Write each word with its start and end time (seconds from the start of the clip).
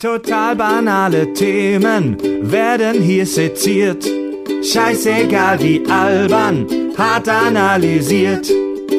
Total 0.00 0.56
banale 0.56 1.32
Themen 1.34 2.16
werden 2.50 3.02
hier 3.02 3.26
seziert. 3.26 4.08
Scheißegal 4.62 5.60
wie 5.60 5.84
albern, 5.90 6.66
hart 6.96 7.28
analysiert. 7.28 8.50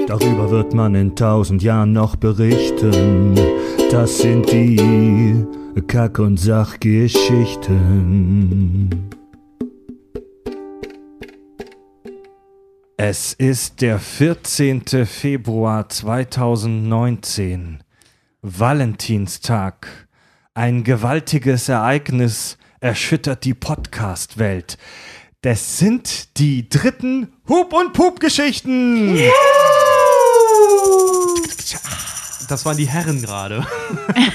Darüber 0.06 0.52
wird 0.52 0.76
man 0.76 0.94
in 0.94 1.16
tausend 1.16 1.64
Jahren 1.64 1.94
noch 1.94 2.16
berichten. 2.18 3.34
Das 3.90 4.20
sind 4.20 4.52
die 4.52 5.44
Kack- 5.88 6.20
und 6.20 6.38
Sachgeschichten. 6.38 9.10
Es 12.98 13.34
ist 13.34 13.82
der 13.82 13.98
14. 13.98 15.08
Februar 15.08 15.90
2019, 15.90 17.80
Valentinstag. 18.44 20.11
Ein 20.54 20.84
gewaltiges 20.84 21.70
Ereignis 21.70 22.58
erschüttert 22.82 23.46
die 23.46 23.54
Podcast-Welt. 23.54 24.78
Das 25.40 25.78
sind 25.78 26.38
die 26.40 26.68
dritten 26.68 27.32
Hub- 27.48 27.72
und 27.72 27.94
Pup-Geschichten. 27.94 29.18
Das 32.50 32.66
waren 32.66 32.76
die 32.76 32.90
Herren 32.90 33.22
gerade. 33.22 33.66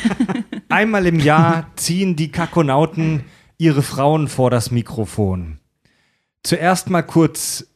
Einmal 0.71 1.05
im 1.05 1.21
Jahr 1.21 1.71
ziehen 1.77 2.17
die 2.17 2.31
Kakonauten 2.33 3.25
ihre 3.59 3.83
Frauen 3.83 4.29
vor 4.29 4.51
das 4.51 4.71
Mikrofon. 4.71 5.59
Zuerst 6.43 6.89
mal 6.89 7.03
kurz 7.03 7.67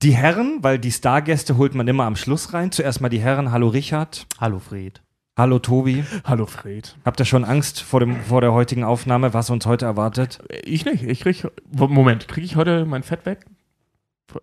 die 0.00 0.14
Herren, 0.14 0.60
weil 0.62 0.78
die 0.78 0.90
Stargäste 0.90 1.58
holt 1.58 1.74
man 1.74 1.86
immer 1.86 2.04
am 2.04 2.16
Schluss 2.16 2.54
rein. 2.54 2.72
Zuerst 2.72 3.02
mal 3.02 3.10
die 3.10 3.20
Herren. 3.20 3.52
Hallo 3.52 3.68
Richard. 3.68 4.26
Hallo 4.40 4.58
Fred. 4.58 5.03
Hallo 5.36 5.58
Tobi. 5.58 6.04
Hallo 6.24 6.46
Fred. 6.46 6.94
Habt 7.04 7.18
ihr 7.20 7.24
schon 7.26 7.44
Angst 7.44 7.80
vor, 7.82 7.98
dem, 7.98 8.20
vor 8.22 8.40
der 8.40 8.52
heutigen 8.52 8.84
Aufnahme, 8.84 9.34
was 9.34 9.50
uns 9.50 9.66
heute 9.66 9.84
erwartet? 9.84 10.38
Ich 10.64 10.84
nicht. 10.84 11.02
Ich 11.02 11.20
krieg. 11.20 11.44
Moment, 11.72 12.28
kriege 12.28 12.44
ich 12.44 12.54
heute 12.54 12.84
mein 12.84 13.02
Fett 13.02 13.26
weg? 13.26 13.44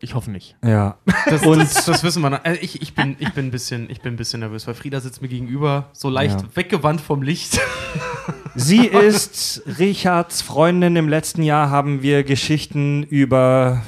Ich 0.01 0.15
hoffe 0.15 0.31
nicht. 0.31 0.55
Ja. 0.63 0.97
Das, 1.27 1.45
und 1.45 1.59
das, 1.59 1.85
das 1.85 2.03
wissen 2.03 2.21
wir 2.21 2.29
noch. 2.29 2.43
Also 2.43 2.59
ich, 2.61 2.81
ich, 2.81 2.93
bin, 2.93 3.15
ich, 3.19 3.31
bin 3.33 3.47
ein 3.47 3.51
bisschen, 3.51 3.89
ich 3.89 4.01
bin 4.01 4.13
ein 4.13 4.17
bisschen 4.17 4.41
nervös, 4.41 4.67
weil 4.67 4.73
Frieda 4.73 4.99
sitzt 4.99 5.21
mir 5.21 5.27
gegenüber, 5.29 5.89
so 5.93 6.09
leicht 6.09 6.41
Ja. 6.41 6.47
weggewandt 6.55 6.99
vom 7.01 7.21
Licht. 7.21 7.59
Sie 8.55 8.85
ist 8.85 9.63
Richards 9.79 10.41
Freundin. 10.41 10.97
Im 10.97 11.07
letzten 11.07 11.41
Jahr 11.43 11.69
haben 11.69 12.01
wir 12.01 12.23
Geschichten 12.23 13.03
über 13.03 13.81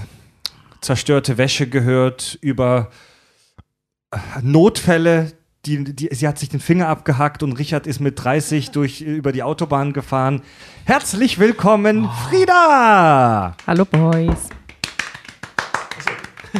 zerstörte 0.79 1.37
Wäsche 1.37 1.67
gehört, 1.67 2.37
über 2.41 2.91
Notfälle. 4.41 5.33
Die, 5.65 5.81
die, 5.81 6.09
sie 6.13 6.27
hat 6.27 6.37
sich 6.37 6.49
den 6.49 6.59
Finger 6.59 6.89
abgehackt 6.89 7.41
und 7.41 7.53
Richard 7.53 7.87
ist 7.87 8.01
mit 8.01 8.21
30 8.21 8.71
durch, 8.71 8.99
über 8.99 9.31
die 9.31 9.43
Autobahn 9.43 9.93
gefahren. 9.93 10.41
Herzlich 10.83 11.39
willkommen, 11.39 12.09
Frieda! 12.27 13.55
Hallo 13.65 13.85
Boys. 13.85 14.49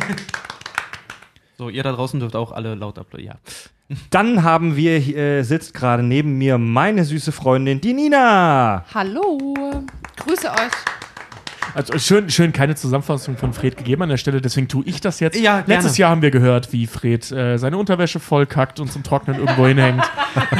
So, 1.55 1.69
ihr 1.69 1.83
da 1.83 1.91
draußen 1.91 2.19
dürft 2.19 2.35
auch 2.35 2.51
alle 2.51 2.73
laut 2.73 2.97
applaudieren. 2.97 3.37
Ja. 3.45 3.97
Dann 4.09 4.41
haben 4.41 4.75
wir, 4.75 4.95
äh, 5.15 5.43
sitzt 5.43 5.75
gerade 5.75 6.01
neben 6.01 6.39
mir 6.39 6.57
meine 6.57 7.05
süße 7.05 7.31
Freundin, 7.31 7.79
die 7.79 7.93
Nina. 7.93 8.83
Hallo, 8.91 9.85
grüße 10.17 10.49
euch. 10.49 11.02
Also 11.73 11.97
schön, 11.97 12.29
schön 12.29 12.53
keine 12.53 12.75
Zusammenfassung 12.75 13.37
von 13.37 13.53
Fred 13.53 13.77
gegeben 13.77 14.03
an 14.03 14.09
der 14.09 14.17
Stelle, 14.17 14.41
deswegen 14.41 14.67
tue 14.67 14.83
ich 14.85 15.01
das 15.01 15.19
jetzt. 15.19 15.39
Ja. 15.39 15.63
Letztes 15.65 15.97
Jahr 15.97 16.11
haben 16.11 16.21
wir 16.21 16.31
gehört, 16.31 16.71
wie 16.71 16.87
Fred 16.87 17.31
äh, 17.31 17.57
seine 17.57 17.77
Unterwäsche 17.77 18.19
vollkackt 18.19 18.79
und 18.79 18.91
zum 18.91 19.03
Trocknen 19.03 19.37
irgendwo 19.39 19.67
hinhängt. 19.67 20.03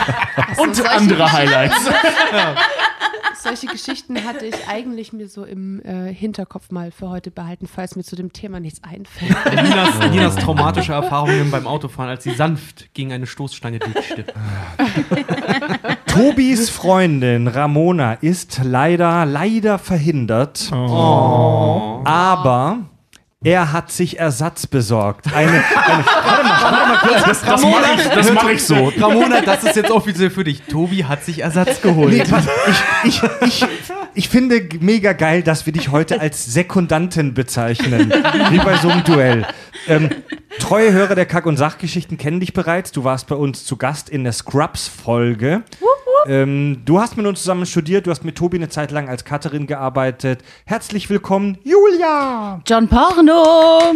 und 0.58 0.86
andere 0.86 1.32
Highlights. 1.32 1.76
Solche 3.44 3.68
Geschichten 3.68 4.24
hatte 4.24 4.46
ich 4.46 4.56
eigentlich 4.70 5.12
mir 5.12 5.28
so 5.28 5.44
im 5.44 5.82
äh, 5.82 6.14
Hinterkopf 6.14 6.72
mal 6.72 6.92
für 6.92 7.10
heute 7.10 7.30
behalten, 7.30 7.68
falls 7.68 7.98
mir 7.98 8.04
zu 8.04 8.16
dem 8.16 8.32
Thema 8.32 8.62
nichts 8.62 8.82
einfällt. 8.84 9.36
Ninas, 9.54 10.12
Ninas 10.12 10.36
traumatische 10.38 10.94
Erfahrungen 10.94 11.52
beim 11.52 11.68
Autofahren, 11.68 12.10
als 12.10 12.24
sie 12.24 12.32
sanft 12.32 12.94
gegen 12.94 13.12
eine 13.12 13.28
Stoßstange 13.28 13.80
ditchte. 13.80 14.24
Tobis 16.06 16.70
Freundin 16.70 17.50
Ramona 17.50 18.14
ist 18.14 18.62
leider, 18.64 19.26
leider 19.26 19.78
verhindert. 19.78 20.72
Aber 20.72 22.86
er 23.44 23.74
hat 23.74 23.92
sich 23.92 24.20
Ersatz 24.20 24.68
besorgt. 24.68 25.34
Eine, 25.34 25.50
eine, 25.52 25.64
warte 25.66 26.44
mal, 26.44 26.62
warte 26.62 26.88
mal 26.88 26.98
kurz. 26.98 27.24
Das, 27.26 27.42
das 27.42 27.62
mache 27.62 27.84
ich, 27.98 28.08
das 28.08 28.34
mach 28.34 28.50
ich 28.50 28.64
so. 28.64 28.94
Ramona, 28.98 29.42
das 29.42 29.64
ist 29.64 29.76
jetzt 29.76 29.92
offiziell 29.92 30.30
für 30.30 30.44
dich. 30.44 30.62
Tobi 30.64 31.06
hat 31.06 31.24
sich 31.24 31.40
Ersatz 31.40 31.82
geholt. 31.82 32.14
Nee, 32.14 32.24
pass, 32.24 32.46
ich, 33.04 33.22
ich, 33.22 33.24
ich, 33.42 33.66
ich 34.16 34.30
finde 34.30 34.68
mega 34.80 35.14
geil, 35.14 35.44
dass 35.44 35.66
wir 35.66 35.74
dich 35.74 35.90
heute 35.90 36.22
als 36.22 36.46
Sekundantin 36.46 37.34
bezeichnen. 37.34 38.12
wie 38.50 38.58
bei 38.60 38.78
so 38.78 38.90
einem 38.90 39.04
Duell. 39.04 39.46
Ähm, 39.88 40.10
treue 40.60 40.94
Hörer 40.94 41.16
der 41.16 41.26
Kack- 41.26 41.46
und 41.46 41.58
Sachgeschichten 41.58 42.18
kennen 42.18 42.40
dich 42.40 42.54
bereits. 42.54 42.92
Du 42.92 43.04
warst 43.04 43.28
bei 43.28 43.36
uns 43.36 43.66
zu 43.66 43.78
Gast 43.78 44.10
in 44.10 44.24
der 44.24 44.34
Scrubs-Folge. 44.34 45.64
Ähm, 46.26 46.82
du 46.86 47.00
hast 47.00 47.18
mit 47.18 47.26
uns 47.26 47.40
zusammen 47.40 47.66
studiert, 47.66 48.08
du 48.08 48.12
hast 48.12 48.24
mit 48.24 48.36
Tobi 48.36 48.58
eine 48.58 48.70
Zeit 48.70 48.92
lang 48.92 49.10
als 49.10 49.26
Cutterin 49.26 49.68
gearbeitet. 49.68 50.42
Herzlich 50.66 51.10
willkommen, 51.10 51.58
Julia! 51.64 52.62
John 52.66 52.88
Porno. 52.88 53.94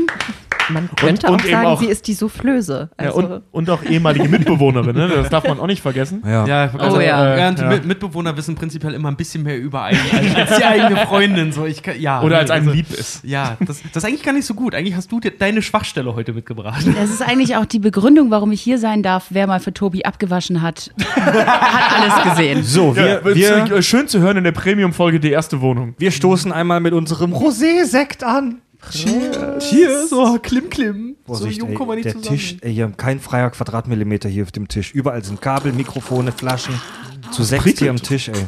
Man 0.69 0.89
könnte 0.95 1.27
und 1.27 1.35
auch 1.35 1.43
eben 1.45 1.51
sagen, 1.51 1.67
auch- 1.67 1.79
sie 1.79 1.85
ist 1.87 2.07
die 2.07 2.13
Soufflöse. 2.13 2.89
Ja, 2.99 3.07
Also, 3.07 3.17
und, 3.19 3.41
und 3.51 3.69
auch 3.69 3.83
ehemalige 3.83 4.27
Mitbewohnerin, 4.29 4.95
ne? 4.95 5.07
das 5.09 5.29
darf 5.29 5.47
man 5.47 5.59
auch 5.59 5.67
nicht 5.67 5.81
vergessen. 5.81 6.23
Ja, 6.25 6.43
also, 6.77 6.97
Oh 6.97 6.99
ja. 7.01 7.37
ja. 7.37 7.49
und 7.49 7.57
die 7.59 7.63
Ja. 7.63 7.69
Mit- 7.69 7.85
Mitbewohner 7.85 8.35
wissen 8.37 8.55
prinzipiell 8.55 8.93
immer 8.93 9.09
ein 9.09 9.15
bisschen 9.15 9.43
mehr 9.43 9.57
über 9.57 9.83
einen 9.83 9.99
als, 10.11 10.35
als 10.49 10.57
die 10.57 10.65
eigene 10.65 10.97
Freundin. 11.05 11.51
So, 11.51 11.65
ich 11.65 11.81
kann, 11.83 11.99
ja, 11.99 12.21
Oder 12.21 12.39
als 12.39 12.49
nee, 12.49 12.55
einem 12.55 12.67
also- 12.67 12.77
lieb 12.77 12.91
ist. 12.91 13.23
Ja, 13.23 13.57
das, 13.59 13.81
das 13.93 14.03
ist 14.03 14.05
eigentlich 14.05 14.23
gar 14.23 14.33
nicht 14.33 14.45
so 14.45 14.53
gut. 14.53 14.75
Eigentlich 14.75 14.95
hast 14.95 15.11
du 15.11 15.19
dir 15.19 15.31
deine 15.31 15.61
Schwachstelle 15.61 16.15
heute 16.15 16.33
mitgebracht. 16.33 16.85
das 16.99 17.09
ist 17.09 17.21
eigentlich 17.21 17.55
auch 17.55 17.65
die 17.65 17.79
Begründung, 17.79 18.31
warum 18.31 18.51
ich 18.51 18.61
hier 18.61 18.77
sein 18.77 19.03
darf. 19.03 19.27
Wer 19.29 19.47
mal 19.47 19.59
für 19.59 19.73
Tobi 19.73 20.03
abgewaschen 20.05 20.61
hat, 20.61 20.91
hat 21.15 22.01
alles 22.01 22.29
gesehen. 22.31 22.63
So, 22.63 22.95
wir, 22.95 23.21
Ja, 23.23 23.35
wir, 23.69 23.77
äh, 23.77 23.81
schön 23.81 24.07
zu 24.07 24.19
hören 24.19 24.37
in 24.37 24.43
der 24.43 24.51
Premium-Folge 24.51 25.19
Die 25.19 25.31
erste 25.31 25.61
Wohnung. 25.61 25.95
wir 25.97 26.11
stoßen 26.11 26.51
einmal 26.51 26.79
mit 26.79 26.93
unserem 26.93 27.33
Rosé-Sekt 27.33 28.23
an. 28.23 28.59
Cheers, 28.89 30.13
oh, 30.13 30.37
klimm, 30.39 30.69
klimm. 30.69 31.15
Vorsicht, 31.25 31.55
so 31.55 31.59
jung 31.61 31.69
ey, 31.69 31.75
kommen 31.75 31.89
wir 31.91 31.95
nicht 31.95 32.05
der 32.05 32.13
zusammen. 32.15 32.37
Tisch, 32.37 32.57
ey, 32.61 32.73
hier 32.73 32.83
haben 32.85 32.95
kein 32.97 33.19
freier 33.19 33.49
Quadratmillimeter 33.49 34.29
hier 34.29 34.43
auf 34.43 34.51
dem 34.51 34.67
Tisch. 34.67 34.93
Überall 34.93 35.23
sind 35.23 35.41
Kabel, 35.41 35.73
Mikrofone, 35.73 36.31
Flaschen. 36.31 36.79
Zu 37.31 37.43
sechs 37.43 37.79
hier 37.79 37.89
am 37.89 38.01
Tisch, 38.01 38.29
ey. 38.29 38.45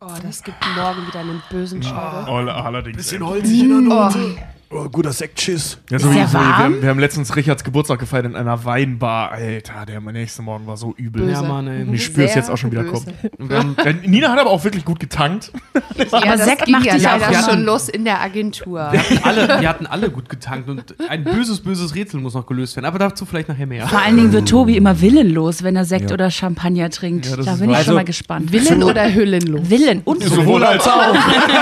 Oh, 0.00 0.06
das 0.22 0.42
gibt 0.42 0.56
morgen 0.76 1.06
wieder 1.06 1.20
einen 1.20 1.42
bösen 1.50 1.82
Schauder. 1.82 2.26
Oh, 2.28 2.36
allerdings. 2.36 2.96
Bisschen 2.96 3.24
holzig 3.24 3.60
in 3.60 3.68
der 3.68 3.80
Note. 3.80 4.18
Oh, 4.18 4.59
guter 4.70 5.12
Sektschiss. 5.12 5.78
Ja, 5.90 5.98
so 5.98 6.14
wir, 6.14 6.32
haben, 6.32 6.80
wir 6.80 6.88
haben 6.90 7.00
letztens 7.00 7.34
Richards 7.34 7.64
Geburtstag 7.64 7.98
gefeiert 7.98 8.26
in 8.26 8.36
einer 8.36 8.64
Weinbar. 8.64 9.32
Alter, 9.32 9.84
der 9.84 10.00
nächste 10.00 10.42
Morgen 10.42 10.64
war 10.68 10.76
so 10.76 10.94
übel. 10.96 11.22
Böse. 11.22 11.32
Ja, 11.32 11.42
Mann, 11.42 11.66
ey. 11.66 11.82
Und 11.82 11.92
ich 11.92 12.04
spüre 12.04 12.28
es 12.28 12.36
jetzt 12.36 12.48
auch 12.48 12.56
schon 12.56 12.70
wieder 12.70 12.84
kommen. 12.84 13.04
Haben, 13.50 13.76
ja, 13.84 13.92
Nina 13.92 14.30
hat 14.30 14.38
aber 14.38 14.50
auch 14.50 14.62
wirklich 14.62 14.84
gut 14.84 15.00
getankt. 15.00 15.52
Aber 16.12 16.24
das 16.24 16.44
Sekt 16.44 16.68
macht 16.68 16.86
ja 16.86 16.96
leider 16.96 17.32
ja. 17.32 17.42
schon 17.42 17.62
los 17.64 17.88
in 17.88 18.04
der 18.04 18.20
Agentur. 18.20 18.88
Wir 18.92 19.00
hatten, 19.00 19.18
alle, 19.22 19.60
wir 19.60 19.68
hatten 19.68 19.86
alle 19.86 20.10
gut 20.10 20.28
getankt 20.28 20.68
und 20.68 20.94
ein 21.08 21.24
böses, 21.24 21.60
böses 21.60 21.94
Rätsel 21.94 22.20
muss 22.20 22.34
noch 22.34 22.46
gelöst 22.46 22.76
werden. 22.76 22.86
Aber 22.86 22.98
dazu 22.98 23.26
vielleicht 23.26 23.48
nachher 23.48 23.66
mehr. 23.66 23.86
Vor 23.86 24.00
allen 24.00 24.16
Dingen 24.16 24.32
wird 24.32 24.48
Tobi 24.48 24.76
immer 24.76 25.00
willenlos, 25.00 25.62
wenn 25.62 25.76
er 25.76 25.84
Sekt 25.84 26.12
oder 26.12 26.30
Champagner 26.30 26.90
trinkt. 26.90 27.26
Ja, 27.26 27.36
da 27.36 27.54
bin 27.54 27.70
ich 27.70 27.76
wahr. 27.76 27.84
schon 27.84 27.94
mal 27.94 28.00
Also, 28.00 28.06
gespannt. 28.06 28.52
Willen 28.52 28.82
oder 28.82 29.12
hüllenlos? 29.12 29.68
Willen 29.68 30.02
und 30.04 30.22
Sowohl 30.22 30.64
als 30.64 30.86
auch. 30.86 31.14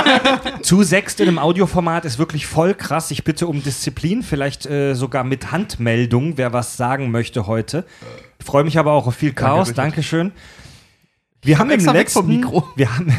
Zu 0.62 0.82
sechst 0.82 1.20
in 1.20 1.28
einem 1.28 1.38
Audioformat 1.38 2.04
ist 2.04 2.18
wirklich 2.18 2.46
voll 2.46 2.74
krass. 2.74 2.97
Ich 3.10 3.24
bitte 3.24 3.46
um 3.46 3.62
Disziplin, 3.62 4.22
vielleicht 4.22 4.66
äh, 4.66 4.94
sogar 4.94 5.24
mit 5.24 5.52
Handmeldung, 5.52 6.36
wer 6.36 6.52
was 6.52 6.76
sagen 6.76 7.10
möchte 7.10 7.46
heute. 7.46 7.84
Ich 8.38 8.46
freue 8.46 8.64
mich 8.64 8.78
aber 8.78 8.92
auch 8.92 9.06
auf 9.06 9.14
viel 9.14 9.32
Chaos. 9.32 9.68
Richard. 9.68 9.78
Dankeschön. 9.78 10.32
Wir 11.40 11.60
haben, 11.60 11.70
im 11.70 11.84
letzten, 11.84 12.42
wir, 12.74 12.96
haben, 12.96 13.12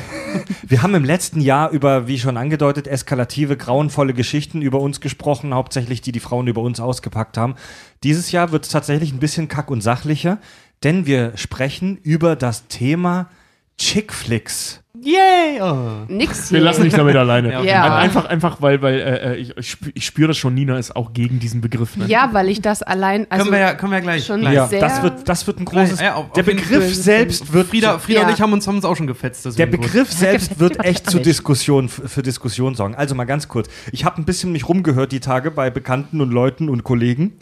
wir 0.63 0.83
haben 0.83 0.93
im 0.93 1.05
letzten 1.05 1.39
Jahr 1.39 1.69
über, 1.69 2.07
wie 2.07 2.19
schon 2.19 2.35
angedeutet, 2.35 2.85
eskalative, 2.85 3.55
grauenvolle 3.55 4.13
Geschichten 4.13 4.61
über 4.61 4.81
uns 4.81 4.99
gesprochen, 4.99 5.53
hauptsächlich 5.53 6.01
die 6.01 6.11
die 6.11 6.19
Frauen 6.19 6.47
über 6.47 6.61
uns 6.61 6.81
ausgepackt 6.81 7.37
haben. 7.37 7.55
Dieses 8.03 8.33
Jahr 8.33 8.51
wird 8.51 8.65
es 8.65 8.71
tatsächlich 8.71 9.13
ein 9.13 9.19
bisschen 9.19 9.47
kack- 9.47 9.71
und 9.71 9.79
sachlicher, 9.79 10.39
denn 10.83 11.05
wir 11.05 11.37
sprechen 11.37 11.95
über 11.95 12.35
das 12.35 12.67
Thema 12.67 13.29
Chickflicks. 13.77 14.81
Yay! 15.03 15.61
Oh. 15.61 16.05
Nix 16.07 16.51
Wir 16.51 16.59
lassen 16.61 16.83
dich 16.83 16.93
damit 16.93 17.15
alleine. 17.15 17.49
Ja. 17.53 17.63
Ja. 17.63 17.95
Einfach, 17.97 18.25
einfach, 18.25 18.61
weil, 18.61 18.81
weil 18.81 18.99
äh, 18.99 19.35
ich, 19.37 19.55
ich 19.57 19.77
ich 19.93 20.05
spüre 20.05 20.27
das 20.29 20.37
schon, 20.37 20.53
Nina 20.53 20.77
ist 20.77 20.95
auch 20.95 21.13
gegen 21.13 21.39
diesen 21.39 21.61
Begriff. 21.61 21.95
Ne? 21.97 22.05
Ja, 22.07 22.29
weil 22.33 22.49
ich 22.49 22.61
das 22.61 22.81
allein. 22.83 23.25
Also 23.29 23.45
können, 23.45 23.53
wir 23.55 23.59
ja, 23.59 23.73
können 23.75 23.91
wir 23.91 23.97
ja 23.99 24.03
gleich. 24.03 24.25
schon 24.25 24.41
gleich. 24.41 24.53
Ja, 24.55 24.67
sehr- 24.67 24.79
das 24.81 25.01
wird, 25.03 25.27
das 25.29 25.47
wird 25.47 25.59
ein 25.59 25.65
großes. 25.65 25.99
Ja, 25.99 26.15
auf- 26.15 26.31
der 26.33 26.41
auf 26.41 26.45
Begriff 26.45 26.83
Fall. 26.83 26.93
selbst 26.93 27.51
wird. 27.53 27.67
Frieda, 27.67 27.97
Frieda 27.99 28.21
Ja. 28.21 28.27
und 28.27 28.33
ich 28.33 28.41
haben 28.41 28.53
uns, 28.53 28.67
haben 28.67 28.75
uns 28.75 28.85
auch 28.85 28.95
schon 28.95 29.07
gefetzt. 29.07 29.57
der 29.57 29.65
Begriff 29.65 30.11
selbst 30.11 30.59
wird 30.59 30.79
echt 30.85 31.09
zu. 31.09 31.19
Diskussion, 31.19 31.89
für 31.89 32.21
Diskussion 32.21 32.75
sorgen. 32.75 32.95
Also 32.95 33.15
mal 33.15 33.25
ganz 33.25 33.47
kurz. 33.47 33.69
Ich 33.91 34.05
habe 34.05 34.17
ein 34.21 34.25
bisschen 34.25 34.51
mich 34.51 34.67
rumgehört 34.67 35.11
die 35.11 35.19
Tage 35.19 35.51
bei 35.51 35.69
Bekannten 35.69 36.21
und 36.21 36.31
Leuten 36.31 36.69
und 36.69 36.83
Kollegen. 36.83 37.33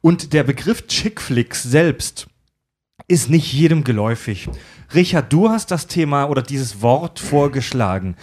Und 0.00 0.32
der 0.32 0.44
Begriff 0.44 0.86
Chickflicks 0.86 1.62
selbst 1.62 2.26
ist 3.08 3.28
nicht 3.30 3.52
jedem 3.52 3.84
geläufig. 3.84 4.48
Richard, 4.94 5.32
du 5.32 5.48
hast 5.48 5.70
das 5.70 5.88
Thema 5.88 6.26
oder 6.26 6.42
dieses 6.42 6.80
Wort 6.80 7.18
vorgeschlagen. 7.18 8.16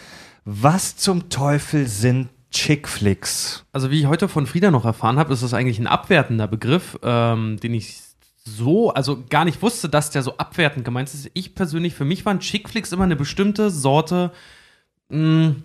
Was 0.45 0.95
zum 0.95 1.29
Teufel 1.29 1.87
sind 1.87 2.29
Chick-Flicks? 2.51 3.65
Also 3.73 3.91
wie 3.91 3.99
ich 3.99 4.05
heute 4.05 4.29
von 4.29 4.47
Frieda 4.47 4.71
noch 4.71 4.85
erfahren 4.85 5.19
habe, 5.19 5.33
ist 5.33 5.43
das 5.43 5.53
eigentlich 5.53 5.79
ein 5.79 5.87
abwertender 5.87 6.47
Begriff, 6.47 6.97
ähm, 7.03 7.57
den 7.57 7.73
ich 7.73 8.01
so, 8.43 8.91
also 8.93 9.23
gar 9.29 9.45
nicht 9.45 9.61
wusste, 9.61 9.89
dass 9.89 10.11
der 10.11 10.23
so 10.23 10.37
abwertend 10.37 10.85
gemeint 10.85 11.13
ist. 11.13 11.29
Ich 11.33 11.55
persönlich, 11.55 11.93
für 11.93 12.05
mich 12.05 12.25
waren 12.25 12.39
Chick-Flicks 12.39 12.91
immer 12.91 13.03
eine 13.03 13.15
bestimmte 13.15 13.69
Sorte 13.69 14.31
mh, 15.09 15.55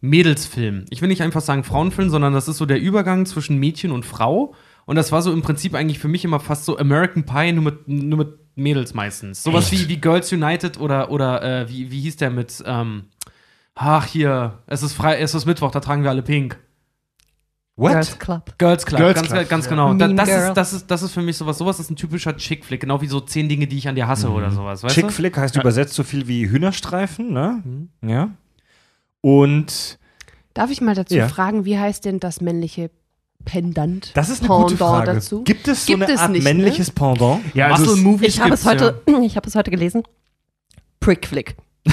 Mädelsfilm. 0.00 0.86
Ich 0.90 1.02
will 1.02 1.08
nicht 1.08 1.22
einfach 1.22 1.42
sagen 1.42 1.64
Frauenfilm, 1.64 2.10
sondern 2.10 2.32
das 2.32 2.48
ist 2.48 2.56
so 2.56 2.66
der 2.66 2.80
Übergang 2.80 3.26
zwischen 3.26 3.58
Mädchen 3.58 3.92
und 3.92 4.04
Frau. 4.04 4.54
Und 4.86 4.96
das 4.96 5.12
war 5.12 5.22
so 5.22 5.32
im 5.32 5.42
Prinzip 5.42 5.74
eigentlich 5.74 5.98
für 5.98 6.08
mich 6.08 6.24
immer 6.24 6.40
fast 6.40 6.64
so 6.64 6.78
American 6.78 7.24
Pie, 7.24 7.52
nur 7.52 7.64
mit, 7.64 7.88
nur 7.88 8.18
mit 8.18 8.43
Mädels 8.56 8.94
meistens. 8.94 9.42
Sowas 9.42 9.70
wie, 9.72 9.88
wie 9.88 10.00
Girls 10.00 10.32
United 10.32 10.78
oder, 10.80 11.10
oder 11.10 11.42
äh, 11.42 11.68
wie, 11.68 11.90
wie 11.90 12.00
hieß 12.00 12.16
der 12.16 12.30
mit, 12.30 12.62
ähm, 12.66 13.04
ach 13.74 14.06
hier, 14.06 14.58
es 14.66 14.82
ist 14.82 14.92
frei, 14.92 15.18
es 15.18 15.34
ist 15.34 15.46
Mittwoch, 15.46 15.70
da 15.70 15.80
tragen 15.80 16.02
wir 16.02 16.10
alle 16.10 16.22
pink. 16.22 16.58
Girls 17.76 18.18
Club. 18.18 18.56
Girls 18.58 18.86
Club, 18.86 19.00
Girls 19.00 19.14
ganz, 19.16 19.28
Club, 19.28 19.48
ganz 19.48 19.64
ja. 19.64 19.70
genau. 19.70 19.92
Mean 19.94 20.16
das, 20.16 20.28
Girl. 20.28 20.48
ist, 20.48 20.54
das, 20.54 20.72
ist, 20.72 20.90
das 20.90 21.02
ist 21.02 21.12
für 21.12 21.22
mich 21.22 21.36
sowas. 21.36 21.58
Sowas 21.58 21.80
ist 21.80 21.90
ein 21.90 21.96
typischer 21.96 22.36
Chick-Flick, 22.36 22.80
genau 22.80 23.00
wie 23.00 23.08
so 23.08 23.20
zehn 23.20 23.48
Dinge, 23.48 23.66
die 23.66 23.78
ich 23.78 23.88
an 23.88 23.96
dir 23.96 24.06
hasse 24.06 24.30
oder 24.30 24.52
sowas. 24.52 24.84
Weißt 24.84 24.96
du? 24.96 25.00
Chick-Flick 25.00 25.36
heißt 25.36 25.56
übersetzt 25.56 25.94
so 25.94 26.04
viel 26.04 26.28
wie 26.28 26.48
Hühnerstreifen, 26.48 27.32
ne? 27.32 27.62
Ja. 28.02 28.30
Und 29.22 29.98
Darf 30.54 30.70
ich 30.70 30.80
mal 30.80 30.94
dazu 30.94 31.16
Ja. 31.16 31.26
fragen, 31.28 31.64
wie 31.64 31.76
heißt 31.76 32.04
denn 32.04 32.20
das 32.20 32.40
männliche 32.40 32.90
Pendant? 33.44 34.10
das 34.14 34.28
ist 34.30 34.40
eine 34.40 34.48
gute 34.48 34.74
Pendant 34.76 34.78
Frage. 35.04 35.12
Dazu? 35.14 35.42
Gibt 35.44 35.68
es 35.68 35.86
so 35.86 35.92
Gibt 35.92 36.04
eine 36.04 36.12
es 36.14 36.20
Art 36.20 36.30
nicht, 36.32 36.44
ne? 36.44 36.54
männliches 36.54 36.90
Pendant? 36.90 37.40
Ja, 37.54 37.66
also 37.68 37.82
Muscle 37.84 37.98
es- 37.98 38.02
Movies 38.04 38.28
Ich 38.28 38.40
habe 38.40 38.54
es, 38.54 38.62
gibt's, 38.64 38.82
heute, 38.82 39.02
ich 39.24 39.36
hab 39.36 39.46
es 39.46 39.54
heute 39.54 39.70
gelesen. 39.70 40.02
Prickflick. 41.00 41.56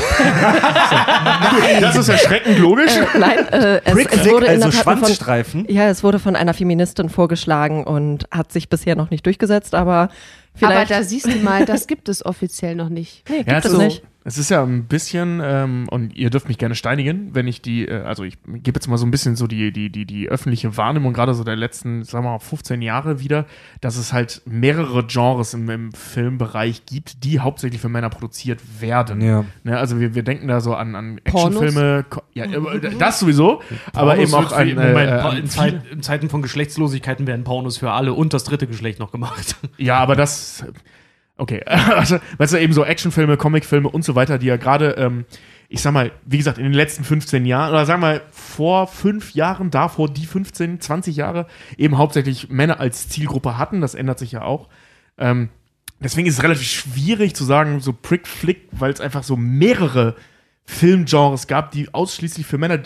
das 1.82 1.96
ist 1.98 2.08
erschreckend 2.10 2.60
logisch. 2.60 2.96
Äh, 2.96 3.18
nein, 3.20 3.40
äh, 3.50 3.78
es, 3.78 3.82
es 3.86 3.94
Prickflick, 3.94 4.32
wurde 4.34 4.46
in 4.48 4.64
also 4.64 4.70
Tat 4.70 4.86
nur 4.86 4.96
von, 4.96 5.04
Schwanzstreifen. 5.06 5.66
ja, 5.70 5.90
es 5.90 6.04
wurde 6.04 6.20
von 6.20 6.36
einer 6.38 6.54
Feministin 6.54 7.10
vorgeschlagen 7.10 7.84
und 7.84 8.26
hat 8.32 8.52
sich 8.52 8.70
bisher 8.70 8.96
noch 8.96 9.10
nicht 9.10 9.26
durchgezt, 9.26 9.76
aber 9.76 10.10
vielleicht. 10.56 10.92
Aber 10.92 11.00
da 11.02 11.04
siehst 11.04 11.26
du 11.28 11.36
mal, 11.40 11.66
das 11.66 11.88
gibt 11.88 12.08
es 12.10 12.26
offiziell 12.26 12.76
noch 12.76 12.90
nicht. 12.90 13.30
nee, 13.30 13.38
gibt 13.40 13.50
Ja, 13.52 13.58
es 13.58 13.66
es 13.66 13.72
ist, 13.74 13.78
nicht. 13.80 14.04
Es 14.24 14.38
ist 14.38 14.50
ja 14.50 14.62
ein 14.64 14.86
bisschen, 14.86 15.42
ähm, 15.44 15.88
und 15.90 16.16
ihr 16.16 16.30
dürft 16.30 16.48
mich 16.48 16.60
gerne 16.60 16.76
steinigen, 16.76 17.34
wenn 17.34 17.48
ich 17.48 17.62
die, 17.62 17.88
äh, 17.88 18.04
also 18.04 18.24
ich 18.24 18.38
gebe 18.46 18.78
jetzt 18.78 18.88
mal 18.88 18.98
so 18.98 19.06
ein 19.06 19.12
bisschen 19.12 19.36
so 19.36 19.48
die, 19.48 19.72
die, 19.72 19.90
die, 19.90 20.06
die 20.06 20.30
öffentliche 20.30 20.78
Wahrnehmung, 20.78 21.14
gerade 21.14 21.34
so 21.34 21.44
der 21.44 21.56
letzten, 21.56 22.04
sagen 22.04 22.26
wir 22.26 22.32
mal, 22.32 22.40
15 22.40 22.84
Jahre 22.84 23.20
wieder, 23.20 23.46
dass 23.82 23.98
es 23.98 24.14
halt 24.14 24.44
mehrere 24.46 25.06
Genres 25.08 25.56
im, 25.56 25.68
im 25.72 25.92
Filmbereich 25.92 26.86
gibt, 26.86 27.24
die 27.24 27.40
hauptsächlich 27.40 27.82
für 27.82 27.90
Männer 27.90 28.10
produziert 28.10 28.62
werden. 28.80 29.22
Ja. 29.22 29.44
Ne, 29.64 29.78
also 29.78 30.00
wir, 30.00 30.14
wir 30.14 30.24
denken 30.24 30.48
da 30.48 30.62
so 30.62 30.76
an, 30.76 30.96
an 30.96 31.20
Pornos? 31.24 31.60
Actionfilme, 31.60 32.06
ja, 32.34 32.46
äh, 32.74 32.96
das 33.00 33.20
sowieso, 33.20 33.64
aber 33.94 34.18
eben 34.18 34.34
auch 34.36 34.52
an, 34.52 34.68
in, 34.68 34.78
äh, 34.78 34.88
Moment, 34.90 35.10
äh, 35.10 35.16
in, 35.16 35.22
an 35.22 35.46
Zeit, 35.48 35.82
in 35.92 36.04
Zeiten 36.04 36.30
von 36.30 36.44
Geschlechtslosigkeiten 36.44 37.26
werden 37.26 37.44
Pornos 37.44 37.78
für 37.78 37.92
alle 37.92 38.14
und 38.14 38.34
das 38.34 38.44
dritte 38.44 38.68
Geschlecht 38.68 39.00
noch 39.00 39.12
gemacht. 39.12 39.56
Ja, 39.78 39.98
aber 39.98 40.16
das. 40.16 40.64
Okay. 41.42 41.64
Also, 41.66 42.20
weißt 42.38 42.54
du, 42.54 42.58
eben 42.58 42.72
so 42.72 42.86
Actionfilme, 42.86 43.36
Comicfilme 43.36 43.90
und 43.90 44.06
so 44.06 44.14
weiter, 44.14 44.38
die 44.38 44.46
ja 44.46 44.58
gerade, 44.58 44.92
ähm, 44.92 45.26
ich 45.70 45.82
sag 45.82 45.92
mal, 45.92 46.12
wie 46.24 46.38
gesagt, 46.38 46.60
in 46.60 46.64
den 46.66 46.74
letzten 46.74 47.04
15 47.04 47.48
Jahren, 47.48 47.72
oder 47.72 47.88
sagen 47.88 48.02
wir 48.04 48.08
mal, 48.08 48.22
vor 48.32 48.86
fünf 48.86 49.34
Jahren, 49.34 49.72
davor 49.72 50.08
die 50.08 50.28
15, 50.28 50.80
20 50.80 51.16
Jahre, 51.16 51.48
eben 51.78 51.98
hauptsächlich 51.98 52.50
Männer 52.50 52.80
als 52.80 53.10
Zielgruppe 53.10 53.58
hatten. 53.58 53.82
Das 53.82 53.96
ändert 53.96 54.20
sich 54.20 54.34
ja 54.34 54.44
auch. 54.44 54.70
Ähm, 55.18 55.50
deswegen 56.00 56.28
ist 56.28 56.38
es 56.38 56.44
relativ 56.44 56.68
schwierig 56.68 57.34
zu 57.34 57.44
sagen, 57.44 57.80
so 57.80 57.92
Prick 57.92 58.28
Flick, 58.28 58.68
weil 58.72 58.94
es 58.94 59.02
einfach 59.02 59.24
so 59.24 59.36
mehrere 59.36 60.16
Filmgenres 60.66 61.48
gab, 61.48 61.72
die 61.72 61.92
ausschließlich 61.92 62.46
für 62.46 62.60
Männer. 62.60 62.84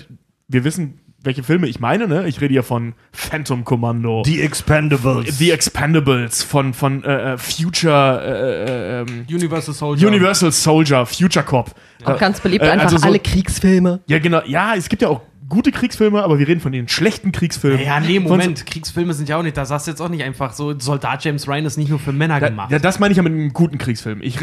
Wir 0.48 0.64
wissen, 0.64 1.02
welche 1.26 1.44
Filme 1.44 1.68
ich 1.68 1.80
meine, 1.80 2.08
ne? 2.08 2.28
Ich 2.28 2.40
rede 2.42 2.54
ja 2.54 2.62
von 2.62 2.94
Phantom 3.12 3.64
Commando. 3.66 4.24
Die 4.26 4.42
Expendables. 4.42 5.38
The 5.38 5.52
Expendables 5.52 6.44
von, 6.44 6.74
von 6.74 7.04
äh, 7.04 7.34
äh, 7.34 7.38
Future 7.38 8.22
äh, 8.24 9.00
äh, 9.00 9.02
ähm, 9.02 9.26
Universal 9.30 9.74
Soldier. 9.74 10.08
Universal 10.08 10.52
Soldier, 10.52 11.06
Future 11.06 11.44
Cop. 11.44 11.72
Auch 12.04 12.18
ganz 12.20 12.40
beliebt, 12.40 12.64
Äh, 12.64 12.70
einfach 12.70 12.86
also 12.86 12.98
so- 12.98 13.08
alle 13.08 13.20
Kriegsfilme. 13.20 14.02
Ja, 14.08 14.20
genau. 14.20 14.42
Ja, 14.46 14.76
es 14.76 14.88
gibt 14.88 15.02
ja 15.02 15.10
auch 15.10 15.22
gute 15.48 15.72
Kriegsfilme, 15.72 16.24
aber 16.24 16.40
wir 16.40 16.48
reden 16.48 16.60
von 16.60 16.72
den 16.72 16.88
schlechten 16.88 17.32
Kriegsfilmen. 17.32 17.80
Ja, 17.86 18.00
nee, 18.00 18.16
Von 18.20 18.24
Moment. 18.30 18.66
Kriegsfilme 18.66 19.14
sind 19.14 19.30
ja 19.30 19.38
auch 19.38 19.44
nicht, 19.44 19.56
da 19.58 19.66
sagst 19.66 19.88
du 19.88 19.92
jetzt 19.92 20.02
auch 20.02 20.10
nicht 20.10 20.24
einfach 20.24 20.54
so, 20.54 20.78
Soldat 20.80 21.24
James 21.24 21.48
Ryan 21.48 21.66
ist 21.66 21.78
nicht 21.78 21.90
nur 21.90 22.00
für 22.00 22.12
Männer 22.12 22.40
So, 22.40 22.46
gemacht. 22.48 22.72
da, 22.72 22.76
ja, 22.78 22.80
das 22.80 23.00
meine 23.00 23.12
ich 23.12 23.18
ja 23.18 23.24
mit 23.24 23.34
einem 23.34 23.54
guten 23.54 23.78
Kriegsfilm. 23.78 24.22
Ich, 24.22 24.38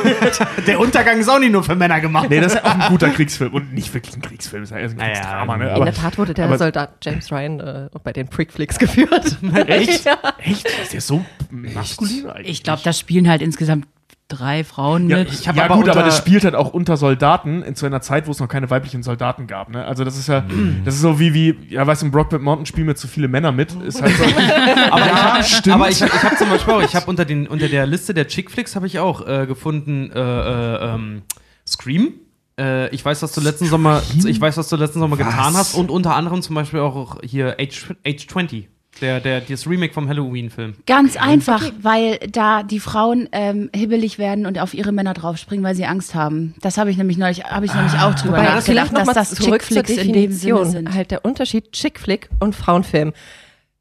Der 0.66 0.80
Untergang 0.80 1.18
ist 1.18 1.28
auch 1.28 1.38
nicht 1.38 1.52
nur 1.52 1.62
für 1.62 1.74
Männer 1.74 2.00
gemacht. 2.00 2.28
nee, 2.30 2.40
das 2.40 2.54
ist 2.54 2.64
auch 2.64 2.74
ein 2.74 2.88
guter 2.88 3.10
Kriegsfilm 3.10 3.52
und 3.54 3.72
nicht 3.72 3.92
wirklich 3.94 4.16
ein 4.16 4.22
Kriegsfilm, 4.22 4.62
das 4.62 4.70
ist 4.70 4.76
ja 4.76 4.82
ein 4.82 4.96
Kriegsdrama. 4.96 5.56
Ne? 5.56 5.64
In 5.68 5.70
Aber, 5.74 5.84
der 5.84 5.94
Tat 5.94 6.18
wurde 6.18 6.34
der 6.34 6.46
aber- 6.46 6.58
Soldat 6.58 6.94
James 7.02 7.30
Ryan 7.30 7.60
äh, 7.60 7.88
bei 8.02 8.12
den 8.12 8.28
Prickflicks 8.28 8.78
geführt. 8.78 9.38
Echt? 9.66 10.04
ja. 10.04 10.18
Echt? 10.38 10.66
Ist 10.82 10.92
der 10.92 11.00
so 11.00 11.24
maskulin 11.50 12.26
eigentlich? 12.28 12.48
Ich 12.50 12.62
glaube, 12.62 12.80
da 12.84 12.92
spielen 12.92 13.28
halt 13.28 13.42
insgesamt 13.42 13.86
drei 14.32 14.64
Frauen 14.64 15.08
Ja, 15.10 15.18
mit. 15.18 15.32
ich 15.32 15.44
ja 15.44 15.52
aber 15.64 15.74
gut, 15.76 15.88
aber 15.88 16.02
das 16.02 16.16
spielt 16.18 16.44
halt 16.44 16.54
auch 16.54 16.72
unter 16.72 16.96
Soldaten 16.96 17.62
in 17.62 17.74
zu 17.74 17.86
einer 17.86 18.00
Zeit, 18.00 18.26
wo 18.26 18.30
es 18.30 18.40
noch 18.40 18.48
keine 18.48 18.70
weiblichen 18.70 19.02
Soldaten 19.02 19.46
gab. 19.46 19.68
Ne? 19.70 19.84
Also 19.84 20.04
das 20.04 20.16
ist 20.16 20.28
ja, 20.28 20.44
das 20.84 20.94
ist 20.94 21.00
so 21.02 21.18
wie, 21.20 21.34
wie 21.34 21.56
ja, 21.68 21.86
weißt 21.86 22.02
du, 22.02 22.06
im 22.06 22.12
Brockback 22.12 22.40
Mountain 22.42 22.66
spielen 22.66 22.86
mir 22.86 22.94
zu 22.94 23.06
viele 23.08 23.28
Männer 23.28 23.52
mit. 23.52 23.72
Ist 23.82 24.00
halt 24.02 24.16
so, 24.16 24.24
Aber, 24.90 25.06
Ja, 25.06 25.36
ich, 25.40 25.46
stimmt. 25.46 25.74
aber 25.74 25.88
ich, 25.90 26.00
ich 26.02 26.22
habe 26.22 26.36
zum 26.36 26.48
Beispiel 26.50 26.74
auch, 26.74 26.82
ich 26.82 26.94
habe 26.96 27.06
unter, 27.06 27.24
den- 27.24 27.46
unter 27.46 27.68
der 27.68 27.86
Liste 27.86 28.14
der 28.14 28.26
Chickflicks 28.28 28.74
habe 28.76 28.86
ich 28.86 28.98
auch 28.98 29.26
äh, 29.26 29.46
gefunden 29.46 30.10
äh, 30.12 30.18
äh, 30.20 30.94
ähm, 30.94 31.22
Scream. 31.66 32.14
Äh, 32.58 32.88
ich 32.94 33.04
weiß, 33.04 33.22
was 33.22 33.32
du 33.32 33.40
letzten 33.40 33.66
Sommer, 33.66 34.02
ich 34.26 34.40
weiß, 34.40 34.56
was 34.58 34.68
du 34.68 34.76
letzten 34.76 34.98
Sommer 35.00 35.16
getan 35.16 35.54
hast 35.54 35.74
und 35.74 35.90
unter 35.90 36.14
anderem 36.16 36.42
zum 36.42 36.54
Beispiel 36.54 36.80
auch 36.80 37.16
hier 37.24 37.56
Age, 37.58 37.94
Age 38.06 38.26
20. 38.26 38.68
Der, 39.00 39.20
der, 39.20 39.40
das 39.40 39.66
Remake 39.66 39.94
vom 39.94 40.08
Halloween-Film. 40.08 40.74
Ganz 40.86 41.16
einfach, 41.16 41.64
weil 41.80 42.18
da 42.30 42.62
die 42.62 42.78
Frauen 42.78 43.28
ähm, 43.32 43.70
hibbelig 43.74 44.18
werden 44.18 44.46
und 44.46 44.58
auf 44.58 44.74
ihre 44.74 44.92
Männer 44.92 45.14
draufspringen, 45.14 45.64
weil 45.64 45.74
sie 45.74 45.86
Angst 45.86 46.14
haben. 46.14 46.54
Das 46.60 46.78
habe 46.78 46.90
ich 46.90 46.98
nämlich 46.98 47.16
neulich, 47.16 47.42
habe 47.44 47.64
ich 47.66 47.74
nämlich 47.74 47.94
auch 47.94 48.14
drüber 48.14 48.36
Wobei, 48.36 48.44
nachgedacht, 48.44 48.64
vielleicht 48.64 48.92
dass 48.92 49.06
nochmal 49.06 49.14
das 49.14 49.34
Chick-Flicks 49.34 49.90
in 49.90 50.12
dem 50.12 50.32
Sinne 50.32 50.66
sind. 50.66 50.94
Halt 50.94 51.10
der 51.10 51.24
Unterschied 51.24 51.72
Chick-Flick 51.72 52.28
und 52.38 52.54
Frauenfilm 52.54 53.12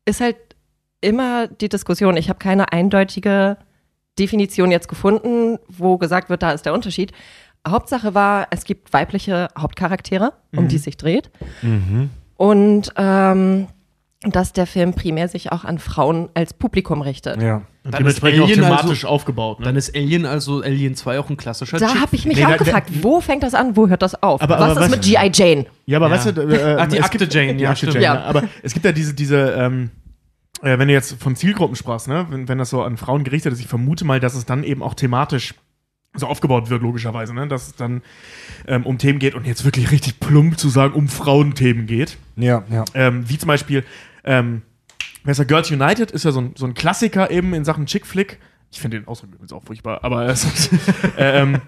ist 0.05 0.21
halt 0.21 0.37
immer 1.01 1.47
die 1.47 1.69
Diskussion. 1.69 2.15
Ich 2.17 2.29
habe 2.29 2.39
keine 2.39 2.71
eindeutige 2.71 3.57
Definition 4.17 4.71
jetzt 4.71 4.87
gefunden, 4.87 5.57
wo 5.67 5.97
gesagt 5.97 6.29
wird, 6.29 6.41
da 6.41 6.51
ist 6.51 6.65
der 6.65 6.73
Unterschied. 6.73 7.11
Hauptsache 7.67 8.15
war, 8.15 8.47
es 8.49 8.63
gibt 8.63 8.91
weibliche 8.93 9.49
Hauptcharaktere, 9.57 10.33
um 10.55 10.67
die 10.67 10.77
es 10.77 10.83
sich 10.83 10.97
dreht. 10.97 11.29
Und 12.37 12.93
ähm, 12.97 13.67
dass 14.23 14.53
der 14.53 14.67
Film 14.67 14.93
primär 14.93 15.27
sich 15.27 15.51
auch 15.51 15.63
an 15.65 15.79
Frauen 15.79 16.29
als 16.35 16.53
Publikum 16.53 17.01
richtet. 17.01 17.41
Ja. 17.41 17.55
und 17.83 17.91
Dann 17.93 17.99
dementsprechend 17.99 18.41
auch 18.41 18.45
ist 18.49 18.57
Alien 18.59 18.65
thematisch 18.69 18.89
also- 19.03 19.07
aufgebaut. 19.07 19.59
Ne? 19.59 19.65
Dann 19.65 19.75
ist 19.75 19.95
Alien, 19.95 20.25
also 20.27 20.61
Alien 20.61 20.93
2, 20.95 21.19
auch 21.19 21.29
ein 21.31 21.37
klassischer 21.37 21.79
Da 21.79 21.95
habe 21.99 22.15
ich 22.15 22.25
mich 22.25 22.37
Nee, 22.37 22.45
auch 22.45 22.49
da- 22.51 22.57
da- 22.57 22.63
gefragt, 22.63 22.89
wo 23.01 23.19
fängt 23.19 23.41
das 23.41 23.55
an, 23.55 23.75
wo 23.75 23.87
hört 23.87 24.03
das 24.03 24.21
auf? 24.21 24.39
Aber- 24.41 24.55
Was 24.59 24.61
aber 24.61 24.71
ist 24.73 24.79
was- 24.81 24.89
mit 24.91 25.01
G.I. 25.01 25.31
Jane? 25.33 25.65
Ja, 25.87 25.97
aber 25.97 26.07
Ja. 26.09 26.13
weißt 26.13 26.37
du, 26.37 26.41
äh, 26.41 26.75
Ach, 26.79 26.87
die 26.87 26.97
es 26.97 27.03
Akte 27.03 27.17
gibt- 27.17 27.33
Jane, 27.33 27.55
die 27.55 27.63
ja, 27.63 27.71
Akte. 27.71 27.87
Jane, 27.87 28.01
Ja. 28.03 28.13
ne? 28.13 28.23
Aber 28.25 28.43
es 28.61 28.73
gibt 28.73 28.85
ja 28.85 28.91
diese, 28.91 29.15
diese 29.15 29.53
ähm, 29.57 29.89
äh, 30.61 30.77
wenn 30.77 30.87
du 30.87 30.93
jetzt 30.93 31.19
von 31.19 31.35
Zielgruppen 31.35 31.75
sprachst, 31.75 32.07
ne? 32.07 32.27
wenn, 32.29 32.47
wenn 32.47 32.59
das 32.59 32.69
so 32.69 32.83
an 32.83 32.97
Frauen 32.97 33.23
gerichtet 33.23 33.53
ist, 33.53 33.59
ich 33.59 33.67
vermute 33.67 34.05
mal, 34.05 34.19
dass 34.19 34.35
es 34.35 34.45
dann 34.45 34.63
eben 34.63 34.83
auch 34.83 34.93
thematisch 34.93 35.55
so 36.13 36.27
aufgebaut 36.27 36.69
wird, 36.69 36.83
logischerweise, 36.83 37.33
ne? 37.33 37.47
dass 37.47 37.67
es 37.67 37.75
dann 37.75 38.03
ähm, 38.67 38.85
um 38.85 38.99
Themen 38.99 39.17
geht 39.17 39.33
und 39.33 39.47
jetzt 39.47 39.65
wirklich 39.65 39.89
richtig 39.91 40.19
plump 40.19 40.59
zu 40.59 40.69
sagen, 40.69 40.93
um 40.93 41.07
Frauenthemen 41.07 41.87
geht. 41.87 42.17
Ja, 42.35 42.63
ja. 42.69 42.83
Ähm, 42.93 43.27
wie 43.27 43.37
zum 43.39 43.47
Beispiel, 43.47 43.83
ähm, 44.23 44.61
wer 45.23 45.31
ist 45.31 45.37
der 45.37 45.45
Girls 45.45 45.71
United 45.71 46.11
ist 46.11 46.25
ja 46.25 46.31
so 46.31 46.41
ein, 46.41 46.53
so 46.55 46.65
ein 46.65 46.73
Klassiker 46.73 47.31
eben 47.31 47.53
in 47.53 47.65
Sachen 47.65 47.85
Chick-Flick. 47.85 48.39
Ich 48.73 48.79
finde 48.79 48.97
den 49.01 49.05
Ausdruck 49.09 49.31
übrigens 49.33 49.51
auch 49.51 49.63
furchtbar, 49.63 49.99
aber 50.01 50.25
es 50.27 50.45
ist, 50.45 50.69
ähm, 51.17 51.59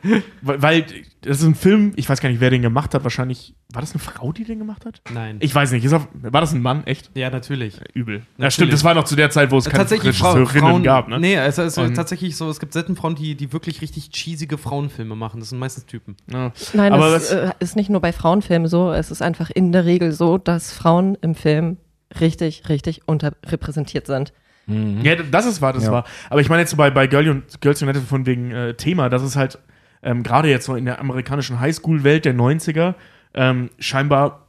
weil, 0.42 0.62
weil 0.62 0.86
das 1.20 1.40
ist 1.42 1.44
ein 1.44 1.54
Film, 1.54 1.92
ich 1.98 2.08
weiß 2.08 2.22
gar 2.22 2.30
nicht, 2.30 2.40
wer 2.40 2.50
den 2.50 2.62
gemacht 2.62 2.94
hat, 2.94 3.04
wahrscheinlich, 3.04 3.56
war 3.74 3.82
das 3.82 3.92
eine 3.92 4.00
Frau, 4.00 4.32
die 4.32 4.46
den 4.46 4.58
gemacht 4.60 4.86
hat? 4.86 5.02
Nein. 5.14 5.36
Ich 5.42 5.54
weiß 5.54 5.74
nicht, 5.74 5.84
ist 5.84 5.92
auf, 5.92 6.08
war 6.14 6.40
das 6.40 6.54
ein 6.54 6.62
Mann, 6.62 6.86
echt? 6.88 7.12
ja, 7.14 7.30
natürlich. 7.30 7.78
Übel. 7.94 8.16
Ja, 8.16 8.22
Natürlich. 8.38 8.54
stimmt, 8.54 8.72
das 8.74 8.86
war 8.86 8.94
noch 8.94 9.04
zu 9.04 9.18
der 9.18 9.30
Zeit, 9.32 9.52
wo 9.52 9.58
es 9.58 9.66
keine 9.66 9.80
tatsächlich 9.80 10.18
Frau, 10.18 10.32
Regisseurinnen 10.32 10.70
Frauen 10.72 10.84
gab, 10.84 11.10
ne? 11.10 11.20
Nee, 11.20 11.36
es 11.36 11.58
ist 11.58 11.78
Und- 11.78 11.94
tatsächlich 11.94 12.38
so, 12.38 12.50
es 12.50 12.62
gibt 12.62 12.72
selten 12.72 12.96
Frauen, 12.96 13.16
die, 13.16 13.36
die 13.36 13.52
wirklich 13.52 13.82
richtig 13.82 14.12
cheesige 14.12 14.58
Frauenfilme 14.58 15.18
machen. 15.18 15.42
Das 15.42 15.50
sind 15.50 15.60
meistens 15.60 15.86
Typen. 15.86 16.16
Ja. 16.32 16.54
Nein, 16.72 16.94
Aber 16.94 17.10
das 17.12 17.32
äh, 17.32 17.52
ist 17.60 17.76
nicht 17.76 17.90
nur 17.90 18.00
bei 18.00 18.14
Frauenfilmen 18.14 18.70
so. 18.70 18.94
Es 18.94 19.12
ist 19.12 19.22
einfach 19.22 19.50
in 19.50 19.74
der 19.74 19.84
Regel 19.84 20.14
so, 20.14 20.38
dass 20.38 20.72
Frauen 20.72 21.18
im 21.22 21.36
Film 21.36 21.76
richtig, 22.20 22.70
richtig 22.70 23.02
unterrepräsentiert 23.08 24.08
sind. 24.08 24.34
Ja, 24.68 25.16
das 25.16 25.46
ist 25.46 25.62
wahr, 25.62 25.74
das 25.74 25.84
Ja. 25.86 25.92
war. 25.92 26.06
Aber 26.30 26.40
ich 26.40 26.48
meine 26.48 26.62
jetzt 26.62 26.72
so 26.72 26.78
bei, 26.78 26.90
bei 26.90 27.08
Girl 27.08 27.28
und, 27.30 27.60
Girls 27.60 27.82
United 27.82 28.04
von 28.04 28.26
wegen 28.26 28.52
äh, 28.52 28.74
Thema, 28.76 29.10
das 29.10 29.22
ist 29.22 29.36
halt 29.36 29.60
ähm, 30.02 30.24
gerade 30.24 30.50
jetzt 30.50 30.66
so 30.66 30.76
in 30.76 30.86
der 30.86 31.00
amerikanischen 31.02 31.60
Highschool-Welt 31.60 32.24
der 32.26 32.34
90er 32.34 32.94
ähm, 33.34 33.70
scheinbar 33.80 34.48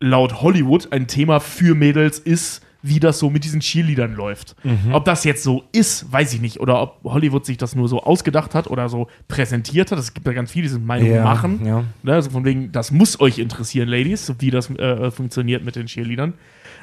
laut 0.00 0.42
Hollywood 0.42 0.92
ein 0.92 1.06
Thema 1.06 1.38
für 1.38 1.74
Mädels 1.76 2.18
ist, 2.18 2.62
wie 2.82 3.00
das 3.00 3.18
so 3.18 3.30
mit 3.30 3.44
diesen 3.44 3.60
Cheerleadern 3.60 4.14
läuft. 4.14 4.56
Ob 4.92 5.06
das 5.06 5.24
jetzt 5.24 5.42
so 5.42 5.64
ist, 5.72 6.12
weiß 6.12 6.34
ich 6.34 6.40
nicht. 6.42 6.60
Oder 6.60 6.82
ob 6.82 7.00
Hollywood 7.04 7.46
sich 7.46 7.56
das 7.56 7.74
nur 7.74 7.88
so 7.88 8.02
ausgedacht 8.02 8.54
hat 8.54 8.66
oder 8.66 8.90
so 8.90 9.06
präsentiert 9.26 9.90
hat. 9.90 9.98
Es 9.98 10.12
gibt 10.12 10.26
ja 10.26 10.34
ganz 10.34 10.50
viele, 10.52 10.64
die 10.64 10.68
sind 10.68 10.84
Meinung 10.84 11.08
Ja, 11.10 11.24
machen. 11.24 11.64
ja. 11.64 11.84
Ne, 12.02 12.12
also 12.12 12.28
von 12.28 12.44
wegen, 12.44 12.72
das 12.72 12.90
muss 12.90 13.20
euch 13.20 13.38
interessieren, 13.38 13.88
Ladies, 13.88 14.30
wie 14.38 14.50
das 14.50 14.68
äh, 14.68 15.10
funktioniert 15.10 15.64
mit 15.64 15.76
den 15.76 15.86
Cheerleadern. 15.86 16.34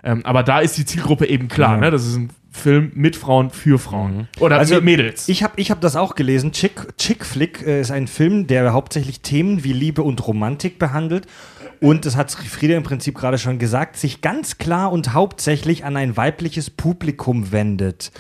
Ähm, 0.04 0.26
aber 0.26 0.44
da 0.44 0.60
ist 0.60 0.78
die 0.78 0.86
Zielgruppe 0.86 1.28
eben 1.28 1.48
klar. 1.48 1.76
Ja. 1.76 1.82
Ne? 1.82 1.92
Das 1.92 2.06
ist 2.06 2.16
ein 2.16 2.30
Film 2.52 2.92
mit 2.96 3.16
Frauen 3.16 3.50
für 3.50 3.80
Frauen. 3.80 4.28
Oder 4.40 4.58
Also, 4.58 4.76
mit 4.76 4.84
Mädels. 4.84 5.30
Ich 5.30 5.44
habe 5.44 5.54
ich 5.56 5.72
hab 5.72 5.80
das 5.80 5.96
auch 5.96 6.16
gelesen. 6.16 6.52
Chick, 6.52 6.98
Chick 6.98 7.26
Flick 7.26 7.66
äh, 7.66 7.82
ist 7.82 7.92
ein 7.92 8.08
Film, 8.08 8.48
der 8.48 8.74
hauptsächlich 8.74 9.22
Themen 9.22 9.64
wie 9.64 9.74
Liebe 9.74 10.04
und 10.04 10.26
Romantik 10.28 10.78
behandelt. 10.78 11.28
Und, 11.80 12.06
das 12.06 12.16
hat 12.16 12.30
Frieda 12.32 12.78
im 12.78 12.84
Prinzip 12.84 13.18
gerade 13.18 13.40
schon 13.40 13.58
gesagt, 13.58 13.98
sich 13.98 14.22
ganz 14.22 14.60
klar 14.60 14.92
und 14.92 15.14
hauptsächlich 15.14 15.84
an 15.84 15.98
ein 15.98 16.16
weibliches 16.16 16.70
Publikum 16.70 17.52
wendet. 17.52 18.12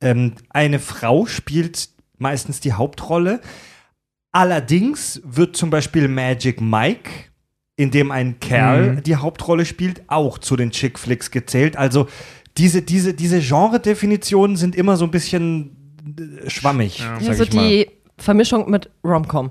Ähm, 0.00 0.34
eine 0.50 0.78
Frau 0.78 1.26
spielt 1.26 1.88
meistens 2.18 2.60
die 2.60 2.74
Hauptrolle. 2.74 3.40
Allerdings 4.30 5.20
wird 5.24 5.56
zum 5.56 5.70
Beispiel 5.70 6.06
Magic 6.06 6.60
Mike, 6.60 7.10
in 7.80 7.90
dem 7.90 8.10
ein 8.10 8.38
Kerl 8.40 9.00
die 9.00 9.16
Hauptrolle 9.16 9.64
spielt, 9.64 10.02
auch 10.08 10.38
zu 10.38 10.56
den 10.56 10.70
Chick 10.70 10.98
Flicks 10.98 11.30
gezählt. 11.30 11.76
Also 11.76 12.06
diese, 12.58 12.82
diese, 12.82 13.14
diese 13.14 13.40
Genre-Definitionen 13.40 14.56
sind 14.56 14.76
immer 14.76 14.96
so 14.96 15.04
ein 15.06 15.10
bisschen 15.10 15.76
äh, 16.44 16.50
schwammig, 16.50 16.98
Ja, 16.98 17.18
sag 17.20 17.36
so 17.36 17.42
ich 17.44 17.52
mal. 17.54 17.68
die 17.68 17.90
Vermischung 18.18 18.70
mit 18.70 18.90
Romcom. 19.04 19.50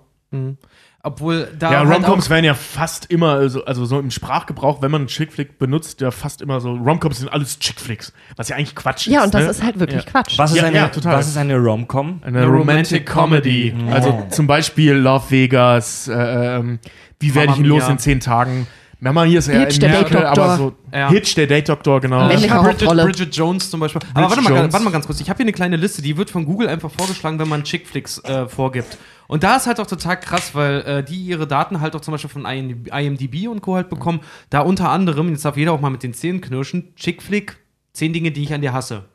Obwohl 1.01 1.47
da 1.57 1.71
Ja, 1.71 1.79
halt 1.79 1.95
Romcoms 1.95 2.29
werden 2.29 2.43
ja 2.43 2.53
fast 2.53 3.05
immer, 3.09 3.47
so, 3.49 3.63
also 3.63 3.85
so 3.85 3.97
im 3.99 4.11
Sprachgebrauch, 4.11 4.81
wenn 4.81 4.91
man 4.91 5.01
einen 5.01 5.07
Chick-Flick 5.07 5.57
benutzt, 5.57 6.01
ja 6.01 6.11
fast 6.11 6.41
immer 6.41 6.59
so, 6.59 6.73
Romcoms 6.73 7.19
sind 7.19 7.29
alles 7.29 7.57
Chick-Flicks, 7.57 8.11
was 8.35 8.49
ja 8.49 8.57
eigentlich 8.57 8.75
Quatsch 8.75 9.07
ist. 9.07 9.13
Ja, 9.13 9.23
und 9.23 9.33
das 9.33 9.45
ne? 9.45 9.49
ist 9.49 9.63
halt 9.63 9.79
wirklich 9.79 10.03
Ja. 10.03 10.11
Quatsch. 10.11 10.37
Was 10.37 10.51
ist, 10.51 10.57
Ja, 10.57 10.63
eine, 10.65 10.75
ja, 10.75 10.87
total. 10.89 11.15
was 11.17 11.29
ist 11.29 11.37
eine 11.37 11.55
Rom-Com? 11.57 12.19
Eine 12.21 12.39
Eine 12.39 12.47
Romantic 12.47 12.59
Romantic 12.59 13.05
Comedy. 13.07 13.71
Comedy. 13.71 13.91
Also 13.91 14.27
zum 14.29 14.45
Beispiel 14.45 14.91
Love 14.93 15.31
Vegas, 15.31 16.09
äh, 16.09 16.57
ähm, 16.57 16.79
Wie 17.19 17.35
werde 17.35 17.53
ich 17.53 17.59
ihn 17.59 17.65
los 17.65 17.87
in 17.87 17.97
zehn 17.99 18.19
Tagen? 18.19 18.67
Mama 19.01 19.23
hier 19.23 19.39
ist 19.39 19.47
ja 19.47 19.59
Hitch, 19.59 19.79
der 19.79 19.89
Merkel, 19.91 20.17
Date-Doktor. 20.17 20.43
aber 20.43 20.57
so 20.57 20.75
Ja. 20.93 21.09
Hitch, 21.09 21.33
der 21.35 21.47
Date-Doktor, 21.47 22.01
genau. 22.01 22.19
Männliche 22.27 22.47
Ich 22.47 22.51
hab 22.51 22.63
Bridget. 22.63 22.89
Bridget 22.89 23.33
Jones 23.35 23.69
zum 23.69 23.79
Beispiel. 23.79 24.01
Aber 24.13 24.29
warte 24.29 24.41
mal, 24.41 24.49
Jones. 24.53 24.73
warte 24.73 24.83
mal 24.83 24.91
ganz 24.91 25.05
kurz. 25.05 25.21
Ich 25.21 25.29
habe 25.29 25.37
hier 25.37 25.45
eine 25.45 25.53
kleine 25.53 25.77
Liste, 25.77 26.01
die 26.01 26.17
wird 26.17 26.29
von 26.29 26.43
Google 26.45 26.67
einfach 26.67 26.91
vorgeschlagen, 26.91 27.39
wenn 27.39 27.47
man 27.47 27.63
Chickflicks 27.63 28.17
äh, 28.25 28.47
vorgibt. 28.49 28.97
Und 29.27 29.43
da 29.43 29.55
ist 29.55 29.67
halt 29.67 29.79
auch 29.79 29.87
total 29.87 30.19
krass, 30.19 30.53
weil 30.53 30.81
äh, 30.81 31.03
die 31.03 31.15
ihre 31.15 31.47
Daten 31.47 31.79
halt 31.79 31.95
auch 31.95 32.01
zum 32.01 32.11
Beispiel 32.11 32.29
von 32.29 32.45
IMDb 32.45 33.47
und 33.47 33.61
Co. 33.61 33.75
halt 33.75 33.89
bekommen. 33.89 34.19
Da 34.49 34.59
unter 34.61 34.89
anderem, 34.89 35.29
jetzt 35.29 35.45
darf 35.45 35.55
jeder 35.55 35.71
auch 35.71 35.79
mal 35.81 35.91
mit 35.91 36.03
den 36.03 36.13
Zähnen 36.13 36.41
knirschen, 36.41 36.93
Chickflick, 36.97 37.55
zehn 37.93 38.11
Dinge, 38.11 38.31
die 38.31 38.43
ich 38.43 38.53
an 38.53 38.59
dir 38.61 38.73
hasse. 38.73 39.05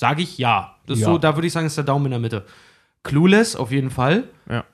Sage 0.00 0.22
ich 0.22 0.38
ja. 0.38 0.76
Das 0.86 0.98
Ja. 1.00 1.06
so, 1.06 1.18
da 1.18 1.36
würde 1.36 1.46
ich 1.46 1.52
sagen, 1.52 1.66
ist 1.66 1.76
der 1.76 1.84
Daumen 1.84 2.06
in 2.06 2.10
der 2.12 2.20
Mitte. 2.20 2.46
Clueless 3.06 3.56
auf 3.56 3.70
jeden 3.72 3.90
Fall. 3.90 4.24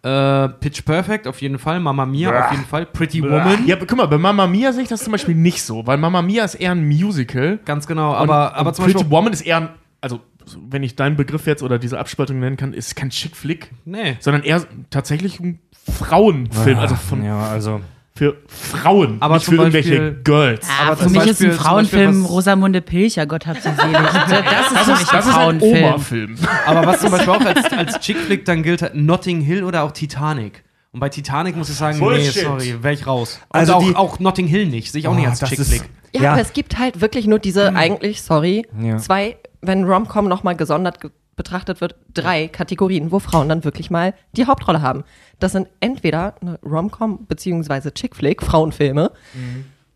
Äh, 0.03 0.49
Pitch 0.61 0.85
Perfect 0.85 1.27
auf 1.27 1.41
jeden 1.41 1.59
Fall. 1.59 1.81
Mamma 1.81 2.05
Mia 2.07 2.45
auf 2.47 2.51
jeden 2.51 2.65
Fall. 2.65 2.85
Pretty 2.87 3.23
Woman. 3.23 3.67
Ja, 3.67 3.77
aber 3.77 3.87
guck 3.87 3.97
mal, 3.97 4.07
bei 4.07 4.19
Mama 4.19 4.47
Mia 4.47 4.73
sehe 4.73 4.83
ich 4.83 4.89
das 4.89 5.03
zum 5.05 5.13
Beispiel 5.13 5.35
nicht 5.35 5.63
so, 5.63 5.87
weil 5.87 5.97
Mama 5.99 6.21
Mia 6.23 6.45
ist 6.45 6.55
eher 6.57 6.73
ein 6.73 6.87
Musical. 6.87 7.59
Ganz 7.65 7.87
genau. 7.87 8.11
Und- 8.11 8.17
Aber, 8.17 8.55
aber 8.55 8.69
und 8.69 8.75
zum 8.75 8.85
Pretty 8.85 8.99
Beispiel. 8.99 9.11
Woman 9.11 9.33
ist 9.33 9.41
eher 9.43 9.57
ein, 9.59 9.69
also 10.01 10.21
wenn 10.69 10.83
ich 10.83 10.97
deinen 10.97 11.17
Begriff 11.17 11.47
jetzt 11.47 11.63
oder 11.63 11.79
diese 11.79 11.99
Abspaltung 11.99 12.41
nennen 12.41 12.57
kann, 12.57 12.73
ist 12.75 12.97
kein 12.97 13.11
Chick-Flick, 13.11 13.71
Nee. 13.85 14.17
sondern 14.21 14.43
eher 14.43 14.63
tatsächlich 14.91 15.39
ein 15.41 15.61
Frauenfilm, 15.91 16.79
also 16.79 16.95
von, 16.97 17.25
Ja, 17.25 17.39
also. 17.49 17.81
Für 18.15 18.37
Frauen, 18.47 19.17
Aber 19.21 19.37
nicht 19.37 19.47
für 19.47 19.55
irgendwelche 19.55 19.91
Beispiel- 19.91 20.21
Girls. 20.25 20.67
Ah, 20.69 20.87
Aber 20.89 20.97
für 20.99 21.09
mich 21.09 21.23
ist 21.23 21.27
Beispiel- 21.29 21.47
ein 21.51 21.53
zum 21.57 21.61
Frauenfilm 21.65 22.25
Rosamunde 22.27 22.81
Pilcher, 22.83 23.27
Gott 23.27 23.47
hab 23.47 23.57
sie 23.57 23.71
selig. 23.71 23.75
Das 24.03 24.73
ist 24.73 24.79
für 24.79 24.91
mich 24.91 25.01
ein 25.01 25.07
das 25.17 25.27
ist 25.27 25.27
ein 25.27 25.33
Frauenfilm. 25.33 25.85
Oma-Film. 25.85 26.37
Aber 26.67 26.87
was 26.87 27.01
zum 27.01 27.11
Beispiel 27.11 27.31
auch 27.33 27.41
als, 27.45 27.73
als 27.73 28.01
Chick-Flick 28.01 28.45
dann 28.45 28.63
gilt, 28.63 28.95
Notting 28.95 29.41
Hill 29.41 29.65
oder 29.65 29.83
auch 29.85 29.93
Titanic. 29.93 30.63
Und 30.93 31.01
bei 31.01 31.09
Titanic 31.09 31.57
muss 31.57 31.71
ich 31.71 31.77
sagen, 31.77 31.99
Bullshit. 32.01 32.37
nee, 32.37 32.43
sorry, 32.43 32.83
wäre 32.83 32.93
ich 32.93 33.07
raus. 33.07 33.41
Und 33.49 33.59
Also 33.61 33.75
auch, 33.75 33.83
die- 33.83 33.97
auch 33.97 34.19
Notting 34.19 34.47
Hill 34.47 34.67
nicht, 34.67 34.93
sehe 34.93 34.99
ich 35.01 35.09
auch 35.09 35.15
nicht 35.15 35.27
Oh, 35.27 35.31
als 35.31 35.39
das 35.39 35.49
Chick-Flick. 35.49 35.81
ist- 35.83 35.91
Ja, 36.15 36.23
Ja. 36.23 36.33
aber 36.33 36.43
es 36.43 36.53
gibt 36.53 36.79
halt 36.79 37.01
wirklich 37.01 37.27
nur 37.27 37.39
diese 37.39 37.75
eigentlich, 37.75 38.21
sorry, 38.21 38.67
Ja. 38.79 38.99
zwei, 38.99 39.39
wenn 39.63 39.85
Romcom 39.85 40.29
nochmal 40.29 40.55
gesondert 40.57 41.01
ge 41.01 41.11
betrachtet 41.37 41.81
wird, 41.81 41.97
drei 42.13 42.49
Kategorien, 42.49 43.11
wo 43.11 43.19
Frauen 43.19 43.49
dann 43.49 43.65
wirklich 43.65 43.91
mal 43.91 44.15
die 44.37 44.47
Hauptrolle 44.47 44.83
haben. 44.83 45.05
Das 45.41 45.53
sind 45.53 45.69
entweder 45.81 46.35
eine 46.41 46.59
Romcom 46.63 47.27
beziehungsweise 47.27 47.93
Chick-Flick, 47.95 48.43
Frauenfilme, 48.43 49.11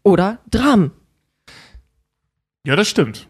oder 0.02 0.38
Dramen. 0.50 0.93
Ja, 2.64 2.75
das 2.76 2.88
stimmt. 2.88 3.28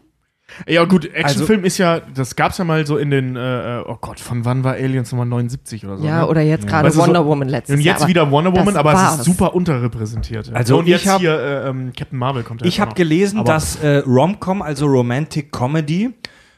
Ja, 0.65 0.85
gut, 0.85 1.03
Actionfilm 1.13 1.65
ist 1.65 1.77
ja, 1.77 1.99
das 1.99 2.37
gab's 2.37 2.57
ja 2.57 2.63
mal 2.63 2.87
so 2.87 2.97
in 2.97 3.11
den, 3.11 3.35
äh, 3.35 3.83
oh 3.85 3.97
Gott, 3.99 4.17
von 4.19 4.45
wann 4.45 4.63
war 4.63 4.73
Aliens 4.75 5.11
Nummer 5.11 5.25
79 5.25 5.85
oder 5.85 5.97
so? 5.97 6.05
Ja, 6.05 6.19
ne? 6.21 6.27
oder 6.27 6.41
jetzt 6.41 6.65
gerade 6.65 6.87
Weißt 6.87 6.95
du, 6.95 7.01
so- 7.01 7.07
Wonder 7.07 7.25
Woman 7.25 7.49
letztes 7.49 7.75
Und 7.75 7.81
Jahr. 7.81 7.95
jetzt 7.95 8.03
aber 8.03 8.09
wieder 8.09 8.31
Wonder 8.31 8.55
Woman, 8.55 8.77
aber 8.77 8.93
es 8.93 9.19
ist 9.19 9.25
super 9.25 9.53
unterrepräsentiert. 9.53 10.49
Also 10.53 10.79
und 10.79 10.87
jetzt 10.87 11.01
ich 11.01 11.07
hab- 11.09 11.19
hier 11.19 11.37
äh, 11.37 11.67
ähm, 11.69 11.91
Captain 11.95 12.17
Marvel 12.17 12.43
kommt 12.43 12.61
ja 12.61 12.67
Ich 12.67 12.79
habe 12.79 12.93
gelesen, 12.95 13.39
Aber- 13.41 13.51
dass 13.53 13.75
äh, 13.83 13.97
Rom-Com, 13.97 14.61
also 14.61 14.85
Romantic 14.87 15.51
Comedy, 15.51 16.13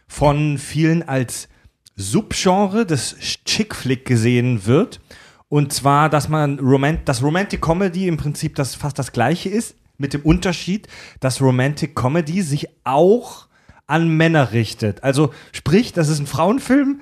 von 0.09 0.57
vielen 0.57 1.07
als 1.07 1.47
Subgenre 1.95 2.85
des 2.85 3.15
Chick-Flick 3.45 4.03
gesehen 4.05 4.65
wird. 4.65 4.99
Und 5.47 5.71
zwar, 5.71 6.09
dass 6.09 6.27
man 6.27 6.59
Romant 6.59 7.07
dass 7.07 7.23
Romantic 7.23 7.61
Comedy 7.61 8.07
im 8.07 8.17
Prinzip 8.17 8.55
das 8.55 8.75
fast 8.75 8.99
das 8.99 9.11
gleiche 9.13 9.49
ist, 9.49 9.75
mit 9.97 10.13
dem 10.13 10.21
Unterschied, 10.21 10.87
dass 11.19 11.41
Romantic 11.41 11.95
Comedy 11.95 12.41
sich 12.41 12.67
auch 12.83 13.47
an 13.87 14.09
Männer 14.09 14.51
richtet. 14.51 15.03
Also 15.03 15.33
sprich, 15.51 15.93
das 15.93 16.09
ist 16.09 16.19
ein 16.19 16.27
Frauenfilm, 16.27 17.01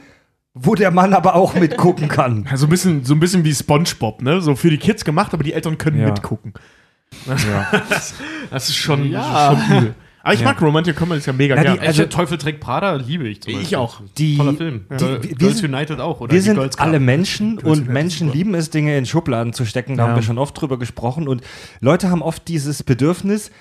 wo 0.53 0.73
der 0.75 0.91
Mann 0.91 1.13
aber 1.13 1.35
auch 1.35 1.53
mitgucken 1.59 2.07
kann. 2.07 2.47
Ja, 2.49 2.57
so 2.57 2.65
ein 2.65 2.69
bisschen, 2.69 3.03
so 3.05 3.13
ein 3.13 3.19
bisschen 3.19 3.43
wie 3.43 3.53
SpongeBob, 3.53 4.21
ne? 4.21 4.41
So 4.41 4.55
für 4.55 4.69
die 4.69 4.77
Kids 4.77 5.05
gemacht, 5.05 5.33
aber 5.33 5.43
die 5.43 5.53
Eltern 5.53 5.77
können 5.77 5.99
Ja. 5.99 6.05
mitgucken. 6.07 6.53
das, 7.89 8.15
das 8.49 8.69
ist 8.69 8.75
schon, 8.77 9.09
Ja. 9.11 9.51
das 9.51 9.59
ist 9.59 9.67
schon 9.67 9.77
übel. 9.77 9.95
Aber 10.27 10.33
ich 10.35 10.43
mag 10.43 10.61
Romantic 10.61 10.95
Comedy, 10.95 11.19
ist 11.19 11.25
ja 11.25 11.33
mega 11.33 11.55
Ja, 11.55 11.61
die- 11.61 11.77
gern. 11.77 11.87
Also- 11.87 12.05
Teufel 12.05 12.37
trägt 12.37 12.59
Prada 12.59 12.95
liebe 12.95 13.27
ich 13.27 13.41
zum 13.41 13.51
Ich 13.53 13.57
Beispiel. 13.59 13.77
auch. 13.77 14.01
Die- 14.17 14.37
Toller 14.37 14.53
Film. 14.53 14.85
die- 14.91 14.99
wir- 14.99 15.23
wir 15.23 15.35
Girls 15.35 15.57
sind- 15.59 15.73
United 15.73 15.99
auch. 15.99 16.19
Oder 16.21 16.31
wir 16.33 16.39
die 16.39 16.43
sind 16.45 16.79
alle 16.79 16.99
Menschen 16.99 17.57
Girls 17.57 17.63
und 17.65 17.71
United 17.77 17.93
Menschen 17.93 18.31
lieben 18.33 18.53
es, 18.55 18.69
Dinge 18.69 18.97
in 18.97 19.05
Schubladen 19.05 19.53
zu 19.53 19.65
stecken. 19.65 19.97
Da 19.97 20.03
Ja. 20.03 20.09
haben 20.09 20.15
wir 20.15 20.23
schon 20.23 20.37
oft 20.37 20.59
drüber 20.59 20.77
gesprochen. 20.77 21.27
Und 21.27 21.41
Leute 21.79 22.09
haben 22.09 22.21
oft 22.21 22.47
dieses 22.47 22.83
Bedürfnis, 22.83 23.51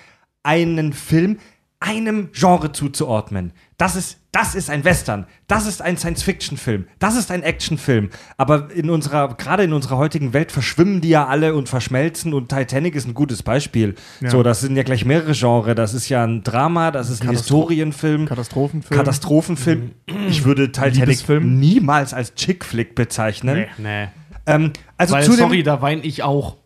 einen 0.42 0.92
Film 0.92 1.38
einem 1.80 2.30
Genre 2.32 2.72
zuzuordnen. 2.72 3.52
Das 3.76 3.96
ist, 3.96 4.18
das 4.32 4.54
ist 4.54 4.70
ein 4.70 4.84
Western, 4.84 5.26
das 5.46 5.66
ist 5.66 5.82
ein 5.82 5.98
Science-Fiction-Film, 5.98 6.86
das 6.98 7.16
ist 7.16 7.30
ein 7.30 7.42
Actionfilm. 7.42 8.08
Aber 8.38 8.70
in 8.74 8.88
unserer, 8.88 9.34
gerade 9.34 9.64
in 9.64 9.74
unserer 9.74 9.98
heutigen 9.98 10.32
Welt 10.32 10.50
verschwimmen 10.52 11.02
die 11.02 11.10
ja 11.10 11.26
alle 11.26 11.54
und 11.54 11.68
verschmelzen 11.68 12.32
und 12.32 12.48
Titanic 12.48 12.94
ist 12.94 13.06
ein 13.06 13.12
gutes 13.12 13.42
Beispiel. 13.42 13.94
Ja. 14.20 14.30
So, 14.30 14.42
das 14.42 14.60
sind 14.60 14.76
ja 14.76 14.82
gleich 14.82 15.04
mehrere 15.04 15.32
Genres. 15.32 15.74
Das 15.74 15.92
ist 15.92 16.08
ja 16.08 16.24
ein 16.24 16.42
Drama, 16.42 16.90
das 16.90 17.10
ist 17.10 17.22
ein 17.22 17.28
Katastro- 17.28 17.36
Historienfilm. 17.68 18.26
Katastrophenfilm. 18.26 18.98
Katastrophenfilm. 18.98 19.90
Ich 20.28 20.44
würde 20.44 20.72
Titanic 20.72 21.28
niemals 21.42 22.14
als 22.14 22.34
Chick-Flick 22.34 22.94
bezeichnen. 22.94 23.66
Nee. 23.78 24.04
Nee. 24.04 24.08
Ähm, 24.46 24.72
also 24.96 25.14
Weil, 25.14 25.24
sorry, 25.24 25.62
da 25.62 25.82
weine 25.82 26.02
ich 26.02 26.22
auch. 26.22 26.56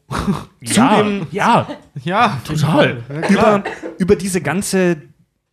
Ja, 0.61 1.03
dem- 1.03 1.27
ja, 1.31 1.67
Ja, 2.05 2.41
total. 2.45 2.99
über, 3.29 3.63
über 3.99 4.17
diese 4.17 4.41
ganze 4.41 4.97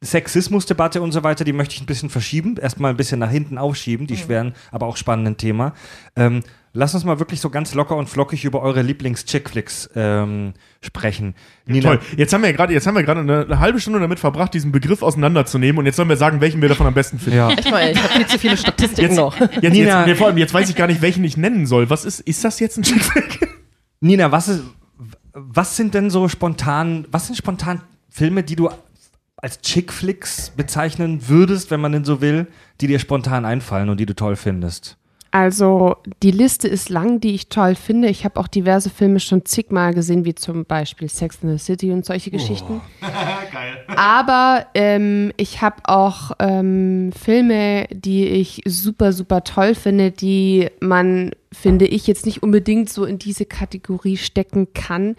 Sexismusdebatte 0.03 1.01
und 1.01 1.11
so 1.11 1.23
weiter, 1.23 1.43
die 1.43 1.53
möchte 1.53 1.73
ich 1.75 1.81
ein 1.81 1.87
bisschen 1.87 2.09
verschieben, 2.09 2.57
erstmal 2.57 2.91
ein 2.91 2.97
bisschen 2.97 3.19
nach 3.19 3.31
hinten 3.31 3.57
aufschieben, 3.57 4.05
die 4.07 4.15
schweren, 4.17 4.53
aber 4.71 4.85
auch 4.85 4.95
spannenden 4.95 5.37
Thema. 5.37 5.73
Ähm, 6.15 6.41
lass 6.71 6.93
uns 6.93 7.03
mal 7.03 7.17
wirklich 7.17 7.41
so 7.41 7.49
ganz 7.49 7.73
locker 7.73 7.95
und 7.95 8.07
flockig 8.07 8.45
über 8.45 8.61
eure 8.61 8.83
Lieblings-Chick-Flicks 8.83 9.89
ähm, 9.95 10.53
sprechen. 10.81 11.33
Nina, 11.65 11.95
Toll. 11.95 11.99
Jetzt 12.15 12.31
haben 12.31 12.41
wir 12.43 12.51
ja 12.51 12.55
gerade, 12.55 12.73
jetzt 12.73 12.85
haben 12.85 12.93
wir 12.95 13.01
gerade 13.01 13.21
eine, 13.21 13.41
eine 13.41 13.59
halbe 13.59 13.79
Stunde 13.79 13.99
damit 13.99 14.19
verbracht, 14.19 14.53
diesen 14.53 14.71
Begriff 14.71 15.01
auseinanderzunehmen 15.01 15.79
und 15.79 15.87
jetzt 15.87 15.95
sollen 15.95 16.09
wir 16.09 16.17
sagen, 16.17 16.41
welchen 16.41 16.61
wir 16.61 16.69
davon 16.69 16.85
am 16.85 16.93
besten 16.93 17.17
finden. 17.17 17.37
Ja. 17.39 17.49
Ich 17.57 17.71
meine, 17.71 17.91
ich 17.93 17.97
habe 18.03 18.13
viel 18.13 18.27
zu 18.27 18.37
viele 18.37 18.55
Statistiken 18.57 19.01
Jetzt, 19.01 19.17
noch. 19.17 19.35
jetzt, 19.39 19.53
Nina- 19.73 19.99
jetzt, 20.01 20.07
nee, 20.07 20.15
vor 20.15 20.27
allem, 20.27 20.37
jetzt 20.37 20.53
weiß 20.53 20.69
ich 20.69 20.75
gar 20.75 20.85
nicht, 20.85 21.01
welchen 21.01 21.23
ich 21.23 21.37
nennen 21.37 21.65
soll. 21.65 21.89
Was 21.89 22.05
ist, 22.05 22.19
ist 22.19 22.43
das 22.43 22.59
jetzt 22.59 22.77
ein 22.77 22.83
Chick-Flick? 22.83 23.56
Nina, 23.99 24.31
was, 24.31 24.47
ist, 24.47 24.63
was 25.33 25.75
sind 25.75 25.93
denn 25.93 26.09
so 26.09 26.27
spontan, 26.27 27.07
was 27.11 27.27
sind 27.27 27.35
spontan 27.35 27.81
Filme, 28.09 28.43
die 28.43 28.55
du 28.55 28.69
als 29.37 29.61
Chick-Flicks 29.61 30.51
bezeichnen 30.51 31.27
würdest, 31.27 31.71
wenn 31.71 31.81
man 31.81 31.91
denn 31.91 32.05
so 32.05 32.21
will, 32.21 32.47
die 32.81 32.87
dir 32.87 32.99
spontan 32.99 33.45
einfallen 33.45 33.89
und 33.89 33.99
die 33.99 34.05
du 34.05 34.15
toll 34.15 34.35
findest? 34.35 34.97
Also 35.31 35.97
die 36.23 36.31
Liste 36.31 36.67
ist 36.67 36.89
lang, 36.89 37.19
die 37.19 37.35
ich 37.35 37.49
toll 37.49 37.75
finde. 37.75 38.07
Ich 38.07 38.23
habe 38.23 38.39
auch 38.39 38.47
diverse 38.47 38.89
Filme 38.89 39.19
schon 39.19 39.45
zigmal 39.45 39.93
gesehen, 39.93 40.25
wie 40.25 40.33
zum 40.33 40.65
Beispiel 40.65 41.09
Sex 41.09 41.39
in 41.43 41.55
the 41.55 41.63
City 41.63 41.91
und 41.91 42.05
solche 42.05 42.31
Geschichten. 42.31 42.81
Aber 43.95 44.65
ähm, 44.73 45.31
ich 45.37 45.61
habe 45.61 45.77
auch 45.83 46.31
ähm, 46.39 47.11
Filme, 47.11 47.87
die 47.91 48.25
ich 48.25 48.61
super, 48.65 49.11
super 49.11 49.43
toll 49.43 49.75
finde, 49.75 50.11
die 50.11 50.69
man, 50.79 51.31
finde 51.51 51.85
ich, 51.85 52.07
jetzt 52.07 52.25
nicht 52.25 52.43
unbedingt 52.43 52.89
so 52.89 53.05
in 53.05 53.19
diese 53.19 53.45
Kategorie 53.45 54.17
stecken 54.17 54.73
kann. 54.73 55.15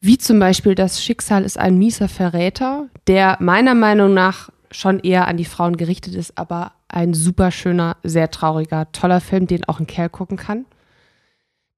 Wie 0.00 0.18
zum 0.18 0.38
Beispiel 0.38 0.74
Das 0.74 1.02
Schicksal 1.02 1.44
ist 1.44 1.58
ein 1.58 1.78
mieser 1.78 2.08
Verräter, 2.08 2.88
der 3.06 3.38
meiner 3.40 3.74
Meinung 3.74 4.14
nach 4.14 4.50
schon 4.70 5.00
eher 5.00 5.26
an 5.28 5.36
die 5.36 5.44
Frauen 5.44 5.76
gerichtet 5.76 6.14
ist, 6.14 6.36
aber 6.36 6.72
ein 6.88 7.14
super 7.14 7.50
schöner, 7.50 7.96
sehr 8.02 8.30
trauriger, 8.30 8.90
toller 8.92 9.20
Film, 9.20 9.46
den 9.46 9.64
auch 9.64 9.80
ein 9.80 9.86
Kerl 9.86 10.08
gucken 10.08 10.36
kann. 10.36 10.66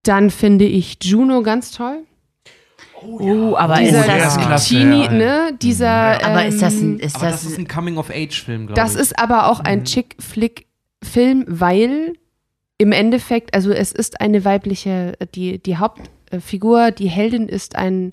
Dann 0.02 0.30
finde 0.30 0.64
ich 0.64 0.98
Juno 1.02 1.42
ganz 1.42 1.72
toll. 1.72 2.04
Oh, 3.02 3.54
aber 3.56 3.76
Dieser 3.76 4.00
ist 4.00 4.06
der 4.06 4.18
das, 4.18 4.38
klasse, 4.38 4.68
Teenie, 4.74 5.04
ja. 5.04 5.12
ne? 5.12 5.58
Dieser. 5.60 6.24
aber 6.24 6.46
ist 6.46 6.60
das 6.60 6.74
ein, 6.74 6.94
ähm, 6.94 7.00
ist 7.00 7.16
das, 7.16 7.22
das 7.22 7.44
ist 7.44 7.58
ein 7.58 7.68
Coming-of-Age-Film, 7.68 8.66
glaube 8.66 8.80
ich. 8.80 8.84
Das 8.84 9.00
ist 9.00 9.18
aber 9.18 9.48
auch 9.48 9.60
ein 9.60 9.84
Chick-Flick-Film, 9.84 11.44
weil 11.46 12.14
im 12.78 12.92
Endeffekt, 12.92 13.54
also 13.54 13.70
es 13.72 13.92
ist 13.92 14.20
eine 14.20 14.44
weibliche, 14.44 15.12
die, 15.34 15.60
die 15.62 15.76
Hauptfigur, 15.76 16.90
die 16.92 17.08
Heldin 17.08 17.48
ist 17.48 17.76
ein, 17.76 18.12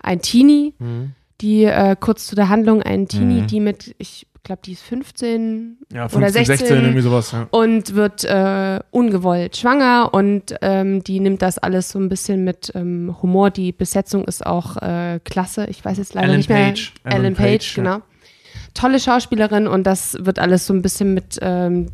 ein 0.00 0.20
Teenie, 0.22 0.74
Mhm. 0.78 1.12
die 1.40 1.64
äh, 1.64 1.96
kurz 1.98 2.26
zu 2.26 2.34
der 2.36 2.48
Handlung, 2.48 2.82
ein 2.82 3.08
Teenie, 3.08 3.42
Mhm. 3.42 3.46
die 3.48 3.60
mit, 3.60 3.94
ich 3.98 4.26
glaube, 4.44 4.62
die 4.64 4.72
ist 4.72 4.82
15 4.82 5.78
Ja, 5.92 6.04
Oder 6.06 6.10
15, 6.28 6.44
16, 6.46 6.56
16, 6.68 6.76
irgendwie 6.84 7.00
sowas. 7.02 7.32
Ja. 7.32 7.48
und 7.50 7.94
wird 7.94 8.24
äh, 8.24 8.80
ungewollt 8.92 9.56
schwanger 9.56 10.10
und 10.14 10.54
ähm, 10.62 11.02
die 11.04 11.20
nimmt 11.20 11.42
das 11.42 11.58
alles 11.58 11.90
so 11.90 11.98
ein 11.98 12.08
bisschen 12.08 12.44
mit 12.44 12.72
ähm, 12.74 13.14
Humor. 13.20 13.50
Die 13.50 13.72
Besetzung 13.72 14.24
ist 14.24 14.46
auch 14.46 14.76
äh, 14.78 15.20
klasse. 15.24 15.66
Ich 15.68 15.84
weiß 15.84 15.98
jetzt 15.98 16.14
leider 16.14 16.28
Ellen 16.28 16.36
nicht 16.38 16.48
mehr. 16.48 16.68
Page. 16.68 16.94
Ellen, 17.04 17.16
Ellen 17.24 17.34
Page, 17.34 17.46
Page, 17.50 17.76
ja. 17.76 17.82
genau. 17.82 18.02
Tolle 18.74 19.00
Schauspielerin 19.00 19.66
und 19.66 19.84
das 19.86 20.16
wird 20.20 20.38
alles 20.38 20.66
so 20.66 20.72
ein 20.72 20.82
bisschen 20.82 21.12
mit 21.12 21.38
ähm, 21.42 21.88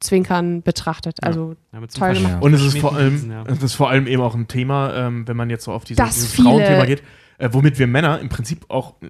Zwinkern 0.00 0.62
betrachtet. 0.62 1.18
Also 1.22 1.54
Ja, 1.72 1.80
toll 1.86 2.14
gemacht. 2.14 2.42
Und 2.42 2.54
es 2.54 2.62
ist, 2.64 2.78
vor 2.78 2.94
allem, 2.96 3.30
ja. 3.30 3.44
es 3.46 3.62
ist 3.62 3.74
vor 3.74 3.90
allem 3.90 4.06
eben 4.06 4.22
auch 4.22 4.34
ein 4.34 4.48
Thema, 4.48 4.94
ähm, 4.94 5.28
wenn 5.28 5.36
man 5.36 5.50
jetzt 5.50 5.64
so 5.64 5.72
auf 5.72 5.84
dieses 5.84 6.26
viele- 6.34 6.48
Frauenthema 6.48 6.84
geht, 6.86 7.02
äh, 7.38 7.48
womit 7.52 7.78
wir 7.78 7.86
Männer 7.86 8.18
im 8.20 8.28
Prinzip 8.28 8.64
auch 8.68 8.94
äh, 9.02 9.08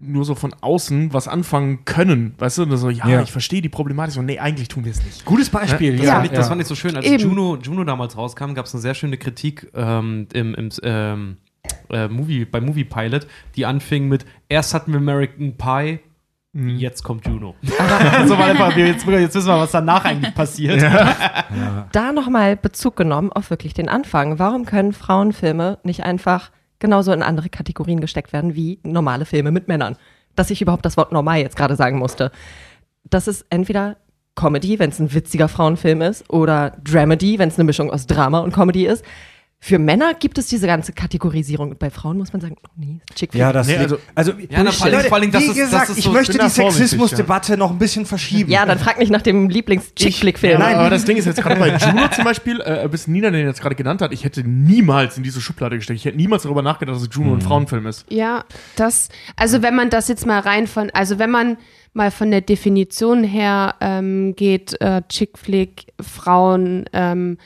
nur 0.00 0.24
so 0.24 0.34
von 0.34 0.54
außen 0.60 1.12
was 1.12 1.28
anfangen 1.28 1.84
können. 1.84 2.34
Weißt 2.38 2.58
du, 2.58 2.62
Und 2.64 2.76
so, 2.76 2.88
ja, 2.90 3.08
Ja. 3.08 3.22
ich 3.22 3.32
verstehe 3.32 3.60
die 3.62 3.68
Problematik. 3.68 4.14
So, 4.14 4.22
nee, 4.22 4.38
eigentlich 4.38 4.68
tun 4.68 4.84
wir 4.84 4.92
es 4.92 5.02
nicht. 5.04 5.24
Gutes 5.24 5.50
Beispiel, 5.50 5.96
Das, 5.96 6.06
Ja. 6.06 6.14
fand 6.14 6.26
ich, 6.26 6.32
das 6.32 6.48
fand 6.48 6.60
ich 6.62 6.66
so 6.66 6.74
schön. 6.74 6.96
Als 6.96 7.04
Eben. 7.06 7.22
Juno, 7.22 7.58
Juno 7.62 7.84
damals 7.84 8.16
rauskam, 8.16 8.54
gab 8.54 8.66
es 8.66 8.74
eine 8.74 8.80
sehr 8.80 8.94
schöne 8.94 9.16
Kritik 9.18 9.70
ähm, 9.74 10.28
im, 10.32 10.54
im 10.54 10.68
ähm, 10.82 11.36
äh, 11.90 12.08
Movie, 12.08 12.44
bei 12.44 12.60
Movie 12.60 12.84
Pilot, 12.84 13.26
die 13.56 13.66
anfing 13.66 14.08
mit: 14.08 14.24
Erst 14.48 14.72
hatten 14.74 14.92
wir 14.92 14.98
American 14.98 15.56
Pie, 15.56 16.00
jetzt 16.54 17.02
kommt 17.02 17.26
Juno. 17.26 17.54
so 17.62 18.38
war 18.38 18.46
einfach, 18.46 18.76
jetzt, 18.76 19.06
jetzt 19.06 19.34
wissen 19.34 19.48
wir, 19.48 19.60
was 19.60 19.70
danach 19.70 20.04
eigentlich 20.04 20.34
passiert. 20.34 20.82
Da 21.92 22.12
nochmal 22.12 22.56
Bezug 22.56 22.96
genommen 22.96 23.30
auf 23.32 23.50
wirklich 23.50 23.74
den 23.74 23.88
Anfang. 23.88 24.38
Warum 24.38 24.64
können 24.64 24.92
Frauenfilme 24.92 25.78
nicht 25.82 26.04
einfach 26.04 26.50
genauso 26.78 27.12
in 27.12 27.22
andere 27.22 27.50
Kategorien 27.50 28.00
gesteckt 28.00 28.32
werden 28.32 28.54
wie 28.54 28.78
normale 28.82 29.26
Filme 29.26 29.50
mit 29.50 29.68
Männern? 29.68 29.96
Dass 30.34 30.50
ich 30.50 30.62
überhaupt 30.62 30.86
das 30.86 30.96
Wort 30.96 31.12
normal 31.12 31.40
jetzt 31.40 31.56
gerade 31.56 31.76
sagen 31.76 31.98
musste. 31.98 32.30
Das 33.04 33.28
ist 33.28 33.44
entweder 33.50 33.96
Comedy, 34.34 34.78
wenn 34.78 34.90
es 34.90 34.98
ein 34.98 35.12
witziger 35.12 35.48
Frauenfilm 35.48 36.00
ist, 36.00 36.30
oder 36.30 36.72
Dramedy, 36.82 37.38
wenn 37.38 37.48
es 37.48 37.58
eine 37.58 37.64
Mischung 37.64 37.90
aus 37.90 38.06
Drama 38.06 38.40
und 38.40 38.54
Comedy 38.54 38.86
ist. 38.86 39.04
Für 39.64 39.78
Männer 39.78 40.14
gibt 40.14 40.38
es 40.38 40.48
diese 40.48 40.66
ganze 40.66 40.92
Kategorisierung 40.92 41.70
und 41.70 41.78
bei 41.78 41.88
Frauen 41.88 42.18
muss 42.18 42.32
man 42.32 42.40
sagen, 42.42 42.56
oh 42.64 42.68
nee, 42.74 42.98
Chick 43.14 43.32
Ja, 43.32 43.52
das 43.52 43.68
Nee, 43.68 43.76
also- 43.76 43.96
also, 44.12 44.32
Ja, 44.50 44.64
na, 44.64 44.72
vor 44.72 44.86
allem- 44.88 45.30
das 45.30 45.40
wie 45.44 45.46
ist- 45.46 45.56
das 45.56 45.64
gesagt, 45.66 45.90
ist 45.90 45.98
ich 45.98 46.04
so- 46.04 46.10
möchte 46.10 46.32
bin 46.36 46.42
die 46.46 46.50
Sexismusdebatte 46.50 47.56
noch 47.56 47.70
ein 47.70 47.78
bisschen 47.78 48.04
verschieben. 48.04 48.50
Ja, 48.50 48.66
dann 48.66 48.80
frag 48.80 48.98
mich 48.98 49.08
nach 49.08 49.22
dem 49.22 49.48
Lieblings-Chick-Flick-Film. 49.48 50.54
Ja, 50.54 50.58
Nein. 50.58 50.74
aber 50.74 50.90
das 50.90 51.04
Ding 51.04 51.16
ist 51.16 51.26
jetzt 51.26 51.40
gerade 51.40 51.60
bei 51.60 51.76
Juno 51.76 52.08
zum 52.08 52.24
Beispiel, 52.24 52.60
äh, 52.60 52.88
bis 52.90 53.06
Nina 53.06 53.30
den 53.30 53.46
jetzt 53.46 53.60
gerade 53.62 53.76
genannt 53.76 54.02
hat, 54.02 54.12
ich 54.12 54.24
hätte 54.24 54.42
niemals 54.42 55.16
in 55.16 55.22
diese 55.22 55.40
Schublade 55.40 55.76
gesteckt. 55.76 55.96
Ich 56.00 56.04
hätte 56.06 56.16
niemals 56.16 56.42
darüber 56.42 56.62
nachgedacht, 56.62 56.96
dass 57.00 57.08
Juno 57.12 57.32
ein 57.34 57.40
Frauenfilm 57.40 57.86
ist. 57.86 58.04
Ja, 58.10 58.44
das, 58.74 59.10
also 59.36 59.62
wenn 59.62 59.76
man 59.76 59.90
das 59.90 60.08
jetzt 60.08 60.26
mal 60.26 60.40
rein 60.40 60.66
von, 60.66 60.90
also 60.90 61.20
wenn 61.20 61.30
man 61.30 61.56
mal 61.94 62.10
von 62.10 62.32
der 62.32 62.40
Definition 62.40 63.22
her 63.22 63.76
ähm, 63.80 64.34
geht, 64.34 64.80
äh, 64.80 65.02
Chick 65.08 65.38
Flick, 65.38 65.86
Frauen, 66.00 66.86
ähm, 66.92 67.38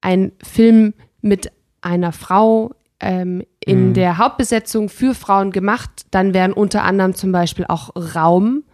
ein 0.00 0.30
Film 0.44 0.94
mit 1.22 1.50
einer 1.86 2.12
Frau 2.12 2.72
ähm, 3.00 3.42
in 3.60 3.94
der 3.94 4.18
Hauptbesetzung 4.18 4.88
für 4.88 5.14
Frauen 5.14 5.50
gemacht, 5.52 5.90
dann 6.10 6.34
wären 6.34 6.52
unter 6.52 6.84
anderem 6.84 7.14
zum 7.14 7.32
Beispiel 7.32 7.66
auch 7.68 7.90
Raum 8.14 8.64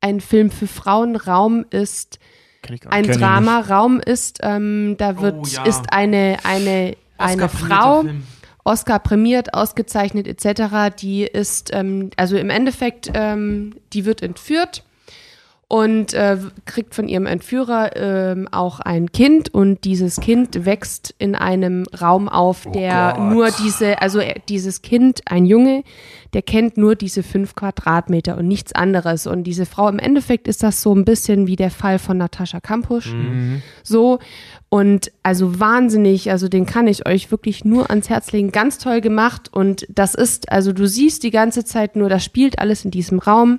ein 0.00 0.20
Film 0.20 0.50
für 0.50 0.66
Frauen. 0.66 1.16
Raum 1.16 1.64
ist 1.70 2.18
ein 2.90 3.06
Kenn 3.06 3.18
Drama. 3.18 3.60
Raum 3.60 4.00
ist, 4.00 4.40
ähm, 4.42 4.96
da 4.98 5.20
wird, 5.20 5.36
Oh, 5.38 5.46
ja. 5.46 5.64
ist 5.64 5.92
eine, 5.92 6.38
eine, 6.44 6.96
eine 7.18 7.48
Frau. 7.48 8.02
Film. 8.02 8.22
Oscar 8.64 9.00
prämiert, 9.00 9.54
ausgezeichnet 9.54 10.28
etc. 10.28 10.94
Die 10.96 11.22
ist, 11.24 11.70
ähm, 11.74 12.10
also 12.16 12.36
im 12.36 12.48
Endeffekt, 12.48 13.10
ähm, 13.12 13.74
die 13.92 14.04
wird 14.04 14.22
entführt 14.22 14.84
und 15.72 16.12
äh, 16.12 16.36
kriegt 16.66 16.94
von 16.94 17.08
ihrem 17.08 17.24
Entführer 17.24 17.96
ähm, 17.96 18.46
auch 18.52 18.78
ein 18.80 19.10
Kind 19.10 19.54
und 19.54 19.84
dieses 19.84 20.20
Kind 20.20 20.66
wächst 20.66 21.14
in 21.16 21.34
einem 21.34 21.86
Raum 21.98 22.28
auf, 22.28 22.66
der 22.74 23.16
nur 23.18 23.48
diese, 23.52 24.02
also 24.02 24.18
er- 24.18 24.38
dieses 24.50 24.82
Kind, 24.82 25.22
ein 25.24 25.46
Junge, 25.46 25.82
der 26.34 26.42
kennt 26.42 26.76
nur 26.76 26.94
diese 26.94 27.22
fünf 27.22 27.54
Quadratmeter 27.54 28.36
und 28.36 28.48
nichts 28.48 28.74
anderes. 28.74 29.26
Und 29.26 29.44
diese 29.44 29.64
Frau, 29.64 29.88
im 29.88 29.98
Endeffekt 29.98 30.46
ist 30.46 30.62
das 30.62 30.82
so 30.82 30.94
ein 30.94 31.06
bisschen 31.06 31.46
wie 31.46 31.56
der 31.56 31.70
Fall 31.70 31.98
von 31.98 32.18
Natascha 32.18 32.60
Kampusch. 32.60 33.14
So. 33.82 34.18
Und 34.68 35.10
also 35.22 35.58
wahnsinnig, 35.58 36.30
also 36.30 36.48
den 36.48 36.66
kann 36.66 36.86
ich 36.86 37.08
euch 37.08 37.30
wirklich 37.30 37.64
nur 37.64 37.88
ans 37.88 38.10
Herz 38.10 38.30
legen. 38.32 38.52
Ganz 38.52 38.76
toll 38.76 39.00
gemacht. 39.00 39.48
Und 39.50 39.86
das 39.88 40.14
ist, 40.14 40.52
also 40.52 40.74
du 40.74 40.86
siehst 40.86 41.22
die 41.22 41.30
ganze 41.30 41.64
Zeit 41.64 41.96
nur, 41.96 42.10
das 42.10 42.22
spielt 42.22 42.58
alles 42.58 42.84
in 42.84 42.90
diesem 42.90 43.18
Raum, 43.20 43.56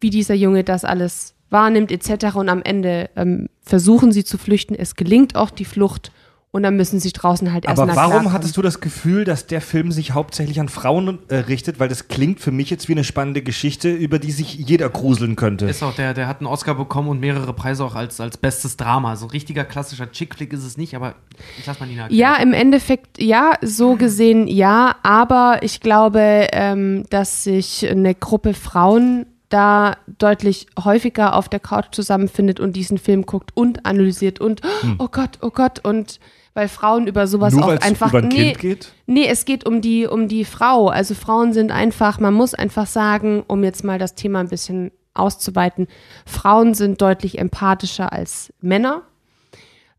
wie 0.00 0.10
dieser 0.10 0.34
Junge 0.34 0.64
das 0.64 0.84
alles 0.84 1.34
wahrnimmt, 1.50 1.90
etc. 1.92 2.36
Und 2.36 2.48
am 2.48 2.62
Ende 2.62 3.10
ähm, 3.16 3.48
versuchen 3.62 4.12
sie 4.12 4.24
zu 4.24 4.38
flüchten. 4.38 4.74
Es 4.74 4.94
gelingt 4.94 5.36
auch 5.36 5.50
die 5.50 5.64
Flucht. 5.64 6.12
Und 6.50 6.62
dann 6.62 6.76
müssen 6.76 6.98
sie 6.98 7.12
draußen 7.12 7.52
halt 7.52 7.66
erst 7.66 7.78
Aber 7.78 7.94
warum 7.94 8.10
klarkommen. 8.10 8.32
hattest 8.32 8.56
du 8.56 8.62
das 8.62 8.80
Gefühl, 8.80 9.24
dass 9.24 9.46
der 9.46 9.60
Film 9.60 9.92
sich 9.92 10.12
hauptsächlich 10.12 10.60
an 10.60 10.70
Frauen 10.70 11.18
äh, 11.28 11.36
richtet? 11.36 11.78
Weil 11.78 11.90
das 11.90 12.08
klingt 12.08 12.40
für 12.40 12.50
mich 12.50 12.70
jetzt 12.70 12.88
wie 12.88 12.92
eine 12.92 13.04
spannende 13.04 13.42
Geschichte, 13.42 13.90
über 13.92 14.18
die 14.18 14.32
sich 14.32 14.54
jeder 14.54 14.88
gruseln 14.88 15.36
könnte. 15.36 15.66
Ist 15.66 15.82
auch 15.82 15.94
der, 15.94 16.14
der 16.14 16.26
hat 16.26 16.38
einen 16.38 16.46
Oscar 16.46 16.74
bekommen 16.74 17.08
und 17.08 17.20
mehrere 17.20 17.52
Preise 17.52 17.84
auch 17.84 17.94
als, 17.94 18.18
als 18.18 18.38
bestes 18.38 18.78
Drama. 18.78 19.16
So 19.16 19.26
ein 19.26 19.30
richtiger 19.30 19.64
klassischer 19.64 20.10
Chick-Flick 20.10 20.54
ist 20.54 20.64
es 20.64 20.78
nicht, 20.78 20.96
aber 20.96 21.16
ich 21.58 21.66
lass 21.66 21.80
mal 21.80 21.86
Nina 21.86 22.04
erklären. 22.04 22.18
Ja, 22.18 22.42
im 22.42 22.54
Endeffekt, 22.54 23.20
ja, 23.20 23.52
so 23.60 23.96
gesehen 23.96 24.48
ja, 24.48 24.96
aber 25.02 25.58
ich 25.60 25.80
glaube, 25.80 26.46
ähm, 26.52 27.04
dass 27.10 27.44
sich 27.44 27.86
eine 27.86 28.14
Gruppe 28.14 28.54
Frauen 28.54 29.26
da 29.48 29.96
deutlich 30.06 30.66
häufiger 30.82 31.34
auf 31.34 31.48
der 31.48 31.60
Couch 31.60 31.86
zusammenfindet 31.92 32.60
und 32.60 32.74
diesen 32.74 32.98
Film 32.98 33.24
guckt 33.24 33.50
und 33.54 33.86
analysiert 33.86 34.40
und 34.40 34.60
oh 34.98 35.08
Gott, 35.10 35.38
oh 35.40 35.50
Gott 35.50 35.84
und 35.84 36.20
weil 36.58 36.68
Frauen 36.68 37.06
über 37.06 37.28
sowas 37.28 37.54
Nur 37.54 37.66
auch 37.66 37.80
einfach 37.80 38.08
über 38.08 38.18
ein 38.18 38.28
nee, 38.28 38.46
Kind 38.46 38.58
geht? 38.58 38.92
Nee, 39.06 39.28
es 39.28 39.44
geht 39.44 39.64
um 39.64 39.80
die, 39.80 40.08
um 40.08 40.26
die 40.26 40.44
Frau. 40.44 40.88
Also 40.88 41.14
Frauen 41.14 41.52
sind 41.52 41.70
einfach, 41.70 42.18
man 42.18 42.34
muss 42.34 42.52
einfach 42.52 42.86
sagen, 42.86 43.44
um 43.46 43.62
jetzt 43.62 43.84
mal 43.84 44.00
das 44.00 44.16
Thema 44.16 44.40
ein 44.40 44.48
bisschen 44.48 44.90
auszuweiten, 45.14 45.86
Frauen 46.26 46.74
sind 46.74 47.00
deutlich 47.00 47.38
empathischer 47.38 48.12
als 48.12 48.52
Männer. 48.60 49.02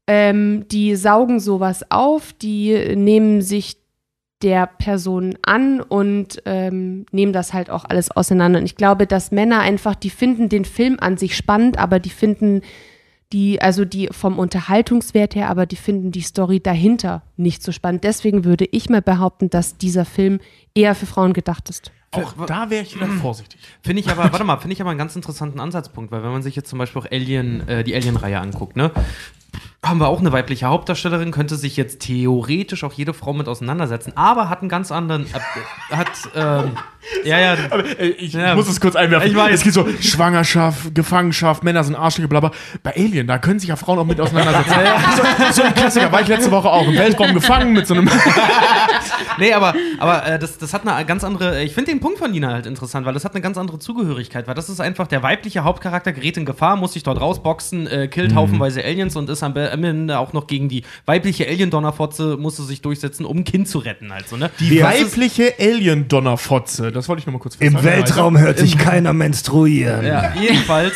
Ähm, 0.06 0.68
die 0.68 0.98
saugen 0.98 1.40
sowas 1.40 1.90
auf, 1.90 2.34
die 2.34 2.96
nehmen 2.96 3.42
sich 3.42 3.78
der 4.42 4.68
Person 4.68 5.36
an 5.42 5.82
und 5.82 6.42
ähm, 6.46 7.06
nehmen 7.12 7.34
das 7.34 7.54
halt 7.54 7.70
auch 7.70 7.86
alles 7.86 8.10
auseinander. 8.12 8.60
Und 8.60 8.66
ich 8.66 8.76
glaube, 8.76 9.06
dass 9.06 9.32
Männer 9.32 9.60
einfach, 9.60 9.96
die 9.96 10.10
finden 10.10 10.48
den 10.48 10.66
Film 10.66 10.98
an 11.00 11.18
sich 11.18 11.36
spannend, 11.36 11.78
aber 11.78 12.00
die 12.00 12.10
finden 12.10 12.62
die, 13.34 13.62
also 13.62 13.86
die 13.86 14.08
vom 14.12 14.40
Unterhaltungswert 14.40 15.36
her, 15.36 15.50
aber 15.50 15.66
die 15.66 15.76
finden 15.76 16.12
die 16.12 16.22
Story 16.22 16.60
dahinter 16.60 17.22
nicht 17.38 17.62
so 17.62 17.72
spannend. 17.72 18.04
Deswegen 18.04 18.44
würde 18.44 18.66
ich 18.72 18.90
mal 18.90 19.02
behaupten, 19.02 19.50
dass 19.50 19.78
dieser 19.78 20.06
Film 20.06 20.40
eher 20.74 20.96
für 20.96 21.06
Frauen 21.06 21.34
gedacht 21.34 21.70
ist. 21.70 21.92
Auch 22.12 22.34
da 22.48 22.72
wäre 22.72 22.84
ich 22.84 22.96
wieder 22.96 23.06
vorsichtig. 23.06 23.60
Finde 23.84 24.00
ich 24.00 24.10
aber, 24.10 24.24
warte 24.32 24.44
mal, 24.44 24.58
finde 24.58 24.74
ich 24.74 24.82
aber 24.82 24.90
einen 24.90 24.98
ganz 24.98 25.16
interessanten 25.16 25.60
Ansatzpunkt, 25.60 26.12
weil 26.12 26.24
wenn 26.24 26.32
man 26.32 26.42
sich 26.42 26.56
jetzt 26.56 26.70
zum 26.70 26.80
Beispiel 26.80 27.02
auch 27.04 27.12
Alien, 27.12 27.68
äh, 27.68 27.84
die 27.84 27.94
Alien-Reihe 27.94 28.40
anguckt, 28.40 28.76
ne? 28.76 28.92
Haben 29.86 30.00
wir 30.02 30.10
auch 30.10 30.20
eine 30.20 30.34
weibliche 30.34 30.66
Hauptdarstellerin, 30.66 31.32
könnte 31.32 31.56
sich 31.56 31.78
jetzt 31.78 32.02
theoretisch 32.02 32.84
auch 32.84 32.92
jede 32.92 33.14
Frau 33.14 33.32
mit 33.32 33.48
auseinandersetzen, 33.48 34.12
aber 34.16 34.50
hat 34.50 34.60
einen 34.60 34.68
ganz 34.68 34.92
anderen, 34.92 35.26
äh, 35.26 35.96
hat, 35.96 36.10
ähm, 36.36 36.72
ja, 37.24 37.40
ja, 37.40 37.54
Äh, 37.98 38.08
ich 38.10 38.34
Ja. 38.34 38.56
muss 38.56 38.68
es 38.68 38.82
kurz 38.82 38.98
einwerfen. 38.98 39.30
Ich 39.30 39.36
weiß. 39.38 39.54
Es 39.54 39.64
geht 39.64 39.74
so 39.74 39.88
Schwangerschaft, 40.02 40.94
Gefangenschaft, 40.94 41.64
Männer 41.64 41.86
sind 41.86 41.96
Arschlöcher, 41.96 42.28
bla 42.28 42.42
bla. 42.42 42.52
Bei 42.84 42.94
Alien, 42.94 43.26
da 43.28 43.38
können 43.38 43.60
sich 43.62 43.70
ja 43.70 43.78
Frauen 43.78 44.00
auch 44.00 44.06
mit 44.06 44.20
auseinandersetzen. 44.20 44.74
so, 45.16 45.54
so 45.54 45.64
ein 45.64 45.74
Klassiker 45.74 46.12
war 46.12 46.22
ich 46.22 46.28
letzte 46.28 46.52
Woche 46.52 46.70
auch 46.70 46.86
im 46.86 46.96
Weltraum 46.96 47.34
gefangen 47.34 47.72
mit 47.72 47.88
so 47.88 47.94
einem. 47.94 48.10
Nee, 49.38 49.54
aber, 49.54 49.74
aber 50.00 50.26
äh, 50.26 50.38
das, 50.40 50.58
das 50.58 50.74
hat 50.74 50.86
eine 50.86 51.06
ganz 51.06 51.24
andere. 51.24 51.64
Ich 51.64 51.74
finde 51.74 51.92
den 51.92 52.02
Punkt 52.02 52.20
von 52.20 52.32
Nina 52.32 52.52
halt 52.52 52.66
interessant, 52.66 53.06
weil 53.06 53.14
das 53.14 53.24
hat 53.24 53.34
eine 53.34 53.42
ganz 53.42 53.58
andere 53.58 53.80
Zugehörigkeit, 53.80 54.48
weil 54.48 54.56
das 54.56 54.70
ist 54.70 54.82
einfach 54.82 55.08
der 55.08 55.24
weibliche 55.24 55.64
Hauptcharakter 55.64 56.12
gerät 56.12 56.36
in 56.36 56.46
Gefahr, 56.46 56.76
muss 56.76 56.94
sich 56.94 57.04
dort 57.04 57.22
rausboxen, 57.22 57.88
äh, 57.88 58.08
killt 58.10 58.36
haufenweise 58.36 58.84
Aliens 58.84 59.16
und 59.16 59.30
ist 59.30 59.42
am 59.44 59.54
Ende 59.70 60.20
auch 60.20 60.34
noch 60.34 60.48
gegen 60.48 60.70
die 60.70 60.84
weibliche 61.06 61.48
Alien-Donnerfotze, 61.48 62.38
musste 62.38 62.64
sich 62.64 62.82
durchsetzen, 62.82 63.26
um 63.26 63.38
ein 63.38 63.44
Kind 63.44 63.68
zu 63.68 63.80
retten, 63.80 64.12
halt 64.14 64.28
so, 64.28 64.36
ne? 64.38 64.50
Die 64.60 64.78
ist- 64.78 64.84
weibliche 64.84 65.54
Alien-Donnerfotze, 65.60 66.88
Äh, 66.88 66.92
das 66.92 67.08
wollte 67.10 67.20
ich 67.22 67.26
noch 67.26 67.34
mal 67.34 67.40
kurz 67.40 67.56
Im 67.56 67.74
festhalten. 67.74 67.88
Weltraum 67.88 68.38
hört 68.38 68.58
sich 68.60 68.78
keiner 68.78 69.14
menstruieren. 69.14 70.06
Ja, 70.06 70.34
jedenfalls. 70.42 70.94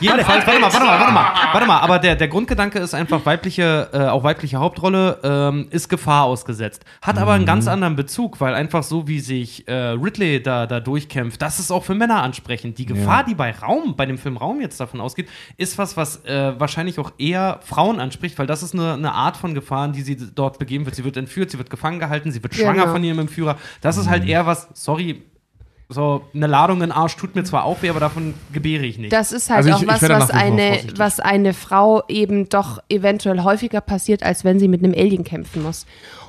jedenfalls, 0.00 0.46
warte 0.46 0.60
mal, 0.60 0.72
warte 0.72 0.84
mal, 0.86 0.98
warte 1.00 1.12
mal, 1.12 1.32
warte 1.52 1.66
mal. 1.66 1.78
Aber 1.80 1.98
der, 1.98 2.16
der 2.16 2.28
Grundgedanke 2.28 2.78
ist 2.78 2.94
einfach, 2.94 3.24
weibliche, 3.26 3.88
äh, 3.92 3.98
auch 4.06 4.22
weibliche 4.24 4.56
Hauptrolle 4.58 5.18
ähm, 5.22 5.68
ist 5.70 5.88
Gefahr 5.88 6.24
ausgesetzt. 6.24 6.84
Hat 7.02 7.18
aber 7.18 7.32
einen 7.32 7.42
Mhm. 7.44 7.46
ganz 7.46 7.68
anderen 7.68 7.96
Bezug, 7.96 8.40
weil 8.40 8.54
einfach 8.54 8.82
so, 8.82 9.06
wie 9.08 9.20
sich 9.20 9.66
äh, 9.68 9.72
Ridley 9.72 10.42
da, 10.42 10.66
da 10.66 10.80
durchkämpft, 10.80 11.40
das 11.40 11.58
ist 11.60 11.70
auch 11.70 11.84
für 11.84 11.94
Männer 11.94 12.22
ansprechend. 12.22 12.78
Die 12.78 12.86
Gefahr, 12.86 13.24
die 13.24 13.34
bei 13.34 13.52
Raum, 13.52 13.94
bei 13.96 14.06
dem 14.06 14.18
Film 14.18 14.36
Raum 14.36 14.60
jetzt 14.60 14.80
davon 14.80 15.00
ausgeht, 15.00 15.28
ist 15.56 15.78
was, 15.78 15.96
was 15.96 16.24
äh, 16.24 16.58
wahrscheinlich 16.58 16.98
auch 16.98 17.12
eher 17.18 17.60
Frauen 17.64 18.00
anspricht, 18.00 18.15
weil 18.38 18.46
das 18.46 18.62
ist 18.62 18.74
eine, 18.74 18.94
eine 18.94 19.12
Art 19.12 19.36
von 19.36 19.54
Gefahren, 19.54 19.92
die 19.92 20.02
sie 20.02 20.16
dort 20.16 20.58
begeben 20.58 20.84
wird. 20.86 20.94
Sie 20.96 21.04
wird 21.04 21.16
entführt, 21.16 21.50
sie 21.50 21.58
wird 21.58 21.70
gefangen 21.70 21.98
gehalten, 22.00 22.30
sie 22.32 22.42
wird 22.42 22.52
Genau. 22.54 22.72
schwanger 22.72 22.88
von 22.92 23.02
ihrem 23.04 23.18
Entführer. 23.18 23.56
Das 23.80 23.96
ist 23.96 24.08
halt 24.08 24.26
eher 24.26 24.46
was, 24.46 24.68
sorry, 24.74 25.22
so 25.88 26.22
eine 26.34 26.48
Ladung 26.48 26.78
in 26.78 26.88
den 26.88 26.92
Arsch 26.92 27.14
tut 27.16 27.36
mir 27.36 27.44
zwar 27.44 27.64
auch 27.64 27.80
weh, 27.82 27.88
aber 27.90 28.00
davon 28.00 28.34
gebäre 28.52 28.84
ich 28.84 28.98
nicht. 28.98 29.12
Das 29.12 29.30
ist 29.30 29.50
halt 29.50 29.58
Also 29.58 29.68
ich- 29.68 29.74
auch 29.76 29.82
ich 29.82 29.88
was, 29.88 30.02
werde 30.02 30.14
was 30.16 30.30
eine, 30.30 30.78
was 30.96 31.20
eine 31.20 31.54
Frau 31.54 32.02
eben 32.08 32.48
doch 32.48 32.80
eventuell 32.88 33.44
häufiger 33.44 33.80
passiert, 33.80 34.24
als 34.24 34.42
wenn 34.44 34.58
sie 34.58 34.66
mit 34.66 34.82
einem 34.82 34.94
Alien 34.94 35.22
kämpfen 35.22 35.62
muss. 35.62 35.86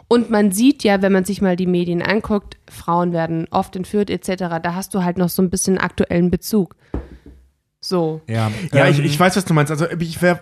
Und 0.09 0.29
man 0.29 0.51
sieht 0.51 0.83
ja, 0.83 1.01
wenn 1.01 1.11
man 1.11 1.25
sich 1.25 1.41
mal 1.41 1.55
die 1.55 1.65
Medien 1.65 2.01
anguckt, 2.03 2.57
Frauen 2.69 3.11
werden 3.13 3.47
oft 3.49 3.75
entführt 3.75 4.09
etc. 4.11 4.59
Da 4.61 4.75
hast 4.75 4.93
du 4.93 5.03
halt 5.03 5.17
noch 5.17 5.27
so 5.29 5.41
ein 5.41 5.49
bisschen 5.49 5.79
aktuellen 5.79 6.29
Bezug. 6.29 6.75
So. 7.79 8.21
Ja, 8.27 8.51
Ja, 8.73 8.87
ich, 8.87 8.99
ähm, 8.99 9.05
ich 9.05 9.19
weiß, 9.19 9.35
was 9.37 9.45
du 9.45 9.53
meinst. 9.53 9.71
Also 9.71 9.85
ich 9.99 10.21
wäre, 10.21 10.39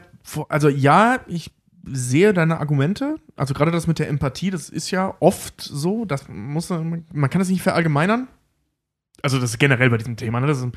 also 0.49 0.69
ja, 0.69 1.19
ich 1.27 1.51
sehe 1.85 2.33
deine 2.33 2.59
Argumente. 2.59 3.17
Also 3.35 3.53
gerade 3.53 3.71
das 3.71 3.88
mit 3.88 3.99
der 3.99 4.09
Empathie, 4.09 4.49
das 4.49 4.69
ist 4.69 4.91
ja 4.91 5.15
oft 5.19 5.61
so. 5.61 6.05
Das 6.05 6.27
muss 6.27 6.69
man, 6.69 7.05
kann 7.29 7.39
das 7.39 7.49
nicht 7.49 7.61
verallgemeinern. 7.61 8.27
Also 9.21 9.39
das 9.39 9.51
ist 9.51 9.59
generell 9.59 9.89
bei 9.89 9.97
diesem 9.97 10.17
Thema. 10.17 10.39
Ne? 10.39 10.47
Das 10.47 10.59
ist 10.59 10.67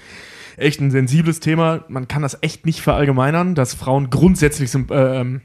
echt 0.56 0.80
ein 0.80 0.90
sensibles 0.90 1.40
Thema. 1.40 1.84
Man 1.88 2.08
kann 2.08 2.22
das 2.22 2.38
echt 2.42 2.66
nicht 2.66 2.80
verallgemeinern, 2.80 3.54
dass 3.54 3.74
Frauen 3.74 4.10
grundsätzlich 4.10 4.70
sind, 4.70 4.90
ähm, 4.92 5.42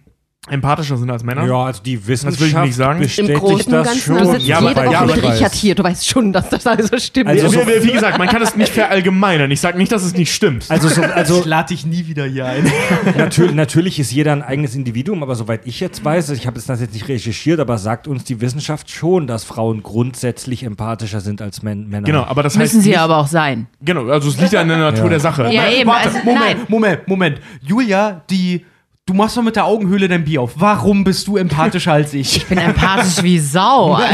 empathischer 0.50 0.98
sind 0.98 1.10
als 1.10 1.24
Männer. 1.24 1.46
Ja, 1.46 1.66
also 1.66 1.82
die 1.82 2.06
Wissenschaft 2.06 2.42
will 2.42 2.48
ich 2.50 2.56
nicht 2.56 2.76
sagen. 2.76 2.98
Im 3.00 3.04
bestätigt 3.04 3.40
Großen 3.40 3.66
und 3.68 3.72
das 3.72 3.88
Ganzen, 3.88 4.02
schon. 4.02 4.40
Ja, 4.42 4.58
aber 4.58 4.70
jede 4.70 4.86
Woche 4.86 4.92
ja, 4.94 5.02
mit 5.06 5.18
aber- 5.24 5.34
Richard 5.34 5.54
hier. 5.54 5.76
Du 5.76 5.84
weißt 5.84 6.08
schon, 6.08 6.34
dass 6.34 6.50
das 6.50 6.68
also 6.68 6.98
stimmt. 6.98 7.30
Also 7.30 7.48
so- 7.48 7.60
wie, 7.62 7.84
wie 7.88 7.92
gesagt, 7.94 8.18
man 8.18 8.28
kann 8.28 8.42
es 8.42 8.56
nicht 8.56 8.74
verallgemeinern. 8.74 9.50
Ich 9.52 9.62
sage 9.62 9.78
nicht, 9.78 9.92
dass 9.92 10.04
es 10.04 10.14
nicht 10.14 10.34
stimmt. 10.34 10.66
Also, 10.70 10.90
so, 10.90 11.02
also 11.02 11.40
ich 11.40 11.46
lade 11.46 11.70
dich 11.70 11.86
nie 11.86 12.08
wieder 12.08 12.26
hier 12.26 12.46
ein. 12.46 12.70
natürlich, 13.18 13.54
natürlich 13.54 14.00
ist 14.00 14.12
jeder 14.12 14.34
ein 14.34 14.42
eigenes 14.42 14.76
Individuum, 14.76 15.24
aber 15.24 15.36
soweit 15.36 15.62
ich 15.66 15.80
jetzt 15.80 16.04
weiß, 16.04 16.30
ich 16.32 16.46
habe 16.46 16.60
das 16.60 16.80
jetzt 16.82 16.94
nicht 16.94 17.08
recherchiert, 17.08 17.60
aber 17.62 17.78
sagt 17.78 18.08
uns 18.08 18.26
die 18.26 18.42
Wissenschaft 18.42 18.90
schon, 18.92 19.28
dass 19.28 19.46
Frauen 19.46 19.82
grundsätzlich 19.82 20.64
empathischer 20.64 21.22
sind 21.22 21.42
als 21.42 21.62
Män 21.64 21.88
Männer. 21.88 22.06
genau, 22.06 22.24
aber 22.24 22.44
das 22.44 22.54
heißt 22.58 22.74
Müssen 22.74 22.82
sie 22.82 22.90
nicht, 22.90 23.00
aber 23.00 23.18
auch 23.18 23.28
sein. 23.28 23.68
Genau, 23.82 24.08
also 24.10 24.30
es 24.30 24.40
liegt 24.40 24.52
ja 24.52 24.62
in 24.62 24.68
der 24.68 24.78
Natur 24.78 25.06
Ja. 25.06 25.10
der 25.10 25.20
Sache. 25.20 25.50
Ja, 25.54 25.70
eben. 25.70 25.90
Warte, 25.90 26.10
also, 26.10 26.20
Moment, 26.26 26.40
nein. 26.46 26.58
Moment, 26.68 27.08
Moment. 27.08 27.42
Julia, 27.62 28.22
die. 28.30 28.66
Du 29.06 29.14
machst 29.14 29.36
doch 29.36 29.44
mit 29.44 29.58
der 29.58 29.66
Augenhöhle 29.66 30.08
dein 30.08 30.24
Bier 30.24 30.42
auf. 30.42 30.54
Warum 30.56 31.04
bist 31.04 31.28
du 31.28 31.36
empathischer 31.36 31.92
als 31.92 32.14
ich? 32.14 32.38
Ich 32.38 32.46
bin 32.48 32.58
empathisch 32.58 33.22
wie 33.22 33.38
Sau. 33.38 34.00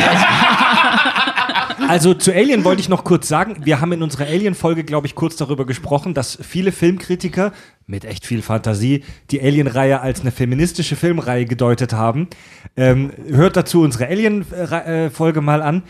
Also 1.88 2.14
zu 2.14 2.32
Alien 2.32 2.66
wollte 2.66 2.82
ich 2.82 2.90
noch 2.90 3.04
kurz 3.04 3.28
sagen, 3.28 3.66
wir 3.66 3.82
haben 3.82 3.92
in 3.94 4.04
unserer 4.04 4.26
Alien-Folge, 4.26 4.84
glaube 4.84 5.08
ich, 5.08 5.16
kurz 5.16 5.38
darüber 5.38 5.66
gesprochen, 5.66 6.14
dass 6.14 6.38
viele 6.40 6.72
Filmkritiker 6.72 7.52
mit 7.88 8.06
echt 8.06 8.28
viel 8.28 8.44
Fantasie 8.44 9.04
die 9.32 9.42
Alien-Reihe 9.42 10.00
als 10.00 10.22
eine 10.22 10.32
feministische 10.32 10.96
Filmreihe 10.96 11.46
gedeutet 11.46 11.94
haben. 11.94 12.28
Ähm, 12.78 13.12
hört 13.28 13.58
dazu 13.58 13.82
unsere 13.82 14.06
Alien-Folge 14.06 15.42
mal 15.42 15.64
an. 15.64 15.82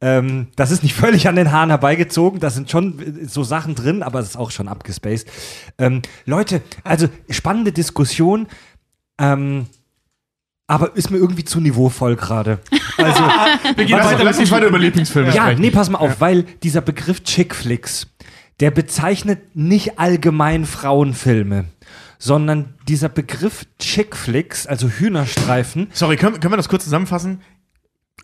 Ähm, 0.00 0.48
das 0.56 0.70
ist 0.70 0.82
nicht 0.82 0.94
völlig 0.96 1.28
an 1.28 1.36
den 1.36 1.52
Haaren 1.52 1.70
herbeigezogen, 1.70 2.40
da 2.40 2.50
sind 2.50 2.70
schon 2.70 2.98
äh, 2.98 3.26
so 3.26 3.44
Sachen 3.44 3.74
drin, 3.74 4.02
aber 4.02 4.20
es 4.20 4.30
ist 4.30 4.36
auch 4.36 4.50
schon 4.50 4.68
abgespaced. 4.68 5.26
Ähm, 5.78 6.02
Leute, 6.26 6.62
also 6.82 7.08
spannende 7.30 7.72
Diskussion. 7.72 8.46
Ähm, 9.18 9.66
aber 10.66 10.96
ist 10.96 11.10
mir 11.10 11.18
irgendwie 11.18 11.44
zu 11.44 11.60
niveauvoll 11.60 12.16
gerade. 12.16 12.58
Also, 12.96 13.24
Wir 13.76 13.86
gehen 13.86 13.98
Lass, 13.98 14.12
weiter 14.12 14.22
lass 14.22 14.38
uns 14.38 14.52
weiter 14.52 14.66
über 14.66 14.78
Lieblingsfilme 14.78 15.34
ja, 15.34 15.42
sprechen. 15.42 15.60
nee, 15.60 15.72
pass 15.72 15.90
mal 15.90 15.98
auf, 15.98 16.20
weil 16.20 16.44
dieser 16.62 16.80
Begriff 16.80 17.24
Chick-Flicks, 17.24 18.06
der 18.60 18.70
bezeichnet 18.70 19.56
nicht 19.56 19.98
allgemein 19.98 20.64
Frauenfilme, 20.64 21.64
sondern 22.20 22.74
dieser 22.86 23.08
Begriff 23.08 23.66
Chick-Flicks, 23.80 24.68
also 24.68 24.88
Hühnerstreifen, 24.88 25.88
Sorry, 25.92 26.16
können, 26.16 26.38
können 26.38 26.52
wir 26.52 26.56
das 26.56 26.68
kurz 26.68 26.84
zusammenfassen? 26.84 27.40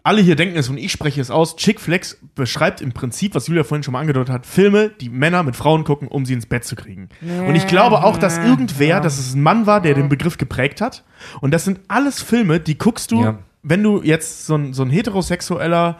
Alle 0.03 0.23
hier 0.23 0.35
denken 0.37 0.57
es 0.57 0.69
und 0.71 0.79
ich 0.79 0.93
spreche 0.93 1.21
es 1.21 1.31
aus. 1.31 1.57
Chick 1.57 1.79
Flicks 1.81 2.19
beschreibt 2.35 2.81
im 2.81 2.93
Prinzip, 2.93 3.35
was 3.35 3.49
Julia 3.49 3.65
vorhin 3.65 3.83
schon 3.83 3.93
mal 3.93 4.01
angedeutet 4.01 4.33
hat, 4.33 4.47
Filme, 4.47 4.89
die 4.89 5.11
Männer 5.11 5.43
mit 5.43 5.57
Frauen 5.57 5.85
gucken, 5.85 6.09
um 6.09 6.25
sie 6.25 6.33
ins 6.33 6.47
Bett 6.47 6.65
zu 6.65 6.75
kriegen. 6.75 7.11
Und 7.21 7.55
ich 7.55 7.67
glaube 7.67 8.03
auch, 8.03 8.17
dass 8.17 8.39
irgendwer, 8.39 9.01
dass 9.01 9.19
es 9.19 9.35
ein 9.35 9.43
Mann 9.43 9.67
war, 9.67 9.83
der 9.83 9.95
den 9.95 10.09
Begriff 10.09 10.39
geprägt 10.39 10.81
hat. 10.81 11.05
Und 11.43 11.51
das 11.53 11.65
sind 11.67 11.81
alles 11.89 12.23
Filme, 12.23 12.61
die 12.61 12.79
guckst 12.79 13.11
du, 13.11 13.23
Ja. 13.23 13.39
wenn 13.63 13.83
du 13.83 14.01
jetzt 14.03 14.47
so 14.47 14.55
ein, 14.55 14.73
so 14.73 14.83
ein 14.85 14.91
heterosexueller, 14.91 15.99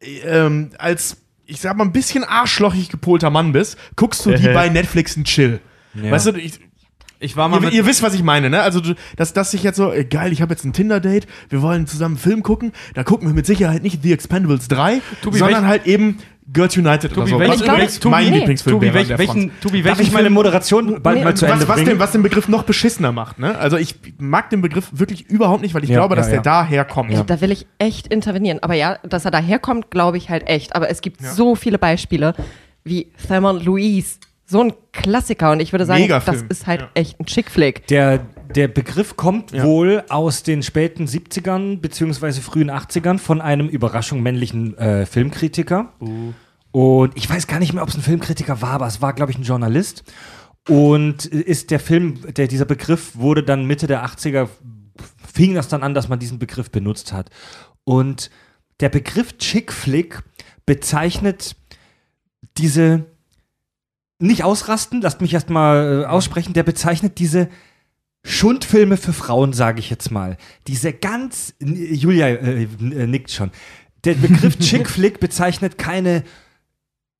äh, 0.00 0.18
ähm, 0.24 0.70
als, 0.78 1.18
ich 1.44 1.60
sag 1.60 1.76
mal, 1.76 1.84
ein 1.84 1.92
bisschen 1.92 2.24
arschlochig 2.24 2.88
gepolter 2.88 3.28
Mann 3.28 3.52
bist, 3.52 3.76
guckst 3.96 4.24
du 4.24 4.32
die 4.34 4.48
bei 4.54 4.68
Netflix 4.70 5.14
und 5.16 5.24
chill. 5.24 5.60
Weißt 5.94 6.26
du, 6.26 6.32
ich, 6.38 6.60
Ich 7.20 7.36
war 7.36 7.48
mal 7.48 7.62
Ihr, 7.64 7.72
ihr 7.72 7.86
wisst, 7.86 8.02
was 8.02 8.14
ich 8.14 8.22
meine, 8.22 8.48
ne? 8.50 8.62
Also, 8.62 8.80
du, 8.80 8.94
dass, 9.16 9.32
dass 9.32 9.52
ich 9.54 9.62
jetzt 9.64 9.76
so, 9.76 9.92
geil, 10.08 10.32
ich 10.32 10.40
habe 10.42 10.52
jetzt 10.54 10.64
ein 10.64 10.72
Tinder-Date, 10.72 11.26
wir 11.48 11.62
wollen 11.62 11.86
zusammen 11.86 12.14
einen 12.14 12.22
Film 12.22 12.42
gucken, 12.42 12.72
da 12.94 13.02
gucken 13.02 13.26
wir 13.28 13.34
mit 13.34 13.46
Sicherheit 13.46 13.82
nicht 13.82 14.02
The 14.02 14.12
Expendables 14.12 14.68
3, 14.68 15.00
Tobi, 15.22 15.38
sondern 15.38 15.64
welch- 15.64 15.68
halt 15.68 15.86
eben 15.86 16.18
Girls 16.50 16.76
United 16.78 17.12
Tobi, 17.12 17.34
oder 17.34 17.46
so. 17.56 17.66
welch- 17.66 17.80
Was 17.86 18.04
mein 18.04 18.30
nee. 18.30 18.38
Lieblingsfilm 18.38 18.76
Tobi, 18.76 18.86
wäre 18.86 18.94
welch, 18.94 19.08
der 19.08 19.18
welchen. 19.18 19.50
Tobi, 19.60 19.82
Darf 19.82 19.94
ich 19.94 19.98
welchen 19.98 20.14
meine 20.14 20.30
Moderation 20.30 21.02
bald 21.02 21.18
Nee, 21.18 21.24
mal 21.24 21.34
zu 21.36 21.44
Ende 21.44 21.60
Was, 21.62 21.68
was, 21.68 21.74
bringen? 21.76 21.88
den, 21.90 21.98
was 21.98 22.12
den 22.12 22.22
Begriff 22.22 22.48
noch 22.48 22.62
beschissener 22.62 23.12
macht, 23.12 23.38
ne? 23.38 23.58
Also 23.58 23.76
ich 23.76 23.96
mag 24.18 24.48
den 24.50 24.62
Begriff 24.62 24.88
wirklich 24.92 25.28
überhaupt 25.28 25.60
nicht, 25.60 25.74
weil 25.74 25.84
ich 25.84 25.90
Ja, 25.90 25.96
glaube, 25.98 26.14
dass 26.16 26.26
ja, 26.26 26.30
der 26.30 26.38
ja. 26.38 26.42
daher 26.42 26.84
kommt. 26.86 27.10
Ey, 27.10 27.22
Da 27.26 27.40
will 27.42 27.50
ich 27.52 27.66
echt 27.78 28.06
intervenieren. 28.06 28.60
Aber 28.62 28.74
ja, 28.74 28.96
dass 29.02 29.24
er 29.26 29.30
daherkommt, 29.30 29.90
glaube 29.90 30.16
ich 30.16 30.30
halt 30.30 30.46
echt. 30.48 30.74
Aber 30.74 30.88
es 30.88 31.00
gibt 31.02 31.20
so 31.20 31.54
viele 31.54 31.78
Beispiele 31.78 32.34
wie 32.84 33.08
Thelma 33.26 33.50
Louise. 33.50 34.16
So 34.50 34.62
ein 34.62 34.72
Klassiker. 34.92 35.52
Und 35.52 35.60
ich 35.60 35.72
würde 35.72 35.84
sagen, 35.84 36.00
Megafilm. 36.02 36.48
das 36.48 36.58
ist 36.58 36.66
halt 36.66 36.80
Ja. 36.80 36.90
echt 36.94 37.20
ein 37.20 37.26
Chick-Flick. 37.26 37.86
Der, 37.88 38.18
der 38.54 38.68
Begriff 38.68 39.16
kommt 39.16 39.52
Ja. 39.52 39.62
wohl 39.64 40.02
aus 40.08 40.42
den 40.42 40.62
späten 40.62 41.06
70ern 41.06 41.80
beziehungsweise 41.80 42.40
frühen 42.40 42.70
80ern 42.70 43.18
von 43.18 43.40
einem 43.42 43.68
Überraschung 43.68 44.22
männlichen 44.22 44.76
äh, 44.78 45.04
Filmkritiker. 45.04 45.92
Und 46.70 47.16
ich 47.16 47.28
weiß 47.28 47.46
gar 47.46 47.58
nicht 47.58 47.74
mehr, 47.74 47.82
ob 47.82 47.90
es 47.90 47.96
ein 47.96 48.02
Filmkritiker 48.02 48.62
war, 48.62 48.70
aber 48.70 48.86
es 48.86 49.02
war, 49.02 49.12
glaube 49.12 49.32
ich, 49.32 49.38
ein 49.38 49.42
Journalist. 49.42 50.02
Und 50.68 51.26
ist 51.26 51.70
der 51.70 51.80
Film, 51.80 52.18
der, 52.34 52.46
dieser 52.48 52.64
Begriff 52.66 53.16
wurde 53.16 53.42
dann 53.42 53.66
Mitte 53.66 53.86
der 53.86 54.04
80er, 54.04 54.48
fing 55.32 55.54
das 55.54 55.68
dann 55.68 55.82
an, 55.82 55.92
dass 55.94 56.08
man 56.08 56.18
diesen 56.18 56.38
Begriff 56.38 56.70
benutzt 56.70 57.12
hat. 57.12 57.30
Und 57.84 58.30
der 58.80 58.88
Begriff 58.88 59.36
Chick 59.38 59.72
Flick 59.72 60.20
bezeichnet 60.66 61.56
diese 62.58 63.06
nicht 64.18 64.44
ausrasten, 64.44 65.00
lasst 65.00 65.20
mich 65.20 65.34
erst 65.34 65.50
mal 65.50 66.02
äh, 66.02 66.06
aussprechen, 66.06 66.52
der 66.52 66.64
bezeichnet 66.64 67.18
diese 67.18 67.48
Schundfilme 68.24 68.96
für 68.96 69.12
Frauen, 69.12 69.52
sage 69.52 69.80
ich 69.80 69.90
jetzt 69.90 70.10
mal. 70.10 70.36
Diese 70.66 70.92
ganz, 70.92 71.54
Julia 71.60 72.28
äh, 72.28 72.64
äh, 72.64 73.06
nickt 73.06 73.30
schon. 73.30 73.50
Der 74.04 74.14
Begriff 74.14 74.58
Chick 74.60 74.88
Flick 74.88 75.20
bezeichnet 75.20 75.78
keine 75.78 76.24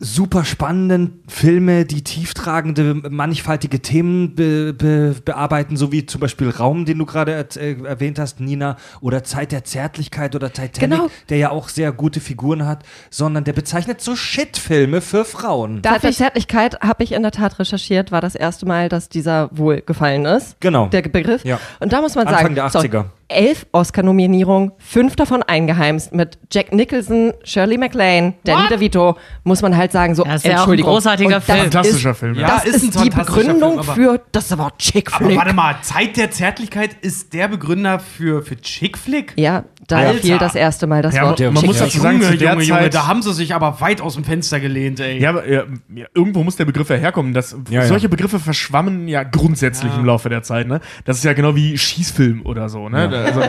super 0.01 0.45
spannenden 0.45 1.25
Filme, 1.27 1.85
die 1.85 2.05
tieftragende, 2.05 2.95
mannigfaltige 2.95 3.81
Themen 3.83 4.37
be, 4.37 4.73
be, 4.73 5.17
bearbeiten, 5.25 5.77
so 5.77 5.91
wie 5.91 6.07
zum 6.07 6.21
Beispiel 6.21 6.51
Raum, 6.51 6.85
den 6.85 6.99
du 6.99 7.05
gerade 7.07 7.33
er, 7.33 7.57
äh, 7.61 7.73
erwähnt 7.83 8.21
hast, 8.21 8.39
Nina, 8.39 8.77
oder 9.01 9.25
Zeit 9.25 9.51
der 9.51 9.65
Zärtlichkeit 9.65 10.37
oder 10.37 10.53
Titanic, 10.53 10.79
Genau. 10.99 11.11
der 11.31 11.39
ja 11.39 11.51
auch 11.51 11.69
sehr 11.69 11.91
gute 11.91 12.21
Figuren 12.21 12.65
hat, 12.65 12.85
sondern 13.11 13.43
der 13.43 13.55
bezeichnet 13.55 14.01
so 14.01 14.15
Shit-Filme 14.15 15.01
für 15.01 15.25
Frauen. 15.25 15.83
Darf 15.83 15.95
Darf 15.95 16.01
der 16.03 16.11
ich- 16.11 16.17
Zärtlichkeit 16.19 16.81
habe 16.81 17.03
ich 17.03 17.11
in 17.11 17.23
der 17.23 17.33
Tat 17.33 17.59
recherchiert, 17.59 18.13
war 18.13 18.21
das 18.21 18.37
erste 18.37 18.67
Mal, 18.67 18.89
dass 18.89 19.09
dieser 19.09 19.51
wohl 19.53 19.81
gefallen 19.81 20.25
ist. 20.27 20.61
Genau. 20.61 20.87
Der 20.87 21.03
Begriff. 21.03 21.45
Ja. 21.45 21.59
Und 21.81 21.93
da 21.93 22.01
muss 22.01 22.15
man 22.15 22.29
Anfang 22.29 22.43
sagen, 22.43 22.55
der 22.55 22.71
so, 22.71 22.79
80er. 22.79 23.05
Elf 23.29 23.67
Oscar-Nominierungen, 23.73 24.73
fünf 24.79 25.17
davon 25.17 25.43
eingeheimst 25.43 26.15
mit 26.15 26.39
Jack 26.51 26.73
Nicholson, 26.73 27.33
Shirley 27.45 27.77
MacLaine, 27.79 28.35
Danny 28.45 28.69
DeVito, 28.69 29.17
muss 29.45 29.61
man 29.63 29.77
halt 29.77 29.93
sagen, 29.93 30.15
so, 30.15 30.25
Das 30.25 30.37
ist 30.37 30.45
ja 30.45 30.51
auch 30.51 30.55
ein 30.55 30.59
Entschuldigung. 30.61 30.93
großartiger 30.93 31.27
Und 31.29 31.35
das 31.35 31.45
Film. 31.45 31.59
Fantastischer 31.59 32.11
ist, 32.13 32.19
Film, 32.19 32.35
ja. 32.37 32.41
Ja, 32.41 32.49
Das 32.55 32.65
ist 32.65 32.77
ist, 32.77 32.83
ein 32.85 32.91
die 33.05 33.11
fantastischer 33.11 33.25
Begründung 33.43 33.71
Film, 33.71 33.81
aber- 33.81 33.95
für 33.95 34.21
das 34.33 34.57
Wort 34.59 34.79
Chick 34.79 35.13
Aber 35.15 35.27
Flick. 35.27 35.39
warte 35.39 35.55
mal, 35.55 35.77
Zeit 35.83 36.17
der 36.17 36.31
Zärtlichkeit 36.31 36.97
ist 37.03 37.33
der 37.35 37.49
Begründer 37.49 37.99
für, 37.99 38.43
für 38.43 38.57
Chick-Flick? 38.57 39.35
Ja, 39.37 39.65
da 39.87 39.97
Alter. 39.99 40.19
fiel 40.21 40.39
das 40.39 40.55
erste 40.55 40.87
Mal 40.87 41.03
das 41.03 41.15
Ja, 41.15 41.23
Wort 41.27 41.39
man 41.41 41.55
Chick 41.55 41.67
muss 41.67 41.77
Flick. 41.77 41.89
dazu 41.91 42.01
sagen, 42.01 42.21
Junge, 42.21 42.31
zu 42.33 42.37
der 42.39 42.53
Junge, 42.53 42.65
Junge, 42.65 42.91
da 42.91 43.07
haben 43.07 43.23
sie 43.23 43.33
sich 43.33 43.55
aber 43.55 43.81
weit 43.81 44.01
aus 44.01 44.15
dem 44.15 44.25
Fenster 44.25 44.61
gelehnt, 44.61 45.01
ey. 45.01 45.19
Ja, 45.19 45.31
aber 45.31 45.49
ja, 45.49 45.65
ja, 45.95 46.07
irgendwo 46.15 46.43
muss 46.45 46.57
der 46.57 46.65
Begriff 46.67 46.89
ja 46.91 46.97
herkommen. 46.97 47.33
Das, 47.35 47.57
Ja, 47.71 47.85
solche 47.87 48.09
Begriffe 48.09 48.39
verschwammen 48.39 49.09
ja 49.09 49.23
grundsätzlich 49.23 49.93
Ja. 49.93 49.99
im 49.99 50.05
Laufe 50.07 50.29
der 50.29 50.43
Zeit. 50.43 50.67
Ne? 50.67 50.81
Das 51.05 51.19
ist 51.19 51.25
ja 51.25 51.33
genau 51.35 51.55
wie 51.57 51.77
Schießfilm 51.79 52.45
oder 52.45 52.69
so. 52.69 52.89
Ne? 52.89 53.18
Also, 53.27 53.41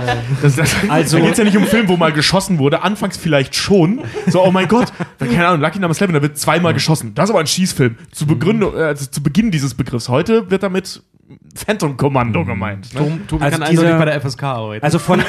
das, 0.41 0.55
das, 0.55 0.75
Also- 0.89 1.17
da 1.17 1.23
geht 1.23 1.32
es 1.34 1.38
ja 1.38 1.43
nicht 1.43 1.55
um 1.58 1.63
einen 1.63 1.71
Film, 1.71 1.88
wo 1.88 1.97
mal 1.97 2.12
geschossen 2.12 2.58
wurde. 2.60 2.82
Anfangs 2.84 3.17
vielleicht 3.17 3.55
schon. 3.55 4.01
So, 4.27 4.43
oh 4.43 4.51
mein 4.51 4.67
Gott, 4.67 4.91
keine 5.19 5.47
Ahnung, 5.47 5.62
Lucky 5.62 5.79
Number 5.79 5.99
11, 5.99 6.12
da 6.13 6.21
wird 6.21 6.38
zweimal 6.38 6.73
geschossen. 6.73 7.13
Das 7.15 7.25
ist 7.25 7.29
aber 7.32 7.39
ein 7.39 7.47
Schießfilm. 7.47 7.95
Zu, 8.12 8.25
Begründung, 8.27 8.75
äh, 8.75 8.82
also 8.84 9.05
zu 9.05 9.21
Beginn 9.23 9.51
dieses 9.51 9.73
Begriffs. 9.73 10.10
Heute 10.10 10.49
wird 10.51 10.63
damit 10.63 11.01
Phantom 11.55 11.95
Commando 11.97 12.43
gemeint. 12.45 12.93
Ne? 12.93 12.99
Tom, 12.99 13.27
Tobi 13.27 13.43
Also 13.43 13.60
kann 13.60 13.69
dieser- 13.69 13.97
bei 13.97 14.05
der 14.05 14.15
FSK 14.21 14.43
arbeiten. 14.43 14.84
Also 14.84 14.97
von, 14.99 15.21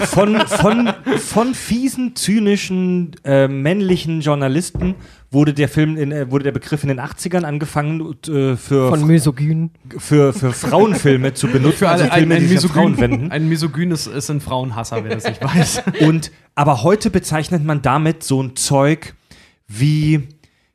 von, 0.00 0.36
von, 0.46 0.92
von 1.18 1.54
fiesen, 1.54 2.16
zynischen, 2.16 3.12
äh, 3.24 3.48
männlichen 3.48 4.20
Journalisten 4.22 4.94
wurde 5.32 5.54
der 5.54 5.68
Film, 5.68 5.96
in, 5.96 6.12
äh, 6.12 6.30
wurde 6.30 6.44
der 6.44 6.52
Begriff 6.52 6.82
in 6.82 6.88
den 6.88 7.00
80ern 7.00 7.44
angefangen 7.44 8.14
äh, 8.28 8.56
für, 8.56 8.90
Von 8.90 9.06
Misogyn. 9.06 9.70
für, 9.98 10.32
für 10.32 10.52
Frauenfilme 10.52 11.34
zu 11.34 11.48
benutzen, 11.48 11.78
für 11.78 11.88
alle 11.88 12.02
also 12.04 12.14
ein, 12.14 12.20
Filme, 12.20 12.34
ein, 12.34 12.40
die 12.42 12.46
sich 12.48 12.62
an 12.62 12.68
Frauen 12.68 12.90
Misogyn, 12.92 13.10
wenden. 13.10 13.32
ein 13.32 13.48
Misogyn 13.48 13.90
ist, 13.90 14.06
ist 14.06 14.30
ein 14.30 14.40
Frauenhasser, 14.40 15.02
wer 15.04 15.14
das 15.14 15.24
nicht 15.24 15.42
weiß. 15.44 15.82
Und, 16.00 16.30
aber 16.54 16.82
heute 16.82 17.10
bezeichnet 17.10 17.64
man 17.64 17.82
damit 17.82 18.22
so 18.22 18.42
ein 18.42 18.56
Zeug 18.56 19.14
wie, 19.66 20.28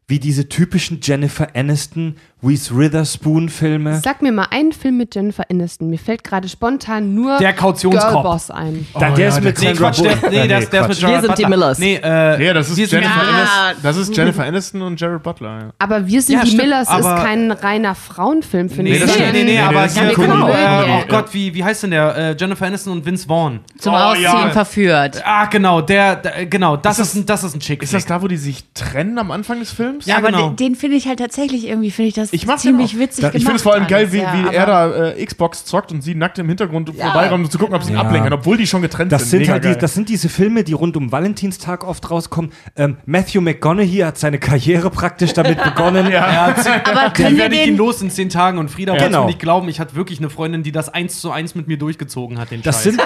wie 0.08 0.20
diese 0.20 0.50
typischen 0.50 1.00
Jennifer 1.04 1.56
Aniston, 1.56 2.16
Reese 2.44 2.78
Witherspoon 2.78 3.50
Filme. 3.50 4.00
Sag 4.04 4.22
mir 4.22 4.32
mal 4.32 4.46
einen 4.52 4.72
Film 4.72 4.98
mit 4.98 5.16
Jennifer 5.16 5.44
Aniston. 5.50 5.90
Mir 5.90 5.98
fällt 5.98 6.24
gerade 6.24 6.48
spontan 6.48 7.16
nur 7.16 7.38
Der 7.40 7.52
Kautionscop. 7.54 8.12
Girlboss 8.12 8.52
ein. 8.52 8.86
Da, 8.94 9.10
der 9.10 9.26
ja, 9.26 9.28
ist 9.30 9.44
mit 9.44 9.58
Nee, 9.60 9.66
Sandra 9.66 9.86
Quatsch, 9.90 10.02
der, 10.04 10.16
Bullock. 10.18 10.30
nee, 10.32 10.38
Ja, 10.38 10.48
der, 10.48 10.60
ist- 10.60 10.72
mit. 10.72 10.82
Wir 11.02 11.22
sind 11.22 11.22
die 11.24 11.28
Butler. 11.28 11.50
Millers. 11.50 11.80
Nee, 11.80 11.96
äh, 12.04 12.46
Ja, 12.46 12.54
das 12.54 12.70
ist, 12.70 12.78
Jennifer 12.78 13.00
Ja. 13.02 13.22
Aniston, 13.22 13.82
das 13.84 13.98
ist 13.98 14.16
Jennifer 14.16 14.44
Aniston 14.46 14.82
und 14.84 15.02
Jared 15.02 15.24
Butler. 15.24 15.60
Ja. 15.60 15.70
Aber 15.80 16.06
Wir 16.06 16.22
sind 16.22 16.36
Ja, 16.36 16.42
die 16.42 16.48
stimmt, 16.50 16.62
Millers 16.64 16.88
aber- 16.88 17.16
ist 17.18 17.24
kein 17.24 17.52
reiner 17.52 17.96
Frauenfilm, 17.96 18.70
finde 18.70 18.92
Nee, 18.92 18.98
ich. 18.98 19.04
das 19.04 19.18
nee, 19.18 19.32
nee, 19.32 19.44
Nee, 19.44 19.60
aber 19.60 19.82
das 19.82 19.94
ist 19.94 20.00
hier, 20.00 20.14
guck 20.14 20.28
mal, 20.28 21.00
oh 21.02 21.06
Gott, 21.10 21.34
wie, 21.34 21.54
wie 21.56 21.64
heißt 21.64 21.84
denn 21.84 21.92
der? 21.92 22.16
Äh, 22.16 22.36
Jennifer 22.40 22.68
Aniston 22.68 22.94
und 22.94 23.04
Vince 23.06 23.26
Vaughn. 23.28 23.62
Zum 23.80 23.94
Oh, 23.96 23.98
Ausziehen 23.98 24.24
ja. 24.26 24.50
verführt. 24.52 25.24
Ah, 25.26 25.46
genau, 25.48 25.82
der, 25.82 26.18
der 26.18 26.46
genau, 26.46 26.78
das 26.78 27.00
Ist 27.00 27.08
ist, 27.08 27.16
ein, 27.16 27.26
das 27.26 27.44
ist 27.44 27.56
ein 27.56 27.60
Chick. 27.62 27.82
Ist 27.82 27.96
das 27.96 28.06
da, 28.06 28.22
wo 28.22 28.28
die 28.28 28.38
sich 28.38 28.64
trennen 28.76 29.18
am 29.18 29.32
Anfang 29.32 29.58
des 29.60 29.72
Films? 29.72 30.06
Ja, 30.06 30.18
aber 30.18 30.28
genau. 30.28 30.50
den, 30.50 30.56
den 30.58 30.76
finde 30.76 30.98
ich 30.98 31.08
halt 31.08 31.18
tatsächlich 31.18 31.68
irgendwie, 31.68 31.90
finde 31.90 32.10
ich 32.10 32.14
das 32.14 32.27
Ich 32.32 32.46
mag's 32.46 32.62
ziemlich 32.62 32.94
ja 32.94 32.98
auch. 32.98 33.02
witzig 33.04 33.22
Da, 33.22 33.28
gemacht. 33.30 33.36
ich 33.38 33.44
finde 33.44 33.56
es 33.58 33.62
vor 33.64 33.74
allem 33.74 33.88
geil, 33.88 34.12
wie, 34.12 34.18
ja, 34.20 34.34
wie 34.52 34.56
er 34.56 34.66
da 34.66 35.08
äh, 35.12 35.26
Xbox 35.26 35.66
zockt 35.66 35.92
und 35.92 36.02
sie 36.02 36.16
nackt 36.16 36.40
im 36.40 36.48
Hintergrund 36.48 36.90
vorbeikommt, 36.96 37.46
um 37.46 37.52
zu 37.52 37.58
gucken, 37.58 37.76
ob 37.76 37.84
sie 37.84 37.92
ihn 37.92 37.96
Ja. 37.98 38.02
ablenken, 38.04 38.34
obwohl 38.34 38.58
die 38.58 38.68
schon 38.68 38.82
getrennt 38.82 39.12
Das 39.12 39.30
sind, 39.30 39.40
Mega 39.42 39.54
halt 39.54 39.66
die, 39.66 39.76
das 39.78 39.94
sind 39.94 40.10
diese 40.10 40.30
Filme, 40.30 40.64
die 40.64 40.74
rund 40.74 40.98
um 40.98 41.12
Valentinstag 41.12 41.86
oft 41.88 42.10
rauskommen. 42.10 42.52
Ähm, 42.76 42.98
Matthew 43.06 43.42
McConaughey 43.42 44.00
hat 44.00 44.18
seine 44.18 44.40
Karriere 44.40 44.90
praktisch 44.90 45.34
damit 45.34 45.64
begonnen. 45.64 46.10
Ja, 46.12 46.54
Aber 46.86 47.10
können 47.12 47.36
wir 47.36 47.44
werde 47.44 47.56
ich 47.56 47.62
ihn 47.62 47.68
den, 47.74 47.78
los 47.78 48.02
in 48.02 48.10
zehn 48.10 48.30
Tagen 48.30 48.58
und 48.58 48.70
Frieda 48.70 48.94
wollte 48.94 49.06
Genau. 49.06 49.22
mir 49.22 49.28
nicht 49.28 49.40
glauben, 49.40 49.70
ich 49.70 49.80
hatte 49.80 49.96
wirklich 49.96 50.20
eine 50.20 50.30
Freundin, 50.30 50.64
die 50.64 50.72
das 50.72 50.90
eins 50.90 51.20
zu 51.22 51.32
eins 51.32 51.56
mit 51.56 51.68
mir 51.68 51.78
durchgezogen 51.78 52.38
hat, 52.40 52.52
den 52.52 52.62
Das 52.62 52.76
Scheiß. 52.76 52.84
sind, 52.84 53.02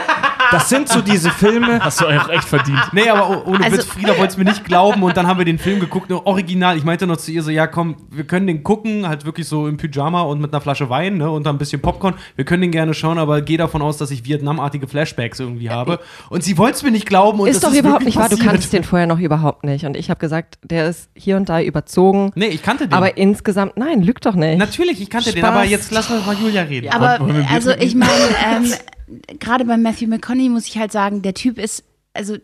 das 0.52 0.70
sind 0.70 0.90
so 0.90 1.02
diese 1.02 1.30
Filme. 1.30 1.80
Hast 1.84 2.02
du 2.02 2.06
auch 2.06 2.30
echt 2.30 2.44
verdient. 2.46 2.80
Nee, 2.92 3.10
aber 3.10 3.30
oh- 3.46 3.50
ohne 3.52 3.64
Also- 3.64 3.78
Witz, 3.78 3.86
Frieda 3.86 4.10
wollte 4.18 4.28
es 4.34 4.38
mir 4.38 4.44
nicht 4.46 4.64
glauben 4.66 5.02
und 5.04 5.16
dann 5.18 5.28
haben 5.28 5.38
wir 5.38 5.46
den 5.46 5.60
Film 5.60 5.80
geguckt, 5.80 6.10
nur 6.10 6.26
original. 6.28 6.78
Ich 6.78 6.84
meinte 6.84 7.08
noch 7.08 7.18
zu 7.18 7.32
ihr 7.32 7.44
so, 7.44 7.52
ja 7.52 7.68
komm, 7.68 7.96
wir 8.10 8.26
können 8.26 8.48
den 8.48 8.64
gucken, 8.64 9.08
halt 9.08 9.26
wirklich 9.26 9.48
so 9.48 9.68
im 9.68 9.78
Pyjama 9.78 10.22
und 10.22 10.42
mit 10.42 10.54
einer 10.54 10.62
Flasche 10.62 10.90
Wein 10.90 11.18
ne, 11.18 11.30
und 11.30 11.46
dann 11.46 11.56
ein 11.56 11.60
bisschen 11.60 11.82
Popcorn. 11.82 12.16
Wir 12.36 12.46
können 12.46 12.62
den 12.62 12.72
gerne 12.72 12.94
schauen, 12.94 13.18
aber 13.18 13.42
geh 13.42 13.58
davon 13.58 13.82
aus, 13.82 13.98
dass 13.98 14.12
ich 14.12 14.26
Vietnamartige 14.26 14.88
Flashbacks 14.88 15.40
irgendwie 15.40 15.70
habe. 15.70 16.00
Und 16.30 16.44
sie 16.44 16.58
wollte 16.58 16.76
es 16.78 16.84
mir 16.84 16.92
nicht 16.92 17.06
glauben 17.06 17.40
und 17.40 17.48
Ist 17.48 17.64
das 17.64 17.72
doch 17.72 17.78
überhaupt 17.78 18.02
wirklich 18.02 18.16
nicht 18.16 18.22
wahr. 18.22 18.30
Du 18.30 18.38
kanntest 18.44 18.74
den 18.74 18.84
vorher 18.84 19.08
noch 19.08 19.20
überhaupt 19.20 19.64
nicht. 19.64 19.86
Und 19.86 19.96
ich 19.98 20.10
habe 20.10 20.20
gesagt, 20.20 20.58
der 20.64 20.88
ist 20.88 21.10
hier 21.16 21.38
und 21.38 21.50
da 21.50 21.62
überzogen. 21.62 22.32
Nee, 22.36 22.48
ich 22.48 22.64
kannte 22.64 22.88
den. 22.88 22.94
Aber 22.94 23.18
insgesamt, 23.18 23.78
nein, 23.78 24.02
lügt 24.02 24.26
doch 24.26 24.36
nicht. 24.36 24.58
Natürlich, 24.58 25.02
ich 25.02 25.10
kannte 25.10 25.32
den, 25.32 25.40
Spaß. 25.40 25.50
aber 25.56 25.64
jetzt 25.66 25.92
lassen 25.92 26.14
wir 26.14 26.26
mal 26.26 26.36
Julia 26.42 26.64
reden. 26.64 26.90
aber 26.92 27.24
Bier 27.24 27.46
also 27.52 27.72
ich 27.72 27.96
meine, 27.96 28.12
ähm, 28.46 28.66
gerade 29.40 29.66
bei 29.66 29.78
Matthew 29.78 30.08
McConaughey 30.08 30.50
muss 30.50 30.68
ich 30.68 30.78
halt 30.78 30.92
sagen, 30.92 31.22
der 31.22 31.34
Typ 31.34 31.58
ist, 31.58 31.84
also 32.14 32.38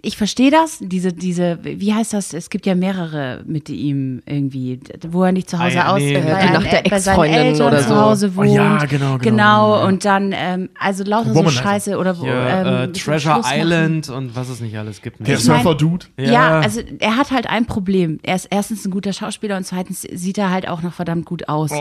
ich 0.00 0.16
verstehe 0.16 0.52
das, 0.52 0.78
diese, 0.80 1.12
diese, 1.12 1.58
wie 1.62 1.92
heißt 1.92 2.12
das? 2.14 2.32
Es 2.32 2.50
gibt 2.50 2.66
ja 2.66 2.76
mehrere 2.76 3.42
mit 3.46 3.68
ihm 3.68 4.22
irgendwie, 4.26 4.78
wo 5.08 5.24
er 5.24 5.32
nicht 5.32 5.50
zu 5.50 5.58
Hause 5.58 5.80
Ah 5.80 5.86
ja, 5.88 5.92
aus, 5.92 5.98
nee. 5.98 6.14
bei, 6.20 6.44
Nacht 6.50 6.70
der 6.72 6.86
Ex-Freundin 6.86 7.60
oder 7.60 7.78
zu 7.82 7.88
so. 7.88 7.96
Hause 7.96 8.30
Oh 8.34 8.36
wohnt. 8.36 8.52
ja, 8.52 8.78
genau, 8.84 9.18
genau. 9.18 9.18
Genau, 9.18 9.84
und 9.86 10.04
dann, 10.04 10.32
ähm, 10.36 10.68
also 10.78 11.02
lauter 11.02 11.30
so 11.30 11.34
Womanizer. 11.40 11.62
Scheiße 11.64 11.98
oder 11.98 12.16
wo. 12.20 12.26
Ähm, 12.26 12.32
äh, 12.66 12.86
mit 12.86 12.96
dem 12.96 13.02
Treasure. 13.02 13.40
Island 13.44 14.08
und 14.08 14.36
was 14.36 14.48
es 14.48 14.60
nicht 14.60 14.78
alles 14.78 15.02
gibt. 15.02 15.18
Der 15.18 15.36
Ich 15.36 15.44
mein- 15.48 15.62
Surfer-Dude. 15.62 16.06
Ja. 16.16 16.60
also 16.60 16.80
er 17.00 17.16
hat 17.16 17.32
halt 17.32 17.48
ein 17.48 17.66
Problem. 17.66 18.20
Er 18.22 18.36
ist 18.36 18.46
erstens 18.50 18.84
ein 18.84 18.92
guter 18.92 19.12
Schauspieler 19.12 19.56
und 19.56 19.64
zweitens 19.64 20.02
sieht 20.02 20.38
er 20.38 20.50
halt 20.50 20.68
auch 20.68 20.82
noch 20.82 20.92
verdammt 20.92 21.26
gut 21.26 21.48
aus. 21.48 21.72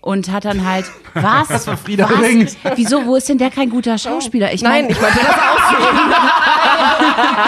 Und 0.00 0.30
hat 0.32 0.46
dann 0.46 0.66
halt, 0.66 0.86
was? 1.12 1.48
Das 1.56 1.66
war 1.66 1.76
Frieda 1.76 2.08
was? 2.08 2.56
Wieso, 2.76 3.04
wo 3.04 3.16
ist 3.16 3.28
denn 3.28 3.36
der 3.38 3.50
kein 3.50 3.68
guter 3.68 3.98
Schauspieler? 3.98 4.52
Ich 4.54 4.62
Nein, 4.62 4.84
mein, 4.86 4.90
ich 4.92 5.00
meinte 5.00 5.18
das 5.18 5.28
Aussehen. 5.34 6.12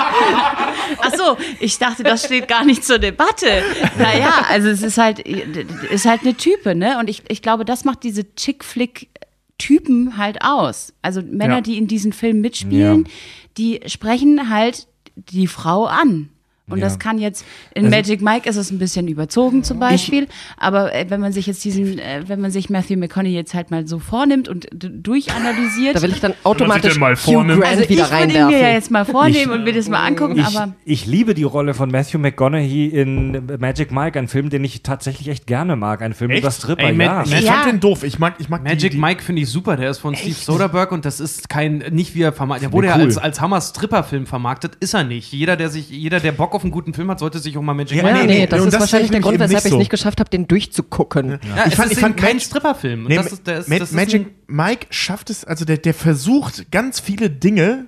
ach 1.01 1.13
so, 1.17 1.37
ich 1.61 1.79
dachte, 1.79 2.03
das 2.03 2.25
steht 2.25 2.49
gar 2.49 2.65
nicht 2.65 2.85
zur 2.85 2.99
Debatte. 2.99 3.63
Naja, 3.99 4.45
also 4.49 4.69
es 4.69 4.83
ist 4.83 4.99
halt, 4.99 5.19
ist 5.21 6.07
halt 6.07 6.23
eine 6.23 6.35
Type, 6.35 6.75
ne? 6.75 6.99
Und 6.99 7.09
ich, 7.11 7.23
ich 7.29 7.43
glaube, 7.43 7.65
das 7.65 7.85
macht 7.85 8.03
diese 8.05 8.35
Chick-Flick-Typen 8.35 10.17
halt 10.17 10.39
aus. 10.43 10.93
Also 11.03 11.23
Männer, 11.23 11.57
Ja. 11.57 11.61
die 11.61 11.79
in 11.79 11.87
diesen 11.89 12.13
Filmen 12.13 12.41
mitspielen, 12.41 13.05
Ja. 13.05 13.11
die 13.57 13.81
sprechen 13.87 14.51
halt 14.51 14.87
die 15.17 15.47
Frau 15.47 15.87
an. 15.87 16.29
Und 16.71 16.79
Ja. 16.79 16.85
das 16.85 16.99
kann 16.99 17.19
jetzt, 17.19 17.45
in 17.75 17.89
Magic 17.91 18.21
Mike 18.23 18.49
ist 18.49 18.57
es 18.57 18.71
ein 18.71 18.79
bisschen 18.79 19.09
überzogen 19.09 19.65
zum 19.65 19.79
Beispiel, 19.79 20.29
aber 20.57 20.95
äh, 20.95 21.07
wenn 21.09 21.21
man 21.21 21.33
sich 21.33 21.47
jetzt 21.47 21.65
diesen, 21.65 21.99
äh, 21.99 22.23
wenn 22.27 22.41
man 22.41 22.51
sich 22.51 22.69
Matthew 22.71 22.97
McConaughey 22.99 23.35
jetzt 23.35 23.55
halt 23.55 23.71
mal 23.71 23.87
so 23.87 23.99
vornimmt 23.99 24.49
und 24.49 24.67
durchanalysiert. 24.73 25.97
Da 25.97 26.03
will 26.03 26.11
ich 26.11 26.21
dann 26.21 26.35
automatisch 26.45 26.99
mal 26.99 27.17
vornimmt. 27.17 27.61
Grant 27.61 27.71
also 27.73 27.83
ich 27.85 27.89
wieder 27.91 28.03
würde 28.11 28.15
ihn 28.17 28.31
reinwerfen. 28.31 28.51
mir 28.55 28.61
ja 28.61 28.73
jetzt 28.73 28.91
mal 28.91 29.05
vornehmen 29.05 29.53
und 29.53 29.65
mir 29.65 29.73
das 29.73 29.89
mal 29.89 30.05
angucken, 30.05 30.39
Ich, 30.39 30.45
aber 30.45 30.75
ich 30.85 31.07
liebe 31.07 31.35
die 31.35 31.43
Rolle 31.45 31.75
von 31.75 31.91
Matthew 31.91 32.19
McConaughey 32.19 32.87
in 32.89 33.47
Magic 33.59 33.91
Mike, 33.93 34.19
ein 34.19 34.29
Film, 34.29 34.51
den 34.51 34.65
ich 34.65 34.83
tatsächlich 34.83 35.29
echt 35.29 35.47
gerne 35.47 35.77
mag. 35.77 36.03
Ein 36.03 36.15
Film 36.15 36.31
Echt? 36.31 36.41
über 36.43 36.51
Stripper, 36.51 36.85
Ey, 36.85 36.97
ja. 36.97 37.23
Ich 37.25 37.41
Ja. 37.41 37.53
fand 37.55 37.67
den 37.73 37.81
doof. 37.81 38.03
Ich 38.05 38.19
mag, 38.19 38.35
ich 38.39 38.49
mag 38.49 38.63
die- 38.65 38.69
Magic 38.71 38.93
die, 38.93 38.99
Mike 38.99 39.23
finde 39.23 39.43
ich 39.43 39.49
super, 39.49 39.77
der 39.77 39.91
ist 39.91 39.99
von 39.99 40.15
Steve 40.15 40.35
Soderbergh 40.35 40.93
und 40.95 41.05
das 41.05 41.21
ist 41.21 41.49
kein, 41.49 41.79
nicht 41.91 42.15
wie 42.15 42.23
er 42.23 42.33
vermarktet, 42.33 42.69
der 42.69 42.73
wurde 42.73 42.89
ja 42.89 42.97
cool. 42.97 43.03
als, 43.03 43.19
als 43.19 43.41
Hammer-Stripper-Film 43.41 44.27
vermarktet, 44.27 44.77
ist 44.81 44.95
er 44.95 45.05
nicht. 45.05 45.33
Jeder, 45.33 45.57
der 45.57 45.69
sich, 45.71 45.89
jeder, 45.91 46.21
der 46.21 46.33
Bock 46.33 46.55
auf 46.55 46.58
einen 46.63 46.71
guten 46.73 46.95
Film 46.95 47.11
hat, 47.11 47.19
sollte 47.19 47.39
sich 47.39 47.57
auch 47.57 47.63
mal 47.63 47.75
Magic 47.75 47.97
Ja, 47.97 48.03
Mike 48.03 48.17
Ja, 48.17 48.23
Nee, 48.23 48.27
nee, 48.33 48.39
nee, 48.41 48.47
das 48.47 48.65
ist 48.65 48.73
das 48.73 48.81
wahrscheinlich 48.81 49.11
der 49.11 49.21
ich 49.21 49.25
Grund, 49.25 49.39
weshalb 49.39 49.59
ich 49.61 49.65
es 49.65 49.71
so. 49.71 49.79
nicht 49.79 49.91
geschafft 49.91 50.21
habe, 50.21 50.31
den 50.31 50.47
durchzugucken. 50.49 51.39
Ja, 51.57 51.67
Ich 51.67 51.75
fand- 51.77 51.93
ich 51.93 51.99
fand 51.99 52.17
kein 52.17 52.41
Stripper-Film. 52.41 53.03
Und 53.03 53.09
Nee, 53.09 53.17
das 53.17 53.33
ist, 53.33 53.47
der 53.47 53.59
ist, 53.59 53.69
Ma- 53.69 53.79
das 53.79 53.91
ist 53.91 53.95
Magic 53.95 54.27
Mike 54.47 54.87
schafft 54.91 55.31
es, 55.31 55.45
also 55.45 55.65
der, 55.65 55.79
der 55.79 55.95
versucht 55.95 56.71
ganz 56.71 57.01
viele 57.01 57.31
Dinge 57.31 57.87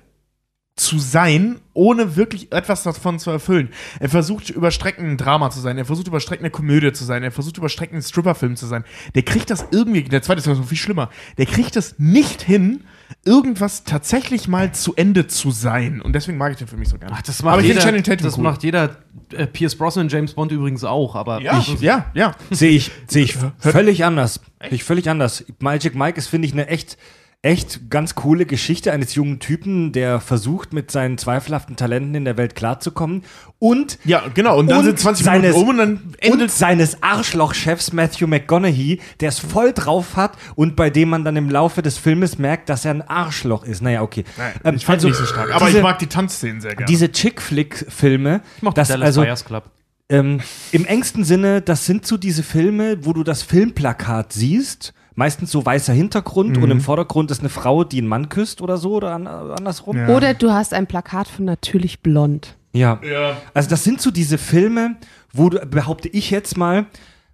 zu 0.77 0.99
sein, 0.99 1.59
ohne 1.73 2.15
wirklich 2.15 2.51
etwas 2.53 2.83
davon 2.83 3.19
zu 3.19 3.29
erfüllen. 3.29 3.69
Er 3.99 4.09
versucht 4.09 4.49
über 4.49 4.71
Strecken 4.71 5.11
ein 5.11 5.17
Drama 5.17 5.49
zu 5.51 5.59
sein, 5.59 5.77
er 5.77 5.85
versucht 5.85 6.07
über 6.07 6.19
Strecken 6.21 6.43
eine 6.45 6.49
Komödie 6.49 6.91
zu 6.93 7.03
sein, 7.03 7.23
er 7.23 7.31
versucht 7.31 7.57
über 7.57 7.69
Strecken 7.69 7.97
ein 7.97 8.01
Stripperfilm 8.01 8.55
zu 8.55 8.65
sein. 8.65 8.83
Der 9.13 9.21
kriegt 9.23 9.49
das 9.49 9.65
irgendwie, 9.71 10.03
der 10.03 10.21
zweite 10.21 10.39
ist 10.39 10.47
noch 10.47 10.65
viel 10.65 10.77
schlimmer, 10.77 11.09
der 11.37 11.45
kriegt 11.45 11.75
das 11.75 11.95
nicht 11.99 12.41
hin, 12.41 12.81
irgendwas 13.25 13.83
tatsächlich 13.83 14.47
mal 14.47 14.73
zu 14.73 14.95
Ende 14.95 15.27
zu 15.27 15.51
sein. 15.51 16.01
Und 16.01 16.13
deswegen 16.13 16.37
mag 16.37 16.51
ich 16.51 16.57
den 16.57 16.67
für 16.67 16.77
mich 16.77 16.89
so 16.89 16.97
gerne. 16.97 17.13
Ach, 17.15 17.21
das 17.21 17.43
macht 17.43 17.53
Aber 17.53 17.61
ich 17.61 17.67
jeder, 17.67 17.81
finde 17.81 17.97
Channing 17.97 18.03
Tatum 18.03 18.25
das 18.25 18.37
cool. 18.37 18.43
macht 18.43 18.63
jeder 18.63 18.97
äh, 19.33 19.47
Pierce 19.47 19.75
Brosnan, 19.75 20.09
James 20.09 20.33
Bond 20.33 20.51
übrigens 20.51 20.83
auch, 20.83 21.15
aber 21.15 21.41
ja, 21.41 21.63
ja, 21.79 22.05
ja. 22.13 22.35
Sehe 22.49 22.71
ich, 22.71 22.91
sehe 23.07 23.23
ich 23.23 23.37
völlig 23.59 24.03
anders. 24.05 24.41
Sehe 24.61 24.71
ich 24.71 24.83
völlig 24.83 25.09
anders. 25.09 25.43
Magic 25.59 25.95
Mike 25.95 26.17
ist, 26.17 26.27
finde 26.27 26.47
ich, 26.47 26.53
eine 26.53 26.67
echt, 26.67 26.97
echt 27.43 27.89
ganz 27.89 28.13
coole 28.13 28.45
Geschichte 28.45 28.91
eines 28.91 29.15
jungen 29.15 29.39
Typen, 29.39 29.91
der 29.93 30.19
versucht, 30.19 30.73
mit 30.73 30.91
seinen 30.91 31.17
zweifelhaften 31.17 31.75
Talenten 31.75 32.13
in 32.13 32.23
der 32.23 32.37
Welt 32.37 32.53
klarzukommen 32.53 33.23
und 33.57 33.97
Ja, 34.05 34.25
genau. 34.31 34.59
Und 34.59 34.67
dann 34.69 34.79
Und 34.79 34.85
sind 34.85 34.99
20 34.99 35.25
seines- 35.25 35.55
Minuten 35.55 35.63
um 35.63 35.69
und 35.69 35.77
dann 35.79 35.91
und 35.97 36.21
endet 36.21 36.51
seines 36.51 37.01
Arschlochchefs 37.01 37.93
Matthew 37.93 38.27
McConaughey, 38.27 39.01
der 39.21 39.29
es 39.29 39.39
voll 39.39 39.73
drauf 39.73 40.15
hat 40.15 40.37
und 40.53 40.75
bei 40.75 40.91
dem 40.91 41.09
man 41.09 41.23
dann 41.25 41.35
im 41.35 41.49
Laufe 41.49 41.81
des 41.81 41.97
Filmes 41.97 42.37
merkt, 42.37 42.69
dass 42.69 42.85
er 42.85 42.91
ein 42.91 43.01
Arschloch 43.01 43.63
ist. 43.63 43.81
Naja, 43.81 44.03
okay. 44.03 44.23
Ähm, 44.63 44.75
ich 44.75 44.85
fand 44.85 44.97
also 44.97 45.07
nicht 45.07 45.17
so 45.17 45.25
stark. 45.25 45.51
Aber 45.55 45.65
diese, 45.65 45.77
ich 45.79 45.83
mag 45.83 45.97
die 45.97 46.07
Tanzszenen 46.07 46.61
sehr 46.61 46.75
gerne. 46.75 46.85
diese 46.85 47.11
Chick-Flick-Filme, 47.11 48.41
das 48.75 48.89
Dallas 48.89 49.05
also 49.07 49.21
Buyers 49.21 49.45
Club. 49.45 49.63
ähm, 50.09 50.41
im 50.71 50.85
engsten 50.85 51.23
Sinne, 51.23 51.61
das 51.61 51.87
sind 51.87 52.05
so 52.05 52.17
diese 52.17 52.43
Filme, 52.43 53.03
wo 53.03 53.13
du 53.13 53.23
das 53.23 53.41
Filmplakat 53.41 54.31
siehst. 54.33 54.93
Meistens 55.15 55.51
so 55.51 55.65
weißer 55.65 55.93
Hintergrund 55.93 56.57
und 56.57 56.71
im 56.71 56.79
Vordergrund 56.79 57.31
ist 57.31 57.41
eine 57.41 57.49
Frau, 57.49 57.83
die 57.83 57.97
einen 57.99 58.07
Mann 58.07 58.29
küsst 58.29 58.61
oder 58.61 58.77
so 58.77 58.93
oder 58.95 59.11
an, 59.13 59.27
andersrum. 59.27 59.97
Ja. 59.97 60.07
Oder 60.07 60.33
du 60.33 60.51
hast 60.51 60.73
ein 60.73 60.87
Plakat 60.87 61.27
von 61.27 61.45
Natürlich 61.45 62.01
Blond. 62.01 62.55
Ja. 62.73 62.99
ja. 63.03 63.35
Also 63.53 63.69
das 63.69 63.83
sind 63.83 64.01
so 64.01 64.11
diese 64.11 64.37
Filme, 64.37 64.95
wo 65.33 65.49
du, 65.49 65.65
behaupte 65.65 66.07
ich 66.07 66.31
jetzt 66.31 66.57
mal, 66.57 66.85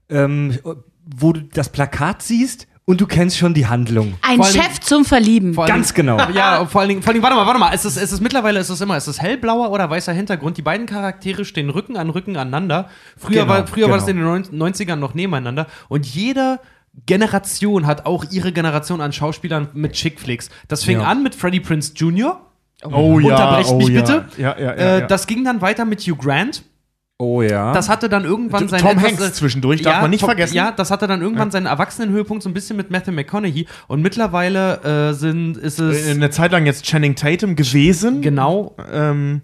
ähm, 0.09 0.57
wo 1.05 1.33
du 1.33 1.41
das 1.41 1.69
Plakat 1.69 2.23
siehst 2.23 2.67
und 2.85 3.01
du 3.01 3.05
kennst 3.05 3.37
schon 3.37 3.53
die 3.53 3.67
Handlung. 3.67 4.15
ein 4.21 4.41
Chef 4.43 4.79
zum 4.79 5.03
Verlieben. 5.03 5.53
Ganz 5.53 5.93
genau. 5.93 6.17
Ja, 6.31 6.65
vor 6.65 6.81
allen 6.81 6.89
Dingen, 6.89 7.01
vor 7.01 7.09
allen 7.09 7.15
Dingen, 7.15 7.23
warte 7.23 7.35
mal, 7.35 7.45
warte 7.45 7.59
mal. 7.59 7.73
Es 7.73 7.83
ist, 7.83 7.97
es 7.97 8.13
ist 8.13 8.21
mittlerweile, 8.21 8.59
es 8.59 8.69
ist 8.69 8.81
immer, 8.81 8.95
es 8.95 9.07
ist 9.09 9.21
hellblauer 9.21 9.71
oder 9.71 9.89
weißer 9.89 10.13
Hintergrund. 10.13 10.57
Die 10.57 10.61
beiden 10.61 10.87
Charaktere 10.87 11.43
stehen 11.43 11.69
Rücken 11.69 11.97
an 11.97 12.09
Rücken 12.09 12.37
aneinander. 12.37 12.89
Früher, 13.17 13.41
Genau, 13.41 13.49
war, 13.49 13.67
früher 13.67 13.89
war 13.89 13.97
das 13.97 14.07
in 14.07 14.17
genau. 14.17 14.37
den 14.37 14.45
90ern 14.45 14.95
noch 14.95 15.13
nebeneinander. 15.13 15.67
Und 15.89 16.05
jeder 16.05 16.61
Generation 17.05 17.85
hat 17.85 18.05
auch 18.05 18.25
ihre 18.31 18.51
Generation 18.51 19.01
an 19.01 19.13
Schauspielern 19.13 19.69
mit 19.73 19.93
Chickflicks. 19.93 20.49
Das 20.67 20.83
fing 20.83 20.99
Ja. 20.99 21.07
an 21.07 21.23
mit 21.23 21.35
Freddie 21.35 21.59
Prince 21.59 21.93
Jr. 21.95 22.41
Oh 22.83 23.15
Unterbrecht 23.15 23.73
mich 23.75 23.89
ja. 23.89 24.01
bitte. 24.01 24.25
Ja, 24.37 24.55
ja, 24.57 24.65
ja. 24.65 24.71
Äh, 24.73 24.99
ja. 25.01 25.07
Das 25.07 25.27
ging 25.27 25.43
dann 25.43 25.61
weiter 25.61 25.85
mit 25.85 26.01
Hugh 26.01 26.15
Grant. 26.21 26.63
Oh 27.19 27.41
ja. 27.41 27.73
Das 27.73 27.89
hatte 27.89 28.09
dann 28.09 28.25
irgendwann 28.25 28.67
sein 28.67 28.79
Tom 28.79 29.01
Hanks 29.01 29.19
äh, 29.19 29.33
zwischendurch, 29.33 29.81
darf 29.81 30.01
man 30.01 30.11
nicht 30.11 30.19
Tom- 30.19 30.27
vergessen. 30.27 30.53
Ja, 30.55 30.71
das 30.71 30.91
hatte 30.91 31.07
dann 31.07 31.21
irgendwann 31.23 31.49
seinen 31.49 31.65
Erwachsenenhöhepunkt 31.65 32.43
so 32.43 32.49
ein 32.49 32.53
bisschen 32.53 32.77
mit 32.77 32.91
Matthew 32.91 33.11
McConaughey 33.11 33.65
und 33.87 34.03
mittlerweile 34.03 35.09
äh, 35.09 35.13
sind 35.15 35.57
ist 35.57 35.79
es 35.79 36.05
Äh, 36.07 36.11
eine 36.11 36.29
Zeit 36.29 36.51
lang 36.51 36.67
jetzt 36.67 36.83
Channing 36.85 37.15
Tatum 37.15 37.55
gewesen. 37.55 38.21
genau 38.21 38.75
Ähm, 38.91 39.41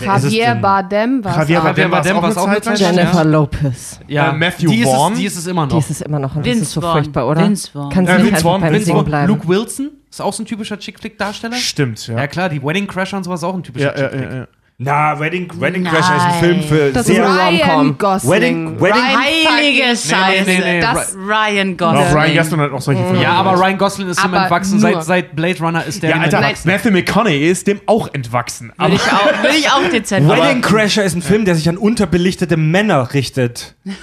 Javier 0.00 0.46
denn? 0.46 0.60
Bardem 0.62 1.24
war 1.24 1.32
Javier 1.38 1.56
Javier 1.56 1.88
Bardem 1.88 1.90
Bardem 1.90 2.22
war 2.22 2.30
es 2.30 2.36
auch 2.38 2.42
auch 2.44 2.48
eine 2.48 2.60
Zeit 2.62 2.78
Jennifer 2.80 3.24
Lopez. 3.24 4.00
ja, 4.08 4.30
Äh, 4.30 4.32
Matthew 4.32 4.70
die 4.70 4.80
ist 4.80 4.88
Vaughn. 4.88 5.12
es, 5.12 5.18
die 5.18 5.24
ist 5.26 5.36
es 5.36 5.46
immer 5.46 5.66
Die 5.66 5.74
noch. 5.74 5.80
ist 5.80 5.90
es 5.90 6.00
immer 6.00 6.18
noch 6.18 6.34
und 6.36 6.46
das 6.46 6.50
Vince 6.52 6.62
ist 6.62 6.72
so 6.72 6.80
Vaughn. 6.80 6.92
furchtbar, 6.92 7.28
oder? 7.28 7.42
Vince 7.42 7.70
Vaughn. 7.72 7.90
Kann 7.90 8.06
sie 8.06 8.12
Ja, 8.12 8.18
nicht 8.18 8.26
Vince 8.28 8.42
Vaughn, 8.42 8.60
beim 8.60 8.72
Vince 8.72 8.84
Singen 8.86 8.96
Vaughn. 8.98 9.04
bleiben? 9.06 9.28
Luke 9.28 9.48
Wilson 9.48 9.90
ist 10.10 10.20
auch 10.22 10.32
so 10.32 10.42
ein 10.42 10.46
typischer 10.46 10.78
Chick-Flick-Darsteller. 10.78 11.56
Stimmt, 11.56 12.06
ja. 12.06 12.16
Ja 12.16 12.26
klar, 12.26 12.48
die 12.48 12.62
Wedding 12.62 12.86
Crasher 12.86 13.16
und 13.18 13.24
sowas 13.24 13.42
auch 13.44 13.54
ein 13.54 13.62
typischer 13.62 13.94
Ja, 13.96 14.02
ja, 14.02 14.08
Chick-Flick. 14.08 14.30
ja, 14.30 14.36
ja. 14.38 14.46
Na, 14.84 15.18
Wedding, 15.20 15.48
Wedding 15.60 15.84
Crasher 15.84 16.16
ist 16.16 16.22
ein. 16.22 16.40
Film 16.40 16.62
für 16.62 16.90
Das 16.92 17.06
sehr. 17.06 17.22
Ryan 17.24 17.70
Rom-Com. 17.70 17.98
Gosling. 17.98 18.32
Wedding- 18.32 18.80
Wedding- 18.80 19.48
Heilige 19.54 19.82
Scheiße. 19.96 20.44
nee, 20.46 20.58
nee, 20.58 20.80
das 20.80 21.14
Ryan 21.16 21.74
Auch 21.74 21.76
Gosling. 21.78 22.12
Ryan 22.18 22.36
Gosling 22.36 22.60
hat 22.60 22.72
auch 22.72 22.80
solche 22.80 23.04
Filme. 23.04 23.22
Ja, 23.22 23.32
aber 23.32 23.52
Ryan 23.60 23.78
Gosling 23.78 24.08
ist 24.08 24.24
ihm 24.24 24.34
entwachsen. 24.34 24.80
Seit, 24.80 25.04
seit 25.04 25.36
Blade 25.36 25.58
Runner 25.60 25.84
ist 25.84 26.02
der 26.02 26.10
Ja, 26.10 26.16
Alter, 26.16 26.38
entwachsen. 26.38 26.68
Matthew 26.70 26.90
McConaughey 26.90 27.50
ist 27.50 27.66
dem 27.66 27.80
auch 27.86 28.08
entwachsen. 28.12 28.68
Will 28.68 28.74
Aber 28.78 28.94
ich 28.94 29.02
auch, 29.02 29.42
will 29.42 29.50
ich 29.58 29.70
auch 29.70 29.88
dezent 29.90 30.28
Wedding 30.28 30.60
Crasher 30.62 31.04
ist 31.04 31.14
ein 31.14 31.22
Film, 31.22 31.44
der 31.44 31.54
sich 31.54 31.68
an 31.68 31.76
unterbelichtete 31.76 32.56
Männer 32.56 33.12
richtet. 33.14 33.74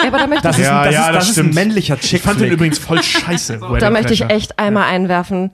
Ja, 0.00 0.08
aber 0.08 0.18
da 0.18 0.26
möchte 0.26 0.42
Das 0.42 0.56
ich, 0.56 0.62
ist, 0.64 0.68
Ja, 0.68 0.80
ein, 0.80 0.84
das 0.86 0.94
ja, 0.94 1.00
ist, 1.02 1.06
das 1.14 1.14
das 1.28 1.36
ist 1.36 1.38
ein 1.38 1.50
männlicher 1.54 1.96
ich 2.02 2.20
fand 2.20 2.40
den 2.40 2.50
übrigens 2.50 2.76
voll 2.80 3.00
scheiße. 3.00 3.60
da 3.78 3.90
möchte 3.90 4.12
ich 4.12 4.22
echt 4.28 4.58
einmal 4.58 4.82
einwerfen. 4.92 5.52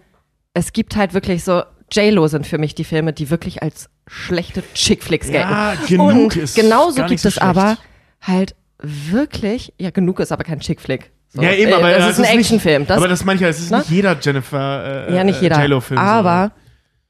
Es 0.54 0.72
gibt 0.72 0.96
halt 0.96 1.12
wirklich 1.12 1.44
so, 1.44 1.62
J-Lo 1.92 2.26
sind 2.28 2.46
für 2.46 2.59
mich 2.59 2.74
die 2.74 2.85
Filme, 2.85 3.12
die 3.12 3.31
wirklich 3.31 3.62
als 3.62 3.88
schlechte 4.09 4.62
Chick-Flicks 4.74 5.28
gelten. 5.31 5.50
Ja, 5.50 5.74
genug 5.88 6.11
Und 6.12 6.37
ist 6.37 6.57
genauso 6.57 7.05
gibt 7.05 7.20
so 7.20 7.28
es 7.28 7.35
schlecht. 7.35 7.46
aber 7.46 7.76
halt 8.20 8.55
wirklich, 8.83 9.72
ja, 9.78 9.90
genug 9.90 10.20
ist 10.20 10.33
aber 10.33 10.44
kein 10.44 10.61
Chick-Flick. 10.61 11.11
So, 11.28 11.42
Ja, 11.42 11.52
eben, 11.52 11.70
äh, 11.70 11.74
aber 11.74 11.90
das 11.90 11.98
das 12.07 12.18
ist 12.18 12.24
ein 12.26 12.38
Actionfilm. 12.38 12.87
Aber 12.88 13.09
das 13.09 13.24
meine 13.24 13.37
ich 13.37 13.42
ja, 13.42 13.48
es 13.48 13.61
ist 13.61 13.70
Ne? 13.70 13.78
nicht 13.78 13.90
jeder 13.90 14.16
Jennifer 14.20 15.09
äh, 15.09 15.14
Ja, 15.16 15.24
nicht 15.24 15.40
jeder. 15.40 15.61
J-Lo-Film. 15.61 15.98
so. 15.98 16.05
aber 16.05 16.52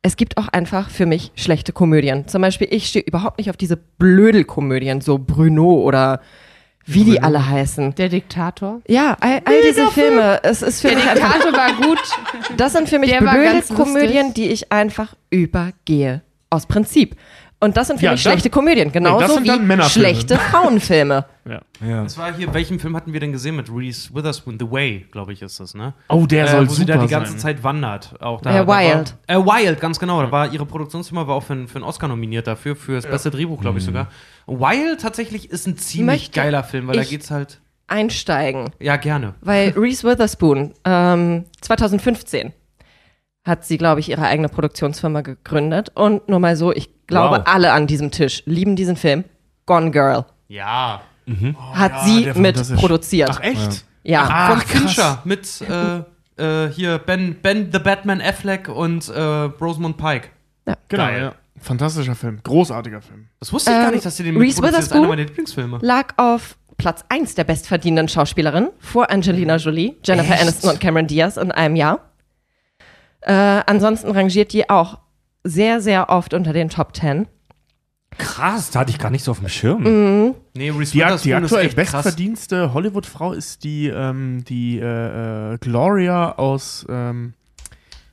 es 0.02 0.16
gibt 0.16 0.36
auch 0.36 0.48
einfach 0.48 0.90
für 0.90 1.06
mich 1.06 1.30
schlechte 1.36 1.72
Komödien. 1.72 2.26
Zum 2.28 2.42
Beispiel, 2.42 2.66
ich 2.70 2.88
stehe 2.88 3.04
überhaupt 3.04 3.38
nicht 3.38 3.50
auf 3.50 3.56
diese 3.56 3.76
Blödelkomödien, 3.76 5.00
so 5.00 5.18
Bruno 5.18 5.74
oder 5.74 6.20
wie 6.86 7.04
die 7.04 7.22
alle 7.22 7.46
heißen. 7.48 7.94
Der 7.94 8.08
Diktator. 8.08 8.80
Ja, 8.88 9.16
all, 9.20 9.40
all 9.44 9.62
diese 9.66 9.88
Filme. 9.88 10.40
Es 10.42 10.62
ist 10.62 10.80
für 10.80 10.88
Der 10.88 10.96
mich 10.96 11.08
einfach, 11.08 11.32
Diktator 11.34 11.58
war 11.58 11.72
gut. 11.86 11.98
das 12.56 12.72
sind 12.72 12.88
für 12.88 12.98
mich 12.98 13.16
Blödelkomödien, 13.16 14.26
lustig. 14.26 14.34
die 14.34 14.52
ich 14.52 14.72
einfach 14.72 15.14
übergehe. 15.30 16.22
Aus 16.50 16.66
Prinzip. 16.66 17.16
Und 17.62 17.76
das 17.76 17.86
sind 17.86 18.00
für 18.00 18.06
Ja, 18.06 18.10
mich 18.12 18.22
schlechte 18.22 18.50
Komödien. 18.50 18.90
Genauso 18.90 19.20
das 19.20 19.34
sind 19.34 19.46
dann 19.46 19.68
wie 19.68 19.82
schlechte 19.84 20.36
Frauenfilme. 20.36 21.24
Ja. 21.44 22.04
Das 22.04 22.16
war 22.18 22.32
hier, 22.32 22.54
welchen 22.54 22.78
Film 22.78 22.94
hatten 22.96 23.12
wir 23.12 23.18
denn 23.18 23.32
gesehen 23.32 23.56
mit 23.56 23.68
Reese 23.68 24.14
Witherspoon? 24.14 24.58
The 24.60 24.70
Way, 24.70 25.06
glaube 25.10 25.32
ich, 25.32 25.42
ist 25.42 25.58
das, 25.58 25.74
ne? 25.74 25.92
Oh, 26.08 26.24
der 26.24 26.44
Äh, 26.44 26.48
soll 26.48 26.68
wo 26.68 26.72
sie 26.72 26.84
da 26.86 26.96
die 26.98 27.08
ganze 27.08 27.32
sein. 27.32 27.40
Zeit 27.40 27.64
wandert. 27.64 28.14
Auch 28.22 28.40
da, 28.40 28.54
Ja, 28.54 28.64
da 28.64 28.68
Wild. 28.68 29.14
War, 29.26 29.36
äh, 29.36 29.44
Wild, 29.66 29.80
ganz 29.80 29.98
genau. 29.98 30.22
Da 30.22 30.30
war 30.30 30.52
ihre 30.52 30.64
Produktionsfirma 30.66 31.26
war 31.26 31.34
auch 31.34 31.42
für, 31.42 31.54
einen- 31.54 31.66
für 31.66 31.76
einen 31.76 31.84
Oscar 31.84 32.06
nominiert 32.06 32.46
dafür, 32.46 32.76
für 32.76 32.94
das 32.94 33.06
beste 33.06 33.32
Drehbuch, 33.32 33.60
glaube 33.60 33.78
ich 33.78 33.84
sogar. 33.84 34.06
Wild 34.46 35.00
tatsächlich 35.00 35.50
ist 35.50 35.66
ein 35.66 35.76
ziemlich 35.76 36.06
Möchte 36.06 36.40
geiler 36.40 36.62
Film, 36.62 36.86
weil 36.86 36.94
da 36.96 37.02
geht's 37.02 37.32
halt. 37.32 37.60
Einsteigen. 37.88 38.70
Ja, 38.78 38.94
gerne. 38.96 39.34
Weil 39.40 39.70
Reese 39.76 40.04
Witherspoon 40.08 40.74
ähm, 40.84 41.44
2015 41.60 42.52
hat 43.44 43.64
sie, 43.64 43.78
glaube 43.78 43.98
ich, 43.98 44.08
ihre 44.10 44.22
eigene 44.22 44.48
Produktionsfirma 44.48 45.22
gegründet. 45.22 45.90
Und 45.96 46.28
nur 46.28 46.38
mal 46.38 46.54
so, 46.56 46.72
ich 46.72 46.90
glaube, 47.12 47.36
Wow. 47.38 47.42
alle 47.46 47.72
an 47.72 47.86
diesem 47.86 48.10
Tisch 48.10 48.42
lieben 48.46 48.76
diesen 48.76 48.96
Film. 48.96 49.24
Gone 49.66 49.90
Girl. 49.90 50.24
Ja. 50.48 51.00
Hat 51.74 51.92
ja, 51.92 52.04
sie 52.04 52.32
mit 52.40 52.76
produziert. 52.76 53.30
Ach, 53.32 53.40
echt? 53.40 53.84
ja. 54.02 54.26
Ach, 54.28 54.50
Von. 54.50 54.60
Fincher 54.60 55.22
mit 55.24 55.60
äh, 55.62 56.02
äh, 56.36 56.68
hier 56.72 56.98
Ben, 56.98 57.36
Ben 57.40 57.70
the 57.72 57.78
Batman 57.78 58.20
Affleck 58.20 58.68
und 58.68 59.08
äh, 59.08 59.20
Rosamund 59.20 59.96
Pike. 59.96 60.28
Genau, 60.64 60.76
Geil. 61.04 61.22
ja. 61.22 61.32
Fantastischer 61.60 62.16
Film. 62.16 62.40
Großartiger 62.42 63.00
Film. 63.00 63.28
Das 63.38 63.52
wusste 63.52 63.70
ich 63.70 63.76
Ähm, 63.76 63.82
gar 63.84 63.90
nicht, 63.92 64.04
dass 64.04 64.16
sie 64.16 64.24
den 64.24 64.36
Reese 64.36 64.60
mitproduziert. 64.60 64.74
Das 64.78 64.84
ist 64.84 64.90
Witherspoon? 64.90 64.98
einer 65.04 65.08
meiner 65.16 65.28
Lieblingsfilme. 65.28 65.78
lag 65.80 66.14
auf 66.16 66.56
Platz 66.76 67.04
1 67.08 67.36
der 67.36 67.44
bestverdienenden 67.44 68.08
Schauspielerin 68.08 68.70
vor 68.80 69.08
Angelina 69.10 69.56
Jolie, 69.56 69.94
Jennifer 70.04 70.32
Echt? 70.32 70.42
Aniston 70.42 70.70
und 70.70 70.80
Cameron 70.80 71.06
Diaz 71.06 71.36
in 71.36 71.52
einem 71.52 71.76
Jahr. 71.76 72.00
Äh, 73.20 73.32
ansonsten 73.66 74.10
rangiert 74.10 74.52
die 74.52 74.68
auch 74.68 74.98
sehr, 75.44 75.80
sehr 75.80 76.08
oft 76.08 76.34
unter 76.34 76.52
den 76.52 76.68
Top 76.68 76.94
10. 76.96 77.26
Krass, 78.18 78.70
da 78.70 78.80
hatte 78.80 78.90
ich 78.90 78.98
gar 78.98 79.10
nicht 79.10 79.24
so 79.24 79.30
auf 79.30 79.38
dem 79.38 79.48
Schirm. 79.48 79.82
Mhm. 79.82 80.34
Nee, 80.54 80.70
Reese 80.70 80.92
Die, 80.92 80.98
die 81.22 81.34
aktuell 81.34 81.68
bestverdienste 81.70 82.74
Hollywood-Frau 82.74 83.32
ist 83.32 83.64
die, 83.64 83.88
ähm, 83.88 84.44
die 84.46 84.78
äh, 84.78 85.54
äh, 85.54 85.58
Gloria 85.58 86.32
aus 86.32 86.84
ähm, 86.90 87.32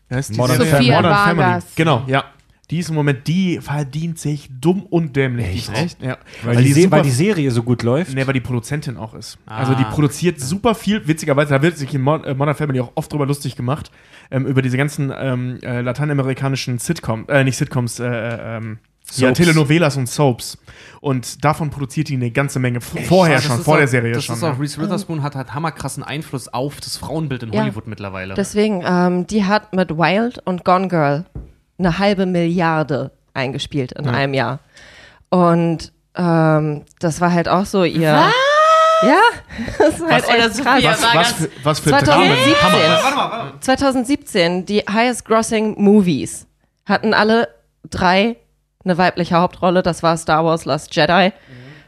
wie 0.08 0.16
heißt 0.16 0.34
die 0.34 0.38
Modern 0.38 0.58
Modern. 0.58 1.16
Family. 1.16 1.64
Genau, 1.76 2.04
ja. 2.08 2.26
Die 2.72 2.78
ist 2.80 2.90
im 2.90 2.96
Moment, 2.96 3.28
die 3.28 3.60
verdient 3.62 4.20
sich 4.20 4.48
dumm 4.62 4.84
und 4.84 5.16
dämlich. 5.16 5.66
die 5.68 5.74
Echt? 5.74 5.98
Frau. 6.00 6.08
Ja. 6.08 6.18
Weil, 6.44 6.58
die, 6.64 6.72
Se- 6.74 6.82
super- 6.84 6.98
weil 6.98 7.04
die 7.04 7.10
Serie 7.10 7.50
so 7.50 7.64
gut 7.64 7.82
läuft. 7.82 8.14
Nee, 8.14 8.28
weil 8.28 8.34
die 8.36 8.42
Produzentin 8.42 8.96
auch 8.98 9.16
ist. 9.16 9.40
Ah. 9.48 9.58
Also 9.58 9.74
die 9.74 9.84
produziert 9.86 10.40
super 10.40 10.76
viel, 10.76 11.08
witzigerweise, 11.08 11.50
da 11.52 11.62
wird 11.64 11.78
sich 11.78 11.92
in 11.96 12.02
Mod- 12.02 12.26
äh, 12.26 12.36
Modern 12.36 12.54
Family 12.56 12.80
auch 12.80 12.92
oft 12.94 13.12
drüber 13.12 13.26
lustig 13.26 13.56
gemacht, 13.56 13.90
ähm, 14.30 14.46
über 14.46 14.62
diese 14.62 14.78
ganzen 14.78 15.12
ähm, 15.18 15.58
äh, 15.64 15.82
lateinamerikanischen 15.82 16.78
Sitcoms, 16.78 17.28
äh, 17.30 17.44
nicht 17.44 17.58
Sitcoms, 17.58 18.00
äh, 18.00 18.06
äh, 18.06 18.58
ähm, 18.58 18.78
ja, 19.16 19.30
Soaps. 19.30 19.38
Telenovelas 19.40 19.98
und 19.98 20.08
Soaps. 20.08 20.60
Und 21.02 21.44
davon 21.44 21.72
produziert 21.72 22.10
die 22.10 22.14
eine 22.14 22.30
ganze 22.30 22.60
Menge. 22.60 22.78
F- 22.78 22.94
Vorher 23.08 23.38
Das 23.38 23.46
schon, 23.46 23.58
vor 23.64 23.74
auch, 23.74 23.78
der 23.80 23.88
Serie 23.88 24.12
das 24.14 24.24
schon. 24.26 24.36
ist 24.36 24.44
ja. 24.44 24.52
auch, 24.52 24.60
Reese 24.60 24.80
Witherspoon 24.80 25.24
hat 25.24 25.34
halt 25.36 25.56
hammerkrassen 25.56 26.04
Einfluss 26.04 26.48
auf 26.50 26.80
das 26.80 26.98
Frauenbild 26.98 27.42
in 27.42 27.52
Ja. 27.52 27.64
Hollywood 27.64 27.88
mittlerweile. 27.88 28.36
Deswegen, 28.36 28.84
ähm, 28.86 29.26
die 29.26 29.46
hat 29.46 29.74
mit 29.74 29.90
Wild 29.98 30.38
und 30.46 30.64
Gone 30.64 30.88
Girl 30.90 31.26
eine 31.80 31.98
halbe 32.00 32.26
Milliarde 32.26 33.12
eingespielt 33.34 33.94
in 33.94 34.08
einem 34.08 34.34
Jahr. 34.34 34.60
Und 35.30 35.92
ähm, 36.16 36.86
das 37.00 37.22
war 37.22 37.32
halt 37.32 37.48
auch 37.48 37.66
so 37.66 37.84
ihr. 37.84 38.32
Ja, 39.02 39.22
das 39.78 40.00
war 40.02 40.10
halt 40.12 40.26
Oder 40.28 40.46
echt 40.46 40.62
krass. 40.62 40.84
Was, 40.84 41.16
was, 41.16 41.32
für, 41.32 41.50
was 41.64 41.80
für 41.80 41.90
2017. 41.90 42.06
Dramen. 42.06 42.78
warte 43.02 43.16
mal, 43.16 43.32
warte 43.32 43.46
mal. 43.46 43.62
2017, 43.62 44.66
die 44.66 44.80
highest 44.80 45.26
grossing 45.26 45.82
Movies 45.82 46.48
hatten 46.86 47.14
alle 47.14 47.48
drei 47.90 48.36
eine 48.84 48.98
weibliche 48.98 49.36
Hauptrolle. 49.36 49.84
Das 49.84 50.04
war 50.04 50.18
Star 50.18 50.44
Wars 50.44 50.66
Last 50.66 50.96
Jedi, 50.96 51.32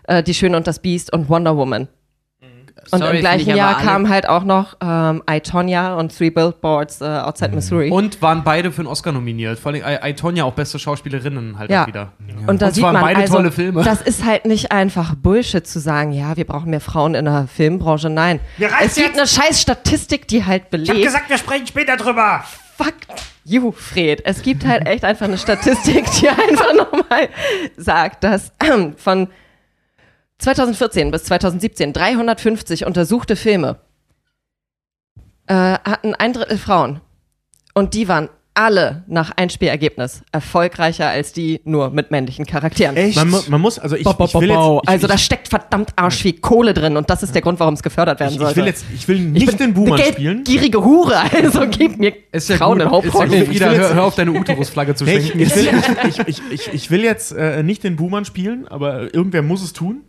äh, 0.04 0.24
Die 0.24 0.34
Schöne 0.34 0.58
und 0.58 0.68
das 0.68 0.80
Biest 0.80 1.12
und 1.12 1.30
Wonder 1.30 1.58
Woman. 1.58 1.88
Und 2.92 3.00
Sorry, 3.00 3.18
im 3.18 3.22
gleichen 3.22 3.56
Jahr 3.56 3.70
aber 3.70 3.78
alle- 3.80 3.88
kam 3.88 4.10
halt 4.10 4.28
auch 4.28 4.44
noch 4.44 4.76
ähm, 4.82 5.22
I, 5.30 5.40
Tonya 5.40 5.96
und 5.96 6.18
Three 6.18 6.30
Billboards 6.30 7.02
äh, 7.02 7.06
Outside 7.06 7.52
Missouri. 7.54 7.90
Und 7.92 8.22
waren 8.22 8.44
beide 8.44 8.72
für 8.72 8.82
einen 8.82 8.88
Oscar 8.88 9.12
nominiert. 9.12 9.60
Vor 9.60 9.72
allem 9.72 9.82
I, 9.86 10.10
I, 10.10 10.14
Tonya 10.14 10.44
auch 10.46 10.54
beste 10.54 10.80
Schauspielerinnen 10.80 11.58
halt 11.60 11.70
Ja. 11.72 11.84
auch 11.84 11.88
wieder. 11.88 12.12
Und 12.48 12.62
da 12.62 12.68
Und 12.68 12.74
sieht 12.74 12.82
zwar 12.82 12.94
man 12.94 13.02
beide 13.04 13.22
also, 13.22 13.36
tolle 13.36 13.52
Filme. 13.52 13.84
das 13.84 14.02
ist 14.02 14.26
halt 14.26 14.46
nicht 14.46 14.72
einfach 14.72 15.16
Bullshit 15.16 15.66
zu 15.66 15.80
sagen, 15.80 16.12
ja, 16.12 16.36
wir 16.38 16.46
brauchen 16.46 16.70
mehr 16.72 16.82
Frauen 16.82 17.14
in 17.16 17.26
der 17.26 17.48
Filmbranche. 17.48 18.10
Nein, 18.10 18.40
es 18.84 18.96
gibt 18.96 19.18
eine 19.18 19.28
scheiß 19.28 19.62
Statistik, 19.62 20.28
die 20.28 20.44
halt 20.46 20.64
Ich 20.64 20.66
hab 20.66 20.72
belegt. 20.72 21.04
gesagt, 21.04 21.30
wir 21.30 21.38
sprechen 21.38 21.68
später 21.68 21.98
drüber. 21.98 22.44
Fuck 22.78 22.96
you, 23.46 23.72
Fred. 23.72 24.24
Es 24.26 24.42
gibt 24.42 24.66
halt 24.66 24.88
echt 24.88 25.04
einfach 25.06 25.26
eine 25.28 25.38
Statistik, 25.38 26.06
die 26.20 26.30
einfach 26.30 26.74
nochmal 26.76 27.30
sagt, 27.78 28.24
dass 28.24 28.52
ähm, 28.64 28.96
von 28.98 29.28
2014 30.42 31.12
bis 31.12 31.24
2017 31.26 31.94
350 31.94 32.86
untersuchte 32.86 33.36
Filme 33.36 33.78
äh, 35.48 35.54
hatten 35.54 36.16
ein 36.16 36.34
Drittel 36.34 36.58
Frauen. 36.58 37.00
Und 37.74 37.94
die 37.94 38.08
waren 38.08 38.30
alle 38.54 39.04
nach 39.08 39.32
Einspielergebnis 39.38 40.24
erfolgreicher 40.34 41.08
als 41.08 41.32
die 41.32 41.62
nur 41.64 41.90
mit 41.90 42.12
männlichen 42.12 42.46
Charakteren. 42.46 42.98
Echt? 42.98 43.16
Man, 43.16 43.34
man 43.48 43.62
muss, 43.62 43.80
also 43.80 43.96
ich, 43.96 44.04
Bau, 44.04 44.12
bau, 44.14 44.26
ich 44.26 44.34
will 44.34 44.50
jetzt, 44.50 44.60
ich, 44.84 44.90
Also 44.90 45.08
da 45.08 45.18
steckt 45.18 45.48
verdammt 45.48 45.94
arsch 45.96 46.22
viel 46.24 46.34
Kohle 46.34 46.74
drin 46.74 46.98
und 46.98 47.10
das 47.10 47.24
ist 47.24 47.34
der 47.34 47.42
Grund, 47.42 47.62
warum 47.62 47.76
es 47.76 47.82
gefördert 47.82 48.20
werden 48.20 48.38
sollte. 48.38 48.52
ich 48.52 48.58
will 48.58 48.66
jetzt, 48.66 48.86
ich 48.94 49.08
will 49.08 49.18
Ich 49.18 49.24
nicht 49.26 49.46
bin 49.48 49.58
den 49.58 49.74
Boomer 49.74 49.96
eine 49.96 50.04
spielen. 50.04 50.44
geldgierige 50.44 50.84
Hure, 50.84 51.16
also 51.44 51.66
gib 51.70 51.98
mir 51.98 52.14
Ist 52.34 52.50
ja 52.50 52.58
Frauen 52.58 52.80
gut. 52.80 52.88
in 52.88 52.92
Hauptrollen. 52.92 53.32
Ist 53.32 53.48
ja 53.48 53.54
Ida, 53.54 53.72
hör, 53.72 53.94
hör 53.96 54.04
auf, 54.04 54.16
deine 54.16 54.32
Uterusflagge 54.34 54.96
zu 54.96 55.06
schwenken. 55.06 55.40
ich, 55.40 55.56
will, 55.56 55.70
ich, 56.10 56.18
ich, 56.20 56.28
ich, 56.28 56.42
ich, 56.52 56.74
ich 56.74 56.92
will 56.92 57.04
jetzt 57.04 57.32
äh, 57.32 57.64
nicht 57.64 57.86
den 57.86 57.96
Boomer 57.96 58.26
spielen, 58.26 58.68
aber 58.68 59.14
irgendwer 59.14 59.44
muss 59.44 59.64
es 59.64 59.72
tun. 59.72 60.02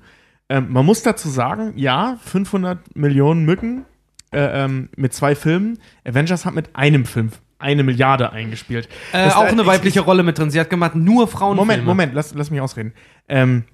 Ähm, 0.52 0.66
man 0.70 0.84
muss 0.84 1.02
dazu 1.02 1.28
sagen, 1.30 1.72
ja, 1.76 2.18
500 2.24 2.94
Millionen 2.94 3.44
Mücken 3.46 3.84
äh, 4.32 4.64
ähm, 4.64 4.90
mit 4.96 5.14
zwei 5.14 5.34
Filmen. 5.34 5.78
Avengers 6.06 6.44
hat 6.44 6.54
mit 6.54 6.76
einem 6.76 7.06
Film 7.06 7.30
eine 7.58 7.82
Milliarde 7.84 8.32
eingespielt. 8.32 8.88
äh, 9.12 9.28
auch 9.30 9.44
eine 9.44 9.62
ich- 9.62 9.66
weibliche 9.66 10.00
Rolle 10.00 10.22
mit 10.22 10.38
drin. 10.38 10.50
Sie 10.50 10.60
hat 10.60 10.68
gemacht 10.68 10.94
nur 10.94 11.26
Frauenfilme. 11.28 11.56
Moment, 11.62 11.84
Moment, 11.86 12.14
lass, 12.14 12.34
lass 12.34 12.50
mich 12.50 12.60
ausreden. 12.60 12.92
Ähm, 13.28 13.64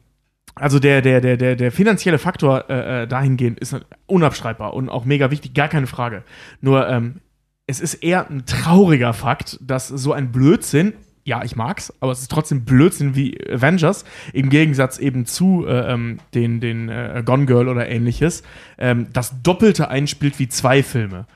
also 0.54 0.78
der, 0.78 1.02
der, 1.02 1.20
der, 1.20 1.36
der, 1.36 1.56
der 1.56 1.72
finanzielle 1.72 2.18
Faktor 2.18 2.68
äh, 2.70 3.02
äh, 3.02 3.06
dahingehend 3.08 3.58
ist 3.60 3.74
unabstreitbar 4.06 4.74
und 4.74 4.88
auch 4.88 5.04
mega 5.04 5.30
wichtig, 5.30 5.54
gar 5.54 5.68
keine 5.68 5.86
Frage. 5.86 6.22
Nur 6.60 6.88
ähm, 6.88 7.20
es 7.66 7.80
ist 7.80 7.94
eher 7.94 8.28
ein 8.30 8.44
trauriger 8.46 9.12
Fakt, 9.14 9.58
dass 9.60 9.88
so 9.88 10.12
ein 10.12 10.30
Blödsinn, 10.32 10.92
ja, 11.28 11.44
ich 11.44 11.54
mag's, 11.56 11.92
aber 12.00 12.10
es 12.12 12.20
ist 12.22 12.30
trotzdem 12.30 12.64
Blödsinn 12.64 13.14
wie 13.14 13.38
Avengers, 13.50 14.04
im 14.32 14.48
Gegensatz 14.50 14.98
eben 14.98 15.26
zu 15.26 15.66
äh, 15.66 15.92
ähm, 15.92 16.18
den, 16.34 16.60
den 16.60 16.88
äh, 16.88 17.22
Gone 17.24 17.46
Girl 17.46 17.68
oder 17.68 17.88
ähnliches, 17.88 18.42
ähm, 18.78 19.08
das 19.12 19.34
Doppelte 19.42 19.88
einspielt 19.88 20.38
wie 20.38 20.48
zwei 20.48 20.82
Filme. 20.82 21.26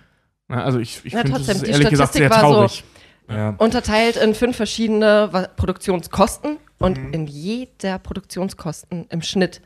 Na, 0.48 0.64
also 0.64 0.78
ich, 0.78 1.00
ich 1.04 1.12
Ja, 1.12 1.20
finde 1.20 1.38
das 1.38 1.48
ist 1.48 1.62
ehrlich 1.64 1.90
gesagt 1.90 2.14
sehr 2.14 2.30
war 2.30 2.40
so- 2.40 2.46
traurig. 2.54 2.84
Ja. 3.30 3.50
Unterteilt 3.58 4.16
in 4.16 4.34
fünf 4.34 4.56
verschiedene 4.56 5.48
Produktionskosten 5.56 6.58
und 6.78 6.98
Mhm. 6.98 7.12
in 7.12 7.26
jeder 7.26 7.98
Produktionskosten 7.98 9.06
im 9.10 9.22
Schnitt 9.22 9.60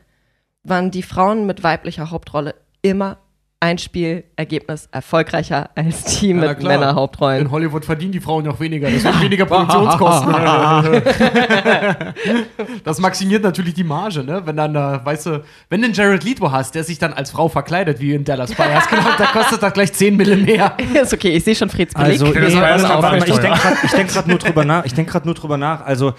waren 0.63 0.91
die 0.91 1.03
Frauen 1.03 1.45
mit 1.47 1.63
weiblicher 1.63 2.11
Hauptrolle 2.11 2.55
immer 2.81 3.17
ein 3.59 3.79
Spielergebnis 3.79 4.87
erfolgreicher 4.91 5.71
als 5.75 6.03
die 6.03 6.27
Ja, 6.27 6.35
mit 6.35 6.59
klar. 6.59 6.73
In 6.73 6.79
Männerhauptrollen. 6.79 7.49
Hollywood 7.49 7.85
verdienen 7.85 8.11
die 8.11 8.19
Frauen 8.19 8.45
noch 8.45 8.59
weniger, 8.59 8.87
deswegen 8.87 9.19
weniger 9.19 9.47
Produktionskosten. 9.47 10.31
das 12.83 12.99
maximiert 12.99 13.41
natürlich 13.41 13.73
die 13.73 13.83
Marge, 13.83 14.23
ne? 14.23 14.43
Wenn 14.45 14.57
dann, 14.57 14.75
da, 14.75 15.03
weißt 15.03 15.25
du, 15.25 15.43
wenn 15.69 15.81
du 15.81 15.85
einen 15.85 15.95
Jared 15.95 16.23
Leto 16.23 16.51
hast, 16.51 16.75
der 16.75 16.83
sich 16.83 16.99
dann 16.99 17.13
als 17.13 17.31
Frau 17.31 17.49
verkleidet, 17.49 17.99
wie 17.99 18.13
in 18.13 18.23
Dallas 18.23 18.53
Buyers, 18.53 18.87
genau, 18.89 19.09
da 19.17 19.25
kostet 19.25 19.63
das 19.63 19.73
gleich 19.73 19.91
10 19.91 20.15
Mille 20.15 20.37
mehr. 20.37 20.77
ist 21.01 21.13
okay, 21.13 21.29
ich 21.29 21.43
sehe 21.43 21.55
schon 21.55 21.69
Freds 21.69 21.95
Beleg. 21.95 22.21
Also, 22.21 22.31
das 22.31 22.53
nee, 22.53 22.59
mal, 22.59 23.17
ich 23.17 23.23
denke 23.23 23.47
gerade 23.47 23.77
denk 23.95 24.27
nur 24.27 24.37
drüber 24.37 24.65
nach. 24.65 24.85
Ich 24.85 24.93
denke 24.93 25.11
gerade 25.11 25.25
nur 25.25 25.35
drüber 25.35 25.57
nach. 25.57 25.83
Also, 25.83 26.13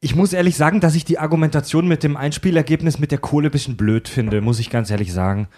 ich 0.00 0.14
muss 0.14 0.32
ehrlich 0.32 0.56
sagen, 0.56 0.80
dass 0.80 0.94
ich 0.94 1.04
die 1.04 1.18
Argumentation 1.18 1.88
mit 1.88 2.02
dem 2.02 2.16
Einspielergebnis 2.16 2.98
mit 2.98 3.10
der 3.10 3.18
Kohle 3.18 3.48
ein 3.48 3.50
bisschen 3.50 3.76
blöd 3.76 4.08
finde, 4.08 4.40
muss 4.40 4.60
ich 4.60 4.70
ganz 4.70 4.90
ehrlich 4.90 5.12
sagen. 5.12 5.48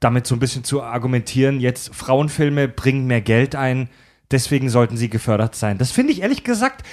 Damit 0.00 0.26
so 0.26 0.36
ein 0.36 0.38
bisschen 0.38 0.64
zu 0.64 0.82
argumentieren, 0.82 1.60
jetzt 1.60 1.94
Frauenfilme 1.94 2.68
bringen 2.68 3.06
mehr 3.06 3.20
Geld 3.20 3.54
ein, 3.56 3.88
deswegen 4.30 4.70
sollten 4.70 4.96
sie 4.96 5.08
gefördert 5.08 5.54
sein. 5.54 5.78
Das 5.78 5.90
finde 5.90 6.12
ich 6.12 6.22
ehrlich 6.22 6.44
gesagt, 6.44 6.84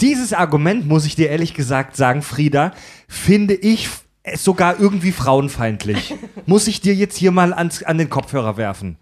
dieses 0.00 0.32
Argument, 0.32 0.86
muss 0.86 1.06
ich 1.06 1.14
dir 1.14 1.30
ehrlich 1.30 1.54
gesagt 1.54 1.96
sagen, 1.96 2.22
Frieda, 2.22 2.72
finde 3.08 3.54
ich 3.54 3.88
sogar 4.34 4.80
irgendwie 4.80 5.12
frauenfeindlich. 5.12 6.14
muss 6.46 6.66
ich 6.66 6.80
dir 6.80 6.94
jetzt 6.94 7.16
hier 7.16 7.30
mal 7.30 7.52
ans, 7.52 7.82
an 7.82 7.98
den 7.98 8.10
Kopfhörer 8.10 8.56
werfen. 8.56 8.98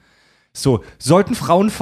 So, 0.54 0.84
sollten 0.98 1.34
Frauen, 1.34 1.72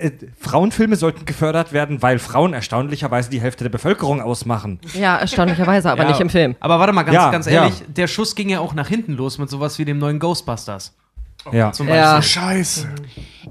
äh, 0.00 0.10
Frauenfilme 0.36 0.96
sollten 0.96 1.26
gefördert 1.26 1.72
werden, 1.72 2.02
weil 2.02 2.18
Frauen 2.18 2.54
erstaunlicherweise 2.54 3.30
die 3.30 3.40
Hälfte 3.40 3.62
der 3.62 3.70
Bevölkerung 3.70 4.20
ausmachen. 4.20 4.80
Ja, 4.94 5.16
erstaunlicherweise, 5.18 5.92
aber 5.92 6.02
Ja, 6.02 6.08
nicht 6.08 6.20
im 6.20 6.28
Film. 6.28 6.56
Aber 6.58 6.80
warte 6.80 6.92
mal, 6.92 7.04
ganz, 7.04 7.14
Ja, 7.14 7.30
ganz 7.30 7.46
ja. 7.46 7.52
ehrlich, 7.62 7.82
der 7.86 8.08
Schuss 8.08 8.34
ging 8.34 8.48
ja 8.48 8.58
auch 8.58 8.74
nach 8.74 8.88
hinten 8.88 9.12
los 9.12 9.38
mit 9.38 9.48
sowas 9.48 9.78
wie 9.78 9.84
dem 9.84 9.98
neuen 9.98 10.18
Ghostbusters. 10.18 10.96
Ja. 11.52 11.70
Zum 11.72 11.88
Ja. 11.88 12.16
Beispiel. 12.16 12.42
Scheiße. 12.42 12.88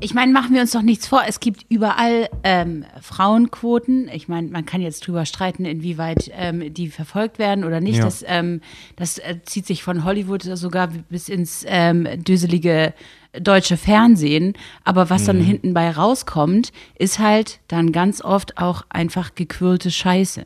Ich 0.02 0.14
meine, 0.14 0.32
machen 0.34 0.54
wir 0.54 0.62
uns 0.62 0.72
doch 0.72 0.82
nichts 0.82 1.08
vor. 1.08 1.24
Es 1.26 1.40
gibt 1.40 1.66
überall 1.70 2.30
ähm, 2.44 2.86
Frauenquoten. 3.02 4.10
Ich 4.14 4.28
meine, 4.28 4.50
man 4.50 4.66
kann 4.66 4.82
jetzt 4.82 5.08
drüber 5.08 5.26
streiten, 5.26 5.66
inwieweit 5.66 6.30
ähm, 6.34 6.74
die 6.74 6.90
verfolgt 6.90 7.40
werden 7.40 7.64
oder 7.64 7.80
nicht. 7.82 7.98
Ja. 7.98 8.06
Das, 8.06 8.24
ähm, 8.28 8.62
das 8.98 9.18
äh, 9.20 9.38
zieht 9.44 9.66
sich 9.66 9.84
von 9.84 10.04
Hollywood 10.04 10.44
sogar 10.44 10.88
bis 11.10 11.30
ins 11.30 11.64
ähm, 11.68 12.08
düselige 12.24 12.94
deutsche 13.40 13.78
Fernsehen. 13.78 14.54
Aber 14.84 15.10
was 15.10 15.26
dann 15.26 15.40
hinten 15.40 15.74
bei 15.74 15.92
rauskommt, 15.92 16.72
ist 16.96 17.20
halt 17.20 17.60
dann 17.68 17.92
ganz 17.92 18.22
oft 18.22 18.58
auch 18.58 18.84
einfach 18.90 19.36
gequirlte 19.36 19.92
Scheiße. 19.92 20.44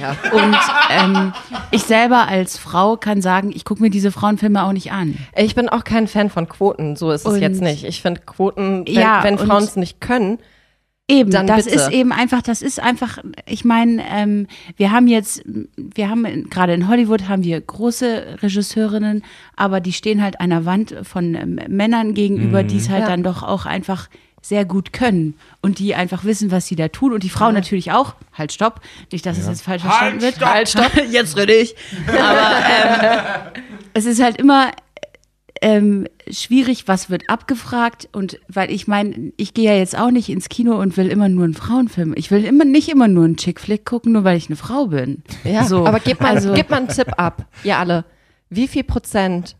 Ja. 0.00 0.16
Und 0.32 0.56
ähm, 0.90 1.32
ich 1.70 1.82
selber 1.84 2.28
als 2.28 2.58
Frau 2.58 2.96
kann 2.96 3.22
sagen, 3.22 3.52
ich 3.54 3.64
gucke 3.64 3.82
mir 3.82 3.90
diese 3.90 4.12
Frauenfilme 4.12 4.64
auch 4.64 4.72
nicht 4.72 4.92
an. 4.92 5.16
Ich 5.36 5.54
bin 5.54 5.68
auch 5.68 5.84
kein 5.84 6.08
Fan 6.08 6.28
von 6.30 6.48
Quoten, 6.48 6.96
so 6.96 7.10
ist 7.10 7.26
es 7.26 7.34
Und- 7.34 7.40
jetzt 7.40 7.62
nicht. 7.62 7.84
Ich 7.84 8.02
finde 8.02 8.20
Quoten, 8.26 8.84
wenn, 8.86 8.94
Ja, 8.94 9.22
wenn 9.22 9.38
Frauen 9.38 9.64
es 9.64 9.76
nicht 9.76 10.00
können, 10.00 10.38
Eben, 11.08 11.30
Dann 11.30 11.46
das 11.46 11.66
bitte. 11.66 11.76
ist 11.76 11.90
eben 11.92 12.10
einfach, 12.10 12.42
das 12.42 12.62
ist 12.62 12.80
einfach, 12.80 13.18
ich 13.46 13.64
meine, 13.64 14.02
ähm, 14.10 14.48
wir 14.76 14.90
haben 14.90 15.06
jetzt, 15.06 15.40
wir 15.76 16.10
haben 16.10 16.24
in- 16.24 16.50
gerade 16.50 16.74
in 16.74 16.88
Hollywood 16.88 17.28
haben 17.28 17.44
wir 17.44 17.60
große 17.60 18.38
Regisseurinnen, 18.42 19.22
aber 19.54 19.78
die 19.80 19.92
stehen 19.92 20.20
halt 20.20 20.40
einer 20.40 20.64
Wand 20.64 20.96
von 21.04 21.36
ähm, 21.36 21.60
Männern 21.68 22.12
gegenüber, 22.14 22.64
die 22.64 22.78
es 22.78 22.88
halt 22.88 23.02
Ja. 23.02 23.08
dann 23.10 23.22
doch 23.22 23.44
auch 23.44 23.66
einfach 23.66 24.08
sehr 24.42 24.64
gut 24.64 24.92
können 24.92 25.34
und 25.62 25.78
die 25.78 25.94
einfach 25.94 26.24
wissen, 26.24 26.50
was 26.50 26.66
sie 26.66 26.74
da 26.76 26.88
tun 26.88 27.12
und 27.12 27.22
die 27.22 27.30
Frauen 27.30 27.54
natürlich 27.54 27.92
auch. 27.92 28.14
Halt, 28.32 28.52
stopp. 28.52 28.80
Nicht, 29.12 29.24
dass 29.26 29.38
es 29.38 29.46
jetzt 29.46 29.62
falsch 29.62 29.82
verstanden 29.82 30.20
wird. 30.22 30.40
Halt, 30.44 30.68
stopp. 30.68 30.90
Jetzt 31.10 31.36
rede 31.36 31.54
ich. 31.54 31.74
Aber 32.08 33.44
ähm, 33.54 33.62
es 33.94 34.06
ist 34.06 34.20
halt 34.22 34.38
immer 34.38 34.70
ähm, 35.62 36.06
schwierig, 36.30 36.88
was 36.88 37.08
wird 37.10 37.28
abgefragt 37.28 38.08
und 38.12 38.38
weil 38.48 38.70
ich 38.70 38.86
meine, 38.88 39.32
ich 39.36 39.54
gehe 39.54 39.70
ja 39.72 39.76
jetzt 39.76 39.96
auch 39.98 40.10
nicht 40.10 40.28
ins 40.28 40.48
Kino 40.48 40.74
und 40.80 40.96
will 40.96 41.08
immer 41.08 41.28
nur 41.28 41.44
einen 41.44 41.54
Frauenfilm. 41.54 42.14
Ich 42.16 42.30
will 42.30 42.44
immer 42.44 42.64
nicht 42.64 42.88
immer 42.88 43.08
nur 43.08 43.24
einen 43.24 43.36
Chick-Flick 43.36 43.84
gucken, 43.84 44.12
nur 44.12 44.24
weil 44.24 44.36
ich 44.36 44.48
eine 44.48 44.56
Frau 44.56 44.86
bin. 44.88 45.22
Ja, 45.44 45.64
So, 45.64 45.86
aber 45.86 46.00
gebt 46.00 46.20
mal, 46.20 46.34
also- 46.34 46.52
gebt 46.52 46.70
mal 46.70 46.78
einen 46.78 46.88
Tipp 46.88 47.12
ab, 47.16 47.46
ihr 47.64 47.78
alle. 47.78 48.04
Wie 48.50 48.68
viel 48.68 48.84
Prozent 48.84 49.56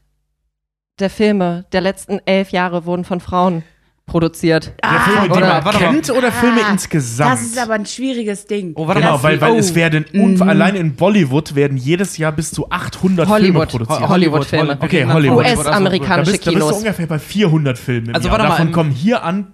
der 0.99 1.11
Filme 1.11 1.67
der 1.73 1.81
letzten 1.83 2.21
elf 2.25 2.51
Jahre 2.51 2.87
wurden 2.87 3.05
von 3.05 3.21
Frauen 3.21 3.63
produziert? 4.07 4.73
Der 4.83 5.01
Filme, 5.01 5.35
oder- 5.35 5.41
man 5.49 5.65
warte 5.65 5.79
mal. 5.81 5.91
kennt 5.91 6.11
oder 6.11 6.31
Filme 6.33 6.61
Ah, 6.65 6.71
insgesamt? 6.73 7.33
Das 7.33 7.43
ist 7.43 7.59
aber 7.59 7.75
ein 7.75 7.87
schwieriges 7.87 8.47
Ding. 8.47 8.73
Oh, 8.77 8.87
warte 8.87 9.01
Genau, 9.01 9.15
mal. 9.17 9.23
weil, 9.25 9.41
weil 9.41 9.53
oh. 9.53 9.57
es 9.59 9.75
werden, 9.75 10.07
un 10.15 10.41
allein 10.43 10.77
in 10.77 10.95
Bollywood 10.95 11.55
werden 11.55 11.77
jedes 11.77 12.17
Jahr 12.17 12.33
bis 12.33 12.51
zu 12.53 12.71
800 12.71 13.27
Filme 13.27 13.41
Hollywood. 13.41 13.69
produziert. 13.69 14.01
Ho- 14.01 14.09
Hollywood-Filme. 14.09 14.77
Okay, 14.81 14.97
reden 14.99 15.09
dann 15.09 15.17
Hollywood. 15.17 15.45
US-amerikanische 15.45 16.31
bist, 16.33 16.47
da 16.47 16.51
bist 16.51 16.63
du 16.63 16.67
Kinos. 16.67 16.79
ungefähr 16.79 17.07
bei 17.07 17.19
400 17.19 17.79
Filmen 17.79 18.15
Also 18.15 18.29
Jahr. 18.29 18.39
warte 18.39 18.49
mal, 18.49 18.57
Davon 18.59 18.73
kommen 18.73 18.91
hier 18.91 19.25
an, 19.25 19.49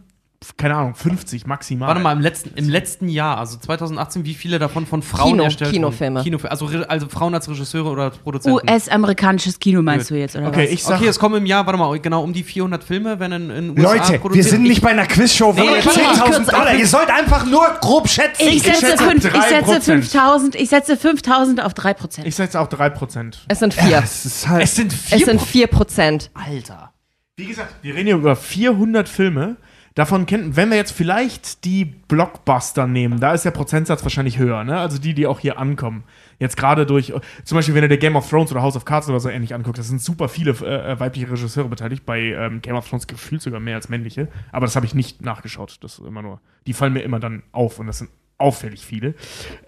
keine 0.57 0.77
Ahnung, 0.77 0.95
50 0.95 1.47
maximal. 1.47 1.89
Warte 1.89 2.01
mal, 2.01 2.13
im 2.13 2.21
letzten, 2.21 2.55
im 2.57 2.69
letzten 2.69 3.09
Jahr, 3.09 3.39
also 3.39 3.57
2018, 3.59 4.25
wie 4.25 4.35
viele 4.35 4.59
davon 4.59 4.87
von 4.87 5.03
Frauen 5.03 5.31
Kino- 5.33 5.45
erstellt 5.45 5.73
Kinofilme. 5.73 6.17
wurden? 6.21 6.25
Kinofilme. 6.25 6.51
Also, 6.51 6.67
also 6.89 7.09
Frauen 7.09 7.35
als 7.35 7.49
Regisseure 7.49 7.89
oder 7.91 8.03
als 8.05 8.19
Produzenten. 8.19 8.59
US-amerikanisches 8.69 9.59
Kino 9.59 9.83
meinst 9.83 10.11
du 10.11 10.15
jetzt, 10.15 10.37
oder 10.37 10.49
Okay, 10.49 10.65
was? 10.65 10.71
ich 10.71 10.83
sag, 10.83 10.99
Okay, 10.99 11.09
es 11.09 11.19
kommen 11.19 11.37
im 11.37 11.47
Jahr, 11.47 11.67
warte 11.67 11.79
mal, 11.79 11.99
genau 12.01 12.23
um 12.23 12.33
die 12.33 12.43
400 12.43 12.85
Filme, 12.85 13.19
wenn 13.19 13.33
in, 13.33 13.51
in 13.51 13.71
USA 13.79 13.95
Leute, 14.13 14.35
wir 14.35 14.45
sind 14.45 14.63
nicht 14.63 14.83
bei 14.83 14.91
einer 14.91 15.07
Quizshow 15.07 15.53
von 15.53 15.65
Nee, 15.65 15.79
ich- 15.79 15.85
10.000 15.87 16.41
ich- 16.43 16.47
Dollar. 16.49 16.75
Ihr 16.75 16.87
sollt 16.87 17.11
einfach 17.11 17.47
nur 17.47 17.67
grob 17.81 18.09
schätzen. 18.09 18.43
Ich 18.49 18.63
setze, 18.63 18.97
fünf, 18.99 19.25
ich 19.25 19.31
3%. 19.33 19.49
setze 19.67 19.81
5000, 19.93 20.55
ich 20.55 20.69
setze 20.69 20.97
5000 20.97 21.63
auf 21.65 21.73
3%. 21.75 22.25
ich 22.27 22.35
setze 22.35 22.61
auch 22.61 22.69
3%. 22.69 23.39
Es 23.49 23.59
sind 23.59 23.75
vier. 23.75 24.01
Es 24.05 24.27
ist 24.27 24.49
halt. 24.49 24.63
Es 24.65 24.75
sind 24.77 24.93
vier 24.93 25.19
es 25.19 25.25
sind 25.25 25.41
vier 25.41 25.67
Prozent. 25.67 26.31
Alter. 26.35 26.93
Wie 27.37 27.47
gesagt, 27.47 27.75
wir 27.83 27.95
reden 27.95 28.07
hier 28.07 28.17
über 28.17 28.37
400 28.37 29.09
Filme. 29.09 29.57
Davon 29.95 30.25
kennen, 30.25 30.57
wenn 30.57 30.71
wir 30.71 30.77
jetzt 30.79 30.93
vielleicht 30.93 31.65
die 31.65 31.85
Blockbuster 31.85 32.87
nehmen, 32.87 33.21
da 33.21 33.35
ist 33.35 33.45
der 33.45 33.51
Prozentsatz 33.51 34.03
wahrscheinlich 34.03 34.39
höher, 34.39 34.65
ne? 34.65 34.79
Also 34.79 34.99
die, 34.99 35.13
die 35.13 35.27
auch 35.27 35.39
hier 35.39 35.59
ankommen. 35.59 36.05
Jetzt 36.39 36.57
gerade 36.57 36.87
durch, 36.87 37.13
zum 37.45 37.57
Beispiel, 37.57 37.75
wenn 37.75 37.83
du 37.83 37.89
dir 37.89 37.99
Game 37.99 38.17
of 38.17 38.29
Thrones 38.29 38.51
oder 38.51 38.63
House 38.63 38.75
of 38.75 38.85
Cards 38.85 39.09
oder 39.09 39.21
so 39.21 39.29
ähnlich 39.29 39.55
anguckst, 39.55 39.79
das 39.79 39.89
sind 39.89 40.01
super 40.01 40.29
viele 40.29 40.53
äh, 40.53 40.99
weibliche 40.99 41.31
Regisseure 41.31 41.69
beteiligt. 41.69 42.07
Bei 42.07 42.21
ähm, 42.21 42.63
Game 42.63 42.75
of 42.75 42.89
Thrones 42.89 43.07
gefühlt 43.07 43.43
sogar 43.43 43.61
mehr 43.61 43.77
als 43.77 43.89
männliche. 43.91 44.29
Aber 44.51 44.67
das 44.67 44.77
habe 44.77 44.87
ich 44.87 44.95
nicht 44.95 45.23
nachgeschaut. 45.23 45.77
Das 45.83 45.99
ist 45.99 46.07
immer 46.07 46.23
nur, 46.23 46.41
die 46.67 46.73
fallen 46.73 46.95
mir 46.95 47.03
immer 47.03 47.21
dann 47.21 47.43
auf 47.53 47.79
und 47.79 47.87
das 47.87 47.99
sind 47.99 48.11
auffällig 48.39 48.85
viele. 48.87 49.15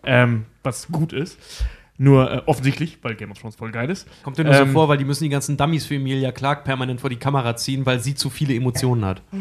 Ähm, 0.04 0.46
was 0.62 0.88
gut 0.88 1.12
ist. 1.12 1.38
Nur 1.96 2.28
äh, 2.32 2.42
offensichtlich, 2.46 2.98
weil 3.02 3.14
Game 3.14 3.30
of 3.30 3.38
Thrones 3.38 3.54
voll 3.54 3.70
geil 3.70 3.88
ist. 3.88 4.08
Kommt 4.24 4.36
dir 4.36 4.44
nur 4.44 4.54
so 4.54 4.62
Ähm, 4.62 4.72
vor, 4.72 4.88
weil 4.88 4.98
die 4.98 5.04
müssen 5.04 5.22
die 5.22 5.30
ganzen 5.30 5.56
Dummies 5.56 5.86
für 5.86 5.94
Emilia 5.94 6.32
Clark 6.32 6.64
permanent 6.64 7.00
vor 7.00 7.08
die 7.08 7.16
Kamera 7.16 7.54
ziehen, 7.54 7.86
weil 7.86 8.00
sie 8.00 8.16
zu 8.16 8.30
viele 8.30 8.54
Emotionen 8.54 9.04
hat. 9.04 9.22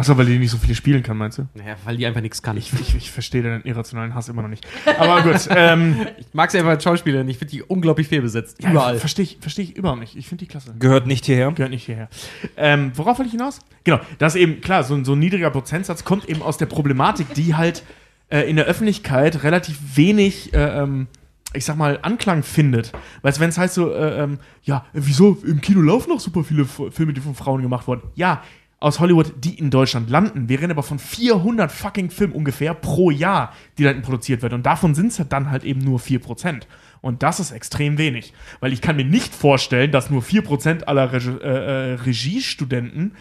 Achso, 0.00 0.16
weil 0.16 0.26
die 0.26 0.38
nicht 0.38 0.50
so 0.50 0.56
viele 0.56 0.74
spielen 0.74 1.02
kann, 1.02 1.16
meinst 1.16 1.38
du? 1.38 1.46
Naja, 1.54 1.76
weil 1.84 1.96
die 1.96 2.06
einfach 2.06 2.20
nichts 2.22 2.42
kann. 2.42 2.56
Ich, 2.56 2.72
ich, 2.72 2.94
ich 2.96 3.10
verstehe 3.10 3.42
den 3.42 3.62
irrationalen 3.62 4.14
Hass 4.14 4.28
immer 4.28 4.42
noch 4.42 4.48
nicht. 4.48 4.66
Aber 4.98 5.22
gut, 5.22 5.46
ähm, 5.50 6.06
Ich 6.18 6.26
mag 6.32 6.50
sie 6.50 6.58
einfach 6.58 6.70
als 6.70 6.82
Schauspielerin. 6.84 7.28
Ich 7.28 7.38
finde 7.38 7.50
die 7.52 7.62
unglaublich 7.62 8.08
fehlbesetzt. 8.08 8.58
Überall. 8.64 8.98
Verstehe 8.98 9.24
ich, 9.24 9.38
versteh 9.40 9.62
ich 9.62 9.76
überhaupt 9.76 10.00
nicht. 10.00 10.16
Ich 10.16 10.26
finde 10.26 10.44
die 10.44 10.48
klasse. 10.50 10.74
Gehört 10.78 11.06
nicht 11.06 11.26
hierher. 11.26 11.52
Gehört 11.52 11.70
nicht 11.70 11.84
hierher. 11.84 12.08
Ähm, 12.56 12.92
worauf 12.94 13.18
will 13.18 13.26
ich 13.26 13.32
hinaus? 13.32 13.60
Genau, 13.84 14.00
das 14.18 14.34
ist 14.34 14.40
eben, 14.40 14.60
klar, 14.60 14.84
so, 14.84 14.94
ein- 14.94 15.04
so 15.04 15.12
ein 15.12 15.18
niedriger 15.18 15.50
Prozentsatz 15.50 16.02
kommt 16.04 16.28
eben 16.28 16.42
aus 16.42 16.56
der 16.56 16.66
Problematik, 16.66 17.34
die 17.34 17.54
halt 17.54 17.82
äh, 18.30 18.48
in 18.48 18.56
der 18.56 18.64
Öffentlichkeit 18.66 19.42
relativ 19.42 19.76
wenig, 19.96 20.54
äh, 20.54 20.82
ähm, 20.82 21.08
ich 21.52 21.64
sag 21.64 21.76
mal, 21.76 21.98
Anklang 22.02 22.42
findet. 22.44 22.92
Weißt 23.22 23.38
du, 23.38 23.40
wenn 23.42 23.50
es 23.50 23.58
heißt 23.58 23.74
so, 23.74 23.92
äh, 23.92 24.22
ähm, 24.22 24.38
ja, 24.62 24.86
äh, 24.94 25.00
wieso, 25.02 25.36
im 25.44 25.60
Kino 25.60 25.80
laufen 25.80 26.10
noch 26.10 26.20
super 26.20 26.44
viele 26.44 26.62
F 26.62 26.80
Filme, 26.92 27.12
die 27.12 27.20
von 27.20 27.34
Frauen 27.34 27.60
gemacht 27.60 27.86
wurden. 27.88 28.02
Ja, 28.14 28.42
aus 28.82 28.98
Hollywood, 28.98 29.34
die 29.44 29.58
in 29.58 29.70
Deutschland 29.70 30.08
landen. 30.08 30.48
Wir 30.48 30.58
reden 30.58 30.70
aber 30.72 30.82
von 30.82 30.98
400 30.98 31.70
fucking 31.70 32.10
Filmen 32.10 32.32
ungefähr 32.32 32.72
pro 32.72 33.10
Jahr, 33.10 33.52
die 33.76 33.84
dann 33.84 34.00
produziert 34.00 34.40
werden. 34.42 34.54
Und 34.54 34.64
davon 34.66 34.94
sind 34.94 35.08
es 35.08 35.22
dann 35.28 35.50
halt 35.50 35.64
eben 35.64 35.80
nur 35.80 35.98
4%. 36.00 36.62
Und 37.02 37.22
das 37.22 37.40
ist 37.40 37.50
extrem 37.50 37.98
wenig. 37.98 38.32
Weil 38.60 38.72
ich 38.72 38.80
kann 38.80 38.96
mir 38.96 39.04
nicht 39.04 39.34
vorstellen, 39.34 39.92
dass 39.92 40.08
nur 40.10 40.22
4% 40.22 40.84
aller 40.84 41.12
Regi 41.12 41.30
äh, 41.30 41.92
äh, 41.92 41.94
Regiestudenten 41.94 43.12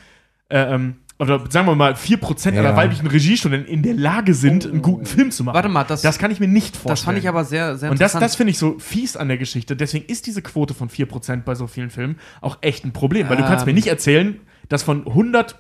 äh, 0.50 0.76
ähm, 0.76 0.96
oder 1.22 1.44
sagen 1.50 1.68
wir 1.68 1.76
mal 1.76 1.94
4% 1.96 2.54
Ja. 2.54 2.62
aller 2.62 2.78
weiblichen 2.78 3.08
Regiestudenten 3.08 3.70
in 3.72 3.84
der 3.84 3.94
Lage 3.94 4.34
sind, 4.34 4.66
einen 4.66 4.82
guten 4.82 5.06
Film 5.06 5.32
zu 5.32 5.44
machen. 5.44 5.56
Warte 5.56 5.68
mal, 5.68 5.84
das- 5.84 6.02
das 6.02 6.18
kann 6.18 6.32
ich 6.32 6.40
mir 6.40 6.48
nicht 6.48 6.78
vorstellen. 6.78 6.94
Das 6.94 7.02
fand 7.02 7.18
ich 7.18 7.28
aber 7.28 7.44
sehr, 7.44 7.78
sehr 7.78 7.92
Und 7.92 8.00
das, 8.00 8.14
das 8.14 8.38
finde 8.38 8.52
ich 8.52 8.58
so 8.58 8.80
fies 8.80 9.18
an 9.18 9.28
der 9.28 9.38
Geschichte. 9.38 9.76
Deswegen 9.76 10.06
ist 10.06 10.28
diese 10.28 10.42
Quote 10.42 10.74
von 10.74 10.88
4% 10.90 11.44
bei 11.44 11.56
so 11.56 11.68
vielen 11.68 11.90
Filmen 11.90 12.18
auch 12.40 12.60
echt 12.62 12.86
ein 12.86 12.94
Problem. 12.94 13.28
Weil 13.28 13.36
du 13.36 13.44
kannst 13.44 13.66
mir 13.66 13.72
Ähm. 13.72 13.76
nicht 13.76 13.88
erzählen, 13.88 14.40
dass 14.70 14.84
von 14.84 15.06
100 15.06 15.56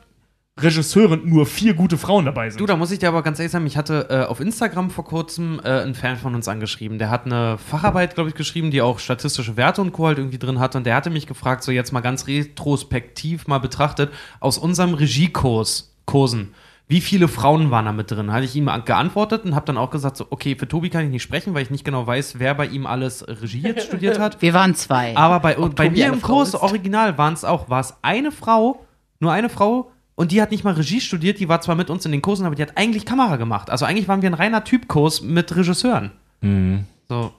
Regisseuren 0.62 1.22
nur 1.30 1.45
vier 1.45 1.74
gute 1.74 1.97
Frauen 1.97 2.26
dabei 2.26 2.49
sind. 2.49 2.60
Du, 2.60 2.66
da 2.66 2.76
muss 2.76 2.91
ich 2.91 2.99
dir 2.99 3.07
aber 3.07 3.24
ganz 3.24 3.39
ehrlich 3.39 3.51
sagen, 3.51 3.66
ich 3.66 3.78
hatte 3.78 4.07
äh, 4.10 4.24
auf 4.26 4.41
Instagram 4.41 4.89
vor 4.89 5.05
kurzem 5.05 5.62
äh, 5.64 5.70
einen 5.70 5.95
Fan 5.95 6.18
von 6.18 6.36
uns 6.36 6.49
angeschrieben. 6.49 6.99
Der 6.99 7.10
hat 7.10 7.26
eine 7.26 7.57
Facharbeit, 7.57 8.16
glaube 8.16 8.30
ich, 8.30 8.36
geschrieben, 8.36 8.70
die 8.70 8.82
auch 8.82 8.99
statistische 8.99 9.55
Werte 9.55 9.80
und 9.82 9.93
Co. 9.93 10.07
halt 10.07 10.18
irgendwie 10.18 10.38
drin 10.38 10.60
hat. 10.60 10.76
Und 10.76 10.86
der 10.86 10.95
hatte 10.95 11.12
mich 11.12 11.28
gefragt, 11.28 11.64
so 11.64 11.72
jetzt 11.72 11.93
mal 11.93 12.01
ganz 12.01 12.28
retrospektiv 12.28 13.47
mal 13.47 13.60
betrachtet, 13.60 14.12
aus 14.41 14.57
unserem 14.57 14.93
Regiekurs, 14.95 15.95
Kursen, 16.05 16.53
wie 16.88 17.01
viele 17.01 17.28
Frauen 17.28 17.70
waren 17.72 17.86
da 17.86 17.91
mit 17.93 18.10
drin? 18.12 18.34
Hatte 18.34 18.45
ich 18.45 18.55
ihm 18.55 18.68
an- 18.68 18.84
geantwortet 18.84 19.45
und 19.45 19.55
habe 19.55 19.66
dann 19.68 19.78
auch 19.78 19.91
gesagt, 19.91 20.18
so, 20.18 20.26
okay, 20.32 20.55
für 20.57 20.68
Tobi 20.68 20.89
kann 20.89 21.05
ich 21.05 21.12
nicht 21.12 21.22
sprechen, 21.24 21.53
weil 21.53 21.62
ich 21.62 21.70
nicht 21.70 21.86
genau 21.86 22.05
weiß, 22.05 22.39
wer 22.39 22.55
bei 22.55 22.66
ihm 22.66 22.86
alles 22.88 23.26
Regie 23.28 23.62
jetzt 23.62 23.86
studiert 23.88 24.20
hat. 24.20 24.41
Wir 24.41 24.53
waren 24.55 24.74
zwei. 24.76 25.16
Aber 25.16 25.39
bei, 25.39 25.53
bei 25.55 25.89
mir 25.89 26.07
im 26.07 26.22
Kurs, 26.22 26.53
original, 26.55 27.18
waren 27.18 27.34
es 27.36 27.45
auch, 27.45 27.70
war 27.70 27.80
es 27.80 27.93
eine 28.01 28.32
Frau, 28.32 28.84
nur 29.20 29.32
eine 29.32 29.49
Frau, 29.49 29.91
und 30.15 30.34
die 30.34 30.41
hat 30.41 30.51
nicht 30.51 30.65
mal 30.65 30.74
Regie 30.74 30.99
studiert, 30.99 31.39
die 31.39 31.47
war 31.47 31.61
zwar 31.61 31.76
mit 31.76 31.89
uns 31.89 32.05
in 32.05 32.11
den 32.11 32.22
Kursen, 32.22 32.45
aber 32.45 32.53
die 32.55 32.61
hat 32.61 32.74
eigentlich 32.76 33.05
Kamera 33.05 33.38
gemacht. 33.38 33.70
Also 33.70 33.86
eigentlich 33.86 34.09
waren 34.09 34.22
wir 34.22 34.30
ein 34.30 34.34
reiner 34.34 34.65
Typkurs 34.65 35.22
mit 35.22 35.55
Regisseuren. 35.55 36.11
Mhm. 36.41 36.84
So. 37.07 37.32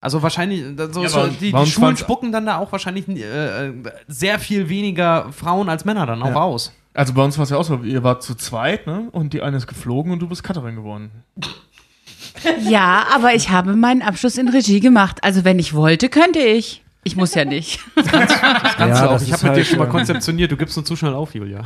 Also 0.00 0.22
wahrscheinlich, 0.22 0.64
so, 0.92 1.02
Ja, 1.02 1.08
so, 1.10 1.26
die, 1.26 1.52
die 1.52 1.66
Schulen 1.66 1.98
spucken 1.98 2.32
dann 2.32 2.46
da 2.46 2.56
auch 2.56 2.72
wahrscheinlich 2.72 3.06
äh, 3.08 3.68
äh, 3.68 3.72
sehr 4.08 4.38
viel 4.38 4.70
weniger 4.70 5.30
Frauen 5.32 5.68
als 5.68 5.84
Männer 5.84 6.06
dann 6.06 6.22
auch 6.22 6.28
Ja. 6.30 6.36
aus. 6.36 6.72
Also 6.94 7.12
bei 7.12 7.22
uns 7.22 7.36
war 7.36 7.42
es 7.44 7.50
ja 7.50 7.58
auch 7.58 7.64
so, 7.64 7.76
ihr 7.82 8.02
wart 8.02 8.22
zu 8.22 8.34
zweit, 8.34 8.86
ne? 8.86 9.08
Und 9.12 9.34
die 9.34 9.42
eine 9.42 9.58
ist 9.58 9.66
geflogen 9.66 10.12
und 10.12 10.20
du 10.20 10.28
bist 10.28 10.42
Cutterin 10.42 10.76
geworden. 10.76 11.10
ja, 12.68 13.04
aber 13.14 13.34
ich 13.34 13.50
habe 13.50 13.76
meinen 13.76 14.00
Abschluss 14.02 14.38
in 14.38 14.48
Regie 14.48 14.80
gemacht. 14.80 15.22
Also 15.22 15.44
wenn 15.44 15.58
ich 15.58 15.74
wollte, 15.74 16.08
könnte 16.08 16.38
ich. 16.40 16.82
Ich 17.02 17.16
muss 17.16 17.34
ja 17.34 17.44
nicht. 17.44 17.80
Das 17.96 18.06
kannst 18.10 18.36
Ja, 19.00 19.02
du 19.02 19.08
auch. 19.08 19.12
das 19.14 19.22
Ich 19.22 19.32
habe 19.32 19.44
mit 19.46 19.52
dir 19.52 19.56
halt, 19.58 19.66
schon 19.66 19.78
mal 19.78 19.88
konzeptioniert. 19.88 20.52
Du 20.52 20.56
gibst 20.56 20.76
uns 20.76 20.86
zu 20.88 20.96
schnell 20.96 21.14
auf, 21.14 21.34
Julia. 21.34 21.62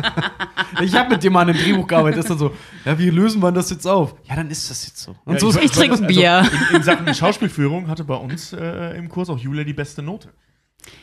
ich 0.82 0.94
habe 0.94 1.10
mit 1.10 1.22
dir 1.22 1.30
mal 1.30 1.42
an 1.42 1.50
einem 1.50 1.58
Drehbuch 1.58 1.86
gearbeitet. 1.86 2.18
Das 2.18 2.24
ist 2.26 2.30
dann 2.30 2.38
so, 2.38 2.52
ja, 2.84 2.98
wie 2.98 3.10
lösen 3.10 3.42
wir 3.42 3.52
das 3.52 3.70
jetzt 3.70 3.86
auf? 3.86 4.14
Ja, 4.28 4.36
dann 4.36 4.50
ist 4.50 4.70
das 4.70 4.86
jetzt 4.86 4.98
so. 4.98 5.14
Und 5.24 5.34
Ja, 5.34 5.40
so 5.40 5.58
Ich 5.60 5.70
trinke 5.70 5.96
ein 5.96 6.06
Bier. 6.06 6.46
In, 6.70 6.76
in 6.76 6.82
Sachen 6.82 7.12
Schauspielführung 7.14 7.88
hatte 7.88 8.04
bei 8.04 8.14
uns 8.14 8.52
äh, 8.52 8.96
im 8.96 9.08
Kurs 9.08 9.28
auch 9.30 9.38
Julia 9.38 9.64
die 9.64 9.72
beste 9.72 10.02
Note. 10.02 10.28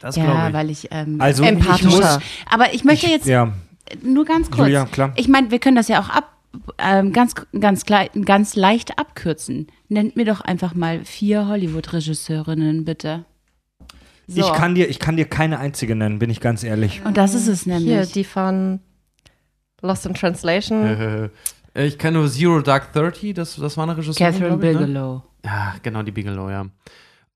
das 0.02 0.16
Ja, 0.16 0.24
glaube 0.26 0.48
ich. 0.48 0.54
weil 0.54 0.70
ich. 0.70 0.88
Ähm, 0.92 1.18
Also, 1.22 1.44
Empathischer. 1.44 1.88
ich 1.90 1.96
muss, 1.96 2.20
aber 2.50 2.74
ich 2.74 2.84
möchte 2.84 3.08
jetzt 3.08 3.26
ja, 3.28 3.54
nur 4.02 4.26
ganz 4.26 4.48
kurz. 4.50 4.68
Julia, 4.68 4.86
klar. 4.86 5.14
Ich 5.16 5.28
meine, 5.28 5.52
wir 5.52 5.60
können 5.60 5.76
das 5.76 5.88
ja 5.88 6.00
auch 6.02 6.10
ab, 6.10 6.32
ähm, 6.80 7.14
ganz, 7.14 7.34
ganz, 7.60 7.86
ganz 7.86 8.56
leicht 8.56 8.98
abkürzen. 9.00 9.68
Nennt 9.90 10.16
mir 10.16 10.26
doch 10.26 10.42
einfach 10.42 10.74
mal 10.76 11.04
vier 11.06 11.48
Hollywood-Regisseurinnen, 11.48 12.86
bitte. 12.86 13.26
So. 14.28 14.42
ich, 14.42 14.54
kann 14.54 14.76
dir, 14.76 14.90
ich 14.90 15.00
kann 15.00 15.16
dir 15.16 15.26
keine 15.26 15.60
einzige 15.60 15.96
nennen, 15.96 16.20
bin 16.20 16.30
ich 16.30 16.42
ganz 16.42 16.64
ehrlich. 16.64 17.02
Und 17.06 17.16
das 17.16 17.34
ist 17.34 17.48
es 17.48 17.64
Hier, 17.64 17.80
nämlich. 17.80 18.12
die 18.12 18.26
von 18.26 18.82
Lost 19.82 20.06
in 20.06 20.14
Translation. 20.14 21.32
Äh, 21.74 21.86
ich 21.86 21.98
kenne 21.98 22.20
nur 22.20 22.30
Zero 22.30 22.62
Dark 22.62 22.92
Thirty, 22.92 23.34
das, 23.34 23.56
das 23.56 23.78
war 23.78 23.84
eine 23.84 23.96
Regisseurin. 23.96 24.34
Catherine 24.34 24.58
ne? 24.58 24.58
Bigelow. 24.58 25.24
Ja, 25.46 25.76
genau, 25.82 26.04
die 26.04 26.12
Bigelow, 26.12 26.50
ja. 26.50 26.66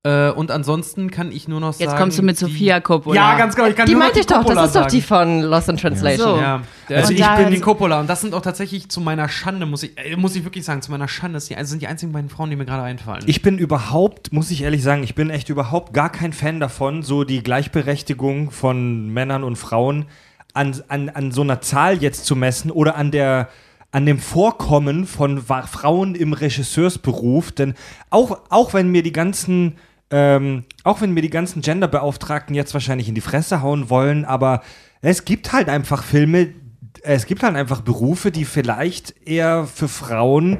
Äh, 0.04 0.30
und 0.30 0.50
ansonsten 0.50 1.12
kann 1.12 1.30
ich 1.30 1.46
nur 1.46 1.60
noch 1.60 1.72
sagen. 1.74 1.88
Jetzt 1.90 1.96
kommst 1.96 2.18
du 2.18 2.22
mit 2.24 2.34
die- 2.36 2.40
Sofia 2.40 2.80
Coppola. 2.80 3.14
Ja, 3.14 3.38
ganz 3.38 3.54
genau. 3.54 3.68
Ich 3.68 3.76
kann 3.76 3.86
Die 3.86 3.92
nur 3.92 4.00
noch 4.00 4.06
meinte 4.06 4.18
ich 4.18 4.26
doch, 4.26 4.38
Coppola 4.38 4.62
das 4.62 4.70
ist 4.74 4.76
doch 4.76 4.86
die 4.88 5.00
von 5.00 5.42
Lost 5.42 5.68
in 5.68 5.76
Translation. 5.76 6.34
So. 6.34 6.40
Ja, 6.40 6.60
Also 6.88 7.12
Und 7.12 7.20
ich 7.20 7.26
bin 7.36 7.50
die 7.52 7.60
Coppola 7.60 8.00
und 8.00 8.10
das 8.10 8.20
sind 8.20 8.34
auch 8.34 8.40
tatsächlich 8.40 8.88
zu 8.88 9.00
meiner 9.00 9.28
Schande, 9.28 9.64
muss 9.64 9.84
ich, 9.84 9.96
äh, 9.96 10.16
muss 10.16 10.34
ich 10.34 10.42
wirklich 10.42 10.64
sagen, 10.64 10.82
zu 10.82 10.90
meiner 10.90 11.06
Schande, 11.06 11.34
das 11.34 11.46
sind 11.46 11.54
die- 11.54 11.58
also 11.58 11.70
sind 11.70 11.82
die 11.82 11.86
einzigen 11.86 12.10
beiden 12.10 12.28
Frauen, 12.30 12.50
die 12.50 12.56
mir 12.56 12.64
gerade 12.64 12.82
einfallen. 12.82 13.22
Ich 13.26 13.42
bin 13.42 13.58
überhaupt, 13.58 14.32
muss 14.32 14.50
ich 14.50 14.62
ehrlich 14.64 14.82
sagen, 14.82 15.04
ich 15.04 15.14
bin 15.14 15.30
echt 15.30 15.48
überhaupt 15.50 15.94
gar 15.94 16.10
kein 16.10 16.32
Fan 16.32 16.58
davon, 16.58 17.04
so 17.04 17.22
die 17.22 17.40
Gleichberechtigung 17.44 18.50
von 18.50 19.08
Männern 19.12 19.44
und 19.44 19.54
Frauen 19.54 20.06
an, 20.52 20.82
an, 20.88 21.10
an 21.10 21.30
so 21.30 21.42
einer 21.42 21.60
Zahl 21.60 22.02
jetzt 22.02 22.26
zu 22.26 22.34
messen 22.34 22.72
oder 22.72 22.96
an 22.96 23.12
der 23.12 23.48
an 23.92 24.06
dem 24.06 24.18
Vorkommen 24.18 25.06
von 25.06 25.42
Frauen 25.42 26.14
im 26.14 26.32
Regisseursberuf, 26.32 27.52
denn 27.52 27.74
auch, 28.08 28.38
auch 28.48 28.72
wenn 28.72 28.88
mir 28.88 29.02
die 29.02 29.12
ganzen 29.12 29.76
ähm, 30.12 30.64
auch 30.84 31.00
wenn 31.00 31.12
mir 31.12 31.22
die 31.22 31.30
ganzen 31.30 31.62
Genderbeauftragten 31.62 32.54
jetzt 32.54 32.74
wahrscheinlich 32.74 33.08
in 33.08 33.14
die 33.14 33.20
Fresse 33.20 33.62
hauen 33.62 33.90
wollen, 33.90 34.24
aber 34.24 34.62
es 35.00 35.24
gibt 35.24 35.52
halt 35.52 35.68
einfach 35.68 36.04
Filme, 36.04 36.50
es 37.02 37.26
gibt 37.26 37.42
halt 37.42 37.56
einfach 37.56 37.80
Berufe, 37.80 38.30
die 38.30 38.44
vielleicht 38.44 39.26
eher 39.26 39.66
für 39.66 39.88
Frauen 39.88 40.58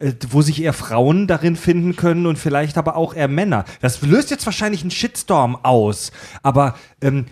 äh, 0.00 0.14
wo 0.30 0.40
sich 0.40 0.62
eher 0.62 0.72
Frauen 0.72 1.26
darin 1.26 1.56
finden 1.56 1.94
können 1.94 2.26
und 2.26 2.38
vielleicht 2.38 2.78
aber 2.78 2.96
auch 2.96 3.12
eher 3.12 3.28
Männer. 3.28 3.66
Das 3.82 4.00
löst 4.00 4.30
jetzt 4.30 4.46
wahrscheinlich 4.46 4.80
einen 4.80 4.90
Shitstorm 4.90 5.56
aus, 5.62 6.10
aber 6.42 6.74
ähm, 7.02 7.26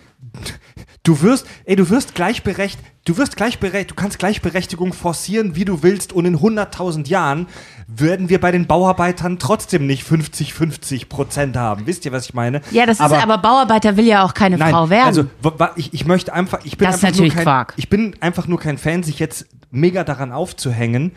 du 1.03 1.21
wirst, 1.21 1.47
ey, 1.65 1.75
du 1.75 1.89
wirst 1.89 2.13
gleichberechtigt, 2.13 2.83
du 3.09 3.17
wirst 3.17 3.35
gleichberechtigt, 3.35 3.91
du 3.91 3.95
kannst 3.95 4.19
Gleichberechtigung 4.19 4.93
forcieren, 4.93 5.55
wie 5.55 5.65
du 5.65 5.81
willst 5.81 6.13
und 6.13 6.25
in 6.25 6.37
100.000 6.37 7.07
Jahren 7.07 7.47
werden 7.87 8.29
wir 8.29 8.39
bei 8.39 8.51
den 8.51 8.67
Bauarbeitern 8.67 9.39
trotzdem 9.39 9.87
nicht 9.87 10.07
50-50 10.07 11.09
Prozent 11.09 11.57
haben. 11.57 11.87
Wisst 11.87 12.05
ihr, 12.05 12.11
was 12.11 12.25
ich 12.25 12.35
meine? 12.35 12.61
Ja, 12.69 12.85
das 12.85 12.99
ist 12.99 13.11
aber 13.11 13.39
Bauarbeiter 13.39 13.97
will 13.97 14.05
ja 14.05 14.23
auch 14.23 14.35
keine 14.35 14.57
Nein, 14.57 14.71
Frau 14.71 14.91
werden. 14.91 15.07
also 15.07 15.25
ich, 15.75 15.93
ich 15.93 16.05
möchte 16.05 16.33
einfach, 16.33 16.59
ich 16.63 16.77
bin 16.77 16.85
Das 16.85 16.97
ist 16.97 17.03
einfach 17.03 17.15
natürlich 17.17 17.33
nur 17.33 17.43
kein, 17.43 17.43
Quark. 17.45 17.73
ich 17.77 17.89
bin 17.89 18.15
einfach 18.19 18.47
nur 18.47 18.59
kein 18.59 18.77
Fan, 18.77 19.01
sich 19.01 19.17
jetzt 19.17 19.47
mega 19.71 20.03
daran 20.03 20.31
aufzuhängen, 20.31 21.11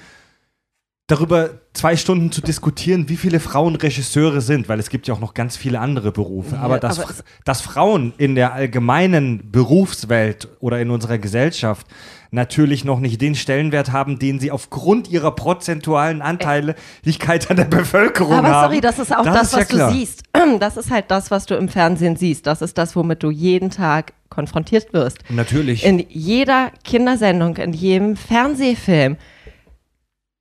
darüber 1.08 1.50
zwei 1.74 1.96
Stunden 1.96 2.30
zu 2.32 2.40
diskutieren, 2.40 3.08
wie 3.08 3.16
viele 3.16 3.40
Frauen 3.40 3.74
Regisseure 3.76 4.40
sind, 4.40 4.68
weil 4.68 4.78
es 4.78 4.88
gibt 4.88 5.08
ja 5.08 5.14
auch 5.14 5.20
noch 5.20 5.34
ganz 5.34 5.56
viele 5.56 5.80
andere 5.80 6.12
Berufe. 6.12 6.58
aber, 6.58 6.78
dass, 6.78 6.98
aber 6.98 7.08
Fra- 7.12 7.22
dass 7.44 7.60
Frauen 7.60 8.12
in 8.18 8.34
der 8.34 8.52
allgemeinen 8.52 9.50
Berufswelt 9.50 10.48
oder 10.60 10.80
in 10.80 10.90
unserer 10.90 11.18
Gesellschaft 11.18 11.86
natürlich 12.30 12.84
noch 12.86 13.00
nicht 13.00 13.20
den 13.20 13.34
Stellenwert 13.34 13.92
haben, 13.92 14.18
den 14.18 14.40
sie 14.40 14.50
aufgrund 14.50 15.10
ihrer 15.10 15.32
prozentualen 15.34 16.22
Anteiligkeit 16.22 17.50
an 17.50 17.56
der 17.56 17.64
Bevölkerung 17.64 18.32
Aber 18.38 18.48
haben. 18.48 18.64
sorry, 18.70 18.80
das 18.80 18.98
ist 18.98 19.14
auch 19.14 19.24
das, 19.24 19.52
ja 19.52 19.58
was 19.58 19.68
klar. 19.68 19.90
du 19.90 19.96
siehst. 19.98 20.22
Das 20.60 20.76
ist 20.76 20.90
halt 20.90 21.06
das, 21.10 21.30
was 21.30 21.46
du 21.46 21.54
im 21.56 21.68
Fernsehen 21.68 22.16
siehst. 22.16 22.46
Das 22.46 22.62
ist 22.62 22.76
das, 22.78 22.96
womit 22.96 23.22
du 23.22 23.30
jeden 23.30 23.70
Tag 23.70 24.12
konfrontiert 24.28 24.92
wirst. 24.92 25.18
Natürlich. 25.28 25.84
In 25.84 26.04
jeder 26.08 26.70
Kindersendung, 26.84 27.56
in 27.58 27.72
jedem 27.74 28.16
Fernsehfilm 28.16 29.16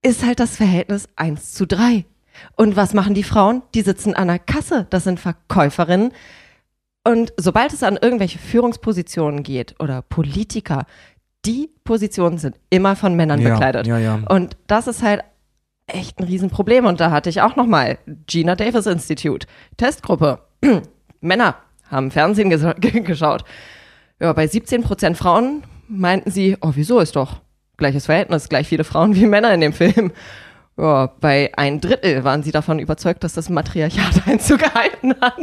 ist 0.01 0.25
halt 0.25 0.39
das 0.39 0.57
Verhältnis 0.57 1.07
1 1.15 1.53
zu 1.53 1.65
3. 1.65 2.05
Und 2.55 2.75
was 2.75 2.93
machen 2.93 3.13
die 3.13 3.23
Frauen? 3.23 3.61
Die 3.73 3.81
sitzen 3.81 4.15
an 4.15 4.27
der 4.27 4.39
Kasse. 4.39 4.87
Das 4.89 5.03
sind 5.03 5.19
Verkäuferinnen. 5.19 6.11
Und 7.03 7.33
sobald 7.37 7.73
es 7.73 7.83
an 7.83 7.97
irgendwelche 8.01 8.39
Führungspositionen 8.39 9.43
geht 9.43 9.75
oder 9.79 10.01
Politiker, 10.01 10.85
die 11.45 11.69
Positionen 11.83 12.37
sind 12.37 12.55
immer 12.69 12.95
von 12.95 13.15
Männern 13.15 13.41
ja, 13.41 13.49
bekleidet. 13.49 13.87
Ja, 13.87 13.97
ja. 13.97 14.19
Und 14.29 14.55
das 14.67 14.87
ist 14.87 15.01
halt 15.01 15.23
echt 15.87 16.19
ein 16.19 16.25
Riesenproblem. 16.25 16.85
Und 16.85 16.99
da 16.99 17.11
hatte 17.11 17.29
ich 17.29 17.41
auch 17.41 17.55
nochmal 17.55 17.97
Gina 18.27 18.55
Davis 18.55 18.85
Institute, 18.85 19.47
Testgruppe. 19.77 20.39
Männer 21.21 21.55
haben 21.89 22.11
Fernsehen 22.11 22.49
ges 22.49 22.65
geschaut. 22.81 23.43
Ja, 24.19 24.33
bei 24.33 24.47
17 24.47 24.83
Prozent 24.83 25.17
Frauen 25.17 25.63
meinten 25.87 26.29
sie, 26.29 26.57
oh, 26.61 26.71
wieso 26.75 26.99
ist 26.99 27.15
doch 27.15 27.41
gleiches 27.81 28.05
Verhältnis, 28.05 28.47
gleich 28.47 28.67
viele 28.67 28.85
Frauen 28.85 29.15
wie 29.15 29.25
Männer 29.25 29.53
in 29.53 29.59
dem 29.59 29.73
Film. 29.73 30.11
Ja, 30.77 31.11
bei 31.19 31.51
ein 31.57 31.81
Drittel 31.81 32.23
waren 32.23 32.43
sie 32.43 32.51
davon 32.51 32.79
überzeugt, 32.79 33.23
dass 33.25 33.33
das 33.33 33.49
Matriarchat 33.49 34.25
Einzug 34.25 34.59
gehalten 34.59 35.13
hat. 35.19 35.35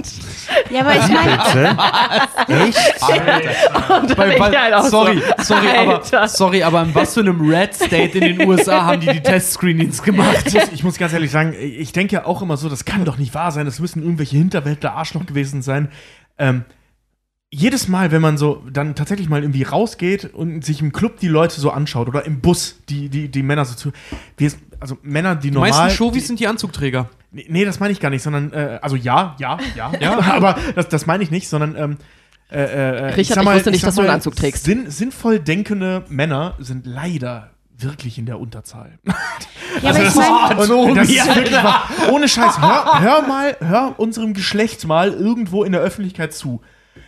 ja, 0.70 0.80
aber 0.80 0.96
ich 0.96 1.08
meine? 1.08 2.66
Echt? 2.66 2.94
Da 2.98 4.14
Bei, 4.14 4.38
bei, 4.38 4.58
halt 4.58 4.74
auch 4.74 4.84
sorry, 4.84 5.20
so, 5.38 5.54
sorry, 5.54 5.68
aber, 5.68 5.94
Alter. 5.96 6.28
sorry, 6.28 6.62
aber 6.62 6.82
in 6.82 6.94
was 6.94 7.12
für 7.14 7.20
einem 7.20 7.40
Red 7.46 7.74
State 7.74 8.18
in 8.18 8.38
den 8.38 8.48
USA 8.48 8.86
haben 8.86 9.00
die 9.00 9.08
die 9.12 9.20
Testscreenings 9.22 10.02
gemacht? 10.02 10.44
Ich 10.46 10.54
muss, 10.54 10.72
ich 10.72 10.84
muss 10.84 10.98
ganz 10.98 11.12
ehrlich 11.12 11.30
sagen, 11.30 11.54
ich 11.58 11.92
denke 11.92 12.14
ja 12.14 12.24
auch 12.24 12.40
immer 12.40 12.56
so, 12.56 12.68
das 12.68 12.84
kann 12.86 13.04
doch 13.04 13.18
nicht 13.18 13.34
wahr 13.34 13.52
sein, 13.52 13.66
das 13.66 13.80
müssen 13.80 14.02
irgendwelche 14.02 14.36
Hinterwäldler 14.38 14.94
Arschloch 14.94 15.26
gewesen 15.26 15.60
sein. 15.60 15.88
Ähm, 16.38 16.64
jedes 17.50 17.88
Mal, 17.88 18.10
wenn 18.12 18.20
man 18.20 18.36
so 18.36 18.62
dann 18.70 18.94
tatsächlich 18.94 19.28
mal 19.28 19.42
irgendwie 19.42 19.62
rausgeht 19.62 20.34
und 20.34 20.64
sich 20.64 20.82
im 20.82 20.92
Club 20.92 21.18
die 21.18 21.28
Leute 21.28 21.60
so 21.60 21.70
anschaut 21.70 22.08
oder 22.08 22.26
im 22.26 22.40
Bus 22.40 22.76
die, 22.88 23.08
die, 23.08 23.28
die 23.28 23.42
Männer 23.42 23.64
so 23.64 23.74
zu. 23.74 23.92
Also 24.80 24.98
Männer, 25.02 25.34
die 25.34 25.48
Die 25.48 25.54
normal. 25.54 25.70
meisten 25.70 25.96
Showies 25.96 26.24
die, 26.24 26.26
sind 26.26 26.40
die 26.40 26.46
Anzugträger. 26.46 27.08
Nee, 27.30 27.64
das 27.64 27.80
meine 27.80 27.92
ich 27.92 28.00
gar 28.00 28.10
nicht, 28.10 28.22
sondern, 28.22 28.52
äh, 28.52 28.78
also 28.82 28.96
ja, 28.96 29.34
ja, 29.38 29.58
ja, 29.76 29.92
ja. 30.00 30.20
aber 30.32 30.56
das, 30.74 30.88
das 30.88 31.06
meine 31.06 31.22
ich 31.22 31.30
nicht, 31.30 31.48
sondern, 31.48 31.74
ähm, 31.76 31.96
äh, 32.50 32.60
äh, 32.60 33.04
Richard, 33.14 33.36
sag 33.36 33.44
ich 33.44 33.54
wusste 33.54 33.70
nicht, 33.70 33.80
sag 33.80 33.88
dass 33.88 33.94
du 33.96 34.00
einen 34.02 34.08
mal, 34.08 34.14
Anzug 34.14 34.36
trägst. 34.36 34.64
Sinn, 34.64 34.90
sinnvoll 34.90 35.38
denkende 35.38 36.04
Männer 36.08 36.54
sind 36.58 36.86
leider 36.86 37.50
wirklich 37.78 38.18
in 38.18 38.26
der 38.26 38.40
Unterzahl. 38.40 38.98
ja, 39.82 39.90
aber 39.90 40.02
ich 40.02 40.14
meine, 40.14 40.74
Und 40.74 40.96
das 40.96 41.08
ist 41.08 41.26
wirklich 41.26 41.52
wahr. 41.52 41.88
Ohne 42.10 42.28
Scheiß, 42.28 42.60
hör, 42.60 43.00
hör 43.00 43.22
mal, 43.22 43.56
hör 43.60 43.94
unserem 43.98 44.34
Geschlecht 44.34 44.86
mal 44.86 45.12
irgendwo 45.12 45.64
in 45.64 45.72
der 45.72 45.80
Öffentlichkeit 45.80 46.34
zu. 46.34 46.60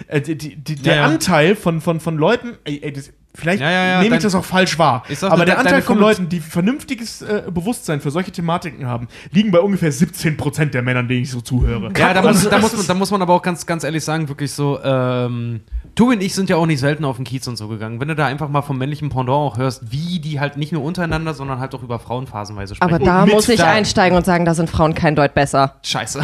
Äh, 0.07 0.21
die, 0.21 0.37
die, 0.37 0.75
der 0.77 0.95
Ja, 0.95 1.01
ja. 1.03 1.07
Anteil 1.07 1.55
von, 1.57 1.81
von, 1.81 2.01
von 2.01 2.17
Leuten, 2.17 2.57
ey, 2.65 2.81
ey, 2.83 2.93
das, 2.93 3.11
Vielleicht 3.33 3.61
Ja, 3.63 3.71
ja, 3.71 3.87
ja, 3.87 4.03
nehme 4.03 4.17
ich 4.17 4.23
das 4.25 4.35
auch 4.35 4.45
falsch 4.45 4.77
wahr. 4.77 5.05
Aber 5.23 5.45
der 5.45 5.55
de- 5.55 5.55
Anteil 5.55 5.83
von 5.83 5.97
Leuten, 5.99 6.29
die 6.29 6.41
vernünftiges 6.41 7.23
äh, 7.23 7.45
Bewusstsein 7.49 8.01
für 8.01 8.11
solche 8.11 8.33
Thematiken 8.33 8.87
haben, 8.87 9.07
liegen 9.31 9.53
bei 9.53 9.61
ungefähr 9.61 9.93
17% 9.93 10.67
der 10.67 10.83
Männern, 10.83 11.07
denen 11.07 11.23
ich 11.23 11.31
so 11.31 11.41
zuhöre. 11.41 11.93
Ja, 11.97 12.13
da 12.13 12.23
muss, 12.23 12.49
da, 12.49 12.59
muss 12.59 12.77
man, 12.77 12.87
da 12.89 12.95
muss 12.95 13.11
man 13.13 13.23
aber 13.23 13.35
auch 13.35 13.43
ganz, 13.43 13.65
ganz 13.67 13.85
ehrlich 13.85 14.03
sagen, 14.05 14.29
wirklich 14.29 14.51
so, 14.51 14.81
ähm, 14.83 15.61
Tobi 15.95 16.15
und 16.15 16.23
ich 16.25 16.35
sind 16.35 16.51
ja 16.51 16.57
auch 16.57 16.67
nicht 16.67 16.81
selten 16.81 17.05
auf 17.05 17.17
den 17.17 17.25
Kiez 17.25 17.47
und 17.47 17.55
so 17.57 17.69
gegangen. 17.69 18.01
Wenn 18.01 18.09
du 18.09 18.17
da 18.17 18.27
einfach 18.27 18.49
mal 18.49 18.63
vom 18.63 18.79
männlichen 18.79 19.11
Pendant 19.11 19.31
auch 19.31 19.59
hörst, 19.59 19.93
wie 19.93 20.19
die 20.19 20.41
halt 20.41 20.57
nicht 20.57 20.73
nur 20.73 20.83
untereinander, 20.83 21.33
sondern 21.33 21.61
halt 21.61 21.73
auch 21.77 21.85
über 21.85 22.01
Frauen 22.01 22.27
phasenweise 22.27 22.75
sprechen. 22.75 22.93
Aber 22.95 23.05
da 23.05 23.27
muss 23.27 23.49
ich 23.49 23.61
da- 23.61 23.71
einsteigen 23.71 24.17
und 24.19 24.27
sagen, 24.27 24.45
da 24.45 24.55
sind 24.55 24.69
Frauen 24.69 24.93
kein 24.95 25.15
Deut 25.15 25.35
besser. 25.35 25.77
Scheiße. 25.85 26.21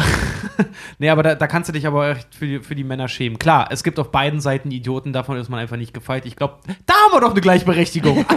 nee, 0.99 1.09
aber 1.09 1.23
da, 1.23 1.35
da 1.35 1.47
kannst 1.47 1.69
du 1.69 1.73
dich 1.73 1.87
aber 1.87 2.09
echt 2.09 2.35
für 2.35 2.45
die, 2.45 2.59
für 2.59 2.75
die 2.75 2.83
Männer 2.83 3.07
schämen. 3.07 3.39
Klar, 3.39 3.67
es 3.71 3.83
gibt 3.83 3.99
auf 3.99 4.11
beiden 4.11 4.41
Seiten 4.41 4.71
Idioten, 4.71 5.13
davon 5.13 5.37
ist 5.37 5.49
man 5.49 5.59
einfach 5.59 5.77
nicht 5.77 5.93
gefeit. 5.93 6.25
Ich 6.25 6.35
glaube, 6.35 6.55
da 6.85 6.93
haben 6.93 7.13
wir 7.13 7.21
doch 7.21 7.31
eine 7.31 7.41
Gleichberechtigung. 7.41 8.25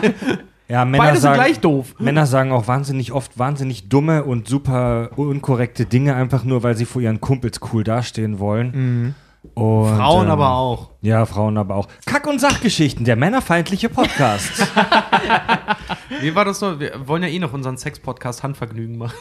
Ja, 0.68 0.84
Männer 0.84 1.02
Beide 1.02 1.16
sind 1.16 1.22
sagen, 1.22 1.34
gleich 1.34 1.58
doof. 1.58 1.96
Männer 1.98 2.26
sagen 2.26 2.52
auch 2.52 2.68
wahnsinnig 2.68 3.10
oft 3.10 3.36
wahnsinnig 3.40 3.88
dumme 3.88 4.22
und 4.22 4.46
super 4.46 5.10
unkorrekte 5.16 5.84
Dinge, 5.84 6.14
einfach 6.14 6.44
nur, 6.44 6.62
weil 6.62 6.76
sie 6.76 6.84
vor 6.84 7.02
ihren 7.02 7.20
Kumpels 7.20 7.58
cool 7.72 7.82
dastehen 7.82 8.38
wollen. 8.38 9.16
Und, 9.54 9.96
Frauen 9.96 10.26
ähm, 10.26 10.30
aber 10.30 10.50
auch. 10.50 10.90
Ja, 11.00 11.24
Frauen 11.24 11.56
aber 11.56 11.74
auch. 11.74 11.88
Kack- 12.06 12.26
und 12.26 12.40
Sachgeschichten, 12.40 13.04
der 13.04 13.16
männerfeindliche 13.16 13.88
Podcast. 13.88 14.60
Wie 16.20 16.34
war 16.34 16.44
das 16.44 16.58
so? 16.58 16.78
Wir 16.78 17.08
wollen 17.08 17.22
ja 17.22 17.28
eh 17.28 17.38
noch 17.38 17.52
unseren 17.52 17.78
Sex-Podcast 17.78 18.42
Handvergnügen 18.42 18.98
machen. 18.98 19.16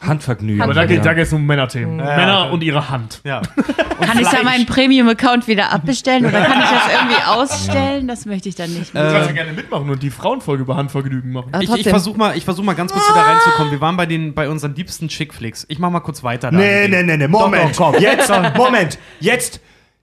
Handvergnügen. 0.00 0.62
Aber 0.62 0.74
da 0.74 0.84
geht 0.84 0.98
ja. 0.98 1.02
da 1.04 1.14
geht's 1.14 1.32
um 1.32 1.46
Männerthemen. 1.46 1.98
Ja, 1.98 2.04
Männer 2.04 2.26
ja. 2.26 2.42
und 2.50 2.62
ihre 2.62 2.88
Hand. 2.88 3.20
Ja. 3.24 3.42
Kann 4.00 4.18
ich 4.18 4.28
da 4.28 4.42
meinen 4.42 4.66
Premium-Account 4.66 5.46
wieder 5.46 5.70
abbestellen 5.72 6.26
oder 6.26 6.40
kann 6.42 6.60
ich 6.60 6.70
das 6.70 6.92
irgendwie 6.92 7.22
ausstellen? 7.24 8.08
Das 8.08 8.26
möchte 8.26 8.48
ich 8.48 8.56
dann 8.56 8.72
nicht 8.72 8.92
Du 8.92 8.98
mehr. 8.98 9.12
kannst 9.12 9.28
ja 9.28 9.34
gerne 9.34 9.52
mitmachen 9.52 9.88
und 9.88 10.02
die 10.02 10.10
Frauenfolge 10.10 10.62
über 10.62 10.74
Handvergnügen 10.76 11.30
machen. 11.32 11.50
Aber 11.54 11.62
Ich, 11.62 11.72
ich 11.72 11.88
versuche 11.88 12.18
mal, 12.18 12.36
ich 12.36 12.44
versuch 12.44 12.64
mal 12.64 12.74
ganz 12.74 12.92
kurz 12.92 13.08
wieder 13.08 13.20
reinzukommen. 13.24 13.70
Wir 13.70 13.80
waren 13.80 13.96
bei, 13.96 14.06
den, 14.06 14.34
bei 14.34 14.48
unseren 14.48 14.74
liebsten 14.74 15.06
Chickflicks. 15.08 15.66
Ich 15.68 15.78
mach 15.78 15.90
mal 15.90 16.00
kurz 16.00 16.24
weiter. 16.24 16.50
da. 16.50 16.56
Nee, 16.56 16.88
nee, 16.88 17.02
nee, 17.04 17.16
nee, 17.16 17.28
Moment. 17.28 17.78
Doch, 17.78 17.92
doch, 17.92 17.92
komm. 17.92 18.02
Jetzt, 18.02 18.30
Moment. 18.56 18.98
Jetzt, 19.20 19.60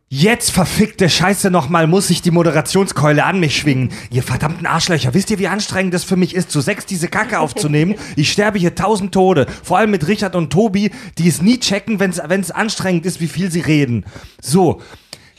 jetzt 0.10 0.49
verfickte 0.51 1.07
Scheiße 1.07 1.51
nochmal, 1.51 1.88
muss 1.88 2.10
ich 2.10 2.22
die 2.22 2.32
Moderationskeule 2.32 3.24
an 3.24 3.39
mich 3.39 3.55
schwingen. 3.55 3.91
Ihr 4.10 4.24
verdammten 4.24 4.66
Arschlöcher, 4.66 5.14
wisst 5.14 5.30
ihr, 5.30 5.39
wie 5.39 5.47
anstrengend 5.47 5.93
es 5.93 6.03
für 6.03 6.16
mich 6.16 6.36
ist, 6.36 6.51
zu 6.51 6.62
sechs 6.62 6.86
diese 6.86 7.07
Kacke 7.07 7.39
aufzunehmen? 7.39 7.95
Ich 8.16 8.32
sterbe 8.32 8.57
hier 8.60 8.76
tausend 8.76 9.14
Tode. 9.14 9.45
Vor 9.64 9.78
allem 9.78 9.91
mit 9.91 10.07
Richard 10.07 10.36
und 10.36 10.51
Tobi, 10.51 10.91
die 11.18 11.28
es 11.28 11.41
nie 11.41 11.60
checken, 11.60 11.99
wenn 11.99 12.10
es 12.12 12.51
anstrengend 12.51 13.05
ist, 13.05 13.22
wie 13.22 13.28
viel 13.28 13.51
sie 13.51 13.62
reden. 13.62 14.05
So, 14.41 14.82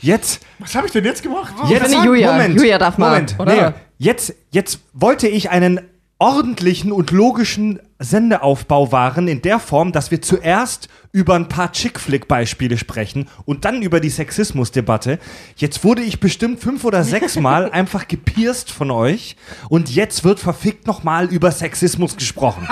jetzt 0.01 0.41
Was 0.61 0.75
habe 0.75 0.87
ich 0.87 0.93
denn 0.93 1.05
jetzt 1.05 1.23
gemacht? 1.23 1.53
Jetzt, 1.69 1.89
finde 1.89 2.07
Julia. 2.07 2.47
Julia 2.47 2.79
darf 2.79 2.97
mal, 2.97 3.11
Moment, 3.11 3.37
oder? 3.39 3.71
Nee, 3.71 3.77
jetzt, 3.99 4.35
jetzt 4.51 4.81
wollte 4.93 5.29
ich 5.29 5.51
einen 5.51 5.81
ordentlichen 6.21 6.93
und 6.93 7.11
logischen 7.11 7.81
Sendeaufbau 7.99 8.93
wahren 8.93 9.27
in 9.27 9.41
der 9.41 9.59
Form, 9.59 9.91
dass 9.91 10.11
wir 10.11 10.21
zuerst 10.21 10.89
über 11.13 11.35
ein 11.35 11.49
paar 11.49 11.73
Chick-Flick-Beispiele 11.73 12.77
sprechen 12.77 13.27
und 13.47 13.65
dann 13.65 13.81
über 13.81 14.01
die 14.01 14.11
Sexismusdebatte. 14.11 15.19
Jetzt 15.57 15.83
wurde 15.83 16.03
ich 16.03 16.21
bestimmt 16.21 16.61
fünf 16.61 16.85
oder 16.85 17.05
sechs 17.05 17.37
Mal 17.37 17.71
einfach 17.73 18.07
gepierst 18.07 18.71
von 18.71 18.91
euch 18.91 19.37
und 19.71 19.89
jetzt 19.95 20.23
wird 20.23 20.41
verfickt 20.41 20.87
nochmal 20.87 21.27
über 21.27 21.51
Sexismus 21.51 22.17
gesprochen. 22.17 22.69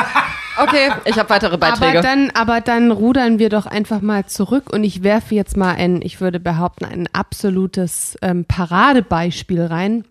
Okay, 0.60 0.90
ich 1.06 1.18
habe 1.18 1.30
weitere 1.30 1.56
Beiträge. 1.56 1.98
Aber 1.98 2.02
dann, 2.02 2.30
aber 2.34 2.60
dann 2.60 2.90
rudern 2.90 3.38
wir 3.38 3.48
doch 3.48 3.64
einfach 3.64 4.02
mal 4.02 4.26
zurück 4.26 4.70
und 4.70 4.84
ich 4.84 5.02
werfe 5.02 5.34
jetzt 5.34 5.56
mal 5.56 5.74
ein, 5.74 6.02
ich 6.02 6.20
würde 6.20 6.38
behaupten, 6.38 6.84
ein 6.84 7.08
absolutes 7.12 8.18
ähm, 8.20 8.44
Paradebeispiel 8.44 9.64
rein. 9.64 10.04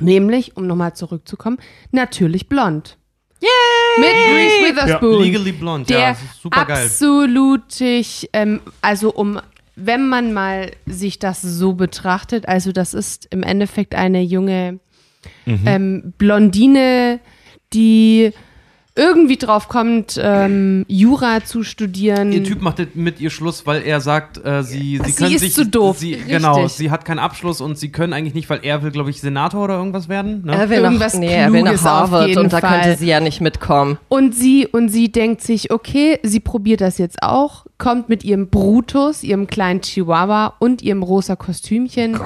Nämlich, 0.00 0.56
um 0.56 0.66
nochmal 0.66 0.94
zurückzukommen, 0.94 1.58
natürlich 1.90 2.48
blond. 2.48 2.98
Yay! 3.40 3.48
Mit 3.98 4.08
Reese 4.08 4.68
Witherspoon. 4.68 5.22
Legally 5.22 5.52
Blonde, 5.52 5.86
der 5.86 5.98
ja, 5.98 6.08
das 6.10 6.22
ist 6.22 6.42
super 6.42 6.64
geil. 6.64 6.86
absolutig, 6.86 8.30
ähm, 8.32 8.60
also 8.82 9.12
um, 9.12 9.40
wenn 9.74 10.08
man 10.08 10.32
mal 10.32 10.70
sich 10.86 11.18
das 11.18 11.42
so 11.42 11.74
betrachtet, 11.74 12.48
also 12.48 12.72
das 12.72 12.94
ist 12.94 13.26
im 13.30 13.42
Endeffekt 13.42 13.94
eine 13.94 14.22
junge 14.22 14.80
ähm, 15.46 16.14
Blondine, 16.18 17.20
die 17.72 18.32
irgendwie 18.96 19.36
drauf 19.36 19.68
kommt, 19.68 20.18
ähm, 20.22 20.84
Jura 20.88 21.44
zu 21.44 21.62
studieren. 21.62 22.32
Ihr 22.32 22.42
Typ 22.42 22.62
macht 22.62 22.96
mit 22.96 23.20
ihr 23.20 23.30
Schluss, 23.30 23.66
weil 23.66 23.82
er 23.82 24.00
sagt, 24.00 24.42
äh, 24.44 24.62
sie, 24.62 24.98
sie 25.04 25.10
Sie 25.10 25.12
können 25.12 25.34
ist 25.34 25.40
sich. 25.42 25.54
zu 25.54 25.66
doof. 25.66 25.98
Sie, 25.98 26.12
genau, 26.26 26.66
sie 26.66 26.90
hat 26.90 27.04
keinen 27.04 27.18
Abschluss 27.18 27.60
und 27.60 27.78
sie 27.78 27.90
können 27.90 28.12
eigentlich 28.14 28.34
nicht, 28.34 28.48
weil 28.48 28.60
er 28.62 28.82
will, 28.82 28.90
glaube 28.90 29.10
ich, 29.10 29.20
Senator 29.20 29.64
oder 29.64 29.76
irgendwas 29.76 30.08
werden. 30.08 30.42
Ne? 30.46 30.52
er 30.54 30.70
will 30.70 30.78
nach, 30.80 30.84
irgendwas 30.84 31.14
nee, 31.14 31.26
er 31.32 31.52
will 31.52 31.62
nach 31.62 31.82
Harvard 31.84 32.36
und 32.36 32.52
da 32.52 32.58
Fall. 32.60 32.80
könnte 32.80 32.98
sie 32.98 33.06
ja 33.06 33.20
nicht 33.20 33.40
mitkommen. 33.40 33.98
Und 34.08 34.34
sie, 34.34 34.66
und 34.66 34.88
sie 34.88 35.12
denkt 35.12 35.42
sich, 35.42 35.70
okay, 35.70 36.18
sie 36.22 36.40
probiert 36.40 36.80
das 36.80 36.96
jetzt 36.98 37.22
auch, 37.22 37.66
kommt 37.78 38.08
mit 38.08 38.24
ihrem 38.24 38.48
Brutus, 38.48 39.22
ihrem 39.22 39.46
kleinen 39.46 39.82
Chihuahua 39.82 40.54
und 40.58 40.80
ihrem 40.82 41.02
rosa 41.02 41.36
Kostümchen 41.36 42.18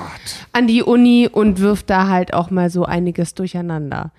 an 0.52 0.66
die 0.68 0.82
Uni 0.82 1.28
und 1.30 1.58
wirft 1.60 1.90
da 1.90 2.06
halt 2.06 2.32
auch 2.32 2.50
mal 2.50 2.70
so 2.70 2.84
einiges 2.84 3.34
durcheinander. 3.34 4.12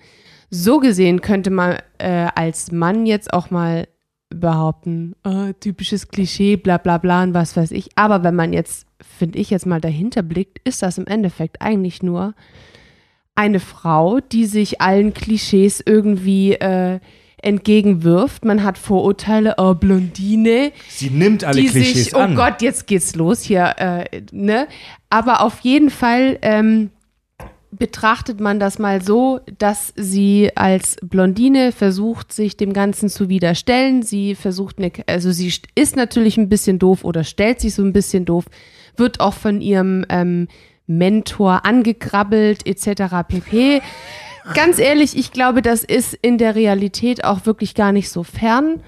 So 0.54 0.80
gesehen 0.80 1.22
könnte 1.22 1.48
man 1.48 1.78
äh, 1.96 2.28
als 2.34 2.72
Mann 2.72 3.06
jetzt 3.06 3.32
auch 3.32 3.50
mal 3.50 3.88
behaupten, 4.28 5.14
äh, 5.24 5.54
typisches 5.54 6.08
Klischee, 6.08 6.56
bla 6.56 6.76
bla 6.76 6.98
bla 6.98 7.22
und 7.22 7.32
was 7.32 7.56
weiß 7.56 7.70
ich. 7.70 7.88
Aber 7.96 8.22
wenn 8.22 8.34
man 8.34 8.52
jetzt, 8.52 8.86
finde 9.00 9.38
ich, 9.38 9.48
jetzt 9.48 9.64
mal 9.64 9.80
dahinter 9.80 10.22
blickt, 10.22 10.58
ist 10.64 10.82
das 10.82 10.98
im 10.98 11.06
Endeffekt 11.06 11.62
eigentlich 11.62 12.02
nur 12.02 12.34
eine 13.34 13.60
Frau, 13.60 14.20
die 14.20 14.44
sich 14.44 14.82
allen 14.82 15.14
Klischees 15.14 15.82
irgendwie 15.84 16.52
äh, 16.52 17.00
entgegenwirft. 17.38 18.44
Man 18.44 18.62
hat 18.62 18.76
Vorurteile, 18.76 19.54
oh, 19.56 19.72
Blondine, 19.72 20.72
Sie 20.86 21.08
nimmt 21.08 21.44
alle 21.44 21.62
die 21.62 21.68
Klischees 21.68 22.04
sich, 22.04 22.14
oh 22.14 22.18
an. 22.18 22.36
Gott, 22.36 22.60
jetzt 22.60 22.86
geht's 22.86 23.14
los 23.14 23.40
hier, 23.40 23.74
äh, 23.78 24.20
ne? 24.32 24.68
Aber 25.08 25.40
auf 25.40 25.60
jeden 25.60 25.88
Fall 25.88 26.38
ähm, 26.42 26.90
betrachtet 27.72 28.38
man 28.38 28.60
das 28.60 28.78
mal 28.78 29.02
so, 29.02 29.40
dass 29.58 29.92
sie 29.96 30.50
als 30.54 30.96
Blondine 31.02 31.72
versucht, 31.72 32.32
sich 32.32 32.56
dem 32.56 32.72
Ganzen 32.74 33.08
zu 33.08 33.28
widerstellen. 33.28 34.02
Sie 34.02 34.34
versucht, 34.34 34.78
eine, 34.78 34.92
also 35.06 35.32
sie 35.32 35.48
st- 35.50 35.64
ist 35.74 35.96
natürlich 35.96 36.36
ein 36.36 36.50
bisschen 36.50 36.78
doof 36.78 37.02
oder 37.04 37.24
stellt 37.24 37.60
sich 37.60 37.74
so 37.74 37.82
ein 37.82 37.94
bisschen 37.94 38.26
doof, 38.26 38.44
wird 38.96 39.20
auch 39.20 39.34
von 39.34 39.60
ihrem 39.62 40.04
ähm, 40.10 40.48
Mentor 40.86 41.64
angekrabbelt 41.64 42.66
etc. 42.66 43.26
pp. 43.26 43.80
Ganz 44.54 44.78
ehrlich, 44.78 45.16
ich 45.16 45.32
glaube, 45.32 45.62
das 45.62 45.82
ist 45.82 46.14
in 46.14 46.36
der 46.36 46.54
Realität 46.54 47.24
auch 47.24 47.46
wirklich 47.46 47.74
gar 47.74 47.92
nicht 47.92 48.10
so 48.10 48.22
fern. 48.22 48.82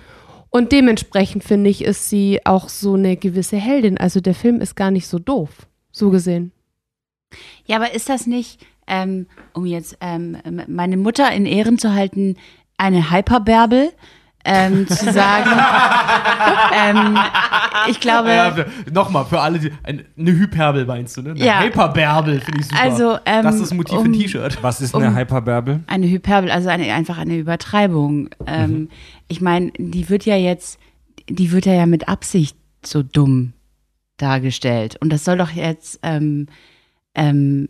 Und 0.50 0.72
dementsprechend 0.72 1.42
finde 1.42 1.70
ich, 1.70 1.82
ist 1.84 2.10
sie 2.10 2.40
auch 2.44 2.68
so 2.68 2.94
eine 2.94 3.16
gewisse 3.16 3.56
Heldin. 3.56 3.96
Also 3.98 4.20
der 4.20 4.34
Film 4.34 4.60
ist 4.60 4.76
gar 4.76 4.90
nicht 4.90 5.06
so 5.06 5.18
doof, 5.18 5.50
so 5.90 6.10
gesehen. 6.10 6.52
Ja, 7.66 7.76
aber 7.76 7.94
ist 7.94 8.08
das 8.08 8.26
nicht, 8.26 8.64
ähm, 8.86 9.26
um 9.52 9.66
jetzt 9.66 9.96
ähm, 10.00 10.36
meine 10.68 10.96
Mutter 10.96 11.30
in 11.32 11.46
Ehren 11.46 11.78
zu 11.78 11.92
halten, 11.94 12.36
eine 12.78 13.10
Hyperbärbel? 13.10 13.92
Ähm, 14.46 14.86
zu 14.86 15.10
sagen, 15.12 15.50
ähm, 16.74 17.18
ich 17.88 17.98
glaube, 18.00 18.28
Ja, 18.28 18.54
Nochmal, 18.92 19.24
für 19.24 19.40
alle, 19.40 19.58
die, 19.58 19.72
ein, 19.82 20.04
eine 20.18 20.32
Hyperbel 20.32 20.84
meinst 20.84 21.16
du, 21.16 21.22
ne? 21.22 21.30
Eine 21.30 21.44
Ja. 21.44 21.62
Hyperbärbel 21.62 22.40
finde 22.40 22.60
ich 22.60 22.66
super. 22.68 22.80
Also, 22.82 23.18
ähm, 23.24 23.42
das 23.42 23.54
ist 23.54 23.62
das 23.62 23.74
Motiv 23.74 23.96
um- 23.98 24.04
für 24.04 24.10
ein 24.10 24.12
T-Shirt. 24.20 24.58
Was 24.62 24.80
ist 24.82 24.94
eine 24.94 25.08
Um- 25.08 25.16
Hyperbärbel? 25.16 25.80
eine 25.86 26.06
Hyperbel, 26.08 26.50
also 26.50 26.68
eine, 26.68 26.92
einfach 26.92 27.16
eine 27.16 27.36
Übertreibung. 27.36 28.28
Ähm, 28.46 28.90
ich 29.28 29.40
meine, 29.40 29.70
die 29.78 30.10
wird 30.10 30.26
ja 30.26 30.36
jetzt, 30.36 30.78
die 31.28 31.50
wird 31.52 31.64
ja 31.66 31.86
mit 31.86 32.08
Absicht 32.08 32.56
so 32.84 33.02
dumm 33.02 33.54
dargestellt. 34.18 34.96
Und 35.00 35.10
das 35.10 35.24
soll 35.24 35.38
doch 35.38 35.50
jetzt 35.50 36.00
ähm, 36.02 36.46
ähm, 37.14 37.68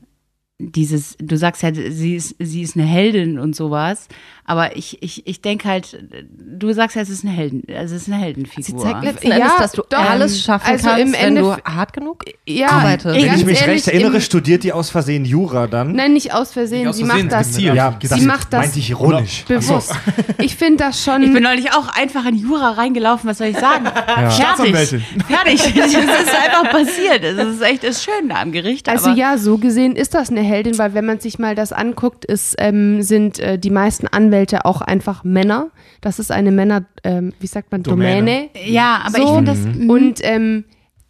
dieses, 0.58 1.16
du 1.18 1.36
sagst 1.36 1.62
ja, 1.62 1.74
sie 1.74 2.14
ist, 2.14 2.36
sie 2.38 2.62
ist 2.62 2.76
eine 2.76 2.86
Heldin 2.86 3.38
und 3.38 3.56
sowas, 3.56 4.08
aber 4.46 4.76
ich, 4.76 5.02
ich, 5.02 5.26
ich 5.26 5.40
denke 5.40 5.68
halt, 5.68 5.98
du 6.38 6.72
sagst 6.72 6.96
ja, 6.96 7.02
es 7.02 7.08
ist 7.08 7.24
eine 7.24 7.32
Heldin, 7.32 7.62
also 7.74 7.94
es 7.94 8.02
ist 8.02 8.12
eine 8.12 8.22
Heldenfigur. 8.22 8.62
Sie 8.64 8.76
zeigt 8.76 9.02
letzten 9.04 9.28
Ja, 9.28 9.34
Endes, 9.36 9.52
dass 9.58 9.72
du 9.72 9.82
doch. 9.88 9.98
alles 9.98 10.42
schaffen 10.42 10.70
Also 10.70 10.88
kannst, 10.88 11.02
im 11.02 11.12
wenn 11.20 11.34
du 11.36 11.56
hart 11.64 11.92
genug 11.94 12.24
Ja, 12.46 12.68
arbeitest. 12.68 13.14
Wenn 13.16 13.34
ich 13.34 13.44
mich 13.46 13.60
ehrlich, 13.62 13.76
recht 13.86 13.88
erinnere, 13.88 14.20
studiert 14.20 14.62
die 14.62 14.72
aus 14.72 14.90
Versehen 14.90 15.24
Jura 15.24 15.66
dann. 15.66 15.92
Nein, 15.92 16.12
nicht 16.12 16.34
aus 16.34 16.52
Versehen. 16.52 16.80
Nicht 16.80 16.88
aus 16.88 16.96
sie 16.98 17.04
Versehen, 17.06 17.26
macht 17.28 17.32
das 17.40 17.46
gezielt. 17.48 17.74
ja, 17.74 17.96
Sie 18.02 18.08
das 18.08 18.20
macht 18.20 18.52
das- 18.52 18.60
meinte 18.60 18.78
ich 18.80 18.90
ironisch. 18.90 19.44
bewusst. 19.48 19.94
Ich 20.42 20.56
finde 20.56 20.84
das 20.84 21.02
schon. 21.02 21.22
ich 21.22 21.32
bin 21.32 21.42
neulich 21.42 21.72
auch 21.72 21.88
einfach 21.96 22.26
in 22.26 22.34
Jura 22.36 22.72
reingelaufen, 22.72 23.30
was 23.30 23.38
soll 23.38 23.46
ich 23.46 23.56
sagen? 23.58 23.86
Fertig. 23.94 24.34
Staatsanwältin. 24.34 25.04
Fertig. 25.26 25.60
Es 25.84 25.92
ist 25.94 26.34
einfach 26.34 26.70
passiert. 26.70 27.24
Es 27.24 27.38
ist 27.54 27.62
echt 27.62 27.82
ist 27.84 28.04
schön 28.04 28.28
da 28.28 28.42
am 28.42 28.52
Gericht. 28.52 28.88
Also 28.88 29.10
aber 29.10 29.18
ja, 29.18 29.38
so 29.38 29.56
gesehen 29.58 29.96
ist 29.96 30.12
das 30.14 30.28
eine 30.30 30.40
Heldin, 30.42 30.76
weil 30.78 30.92
wenn 30.94 31.06
man 31.06 31.20
sich 31.20 31.38
mal 31.38 31.54
das 31.54 31.72
anguckt, 31.72 32.24
ist, 32.26 32.56
ähm, 32.58 33.00
sind 33.02 33.38
äh, 33.38 33.58
die 33.58 33.70
meisten 33.70 34.06
Anwälte 34.06 34.33
auch 34.64 34.80
einfach 34.80 35.24
Männer. 35.24 35.70
Das 36.00 36.18
ist 36.18 36.30
eine 36.30 36.50
Männer, 36.50 36.84
ähm, 37.02 37.32
wie 37.40 37.46
sagt 37.46 37.72
man, 37.72 37.82
Domäne. 37.82 38.18
Domäne. 38.20 38.48
Ja, 38.66 39.02
aber 39.06 39.18
So. 39.18 39.24
ich 39.24 39.30
finde 39.30 39.52
das. 39.52 39.88
Und 39.88 40.20
ähm, 40.22 40.64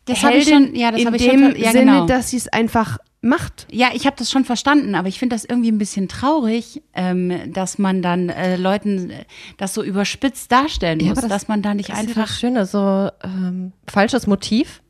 Das 0.06 0.22
habe 0.22 0.36
ich 0.36 0.48
schon, 0.48 0.74
ja, 0.74 0.90
das 0.92 1.00
in 1.02 1.14
ich 1.14 1.22
dem 1.28 1.40
schon, 1.52 1.56
ja, 1.56 1.72
Sinne, 1.72 1.84
genau. 1.92 2.06
dass 2.06 2.30
sie 2.30 2.36
es 2.36 2.48
einfach 2.48 2.98
macht. 3.22 3.66
Ja, 3.72 3.88
ich 3.94 4.04
habe 4.06 4.16
das 4.18 4.30
schon 4.30 4.44
verstanden, 4.44 4.94
aber 4.94 5.08
ich 5.08 5.18
finde 5.18 5.34
das 5.34 5.44
irgendwie 5.46 5.72
ein 5.72 5.78
bisschen 5.78 6.08
traurig, 6.08 6.82
ähm, 6.94 7.52
dass 7.52 7.78
man 7.78 8.02
dann 8.02 8.28
äh, 8.28 8.56
Leuten 8.56 9.08
äh, 9.10 9.24
das 9.56 9.72
so 9.72 9.82
überspitzt 9.82 10.52
darstellen 10.52 11.00
Ja, 11.00 11.08
muss, 11.08 11.18
aber 11.18 11.28
das 11.28 11.42
dass 11.42 11.48
man 11.48 11.62
da 11.62 11.72
nicht 11.72 11.88
Das 11.88 11.96
ist 12.00 12.02
ja 12.02 12.08
einfach. 12.10 12.28
das 12.28 12.38
Schöne, 12.38 12.66
so 12.66 13.08
ähm, 13.24 13.72
falsches 13.88 14.26
Motiv. 14.26 14.82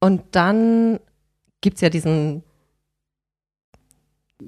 Und 0.00 0.20
dann 0.32 1.00
gibt 1.62 1.76
es 1.76 1.80
ja 1.80 1.88
diesen, 1.88 2.42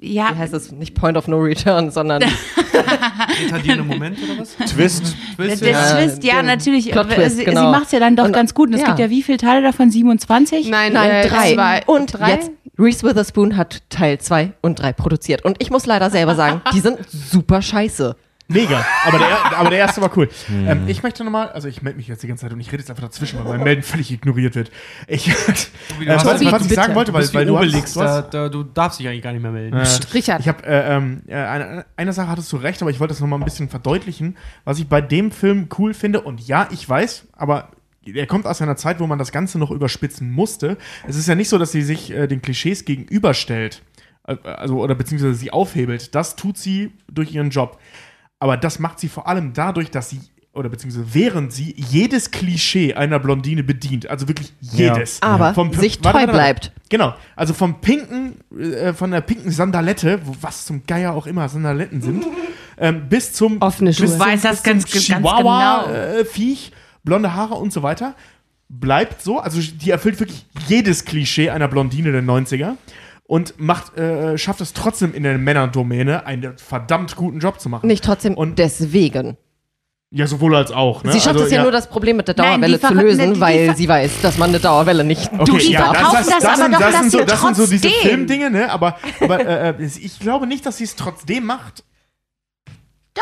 Ja, 0.01 0.31
wie 0.33 0.39
heißt 0.39 0.53
es, 0.53 0.71
nicht 0.71 0.93
Point 0.93 1.17
of 1.17 1.27
No 1.27 1.37
Return, 1.37 1.91
sondern 1.91 2.23
Retardierende 3.43 3.83
Moment 3.83 4.17
oder 4.23 4.41
was? 4.41 4.55
Twist. 4.71 5.15
Twist, 5.35 5.61
der 5.61 5.71
ja. 5.71 5.95
Twist, 5.95 6.23
ja, 6.23 6.43
natürlich. 6.43 6.91
Plot-Twist, 6.91 7.37
sie 7.37 7.45
genau. 7.45 7.61
sie 7.61 7.71
macht 7.71 7.85
es 7.85 7.91
ja 7.91 7.99
dann 7.99 8.15
doch 8.15 8.25
Und- 8.25 8.33
ganz 8.33 8.53
gut. 8.53 8.69
Und 8.69 8.75
es 8.75 8.81
ja. 8.81 8.87
gibt 8.87 8.99
ja 8.99 9.09
wie 9.09 9.23
viele 9.23 9.37
Teile 9.37 9.61
davon? 9.61 9.89
27? 9.89 10.69
Nein, 10.69 10.93
nein, 10.93 11.09
äh, 11.09 11.27
drei. 11.27 11.53
Zwei. 11.53 11.83
Und 11.85 12.13
drei? 12.13 12.31
jetzt, 12.31 12.51
Reese 12.77 13.03
Witherspoon 13.03 13.55
hat 13.57 13.83
Teil 13.89 14.19
2 14.19 14.51
und 14.61 14.79
3 14.79 14.93
produziert. 14.93 15.45
Und 15.45 15.57
ich 15.59 15.71
muss 15.71 15.85
leider 15.85 16.09
selber 16.09 16.35
sagen, 16.35 16.61
die 16.73 16.81
sind 16.81 16.99
super 17.09 17.61
scheiße. 17.61 18.15
Mega. 18.47 18.85
Aber 19.05 19.17
der, 19.17 19.27
aber 19.57 19.69
der 19.69 19.79
erste 19.79 20.01
war 20.01 20.15
cool. 20.17 20.29
Ähm, 20.49 20.87
ich 20.87 21.01
möchte 21.03 21.23
nochmal, 21.23 21.49
also 21.49 21.67
ich 21.67 21.81
melde 21.81 21.97
mich 21.97 22.07
jetzt 22.07 22.21
die 22.21 22.27
ganze 22.27 22.41
Zeit 22.41 22.53
und 22.53 22.59
ich 22.59 22.67
rede 22.67 22.77
jetzt 22.77 22.89
einfach 22.89 23.03
dazwischen, 23.03 23.39
weil 23.39 23.57
mein 23.57 23.63
Melden 23.63 23.83
völlig 23.83 24.11
ignoriert 24.11 24.55
wird. 24.55 24.71
Ich, 25.07 25.27
äh, 25.29 25.33
was, 26.05 26.25
was 26.25 26.41
ich 26.41 26.51
bitte. 26.51 26.73
sagen 26.75 26.95
wollte, 26.95 27.11
Du 27.11 27.17
weil, 27.17 27.33
weil 27.33 27.45
du 27.45 27.55
Obelix, 27.55 27.83
hast, 27.83 27.95
du 27.95 28.01
hast 28.01 28.33
da, 28.33 28.43
da, 28.43 28.49
du 28.49 28.63
darfst 28.63 28.99
dich 28.99 29.07
eigentlich 29.07 29.23
gar 29.23 29.33
nicht 29.33 29.41
mehr 29.41 29.51
melden. 29.51 29.77
Äh, 29.77 29.87
Richard. 30.13 30.41
Ich 30.41 30.47
habe 30.47 30.63
äh, 30.65 30.95
ähm, 30.95 31.21
äh, 31.27 31.35
eine, 31.35 31.85
eine 31.95 32.13
Sache 32.13 32.29
hattest 32.29 32.51
du 32.51 32.57
recht, 32.57 32.81
aber 32.81 32.91
ich 32.91 32.99
wollte 32.99 33.13
das 33.13 33.19
nochmal 33.21 33.39
ein 33.39 33.45
bisschen 33.45 33.69
verdeutlichen, 33.69 34.37
was 34.63 34.79
ich 34.79 34.87
bei 34.87 35.01
dem 35.01 35.31
Film 35.31 35.67
cool 35.79 35.93
finde. 35.93 36.21
Und 36.21 36.47
ja, 36.47 36.67
ich 36.71 36.87
weiß, 36.87 37.27
aber 37.33 37.69
er 38.13 38.27
kommt 38.27 38.45
aus 38.45 38.61
einer 38.61 38.75
Zeit, 38.75 38.99
wo 38.99 39.07
man 39.07 39.17
das 39.17 39.31
Ganze 39.31 39.57
noch 39.57 39.71
überspitzen 39.71 40.31
musste. 40.31 40.77
Es 41.07 41.15
ist 41.15 41.27
ja 41.27 41.35
nicht 41.35 41.49
so, 41.49 41.57
dass 41.57 41.71
sie 41.71 41.81
sich 41.81 42.11
äh, 42.11 42.27
den 42.27 42.41
Klischees 42.41 42.85
gegenüberstellt, 42.85 43.81
äh, 44.27 44.35
also 44.43 44.81
oder 44.81 44.95
beziehungsweise 44.95 45.33
sie 45.33 45.51
aufhebelt. 45.51 46.13
Das 46.13 46.35
tut 46.35 46.57
sie 46.57 46.91
durch 47.11 47.33
ihren 47.33 47.49
Job. 47.49 47.79
Aber 48.45 48.57
das 48.57 48.77
macht 48.77 48.99
sie 48.99 49.07
vor 49.09 49.27
allem 49.27 49.53
dadurch, 49.53 49.89
dass 49.89 50.11
sie 50.11 50.19
oder 50.53 50.69
beziehungsweise 50.69 51.07
während 51.13 51.51
sie 51.51 51.73
jedes 51.89 52.29
Klischee 52.29 52.93
einer 52.93 53.17
Blondine 53.17 53.63
bedient, 53.63 54.07
also 54.07 54.27
wirklich 54.27 54.53
jedes. 54.61 55.19
Aber 55.23 55.55
Vom- 55.55 55.73
sich 55.73 55.97
treu 55.97 56.13
warte, 56.13 56.17
warte. 56.27 56.31
bleibt. 56.31 56.71
Genau, 56.89 57.15
also 57.35 57.55
vom 57.55 57.81
pinken, 57.81 58.35
äh, 58.57 58.93
von 58.93 59.09
der 59.09 59.21
pinken 59.21 59.49
Sandalette, 59.51 60.19
wo, 60.23 60.35
was 60.41 60.65
zum 60.65 60.83
Geier 60.85 61.13
auch 61.13 61.25
immer 61.25 61.49
Sandaletten 61.49 62.03
sind, 62.03 62.23
ähm, 62.77 63.09
bis 63.09 63.33
zum 63.33 63.59
Offene 63.63 63.91
Schuhe. 63.93 64.05
bis 64.05 64.19
weißt 64.19 64.45
das 64.45 64.61
ganz- 64.61 64.85
ganz 64.89 65.03
Chihuahua, 65.05 65.85
genau. 65.87 65.97
äh, 66.19 66.23
Viech, 66.25 66.71
blonde 67.03 67.33
Haare 67.33 67.55
und 67.55 67.73
so 67.73 67.81
weiter, 67.81 68.13
bleibt 68.69 69.23
so. 69.23 69.39
Also 69.39 69.59
die 69.59 69.89
erfüllt 69.89 70.19
wirklich 70.19 70.45
jedes 70.67 71.03
Klischee 71.03 71.49
einer 71.49 71.67
Blondine 71.67 72.11
der 72.11 72.21
90er 72.23 72.75
und 73.27 73.59
macht, 73.59 73.97
äh, 73.97 74.37
schafft 74.37 74.61
es 74.61 74.73
trotzdem 74.73 75.13
in 75.13 75.23
der 75.23 75.37
Männerdomäne 75.37 76.25
einen 76.25 76.57
verdammt 76.57 77.15
guten 77.15 77.39
Job 77.39 77.59
zu 77.59 77.69
machen. 77.69 77.87
Nicht 77.87 78.03
trotzdem 78.03 78.35
Und- 78.35 78.59
deswegen. 78.59 79.37
Ja, 80.11 80.27
sowohl 80.27 80.55
als 80.55 80.71
auch. 80.71 81.03
Ne? 81.03 81.11
Sie 81.11 81.19
schafft 81.19 81.33
Also, 81.35 81.45
es 81.45 81.51
ja, 81.51 81.63
nur, 81.63 81.71
das 81.71 81.89
Problem 81.89 82.15
mit 82.17 82.27
der 82.27 82.35
Nein, 82.37 82.61
Dauerwelle 82.61 82.79
zu 82.79 82.87
verra- 82.87 83.01
lösen, 83.01 83.33
die 83.33 83.39
weil 83.41 83.75
sie 83.75 83.89
weiß, 83.89 84.21
dass 84.21 84.37
man 84.37 84.49
eine 84.49 84.59
Dauerwelle 84.59 85.03
nicht 85.03 85.29
Okay, 85.33 85.57
die 85.57 85.71
ja, 85.71 85.91
verkaufen 85.93 86.25
das 86.29 86.45
aber 86.45 86.55
sind, 86.55 86.73
doch 86.73 86.79
das 86.79 86.99
sind 86.99 87.11
so, 87.11 87.23
das 87.25 87.41
sind 87.41 87.55
so 87.57 87.67
diese 87.67 87.87
trotzdem. 87.89 88.09
Filmdinge, 88.09 88.49
ne? 88.51 88.71
Aber, 88.71 88.97
aber 89.19 89.45
äh, 89.45 89.83
ich 89.83 90.19
glaube 90.19 90.47
nicht, 90.47 90.65
dass 90.65 90.77
sie 90.77 90.85
es 90.85 90.95
trotzdem 90.95 91.45
macht. 91.45 91.83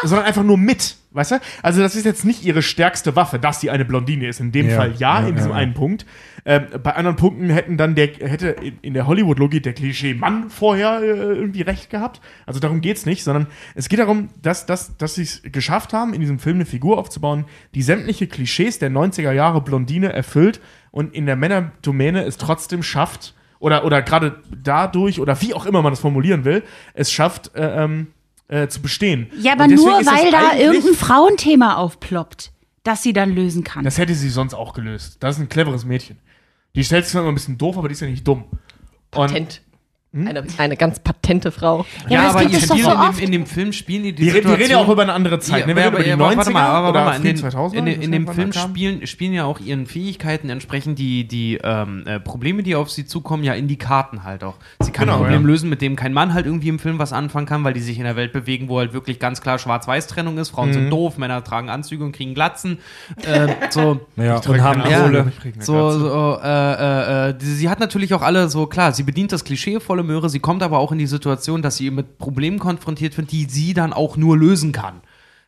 Sondern 0.03 0.25
einfach 0.27 0.43
nur 0.43 0.57
mit, 0.57 0.95
weißt 1.13 1.31
du? 1.31 1.35
Also 1.61 1.81
das 1.81 1.95
ist 1.95 2.05
jetzt 2.05 2.25
nicht 2.25 2.43
ihre 2.45 2.61
stärkste 2.61 3.15
Waffe, 3.15 3.39
dass 3.39 3.61
sie 3.61 3.69
eine 3.69 3.85
Blondine 3.85 4.27
ist. 4.27 4.39
In 4.39 4.51
dem 4.51 4.69
Ja, 4.69 4.75
Fall 4.75 4.91
ja, 4.97 5.21
ja, 5.21 5.27
in 5.27 5.35
diesem 5.35 5.51
ja, 5.51 5.57
einen 5.57 5.73
Punkt. 5.73 6.05
Ähm, 6.45 6.65
bei 6.83 6.93
anderen 6.95 7.15
Punkten 7.15 7.49
hätten 7.49 7.77
dann 7.77 7.95
der 7.95 8.07
hätte 8.07 8.55
in- 8.81 8.93
der 8.93 9.07
Hollywood-Logik 9.07 9.63
der 9.63 9.73
Klischee-Mann 9.73 10.49
vorher 10.49 10.99
äh, 11.01 11.05
irgendwie 11.07 11.61
recht 11.61 11.89
gehabt. 11.89 12.19
Also 12.45 12.59
darum 12.59 12.81
geht's 12.81 13.05
nicht, 13.05 13.23
sondern 13.23 13.47
es 13.75 13.87
geht 13.87 13.99
darum, 13.99 14.29
dass, 14.41 14.65
dass, 14.65 14.97
dass 14.97 15.15
sie 15.15 15.21
es 15.23 15.41
geschafft 15.43 15.93
haben, 15.93 16.13
in 16.13 16.19
diesem 16.19 16.39
Film 16.39 16.57
eine 16.57 16.65
Figur 16.65 16.97
aufzubauen, 16.97 17.45
die 17.75 17.81
sämtliche 17.81 18.27
Klischees 18.27 18.79
der 18.79 18.91
90er 18.91 19.31
Jahre 19.31 19.61
Blondine 19.61 20.11
erfüllt 20.11 20.59
und 20.91 21.13
in 21.15 21.25
der 21.25 21.35
Männerdomäne 21.37 22.23
es 22.23 22.37
trotzdem 22.37 22.83
schafft, 22.83 23.33
oder, 23.59 23.85
oder 23.85 24.01
gerade 24.01 24.41
dadurch, 24.61 25.21
oder 25.21 25.39
wie 25.41 25.53
auch 25.53 25.65
immer 25.65 25.81
man 25.81 25.93
das 25.93 26.01
formulieren 26.01 26.43
will, 26.43 26.63
es 26.93 27.13
schafft, 27.13 27.55
äh, 27.55 27.83
ähm, 27.85 28.07
äh, 28.47 28.67
zu 28.67 28.81
bestehen. 28.81 29.31
Ja, 29.39 29.53
aber 29.53 29.65
Und 29.65 29.75
nur 29.75 29.91
weil 29.91 30.31
da 30.31 30.55
irgendein 30.55 30.93
Frauenthema 30.93 31.75
aufploppt, 31.75 32.51
das 32.83 33.03
sie 33.03 33.13
dann 33.13 33.33
lösen 33.33 33.63
kann. 33.63 33.83
Das 33.83 33.97
hätte 33.97 34.13
sie 34.13 34.29
sonst 34.29 34.53
auch 34.53 34.73
gelöst. 34.73 35.17
Das 35.21 35.35
ist 35.37 35.41
ein 35.41 35.49
cleveres 35.49 35.85
Mädchen. 35.85 36.19
Die 36.75 36.83
stellt 36.83 37.05
sich 37.05 37.11
zwar 37.11 37.21
immer 37.21 37.31
ein 37.31 37.35
bisschen 37.35 37.57
doof, 37.57 37.77
aber 37.77 37.87
die 37.87 37.93
ist 37.93 38.01
ja 38.01 38.07
nicht 38.07 38.27
dumm. 38.27 38.45
Und 38.45 38.59
Patent. 39.11 39.61
Eine, 40.15 40.43
eine 40.59 40.77
ganz 40.77 40.99
patente 40.99 41.51
Frau. 41.51 41.87
Ja, 42.07 42.29
aber 42.29 42.43
es 42.43 42.51
gibt 42.51 42.61
die 42.61 42.67
spielen 42.67 42.83
so 42.83 42.91
in, 42.91 42.97
oft. 42.97 43.17
dem, 43.17 43.25
in 43.25 43.31
dem 43.31 43.45
Film 43.47 43.73
spielen 43.73 44.03
die 44.03 44.13
die 44.13 44.25
wir, 44.27 44.35
reden- 44.35 44.43
wir 44.47 44.51
reden 44.51 44.59
ja 44.59 44.65
Situation- 44.65 44.85
auch 44.87 44.91
über 44.93 45.01
eine 45.01 45.13
andere 45.13 45.39
Zeit. 45.39 45.61
Ja, 45.61 45.65
ne? 45.65 45.75
Wir 45.75 45.83
reden 45.85 45.87
aber- 45.87 45.97
über 45.97 46.03
die 46.05 46.11
aber 46.11 46.23
90er 46.29 46.37
warte 46.37 46.51
mal, 46.51 46.65
aber 46.67 46.89
oder 46.89 47.03
mal, 47.05 47.15
in 47.15 47.21
frühen 47.23 47.35
den, 47.35 47.43
2000er. 47.43 47.73
in, 47.79 47.85
den- 47.87 48.01
in 48.03 48.11
dem 48.11 48.27
Film 48.27 48.53
spielen, 48.53 49.07
spielen 49.07 49.33
ja 49.33 49.45
auch 49.45 49.59
ihren 49.59 49.87
Fähigkeiten 49.87 50.51
entsprechend 50.51 50.99
die, 50.99 51.27
die 51.27 51.57
ähm, 51.63 52.03
äh, 52.05 52.19
Probleme, 52.19 52.61
die 52.61 52.75
auf 52.75 52.91
sie 52.91 53.05
zukommen, 53.07 53.43
ja 53.43 53.53
in 53.53 53.67
die 53.67 53.77
Karten 53.77 54.23
halt 54.23 54.43
auch. 54.43 54.53
Sie 54.81 54.91
kann 54.91 55.05
Genau, 55.05 55.17
ein 55.17 55.23
Problem 55.23 55.41
ja. 55.41 55.47
lösen, 55.47 55.67
mit 55.71 55.81
dem 55.81 55.95
kein 55.95 56.13
Mann 56.13 56.35
halt 56.35 56.45
irgendwie 56.45 56.69
im 56.69 56.77
Film 56.77 56.99
was 56.99 57.11
anfangen 57.11 57.47
kann, 57.47 57.63
weil 57.63 57.73
die 57.73 57.79
sich 57.81 57.97
in 57.97 58.03
der 58.03 58.15
Welt 58.15 58.33
bewegen, 58.33 58.69
wo 58.69 58.77
halt 58.77 58.93
wirklich 58.93 59.17
ganz 59.19 59.41
klar 59.41 59.57
Schwarz-Weiß-Trennung 59.57 60.37
ist. 60.37 60.49
Frauen 60.51 60.69
Mhm. 60.69 60.73
sind 60.73 60.89
doof, 60.91 61.17
Männer 61.17 61.43
tragen 61.43 61.71
Anzüge 61.71 62.03
und 62.03 62.11
kriegen 62.11 62.35
Glatzen. 62.35 62.77
äh, 63.25 63.47
so, 63.71 63.99
Ja, 64.15 64.35
und 64.37 64.61
haben 64.61 64.83
Ja. 64.87 65.01
Kohle. 65.01 65.31
So, 65.59 65.89
so 65.91 66.37
äh, 66.43 66.47
äh, 66.47 67.29
äh, 67.29 67.33
die- 67.35 67.45
sie 67.45 67.67
hat 67.67 67.79
natürlich 67.79 68.13
auch 68.13 68.21
alle 68.21 68.47
so, 68.49 68.67
klar, 68.67 68.91
sie 68.91 69.01
bedient 69.01 69.31
das 69.31 69.43
Klischee 69.43 69.79
volle 70.03 70.13
Möhre, 70.13 70.29
sie 70.29 70.39
kommt 70.39 70.63
aber 70.63 70.79
auch 70.79 70.91
in 70.91 70.97
die 70.97 71.07
Situation, 71.07 71.61
dass 71.61 71.77
sie 71.77 71.89
mit 71.91 72.17
Problemen 72.17 72.59
konfrontiert 72.59 73.17
wird, 73.17 73.31
die 73.31 73.45
sie 73.49 73.73
dann 73.73 73.93
auch 73.93 74.17
nur 74.17 74.37
lösen 74.37 74.71
kann. 74.71 75.01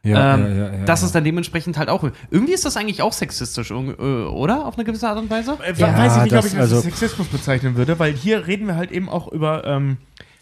Ja, 0.03 0.35
ähm, 0.35 0.41
ja, 0.41 0.47
ja, 0.49 0.73
ja, 0.75 0.85
das 0.85 1.01
ja. 1.01 1.07
ist 1.07 1.15
dann 1.15 1.23
dementsprechend 1.23 1.77
halt 1.77 1.89
auch. 1.89 2.07
Irgendwie 2.29 2.53
ist 2.53 2.63
das 2.63 2.77
eigentlich 2.77 3.01
auch 3.01 3.11
sexistisch, 3.13 3.71
äh, 3.71 3.73
oder? 3.73 4.65
Auf 4.67 4.75
eine 4.75 4.83
gewisse 4.83 5.09
Art 5.09 5.17
und 5.17 5.29
Weise? 5.31 5.57
Äh, 5.63 5.73
Ja, 5.77 5.97
weiß 5.97 6.17
ich 6.17 6.23
nicht, 6.23 6.33
ob 6.35 6.45
ich 6.45 6.51
das 6.51 6.59
also- 6.59 6.75
als 6.75 6.85
Sexismus 6.85 7.27
bezeichnen 7.27 7.75
würde, 7.75 7.97
weil 7.97 8.13
hier 8.13 8.45
reden 8.45 8.67
wir 8.67 8.75
halt 8.75 8.91
eben 8.91 9.09
auch 9.09 9.27
über. 9.31 9.65
Ähm, 9.65 9.97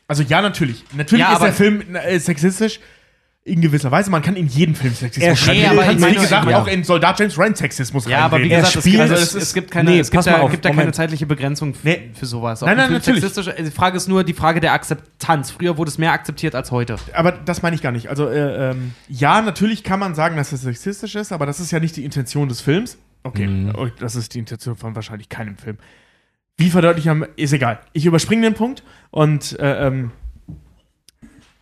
also 0.07 0.21
ja, 0.23 0.41
natürlich. 0.41 0.83
Natürlich 0.95 1.21
Ja, 1.21 1.29
ist 1.31 1.35
aber- 1.37 1.45
der 1.45 1.53
Film 1.53 1.81
äh, 1.95 2.19
sexistisch. 2.19 2.81
In 3.45 3.59
gewisser 3.59 3.91
Weise, 3.91 4.09
man 4.09 4.21
kann 4.21 4.37
in 4.37 4.47
jedem 4.47 4.73
Film 4.73 4.93
Sexismus 4.93 5.27
Er 5.27 5.35
spielt- 5.35 5.65
Du 5.65 5.69
aber 5.81 5.89
wie 6.09 6.13
gesagt, 6.15 6.49
ja. 6.49 6.61
auch 6.61 6.67
in 6.67 6.85
Soldat 6.85 7.19
James 7.19 7.37
Ryan 7.37 7.55
Sexismus 7.55 8.07
Ja, 8.07 8.19
aber 8.19 8.39
wie 8.39 8.47
gesagt, 8.47 8.73
es 8.77 8.81
spielt- 8.83 8.99
gibt, 9.01 9.11
also 9.11 9.37
es 9.37 9.53
gibt 9.53 9.69
keine, 9.69 9.89
Nee, 9.91 9.99
es 9.99 10.09
gibt 10.11 10.25
da, 10.25 10.47
gibt 10.47 10.63
da 10.63 10.69
keine 10.69 10.93
zeitliche 10.93 11.25
Begrenzung 11.25 11.73
Nee. 11.83 12.11
für 12.13 12.25
sowas. 12.25 12.61
Nein, 12.61 12.69
ein 12.69 12.77
nein, 12.77 12.85
Film 13.01 13.17
natürlich. 13.17 13.21
sexistisch- 13.21 13.53
Die 13.65 13.71
Frage 13.71 13.97
ist 13.97 14.07
nur 14.07 14.23
die 14.23 14.33
Frage 14.33 14.61
der 14.61 14.71
Akzeptanz. 14.71 15.51
Früher 15.51 15.77
wurde 15.77 15.89
es 15.89 15.97
mehr 15.97 16.13
akzeptiert 16.13 16.55
als 16.55 16.71
heute. 16.71 16.95
aber 17.13 17.33
das 17.33 17.61
meine 17.61 17.75
ich 17.75 17.81
gar 17.81 17.91
nicht. 17.91 18.07
Also, 18.07 18.29
äh, 18.29 18.69
ähm, 18.71 18.93
ja, 19.09 19.41
natürlich 19.41 19.83
kann 19.83 19.99
man 19.99 20.15
sagen, 20.15 20.37
dass 20.37 20.53
es 20.53 20.61
sexistisch 20.61 21.15
ist, 21.15 21.33
aber 21.33 21.45
das 21.45 21.59
ist 21.59 21.69
ja 21.71 21.81
nicht 21.81 21.97
die 21.97 22.05
Intention 22.05 22.47
des 22.47 22.61
Films. 22.61 22.97
Okay, 23.23 23.49
oh, 23.77 23.87
das 23.99 24.15
ist 24.15 24.33
die 24.35 24.39
Intention 24.39 24.77
von 24.77 24.95
wahrscheinlich 24.95 25.27
keinem 25.27 25.57
Film. 25.57 25.77
Wie 26.55 26.69
verdeutlicht 26.69 27.07
haben, 27.09 27.25
ist 27.35 27.51
egal. 27.51 27.79
Ich 27.91 28.05
überspringe 28.05 28.43
den 28.43 28.53
Punkt 28.53 28.83
und 29.11 29.59
äh, 29.59 29.87
ähm, 29.87 30.11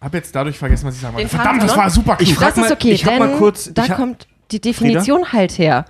habe 0.02 0.18
jetzt 0.18 0.36
dadurch 0.36 0.58
vergessen, 0.58 0.88
was 0.88 0.96
ich 0.96 1.02
sagen 1.02 1.16
wollte. 1.16 1.30
Verdammt, 1.30 1.62
das 1.64 1.72
verloren? 1.72 1.80
war 1.86 1.90
super 1.90 2.16
klug. 2.18 2.30
frag 2.36 2.48
Das 2.50 2.58
ist 2.58 2.64
mal- 2.70 2.72
okay, 2.74 2.92
ich 2.92 3.04
denn 3.04 3.20
mal 3.20 3.38
kurz- 3.38 3.72
da 3.74 3.86
ich 3.86 3.92
kommt 3.94 4.28
die 4.52 4.60
Definition 4.60 5.32
halt 5.32 5.58
her. 5.58 5.86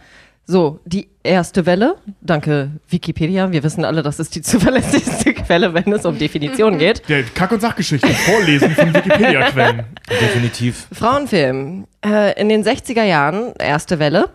So, 0.46 0.80
die 0.86 1.08
erste 1.24 1.66
Welle, 1.66 1.96
danke 2.20 2.72
Wikipedia, 2.90 3.52
wir 3.52 3.64
wissen 3.64 3.86
alle, 3.86 4.02
das 4.02 4.20
ist 4.20 4.36
die 4.36 4.42
zuverlässigste 4.42 5.34
Quelle, 5.34 5.74
wenn 5.74 5.94
es 5.94 6.04
um 6.06 6.18
Definitionen 6.18 6.78
geht. 6.80 7.08
Der 7.08 7.24
Kack- 7.24 7.52
und 7.54 7.62
Sachgeschichte 7.62 8.08
vorlesen 8.10 8.72
von 8.72 8.94
Wikipedia-Quellen. 8.94 9.84
Definitiv. 10.10 10.88
Frauenfilm. 10.92 11.86
Äh, 12.06 12.40
in 12.42 12.50
den 12.50 12.64
60er 12.64 13.04
Jahren, 13.04 13.54
erste 13.60 14.00
Welle, 14.00 14.30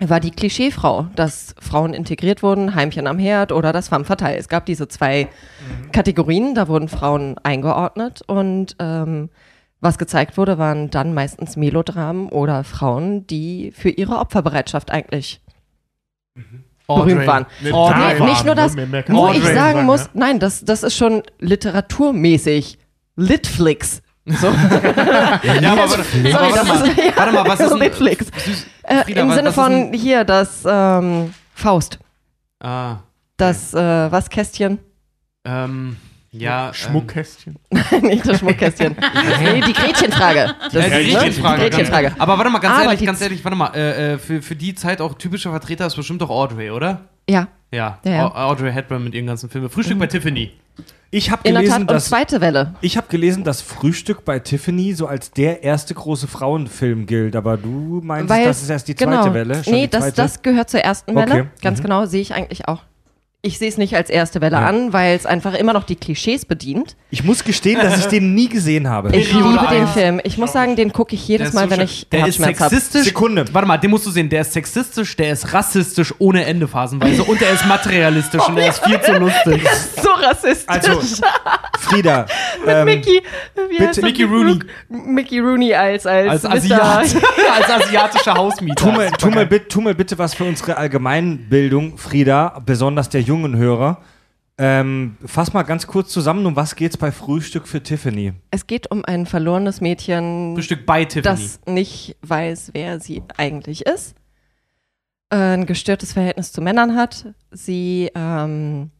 war 0.00 0.20
die 0.20 0.30
Klischeefrau, 0.30 1.08
dass 1.16 1.54
Frauen 1.60 1.94
integriert 1.94 2.42
wurden, 2.42 2.74
Heimchen 2.74 3.06
am 3.06 3.18
Herd 3.18 3.52
oder 3.52 3.72
das 3.72 3.88
Femme 3.88 4.04
fatale. 4.04 4.36
Es 4.36 4.48
gab 4.48 4.66
diese 4.66 4.88
zwei 4.88 5.28
Kategorien, 5.92 6.54
da 6.54 6.68
wurden 6.68 6.88
Frauen 6.88 7.36
eingeordnet 7.42 8.22
und 8.26 8.76
ähm, 8.78 9.30
was 9.80 9.98
gezeigt 9.98 10.36
wurde, 10.38 10.58
waren 10.58 10.90
dann 10.90 11.12
meistens 11.12 11.56
Melodramen 11.56 12.28
oder 12.28 12.62
Frauen, 12.62 13.26
die 13.26 13.72
für 13.74 13.90
ihre 13.90 14.18
Opferbereitschaft 14.18 14.92
eigentlich 14.92 15.40
berühmt 16.86 17.26
waren. 17.26 17.46
Da 17.64 18.14
nee, 18.14 18.24
nicht 18.24 18.44
nur 18.44 18.54
das, 18.54 18.76
man 18.76 19.34
ich 19.34 19.44
sagen, 19.44 19.84
muss, 19.84 20.04
ne? 20.04 20.10
nein, 20.14 20.38
das, 20.38 20.64
das 20.64 20.82
ist 20.82 20.96
schon 20.96 21.22
literaturmäßig. 21.40 22.78
Litflix. 23.16 24.02
So. 24.24 24.46
Ja, 24.46 24.54
aber 25.72 25.90
warte, 25.90 26.02
Sorry, 26.04 26.32
warte 26.32 26.66
mal, 26.66 26.88
ist, 26.88 26.96
ja, 26.96 27.04
warte 27.16 27.32
mal, 27.32 27.44
was 27.48 27.60
ist 27.60 27.76
Netflix. 27.76 28.26
Süß- 28.26 28.64
Äh, 28.84 29.04
Frieda, 29.04 29.22
Im 29.22 29.28
was- 29.28 29.34
Sinne 29.36 29.52
von 29.52 29.92
hier 29.92 30.24
das 30.24 30.62
ähm, 30.66 31.34
Faust. 31.54 31.98
Ah, 32.60 32.96
Das, 33.36 33.74
äh, 33.74 34.12
was 34.12 34.30
Kästchen? 34.30 34.78
ähm, 35.44 35.96
ja. 36.30 36.68
ähm, 36.68 36.74
Schmuckkästchen. 36.74 37.56
Nicht 38.02 38.26
das 38.28 38.38
Schmuckkästchen. 38.38 38.94
nee, 39.40 39.60
die 39.60 39.72
Gretchenfrage. 39.72 40.54
Das, 40.72 40.72
Ja, 40.88 40.98
die 40.98 41.12
ne? 41.12 41.18
Gretchenfrage. 41.18 41.64
Die 41.64 41.70
Gretchenfrage. 41.70 42.12
Aber 42.18 42.38
warte 42.38 42.50
mal, 42.50 42.58
ganz 42.60 42.74
Aber 42.76 42.84
ehrlich, 42.92 43.04
ganz 43.04 43.20
ehrlich, 43.20 43.44
warte 43.44 43.56
mal. 43.56 43.74
Äh, 43.74 44.12
äh, 44.14 44.18
für, 44.18 44.40
für 44.40 44.54
die 44.56 44.74
Zeit 44.76 45.00
auch 45.00 45.14
typischer 45.14 45.50
Vertreter 45.50 45.86
ist 45.86 45.96
bestimmt 45.96 46.22
doch 46.22 46.30
Audrey, 46.30 46.70
oder? 46.70 47.00
Ja. 47.28 47.48
Ja, 47.72 47.98
Ja, 48.04 48.10
ja. 48.12 48.26
Au- 48.28 48.50
Audrey 48.50 48.72
Hepburn 48.72 49.02
mit 49.02 49.14
ihren 49.14 49.26
ganzen 49.26 49.50
Filmen. 49.50 49.68
Frühstück 49.68 49.98
bei 49.98 50.06
Tiffany. 50.06 50.52
Ich 51.14 51.30
habe 51.30 51.42
gelesen, 51.42 51.86
dass 51.86 52.06
zweite 52.06 52.40
Welle. 52.40 52.74
ich 52.80 52.96
habe 52.96 53.06
gelesen, 53.08 53.44
dass 53.44 53.60
Frühstück 53.60 54.24
bei 54.24 54.38
Tiffany 54.38 54.94
so 54.94 55.06
als 55.06 55.30
der 55.30 55.62
erste 55.62 55.92
große 55.92 56.26
Frauenfilm 56.26 57.04
gilt, 57.04 57.36
aber 57.36 57.58
du 57.58 58.00
meinst, 58.02 58.30
das 58.30 58.62
ist 58.62 58.70
erst 58.70 58.88
die 58.88 58.94
zweite 58.94 59.10
genau. 59.10 59.34
Welle. 59.34 59.62
schon 59.62 59.74
nee, 59.74 59.86
das, 59.88 60.14
das 60.14 60.40
gehört 60.40 60.70
zur 60.70 60.80
ersten 60.80 61.14
Welle. 61.14 61.32
Okay. 61.32 61.44
Ganz 61.60 61.80
Mhm. 61.80 61.82
genau, 61.82 62.06
sehe 62.06 62.22
ich 62.22 62.32
eigentlich 62.34 62.66
auch. 62.66 62.82
Ich 63.44 63.58
sehe 63.58 63.68
es 63.68 63.76
nicht 63.76 63.96
als 63.96 64.08
erste 64.08 64.40
Welle 64.40 64.54
Ja. 64.58 64.66
an, 64.66 64.92
weil 64.92 65.16
es 65.16 65.26
einfach 65.26 65.54
immer 65.54 65.72
noch 65.72 65.82
die 65.82 65.96
Klischees 65.96 66.44
bedient. 66.44 66.94
Ich 67.10 67.24
muss 67.24 67.42
gestehen, 67.42 67.80
dass 67.80 67.98
ich 67.98 68.06
den 68.06 68.36
nie 68.36 68.48
gesehen 68.48 68.88
habe. 68.88 69.08
Ich 69.16 69.30
Periode 69.32 69.58
liebe 69.58 69.66
den. 69.74 69.88
Film. 69.88 70.20
Ich 70.22 70.38
muss 70.38 70.52
sagen, 70.52 70.76
den 70.76 70.92
gucke 70.92 71.16
ich 71.16 71.26
jedes 71.26 71.52
Mal, 71.52 71.64
so 71.64 71.70
wenn 71.70 71.80
ich 71.80 72.06
Der 72.10 72.28
ist 72.28 72.38
sexistisch. 72.40 73.02
Sekunde. 73.02 73.44
Warte 73.52 73.66
mal, 73.66 73.78
den 73.78 73.90
musst 73.90 74.06
du 74.06 74.12
sehen. 74.12 74.28
Der 74.28 74.42
ist 74.42 74.52
sexistisch, 74.52 75.16
der 75.16 75.32
ist 75.32 75.52
rassistisch 75.52 76.14
ohne 76.20 76.44
Ende 76.44 76.68
phasenweise 76.68 77.24
und 77.24 77.40
der 77.40 77.50
ist 77.50 77.66
materialistisch 77.66 78.40
und 78.48 78.54
der 78.54 78.68
ist 78.68 78.84
viel 78.84 79.00
zu 79.00 79.12
lustig. 79.18 79.60
So 80.02 80.08
rassistisch. 80.10 80.66
Also, 80.68 81.00
Frieda, 81.80 82.26
ähm, 82.66 82.84
Mickey, 82.84 83.22
wie 83.54 83.76
bitte- 83.76 83.86
heißt? 83.88 84.02
Mickey 84.02 84.22
Rooney. 84.24 84.58
Mickey 84.88 85.38
Rooney 85.40 85.74
als, 85.74 86.06
als, 86.06 86.44
Als. 86.44 86.64
Asiat. 86.64 86.98
als 87.56 87.70
asiatischer 87.70 88.34
Hausmieter. 88.34 88.76
tu, 88.84 88.92
mal, 88.92 89.06
Super 89.06 89.16
tu, 89.18 89.30
mal 89.30 89.48
tu 89.68 89.80
mal 89.80 89.94
bitte 89.94 90.16
was 90.18 90.34
für 90.34 90.44
unsere 90.44 90.76
Allgemeinbildung, 90.76 91.98
Frieda, 91.98 92.60
besonders 92.64 93.08
der 93.08 93.20
jungen 93.32 93.56
Hörer. 93.56 93.98
Ähm, 94.58 95.16
fass 95.24 95.54
mal 95.54 95.62
ganz 95.62 95.86
kurz 95.86 96.10
zusammen, 96.10 96.44
um 96.44 96.54
was 96.54 96.76
geht's 96.76 96.98
bei 96.98 97.10
Frühstück 97.10 97.66
für 97.66 97.82
Tiffany? 97.82 98.34
Es 98.50 98.66
geht 98.66 98.90
um 98.90 99.02
ein 99.04 99.24
verlorenes 99.24 99.80
Mädchen, 99.80 100.54
Frühstück 100.54 100.84
bei 100.84 101.04
Tiffany. 101.06 101.22
das 101.22 101.60
nicht 101.66 102.16
weiß, 102.22 102.70
wer 102.74 103.00
sie 103.00 103.22
eigentlich 103.38 103.86
ist. 103.86 104.14
Äh, 105.30 105.36
Ein 105.36 105.64
gestörtes 105.66 106.12
Verhältnis 106.12 106.52
zu 106.52 106.60
Männern 106.60 106.94
hat. 106.96 107.34
Sie 107.50 108.10
ähm, 108.14 108.90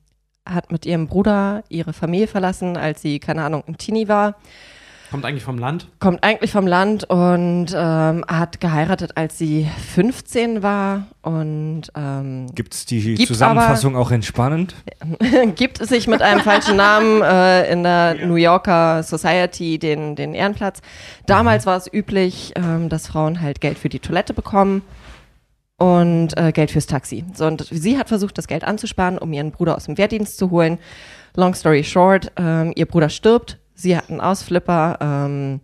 hat 0.47 0.73
mit 0.73 0.87
ihrem 0.87 1.07
Bruder 1.07 1.63
ihre 1.69 1.93
Familie 1.93 2.29
verlassen, 2.29 2.79
als 2.79 3.03
sie, 3.03 3.19
keine 3.19 3.45
Ahnung, 3.45 3.63
ein 3.69 3.77
Teenie 3.77 4.09
war. 4.09 4.37
Kommt 5.13 5.27
eigentlich 5.27 5.45
vom 5.45 5.59
Land. 5.59 5.89
Kommt 6.01 6.25
eigentlich 6.25 6.53
vom 6.53 6.67
Land 6.67 7.05
und 7.05 7.67
ähm, 7.77 8.25
hat 8.27 8.63
geheiratet, 8.63 9.19
als 9.19 9.37
sie 9.37 9.69
15 9.93 10.63
war 10.63 11.07
und 11.21 11.83
ähm, 11.95 12.47
Gibt's 12.55 12.87
die 12.87 13.17
Gibt 13.17 13.29
Zusammenfassung 13.29 13.95
auch 13.95 14.11
entspannend? 14.11 14.75
gibt 15.55 15.83
es 15.83 15.91
sich 15.91 16.07
mit 16.07 16.23
einem 16.23 16.41
falschen 16.41 16.77
Namen 16.77 17.21
äh, 17.21 17.71
in 17.71 17.83
der 17.83 18.25
New 18.25 18.37
Yorker 18.37 19.03
Society 19.03 19.79
den, 19.79 20.17
den 20.17 20.33
Ehrenplatz. 20.33 20.81
Damals 21.27 21.67
war 21.67 21.77
es 21.77 21.93
üblich, 21.93 22.55
ähm, 22.57 22.89
dass 22.89 23.09
Frauen 23.09 23.43
halt 23.43 23.61
Geld 23.61 23.77
für 23.77 23.91
die 23.91 23.99
Toilette 24.01 24.33
bekommen 24.33 24.81
und 25.77 26.35
äh, 26.39 26.53
Geld 26.53 26.71
fürs 26.71 26.87
Taxi. 26.87 27.27
So, 27.35 27.45
und 27.45 27.67
sie 27.71 27.99
hat 27.99 28.09
versucht, 28.09 28.39
das 28.39 28.47
Geld 28.47 28.65
anzusparen, 28.65 29.19
um 29.19 29.31
ihren 29.35 29.51
Bruder 29.51 29.77
aus 29.77 29.85
dem 29.85 29.99
Wehrdienst 29.99 30.39
zu 30.39 30.51
holen. 30.51 30.79
Long 31.37 31.55
story 31.55 31.85
short, 31.85 32.33
ähm, 32.39 32.73
ihr 32.77 32.87
Bruder 32.87 33.11
stirbt, 33.11 33.59
sie 33.83 33.97
hat 33.97 34.09
einen 34.09 34.21
Ausflipper, 34.21 34.99
ähm, 35.01 35.61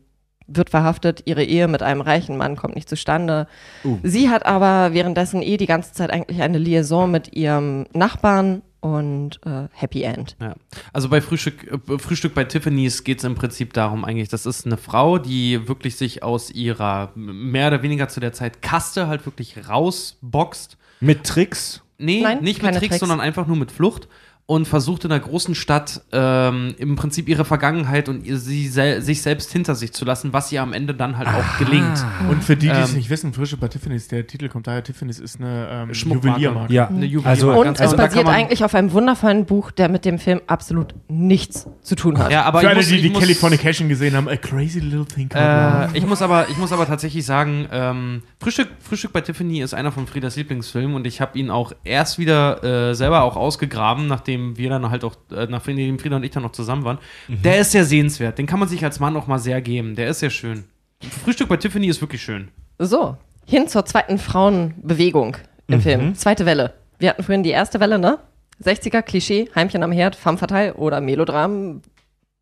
wird 0.47 0.71
verhaftet, 0.71 1.23
ihre 1.27 1.45
Ehe 1.45 1.69
mit 1.69 1.83
einem 1.83 2.01
reichen 2.01 2.37
Mann 2.37 2.57
kommt 2.57 2.75
nicht 2.75 2.89
zustande. 2.89 3.47
Uh. 3.85 3.99
Sie 4.03 4.31
hat 4.31 4.47
aber 4.47 4.95
währenddessen 4.95 5.43
eh 5.43 5.57
die 5.57 5.67
ganze 5.67 5.93
Zeit 5.93 6.11
eigentlich 6.11 6.41
eine 6.41 6.59
Liaison 6.59 7.11
mit 7.11 7.35
ihrem 7.35 7.87
Nachbarn 7.93 8.63
und 8.81 9.41
äh, 9.45 9.69
Happy 9.73 10.03
End. 10.03 10.37
Ja. 10.41 10.55
Also 10.93 11.09
bei 11.09 11.21
Frühstück, 11.21 11.71
äh, 11.71 11.99
Frühstück 11.99 12.35
bei 12.35 12.45
Tiffany's 12.45 13.05
geht 13.05 13.19
es 13.19 13.25
im 13.25 13.35
Prinzip 13.35 13.73
darum, 13.73 14.05
eigentlich, 14.05 14.29
das 14.29 14.47
ist 14.47 14.67
eine 14.67 14.77
Frau, 14.77 15.19
die 15.19 15.69
wirklich 15.69 15.97
sich 15.97 16.23
aus 16.23 16.51
ihrer 16.51 17.13
mehr 17.15 17.69
oder 17.69 17.83
weniger 17.83 18.09
zu 18.09 18.21
der 18.21 18.33
Zeit 18.33 18.63
Kaste 18.63 19.07
halt 19.07 19.27
wirklich 19.27 19.69
rausboxt. 19.69 20.79
Mit 21.01 21.25
Tricks? 21.25 21.83
Nee, 21.99 22.23
Nein, 22.23 22.43
nicht 22.43 22.63
mit 22.63 22.71
Tricks, 22.73 22.89
Tricks. 22.89 23.01
sondern 23.01 23.21
einfach 23.21 23.47
nur 23.47 23.57
mit 23.57 23.73
Flucht 23.73 24.09
und 24.51 24.67
versucht 24.67 25.05
in 25.05 25.13
einer 25.13 25.21
großen 25.21 25.55
Stadt 25.55 26.01
ähm, 26.11 26.75
im 26.79 26.97
Prinzip 26.97 27.29
ihre 27.29 27.45
Vergangenheit 27.45 28.09
und 28.09 28.25
ihr, 28.25 28.39
sie 28.39 28.67
sel 28.69 29.03
sich 29.03 29.21
selbst 29.21 29.53
hinter 29.53 29.75
sich 29.75 29.93
zu 29.93 30.07
lassen, 30.07 30.33
was 30.33 30.51
ihr 30.51 30.63
am 30.63 30.73
Ende 30.73 30.95
dann 30.95 31.19
halt 31.19 31.29
auch 31.29 31.59
gelingt. 31.59 32.03
Und 32.31 32.43
für 32.43 32.57
die, 32.57 32.69
die 32.69 32.73
es 32.73 32.93
Ähm, 32.93 32.97
nicht 32.97 33.11
wissen, 33.11 33.35
Frische 33.35 33.59
bei 33.59 33.69
Tiffany's, 33.69 34.09
der 34.09 34.27
Titel 34.27 34.49
kommt 34.49 34.67
daher, 34.67 34.83
Tiffany's 34.83 35.19
ist 35.19 35.39
eine 35.39 35.69
ähm, 35.71 35.95
Schmuckmarke. 35.95 36.29
Juweliermarke. 36.41 36.73
Ja. 36.73 36.89
Eine 36.89 37.05
Juwelier- 37.05 37.27
Also- 37.29 37.51
Und 37.53 37.67
es 37.73 37.77
genau. 37.77 37.91
Da 37.91 37.97
kann 37.97 37.97
basiert 38.09 38.29
eigentlich 38.29 38.65
auf 38.65 38.75
einem 38.75 38.91
wundervollen 38.93 39.45
Buch, 39.45 39.71
der 39.71 39.91
mit 39.91 40.07
dem 40.07 40.19
Film 40.19 40.41
absolut 40.47 40.95
nichts 41.09 41.67
zu 41.83 41.95
tun 41.95 42.17
hat. 42.19 42.33
Ja, 42.33 42.45
aber 42.45 42.61
Für 42.61 42.69
alle, 42.69 42.77
muss, 42.77 42.89
die 42.89 43.03
die 43.03 43.11
muss, 43.11 43.21
Californication 43.21 43.91
gesehen 43.91 44.17
haben, 44.17 44.29
A 44.31 44.37
Crazy 44.37 44.81
Little 44.81 45.05
Thing. 45.05 45.29
Äh, 45.35 45.89
ich, 45.93 46.07
muss 46.07 46.23
aber, 46.23 46.49
ich 46.49 46.57
muss 46.57 46.73
aber 46.73 46.87
tatsächlich 46.87 47.27
sagen, 47.27 47.69
ähm, 47.71 48.23
Frühstück, 48.41 48.69
Frühstück 48.81 49.13
bei 49.13 49.21
Tiffany 49.21 49.61
ist 49.61 49.75
einer 49.75 49.93
von 49.93 50.07
Friedas 50.07 50.37
Lieblingsfilmen 50.37 50.97
und 50.97 51.07
ich 51.07 51.21
habe 51.21 51.39
ihn 51.39 51.51
auch 51.51 51.73
erst 51.85 52.19
wieder 52.19 52.65
äh, 52.91 52.95
selber 52.95 53.25
auch 53.25 53.37
ausgegraben, 53.37 54.07
nachdem 54.07 54.38
wir 54.57 54.71
dann 54.71 54.91
halt 54.91 55.05
auch, 55.05 55.17
äh, 55.31 55.47
nachdem 55.49 55.99
Frieda 55.99 56.17
und 56.17 56.25
ich 56.25 56.31
dann 56.31 56.43
noch 56.43 56.53
zusammen 56.53 56.85
waren. 56.85 56.99
Der 57.29 57.59
ist 57.59 57.73
sehr 57.73 57.85
sehenswert, 57.85 58.39
den 58.39 58.47
kann 58.47 58.59
man 58.59 58.69
sich 58.69 58.85
als 58.85 59.01
Mann 59.01 59.17
auch 59.17 59.27
mal 59.27 59.39
sehr 59.39 59.61
geben, 59.61 59.95
der 59.95 60.09
ist 60.09 60.21
sehr 60.21 60.31
schön. 60.31 60.65
Frühstück 61.25 61.49
bei 61.49 61.57
Tiffany 61.57 61.87
ist 61.89 62.01
wirklich 62.01 62.23
schön. 62.23 62.49
So, 62.79 63.17
hin 63.47 63.69
zur 63.69 63.85
zweiten 63.85 64.19
Frauenbewegung 64.19 65.37
im 65.69 65.81
Film. 65.81 66.15
Zweite 66.15 66.45
Welle. 66.47 66.75
Wir 66.99 67.11
hatten 67.11 67.23
vorhin 67.23 67.43
die 67.43 67.51
erste 67.51 67.79
Welle, 67.81 67.99
ne? 67.99 68.19
60er, 68.63 69.03
Klischee, 69.03 69.49
Heimchen 69.55 69.83
am 69.85 69.93
Herd, 69.93 70.17
femme 70.17 70.37
fatale 70.39 70.75
oder 70.75 71.01
Melodram, 71.01 71.83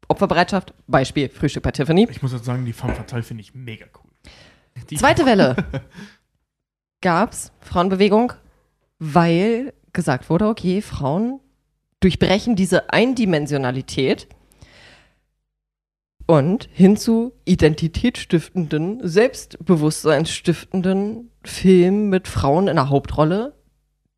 Opferbereitschaft, 0.09 0.73
Beispiel 0.87 1.29
Frühstück 1.29 1.63
bei 1.63 1.73
Tiffany. 1.73 2.07
Ich 2.11 2.23
muss 2.23 2.33
jetzt 2.33 2.45
sagen, 2.47 2.65
die 2.65 2.73
Femme 2.73 2.95
Fatale 2.95 3.23
finde 3.23 3.43
ich 3.43 3.55
mega 3.55 3.85
cool. 4.03 4.11
Die- 4.89 4.97
Zweite 4.97 5.27
Welle 5.27 5.57
gab's 7.03 7.53
Frauenbewegung, 7.61 8.33
weil 8.99 9.73
gesagt 9.93 10.31
wurde, 10.31 10.49
okay, 10.49 10.81
Frauen 10.83 11.41
durchbrechen 12.01 12.57
diese 12.57 12.93
Eindimensionalität 12.93 14.27
und 16.27 16.69
hin 16.73 16.97
zu 16.97 17.35
identitätsstiftenden, 17.45 19.07
selbstbewusstseinsstiftenden 19.07 21.31
Filmen 21.45 22.09
mit 22.09 22.27
Frauen 22.29 22.69
in 22.69 22.77
der 22.77 22.89
Hauptrolle. 22.91 23.55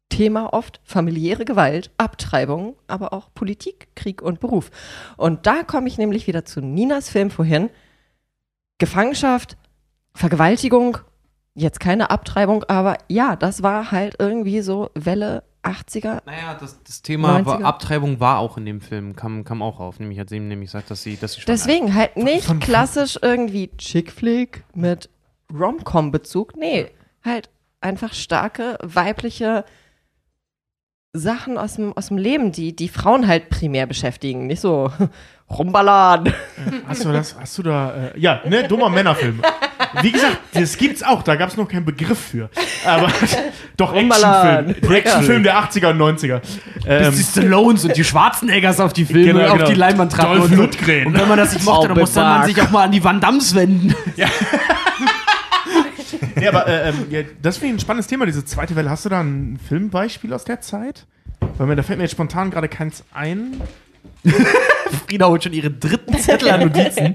Thema 0.09 0.53
oft 0.55 0.81
familiäre 0.85 1.45
Gewalt, 1.45 1.91
Abtreibung, 1.99 2.77
aber 2.87 3.13
auch 3.13 3.35
Politik, 3.35 3.89
Krieg 3.95 4.23
und 4.23 4.41
Beruf. 4.41 4.71
Und 5.19 5.47
da 5.47 5.63
komme 5.63 5.87
ich 5.87 5.99
nämlich 5.99 6.27
wieder 6.27 6.47
zu 6.47 6.63
Ninas 6.63 7.11
Film 7.11 7.31
vorhin. 7.31 7.69
Gefangenschaft, 8.79 9.59
Vergewaltigung, 10.15 10.97
jetzt 11.55 11.79
keine 11.79 12.11
Abtreibung, 12.11 12.65
aber 12.65 12.97
ja, 13.09 13.37
das 13.37 13.63
war 13.63 13.91
halt 13.91 14.17
irgendwie 14.19 14.63
so 14.63 14.89
Welle 14.95 15.43
80er. 15.63 16.23
Naja, 16.27 16.55
das, 16.59 16.83
das 16.83 17.03
Thema 17.03 17.45
war, 17.45 17.59
90er. 17.59 17.63
Abtreibung 17.65 18.21
war 18.21 18.39
auch 18.39 18.57
in 18.57 18.65
dem 18.67 18.81
Film, 18.81 19.17
kam, 19.17 19.45
kam 19.45 19.61
auch 19.63 19.81
auf, 19.81 19.99
nämlich 20.01 20.19
hat 20.19 20.29
sie 20.29 20.37
ihm 20.37 20.49
nämlich 20.49 20.69
gesagt, 20.71 20.91
dass 20.91 21.03
sie, 21.03 21.17
dass 21.17 21.35
sie. 21.35 21.43
Deswegen 21.47 21.95
halt 21.95 22.17
nicht 22.17 22.45
von- 22.47 22.61
klassisch 22.61 23.19
irgendwie 23.21 23.71
Chick-Flick 23.77 24.65
mit 24.75 25.11
Rom-Com-Bezug. 25.53 26.57
Nee, 26.57 26.91
halt 27.25 27.51
einfach 27.81 28.13
starke 28.15 28.79
weibliche 28.83 29.65
Sachen 31.15 31.57
aus 31.59 31.75
dem, 31.77 31.97
aus 31.97 32.09
dem 32.09 32.19
Leben, 32.19 32.53
die 32.53 32.77
die 32.77 32.89
Frauen 32.89 33.27
halt 33.27 33.49
primär 33.49 33.87
beschäftigen. 33.87 34.47
Nicht 34.47 34.61
so 34.61 34.93
rumballern. 35.51 36.33
Hast 36.87 37.05
du 37.05 37.13
das, 37.13 37.35
hast 37.39 37.57
du 37.59 37.63
da, 37.63 37.95
äh, 38.09 38.19
ja, 38.21 38.43
ne, 38.47 38.69
dummer 38.69 38.91
Männerfilm. 38.91 39.43
Wie 40.03 40.13
gesagt, 40.13 40.39
das 40.55 40.77
gibt's 40.77 41.03
auch, 41.03 41.23
da 41.23 41.37
gab's 41.37 41.57
noch 41.57 41.69
keinen 41.69 41.85
Begriff 41.85 42.19
für. 42.19 42.51
Aber 42.87 43.09
doch. 43.77 43.95
Actionfilm. 43.95 44.93
Actionfilm 44.93 45.43
der 45.43 45.57
80er 45.63 45.91
und 45.91 45.99
90er. 46.19 46.41
Bis 46.41 46.85
Ähm, 46.87 47.15
die 47.17 47.23
Stallones 47.23 47.85
und 47.85 47.97
die 47.97 48.05
Schwarzeneggers 48.05 48.81
auf 48.81 48.93
die 48.93 49.05
Filme, 49.05 49.33
Genau, 49.41 49.47
auf 49.47 49.53
genau. 49.59 49.69
die 49.69 49.75
Leinwand 49.75 50.13
traten. 50.13 50.39
Dolph 50.39 50.51
Und. 50.51 50.57
Lundgren. 50.57 51.07
und 51.07 51.19
wenn 51.19 51.29
man 51.29 51.39
das 51.39 51.53
nicht 51.55 51.65
mochte, 51.65 51.89
dann 51.89 51.99
musste 51.99 52.21
man 52.21 52.45
sich 52.47 52.61
auch 52.61 52.71
mal 52.71 52.85
an 52.85 52.93
die 52.93 53.03
Van 53.03 53.21
Dams 53.21 53.55
wenden. 53.55 53.95
nee, 56.37 56.47
aber 56.49 56.67
äh, 56.67 56.93
ja, 57.11 57.21
das 57.43 57.57
finde 57.59 57.75
ich 57.75 57.79
ein 57.79 57.81
spannendes 57.81 58.07
Thema, 58.07 58.27
diese 58.27 58.45
zweite 58.45 58.75
Welle. 58.77 58.91
Hast 58.91 59.05
du 59.05 59.09
da 59.09 59.21
ein 59.21 59.59
Filmbeispiel 59.69 60.33
aus 60.33 60.45
der 60.45 60.61
Zeit? 60.61 61.07
Weil 61.57 61.67
mir, 61.67 61.77
da 61.77 61.83
fällt 61.83 61.99
mir 61.99 62.05
jetzt 62.05 62.13
spontan 62.13 62.51
gerade 62.51 62.69
keins 62.69 63.05
ein. 63.13 63.61
Frieda 65.07 65.27
holt 65.29 65.45
schon 65.45 65.53
ihre 65.53 65.71
dritten 65.71 66.17
Zettel 66.19 66.51
an 66.51 66.61
Notizen. 66.61 67.15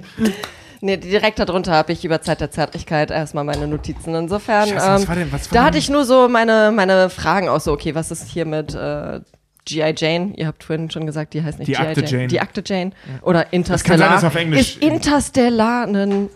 Nee, 0.86 0.97
direkt 0.97 1.39
darunter 1.39 1.71
habe 1.73 1.93
ich 1.93 2.03
über 2.03 2.21
Zeit 2.21 2.41
der 2.41 2.51
Zärtlichkeit 2.51 3.09
erstmal 3.09 3.43
meine 3.45 3.67
Notizen. 3.67 4.13
Insofern, 4.15 4.67
Scheiße, 4.67 4.75
was 4.88 5.01
ähm, 5.03 5.07
war 5.07 5.15
denn- 5.15 5.31
was 5.31 5.41
war 5.49 5.53
da 5.53 5.59
denn- 5.59 5.65
hatte 5.67 5.77
ich 5.77 5.89
nur 5.89 6.03
so 6.03 6.27
meine, 6.27 6.71
meine 6.75 7.09
Fragen 7.09 7.47
aus, 7.47 7.63
so, 7.63 7.71
okay, 7.71 7.95
was 7.95 8.11
ist 8.11 8.27
hier 8.27 8.45
mit 8.45 8.75
äh, 8.75 9.21
G.I. 9.65 9.93
Jane? 9.95 10.34
Ihr 10.36 10.45
habt 10.47 10.61
vorhin 10.63 10.91
schon 10.91 11.05
gesagt, 11.05 11.34
die 11.34 11.41
heißt 11.41 11.57
nicht 11.59 11.69
Die 11.69 11.73
G.I. 11.73 11.81
Akte 11.88 12.01
Jane. 12.01 12.11
Jane. 12.11 12.27
Die 12.27 12.41
Akte 12.41 12.63
Jane. 12.65 12.91
Oder 13.21 13.43
kann 13.43 13.53
Interstellar. 13.53 13.97
sein, 13.99 14.11
dass 14.15 14.23
auf 14.25 14.36
Englisch- 14.36 14.59
Ist 14.75 14.84
Interstellar 14.84 15.88
ein, 15.88 16.29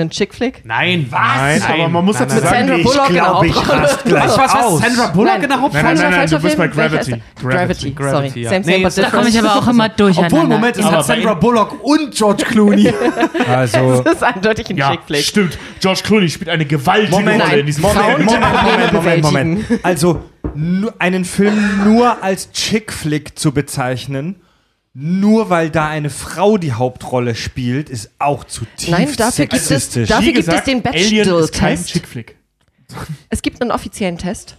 ein 0.00 0.10
Chick-Flick? 0.10 0.62
Nein, 0.64 1.06
was? 1.10 1.20
Nein, 1.20 1.62
aber 1.80 1.88
man 1.88 2.04
muss 2.04 2.18
dazu 2.18 2.34
Mit 2.36 2.44
sagen, 2.44 2.68
Sandra 2.68 2.76
Bullock 2.82 3.08
in 3.08 3.14
der 3.14 3.22
glaub, 3.24 3.44
ich 3.44 3.68
rast 3.68 4.04
gleich 4.04 4.38
Was, 4.38 4.54
aus. 4.54 4.80
Sandra 4.80 5.06
Bullock 5.08 5.42
in 5.42 5.48
der 5.48 5.60
Hauptrolle? 5.60 5.84
Nein, 5.84 5.94
nein, 5.96 6.10
nein, 6.10 6.20
nein, 6.20 6.30
du 6.30 6.38
bist 6.40 6.56
bei 6.58 6.68
Gravity. 6.68 7.22
Gravity, 7.40 7.90
Gravity, 7.92 8.28
sorry. 8.28 8.42
ja. 8.42 8.50
Same, 8.50 8.64
same, 8.64 8.76
Nee, 8.78 8.82
but 8.84 8.98
da 8.98 9.10
komme 9.10 9.28
ich 9.28 9.38
aber 9.38 9.56
auch 9.56 9.68
immer 9.68 9.88
durcheinander. 9.88 10.36
Obwohl, 10.36 10.48
Moment, 10.48 10.76
es 10.76 10.84
hat 10.84 11.04
Sandra 11.06 11.34
Bullock 11.34 11.84
und 11.84 12.14
George 12.14 12.44
Clooney. 12.44 12.92
Also, 13.48 14.02
Das 14.02 14.14
ist 14.14 14.22
eindeutig 14.22 14.70
ein 14.70 14.76
Ja, 14.76 14.90
Chick-Flick. 14.90 15.24
stimmt. 15.24 15.58
George 15.80 16.00
Clooney 16.04 16.28
spielt 16.28 16.50
eine 16.50 16.64
gewaltige 16.64 17.12
Moment, 17.12 17.42
Rolle 17.44 17.60
in 17.60 17.66
diesem. 17.66 17.82
Moment, 17.82 18.24
Moment, 18.24 18.62
Moment, 18.62 18.92
Moment, 18.92 19.22
Moment. 19.22 19.64
Also, 19.82 20.22
einen 20.98 21.24
Film 21.24 21.84
nur 21.84 22.22
als 22.22 22.50
Chick-Flick 22.52 23.38
zu 23.38 23.52
bezeichnen, 23.52 24.36
nur 24.98 25.50
weil 25.50 25.68
da 25.68 25.86
eine 25.88 26.08
Frau 26.08 26.56
die 26.56 26.72
Hauptrolle 26.72 27.34
spielt, 27.34 27.90
ist 27.90 28.12
auch 28.18 28.44
zutiefst 28.44 28.88
Nein, 28.88 29.14
dafür 29.14 29.44
gibt 29.44 29.70
es- 29.70 29.90
dafür 30.08 30.32
gibt 30.32 30.48
es 30.48 30.64
den. 30.64 30.82
Chick-Flick. 31.84 32.36
Es 33.28 33.42
gibt 33.42 33.60
einen 33.60 33.72
offiziellen 33.72 34.16
Test. 34.16 34.56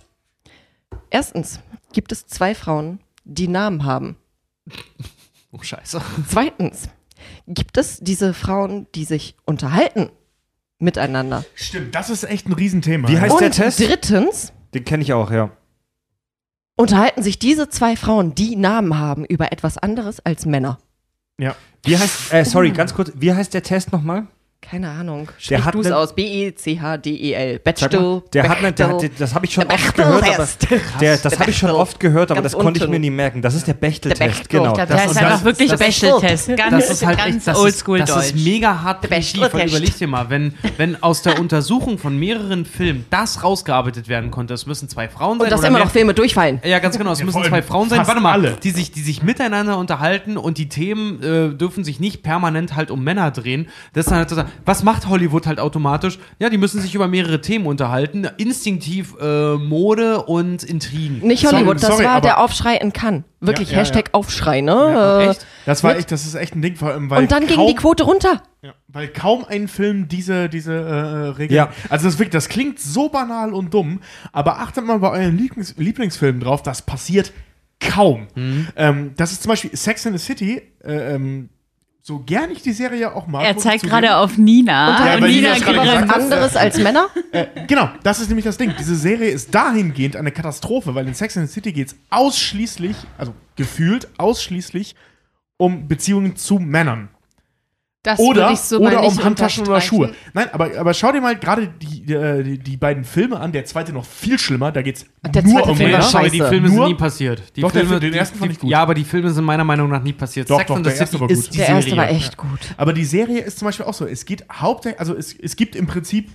Erstens 1.10 1.60
gibt 1.92 2.12
es 2.12 2.28
zwei 2.28 2.54
Frauen, 2.54 3.00
die 3.24 3.48
Namen 3.48 3.84
haben. 3.84 4.16
Oh, 5.52 5.60
scheiße. 5.62 6.02
Zweitens 6.30 6.90
gibt 7.48 7.78
es 7.80 8.00
diese 8.00 8.36
Frauen, 8.36 8.86
die 8.94 9.06
sich 9.06 9.36
unterhalten 9.46 10.12
miteinander. 10.78 11.46
Stimmt, 11.56 11.96
das 11.96 12.12
ist 12.12 12.26
echt 12.26 12.48
ein 12.48 12.54
Riesenthema. 12.54 13.08
Wie 13.08 13.20
heißt 13.20 13.34
Und 13.34 13.42
der 13.42 13.52
Test? 13.52 13.80
drittens 13.80 14.54
Den 14.76 14.86
kenne 14.86 15.02
ich 15.02 15.14
auch, 15.14 15.32
ja. 15.32 15.50
Unterhalten 16.78 17.22
sich 17.24 17.40
diese 17.40 17.68
zwei 17.68 17.98
Frauen, 17.98 18.34
die 18.34 18.56
Namen 18.56 18.98
haben, 18.98 19.26
über 19.26 19.52
etwas 19.52 19.78
anderes 19.78 20.26
als 20.26 20.46
Männer. 20.46 20.78
Ja. 21.38 21.56
Wie 21.84 21.98
heißt, 21.98 22.34
äh, 22.34 22.46
sorry, 22.46 22.72
ganz 22.72 22.94
kurz, 22.94 23.12
wie 23.16 23.34
heißt 23.34 23.54
der 23.54 23.64
Test 23.64 23.92
nochmal? 23.92 24.28
Keine 24.60 24.90
Ahnung. 24.90 25.30
Sprich 25.38 25.64
du 25.72 25.80
es 25.80 25.88
ne- 25.88 25.96
aus. 25.96 26.14
B-E-C-H-D-E-L. 26.14 27.60
Bechdel. 27.60 28.22
der 28.34 28.50
hat, 28.50 28.62
ne, 28.62 28.74
Bechdel. 28.74 29.12
das 29.18 29.34
habe 29.34 29.46
ich 29.46 29.54
schon 29.54 29.66
Der 29.68 29.76
oft 29.76 29.96
gehört, 29.96 30.24
aber 30.28 30.48
der, 31.00 31.18
das 31.18 31.40
habe 31.40 31.52
ich 31.52 31.58
schon 31.58 31.70
oft 31.70 32.00
gehört, 32.02 32.32
aber 32.32 32.42
Ganz 32.42 32.52
das 32.54 32.62
konnte 32.62 32.84
ich 32.84 32.90
mir 32.90 33.00
nie 33.00 33.10
merken. 33.10 33.42
Das 33.42 33.54
ist 33.54 33.66
der 33.68 33.76
Bechtel-Test, 33.76 34.50
genau. 34.50 34.76
Das- 34.76 34.88
der 34.90 34.98
heißt 34.98 35.10
und 35.12 35.18
einfach 35.18 35.32
das- 35.36 35.44
wirklich 35.46 35.70
das 35.72 35.80
ist 35.80 35.86
Bechtel-Test. 36.02 36.48
Ganz, 36.58 36.72
Das 36.72 36.90
ist 36.90 37.06
halt 37.06 37.18
ganz 37.18 37.36
echt, 37.38 37.48
das 37.48 37.58
oldschool 37.60 38.00
ist, 38.00 38.10
das 38.10 38.26
ist 38.28 38.36
mega 38.44 38.82
hart 38.82 39.02
primitiv, 39.08 39.54
weil 39.54 39.70
überleg 39.70 39.98
dir 39.98 40.08
mal, 40.08 40.30
wenn, 40.30 40.54
wenn 40.76 41.02
aus 41.02 41.22
der 41.22 41.40
Untersuchung 41.40 41.98
von 41.98 42.18
mehreren 42.18 42.66
Filmen 42.66 43.06
das 43.10 43.44
rausgearbeitet 43.44 44.10
werden 44.10 44.32
konnte, 44.32 44.54
es 44.54 44.66
müssen 44.66 44.90
zwei 44.90 45.08
Frauen 45.08 45.38
sein 45.40 45.46
Und 45.46 45.52
dass 45.52 45.64
immer 45.64 45.80
noch 45.80 45.92
Filme 45.92 46.14
durchfallen. 46.14 46.60
Ja, 46.66 46.80
ganz 46.80 46.98
genau. 46.98 47.12
Es 47.14 47.20
Ja, 47.20 47.26
müssen 47.26 47.44
zwei 47.44 47.62
Frauen 47.62 47.90
sein, 47.90 48.06
warte 48.06 48.20
mal, 48.20 48.34
alle. 48.34 48.58
die 48.64 48.72
sich, 48.72 48.92
die 48.92 49.02
sich 49.02 49.24
miteinander 49.24 49.78
unterhalten 49.78 50.36
und 50.36 50.58
die 50.58 50.68
Themen 50.68 51.22
äh, 51.24 51.56
dürfen 51.56 51.86
sich 51.86 52.00
nicht 52.02 52.22
permanent 52.24 52.76
halt 52.76 52.92
um 52.92 53.04
Männer 53.04 53.32
drehen. 53.32 53.68
Das 53.94 54.08
ist 54.08 54.12
dann 54.12 54.18
halt 54.20 54.30
so, 54.30 54.44
was 54.66 54.84
macht 54.84 55.08
Hollywood 55.08 55.48
halt 55.48 55.60
automatisch? 55.60 56.20
Ja, 56.40 56.50
die 56.50 56.58
müssen 56.58 56.82
sich 56.82 56.94
über 56.96 57.08
mehrere 57.08 57.42
Themen 57.42 57.66
unterhalten. 57.66 58.28
Instinktiv 58.38 59.16
äh, 59.20 59.56
Mode 59.56 60.24
und 60.24 60.64
Intrigen. 60.64 61.20
Nicht 61.26 61.42
Sorry, 61.44 61.56
Hollywood, 61.56 61.76
das 61.76 61.88
sorry, 61.88 62.06
war 62.06 62.22
der 62.22 62.40
Aufschrei 62.40 62.76
in 62.76 62.94
Cannes. 62.94 63.24
Wirklich, 63.40 63.70
Ja, 63.70 63.76
ja, 63.76 63.80
Hashtag 63.82 64.08
ja. 64.08 64.14
Aufschrei, 64.14 64.62
ne? 64.62 64.72
Ja, 64.72 65.20
Äh, 65.22 65.30
echt? 65.30 65.46
Das 65.66 65.84
war 65.84 65.96
echt, 65.96 66.12
das 66.12 66.26
ist 66.26 66.36
echt 66.36 66.56
ein 66.56 66.62
Ding, 66.62 66.76
vor 66.76 66.90
allem, 66.90 67.10
weil 67.10 67.24
Und 67.24 67.32
dann 67.32 67.46
ging 67.46 67.56
kaum, 67.58 67.68
die 67.68 67.76
Quote 67.76 68.04
runter. 68.04 68.42
Ja, 68.64 68.74
weil 68.88 69.08
kaum 69.10 69.46
ein 69.48 69.68
Film 69.68 70.08
diese, 70.08 70.50
diese 70.50 70.74
äh, 70.74 71.28
Regeln. 71.38 71.56
Ja. 71.56 71.70
Also 71.90 72.06
das, 72.08 72.18
wirklich, 72.18 72.32
das 72.32 72.50
klingt 72.50 72.80
so 72.80 73.10
banal 73.10 73.54
und 73.54 73.74
dumm, 73.74 74.02
aber 74.32 74.60
achtet 74.60 74.86
mal 74.86 75.00
bei 75.00 75.12
euren 75.12 75.38
Lieblings 75.38 75.76
Lieblingsfilmen 75.78 76.42
drauf, 76.42 76.64
das 76.64 76.82
passiert 76.82 77.32
kaum. 77.80 78.28
Mhm. 78.36 78.68
Ähm, 78.76 79.12
das 79.18 79.32
ist 79.32 79.44
zum 79.44 79.50
Beispiel 79.50 79.76
Sex 79.76 80.06
in 80.06 80.18
the 80.18 80.24
City, 80.24 80.62
äh, 80.84 81.16
ähm, 81.16 81.50
so 82.08 82.20
gern 82.20 82.50
ich 82.52 82.62
die 82.62 82.72
Serie 82.72 83.14
auch 83.14 83.28
mag. 83.28 83.44
Er 83.44 83.58
zeigt 83.58 83.84
gerade 83.84 84.16
auf 84.16 84.38
Nina. 84.38 85.06
Ja, 85.06 85.16
und 85.16 85.24
weil 85.24 85.30
Nina 85.30 85.56
Nina 85.56 86.14
anderes 86.14 86.56
als 86.56 86.80
Männer? 86.80 87.10
Äh, 87.34 87.48
genau, 87.68 87.90
das 88.02 88.22
ist 88.22 88.30
nämlich 88.30 88.46
das 88.46 88.58
Ding. 88.58 88.74
Diese 88.80 88.96
Serie 88.96 89.30
ist 89.30 89.54
dahingehend 89.54 90.16
eine 90.16 90.32
Katastrophe, 90.32 90.96
weil 90.96 91.06
in 91.06 91.14
Sex 91.14 91.36
and 91.36 91.50
the 91.50 91.54
City 91.54 91.74
geht 91.74 91.88
es 91.90 91.96
ausschließlich, 92.10 92.96
also 93.18 93.34
gefühlt 93.58 94.08
ausschließlich 94.18 94.96
um 95.58 95.90
Beziehungen 95.90 96.38
zu 96.38 96.60
Männern. 96.60 97.10
Das 98.08 98.20
Oder, 98.20 98.42
würde 98.44 98.54
ich 98.54 98.60
so 98.60 98.80
oder 98.80 99.04
um 99.04 99.22
Handtaschen 99.24 99.68
oder. 99.68 99.82
Schuhe. 99.82 100.14
Nein, 100.34 100.48
aber, 100.54 100.72
aber 100.80 100.94
schau 100.94 101.12
dir 101.12 101.20
mal 101.20 101.36
gerade 101.38 101.68
die, 101.68 102.14
äh, 102.14 102.42
die, 102.42 102.58
die 102.58 102.78
beiden 102.78 103.04
Filme 103.04 103.38
an. 103.38 103.52
Der 103.52 103.66
zweite 103.66 103.92
noch 103.92 104.06
viel 104.06 104.40
schlimmer. 104.40 104.72
Da 104.72 104.82
geht 104.82 104.96
es 104.96 105.06
Der 105.34 105.44
nur 105.44 105.68
um 105.68 105.76
Film 105.76 105.92
Männer. 105.92 106.02
scheiße. 106.02 106.18
aber 106.18 106.30
die 106.30 106.40
Filme 106.42 106.70
Nur- 106.70 106.86
sind 106.86 106.88
nie 106.88 106.96
passiert. 106.96 107.44
Die 107.58 107.62
Doch, 107.62 107.72
der 107.72 107.82
Filme, 107.82 107.90
Film- 107.96 108.02
den 108.02 108.12
die- 108.14 108.18
ersten 108.18 108.38
fand 108.40 108.50
die, 108.50 108.54
ich 108.54 108.60
gut. 108.62 108.70
Ja, 108.70 108.82
aber 108.82 108.94
die 108.94 109.04
Filme 109.04 109.30
sind 109.32 109.44
meiner 109.44 109.66
Meinung 109.66 109.90
nach 109.90 110.02
nie 110.02 110.14
passiert. 110.14 110.50
Doch, 110.50 110.58
Sex 110.60 110.68
doch, 110.70 110.82
der 110.82 110.96
erste 110.96 111.06
City 111.08 111.20
war 111.20 111.28
gut. 111.28 111.58
Der 111.58 111.68
erste 111.68 111.82
Serie. 111.90 111.98
war 111.98 112.10
echt 112.10 112.38
gut. 112.38 112.60
Aber 112.78 112.94
die 112.94 113.04
Serie 113.04 113.40
ist 113.42 113.60
zum 113.60 113.66
Beispiel 113.68 113.86
auch 113.86 113.94
so. 113.94 114.06
Es 114.06 114.24
geht 114.26 114.46
hauptsächlich, 114.50 115.00
also 115.02 115.14
es, 115.14 115.34
es 115.38 115.58
gibt 115.58 115.76
im 115.76 115.86
Prinzip, 115.86 116.30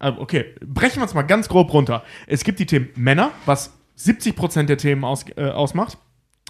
äh, 0.00 0.08
okay, 0.16 0.54
brechen 0.64 1.00
wir 1.02 1.04
es 1.06 1.12
mal 1.12 1.22
ganz 1.22 1.48
grob 1.50 1.70
runter. 1.74 2.02
Es 2.26 2.44
gibt 2.44 2.58
die 2.60 2.66
Themen 2.66 2.88
Männer, 2.96 3.30
was 3.44 3.74
70% 3.98 4.64
der 4.70 4.78
Themen 4.78 5.04
aus, 5.04 5.26
äh, 5.36 5.44
ausmacht. 5.50 5.98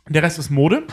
Der 0.08 0.22
Rest 0.22 0.38
ist 0.38 0.50
Mode. 0.50 0.84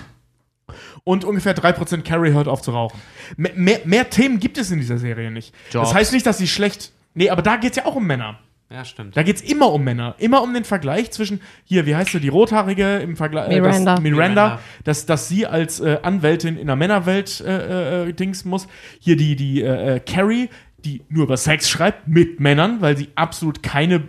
Und 1.04 1.26
ungefähr 1.26 1.56
3% 1.56 2.04
Carrie 2.04 2.32
hört 2.32 2.48
auf 2.48 2.62
zu 2.62 2.72
rauchen. 2.72 3.00
Mehr, 3.38 3.54
mehr, 3.56 3.80
mehr 3.86 4.10
Themen 4.10 4.40
gibt 4.40 4.58
es 4.58 4.70
in 4.72 4.80
dieser 4.80 4.98
Serie 4.98 5.32
nicht. 5.32 5.54
Jobs. 5.72 5.90
Das 5.90 5.96
heißt 5.96 6.14
nicht, 6.14 6.26
dass 6.26 6.38
sie 6.38 6.48
schlecht. 6.48 6.92
Nee, 7.14 7.30
aber 7.30 7.42
da 7.42 7.58
geht 7.58 7.72
es 7.72 7.78
ja 7.78 7.86
auch 7.86 7.96
um 7.96 8.06
Männer. 8.06 8.40
Ja, 8.72 8.86
stimmt. 8.86 9.18
Da 9.18 9.24
geht 9.24 9.36
es 9.36 9.42
immer 9.42 9.72
um 9.74 9.84
Männer. 9.84 10.16
Immer 10.18 10.42
um 10.42 10.54
den 10.54 10.64
Vergleich 10.64 11.12
zwischen, 11.12 11.42
hier, 11.66 11.86
wie 11.86 11.96
heißt 11.96 12.12
sie, 12.12 12.22
die 12.22 12.30
Rothaarige 12.30 13.00
im 13.00 13.18
Vergleich. 13.18 13.50
Miranda. 13.50 13.70
Äh, 13.70 13.96
das, 13.96 14.02
Miranda, 14.02 14.10
Miranda. 14.10 14.60
Dass, 14.86 15.06
dass 15.06 15.28
sie 15.28 15.46
als 15.46 15.82
äh, 15.82 16.00
Anwältin 16.02 16.58
in 16.58 16.68
der 16.68 16.78
Männerwelt 16.78 17.42
äh, 17.42 18.08
äh, 18.08 18.14
Dings 18.14 18.46
muss. 18.46 18.68
Hier 19.00 19.18
die, 19.18 19.36
die 19.36 19.62
äh, 19.62 19.96
äh, 19.96 20.00
Carrie, 20.00 20.50
die 20.86 21.02
nur 21.10 21.26
über 21.26 21.36
Sex 21.36 21.70
schreibt 21.70 22.08
mit 22.08 22.40
Männern, 22.40 22.80
weil 22.80 22.96
sie 22.96 23.10
absolut 23.16 23.62
keine, 23.62 24.08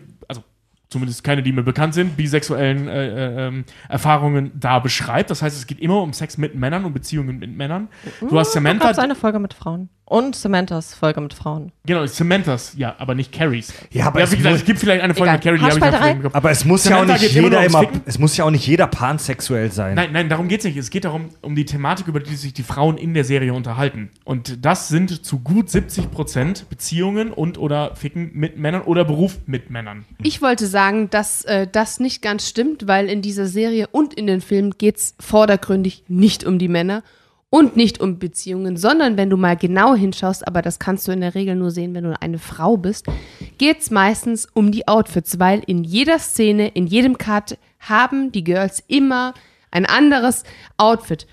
zumindest 0.92 1.24
keine, 1.24 1.42
die 1.42 1.52
mir 1.52 1.62
bekannt 1.62 1.94
sind, 1.94 2.16
bisexuellen 2.16 2.86
äh, 2.86 3.06
äh, 3.06 3.46
ähm, 3.48 3.64
Erfahrungen 3.88 4.52
da 4.54 4.78
beschreibt. 4.78 5.30
Das 5.30 5.42
heißt, 5.42 5.56
es 5.56 5.66
geht 5.66 5.80
immer 5.80 6.00
um 6.02 6.12
Sex 6.12 6.38
mit 6.38 6.54
Männern 6.54 6.84
und 6.84 6.92
Beziehungen 6.92 7.38
mit 7.38 7.56
Männern. 7.56 7.88
Du 8.20 8.38
hast 8.38 8.48
Gab 8.48 8.62
Samantha. 8.62 8.90
es 8.90 8.98
eine 8.98 9.14
Folge 9.14 9.38
mit 9.38 9.54
Frauen. 9.54 9.88
Und 10.12 10.36
Samanthas 10.36 10.92
Folge 10.92 11.22
mit 11.22 11.32
Frauen. 11.32 11.72
Genau, 11.86 12.04
Samanthas, 12.04 12.74
ja, 12.76 12.94
aber 12.98 13.14
nicht 13.14 13.32
Carries. 13.32 13.72
Ja, 13.90 14.08
aber 14.08 14.18
ja, 14.18 14.26
es 14.26 14.32
wie 14.32 14.36
gesagt, 14.36 14.52
muss- 14.52 14.60
es 14.60 14.66
gibt 14.66 14.78
vielleicht 14.78 15.00
eine 15.02 15.14
Folge 15.14 15.30
Egal. 15.32 15.36
mit 15.36 15.42
Carrie, 15.44 15.58
die 15.58 15.64
habe 15.64 15.78
ich 15.78 15.94
einfach 15.94 16.10
im 16.16 16.22
Kopf. 16.24 16.34
Aber 16.34 16.50
es 16.50 16.64
muss 16.66 16.84
ja 16.84 17.00
auch 17.00 17.06
nicht 17.06 17.34
immer 17.34 17.44
jeder 17.44 17.64
immer, 17.64 17.80
Ficken? 17.80 18.02
es 18.04 18.18
muss 18.18 18.36
ja 18.36 18.44
auch 18.44 18.50
nicht 18.50 18.66
jeder 18.66 18.86
pansexuell 18.88 19.72
sein. 19.72 19.94
Nein, 19.94 20.10
nein, 20.12 20.28
darum 20.28 20.48
geht 20.48 20.60
es 20.60 20.66
nicht. 20.66 20.76
Es 20.76 20.90
geht 20.90 21.06
darum, 21.06 21.30
um 21.40 21.54
die 21.56 21.64
Thematik, 21.64 22.08
über 22.08 22.20
die 22.20 22.36
sich 22.36 22.52
die 22.52 22.62
Frauen 22.62 22.98
in 22.98 23.14
der 23.14 23.24
Serie 23.24 23.54
unterhalten. 23.54 24.10
Und 24.24 24.64
das 24.66 24.88
sind 24.88 25.24
zu 25.24 25.38
gut 25.38 25.70
70 25.70 26.10
Prozent 26.10 26.68
Beziehungen 26.68 27.32
und 27.32 27.56
oder 27.56 27.96
Ficken 27.96 28.32
mit 28.34 28.58
Männern 28.58 28.82
oder 28.82 29.06
Beruf 29.06 29.38
mit 29.46 29.70
Männern. 29.70 30.04
Ich 30.22 30.42
wollte 30.42 30.66
sagen, 30.66 31.08
dass 31.08 31.42
äh, 31.46 31.66
das 31.72 32.00
nicht 32.00 32.20
ganz 32.20 32.46
stimmt, 32.46 32.86
weil 32.86 33.08
in 33.08 33.22
dieser 33.22 33.46
Serie 33.46 33.86
und 33.90 34.12
in 34.12 34.26
den 34.26 34.42
Filmen 34.42 34.72
geht 34.76 34.98
es 34.98 35.14
vordergründig 35.18 36.04
nicht 36.08 36.44
um 36.44 36.58
die 36.58 36.68
Männer 36.68 37.02
und 37.54 37.76
nicht 37.76 38.00
um 38.00 38.18
Beziehungen, 38.18 38.78
sondern 38.78 39.18
wenn 39.18 39.28
du 39.28 39.36
mal 39.36 39.58
genau 39.58 39.94
hinschaust, 39.94 40.48
aber 40.48 40.62
das 40.62 40.78
kannst 40.78 41.06
du 41.06 41.12
in 41.12 41.20
der 41.20 41.34
Regel 41.34 41.54
nur 41.54 41.70
sehen, 41.70 41.92
wenn 41.94 42.04
du 42.04 42.18
eine 42.18 42.38
Frau 42.38 42.78
bist, 42.78 43.04
geht 43.58 43.80
es 43.80 43.90
meistens 43.90 44.48
um 44.54 44.72
die 44.72 44.88
Outfits, 44.88 45.38
weil 45.38 45.62
in 45.66 45.84
jeder 45.84 46.18
Szene, 46.18 46.68
in 46.68 46.86
jedem 46.86 47.18
Cut 47.18 47.58
haben 47.78 48.32
die 48.32 48.42
Girls 48.42 48.82
immer 48.88 49.34
ein 49.70 49.84
anderes 49.84 50.44
Outfit. 50.78 51.26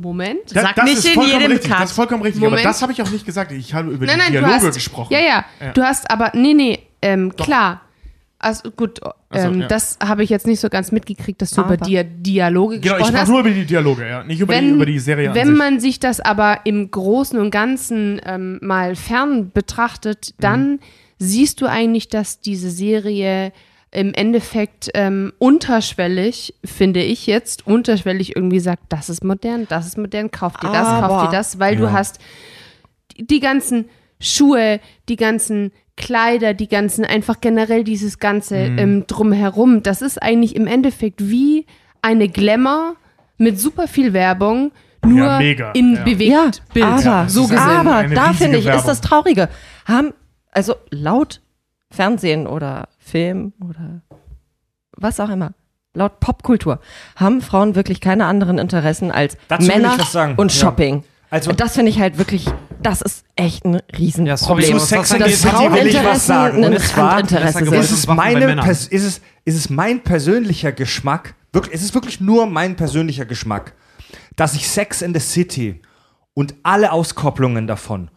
Moment. 0.00 0.38
Da- 0.54 0.62
Sag 0.62 0.76
das 0.76 0.84
nicht 0.86 0.98
ist 0.98 1.04
in 1.06 1.12
vollkommen 1.14 1.38
jedem 1.40 1.52
richtig, 1.52 1.70
Cut. 1.70 1.80
Das 1.82 1.90
ist 1.90 1.96
vollkommen 1.96 2.22
richtig. 2.22 2.40
Moment. 2.42 2.60
Aber 2.60 2.68
das 2.68 2.80
habe 2.80 2.92
ich 2.92 3.02
auch 3.02 3.10
nicht 3.10 3.26
gesagt. 3.26 3.52
Ich 3.52 3.74
habe 3.74 3.90
über 3.90 4.06
Nein, 4.06 4.14
die 4.16 4.22
nein, 4.22 4.32
Dialoge 4.32 4.66
hast, 4.68 4.74
gesprochen. 4.74 5.12
Ja, 5.12 5.20
ja, 5.20 5.44
Ja. 5.60 5.72
Du 5.72 5.82
hast 5.82 6.10
aber, 6.10 6.32
nee, 6.34 6.54
nee, 6.54 6.78
ähm, 7.02 7.36
klar. 7.36 7.82
Also 8.40 8.70
gut, 8.70 9.00
Ach 9.02 9.12
so, 9.32 9.48
ähm, 9.48 9.62
ja. 9.62 9.66
das 9.66 9.98
habe 10.00 10.22
ich 10.22 10.30
jetzt 10.30 10.46
nicht 10.46 10.60
so 10.60 10.68
ganz 10.68 10.92
mitgekriegt, 10.92 11.42
dass 11.42 11.50
du 11.50 11.60
Aber. 11.62 11.74
über 11.74 11.84
Dia 11.84 12.04
Dialoge 12.04 12.78
Genau, 12.78 12.94
ich 12.94 12.98
gesprochen 12.98 13.08
sprach 13.10 13.20
hast. 13.22 13.28
nur 13.30 13.40
über 13.40 13.50
die 13.50 13.64
Dialoge, 13.64 14.08
ja. 14.08 14.22
Nicht 14.22 14.40
über, 14.40 14.60
die, 14.60 14.68
über 14.68 14.86
die 14.86 14.98
Serie 15.00 15.34
wenn 15.34 15.48
sich. 15.48 15.56
man 15.58 15.80
sich 15.80 15.98
das 15.98 16.20
aber 16.20 16.60
im 16.64 16.88
Großen 16.88 17.36
und 17.38 17.50
Ganzen 17.50 18.20
ähm, 18.24 18.58
mal 18.62 18.94
fern 18.94 19.50
betrachtet, 19.52 20.34
Mhm. 20.36 20.40
dann 20.40 20.78
siehst 21.18 21.60
du 21.60 21.66
eigentlich, 21.66 22.08
dass 22.10 22.40
diese 22.40 22.70
Serie 22.70 23.52
im 23.90 24.14
Endeffekt 24.14 24.90
ähm, 24.94 25.32
unterschwellig, 25.38 26.54
finde 26.64 27.02
ich 27.02 27.26
jetzt, 27.26 27.66
unterschwellig 27.66 28.36
irgendwie 28.36 28.60
sagt, 28.60 28.84
das 28.90 29.08
ist 29.08 29.24
modern, 29.24 29.66
das 29.68 29.86
ist 29.86 29.98
modern, 29.98 30.30
kauf 30.30 30.52
dir 30.58 30.70
das, 30.70 30.86
kauf 30.86 31.02
Aber- 31.10 31.24
dir 31.26 31.36
das, 31.36 31.58
weil 31.58 31.74
Ja. 31.74 31.80
du 31.80 31.92
hast 31.92 32.20
die 33.18 33.40
ganzen 33.40 33.86
Schuhe, 34.20 34.80
die 35.08 35.16
ganzen 35.16 35.72
Kleider, 35.96 36.54
die 36.54 36.68
ganzen, 36.68 37.04
einfach 37.04 37.40
generell 37.40 37.82
dieses 37.84 38.18
ganze 38.18 38.56
Mhm. 38.70 38.78
ähm, 38.78 39.04
drumherum. 39.06 39.82
Das 39.82 40.00
ist 40.02 40.22
eigentlich 40.22 40.54
im 40.54 40.66
Endeffekt 40.66 41.28
wie 41.28 41.66
eine 42.02 42.28
Glamour 42.28 42.94
mit 43.36 43.58
super 43.60 43.88
viel 43.88 44.12
Werbung, 44.12 44.70
nur 45.04 45.26
Ja, 45.26 45.38
mega, 45.38 45.70
in 45.72 45.94
ja. 45.96 46.02
bewegt 46.04 46.30
Ja, 46.32 46.50
Bild. 46.72 46.84
aber, 47.06 47.28
so 47.28 47.42
gesehen. 47.44 47.58
aber 47.58 48.04
da 48.08 48.32
finde 48.32 48.58
ich, 48.58 48.64
Werbung. 48.64 48.80
ist 48.80 48.86
das 48.88 49.00
Traurige. 49.00 49.48
Haben, 49.86 50.12
also 50.52 50.74
laut 50.90 51.40
Fernsehen 51.90 52.46
oder 52.46 52.88
Film 52.98 53.52
oder 53.66 54.02
was 54.96 55.18
auch 55.20 55.30
immer, 55.30 55.52
laut 55.94 56.20
Popkultur, 56.20 56.80
haben 57.16 57.40
Frauen 57.40 57.74
wirklich 57.74 58.00
keine 58.00 58.26
anderen 58.26 58.58
Interessen 58.58 59.10
als 59.10 59.36
Dazu 59.48 59.66
Männer 59.66 59.96
und 60.36 60.52
Ja. 60.52 60.60
Shopping. 60.60 61.04
Also- 61.30 61.50
und 61.50 61.60
das 61.60 61.74
finde 61.74 61.90
ich 61.90 61.98
halt 62.00 62.18
wirklich, 62.18 62.46
das 62.82 63.02
ist 63.02 63.24
echt 63.36 63.64
ein 63.64 63.74
Ja, 63.74 63.80
Riesenproblem. 63.96 64.36
sorry, 64.36 64.64
Zu 64.64 64.78
Sex 64.78 65.08
das 65.08 65.12
angeht, 65.12 65.36
City 65.36 65.48
Fraueninteressen 65.48 65.84
will 65.84 66.00
ich 66.00 66.04
was 66.04 66.26
sagen. 66.26 66.64
Und 66.64 66.80
zwar 66.80 67.20
ist 67.80 67.90
es, 67.90 68.06
meine 68.06 68.70
ist, 68.70 68.92
es, 68.92 69.20
ist 69.44 69.56
es 69.56 69.70
mein 69.70 70.02
persönlicher 70.02 70.72
Geschmack, 70.72 71.34
wirklich, 71.52 71.74
es 71.74 71.82
ist 71.82 71.94
wirklich 71.94 72.20
nur 72.20 72.46
mein 72.46 72.76
persönlicher 72.76 73.24
Geschmack, 73.24 73.74
dass 74.36 74.54
ich 74.54 74.68
Sex 74.68 75.02
in 75.02 75.14
the 75.14 75.20
City 75.20 75.80
und 76.34 76.54
alle 76.62 76.92
Auskopplungen 76.92 77.66
davon 77.66 78.10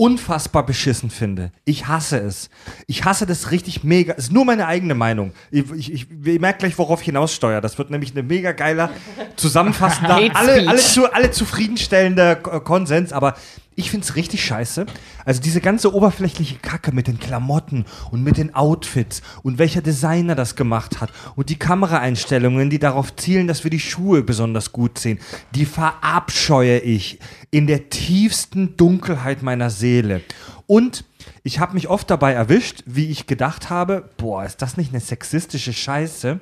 unfassbar 0.00 0.64
beschissen 0.64 1.10
finde. 1.10 1.52
Ich 1.66 1.86
hasse 1.86 2.16
es. 2.16 2.48
Ich 2.86 3.04
hasse 3.04 3.26
das 3.26 3.50
richtig 3.50 3.84
mega. 3.84 4.14
Ist 4.14 4.32
nur 4.32 4.46
meine 4.46 4.66
eigene 4.66 4.94
Meinung. 4.94 5.34
Ich, 5.50 5.70
ich, 5.72 5.92
ich, 5.92 6.06
ihr 6.24 6.40
merkt 6.40 6.60
gleich, 6.60 6.78
worauf 6.78 7.00
ich 7.00 7.04
hinaussteuere. 7.04 7.60
Das 7.60 7.76
wird 7.76 7.90
nämlich 7.90 8.12
eine 8.12 8.22
mega 8.22 8.52
geiler, 8.52 8.88
zusammenfassender, 9.36 10.14
alle, 10.32 10.66
alle, 10.66 10.78
zu, 10.78 11.12
alle 11.12 11.30
zufriedenstellender 11.32 12.36
Konsens. 12.36 13.12
Aber 13.12 13.36
ich 13.76 13.90
finde 13.90 14.04
es 14.04 14.16
richtig 14.16 14.44
scheiße. 14.44 14.86
Also 15.24 15.40
diese 15.40 15.60
ganze 15.60 15.94
oberflächliche 15.94 16.56
Kacke 16.58 16.92
mit 16.92 17.06
den 17.06 17.18
Klamotten 17.18 17.86
und 18.10 18.22
mit 18.22 18.36
den 18.36 18.54
Outfits 18.54 19.22
und 19.42 19.58
welcher 19.58 19.80
Designer 19.80 20.34
das 20.34 20.56
gemacht 20.56 21.00
hat 21.00 21.10
und 21.36 21.48
die 21.48 21.58
Kameraeinstellungen, 21.58 22.68
die 22.68 22.78
darauf 22.78 23.14
zielen, 23.16 23.46
dass 23.46 23.64
wir 23.64 23.70
die 23.70 23.80
Schuhe 23.80 24.22
besonders 24.22 24.72
gut 24.72 24.98
sehen, 24.98 25.18
die 25.54 25.64
verabscheue 25.64 26.78
ich 26.78 27.18
in 27.50 27.66
der 27.66 27.90
tiefsten 27.90 28.76
Dunkelheit 28.76 29.42
meiner 29.42 29.70
Seele. 29.70 30.22
Und 30.66 31.04
ich 31.42 31.58
habe 31.58 31.74
mich 31.74 31.88
oft 31.88 32.10
dabei 32.10 32.32
erwischt, 32.32 32.82
wie 32.86 33.10
ich 33.10 33.26
gedacht 33.26 33.70
habe, 33.70 34.08
boah, 34.16 34.44
ist 34.44 34.62
das 34.62 34.76
nicht 34.76 34.90
eine 34.90 35.00
sexistische 35.00 35.72
Scheiße? 35.72 36.38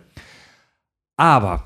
Aber 1.16 1.64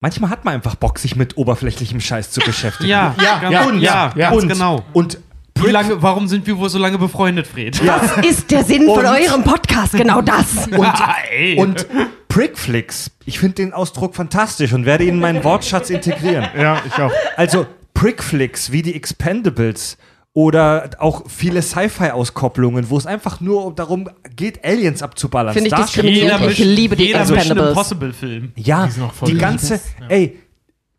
manchmal 0.00 0.30
hat 0.30 0.44
man 0.44 0.54
einfach 0.54 0.74
Bock, 0.76 0.98
sich 0.98 1.16
mit 1.16 1.36
oberflächlichem 1.36 2.00
Scheiß 2.00 2.30
zu 2.30 2.40
beschäftigen. 2.40 2.88
Ja, 2.90 3.14
Ja, 3.20 3.50
ja, 3.50 3.64
und, 3.64 3.80
ja, 3.80 4.12
ja. 4.16 4.30
ganz 4.30 4.42
und, 4.42 4.48
genau. 4.48 4.84
Und 4.92 5.18
Wie 5.58 5.70
lange, 5.70 6.02
warum 6.02 6.28
sind 6.28 6.46
wir 6.46 6.58
wohl 6.58 6.68
so 6.68 6.78
lange 6.78 6.98
befreundet, 6.98 7.46
Fred? 7.46 7.80
Das 7.86 8.18
ist 8.26 8.50
der 8.50 8.62
Sinn 8.64 8.86
von 8.86 8.98
Und- 8.98 9.06
eurem 9.06 9.42
Podcast, 9.42 9.92
genau 9.94 10.20
das. 10.20 10.66
und, 11.56 11.58
und 11.58 11.86
Prickflix, 12.28 13.10
ich 13.24 13.38
finde 13.38 13.54
den 13.56 13.72
Ausdruck 13.72 14.14
fantastisch 14.14 14.72
und 14.74 14.84
werde 14.84 15.04
ihn 15.04 15.14
in 15.14 15.20
meinen 15.20 15.42
Wortschatz 15.42 15.88
integrieren. 15.88 16.46
Ja, 16.58 16.78
ich 16.86 16.92
auch. 17.00 17.10
Also 17.36 17.66
Prickflicks 17.94 18.72
wie 18.72 18.82
die 18.82 18.94
Expendables 18.94 19.96
oder 20.36 20.90
auch 20.98 21.22
viele 21.30 21.62
Sci-Fi-Auskopplungen, 21.62 22.90
wo 22.90 22.98
es 22.98 23.06
einfach 23.06 23.40
nur 23.40 23.74
darum 23.74 24.10
geht, 24.36 24.62
Aliens 24.62 25.02
abzuballern. 25.02 25.54
Finde 25.54 25.70
ich 25.70 25.74
diskriminierend. 25.74 26.50
Ich 26.50 26.58
liebe 26.58 26.94
die 26.94 27.04
jeder 27.04 27.20
Mission 27.20 27.38
Expendables. 27.38 27.70
Impossible 27.70 28.12
Film. 28.12 28.52
Ja, 28.54 28.86
Die 28.86 29.32
die 29.32 29.38
ganze, 29.38 29.80
ey, 30.10 30.36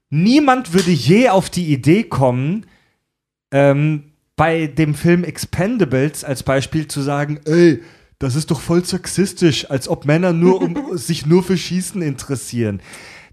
niemand 0.10 0.74
würde 0.74 0.90
je 0.90 1.30
auf 1.30 1.52
die 1.52 1.72
Idee 1.72 2.06
kommen, 2.06 2.66
ähm, 3.52 4.06
bei 4.36 4.66
dem 4.66 4.96
Film 4.96 5.24
Expendables 5.24 6.24
als 6.24 6.42
Beispiel 6.42 6.88
zu 6.88 7.02
sagen, 7.02 7.40
ey, 7.46 7.84
das 8.18 8.34
ist 8.34 8.50
doch 8.50 8.60
voll 8.60 8.84
sexistisch, 8.86 9.70
als 9.70 9.88
ob 9.88 10.06
Männer 10.06 10.34
nur 10.34 10.64
um 10.64 10.76
sich 10.98 11.28
nur 11.28 11.44
für 11.44 11.58
Schießen 11.58 12.02
interessieren. 12.02 12.82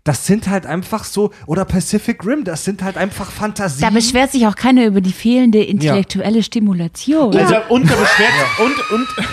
Das 0.04 0.26
sind 0.26 0.48
halt 0.48 0.66
einfach 0.66 1.02
so, 1.04 1.30
oder 1.46 1.64
Pacific 1.64 2.26
Rim, 2.26 2.44
das 2.44 2.62
sind 2.62 2.82
halt 2.82 2.98
einfach 2.98 3.30
Fantasien. 3.30 3.88
Da 3.88 3.88
beschwert 3.88 4.32
sich 4.32 4.46
auch 4.46 4.54
keiner 4.54 4.84
über 4.84 5.00
die 5.00 5.14
fehlende 5.14 5.64
intellektuelle 5.64 6.42
Stimulation. 6.42 7.34
Also, 7.34 7.56
und 7.70 7.88
der 7.88 7.96
beschwert 7.96 8.30
und, 8.58 8.98
und, 8.98 9.08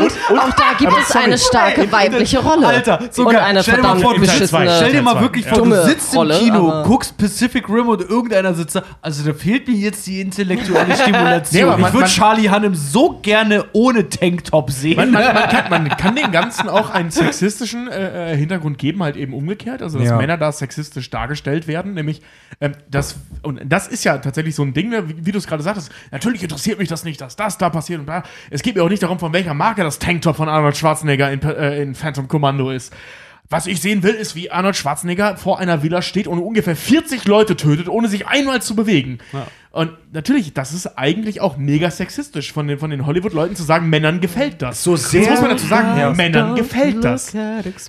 und, 0.00 0.06
und, 0.30 0.38
Auch 0.38 0.50
da 0.54 0.72
gibt 0.78 0.92
es 1.00 1.08
sorry. 1.08 1.24
eine 1.24 1.38
starke 1.38 1.90
weibliche 1.92 2.38
Rolle. 2.40 2.66
Alter, 2.66 3.00
so 3.10 3.26
und 3.26 3.36
eine 3.36 3.62
Stell 3.62 3.76
dir 3.76 3.82
mal 3.82 3.88
verdammt 3.98 4.02
vor, 4.02 4.18
beschissene. 4.20 4.70
Stell 4.76 4.92
dir 4.92 5.02
mal 5.02 5.20
wirklich 5.20 5.44
Ja. 5.46 5.54
vor, 5.54 5.64
du 5.64 5.82
sitzt 5.84 6.12
im 6.12 6.18
Rolle, 6.18 6.38
Kino, 6.38 6.82
guckst 6.84 7.16
Pacific 7.16 7.68
Rim 7.68 7.88
und 7.88 8.00
irgendeiner 8.02 8.54
sitzt 8.54 8.74
da. 8.76 8.82
Also 9.02 9.24
da 9.24 9.32
fehlt 9.36 9.68
mir 9.68 9.74
jetzt 9.74 10.06
die 10.06 10.20
intellektuelle 10.20 10.86
Nee, 10.88 10.94
Stimulation. 10.94 11.68
aber 11.68 11.78
man- 11.78 11.88
ich 11.90 11.94
würde 11.94 12.08
Charlie 12.08 12.48
Hannem 12.50 12.74
so 12.74 13.18
gerne 13.22 13.64
ohne 13.72 14.08
Tanktop 14.08 14.70
sehen. 14.70 14.96
Man, 14.96 15.10
man, 15.12 15.22
man, 15.34 15.48
kann, 15.48 15.70
man 15.70 15.88
kann 15.96 16.16
dem 16.16 16.32
Ganzen 16.32 16.68
auch 16.68 16.90
einen 16.90 17.10
sexistischen 17.10 17.88
äh, 17.88 18.32
äh, 18.32 18.36
Hintergrund 18.36 18.78
geben, 18.78 19.02
halt 19.02 19.16
eben 19.16 19.32
umgekehrt. 19.34 19.82
Also, 19.82 19.98
dass 19.98 20.08
Ja. 20.08 20.16
Männer 20.16 20.36
da 20.36 20.50
sexistisch 20.52 21.08
dargestellt 21.10 21.68
werden. 21.68 21.94
Nämlich, 21.94 22.20
ähm, 22.60 22.72
das, 22.90 23.16
und 23.42 23.60
das 23.64 23.86
ist 23.88 24.04
ja 24.04 24.18
tatsächlich 24.18 24.54
so 24.54 24.62
ein 24.62 24.74
Ding, 24.74 24.88
ne, 24.88 25.08
wie, 25.08 25.26
wie 25.26 25.32
du 25.32 25.38
es 25.38 25.46
gerade 25.46 25.62
sagtest. 25.62 25.90
Natürlich 26.10 26.42
interessiert 26.42 26.78
mich 26.78 26.88
das 26.88 27.04
nicht, 27.04 27.20
dass 27.20 27.36
das 27.36 27.58
da 27.58 27.70
passiert 27.70 28.00
und 28.00 28.06
da. 28.06 28.22
Es 28.50 28.62
geht 28.62 28.74
mir 28.74 28.82
auch 28.82 28.88
nicht 28.88 29.02
darum, 29.02 29.18
von 29.18 29.32
welcher 29.32 29.54
Marke 29.54 29.67
das 29.76 29.98
Tanktop 29.98 30.36
von 30.36 30.48
Arnold 30.48 30.76
Schwarzenegger 30.76 31.30
in, 31.32 31.42
äh, 31.42 31.82
in 31.82 31.94
Phantom 31.94 32.28
Commando 32.28 32.70
ist. 32.70 32.92
Was 33.50 33.66
ich 33.66 33.80
sehen 33.80 34.02
will, 34.02 34.12
ist, 34.12 34.34
wie 34.34 34.50
Arnold 34.50 34.76
Schwarzenegger 34.76 35.38
vor 35.38 35.58
einer 35.58 35.82
Villa 35.82 36.02
steht 36.02 36.26
und 36.26 36.38
ungefähr 36.38 36.76
40 36.76 37.24
Leute 37.26 37.56
tötet, 37.56 37.88
ohne 37.88 38.08
sich 38.08 38.26
einmal 38.26 38.60
zu 38.60 38.76
bewegen. 38.76 39.18
Und 39.70 39.92
natürlich, 40.12 40.52
das 40.52 40.74
ist 40.74 40.98
eigentlich 40.98 41.40
auch 41.40 41.56
mega 41.56 41.90
sexistisch 41.90 42.52
von 42.52 42.66
den, 42.68 42.78
von 42.78 42.90
den 42.90 43.06
Hollywood-Leuten 43.06 43.56
zu 43.56 43.62
sagen, 43.62 43.88
Männern 43.88 44.20
gefällt 44.20 44.60
das. 44.60 44.84
So 44.84 44.96
sehr- 44.96 45.22
Das 45.22 45.30
muss 45.30 45.40
man 45.40 45.50
dazu 45.52 45.66
sagen, 45.66 45.98
Ja. 45.98 46.12
Männern 46.12 46.56
gefällt 46.56 47.02
das. 47.02 47.34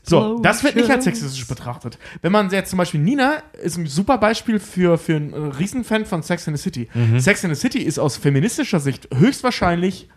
So, 0.04 0.40
das 0.40 0.64
wird 0.64 0.78
nicht 0.78 0.90
als 0.90 1.04
sexistisch 1.04 1.46
betrachtet. 1.46 1.98
Wenn 2.22 2.32
man 2.32 2.50
jetzt 2.52 2.70
zum 2.70 2.78
Beispiel 2.78 3.02
Nina 3.02 3.44
ist 3.62 3.76
ein 3.78 3.86
super 3.88 4.18
Beispiel 4.18 4.60
für, 4.62 4.98
für 4.98 5.18
einen 5.18 5.34
Riesenfan 5.34 6.06
von 6.06 6.24
Sex 6.24 6.48
in 6.48 6.56
the 6.56 6.62
City. 6.62 6.88
Mhm. 6.94 7.20
Sex 7.20 7.44
in 7.44 7.54
the 7.54 7.60
City 7.60 7.80
ist 7.80 8.00
aus 8.00 8.16
feministischer 8.16 8.80
Sicht 8.80 9.10
höchstwahrscheinlich 9.14 10.08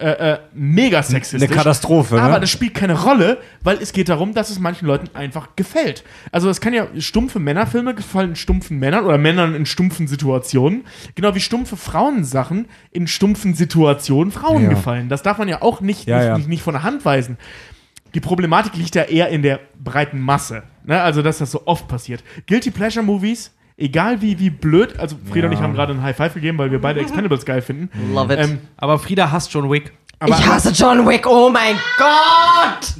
äh, 0.00 0.10
äh, 0.34 0.38
mega 0.54 1.02
sexistisch. 1.02 1.42
Eine 1.48 1.56
Katastrophe, 1.56 2.14
ne? 2.14 2.22
Aber 2.22 2.38
das 2.38 2.50
spielt 2.50 2.74
keine 2.74 3.00
Rolle, 3.02 3.38
weil 3.64 3.78
es 3.78 3.92
geht 3.92 4.08
darum, 4.08 4.32
dass 4.32 4.48
es 4.48 4.60
manchen 4.60 4.86
Leuten 4.86 5.08
einfach 5.14 5.56
gefällt. 5.56 6.04
Also 6.30 6.48
es 6.48 6.60
kann 6.60 6.72
ja 6.72 6.86
stumpfe 6.98 7.40
Männerfilme 7.40 7.94
gefallen 7.96 8.36
stumpfen 8.36 8.78
Männern 8.78 9.04
oder 9.06 9.18
Männern 9.18 9.56
in 9.56 9.66
stumpfen 9.66 10.06
Situationen, 10.06 10.84
genau 11.16 11.34
wie 11.34 11.40
stumpfe 11.40 11.76
Frauensachen 11.76 12.66
in 12.92 13.08
stumpfen 13.08 13.54
Situationen 13.54 14.30
Frauen 14.30 14.62
Ja. 14.64 14.68
gefallen. 14.68 15.08
Das 15.08 15.22
darf 15.22 15.38
man 15.38 15.48
ja 15.48 15.62
auch 15.62 15.80
nicht, 15.80 16.06
Ja, 16.06 16.18
nicht, 16.18 16.26
ja. 16.26 16.36
Nicht, 16.38 16.48
nicht 16.48 16.62
von 16.62 16.74
der 16.74 16.84
Hand 16.84 17.04
weisen. 17.04 17.36
Die 18.14 18.20
Problematik 18.20 18.76
liegt 18.76 18.94
ja 18.94 19.02
eher 19.02 19.28
in 19.30 19.42
der 19.42 19.58
breiten 19.82 20.20
Masse. 20.20 20.62
Ne? 20.84 21.00
Also, 21.02 21.22
dass 21.22 21.38
das 21.38 21.50
so 21.50 21.62
oft 21.66 21.88
passiert. 21.88 22.22
Guilty 22.46 22.70
Pleasure 22.70 23.04
Movies, 23.04 23.52
egal 23.78 24.20
wie, 24.20 24.38
wie 24.38 24.50
blöd, 24.50 24.98
also 24.98 25.16
Frieda 25.30 25.46
und 25.46 25.54
ich 25.54 25.60
haben 25.60 25.72
gerade 25.72 25.92
einen 25.92 26.02
High 26.02 26.16
Five 26.16 26.34
gegeben, 26.34 26.58
weil 26.58 26.70
wir 26.70 26.80
beide 26.80 27.00
Expendables 27.00 27.46
geil 27.46 27.62
finden. 27.62 27.88
Love 28.12 28.34
it. 28.34 28.40
Ähm, 28.40 28.58
Aber 28.76 28.98
Frieda 28.98 29.30
hasst 29.30 29.52
John 29.52 29.70
Wick. 29.70 29.92
aber, 30.18 30.36
ich 30.38 30.46
hasse 30.46 30.70
John 30.72 31.06
Wick, 31.08 31.26
oh 31.26 31.48
mein 31.48 31.76
Gott! 31.96 32.94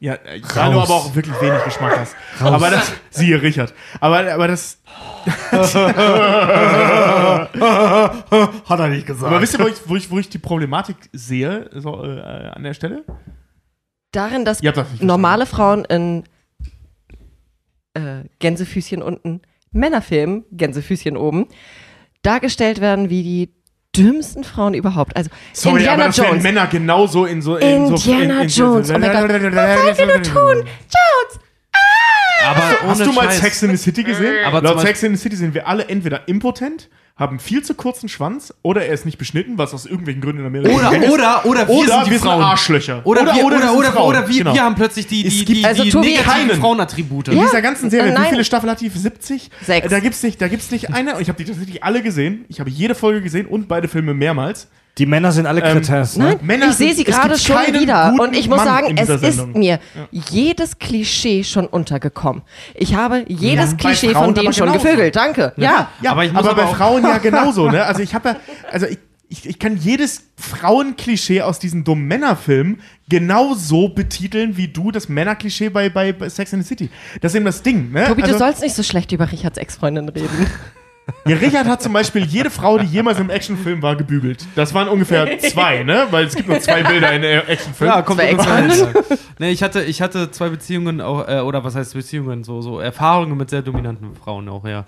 Ja, 0.00 0.14
äh, 0.14 0.40
da 0.54 0.70
du 0.70 0.80
aber 0.80 0.94
auch 0.94 1.14
wirklich 1.14 1.38
wenig 1.42 1.62
Geschmack 1.64 1.98
hast. 1.98 2.16
Aber 2.40 2.70
das, 2.70 2.92
siehe 3.10 3.40
Richard. 3.42 3.74
Aber, 4.00 4.32
aber 4.32 4.48
das, 4.48 4.78
Hat 8.64 8.80
er 8.80 8.88
nicht 8.88 9.06
gesagt. 9.06 9.30
aber 9.30 9.42
wisst 9.42 9.58
ihr, 9.58 9.60
wo 9.62 9.68
ich, 9.68 9.76
wo 9.86 9.96
ich, 9.96 10.10
wo 10.10 10.18
ich 10.18 10.30
die 10.30 10.38
Problematik 10.38 10.96
sehe, 11.12 11.68
so, 11.74 12.02
äh, 12.02 12.20
an 12.20 12.62
der 12.62 12.72
Stelle? 12.72 13.04
Darin, 14.12 14.46
dass 14.46 14.60
das 14.60 15.00
normale 15.00 15.44
Frauen 15.44 15.84
in 15.84 16.24
äh, 17.92 18.24
Gänsefüßchen 18.38 19.02
unten, 19.02 19.42
Männerfilmen, 19.72 20.44
Gänsefüßchen 20.52 21.16
oben, 21.16 21.46
dargestellt 22.22 22.80
werden 22.80 23.10
wie 23.10 23.22
die 23.22 23.54
dümmsten 23.96 24.44
Frauen 24.44 24.74
überhaupt. 24.74 25.16
Also 25.16 25.30
Sorry, 25.52 25.78
Indiana 25.78 26.04
aber 26.04 26.12
das 26.12 26.16
Jones. 26.16 26.42
Männer 26.42 26.66
genauso 26.66 27.24
in 27.24 27.42
so 27.42 27.56
in 27.56 27.86
so 27.88 27.94
Indiana 27.94 28.34
in, 28.34 28.40
in, 28.42 28.48
Jones, 28.48 28.90
oh 28.90 28.98
mein 28.98 29.12
Gott. 29.12 29.30
Was 29.30 29.98
willst 29.98 30.26
du 30.26 30.32
tun? 30.32 30.56
Jones! 30.56 31.40
Aber 32.46 32.60
Hast 32.88 33.00
ohne 33.00 33.04
du 33.04 33.12
mal 33.12 33.24
Scheiß. 33.26 33.40
Sex 33.40 33.62
in 33.62 33.70
the 33.70 33.76
City 33.76 34.02
gesehen? 34.02 34.44
Aber 34.46 34.62
Laut 34.62 34.80
Sex 34.80 35.02
in 35.02 35.14
the 35.14 35.20
City 35.22 35.36
sind 35.36 35.54
wir 35.54 35.68
alle 35.68 35.88
entweder 35.88 36.26
impotent, 36.26 36.88
haben 37.20 37.38
viel 37.38 37.62
zu 37.62 37.74
kurzen 37.74 38.08
Schwanz 38.08 38.52
oder 38.62 38.84
er 38.86 38.92
ist 38.94 39.04
nicht 39.04 39.18
beschnitten, 39.18 39.58
was 39.58 39.72
aus 39.74 39.86
irgendwelchen 39.86 40.22
Gründen 40.22 40.40
in 40.40 40.46
Amerika 40.46 40.74
Oder, 40.88 40.96
ist. 41.04 41.10
oder, 41.12 41.46
oder 41.46 41.68
wir 41.68 41.74
oder 41.74 41.86
sind 41.96 42.06
die 42.06 42.10
wir 42.12 42.18
Frauen. 42.18 42.38
sind 42.38 42.44
Arschlöcher. 42.46 43.02
Oder, 43.04 43.20
wir, 43.26 43.44
oder, 43.44 43.58
wir 43.58 43.68
sind 43.68 43.76
oder, 43.78 43.92
Frauen. 43.92 44.08
oder 44.08 44.28
wir, 44.28 44.38
Genau. 44.38 44.54
wir 44.54 44.62
haben 44.62 44.74
plötzlich 44.74 45.06
die, 45.06 45.22
die, 45.28 45.44
die, 45.44 45.64
Also, 45.64 45.84
die 45.84 45.90
Tobi, 45.90 46.08
negativen 46.08 46.48
keinen. 46.48 46.60
Frauenattribute. 46.60 47.28
In 47.28 47.38
dieser 47.40 47.60
ganzen 47.62 47.90
Serie, 47.90 48.08
Äh, 48.10 48.14
wie 48.16 48.18
nein. 48.18 48.30
viele 48.30 48.44
Staffeln 48.44 48.70
hat 48.70 48.80
die? 48.80 48.88
70? 48.88 49.50
Sechs. 49.62 49.88
Da 49.88 50.00
gibt's 50.00 50.22
nicht, 50.22 50.40
da 50.40 50.48
gibt's 50.48 50.70
nicht 50.70 50.92
eine, 50.92 51.14
und 51.14 51.20
ich 51.22 51.28
habe 51.28 51.36
die 51.36 51.44
tatsächlich 51.48 51.84
alle 51.84 52.02
gesehen. 52.02 52.46
Ich 52.48 52.58
habe 52.58 52.70
jede 52.70 52.94
Folge 52.94 53.20
gesehen 53.20 53.46
und 53.46 53.68
beide 53.68 53.86
Filme 53.86 54.14
mehrmals. 54.14 54.68
Die 55.00 55.06
Männer 55.06 55.32
sind 55.32 55.46
alle 55.46 55.62
Ähm, 55.62 55.80
ne? 55.80 56.08
Nein, 56.16 56.38
Männer 56.42 56.68
ich 56.68 56.74
sehe 56.74 56.92
sie 56.92 57.04
gerade 57.04 57.38
schon 57.38 57.56
wieder. 57.72 58.14
Und 58.20 58.36
ich 58.36 58.50
muss 58.50 58.58
Mann 58.58 58.66
sagen, 58.66 58.86
in 58.88 58.98
es 58.98 59.06
dieser 59.06 59.28
ist 59.28 59.36
Sendung. 59.36 59.58
mir 59.58 59.80
jedes 60.10 60.78
Klischee 60.78 61.42
schon 61.42 61.66
untergekommen. 61.66 62.42
Ich 62.74 62.94
habe 62.94 63.24
jedes 63.26 63.70
Bei 63.70 63.76
Klischee 63.78 64.12
von 64.12 64.34
denen 64.34 64.52
schon 64.52 64.66
genauso. 64.66 64.84
gevögelt. 64.84 65.16
Danke. 65.16 65.54
Ja. 65.56 65.88
Ja, 66.02 66.10
Aber 66.10 66.20
aber, 66.20 66.24
ich 66.26 66.32
muss 66.34 66.44
aber 66.44 66.54
bei 66.54 66.66
Frauen 66.66 67.02
ja 67.02 67.16
genauso, 67.22 67.70
ne? 67.70 67.82
Also 67.86 68.02
ich 68.02 68.14
habe 68.14 68.28
ja, 68.28 68.36
also 68.70 68.84
ich, 68.84 68.98
ich, 69.30 69.48
ich 69.48 69.58
kann 69.58 69.78
jedes 69.78 70.24
Frauenklischee 70.36 71.40
aus 71.40 71.58
diesen 71.58 71.82
dummen 71.82 72.06
Männerfilmen 72.06 72.82
genauso 73.08 73.88
betiteln, 73.88 74.58
wie 74.58 74.68
du 74.68 74.90
das 74.90 75.08
Männerklischee 75.08 75.70
bei, 75.70 75.88
bei, 75.88 76.12
Sex 76.28 76.52
and 76.52 76.62
the 76.62 76.68
City. 76.68 76.90
Das 77.22 77.32
ist 77.32 77.36
eben 77.36 77.46
das 77.46 77.62
Ding, 77.62 77.90
ne? 77.90 78.04
Tobi, 78.06 78.22
also, 78.22 78.34
du 78.34 78.38
sollst 78.38 78.60
nicht 78.60 78.74
so 78.74 78.82
schlecht 78.82 79.12
über 79.12 79.32
Richards 79.32 79.56
Ex-Freundin 79.56 80.10
reden. 80.10 80.28
ja, 81.26 81.36
Richard 81.36 81.66
hat 81.66 81.82
zum 81.82 81.92
Beispiel 81.92 82.24
jede 82.24 82.50
Frau, 82.50 82.78
die 82.78 82.86
jemals 82.86 83.18
im 83.18 83.30
Actionfilm 83.30 83.82
war, 83.82 83.96
gebügelt. 83.96 84.46
Das 84.54 84.74
waren 84.74 84.88
ungefähr 84.88 85.38
zwei, 85.38 85.82
ne? 85.82 86.06
Weil 86.10 86.26
es 86.26 86.34
gibt 86.34 86.48
nur 86.48 86.60
zwei 86.60 86.82
Bilder 86.82 87.12
in 87.12 87.22
der 87.22 87.48
Actionfilm. 87.48 87.90
Ja, 87.90 88.02
kommt 88.02 88.20
hin. 88.20 88.38
nee, 89.38 89.50
ich 89.50 89.62
hatte, 89.62 89.82
ich 89.82 90.02
hatte 90.02 90.30
zwei 90.30 90.48
Beziehungen 90.48 91.00
auch, 91.00 91.28
äh, 91.28 91.40
oder 91.40 91.64
was 91.64 91.74
heißt 91.74 91.94
Beziehungen, 91.94 92.44
so, 92.44 92.62
so 92.62 92.80
Erfahrungen 92.80 93.36
mit 93.36 93.50
sehr 93.50 93.62
dominanten 93.62 94.14
Frauen 94.16 94.48
auch, 94.48 94.64
ja. 94.64 94.84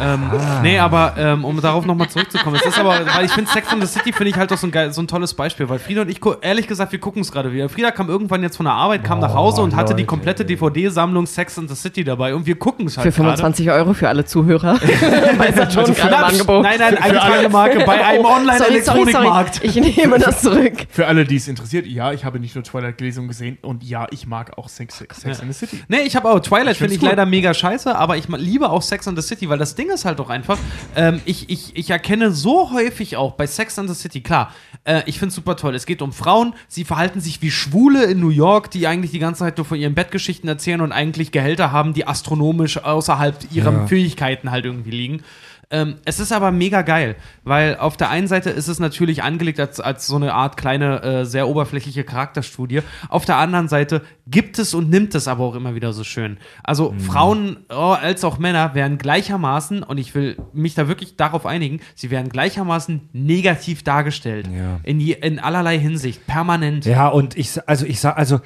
Ähm, 0.00 0.30
nee, 0.62 0.78
aber 0.78 1.14
ähm, 1.18 1.44
um 1.44 1.60
darauf 1.60 1.84
nochmal 1.84 2.08
zurückzukommen, 2.08 2.56
es 2.56 2.66
ist 2.66 2.78
aber, 2.78 3.00
weil 3.14 3.24
ich 3.24 3.32
finde 3.32 3.50
Sex 3.50 3.68
and 3.68 3.82
the 3.82 3.88
City 3.88 4.12
finde 4.12 4.30
ich 4.30 4.36
halt 4.36 4.52
auch 4.52 4.58
so 4.58 4.66
ein, 4.66 4.70
geil, 4.70 4.92
so 4.92 5.02
ein 5.02 5.08
tolles 5.08 5.34
Beispiel, 5.34 5.68
weil 5.68 5.78
Frieda 5.78 6.02
und 6.02 6.10
ich, 6.10 6.20
ehrlich 6.42 6.66
gesagt, 6.66 6.92
wir 6.92 7.00
gucken 7.00 7.22
es 7.22 7.32
gerade 7.32 7.52
wieder. 7.52 7.68
Frieda 7.68 7.90
kam 7.90 8.08
irgendwann 8.08 8.42
jetzt 8.42 8.56
von 8.56 8.64
der 8.64 8.74
Arbeit, 8.74 9.04
kam 9.04 9.20
nach 9.20 9.34
Hause 9.34 9.62
und 9.62 9.76
hatte 9.76 9.94
die 9.94 10.04
komplette 10.04 10.44
DVD-Sammlung 10.44 11.26
Sex 11.26 11.58
and 11.58 11.68
the 11.68 11.76
City 11.76 12.04
dabei 12.04 12.34
und 12.34 12.46
wir 12.46 12.56
gucken 12.58 12.86
es 12.86 12.96
halt 12.96 13.04
Für 13.06 13.12
25 13.12 13.70
Euro 13.70 13.92
für 13.94 14.08
alle 14.08 14.24
Zuhörer. 14.24 14.78
bei 15.52 15.64
bei 15.64 15.70
Saturn 15.70 15.94
gerade 15.94 16.14
im 16.14 16.24
Angebot. 16.24 16.62
Nein, 16.62 16.78
nein, 16.78 16.98
eingetragene 16.98 17.48
Marke 17.48 17.84
bei 17.84 18.04
einem. 18.04 18.24
Online-Elektronikmarkt. 18.24 19.64
Ich 19.64 19.76
nehme 19.76 20.18
das 20.18 20.42
zurück. 20.42 20.86
Für 20.90 21.06
alle, 21.06 21.24
die 21.24 21.36
es 21.36 21.48
interessiert, 21.48 21.86
ja, 21.86 22.12
ich 22.12 22.24
habe 22.24 22.38
nicht 22.40 22.54
nur 22.54 22.64
Twilight 22.64 22.98
gelesen 22.98 23.20
und 23.20 23.28
gesehen 23.28 23.58
und 23.62 23.82
ja, 23.84 24.06
ich 24.10 24.26
mag 24.26 24.56
auch 24.58 24.68
Sex, 24.68 24.98
Sex 24.98 25.40
in 25.40 25.52
the 25.52 25.58
City. 25.66 25.82
Nee, 25.88 26.00
ich 26.00 26.16
habe 26.16 26.30
auch 26.30 26.40
Twilight 26.40 26.76
finde 26.76 26.94
ich 26.94 27.02
cool. 27.02 27.08
leider 27.08 27.26
mega 27.26 27.54
scheiße, 27.54 27.94
aber 27.96 28.16
ich 28.16 28.28
liebe 28.28 28.70
auch 28.70 28.82
Sex 28.82 29.06
and 29.08 29.20
the 29.20 29.26
City, 29.26 29.48
weil 29.48 29.58
das 29.58 29.74
Ding 29.74 29.90
ist 29.90 30.04
halt 30.04 30.18
doch 30.18 30.30
einfach, 30.30 30.58
ähm, 30.94 31.20
ich, 31.24 31.48
ich, 31.50 31.76
ich 31.76 31.90
erkenne 31.90 32.32
so 32.32 32.72
häufig 32.72 33.16
auch 33.16 33.32
bei 33.32 33.46
Sex 33.46 33.78
and 33.78 33.88
the 33.88 33.94
City, 33.94 34.20
klar, 34.20 34.52
äh, 34.84 35.02
ich 35.06 35.18
finde 35.18 35.28
es 35.30 35.34
super 35.34 35.56
toll. 35.56 35.74
Es 35.74 35.86
geht 35.86 36.02
um 36.02 36.12
Frauen, 36.12 36.54
sie 36.68 36.84
verhalten 36.84 37.20
sich 37.20 37.42
wie 37.42 37.50
Schwule 37.50 38.04
in 38.04 38.20
New 38.20 38.30
York, 38.30 38.70
die 38.70 38.86
eigentlich 38.86 39.10
die 39.10 39.18
ganze 39.18 39.40
Zeit 39.40 39.56
nur 39.56 39.64
von 39.64 39.78
ihren 39.78 39.94
Bettgeschichten 39.94 40.48
erzählen 40.48 40.80
und 40.80 40.92
eigentlich 40.92 41.32
Gehälter 41.32 41.72
haben, 41.72 41.92
die 41.94 42.06
astronomisch 42.06 42.78
außerhalb 42.82 43.36
ihrer 43.52 43.72
Ja. 43.72 43.86
Fähigkeiten 43.86 44.50
halt 44.50 44.64
irgendwie 44.64 44.90
liegen. 44.90 45.22
Ähm, 45.70 45.96
es 46.04 46.20
ist 46.20 46.30
aber 46.30 46.52
mega 46.52 46.82
geil, 46.82 47.16
weil 47.42 47.76
auf 47.76 47.96
der 47.96 48.08
einen 48.08 48.28
Seite 48.28 48.50
ist 48.50 48.68
es 48.68 48.78
natürlich 48.78 49.24
angelegt 49.24 49.58
als, 49.58 49.80
als 49.80 50.06
so 50.06 50.14
eine 50.14 50.32
Art 50.32 50.56
kleine, 50.56 51.02
äh, 51.02 51.24
sehr 51.24 51.48
oberflächliche 51.48 52.04
Charakterstudie. 52.04 52.82
Auf 53.08 53.24
der 53.24 53.36
anderen 53.38 53.66
Seite 53.66 54.02
gibt 54.28 54.60
es 54.60 54.74
und 54.74 54.90
nimmt 54.90 55.14
es 55.16 55.26
aber 55.26 55.42
auch 55.42 55.56
immer 55.56 55.74
wieder 55.74 55.92
so 55.92 56.04
schön. 56.04 56.38
Also 56.62 56.94
Frauen 56.98 57.64
oh, 57.68 57.96
als 58.00 58.22
auch 58.22 58.38
Männer 58.38 58.74
werden 58.74 58.98
gleichermaßen, 58.98 59.82
und 59.82 59.98
ich 59.98 60.14
will 60.14 60.36
mich 60.52 60.74
da 60.74 60.86
wirklich 60.86 61.16
darauf 61.16 61.46
einigen, 61.46 61.80
sie 61.96 62.10
werden 62.10 62.28
gleichermaßen 62.28 63.08
negativ 63.12 63.82
dargestellt. 63.82 64.48
Ja. 64.52 64.78
In, 64.84 65.00
je, 65.00 65.14
in 65.14 65.40
allerlei 65.40 65.78
Hinsicht, 65.78 66.26
permanent. 66.28 66.84
Ja, 66.84 67.08
und 67.08 67.36
ich, 67.36 67.58
also 67.68 67.86
ich 67.86 67.98
sag, 67.98 68.16
also 68.16 68.40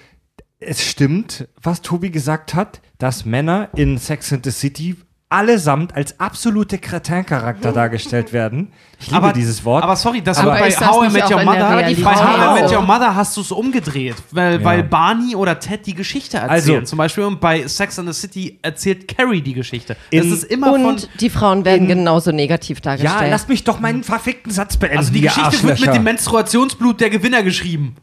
es 0.58 0.82
stimmt, 0.84 1.48
was 1.60 1.82
Tobi 1.82 2.10
gesagt 2.10 2.54
hat, 2.54 2.80
dass 2.98 3.24
Männer 3.24 3.68
in 3.74 3.98
Sex 3.98 4.32
and 4.32 4.44
the 4.44 4.50
City 4.50 4.96
allesamt 5.30 5.94
als 5.94 6.18
absolute 6.20 6.76
Kretin-Charakter 6.78 7.72
dargestellt 7.80 8.32
werden. 8.32 8.72
Ich 8.98 9.10
liebe 9.10 9.32
dieses 9.32 9.64
Wort. 9.64 9.82
Aber 9.82 9.96
sorry, 9.96 10.20
das 10.20 10.36
Aber 10.38 10.50
bei 10.50 10.70
How 10.70 11.06
I 11.08 11.10
Met 11.10 11.30
Your 11.30 11.42
Mother, 11.42 11.70
bei 11.70 11.94
How 11.94 12.58
I? 12.58 12.62
Met 12.62 12.70
Your 12.72 12.82
Mother 12.82 13.14
hast 13.14 13.34
du 13.36 13.40
es 13.40 13.50
umgedreht, 13.50 14.16
weil, 14.32 14.58
Ja. 14.58 14.64
weil 14.64 14.82
Barney 14.82 15.34
oder 15.34 15.58
Ted 15.58 15.86
die 15.86 15.94
Geschichte 15.94 16.36
erzählen. 16.36 16.50
Also- 16.80 16.80
Zum 16.82 16.98
Beispiel 16.98 17.24
und 17.24 17.40
bei 17.40 17.66
Sex 17.66 17.98
and 17.98 18.12
the 18.12 18.20
City 18.20 18.58
erzählt 18.60 19.08
Carrie 19.08 19.40
die 19.40 19.54
Geschichte. 19.54 19.96
In- 20.10 20.18
das 20.28 20.40
ist 20.40 20.44
immer 20.50 20.66
von. 20.72 20.84
Und 20.84 21.08
die 21.20 21.30
Frauen 21.30 21.64
werden 21.64 21.82
in- 21.84 21.88
genauso 21.88 22.30
negativ 22.32 22.80
dargestellt. 22.82 23.22
ja, 23.22 23.28
lass 23.28 23.48
mich 23.48 23.64
doch 23.64 23.80
meinen 23.80 24.02
verfickten 24.02 24.52
Satz 24.52 24.76
beenden. 24.76 24.98
Also 24.98 25.12
die 25.12 25.22
Geschichte 25.22 25.62
wird 25.62 25.80
mit 25.80 25.94
dem 25.94 26.02
Menstruationsblut 26.04 27.00
der 27.00 27.08
Gewinner 27.08 27.42
geschrieben. 27.42 27.96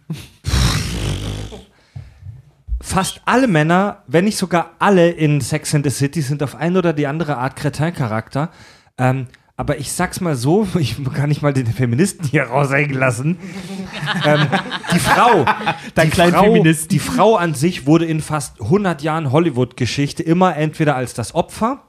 Fast 2.88 3.22
alle 3.26 3.48
Männer, 3.48 4.04
wenn 4.08 4.24
nicht 4.24 4.38
sogar 4.38 4.72
alle 4.80 5.10
in 5.10 5.42
Sex 5.42 5.76
and 5.76 5.86
the 5.86 5.92
City, 5.92 6.22
sind 6.22 6.42
auf 6.42 6.56
eine 6.56 6.80
oder 6.80 6.94
die 6.94 7.06
andere 7.06 7.38
Art 7.38 7.58
Kretin-Charakter. 7.58 8.50
Ähm, 8.98 9.28
aber 9.58 9.78
ich 9.78 9.92
sag's 9.92 10.22
mal 10.22 10.36
so, 10.36 10.66
ich 10.80 10.96
kann 11.14 11.28
nicht 11.28 11.42
mal 11.42 11.52
den 11.52 11.68
Feministen 11.68 12.26
hier 12.26 12.44
raushängen 12.44 12.96
lassen. 12.98 13.38
ähm, 14.26 14.48
die 14.94 15.00
Frau, 15.00 15.44
Dein 15.96 16.12
die 16.12 16.16
Frau, 16.16 16.44
Feministen. 16.44 16.88
die 16.88 17.00
Frau 17.00 17.36
an 17.36 17.56
sich 17.56 17.88
wurde 17.88 18.06
in 18.06 18.22
fast 18.22 18.62
100 18.62 19.02
Jahren 19.02 19.34
Hollywood-Geschichte 19.34 20.24
immer 20.24 20.56
entweder 20.56 20.96
als 20.96 21.14
das 21.14 21.36
Opfer 21.36 21.84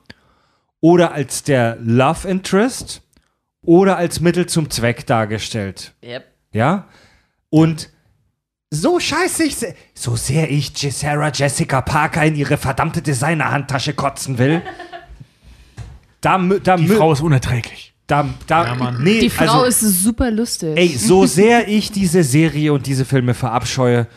oder 0.80 1.12
als 1.12 1.44
der 1.44 1.76
Love 1.80 2.26
Interest 2.26 3.02
oder 3.62 3.98
als 3.98 4.18
Mittel 4.18 4.46
zum 4.46 4.68
Zweck 4.68 5.06
dargestellt. 5.06 5.94
Yep. 6.02 6.24
Ja? 6.50 6.86
Und 7.50 7.90
so 8.70 9.00
scheiße 9.00 9.44
ich, 9.44 9.56
se- 9.56 9.74
so 9.94 10.16
sehr 10.16 10.50
ich 10.50 10.72
Sarah 10.92 11.30
Jessica 11.34 11.80
Parker 11.80 12.24
in 12.24 12.34
ihre 12.36 12.56
verdammte 12.56 13.02
Designerhandtasche 13.02 13.94
kotzen 13.94 14.38
will. 14.38 14.62
Da, 16.20 16.36
da, 16.36 16.76
Die 16.76 16.88
Frau 16.88 17.12
ist 17.12 17.20
unerträglich. 17.20 17.94
da, 18.08 18.28
da, 18.48 18.66
Ja, 18.66 18.74
Mann. 18.74 19.04
nee, 19.04 19.20
Die 19.20 19.30
Frau 19.30 19.62
also, 19.62 19.86
ist 19.86 20.02
super 20.02 20.32
lustig. 20.32 20.76
ey, 20.76 20.88
so 20.88 21.26
sehr 21.26 21.68
ich 21.68 21.92
diese 21.92 22.24
Serie 22.24 22.72
und 22.72 22.86
diese 22.86 23.04
Filme 23.04 23.34
verabscheue, 23.34 24.08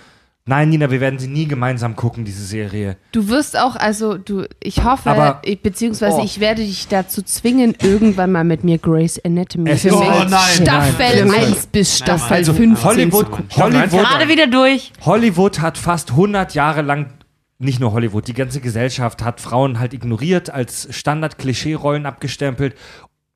nein, 0.45 0.69
Nina, 0.69 0.89
wir 0.91 0.99
werden 0.99 1.19
sie 1.19 1.27
nie 1.27 1.47
gemeinsam 1.47 1.95
gucken, 1.95 2.25
diese 2.25 2.43
Serie. 2.43 2.97
Du 3.11 3.27
wirst 3.29 3.57
auch, 3.57 3.75
also 3.75 4.17
du, 4.17 4.45
ich 4.61 4.83
hoffe, 4.83 5.09
Aber- 5.11 5.41
ich, 5.43 5.61
beziehungsweise 5.61 6.17
Oh. 6.17 6.23
ich 6.23 6.39
werde 6.39 6.63
dich 6.63 6.87
dazu 6.87 7.21
zwingen, 7.21 7.75
irgendwann 7.81 8.31
mal 8.31 8.43
mit 8.43 8.63
mir 8.63 8.77
Grey's 8.77 9.23
Anatomy 9.23 9.69
Es 9.69 9.85
ist- 9.85 9.91
mich 9.97 10.01
Oh, 10.09 10.23
nein. 10.29 10.39
Staffel 10.61 11.25
Nein. 11.25 11.35
1 11.45 11.67
bis 11.67 11.99
Nein, 11.99 12.07
Staffel 12.07 12.37
also 12.37 12.53
15 12.53 12.85
Hollywood, 12.89 13.25
zu 13.25 13.31
gucken. 13.31 13.45
Hollywood, 13.55 13.89
Gerade 13.91 14.27
wieder 14.27 14.47
durch. 14.47 14.91
Hollywood 15.05 15.59
hat 15.61 15.77
fast 15.77 16.11
100 16.11 16.53
Jahre 16.55 16.81
lang, 16.81 17.13
nicht 17.59 17.79
nur 17.79 17.91
Hollywood, 17.93 18.27
die 18.27 18.33
ganze 18.33 18.59
Gesellschaft 18.59 19.23
hat 19.23 19.39
Frauen 19.39 19.79
halt 19.79 19.93
ignoriert, 19.93 20.49
als 20.49 20.87
Standard-Klischee-Rollen 20.89 22.05
abgestempelt. 22.05 22.75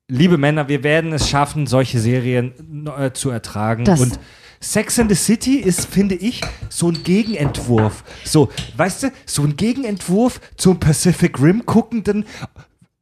Liebe 0.08 0.38
Männer, 0.38 0.68
wir 0.68 0.82
werden 0.84 1.12
es 1.12 1.28
schaffen, 1.28 1.66
solche 1.66 1.98
Serien 1.98 2.52
äh, 2.98 3.12
zu 3.12 3.30
ertragen. 3.30 3.84
Das- 3.84 4.00
Und 4.00 4.18
Sex 4.60 4.98
and 4.98 5.10
the 5.10 5.16
City 5.16 5.56
ist, 5.56 5.86
finde 5.86 6.14
ich, 6.14 6.40
so 6.68 6.88
ein 6.90 7.02
Gegenentwurf. 7.02 8.04
So, 8.24 8.48
weißt 8.76 9.04
du, 9.04 9.12
so 9.24 9.42
ein 9.42 9.56
Gegenentwurf 9.56 10.40
zum 10.56 10.80
Pacific 10.80 11.40
Rim 11.40 11.62
guckenden, 11.66 12.24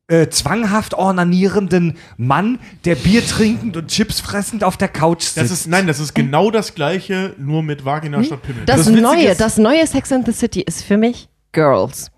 äh, 0.07 0.29
zwanghaft 0.29 0.93
ornanierenden 0.95 1.97
Mann, 2.19 2.59
der 2.85 2.95
Bier 2.95 3.27
trinkend 3.27 3.77
und 3.77 3.89
Chips 3.89 4.21
fressend 4.21 4.63
auf 4.63 4.77
der 4.77 4.89
Couch 4.89 5.23
sitzt. 5.23 5.37
Das 5.39 5.51
ist, 5.51 5.67
nein, 5.67 5.87
das 5.87 5.99
ist 5.99 6.15
genau 6.15 6.51
das 6.51 6.75
gleiche, 6.75 7.35
nur 7.39 7.63
mit 7.63 7.85
Vagina 7.87 8.23
statt 8.23 8.43
Pimmel. 8.43 8.65
Das, 8.67 8.85
Das 8.85 8.91
neue, 8.91 9.29
ist- 9.29 9.41
das 9.41 9.57
neue 9.57 9.87
Sex 9.87 10.13
and 10.13 10.27
the 10.27 10.33
City 10.33 10.61
ist 10.61 10.83
für 10.85 10.99
mich 10.99 11.29
Girls. 11.53 12.11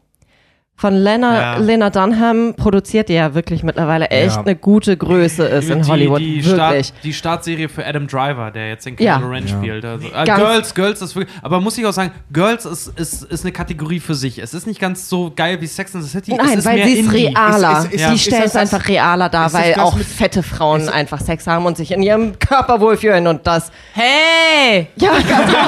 Von 0.78 0.92
Lena, 0.94 1.40
Ja. 1.40 1.56
Lena 1.56 1.88
Dunham 1.88 2.52
produziert, 2.54 3.08
die 3.08 3.14
ja 3.14 3.34
wirklich 3.34 3.62
mittlerweile 3.62 4.08
echt 4.10 4.36
Ja. 4.36 4.42
eine 4.42 4.54
gute 4.56 4.94
Größe 4.94 5.44
ist 5.46 5.70
in 5.70 5.80
die, 5.80 5.88
Hollywood. 5.90 6.20
Die, 6.20 6.44
wirklich. 6.44 6.86
Start, 6.88 6.92
die 7.02 7.12
Startserie 7.14 7.68
für 7.70 7.86
Adam 7.86 8.06
Driver, 8.06 8.50
der 8.50 8.68
jetzt 8.68 8.86
in 8.86 8.94
Ja. 8.98 9.16
Kylo 9.16 9.30
Ren 9.30 9.48
spielt. 9.48 9.86
Also, 9.86 10.06
äh, 10.08 10.24
Girls, 10.26 10.74
Girls 10.74 11.00
ist 11.00 11.16
wirklich. 11.16 11.34
Aber 11.40 11.60
muss 11.62 11.78
ich 11.78 11.86
auch 11.86 11.94
sagen, 11.94 12.10
Girls 12.30 12.66
ist, 12.66 12.88
ist, 12.88 13.22
ist 13.22 13.44
eine 13.44 13.52
Kategorie 13.52 14.00
für 14.00 14.14
sich. 14.14 14.38
Es 14.38 14.52
ist 14.52 14.66
nicht 14.66 14.78
ganz 14.78 15.08
so 15.08 15.32
geil 15.34 15.58
wie 15.62 15.66
Sex 15.66 15.94
and 15.94 16.04
the 16.04 16.10
City. 16.10 16.32
es 16.32 16.46
Nein, 16.46 16.58
ist 16.58 16.66
weil 16.66 16.74
mehr 16.76 16.86
sie 16.88 16.92
ist 17.00 17.10
realer. 17.12 17.78
Ist- 17.78 17.84
ist- 17.86 17.92
ist- 17.94 18.00
Ja. 18.02 18.08
sie 18.10 18.14
ist 18.16 18.24
stellt 18.26 18.44
es 18.44 18.56
einfach 18.56 18.86
realer 18.88 19.28
dar, 19.30 19.50
weil 19.54 19.74
auch 19.76 19.96
mit- 19.96 20.06
fette 20.06 20.42
Frauen 20.42 20.90
einfach 20.90 21.22
Sex 21.22 21.46
haben 21.46 21.64
und 21.64 21.78
sich 21.78 21.90
in 21.90 22.02
ihrem 22.02 22.38
Körper 22.38 22.80
wohlfühlen 22.82 23.26
und 23.28 23.46
das. 23.46 23.72
Hey! 23.94 24.88
Ja, 24.96 25.12
ganz 25.12 25.46
genau. 25.46 25.58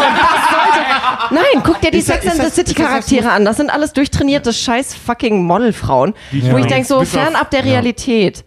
Nein, 1.30 1.62
guck 1.64 1.80
dir 1.80 1.90
die 1.90 2.00
Sex 2.00 2.26
and 2.26 2.40
the 2.42 2.50
City 2.50 2.74
Charaktere 2.74 3.30
an. 3.30 3.44
Das 3.44 3.56
sind 3.56 3.70
alles 3.70 3.92
durchtrainierte 3.92 4.52
scheiß 4.52 4.94
fucking 4.94 5.44
Modelfrauen, 5.44 6.14
wo 6.50 6.58
ich 6.58 6.66
denke 6.66 6.86
so 6.86 7.04
fernab 7.04 7.50
der 7.50 7.64
Realität. 7.64 8.44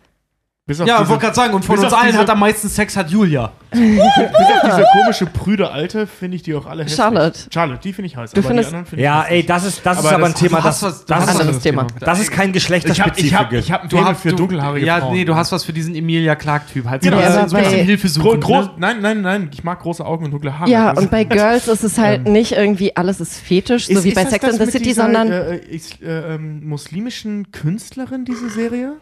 Bis 0.72 0.80
auf 0.80 0.88
Ja, 0.88 1.00
diese- 1.00 1.10
wollte 1.10 1.22
gerade 1.24 1.36
sagen, 1.36 1.54
und 1.54 1.66
von 1.66 1.78
uns 1.80 1.92
allen 1.92 2.08
diese- 2.08 2.20
hat 2.20 2.30
am 2.30 2.40
meisten 2.40 2.70
Sex 2.70 2.96
hat 2.96 3.10
Julia. 3.10 3.52
Bis 3.72 4.00
auf 4.02 4.62
diese 4.66 4.86
komische, 4.94 5.26
prüde 5.26 5.70
Alte 5.72 6.06
finde 6.08 6.36
ich 6.38 6.44
die 6.44 6.54
auch 6.56 6.66
alle 6.66 6.84
hässlich. 6.84 6.98
Charlotte. 6.98 7.40
Charlotte, 7.54 7.80
die 7.82 7.94
finde 7.94 8.08
ich 8.08 8.18
heiß. 8.18 8.32
Du 8.32 8.40
aber 8.40 8.48
findest- 8.50 8.70
die 8.70 8.76
anderen 8.76 8.86
finde 8.86 9.02
ich 9.02 9.06
Ja, 9.06 9.22
hässlich. 9.24 9.40
ey, 9.42 9.46
das 9.46 9.66
ist, 9.66 9.86
das 9.86 10.00
ist 10.00 10.06
Aber 10.06 10.16
aber 10.16 10.26
ein 10.28 10.34
Thema, 10.36 10.62
das, 10.62 10.84
was- 10.84 11.06
das, 11.06 11.24
ist, 11.24 11.40
anderes 11.40 11.60
Thema. 11.60 11.88
das 12.00 12.20
ist 12.20 12.32
kein 12.32 12.54
ich 12.54 12.70
habe 13.02 13.12
ich 13.18 13.34
hab, 13.34 13.54
ich 13.54 13.72
hab 13.72 13.82
Faible 13.92 14.06
hast 14.06 14.22
für 14.22 14.30
du, 14.30 14.36
dunkelhaarige 14.38 14.86
ja, 14.86 15.00
Frauen. 15.00 15.14
nee, 15.14 15.26
du 15.26 15.36
hast 15.36 15.52
was 15.52 15.64
für 15.66 15.74
diesen 15.74 15.94
Emilia 15.96 16.36
Clark-Typ. 16.36 16.86
Halt 16.86 17.02
Genau, 17.02 17.20
Ja, 17.20 17.48
so, 17.48 17.56
aber 17.58 17.66
ein 17.68 17.74
Hilfe 17.86 18.08
suchen. 18.10 18.40
groß, 18.40 18.66
ne? 18.66 18.72
nein, 18.78 19.02
nein, 19.02 19.22
nein, 19.22 19.50
ich 19.54 19.64
mag 19.64 19.80
große 19.80 20.06
Augen 20.06 20.26
und 20.26 20.32
dunkle 20.32 20.58
Haare. 20.58 20.70
Ja, 20.70 20.92
und 20.92 21.10
bei 21.12 21.24
Girls 21.26 21.68
ist 21.68 21.84
es 21.84 21.98
halt 21.98 22.28
nicht 22.28 22.52
irgendwie 22.54 22.96
alles 22.96 23.20
ist 23.22 23.36
fetisch, 23.38 23.88
so 23.88 24.04
wie 24.04 24.14
bei 24.14 24.26
Sex 24.26 24.44
and 24.46 24.58
the 24.60 24.70
City, 24.70 24.94
sondern 24.94 25.32
Äh, 25.32 25.58
ist, 25.58 26.02
äh, 26.02 26.36
ähm, 26.36 26.68
muslimischen 26.68 27.52
Künstlerin, 27.52 28.26
diese 28.26 28.50
Serie? 28.50 28.94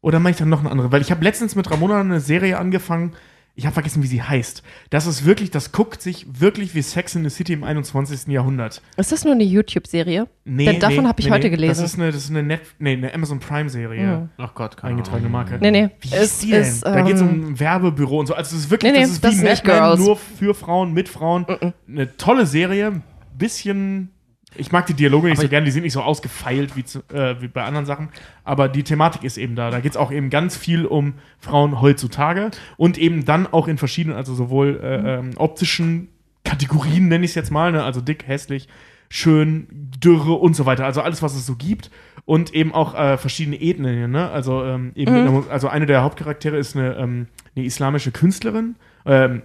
Oder 0.00 0.20
meine 0.20 0.32
ich 0.32 0.36
dann 0.38 0.48
noch 0.48 0.60
eine 0.60 0.70
andere? 0.70 0.92
Weil 0.92 1.00
ich 1.00 1.10
habe 1.10 1.24
letztens 1.24 1.56
mit 1.56 1.70
Ramona 1.70 2.00
eine 2.00 2.20
Serie 2.20 2.58
angefangen, 2.58 3.14
ich 3.58 3.66
habe 3.66 3.74
vergessen, 3.74 4.04
wie 4.04 4.06
sie 4.06 4.22
heißt. 4.22 4.62
Das 4.90 5.06
ist 5.08 5.24
wirklich, 5.24 5.50
das 5.50 5.72
guckt 5.72 6.00
sich 6.00 6.26
wirklich 6.40 6.76
wie 6.76 6.82
Sex 6.82 7.16
in 7.16 7.24
the 7.24 7.30
City 7.30 7.54
im 7.54 7.64
21. 7.64 8.28
Jahrhundert. 8.28 8.80
ist 8.96 9.10
das 9.10 9.24
nur 9.24 9.34
eine 9.34 9.42
YouTube-Serie? 9.42 10.28
Nee, 10.44 10.64
Denn 10.64 10.78
davon 10.78 11.02
nee, 11.02 11.08
habe 11.08 11.18
ich 11.18 11.26
nee, 11.26 11.32
heute 11.32 11.48
nee. 11.48 11.56
gelesen. 11.56 11.82
Das 11.82 11.92
ist 11.92 11.98
eine, 11.98 12.12
das 12.12 12.22
ist 12.22 12.30
eine, 12.30 12.44
Net, 12.44 12.60
nee, 12.78 12.92
eine 12.92 13.12
Amazon 13.12 13.40
Prime-Serie. 13.40 14.28
Ach 14.38 14.54
Gott, 14.54 14.76
keine 14.76 14.92
Eingetragene. 14.92 15.28
Marke. 15.28 15.58
Nee, 15.60 15.72
nee. 15.72 15.90
Wie 16.00 16.08
hieß 16.08 16.38
die 16.38 16.50
denn? 16.52 16.80
da 16.82 17.00
geht 17.00 17.16
es 17.16 17.20
um 17.20 17.28
ein 17.30 17.58
Werbebüro 17.58 18.20
und 18.20 18.26
so. 18.26 18.34
Also 18.34 18.54
es 18.54 18.62
ist 18.62 18.70
wirklich, 18.70 18.92
Nee, 18.92 18.98
nee, 18.98 19.04
das 19.04 19.14
ist 19.14 19.24
das 19.24 19.32
wie 19.32 19.36
ist 19.38 19.42
Mad 19.42 19.62
Men, 19.66 19.76
Girls. 19.76 20.00
nur 20.00 20.16
für 20.16 20.54
Frauen, 20.54 20.92
mit 20.92 21.08
Frauen. 21.08 21.44
Eine 21.88 22.16
tolle 22.16 22.46
Serie, 22.46 23.02
bisschen. 23.36 24.10
Ich 24.56 24.72
mag 24.72 24.86
die 24.86 24.94
Dialoge 24.94 25.26
nicht 25.28 25.36
Aber 25.36 25.42
so 25.42 25.46
ich- 25.46 25.50
gern, 25.50 25.64
die 25.64 25.70
sind 25.70 25.82
nicht 25.82 25.92
so 25.92 26.02
ausgefeilt 26.02 26.74
wie, 26.76 26.84
zu, 26.84 27.00
äh, 27.12 27.40
wie 27.40 27.48
bei 27.48 27.64
anderen 27.64 27.86
Sachen. 27.86 28.08
Aber 28.44 28.68
die 28.68 28.82
Thematik 28.82 29.22
ist 29.24 29.36
eben 29.36 29.54
da. 29.56 29.70
Da 29.70 29.80
geht 29.80 29.92
es 29.92 29.96
auch 29.96 30.10
eben 30.10 30.30
ganz 30.30 30.56
viel 30.56 30.86
um 30.86 31.14
Frauen 31.38 31.80
heutzutage 31.80 32.50
und 32.76 32.96
eben 32.98 33.24
dann 33.24 33.46
auch 33.46 33.68
in 33.68 33.78
verschiedenen, 33.78 34.16
also 34.16 34.34
sowohl 34.34 34.80
äh, 34.82 35.18
ähm, 35.18 35.30
optischen 35.36 36.08
Kategorien, 36.44 37.08
nenne 37.08 37.24
ich 37.24 37.32
es 37.32 37.34
jetzt 37.34 37.50
mal, 37.50 37.72
ne? 37.72 37.84
also 37.84 38.00
dick, 38.00 38.26
hässlich, 38.26 38.68
schön, 39.10 39.66
dürre 39.70 40.32
und 40.32 40.54
so 40.54 40.64
weiter. 40.66 40.86
Also 40.86 41.02
alles, 41.02 41.22
was 41.22 41.34
es 41.34 41.44
so 41.46 41.54
gibt. 41.56 41.90
Und 42.24 42.52
eben 42.54 42.74
auch 42.74 42.94
äh, 42.94 43.16
verschiedene 43.16 43.58
Ethnien. 43.60 44.10
Ne? 44.10 44.30
Also, 44.30 44.62
ähm, 44.62 44.92
eben, 44.94 45.48
also 45.48 45.68
eine 45.68 45.86
der 45.86 46.02
Hauptcharaktere 46.02 46.58
ist 46.58 46.76
eine, 46.76 46.94
ähm, 46.96 47.26
eine 47.56 47.64
islamische 47.64 48.10
Künstlerin. 48.12 48.76
Ähm, 49.06 49.42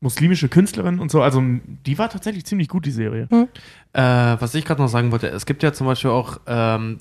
muslimische 0.00 0.48
Künstlerin 0.48 1.00
und 1.00 1.10
so. 1.10 1.22
Also 1.22 1.42
die 1.86 1.98
war 1.98 2.08
tatsächlich 2.08 2.44
ziemlich 2.46 2.68
gut, 2.68 2.86
die 2.86 2.92
Serie. 2.92 3.26
Äh, 3.92 4.00
was 4.02 4.54
ich 4.54 4.64
gerade 4.64 4.80
noch 4.80 4.88
sagen 4.88 5.10
wollte, 5.10 5.26
es 5.28 5.44
gibt 5.44 5.62
ja 5.64 5.72
zum 5.72 5.88
Beispiel 5.88 6.10
auch, 6.10 6.38
ähm, 6.46 6.98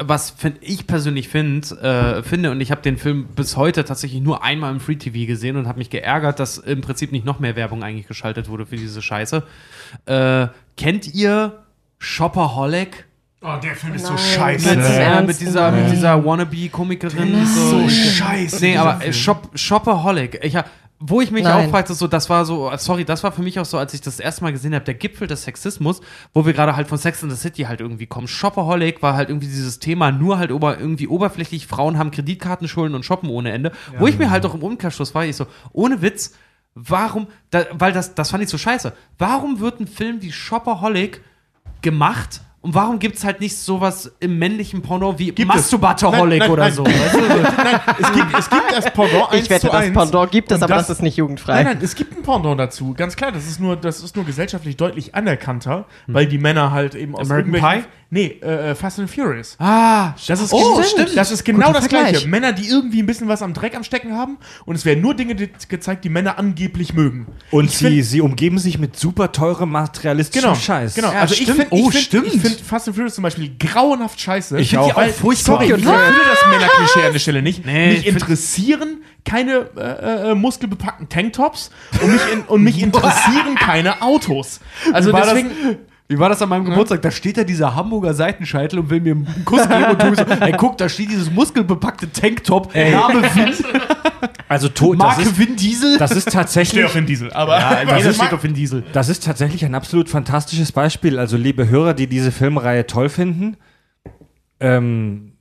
was 0.00 0.30
find, 0.30 0.56
ich 0.60 0.86
persönlich 0.88 1.28
find, 1.28 1.70
äh, 1.80 2.24
finde, 2.24 2.50
und 2.50 2.60
ich 2.60 2.72
habe 2.72 2.82
den 2.82 2.96
Film 2.96 3.26
bis 3.36 3.56
heute 3.56 3.84
tatsächlich 3.84 4.20
nur 4.20 4.42
einmal 4.42 4.72
im 4.72 4.80
Free 4.80 4.96
TV 4.96 5.26
gesehen 5.28 5.56
und 5.56 5.68
habe 5.68 5.78
mich 5.78 5.90
geärgert, 5.90 6.40
dass 6.40 6.58
im 6.58 6.80
Prinzip 6.80 7.12
nicht 7.12 7.24
noch 7.24 7.38
mehr 7.38 7.54
Werbung 7.54 7.84
eigentlich 7.84 8.08
geschaltet 8.08 8.48
wurde 8.48 8.66
für 8.66 8.76
diese 8.76 9.00
Scheiße. 9.00 9.44
Äh, 10.06 10.48
kennt 10.76 11.14
ihr 11.14 11.62
Shopaholic? 11.98 13.06
Oh, 13.42 13.56
der 13.62 13.74
Film 13.76 13.94
ist 13.94 14.06
so 14.06 14.14
Nein. 14.14 14.18
scheiße. 14.34 14.68
Mit- 14.70 14.78
Mit, 14.78 14.86
äh, 14.90 15.22
mit 15.22 15.40
dieser, 15.40 15.70
mit 15.70 15.90
dieser 15.92 16.24
Wannabe-Komikerin. 16.24 17.46
so 17.46 17.80
ich- 17.86 18.16
scheiße. 18.18 18.58
Nee, 18.60 18.76
aber. 18.76 19.00
Shop, 19.12 19.50
Shopaholic. 19.54 20.40
Ich, 20.42 20.56
wo 21.02 21.22
ich 21.22 21.30
mich 21.30 21.44
Nein. 21.44 21.66
auch 21.66 21.70
fragte, 21.70 21.94
so, 21.94 22.06
das 22.06 22.28
war 22.28 22.44
so, 22.44 22.70
sorry, 22.76 23.06
das 23.06 23.24
war 23.24 23.32
für 23.32 23.40
mich 23.40 23.58
auch 23.58 23.64
so, 23.64 23.78
als 23.78 23.94
ich 23.94 24.02
das 24.02 24.20
erste 24.20 24.44
Mal 24.44 24.52
gesehen 24.52 24.74
habe, 24.74 24.84
der 24.84 24.92
Gipfel 24.92 25.26
des 25.26 25.44
Sexismus, 25.44 26.02
wo 26.34 26.44
wir 26.44 26.52
gerade 26.52 26.76
halt 26.76 26.88
von 26.88 26.98
Sex 26.98 27.22
in 27.22 27.30
the 27.30 27.36
City 27.36 27.62
halt 27.62 27.80
irgendwie 27.80 28.06
kommen. 28.06 28.28
Shopaholic 28.28 29.02
war 29.02 29.14
halt 29.14 29.30
irgendwie 29.30 29.46
dieses 29.46 29.78
Thema, 29.78 30.12
nur 30.12 30.38
halt 30.38 30.52
ober, 30.52 30.78
irgendwie 30.78 31.08
oberflächlich, 31.08 31.66
Frauen 31.66 31.96
haben 31.96 32.10
Kreditkartenschulden 32.10 32.94
und 32.94 33.04
shoppen 33.04 33.30
ohne 33.30 33.50
Ende. 33.50 33.72
wo 33.98 34.06
ich 34.08 34.18
mir 34.18 34.30
halt 34.30 34.44
auch 34.44 34.54
im 34.54 34.62
Umkehrschluss 34.62 35.14
war, 35.14 35.24
ich 35.24 35.36
so, 35.36 35.46
ohne 35.72 36.02
Witz, 36.02 36.34
warum, 36.74 37.28
da, 37.48 37.64
weil 37.72 37.92
das, 37.92 38.14
das 38.14 38.30
fand 38.30 38.42
ich 38.42 38.50
so 38.50 38.58
scheiße, 38.58 38.92
warum 39.16 39.58
wird 39.58 39.80
ein 39.80 39.86
Film 39.86 40.20
wie 40.20 40.32
Shopaholic 40.32 41.22
gemacht 41.80 42.42
und 42.62 42.74
warum 42.74 42.98
gibt 42.98 43.16
es 43.16 43.24
halt 43.24 43.40
nicht 43.40 43.56
sowas 43.56 44.12
im 44.20 44.38
männlichen 44.38 44.82
Porno 44.82 45.18
wie 45.18 45.32
Gibt. 45.32 45.48
Masturbatorholic 45.48 46.40
Nein, 46.40 46.48
nein, 46.48 46.50
oder 46.50 46.64
nein. 46.64 46.72
so? 46.74 46.84
Weißt 46.84 47.14
du? 47.14 47.20
Nein, 47.62 47.80
es 47.98 48.12
gibt, 48.12 48.38
es 48.38 48.50
gibt 48.50 48.72
das 48.72 48.92
Pendant 48.92 49.32
1 49.32 49.42
Ich 49.42 49.50
wette, 49.50 49.66
das 49.68 49.76
1. 49.76 49.94
Pendant 49.94 50.30
gibt 50.30 50.52
es, 50.52 50.62
aber 50.62 50.74
das, 50.74 50.90
ist 50.90 51.02
nicht 51.02 51.16
jugendfrei. 51.16 51.54
Nein, 51.54 51.64
nein, 51.64 51.78
es 51.82 51.94
gibt 51.94 52.14
ein 52.14 52.22
Pendant 52.22 52.60
dazu. 52.60 52.92
Ganz 52.92 53.16
klar, 53.16 53.32
das 53.32 53.46
ist 53.46 53.60
nur, 53.60 53.76
das 53.76 54.02
ist 54.02 54.14
nur 54.14 54.26
gesellschaftlich 54.26 54.76
deutlich 54.76 55.14
anerkannter, 55.14 55.86
weil 56.06 56.26
die 56.26 56.36
Männer 56.36 56.70
halt 56.70 56.94
eben 56.94 57.16
aus 57.16 57.30
American 57.30 57.52
Pie? 57.52 57.84
Nee, 58.12 58.40
äh, 58.40 58.74
Fast 58.74 58.98
and 58.98 59.08
Furious. 59.08 59.54
Ah, 59.60 60.14
Das 60.26 60.40
ist, 60.40 60.52
Oh, 60.52 60.82
stimmt. 60.82 61.16
Das 61.16 61.30
ist 61.30 61.44
genau 61.44 61.68
Guter 61.68 61.78
das 61.80 61.88
Gleiche. 61.88 62.04
Vergleich. 62.06 62.26
Männer, 62.26 62.52
die 62.52 62.66
irgendwie 62.68 63.00
ein 63.02 63.06
bisschen 63.06 63.28
was 63.28 63.40
am 63.40 63.54
Dreck 63.54 63.76
am 63.76 63.84
Stecken 63.84 64.14
haben 64.14 64.38
und 64.66 64.74
es 64.74 64.84
werden 64.84 65.00
nur 65.00 65.14
Dinge 65.14 65.36
ge- 65.36 65.48
gezeigt, 65.68 66.04
die 66.04 66.08
Männer 66.08 66.36
angeblich 66.36 66.92
mögen. 66.92 67.28
Und 67.52 67.66
Ich 67.66 67.78
sie, 67.78 68.02
sie 68.02 68.20
umgeben 68.20 68.58
sich 68.58 68.78
mit 68.80 68.98
super 68.98 69.30
teurem 69.30 69.70
materialistischem 69.70 70.50
Genau, 70.50 70.60
Scheiß. 70.60 70.94
genau. 70.94 71.12
Ja, 71.12 71.20
also 71.20 71.34
ich 71.34 71.42
stimmt. 71.42 71.58
finde 71.60 71.74
Oh, 71.74 71.86
ich 71.88 71.92
find, 71.92 72.04
stimmt. 72.04 72.34
ich 72.34 72.40
find 72.40 72.60
Fast 72.60 72.88
and 72.88 72.96
Furious 72.96 73.14
zum 73.14 73.22
Beispiel 73.22 73.52
grauenhaft 73.56 74.20
scheiße. 74.20 74.58
Ich 74.58 74.70
die 74.70 74.78
auch, 74.78 74.96
weil, 74.96 75.10
auch 75.10 75.14
furchtbar. 75.14 75.52
Sorry, 75.54 75.66
ich 75.66 75.70
erfülle 75.70 76.20
das 76.28 76.46
Männerklischee 76.50 77.06
an 77.06 77.12
der 77.12 77.20
Stelle 77.20 77.42
nicht. 77.42 77.64
Nee, 77.64 77.88
mich 77.90 77.98
ich 78.00 78.06
interessieren 78.08 79.02
keine 79.24 79.68
äh, 79.76 80.30
äh, 80.30 80.34
muskelbepackten 80.34 81.08
Tanktops 81.08 81.70
und 82.02 82.10
mich, 82.12 82.20
in, 82.32 82.40
und 82.42 82.62
mich 82.64 82.82
interessieren 82.82 83.54
keine 83.54 84.02
Autos. 84.02 84.58
Also 84.92 85.12
war 85.12 85.20
das- 85.20 85.28
deswegen... 85.34 85.50
Wie 86.10 86.18
war 86.18 86.28
das 86.28 86.42
an 86.42 86.48
meinem 86.48 86.64
Geburtstag? 86.64 87.02
Da 87.02 87.12
steht 87.12 87.36
da 87.36 87.44
dieser 87.44 87.76
Hamburger 87.76 88.14
Seitenscheitel 88.14 88.80
und 88.80 88.90
will 88.90 89.00
mir 89.00 89.12
einen 89.12 89.44
Kuss 89.44 89.62
geben 89.68 89.84
und 89.92 90.02
du 90.02 90.16
so, 90.16 90.22
ey, 90.40 90.52
guck, 90.58 90.76
da 90.76 90.88
steht 90.88 91.08
dieses 91.08 91.30
muskelbepackte 91.30 92.10
Tanktop, 92.10 92.74
Name 92.74 93.22
Vin, 93.34 93.54
Also 94.48 94.68
to, 94.70 94.94
das, 94.94 94.98
Marke 94.98 95.22
ist, 95.22 95.38
Vin 95.38 95.54
Diesel. 95.54 95.98
das 95.98 96.10
ist 96.10 96.22
Stehe 96.22 96.32
tatsächlich. 96.32 96.84
auf 96.84 96.94
den 96.94 97.06
Diesel, 97.06 97.32
aber 97.32 97.60
ja, 97.60 97.96
ich 97.98 98.16
steht 98.16 98.32
auf 98.32 98.42
Vin 98.42 98.54
Diesel. 98.54 98.82
Das 98.92 99.08
ist 99.08 99.24
tatsächlich 99.24 99.64
ein 99.64 99.76
absolut 99.76 100.08
fantastisches 100.08 100.72
Beispiel. 100.72 101.16
Also, 101.16 101.36
liebe 101.36 101.68
Hörer, 101.68 101.94
die 101.94 102.08
diese 102.08 102.32
Filmreihe 102.32 102.88
toll 102.88 103.08
finden, 103.08 103.56
ähm, 104.58 105.34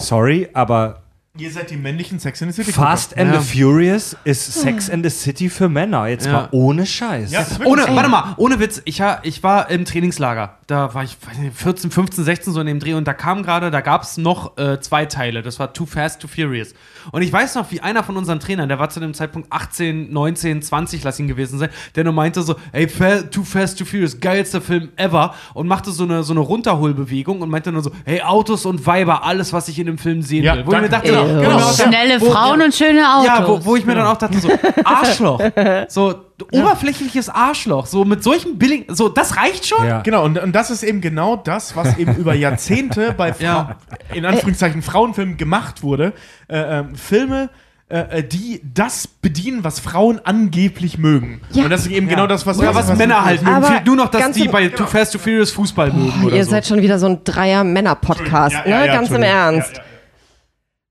sorry, 0.00 0.48
aber 0.52 1.07
Ihr 1.38 1.50
seid 1.52 1.70
die 1.70 1.76
männlichen 1.76 2.18
Sex 2.18 2.40
in 2.42 2.50
the 2.50 2.62
City. 2.62 2.72
Fast 2.72 3.10
Gucker. 3.10 3.22
and 3.22 3.32
Ja. 3.34 3.40
the 3.40 3.58
Furious 3.60 4.16
ist 4.24 4.52
Sex 4.60 4.90
and 4.90 5.04
the 5.04 5.10
City 5.10 5.48
für 5.48 5.68
Männer. 5.68 6.08
Jetzt 6.08 6.26
Ja. 6.26 6.32
mal 6.32 6.48
ohne 6.50 6.84
Scheiß. 6.84 7.30
Ja, 7.30 7.46
Ohne, 7.64 7.82
so. 7.86 7.94
warte 7.94 8.08
mal, 8.08 8.34
ohne 8.38 8.58
Witz, 8.58 8.82
ich, 8.84 9.00
ich 9.22 9.42
war 9.44 9.70
im 9.70 9.84
Trainingslager. 9.84 10.57
Da 10.68 10.92
war 10.92 11.02
ich 11.02 11.16
weiß 11.26 11.38
nicht, 11.38 11.56
14, 11.56 11.90
15, 11.90 12.24
16 12.24 12.52
so 12.52 12.60
in 12.60 12.66
dem 12.66 12.78
Dreh 12.78 12.92
und 12.92 13.08
da 13.08 13.14
kam 13.14 13.42
gerade, 13.42 13.70
da 13.70 13.80
gab 13.80 14.02
es 14.02 14.18
noch 14.18 14.58
äh, 14.58 14.78
zwei 14.80 15.06
Teile. 15.06 15.40
Das 15.40 15.58
war 15.58 15.72
Too 15.72 15.86
Fast, 15.86 16.20
Too 16.20 16.28
Furious. 16.28 16.74
Und 17.10 17.22
ich 17.22 17.32
weiß 17.32 17.54
noch, 17.54 17.70
wie 17.70 17.80
einer 17.80 18.04
von 18.04 18.18
unseren 18.18 18.38
Trainern, 18.38 18.68
der 18.68 18.78
war 18.78 18.90
zu 18.90 19.00
dem 19.00 19.14
Zeitpunkt 19.14 19.50
18, 19.50 20.12
19, 20.12 20.60
20, 20.60 21.02
lass 21.04 21.18
ihn 21.20 21.26
gewesen 21.26 21.58
sein, 21.58 21.70
der 21.96 22.04
nur 22.04 22.12
meinte 22.12 22.42
so, 22.42 22.54
ey, 22.72 22.86
Fa 22.86 23.22
Too 23.22 23.44
Fast, 23.44 23.78
Too 23.78 23.86
Furious, 23.86 24.20
geilster 24.20 24.60
Film 24.60 24.90
ever 24.96 25.34
und 25.54 25.68
machte 25.68 25.90
so 25.90 26.04
eine, 26.04 26.22
so 26.22 26.34
eine 26.34 26.40
Runterholbewegung 26.40 27.40
und 27.40 27.48
meinte 27.48 27.72
nur 27.72 27.82
so, 27.82 27.90
hey, 28.04 28.20
Autos 28.20 28.66
und 28.66 28.84
Weiber, 28.86 29.24
alles, 29.24 29.54
was 29.54 29.68
ich 29.68 29.78
in 29.78 29.86
dem 29.86 29.96
Film 29.96 30.20
sehen 30.20 30.44
Ja, 30.44 30.54
will. 30.54 30.66
Wo 30.66 30.72
ich 30.72 30.80
mir 30.82 30.88
danke. 30.90 30.90
dachte, 30.90 31.08
Genau, 31.08 31.22
wo 31.30 31.32
mir 31.34 31.40
genau. 31.48 31.58
dachte, 31.60 31.82
Schnelle 31.82 32.20
wo- 32.20 32.30
Frauen 32.30 32.60
und 32.60 32.74
schöne 32.74 33.10
Autos. 33.14 33.26
ja, 33.26 33.48
wo, 33.48 33.64
wo 33.64 33.76
ich 33.76 33.86
mir 33.86 33.94
dann 33.94 34.06
auch 34.06 34.18
dachte, 34.18 34.38
so, 34.38 34.50
Arschloch. 34.84 35.40
So, 35.88 36.14
oberflächliches 36.52 37.28
Arschloch. 37.28 37.86
So 37.86 38.04
mit 38.04 38.22
solchen 38.22 38.58
billigen, 38.58 38.94
so, 38.94 39.08
das 39.08 39.36
reicht 39.36 39.66
schon? 39.66 39.84
Ja. 39.86 40.00
Genau, 40.02 40.24
und, 40.24 40.38
und 40.38 40.52
das 40.52 40.70
ist 40.70 40.82
eben 40.82 41.00
genau 41.00 41.36
das, 41.36 41.74
was 41.76 41.98
eben 41.98 42.14
über 42.16 42.34
Jahrzehnte 42.34 43.12
bei 43.16 43.32
Fra 43.32 43.42
Ja. 43.44 43.76
in 44.14 44.24
Anführungszeichen 44.24 44.82
Frauenfilmen 44.82 45.36
gemacht 45.36 45.82
wurde. 45.82 46.12
Äh, 46.48 46.78
ähm, 46.80 46.94
Filme, 46.96 47.50
äh, 47.88 48.22
die 48.22 48.60
das 48.74 49.06
bedienen, 49.06 49.64
was 49.64 49.80
Frauen 49.80 50.20
angeblich 50.22 50.98
mögen. 50.98 51.40
Ja. 51.52 51.64
Und 51.64 51.70
das 51.70 51.82
ist 51.86 51.90
eben 51.92 52.06
genau 52.08 52.26
das, 52.26 52.46
was 52.46 52.58
Oder 52.58 52.74
was 52.74 52.94
Männer 52.96 53.24
halt 53.24 53.42
mögen. 53.42 53.54
Aber 53.56 53.80
nur 53.84 53.96
noch, 53.96 54.08
dass 54.08 54.30
die 54.32 54.46
bei 54.48 54.68
Too 54.68 54.86
Fast, 54.86 55.12
Too 55.14 55.18
Furious 55.18 55.50
Fußball 55.52 55.92
mögen 55.92 56.24
oder 56.24 56.36
Ihr 56.36 56.44
so. 56.44 56.50
seid 56.50 56.66
schon 56.66 56.82
wieder 56.82 56.98
so 56.98 57.06
ein 57.06 57.24
Dreier-Männer-Podcast, 57.24 58.54
Ja, 58.54 58.66
ja, 58.68 58.80
ne? 58.80 58.86
ja, 58.86 58.92
Ganz 58.94 59.10
im. 59.10 59.22
Ernst. 59.22 59.76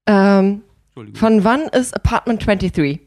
Ja, 0.07 0.33
ja, 0.33 0.39
Ähm, 0.39 0.63
von 1.13 1.43
wann 1.43 1.61
ist 1.67 1.95
Apartment 1.95 2.45
23? 2.45 3.01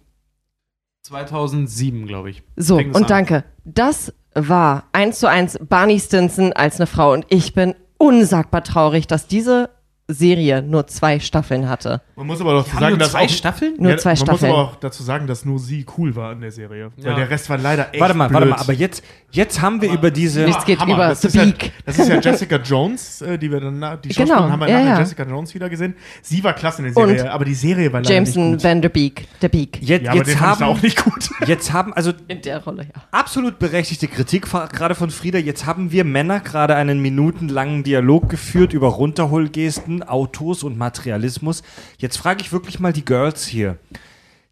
2007, 1.03 2.07
glaube 2.07 2.31
ich. 2.31 2.43
So, 2.57 2.77
Fing 2.77 2.91
es 2.91 2.97
und 2.97 3.05
an. 3.05 3.09
danke. 3.09 3.45
Das 3.65 4.13
war 4.35 4.85
eins 4.93 5.19
zu 5.19 5.29
eins 5.29 5.59
Barney 5.61 5.99
Stinson 5.99 6.53
als 6.53 6.77
eine 6.77 6.87
Frau. 6.87 7.13
Und 7.13 7.27
ich 7.29 7.55
bin 7.55 7.75
unsagbar 7.99 8.63
traurig, 8.65 9.07
dass 9.07 9.27
diese 9.27 9.71
Serie 10.13 10.63
nur 10.63 10.87
zwei 10.87 11.21
Staffeln 11.21 11.69
hatte. 11.69 12.01
Man 12.17 12.27
muss 12.27 12.41
aber 12.41 12.53
doch 12.55 12.69
Haben 12.69 12.79
sagen, 12.81 12.89
nur 12.91 12.99
dass 12.99 13.13
zwei 13.13 13.25
auch, 13.25 13.29
Staffeln? 13.29 13.75
Nur 13.79 13.91
ja, 13.93 13.97
zwei 13.99 14.11
man 14.11 14.17
Staffeln. 14.17 14.51
muss 14.53 14.59
aber 14.61 14.69
auch 14.73 14.77
dazu 14.77 15.03
sagen, 15.03 15.27
dass 15.27 15.45
nur 15.45 15.59
sie 15.59 15.87
cool 15.99 16.15
war 16.17 16.33
in 16.33 16.41
der 16.41 16.51
Serie. 16.53 16.91
Weil 16.97 17.05
Ja. 17.13 17.15
der 17.17 17.31
Rest 17.31 17.49
war 17.51 17.59
leider 17.59 17.89
echt 17.93 18.01
Warte 18.01 18.15
mal, 18.15 18.31
warte 18.33 18.47
blöd. 18.47 18.57
mal, 18.57 18.63
aber 18.63 18.73
jetzt, 18.73 19.03
jetzt 19.31 19.61
haben 19.61 19.81
wir 19.81 19.91
über 19.93 20.11
diese. 20.11 20.43
Nichts 20.43 20.65
geht 20.65 20.79
Hammer. 20.81 20.95
über 20.95 21.09
das 21.09 21.23
The 21.23 21.29
ist 21.29 21.35
ja, 21.35 21.45
Beak. 21.45 21.73
Das 21.87 21.99
ist 21.99 22.09
ja 22.09 22.21
Jessica 22.21 22.57
Jones, 22.57 23.23
äh, 23.23 23.39
die 23.39 23.51
wir 23.51 23.61
dann, 23.61 23.99
die 24.05 24.09
Genau, 24.11 24.49
haben 24.49 24.61
wir 24.61 24.69
ja, 24.69 24.79
nachher 24.79 24.89
ja. 24.95 24.99
Jessica 24.99 25.23
Jones 25.25 25.55
wieder 25.55 25.69
gesehen. 25.69 25.95
Sie 26.23 26.43
war 26.45 26.53
klasse 26.53 26.83
in 26.85 26.93
der 26.93 27.03
Und 27.03 27.09
Serie, 27.11 27.33
aber 27.33 27.45
die 27.45 27.55
Serie 27.55 27.93
war 27.93 28.01
leider 28.01 28.15
Jameson 28.15 28.51
nicht 28.53 28.63
gut. 28.63 28.65
Van 28.65 28.83
der 28.83 28.89
Beek. 28.89 29.29
Der 29.41 29.49
Beak. 29.49 29.79
Jetzt, 29.83 30.05
Ja, 30.05 30.11
aber 30.11 30.19
jetzt, 30.19 30.31
den 30.31 30.41
haben, 30.41 30.63
auch 30.65 30.83
nicht 30.83 31.03
gut. 31.03 31.31
jetzt 31.47 31.73
haben, 31.73 31.93
also 31.95 32.13
In 32.29 32.43
der 32.43 32.63
Rolle, 32.65 32.83
ja. 32.85 33.03
absolut 33.11 33.59
berechtigte 33.59 34.09
Kritik 34.09 34.47
gerade 34.51 34.95
von 34.95 35.11
Frieda. 35.11 35.39
Jetzt 35.39 35.67
haben 35.67 35.91
wir 35.93 36.05
Männer 36.05 36.41
gerade 36.41 36.75
einen 36.77 37.01
minutenlangen 37.01 37.83
Dialog 37.83 38.29
geführt 38.29 38.73
über 38.73 38.89
Runterholgesten, 38.89 40.00
Autos 40.03 40.63
und 40.65 40.77
Materialismus. 40.79 41.63
Jetzt 41.99 42.17
frage 42.19 42.43
ich 42.43 42.53
wirklich 42.53 42.81
mal 42.81 42.93
die 42.93 43.05
Girls 43.05 43.47
hier. 43.47 43.79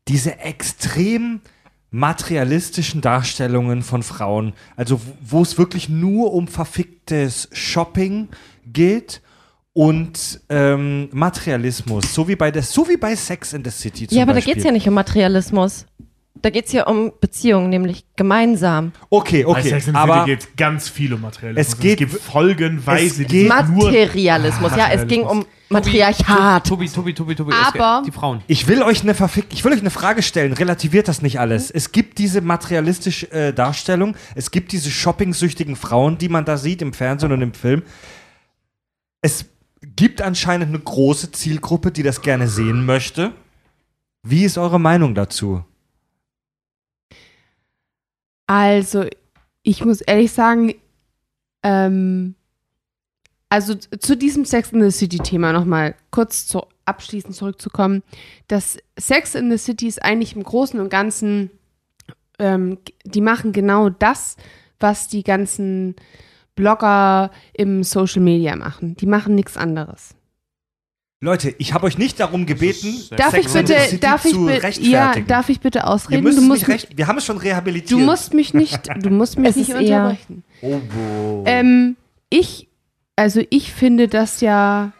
Diese 0.09 0.39
extrem 0.39 1.41
materialistischen 1.91 3.01
Darstellungen 3.01 3.83
von 3.83 4.03
Frauen, 4.03 4.53
also 4.77 5.01
wo- 5.01 5.39
wo 5.39 5.43
es 5.43 5.57
wirklich 5.59 5.89
nur 5.89 6.33
um 6.35 6.47
verficktes 6.49 7.49
Shopping 7.53 8.29
geht 8.67 9.23
und 9.73 10.41
ähm, 10.49 11.09
Materialismus, 11.13 12.13
so 12.13 12.29
wie 12.29 12.37
bei 12.37 12.51
der, 12.51 12.63
so 12.63 12.89
wie 12.89 12.97
bei 12.97 13.15
Sex 13.17 13.53
in 13.53 13.65
the 13.65 13.71
City 13.71 14.07
zum 14.09 14.17
Ja, 14.17 14.25
aber 14.25 14.35
Beispiel. 14.35 14.53
da 14.53 14.55
geht 14.57 14.59
es 14.59 14.65
ja 14.67 14.73
nicht 14.73 14.89
um 14.89 14.95
Materialismus. 14.95 15.87
Da 16.43 16.51
geht 16.51 16.67
es 16.67 16.73
ja 16.73 16.87
um 16.87 17.13
Beziehungen, 17.21 17.69
nämlich 17.71 18.05
gemeinsam. 18.17 18.93
Okay, 19.11 19.43
Bei 19.45 19.51
okay, 19.51 19.69
Sex 19.71 19.89
and 19.89 19.97
the 19.97 20.01
aber 20.01 20.25
City 20.25 20.31
geht 20.37 20.57
ganz 20.57 20.89
viel 20.89 21.15
um 21.15 21.21
Materialismus. 21.23 21.75
Es 21.75 21.81
geht- 21.81 22.01
es 22.01 22.11
gibt 22.11 22.23
folgenweise 22.23 23.23
es 23.23 23.29
geht- 23.29 23.49
nur 23.49 23.49
Materialismus. 23.49 24.77
Ja, 24.77 24.89
es 24.93 25.07
ging 25.07 25.23
um 25.23 25.45
Matriarchat. 25.71 26.67
Tobi, 26.67 26.89
Tobi, 26.89 27.13
Tobi, 27.15 27.35
Tobi. 27.35 27.53
Aber- 27.53 28.03
die 28.07 28.11
Frauen. 28.13 28.43
Ich 28.47 28.67
will 28.69 28.83
euch 28.83 29.03
eine 29.03 29.15
verfick 29.15 29.47
ich 29.51 29.65
will 29.65 29.73
euch 29.73 29.81
eine 29.81 29.91
Frage 29.91 30.23
stellen, 30.23 30.53
relativiert 30.55 31.09
das 31.09 31.21
nicht 31.23 31.41
alles. 31.41 31.71
Es 31.71 31.93
gibt 31.93 32.19
diese 32.19 32.41
materialistische 32.41 33.31
äh, 33.33 33.53
Darstellung, 33.53 34.17
es 34.35 34.51
gibt 34.51 34.73
diese 34.73 34.91
shopping-süchtigen 34.91 35.77
Frauen, 35.77 36.17
die 36.19 36.29
man 36.29 36.45
da 36.45 36.57
sieht 36.57 36.81
im 36.83 36.93
Fernsehen 36.93 37.33
und 37.33 37.43
im 37.43 37.53
Film. 37.53 37.83
Es 39.21 39.45
gibt 39.97 40.23
anscheinend 40.23 40.69
eine 40.69 40.79
große 40.79 41.33
Zielgruppe, 41.33 41.91
die 41.91 42.03
das 42.03 42.23
gerne 42.23 42.49
sehen 42.49 42.87
möchte. 42.87 43.33
Wie 44.23 44.45
ist 44.45 44.59
eure 44.59 44.81
Meinung 44.81 45.15
dazu? 45.15 45.65
Also, 48.49 49.05
ich 49.63 49.85
muss 49.85 50.01
ehrlich 50.01 50.33
sagen, 50.33 50.75
ähm, 51.63 52.35
also 53.51 53.75
zu 53.75 54.17
diesem 54.17 54.45
Sex 54.47 54.73
in 54.73 54.83
the 54.83 54.91
City-Thema 54.91 55.53
nochmal 55.53 55.95
kurz 56.11 56.47
zu, 56.47 56.63
abschließend 56.87 57.35
zurückzukommen. 57.35 58.03
Das 58.49 58.79
Sex 58.99 59.35
in 59.35 59.51
the 59.51 59.59
City 59.59 59.87
ist 59.87 60.03
eigentlich 60.03 60.35
im 60.35 60.43
Großen 60.43 60.81
und 60.81 60.89
Ganzen, 60.89 61.51
ähm, 62.39 62.79
die 63.05 63.21
machen 63.21 63.53
genau 63.53 63.91
das, 63.91 64.37
was 64.81 65.09
die 65.09 65.23
ganzen 65.23 65.95
Blogger 66.55 67.31
im 67.53 67.85
Social 67.85 68.23
Media 68.23 68.57
machen. 68.57 68.97
Die 68.97 69.07
machen 69.07 69.35
nichts 69.35 69.59
anderes. 69.59 70.15
Leute, 71.21 71.53
ich 71.59 71.75
habe 71.75 71.85
euch 71.87 71.99
nicht 71.99 72.21
darum 72.21 72.47
gebeten, 72.47 72.95
Darf 73.17 73.35
ich 73.35 73.49
Sex 73.49 73.53
bitte, 73.69 73.99
darf 73.99 74.25
ich 74.25 74.33
zu 74.33 74.47
bitte, 74.47 74.53
ja, 74.53 74.67
rechtfertigen. 74.67 75.27
darf 75.27 75.49
ich 75.49 75.59
bitte 75.61 75.85
ausreden? 75.85 76.23
müssen 76.23 76.43
Du 76.43 76.47
musst, 76.47 76.69
recht, 76.69 76.97
wir 76.97 77.09
haben 77.09 77.19
es 77.19 77.25
schon 77.25 77.39
rehabilitiert. 77.39 77.91
du 77.91 78.05
musst 78.05 78.35
mich 78.35 78.55
nicht, 78.55 78.89
du 79.03 79.11
musst 79.11 79.37
mich 79.37 79.49
Es 79.49 79.57
nicht 79.57 79.75
unterbrechen. 79.75 80.45
Oh, 80.63 80.81
wo. 80.95 81.43
Ähm, 81.47 81.97
ich, 82.31 82.69
also 83.17 83.43
ich 83.51 83.73
finde 83.73 84.07
das 84.07 84.41
ja. 84.41 84.93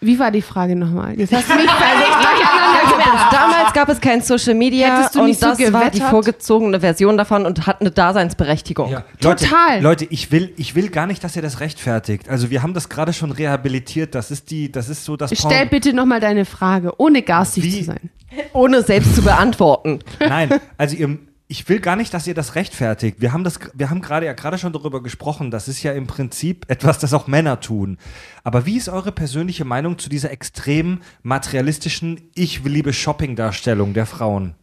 Wie 0.00 0.18
war 0.18 0.32
die 0.32 0.42
Frage 0.42 0.74
nochmal? 0.74 1.16
Jetzt 1.16 1.32
hast 1.32 1.48
du 1.48 1.54
mich 1.54 1.70
völlig 1.70 2.08
durcheinander 2.08 2.90
gebracht. 2.90 3.32
Damals 3.32 3.59
gab 3.72 3.88
es 3.88 4.00
kein 4.00 4.22
Social 4.22 4.54
Media 4.54 4.98
Hättest 4.98 5.14
du 5.14 5.20
und 5.20 5.26
nicht 5.26 5.40
so 5.40 5.46
das 5.46 5.72
war 5.72 5.90
die 5.90 6.00
vorgezogene 6.00 6.80
Version 6.80 7.16
davon 7.16 7.46
und 7.46 7.66
hat 7.66 7.80
eine 7.80 7.90
Daseinsberechtigung. 7.90 8.90
Ja. 8.90 9.04
Leute, 9.22 9.44
Total. 9.44 9.80
Leute, 9.82 10.06
ich 10.10 10.32
will, 10.32 10.52
ich 10.56 10.74
will 10.74 10.88
gar 10.90 11.06
nicht, 11.06 11.22
dass 11.24 11.36
ihr 11.36 11.42
das 11.42 11.60
rechtfertigt. 11.60 12.28
Also 12.28 12.50
wir 12.50 12.62
haben 12.62 12.74
das 12.74 12.88
gerade 12.88 13.12
schon 13.12 13.32
rehabilitiert. 13.32 14.14
Das 14.14 14.30
ist 14.30 14.50
die, 14.50 14.70
das 14.70 14.88
ist 14.88 15.04
so 15.04 15.16
das 15.16 15.32
Stell 15.36 15.66
bitte 15.66 15.92
nochmal 15.92 16.20
deine 16.20 16.44
Frage, 16.44 16.92
ohne 16.98 17.22
garstig 17.22 17.64
Wie- 17.64 17.78
zu 17.78 17.84
sein. 17.84 18.10
Ohne 18.52 18.82
selbst 18.82 19.16
zu 19.16 19.22
beantworten. 19.22 19.98
Nein, 20.20 20.50
also 20.78 20.94
ihr, 20.94 21.18
ich 21.50 21.68
will 21.68 21.80
gar 21.80 21.96
nicht, 21.96 22.14
dass 22.14 22.28
ihr 22.28 22.34
das 22.34 22.54
rechtfertigt. 22.54 23.20
Wir 23.20 23.32
haben 23.32 23.42
das, 23.42 23.58
wir 23.74 23.90
haben 23.90 24.00
gerade 24.00 24.24
ja 24.24 24.34
gerade 24.34 24.56
schon 24.56 24.72
darüber 24.72 25.02
gesprochen. 25.02 25.50
Das 25.50 25.66
ist 25.66 25.82
ja 25.82 25.90
im 25.90 26.06
Prinzip 26.06 26.64
etwas, 26.68 27.00
das 27.00 27.12
auch 27.12 27.26
Männer 27.26 27.58
tun. 27.58 27.98
Aber 28.44 28.66
wie 28.66 28.76
ist 28.76 28.88
eure 28.88 29.10
persönliche 29.10 29.64
Meinung 29.64 29.98
zu 29.98 30.08
dieser 30.08 30.30
extrem 30.30 31.00
materialistischen 31.24 32.30
Ich 32.36 32.62
liebe 32.62 32.92
Shopping-Darstellung 32.92 33.94
der 33.94 34.06
Frauen? 34.06 34.54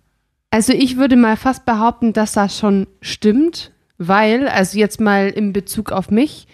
Also 0.49 0.71
ich 0.71 0.95
würde 0.95 1.17
mal 1.17 1.35
fast 1.35 1.65
behaupten, 1.65 2.13
dass 2.13 2.31
das 2.31 2.57
schon 2.57 2.87
stimmt, 3.01 3.73
weil, 3.97 4.47
also 4.47 4.77
jetzt 4.77 5.01
mal 5.01 5.27
in 5.27 5.51
Bezug 5.51 5.91
auf 5.91 6.09
mich, 6.09 6.47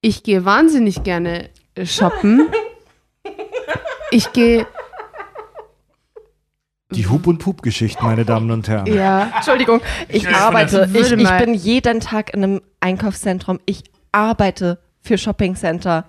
ich 0.00 0.24
gehe 0.24 0.44
wahnsinnig 0.44 1.04
gerne 1.04 1.50
shoppen. 1.84 2.48
Ich 4.10 4.32
gehe, 4.32 4.66
Die 6.92 7.06
Hub- 7.06 7.26
und 7.26 7.38
Pup-Geschichten, 7.38 8.02
meine 8.04 8.24
Damen 8.24 8.50
und 8.50 8.66
Herren. 8.66 8.86
ja, 8.86 9.30
Entschuldigung, 9.36 9.80
ich 10.08 10.26
arbeite. 10.28 10.88
Ich, 10.94 11.12
ich 11.12 11.30
bin 11.38 11.52
jeden 11.52 12.00
Tag 12.00 12.32
in 12.32 12.42
einem 12.42 12.60
Einkaufszentrum. 12.80 13.60
Ich 13.66 13.82
arbeite 14.10 14.78
für 15.02 15.18
Shoppingcenter. 15.18 16.06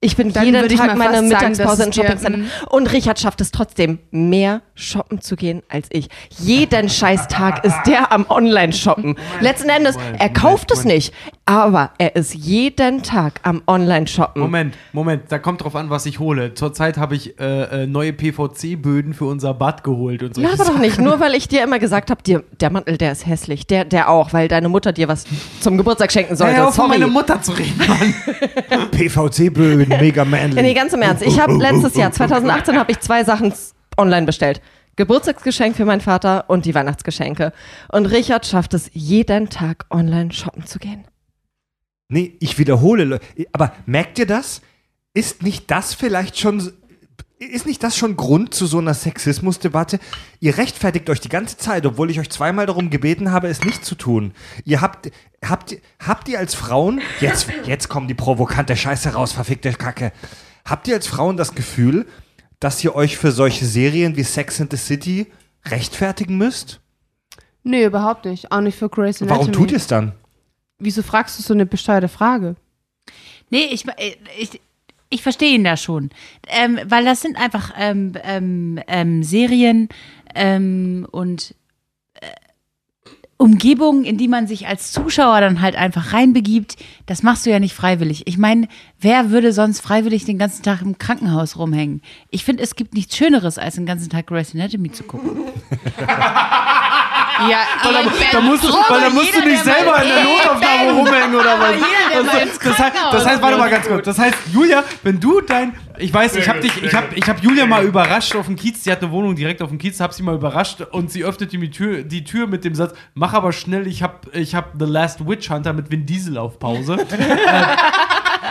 Ich 0.00 0.14
bin 0.14 0.32
Dann 0.32 0.44
jeden 0.44 0.68
Tag 0.76 0.96
meine 0.96 1.22
Mittagspause 1.22 1.84
in 1.84 1.90
dir, 1.90 2.02
Shoppingcenter. 2.04 2.38
mm. 2.38 2.46
Und 2.68 2.92
Richard 2.92 3.18
schafft 3.18 3.40
es 3.40 3.50
trotzdem, 3.50 3.98
mehr 4.12 4.62
shoppen 4.74 5.20
zu 5.20 5.34
gehen 5.34 5.62
als 5.68 5.88
ich. 5.90 6.08
Jeden 6.38 6.88
Scheißtag 6.88 7.64
ist 7.64 7.76
der 7.86 8.12
am 8.12 8.26
Online-Shoppen. 8.28 9.16
Letzten 9.40 9.70
Endes, 9.70 9.96
er 10.18 10.28
kauft 10.28 10.70
es 10.70 10.84
nicht, 10.84 11.12
aber 11.48 11.90
er 11.98 12.16
ist 12.16 12.34
jeden 12.34 13.04
Tag 13.04 13.38
am 13.44 13.62
Online-Shoppen. 13.68 14.42
Moment, 14.42 14.74
Moment, 14.92 15.22
da 15.28 15.38
kommt 15.38 15.62
drauf 15.62 15.76
an, 15.76 15.90
was 15.90 16.04
ich 16.04 16.18
hole. 16.18 16.54
Zurzeit 16.54 16.98
habe 16.98 17.14
ich 17.14 17.38
äh, 17.38 17.84
äh, 17.84 17.86
neue 17.86 18.12
PVC-Böden 18.12 19.14
für 19.14 19.26
unser 19.26 19.54
Bad 19.54 19.84
geholt 19.84 20.24
und 20.24 20.34
so. 20.34 20.40
Na, 20.40 20.52
aber 20.54 20.64
doch 20.64 20.78
nicht. 20.78 20.98
Nur 20.98 21.20
weil 21.20 21.34
ich 21.34 21.46
dir 21.46 21.62
immer 21.62 21.78
gesagt 21.78 22.10
habe, 22.10 22.20
dir, 22.22 22.42
der 22.60 22.70
Mantel, 22.70 22.98
der 22.98 23.12
ist 23.12 23.26
hässlich. 23.26 23.64
Der, 23.68 23.84
der 23.84 24.10
auch, 24.10 24.32
weil 24.32 24.48
deine 24.48 24.68
Mutter 24.68 24.92
dir 24.92 25.06
was 25.06 25.24
zum 25.60 25.76
Geburtstag 25.76 26.10
schenken 26.10 26.34
sollte. 26.34 26.56
Hör 26.56 26.68
auf, 26.68 26.74
Sorry. 26.74 26.88
meine 26.88 27.06
Mutter 27.06 27.40
zu 27.40 27.52
reden, 27.52 27.80
Mann. 27.86 28.90
PVC-Böden, 28.90 29.88
mega 30.00 30.22
Ja, 30.22 30.28
manly. 30.28 30.62
nee, 30.62 30.74
ganz 30.74 30.92
im 30.94 31.02
Ernst. 31.02 31.22
Ich 31.22 31.38
habe 31.40 31.54
letztes 31.54 31.94
Jahr, 31.94 32.10
2018, 32.12 32.76
habe 32.76 32.90
ich 32.90 32.98
zwei 32.98 33.22
Sachen 33.22 33.52
online 33.96 34.26
bestellt. 34.26 34.60
Geburtstagsgeschenk 34.96 35.76
für 35.76 35.84
meinen 35.84 36.00
Vater 36.00 36.46
und 36.48 36.64
die 36.64 36.74
Weihnachtsgeschenke. 36.74 37.52
Und 37.92 38.06
Richard 38.06 38.46
schafft 38.46 38.74
es, 38.74 38.90
jeden 38.92 39.48
Tag 39.48 39.84
online 39.90 40.32
shoppen 40.32 40.66
zu 40.66 40.78
gehen. 40.80 41.04
Nee, 42.08 42.36
ich 42.40 42.58
wiederhole, 42.58 43.04
Le- 43.04 43.20
aber 43.52 43.72
merkt 43.86 44.18
ihr 44.18 44.26
das? 44.26 44.60
Ist 45.14 45.42
nicht 45.42 45.70
das 45.70 45.94
vielleicht 45.94 46.38
schon, 46.38 46.72
ist 47.38 47.66
nicht 47.66 47.82
das 47.82 47.96
schon 47.96 48.16
Grund 48.16 48.54
zu 48.54 48.66
so 48.66 48.78
einer 48.78 48.94
Sexismusdebatte? 48.94 49.98
Ihr 50.40 50.56
rechtfertigt 50.58 51.08
euch 51.10 51.20
die 51.20 51.28
ganze 51.28 51.56
Zeit, 51.56 51.84
obwohl 51.86 52.10
ich 52.10 52.20
euch 52.20 52.30
zweimal 52.30 52.66
darum 52.66 52.90
gebeten 52.90 53.32
habe, 53.32 53.48
es 53.48 53.64
nicht 53.64 53.84
zu 53.84 53.94
tun. 53.94 54.32
Ihr 54.64 54.80
habt, 54.82 55.10
habt, 55.44 55.76
habt 55.98 56.28
ihr 56.28 56.38
als 56.38 56.54
Frauen, 56.54 57.00
jetzt, 57.20 57.48
jetzt 57.64 57.88
kommt 57.88 58.08
die 58.10 58.14
provokante 58.14 58.76
Scheiße 58.76 59.14
raus, 59.14 59.32
verfickte 59.32 59.72
Kacke. 59.72 60.12
Habt 60.64 60.86
ihr 60.88 60.94
als 60.94 61.06
Frauen 61.06 61.36
das 61.36 61.54
Gefühl, 61.54 62.06
dass 62.60 62.82
ihr 62.84 62.94
euch 62.94 63.16
für 63.16 63.32
solche 63.32 63.66
Serien 63.66 64.16
wie 64.16 64.22
Sex 64.22 64.60
and 64.60 64.70
the 64.70 64.76
City 64.76 65.26
rechtfertigen 65.66 66.36
müsst? 66.38 66.80
nee, 67.64 67.84
überhaupt 67.84 68.24
nicht. 68.26 68.52
Auch 68.52 68.60
nicht 68.60 68.78
für 68.78 68.88
Grace 68.88 69.20
Anatomy. 69.22 69.40
Warum 69.40 69.52
tut 69.52 69.70
ihr 69.72 69.78
es 69.78 69.88
dann? 69.88 70.12
Wieso 70.78 71.02
fragst 71.02 71.38
du 71.38 71.42
so 71.42 71.54
eine 71.54 71.66
bescheuerte 71.66 72.08
Frage? 72.08 72.56
Nee, 73.50 73.68
ich, 73.70 73.86
äh, 73.88 74.16
ich, 74.38 74.60
ich 75.08 75.22
verstehe 75.22 75.54
ihn 75.54 75.64
da 75.64 75.76
schon. 75.76 76.10
Ähm, 76.48 76.78
weil 76.86 77.04
das 77.04 77.22
sind 77.22 77.36
einfach 77.36 77.72
ähm, 77.78 78.12
ähm, 78.22 78.80
ähm, 78.86 79.22
Serien 79.22 79.88
ähm, 80.34 81.06
und 81.10 81.54
äh, 82.14 82.26
Umgebungen, 83.38 84.04
in 84.04 84.18
die 84.18 84.28
man 84.28 84.46
sich 84.46 84.66
als 84.66 84.92
Zuschauer 84.92 85.40
dann 85.40 85.60
halt 85.60 85.76
einfach 85.76 86.12
reinbegibt. 86.12 86.76
Das 87.06 87.22
machst 87.22 87.46
du 87.46 87.50
ja 87.50 87.58
nicht 87.58 87.74
freiwillig. 87.74 88.26
Ich 88.26 88.38
meine, 88.38 88.68
wer 89.00 89.30
würde 89.30 89.52
sonst 89.52 89.80
freiwillig 89.80 90.24
den 90.24 90.38
ganzen 90.38 90.62
Tag 90.62 90.82
im 90.82 90.98
Krankenhaus 90.98 91.56
rumhängen? 91.56 92.02
Ich 92.30 92.44
finde, 92.44 92.62
es 92.62 92.76
gibt 92.76 92.94
nichts 92.94 93.16
Schöneres, 93.16 93.58
als 93.58 93.74
den 93.74 93.86
ganzen 93.86 94.10
Tag 94.10 94.26
Grey's 94.26 94.54
Anatomy 94.54 94.90
zu 94.90 95.04
gucken. 95.04 95.30
ja, 96.08 97.58
aber 97.82 98.10
Da 98.32 98.40
musst 98.40 98.64
du, 98.64 98.68
weil 98.68 99.00
da 99.00 99.10
musst 99.10 99.34
du 99.36 99.40
nicht 99.46 99.62
selber 99.62 100.02
in 100.02 100.08
der 100.08 100.24
Notaufnahme 100.24 100.92
rumhängen 100.92 101.34
oder 101.34 101.60
was. 101.60 101.74
der 102.12 102.22
mal 102.24 102.38
ins 102.38 102.58
Das, 102.58 102.76
das, 102.76 102.78
heißt, 102.78 102.96
das 103.12 103.26
heißt, 103.26 103.42
warte 103.42 103.58
mal 103.58 103.70
ganz 103.70 103.86
kurz. 103.86 104.04
Das 104.04 104.18
heißt, 104.18 104.36
Julia, 104.52 104.84
wenn 105.02 105.20
du 105.20 105.40
dein, 105.40 105.74
ich 105.98 106.12
weiß, 106.12 106.36
ich 106.36 106.48
habe 106.48 106.60
dich, 106.60 106.82
ich 106.82 106.94
habe, 106.94 107.14
ich 107.14 107.28
habe 107.28 107.40
Julia 107.40 107.66
mal 107.66 107.84
überrascht 107.84 108.34
auf 108.36 108.46
dem 108.46 108.56
Kiez. 108.56 108.84
Sie 108.84 108.90
hat 108.92 109.02
eine 109.02 109.10
Wohnung 109.12 109.36
direkt 109.36 109.62
auf 109.62 109.68
dem 109.68 109.78
Kiez, 109.78 110.00
habe 110.00 110.14
sie 110.14 110.22
mal 110.22 110.34
überrascht 110.34 110.80
und 110.80 111.10
sie 111.10 111.24
öffnet 111.24 111.52
die 111.52 111.70
Tür, 111.70 112.02
die 112.02 112.24
Tür 112.24 112.46
mit 112.46 112.64
dem 112.64 112.74
Satz: 112.74 112.94
Mach 113.14 113.34
aber 113.34 113.52
schnell, 113.52 113.86
ich 113.86 114.02
habe, 114.02 114.30
ich 114.32 114.54
habe 114.54 114.70
The 114.78 114.86
Last 114.86 115.26
Witch 115.26 115.50
Hunter 115.50 115.72
mit 115.72 115.90
Vin 115.90 116.06
Diesel 116.06 116.38
auf 116.38 116.58
Pause. 116.58 116.96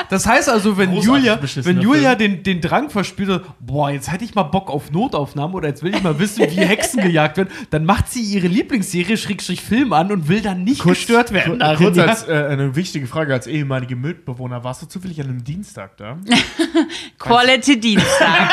Äh, 0.06 0.10
Das 0.10 0.26
heißt 0.27 0.49
also, 0.49 0.77
wenn 0.77 0.91
Großartig 0.91 1.06
Julia, 1.26 1.40
wenn 1.65 1.82
Julia 1.82 2.15
den, 2.15 2.44
den 2.44 2.61
Drang 2.61 2.90
verspürt, 2.90 3.45
boah, 3.60 3.90
jetzt 3.91 4.11
hätte 4.11 4.23
ich 4.23 4.36
mal 4.36 4.44
Bock 4.44 4.69
auf 4.69 4.91
Notaufnahme 4.91 5.53
oder 5.53 5.68
jetzt 5.69 5.84
will 5.84 5.94
ich 5.95 6.03
mal 6.03 6.18
wissen, 6.19 6.41
wie 6.49 6.61
Hexen 6.61 7.02
gejagt 7.03 7.38
werden, 7.38 7.49
dann 7.69 7.86
macht 7.86 8.10
sie 8.11 8.22
ihre 8.22 8.48
Lieblingsserie 8.48 9.18
Schrägstrich 9.18 9.61
Film 9.61 9.94
an 9.94 10.11
und 10.11 10.27
will 10.27 10.41
dann 10.41 10.64
nicht 10.64 10.84
gestört 10.84 11.32
werden. 11.32 11.52
Kur- 11.53 11.57
darin, 11.60 11.77
Kurz 11.86 11.98
ja. 11.98 12.06
als 12.06 12.27
äh, 12.27 12.34
eine 12.49 12.76
wichtige 12.76 13.07
Frage 13.07 13.34
als 13.34 13.48
ehemalige 13.48 13.95
Mitbewohner. 13.95 14.64
Warst 14.64 14.82
du 14.82 14.86
zufällig 14.88 15.19
an 15.22 15.27
einem 15.30 15.44
Dienstag 15.44 15.98
da? 15.98 16.18
Quality 17.19 17.80
Dienstag. 17.80 18.49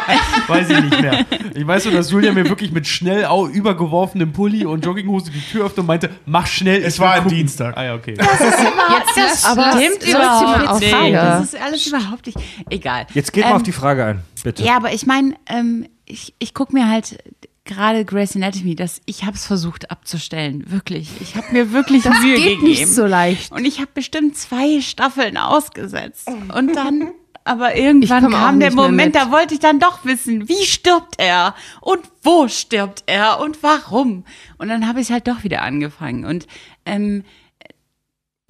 Weiß 0.48 0.68
ich 0.70 0.80
nicht 0.80 1.00
mehr. 1.00 1.24
Ich 1.54 1.66
weiß 1.66 1.84
nur, 1.86 1.94
dass 1.94 2.10
Julia 2.10 2.32
mir 2.32 2.48
wirklich 2.48 2.72
mit 2.72 2.86
schnell 2.86 3.24
au 3.26 3.46
übergeworfenem 3.46 4.32
Pulli 4.32 4.64
und 4.66 4.84
Jogginghose 4.84 5.30
die 5.30 5.40
Tür 5.40 5.66
öffnet 5.66 5.78
und 5.80 5.86
meinte, 5.86 6.10
mach 6.26 6.46
schnell. 6.46 6.82
Es 6.82 6.98
war 6.98 7.12
ein 7.14 7.22
gucken. 7.22 7.38
Dienstag. 7.38 7.76
Ah 7.76 7.84
ja, 7.84 7.94
okay. 7.94 8.14
Jetzt 8.18 9.16
das 9.16 9.44
aber 9.44 9.72
stimmt 9.72 10.06
überhaupt 10.08 10.80
mal 10.92 11.02
nicht. 11.10 11.18
fragen? 11.18 11.40
Das 11.42 11.54
ist 11.54 11.60
alles 11.60 11.86
überhaupt 11.86 12.26
nicht. 12.26 12.38
Egal. 12.70 13.06
Jetzt 13.14 13.32
geht 13.32 13.44
mal 13.44 13.50
Ähm, 13.50 13.56
auf 13.56 13.62
die 13.62 13.72
Frage 13.72 14.04
ein, 14.04 14.22
bitte. 14.42 14.62
Ja, 14.62 14.76
aber 14.76 14.92
ich 14.92 15.06
meine, 15.06 15.34
ähm, 15.48 15.86
ich, 16.06 16.34
ich 16.38 16.54
gucke 16.54 16.72
mir 16.72 16.88
halt 16.88 17.18
gerade 17.64 18.04
Grey's 18.04 18.34
Anatomy, 18.34 18.74
das, 18.74 19.00
ich 19.06 19.24
habe 19.24 19.36
es 19.36 19.46
versucht 19.46 19.90
abzustellen, 19.92 20.70
wirklich. 20.72 21.08
Ich 21.20 21.36
habe 21.36 21.46
mir 21.52 21.72
wirklich 21.72 22.02
Das 22.04 22.18
Mühe 22.20 22.34
geht 22.36 22.44
gegeben. 22.60 22.64
nicht 22.64 22.88
so 22.88 23.06
leicht. 23.06 23.52
Und 23.52 23.64
ich 23.64 23.78
habe 23.78 23.90
bestimmt 23.94 24.36
zwei 24.36 24.80
Staffeln 24.80 25.36
ausgesetzt. 25.36 26.28
Und 26.28 26.74
dann, 26.74 27.12
aber 27.44 27.76
irgendwann 27.76 28.28
kam 28.30 28.58
der 28.58 28.72
Moment, 28.74 29.14
da 29.14 29.30
wollte 29.30 29.54
ich 29.54 29.60
dann 29.60 29.78
doch 29.78 30.04
wissen, 30.04 30.48
wie 30.48 30.64
stirbt 30.64 31.14
er 31.18 31.54
und 31.80 32.00
wo 32.24 32.48
stirbt 32.48 33.04
er 33.06 33.38
und 33.40 33.62
warum. 33.62 34.24
Und 34.58 34.68
dann 34.68 34.88
habe 34.88 35.00
ich 35.00 35.12
halt 35.12 35.28
doch 35.28 35.44
wieder 35.44 35.62
angefangen. 35.62 36.24
Und 36.24 36.48
ähm, 36.84 37.24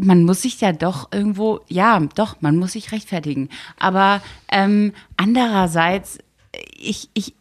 man 0.01 0.25
muss 0.25 0.43
sich 0.43 0.61
ja 0.61 0.73
doch 0.73 1.11
irgendwo, 1.13 1.61
ja, 1.69 2.01
doch, 2.15 2.41
man 2.41 2.57
muss 2.57 2.73
sich 2.73 2.93
rechtfertigen. 2.93 3.49
Aber 3.79 4.23
ähm, 4.51 4.93
andererseits, 5.17 6.19
ich, 6.79 7.11
ich, 7.15 7.35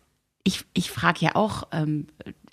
ich, 0.44 0.66
ich 0.74 0.92
frage 0.92 1.20
ja 1.22 1.36
auch 1.36 1.64
ähm, 1.72 2.08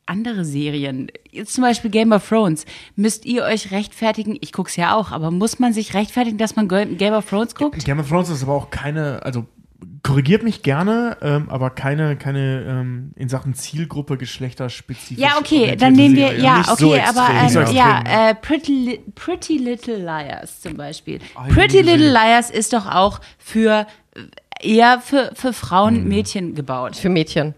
andere 0.07 0.45
Serien. 0.45 1.09
Jetzt 1.31 1.55
zum 1.55 1.63
Beispiel 1.63 1.91
Game 1.91 2.13
of 2.13 2.27
Thrones. 2.29 2.65
Müsst 2.95 3.27
ihr 3.27 3.43
euch 3.43 3.73
rechtfertigen? 3.73 4.39
Ich 4.41 4.53
gucke 4.53 4.71
es 4.71 4.77
ja 4.77 4.95
auch, 4.95 5.11
aber 5.11 5.31
muss 5.31 5.59
man 5.59 5.73
sich 5.73 5.95
rechtfertigen, 5.95 6.39
dass 6.39 6.57
man 6.57 6.69
Game 6.69 7.13
of 7.13 7.29
Thrones 7.29 7.55
guckt? 7.55 7.85
Game 7.85 7.99
of 7.99 8.09
Thrones 8.09 8.31
ist 8.31 8.43
aber 8.43 8.55
auch 8.55 8.71
keine, 8.71 9.23
also 9.25 9.47
korrigiert 10.03 10.43
mich 10.43 10.63
gerne, 10.63 11.17
ähm, 11.21 11.49
aber 11.51 11.71
keine, 11.71 12.17
keine 12.17 12.63
ähm, 12.63 13.13
in 13.17 13.29
Sachen 13.29 13.55
Zielgruppe 13.55 14.17
geschlechterspezifisch. 14.17 15.19
Ja, 15.19 15.39
okay, 15.39 15.77
dann 15.77 15.93
nehmen 15.95 16.15
wir, 16.17 16.29
Serie. 16.29 16.45
ja, 16.45 16.59
Nicht 16.59 16.71
okay, 16.71 17.01
so 17.05 17.21
aber 17.21 17.29
ähm, 17.35 17.49
so 17.49 17.61
ja, 17.73 18.03
äh, 18.31 18.35
Pretty, 18.35 19.01
Pretty 19.15 19.59
Little 19.59 19.97
Liars 19.99 20.61
zum 20.61 20.77
Beispiel. 20.77 21.21
hab 21.35 21.49
ich 21.49 21.55
Pretty. 21.55 21.81
Little 21.83 22.11
Liars 22.13 22.51
ist 22.51 22.73
doch 22.73 22.87
auch 22.87 23.21
für 23.39 23.87
eher 24.61 25.01
für, 25.01 25.33
für 25.35 25.53
Frauen, 25.53 26.03
Mhm. 26.05 26.09
Mädchen 26.09 26.55
gebaut. 26.55 26.97
Für 26.97 27.09
Mädchen. 27.11 27.55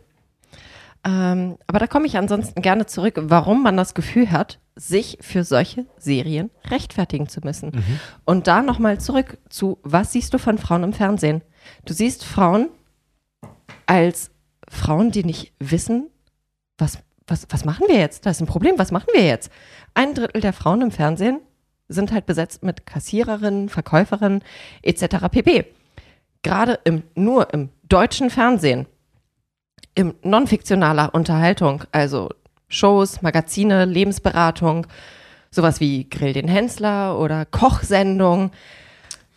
Ähm, 1.04 1.58
aber 1.66 1.78
da 1.78 1.86
komme 1.86 2.06
ich 2.06 2.16
ansonsten 2.16 2.60
gerne 2.62 2.86
zurück, 2.86 3.18
warum 3.20 3.62
man 3.62 3.76
das 3.76 3.94
Gefühl 3.94 4.30
hat, 4.30 4.58
sich 4.74 5.18
für 5.20 5.44
solche 5.44 5.86
Serien 5.96 6.50
rechtfertigen 6.66 7.28
zu 7.28 7.40
müssen. 7.40 7.72
Und 8.24 8.46
da 8.46 8.62
nochmal 8.62 9.00
zurück 9.00 9.38
zu, 9.48 9.78
was 9.82 10.12
siehst 10.12 10.34
du 10.34 10.38
von 10.38 10.58
Frauen 10.58 10.84
im 10.84 10.92
Fernsehen? 10.92 11.42
Du 11.84 11.92
siehst 11.92 12.24
Frauen 12.24 12.68
als 13.86 14.30
Frauen, 14.68 15.10
die 15.10 15.24
nicht 15.24 15.52
wissen, 15.58 16.10
was, 16.76 16.98
was, 17.26 17.46
was 17.50 17.64
machen 17.64 17.86
wir 17.88 17.96
jetzt? 17.96 18.26
Da 18.26 18.30
ist 18.30 18.40
ein 18.40 18.46
Problem, 18.46 18.74
was 18.78 18.92
machen 18.92 19.08
wir 19.12 19.24
jetzt? 19.24 19.50
Ein 19.94 20.14
Drittel 20.14 20.40
der 20.40 20.52
Frauen 20.52 20.82
im 20.82 20.90
Fernsehen 20.90 21.40
sind 21.88 22.12
halt 22.12 22.26
besetzt 22.26 22.62
mit 22.62 22.86
Kassiererinnen, 22.86 23.68
Verkäuferinnen 23.68 24.44
etc. 24.82 25.28
pp. 25.30 25.64
Gerade 26.42 26.78
im, 26.84 27.02
nur 27.14 27.52
im 27.52 27.70
deutschen 27.88 28.30
Fernsehen, 28.30 28.86
im 29.98 30.14
non-fiktionaler 30.22 31.12
Unterhaltung, 31.12 31.82
also 31.90 32.28
Shows, 32.68 33.20
Magazine, 33.20 33.84
Lebensberatung, 33.84 34.86
sowas 35.50 35.80
wie 35.80 36.08
Grill 36.08 36.34
den 36.34 36.46
Hensler 36.46 37.18
oder 37.18 37.44
Kochsendung. 37.44 38.52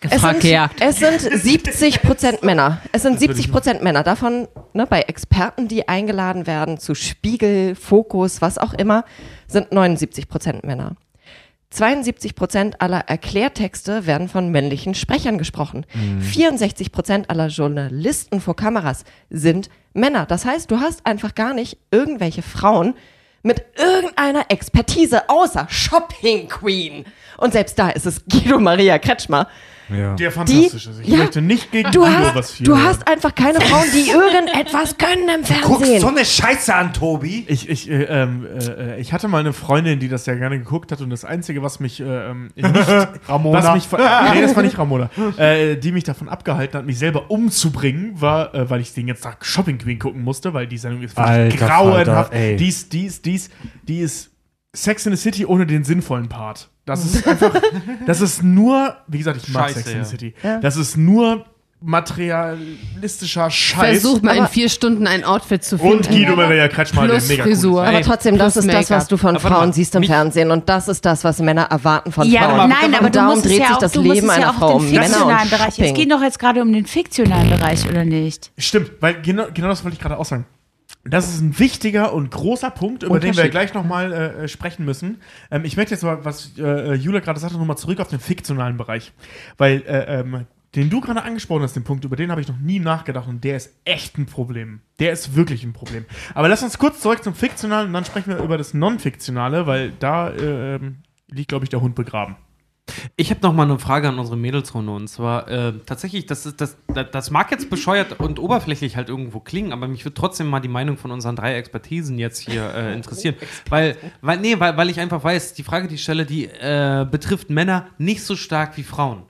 Es 0.01 0.11
Gefragt, 0.11 0.41
sind, 0.41 0.51
gejagt. 0.51 0.75
es 0.79 0.99
sind 0.99 1.19
70 1.19 2.03
Prozent 2.03 2.43
Männer. 2.43 2.79
Es 2.91 3.01
sind 3.01 3.19
70 3.19 3.51
Prozent 3.51 3.81
Männer. 3.81 4.03
Davon 4.03 4.47
ne, 4.73 4.85
bei 4.85 5.01
Experten, 5.01 5.67
die 5.67 5.87
eingeladen 5.87 6.45
werden 6.45 6.77
zu 6.77 6.93
Spiegel, 6.93 7.73
Fokus, 7.73 8.41
was 8.41 8.59
auch 8.59 8.73
immer, 8.73 9.03
sind 9.47 9.71
79 9.71 10.27
Prozent 10.27 10.63
Männer. 10.63 10.95
72 11.71 12.35
Prozent 12.35 12.81
aller 12.81 12.99
Erklärtexte 12.99 14.05
werden 14.05 14.27
von 14.27 14.49
männlichen 14.49 14.93
Sprechern 14.93 15.37
gesprochen. 15.37 15.85
64 16.19 16.91
Prozent 16.91 17.29
aller 17.29 17.47
Journalisten 17.47 18.41
vor 18.41 18.55
Kameras 18.55 19.05
sind 19.29 19.69
Männer. 19.93 20.25
Das 20.25 20.45
heißt, 20.45 20.69
du 20.69 20.79
hast 20.79 21.05
einfach 21.05 21.33
gar 21.33 21.53
nicht 21.53 21.77
irgendwelche 21.89 22.41
Frauen 22.41 22.93
mit 23.41 23.63
irgendeiner 23.77 24.45
Expertise 24.49 25.29
außer 25.29 25.67
Shopping 25.69 26.47
Queen. 26.49 27.05
Und 27.37 27.53
selbst 27.53 27.79
da 27.79 27.89
ist 27.89 28.05
es 28.05 28.23
Guido 28.25 28.59
Maria 28.59 28.99
Kretschmer. 28.99 29.47
Ja. 29.93 30.15
Der 30.15 30.31
fantastisch 30.31 30.87
ist. 30.87 30.99
Ich 31.01 31.07
ja, 31.07 31.17
möchte 31.17 31.41
nicht 31.41 31.71
gegen 31.71 31.91
Du 31.91 32.05
hast, 32.05 32.35
was 32.35 32.51
viel 32.51 32.65
du 32.65 32.75
hören. 32.75 32.85
hast 32.85 33.07
einfach 33.07 33.35
keine 33.35 33.59
Frauen, 33.61 33.87
die 33.93 34.09
irgendetwas 34.09 34.97
können 34.97 35.29
im 35.29 35.41
Guckst 35.41 35.67
so 35.67 35.75
Fernsehen. 35.85 36.07
eine 36.09 36.25
Scheiße 36.25 36.73
an, 36.73 36.93
Tobi. 36.93 37.45
Ich, 37.47 37.69
ich, 37.69 37.89
äh, 37.89 38.03
ähm, 38.03 38.45
äh, 38.45 38.99
ich 38.99 39.13
hatte 39.13 39.27
mal 39.27 39.39
eine 39.39 39.53
Freundin, 39.53 39.99
die 39.99 40.07
das 40.07 40.25
ja 40.25 40.35
gerne 40.35 40.57
geguckt 40.59 40.91
hat 40.91 41.01
und 41.01 41.09
das 41.09 41.25
Einzige, 41.25 41.61
was 41.61 41.79
mich 41.79 41.99
äh, 41.99 42.03
ähm, 42.31 42.51
nicht, 42.55 42.65
Ramona. 43.27 43.63
was 43.63 43.73
mich, 43.75 43.91
nee, 44.33 44.41
das 44.41 44.55
war 44.55 44.63
nicht 44.63 44.77
Ramona, 44.77 45.09
äh, 45.37 45.75
die 45.75 45.91
mich 45.91 46.03
davon 46.03 46.29
abgehalten 46.29 46.77
hat, 46.79 46.85
mich 46.85 46.97
selber 46.99 47.29
umzubringen, 47.29 48.19
war, 48.21 48.53
äh, 48.55 48.69
weil 48.69 48.81
ich 48.81 48.93
den 48.93 49.07
ganzen 49.07 49.23
Tag 49.23 49.45
Shopping 49.45 49.77
Queen 49.77 49.99
gucken 49.99 50.23
musste, 50.23 50.53
weil 50.53 50.67
die 50.67 50.77
Sendung 50.77 51.01
ist 51.03 51.17
wirklich 51.17 51.57
grauenhaft. 51.57 52.31
Falter, 52.31 52.33
ey. 52.33 52.55
Die 52.55 52.67
ist, 52.69 52.93
die 52.93 53.05
ist, 53.05 53.25
die 53.25 53.35
ist, 53.35 53.51
die 53.87 53.99
ist 53.99 54.31
Sex 54.73 55.05
in 55.05 55.15
the 55.15 55.21
City 55.21 55.45
ohne 55.45 55.65
den 55.65 55.83
sinnvollen 55.83 56.29
Part. 56.29 56.69
Das 56.85 57.05
ist 57.05 57.27
einfach, 57.27 57.51
das 58.07 58.21
ist 58.21 58.43
nur, 58.43 58.95
wie 59.07 59.19
gesagt, 59.19 59.39
ich 59.43 59.49
mag 59.53 59.69
Scheiße, 59.69 59.79
Sex 59.79 59.89
in 59.91 59.97
ja. 59.97 60.03
the 60.03 60.09
City. 60.09 60.33
Ja. 60.43 60.59
Das 60.59 60.77
ist 60.77 60.97
nur 60.97 61.45
materialistischer 61.83 63.49
Scheiß. 63.49 64.01
Versuch 64.01 64.21
mal 64.21 64.33
in 64.35 64.41
Aber- 64.43 64.47
vier 64.51 64.69
Stunden 64.69 65.07
ein 65.07 65.23
Outfit 65.23 65.63
zu 65.63 65.77
finden. 65.77 65.97
und 65.97 66.09
Guido 66.09 66.35
Maria 66.35 66.67
Kretschmer, 66.67 67.03
der 67.07 67.13
Plus 67.13 67.27
mega 67.29 67.43
cool 67.43 67.51
ist. 67.51 67.57
Frisur. 67.59 67.81
Aber 67.83 67.97
Ey, 67.97 68.03
trotzdem, 68.03 68.37
das 68.37 68.53
plus 68.53 68.65
ist 68.65 68.73
das, 68.73 68.89
was 68.91 69.07
du 69.07 69.17
von 69.17 69.35
Aber 69.35 69.43
warte 69.43 69.55
Frauen 69.55 69.67
mal, 69.69 69.73
siehst 69.73 69.95
im 69.95 70.01
mich- 70.01 70.09
Fernsehen. 70.09 70.51
Und 70.51 70.69
das 70.69 70.87
ist 70.87 71.03
das, 71.05 71.23
was 71.23 71.39
Männer 71.39 71.63
erwarten 71.63 72.11
von 72.11 72.27
Ja, 72.29 72.49
Frauen. 72.49 72.69
nein, 72.69 72.93
aber 72.93 73.05
und 73.07 73.15
du 73.15 73.19
darum 73.19 73.33
musst 73.35 73.45
es 73.45 73.51
dreht 73.51 73.61
ja 73.61 73.65
sich 73.67 73.75
auch, 73.75 73.79
das 73.79 73.91
du 73.93 74.01
musst 74.03 74.13
Leben 74.13 74.29
es 74.29 74.35
ja 74.37 74.41
einer 74.43 74.51
auch 74.51 74.57
Frau 74.59 74.67
den 74.67 74.77
um 74.77 74.91
Männer 74.91 75.03
fiktionalen 75.05 75.41
und 75.43 75.49
Bereich. 75.49 75.67
Es 75.69 75.75
Shopping. 75.75 75.93
geht 75.95 76.11
doch 76.11 76.21
jetzt 76.21 76.39
gerade 76.39 76.61
um 76.61 76.73
den 76.73 76.85
fiktionalen 76.85 77.49
Bereich, 77.49 77.89
oder 77.89 78.05
nicht? 78.05 78.51
Stimmt, 78.57 78.91
weil 78.99 79.21
genau, 79.21 79.45
genau 79.53 79.67
das 79.69 79.83
wollte 79.83 79.95
ich 79.95 80.01
gerade 80.01 80.17
auch 80.17 80.25
sagen. 80.25 80.45
Das 81.03 81.33
ist 81.33 81.41
ein 81.41 81.57
wichtiger 81.57 82.13
und 82.13 82.29
großer 82.29 82.69
Punkt, 82.69 83.03
über 83.03 83.19
den 83.19 83.35
wir 83.35 83.49
gleich 83.49 83.73
nochmal 83.73 84.13
äh, 84.13 84.47
sprechen 84.47 84.85
müssen. 84.85 85.19
Ähm, 85.49 85.65
ich 85.65 85.75
möchte 85.75 85.95
jetzt 85.95 86.03
mal, 86.03 86.23
was 86.23 86.51
äh, 86.57 86.93
Jula 86.93 87.19
gerade 87.19 87.39
sagte, 87.39 87.57
nochmal 87.57 87.77
zurück 87.77 87.99
auf 87.99 88.07
den 88.07 88.19
fiktionalen 88.19 88.77
Bereich. 88.77 89.11
Weil, 89.57 89.81
äh, 89.87 90.19
ähm, 90.19 90.45
den 90.75 90.89
du 90.89 91.01
gerade 91.01 91.23
angesprochen 91.23 91.63
hast, 91.63 91.75
den 91.75 91.83
Punkt, 91.83 92.05
über 92.05 92.15
den 92.15 92.31
habe 92.31 92.39
ich 92.39 92.47
noch 92.47 92.59
nie 92.59 92.79
nachgedacht 92.79 93.27
und 93.27 93.43
der 93.43 93.57
ist 93.57 93.73
echt 93.83 94.17
ein 94.17 94.25
Problem. 94.25 94.81
Der 94.99 95.11
ist 95.11 95.35
wirklich 95.35 95.63
ein 95.63 95.73
Problem. 95.73 96.05
Aber 96.33 96.47
lass 96.47 96.63
uns 96.63 96.77
kurz 96.77 97.01
zurück 97.01 97.23
zum 97.23 97.33
Fiktionalen 97.33 97.87
und 97.87 97.93
dann 97.93 98.05
sprechen 98.05 98.29
wir 98.29 98.37
über 98.37 98.57
das 98.57 98.73
Non-Fiktionale, 98.73 99.67
weil 99.67 99.91
da 99.99 100.29
äh, 100.29 100.75
ähm, 100.75 100.99
liegt, 101.27 101.49
glaube 101.49 101.65
ich, 101.65 101.69
der 101.69 101.81
Hund 101.81 101.95
begraben. 101.95 102.35
Ich 103.15 103.29
habe 103.29 103.41
noch 103.41 103.53
mal 103.53 103.63
eine 103.63 103.79
Frage 103.79 104.07
an 104.09 104.19
unsere 104.19 104.37
Mädelsrunde 104.37 104.91
und 104.91 105.07
zwar 105.07 105.47
äh, 105.47 105.73
tatsächlich, 105.85 106.25
das, 106.25 106.45
ist, 106.45 106.61
das, 106.61 106.77
das, 106.87 107.05
das 107.11 107.31
mag 107.31 107.51
jetzt 107.51 107.69
bescheuert 107.69 108.19
und 108.19 108.39
oberflächlich 108.39 108.95
halt 108.95 109.09
irgendwo 109.09 109.39
klingen, 109.39 109.73
aber 109.73 109.87
mich 109.87 110.05
würde 110.05 110.15
trotzdem 110.15 110.47
mal 110.49 110.59
die 110.59 110.67
Meinung 110.67 110.97
von 110.97 111.11
unseren 111.11 111.35
drei 111.35 111.55
Expertisen 111.55 112.17
jetzt 112.17 112.39
hier 112.39 112.73
äh, 112.73 112.93
interessieren, 112.95 113.35
weil, 113.69 113.97
weil 114.21 114.39
nee, 114.39 114.59
weil, 114.59 114.77
weil 114.77 114.89
ich 114.89 114.99
einfach 114.99 115.23
weiß, 115.23 115.53
die 115.53 115.63
Frage, 115.63 115.87
die 115.87 115.95
ich 115.95 116.03
stelle, 116.03 116.25
die 116.25 116.45
äh, 116.45 117.05
betrifft 117.09 117.49
Männer 117.49 117.87
nicht 117.97 118.23
so 118.23 118.35
stark 118.35 118.77
wie 118.77 118.83
Frauen, 118.83 119.23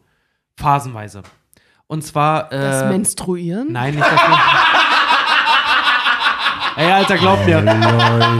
phasenweise. 0.58 1.24
Und 1.88 2.04
zwar 2.04 2.50
Das 2.50 2.84
äh, 2.84 2.90
Menstruieren? 2.90 3.72
nein, 3.72 3.96
nicht 3.96 4.06
das. 4.08 4.22
Ey, 6.78 6.92
Alter, 6.92 7.18
glaub 7.18 7.46
mir. 7.46 7.62
Leute, 7.62 7.72
ey. 7.72 8.40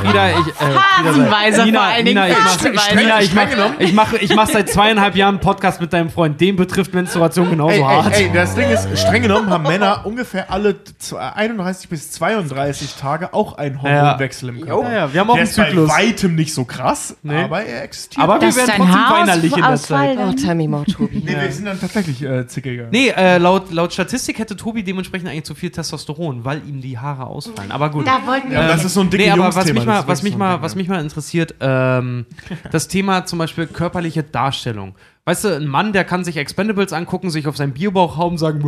Frieda, 0.00 0.30
ich, 0.30 0.46
äh, 0.48 1.02
Phasenweise 1.04 1.64
Nina, 1.64 1.78
vor 1.80 1.88
allen 1.88 2.04
Dingen. 2.04 2.22
Nina, 2.24 2.28
ich 2.28 2.74
mach. 2.74 2.94
Nina, 2.94 3.20
ich 3.20 3.34
mach, 3.34 3.46
ich 3.78 3.92
mach, 3.92 4.12
ich 4.14 4.34
mach 4.36 4.48
seit 4.48 4.68
zweieinhalb 4.70 5.16
Jahren 5.16 5.34
einen 5.36 5.40
Podcast 5.40 5.80
mit 5.80 5.92
deinem 5.92 6.10
Freund. 6.10 6.40
Den 6.40 6.56
betrifft 6.56 6.94
Menstruation 6.94 7.50
genauso 7.50 7.74
Ey, 7.74 7.80
hart. 7.82 8.14
ey, 8.14 8.24
ey, 8.26 8.30
das 8.32 8.54
Ding 8.54 8.70
ist, 8.70 8.88
streng 8.98 9.22
genommen 9.22 9.50
haben 9.50 9.64
Männer 9.64 10.02
ungefähr 10.04 10.50
alle 10.50 10.76
z- 10.84 11.18
31 11.18 11.88
bis 11.88 12.10
32 12.12 12.94
Tage 12.94 13.34
auch 13.34 13.54
einen 13.58 13.82
Hormonwechsel 13.82 14.48
im 14.50 14.60
Körper. 14.60 14.88
Ja, 14.90 14.96
ja, 15.06 15.12
wir 15.12 15.20
haben 15.20 15.30
auch 15.30 15.34
Der 15.34 15.42
einen 15.42 15.50
ist 15.50 15.56
bei 15.56 15.64
Zyklus. 15.68 15.90
weitem 15.90 16.34
nicht 16.36 16.54
so 16.54 16.64
krass, 16.64 17.16
Nee. 17.22 17.42
aber 17.44 17.64
er 17.64 17.82
existiert. 17.82 18.22
Aber 18.22 18.40
wir 18.40 18.54
werden 18.54 18.72
trotzdem 18.76 18.92
Haar 18.94 19.20
weinerlich 19.20 19.56
in 19.56 19.62
der 19.62 19.76
Zeit. 19.76 20.18
Oh, 20.18 20.54
me 20.54 20.68
more, 20.68 20.84
Tobi. 20.84 21.22
nee, 21.24 21.36
wir 21.40 21.50
sind 21.52 21.64
dann 21.66 21.80
tatsächlich 21.80 22.22
äh, 22.22 22.46
zickiger. 22.46 22.86
Nee, 22.90 23.08
äh, 23.16 23.38
laut, 23.38 23.72
laut 23.72 23.92
Statistik 23.92 24.38
hätte 24.38 24.56
Tobi 24.56 24.82
dementsprechend 24.84 25.28
eigentlich 25.28 25.44
zu 25.44 25.54
viel 25.54 25.70
Testosteron, 25.70 26.44
weil 26.44 26.58
ihm 26.68 26.80
die 26.80 26.98
Haare 26.98 27.26
ausfallen. 27.26 27.71
Aber 27.72 27.90
gut. 27.90 28.06
Da 28.06 28.20
wollten 28.26 28.50
wir. 28.50 28.60
Ja, 28.60 28.68
das 28.68 28.84
ist 28.84 28.94
so 28.94 29.00
ein 29.00 29.10
dicke 29.10 29.24
Nee, 29.24 29.30
aber 29.30 29.54
was 29.54 29.64
mich, 29.66 29.74
das 29.74 29.84
mal, 29.84 30.06
was, 30.06 30.22
mich 30.22 30.32
so 30.32 30.38
mal, 30.38 30.62
was 30.62 30.74
mich 30.74 30.88
mal 30.88 31.00
interessiert, 31.00 31.54
ähm, 31.60 32.26
das 32.70 32.88
Thema 32.88 33.24
zum 33.24 33.38
Beispiel 33.38 33.66
körperliche 33.66 34.22
Darstellung. 34.22 34.94
Weißt 35.24 35.44
du, 35.44 35.56
ein 35.56 35.66
Mann, 35.66 35.92
der 35.92 36.04
kann 36.04 36.24
sich 36.24 36.36
Expendables 36.36 36.92
angucken, 36.92 37.30
sich 37.30 37.46
auf 37.46 37.56
seinen 37.56 37.72
Bierbauch 37.72 38.16
hauen, 38.16 38.38
sagen, 38.38 38.60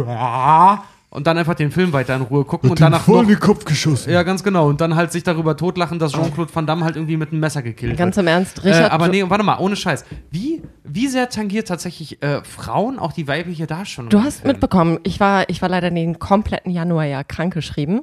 und 1.15 1.29
dann 1.29 1.39
einfach 1.39 1.55
den 1.55 1.71
Film 1.71 1.93
weiter 1.93 2.17
in 2.17 2.23
Ruhe 2.23 2.45
gucken 2.45 2.71
und 2.71 2.81
danach 2.81 3.07
noch, 3.07 3.25
den 3.25 3.39
Kopf 3.39 3.65
geschossen. 3.65 4.13
ja, 4.13 4.25
ganz 4.25 4.43
genau. 4.43 4.67
Und 4.67 4.81
dann 4.81 4.97
halt 4.97 5.13
sich 5.13 5.23
darüber 5.23 5.57
totlachen, 5.57 6.01
dass 6.01 6.11
Jean-Claude 6.11 6.53
Van 6.53 6.67
Damme 6.67 6.85
halt 6.85 6.97
irgendwie 6.97 7.17
mit 7.17 7.31
einem 7.31 7.39
Messer 7.39 7.63
gekillt 7.63 7.97
Ganz 7.97 8.17
wird. 8.17 8.27
im 8.27 8.33
Ernst, 8.33 8.59
Äh, 8.59 8.69
Richard. 8.69 8.91
aber 8.91 9.07
nee, 9.07 9.25
warte 9.29 9.45
mal, 9.45 9.59
ohne 9.59 9.77
Scheiß. 9.77 10.05
Wie, 10.33 10.61
wie 10.83 11.07
sehr 11.07 11.29
tangiert 11.29 11.69
tatsächlich 11.69 12.21
äh, 12.21 12.43
Frauen 12.43 12.99
auch 12.99 13.13
die 13.13 13.29
weibliche 13.29 13.69
Darstellung? 13.69 14.11
Du 14.11 14.23
hast 14.23 14.45
mitbekommen, 14.45 14.99
ich 15.05 15.21
war, 15.21 15.49
ich 15.49 15.63
war 15.63 15.69
leider 15.69 15.91
den 15.91 16.19
kompletten 16.19 16.73
Januar 16.73 17.05
ja 17.05 17.23
krankgeschrieben. 17.23 18.01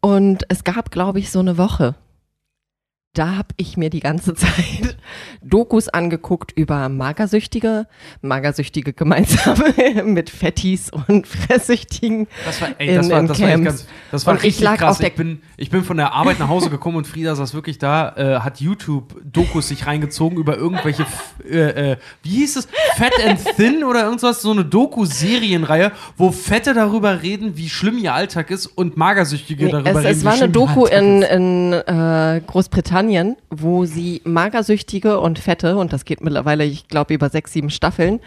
Und 0.00 0.44
es 0.48 0.64
gab, 0.64 0.90
glaube 0.90 1.18
ich, 1.18 1.30
so 1.30 1.38
eine 1.40 1.56
Woche. 1.56 1.94
Da 3.14 3.36
habe 3.36 3.48
ich 3.56 3.76
mir 3.76 3.90
die 3.90 4.00
ganze 4.00 4.34
Zeit 4.34 4.96
Dokus 5.42 5.88
angeguckt 5.88 6.52
über 6.52 6.88
Magersüchtige, 6.88 7.86
Magersüchtige 8.22 8.92
gemeinsam 8.92 9.56
mit 10.04 10.30
Fettis 10.30 10.90
und 10.90 11.26
Fresssüchtigen. 11.26 12.26
Das 12.44 12.60
war, 12.60 12.68
ey, 12.78 12.88
in- 12.88 12.94
das 12.96 13.10
war, 13.10 13.20
in 13.20 13.26
das 13.28 13.40
war 13.40 13.46
echt 13.48 13.54
Camps. 13.54 13.64
ganz, 13.70 13.86
das 14.10 14.26
war 14.26 14.42
richtig 14.42 14.66
krass. 14.76 15.00
ich, 15.00 15.14
bin, 15.14 15.40
ich 15.56 15.70
bin 15.70 15.84
von 15.84 15.96
der 15.96 16.12
Arbeit 16.12 16.38
nach 16.40 16.48
Hause 16.48 16.70
gekommen 16.70 16.96
und 16.96 17.06
Frieda 17.06 17.34
saß 17.36 17.54
wirklich 17.54 17.78
da, 17.78 18.14
äh, 18.16 18.40
hat 18.40 18.60
YouTube-Dokus 18.60 19.68
sich 19.68 19.86
reingezogen 19.86 20.36
über 20.38 20.56
irgendwelche, 20.56 21.06
äh, 21.48 21.92
äh, 21.92 21.96
wie 22.22 22.30
hieß 22.30 22.56
es, 22.56 22.68
Fat 22.96 23.12
and 23.24 23.38
Thin 23.56 23.84
oder 23.84 24.04
irgendwas, 24.04 24.42
so 24.42 24.50
eine 24.50 24.64
Doku-Serienreihe, 24.64 25.92
wo 26.16 26.32
Fette 26.32 26.74
darüber 26.74 27.22
reden, 27.22 27.56
wie 27.56 27.68
schlimm 27.68 27.98
ihr 27.98 28.12
Alltag 28.14 28.50
ist 28.50 28.66
und 28.66 28.96
Magersüchtige 28.96 29.66
Nee, 29.66 29.70
darüber 29.70 29.90
es, 29.90 29.96
reden. 29.98 30.06
es 30.08 30.20
wie 30.22 30.24
war 30.24 30.32
eine 30.34 30.48
Doku 30.48 30.86
in, 30.86 31.22
in 31.22 31.72
äh, 31.72 32.40
Großbritannien, 33.04 33.36
wo 33.50 33.84
sie 33.84 34.20
Magersüchtige 34.24 35.20
und 35.20 35.38
Fette, 35.38 35.76
und 35.76 35.92
das 35.92 36.04
geht 36.04 36.22
mittlerweile, 36.22 36.64
ich 36.64 36.88
glaube, 36.88 37.14
über 37.14 37.28
sechs, 37.30 37.52
sieben 37.52 37.70
Staffeln, 37.70 38.20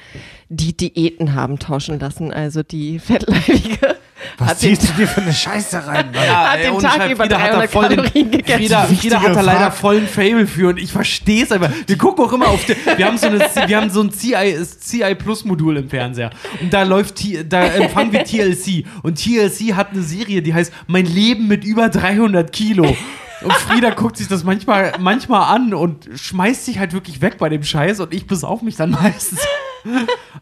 die 0.50 0.76
Diäten 0.76 1.34
haben 1.34 1.60
tauschen 1.60 2.00
lassen. 2.00 2.32
Also 2.32 2.64
die 2.64 3.00
Fettleibige 3.00 3.96
Was 4.38 4.50
hat 4.50 4.62
den, 4.62 4.76
ziehst 4.76 4.90
du 4.90 4.94
dir 5.02 5.08
für 5.08 5.22
eine 5.22 5.34
Scheiße 5.34 5.86
rein? 5.86 6.06
Mann? 6.14 6.24
Ja, 6.26 6.52
hat 6.52 6.60
ey, 6.60 6.72
den 6.72 6.80
Tag 6.80 7.10
über 7.12 7.24
Frieda 7.24 7.40
hat 7.40 7.50
da 7.52 7.54
300 7.68 7.70
voll 7.72 7.90
den- 7.90 7.98
Kalorien 7.98 8.32
gegessen. 8.32 8.60
Frieda, 8.60 8.84
Frieda 8.84 9.22
hat 9.22 9.36
da 9.36 9.42
leider 9.42 9.72
vollen 9.72 10.08
Fable 10.08 10.48
für 10.48 10.70
und 10.70 10.78
ich 10.80 10.92
verstehe 10.92 11.44
es 11.44 11.52
aber. 11.52 11.72
Wir 11.86 11.98
gucken 11.98 12.24
auch 12.26 12.34
immer 12.34 12.48
auf 12.48 12.64
der, 12.66 12.76
wir 12.98 13.06
haben 13.06 13.18
so, 13.18 13.28
eine, 13.28 13.40
wir 13.40 13.78
haben 13.78 13.90
so 13.90 14.02
ein 14.02 14.12
CI, 14.12 14.58
CI 14.80 15.16
Plus 15.16 15.44
Modul 15.44 15.78
im 15.78 15.90
Fernseher 15.90 16.30
und 16.62 16.72
da 16.74 16.84
läuft, 16.84 17.16
da 17.52 17.64
empfangen 17.66 18.12
wir 18.14 18.24
TLC 18.24 18.86
und 19.04 19.16
TLC 19.22 19.76
hat 19.76 19.92
eine 19.92 20.02
Serie, 20.02 20.42
die 20.42 20.54
heißt 20.54 20.72
Mein 20.88 21.06
Leben 21.06 21.48
mit 21.48 21.64
über 21.66 21.90
300 21.90 22.52
Kilo. 22.52 22.96
Und 23.42 23.54
Frieda 23.54 23.92
guckt 23.92 24.18
sich 24.18 24.28
das 24.28 24.44
manchmal, 24.44 24.94
manchmal 25.00 25.56
an 25.56 25.74
und 25.74 26.10
schmeißt 26.16 26.66
sich 26.66 26.80
halt 26.80 26.94
wirklich 26.94 27.22
weg 27.22 27.38
bei 27.38 27.50
dem 27.50 27.64
Scheiß 27.64 28.00
und 28.00 28.14
ich 28.14 28.28
besauf 28.28 28.62
mich 28.62 28.76
dann 28.76 28.92
meistens. 28.92 29.40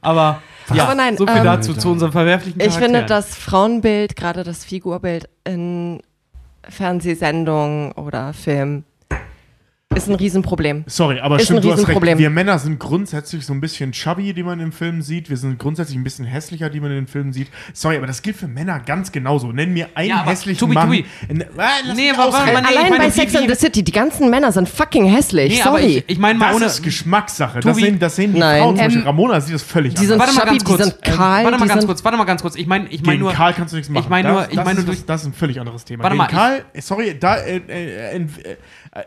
Aber, 0.02 0.42
ja, 0.74 0.84
Aber 0.84 0.96
nein, 0.96 1.18
so 1.18 1.28
viel 1.28 1.38
ähm, 1.38 1.44
dazu, 1.44 1.74
zu 1.74 1.90
unserem 1.90 2.12
verwerflichen 2.12 2.60
Ich 2.62 2.74
finde 2.74 3.06
das 3.06 3.36
Frauenbild, 3.36 4.16
gerade 4.16 4.44
das 4.44 4.64
Figurbild 4.64 5.30
in 5.44 6.02
Fernsehsendungen 6.68 7.92
oder 7.94 8.34
Filmen 8.34 8.86
ist 9.94 10.10
ein 10.10 10.16
Riesenproblem. 10.16 10.84
Sorry, 10.88 11.20
aber 11.20 11.38
Ist 11.38 11.44
stimmt, 11.46 11.60
ein 11.60 11.62
du 11.64 11.70
hast 11.70 11.78
recht. 11.80 11.88
Riesenproblem. 11.90 12.18
Wir 12.18 12.30
Männer 12.30 12.58
sind 12.60 12.80
grundsätzlich 12.80 13.46
so 13.46 13.54
ein 13.54 13.62
bisschen 13.62 13.92
chubby, 13.92 14.34
die 14.34 14.42
man 14.44 14.60
im 14.60 14.72
Film 14.72 15.02
sieht. 15.02 15.30
Wir 15.30 15.38
sind 15.38 15.58
grundsätzlich 15.60 15.96
ein 15.98 16.04
bisschen 16.04 16.26
hässlicher, 16.26 16.70
die 16.70 16.80
man 16.82 16.90
in 16.92 16.98
den 16.98 17.08
Filmen 17.08 17.32
sieht. 17.32 17.48
Sorry, 17.72 17.96
aber 17.98 18.08
das 18.08 18.22
gilt 18.22 18.36
für 18.36 18.48
Männer 18.48 18.80
ganz 18.80 19.12
genauso. 19.12 19.52
Nenn 19.52 19.74
mir 19.74 19.88
einen 19.94 20.10
Ja, 20.10 20.26
hässlichen 20.26 20.60
Tobi, 20.60 20.74
Mann. 20.74 20.88
Tobi. 20.88 21.06
In, 21.30 21.46
lass 21.56 21.96
Nee, 21.96 22.10
mich 22.12 22.18
aber 22.20 22.46
nee, 22.46 22.52
Allein 22.52 22.90
meine, 22.90 22.98
bei 22.98 23.10
Sex 23.12 23.34
wie- 23.34 23.38
and 23.38 23.48
the 23.50 23.56
City, 23.56 23.84
die 23.84 23.92
ganzen 23.92 24.30
Männer 24.30 24.52
sind 24.52 24.68
fucking 24.68 25.06
hässlich. 25.06 25.54
Nee, 25.54 25.62
aber 25.62 25.78
Sorry. 25.80 25.98
ich, 26.00 26.04
ich 26.08 26.18
meine 26.18 26.40
mal 26.40 26.48
Das 26.48 26.56
ohne. 26.56 26.66
ist 26.66 26.82
Geschmackssache. 26.84 27.60
Das 27.62 27.76
Tobi- 27.78 27.86
sehen, 27.86 28.00
das 28.00 28.16
sehen 28.16 28.34
die 28.34 28.40
Nein. 28.40 28.62
Frauen. 28.64 28.76
Zum 28.76 28.84
Beispiel 28.86 29.02
Ähm, 29.02 29.08
Ramona 29.08 29.40
sieht 29.40 29.54
das 29.56 29.64
völlig 29.64 29.94
die 29.94 30.06
sind 30.08 30.20
Warte 30.20 30.34
mal 30.34 30.40
chubby, 30.42 30.58
ganz 30.58 30.64
kurz. 30.66 30.78
die 30.80 30.84
sind 30.90 30.98
äh, 31.08 31.12
kahl, 31.12 31.44
warte 31.46 31.58
mal 31.60 31.68
ganz 31.68 31.86
kurz, 31.86 32.04
warte 32.04 32.18
mal 32.18 32.24
ganz 32.26 32.42
kurz. 32.42 32.56
Ich 32.56 32.68
meine, 32.68 32.88
ich 32.90 33.04
meine 33.04 33.20
nur. 33.20 33.32
Karl 33.32 33.54
kannst 33.54 33.72
du 33.72 33.78
nichts 33.78 33.90
machen. 33.90 34.04
Ich 34.04 34.10
meine 34.10 34.30
nur, 34.30 34.42
das, 34.42 34.50
ich 34.50 34.56
das 34.56 34.66
meine 34.66 34.88
was- 34.88 35.06
das 35.06 35.22
ist 35.22 35.28
ein 35.28 35.34
völlig 35.34 35.60
anderes 35.60 35.86
Thema. 35.86 36.04
Warte 36.04 36.16
mal, 36.18 36.28
Karl, 36.28 36.66
äh, 36.74 36.82
sorry, 36.82 37.16
da, 37.18 37.36
äh, 37.38 37.58
äh, 37.58 38.16
äh, 38.18 38.18
äh, 38.18 38.58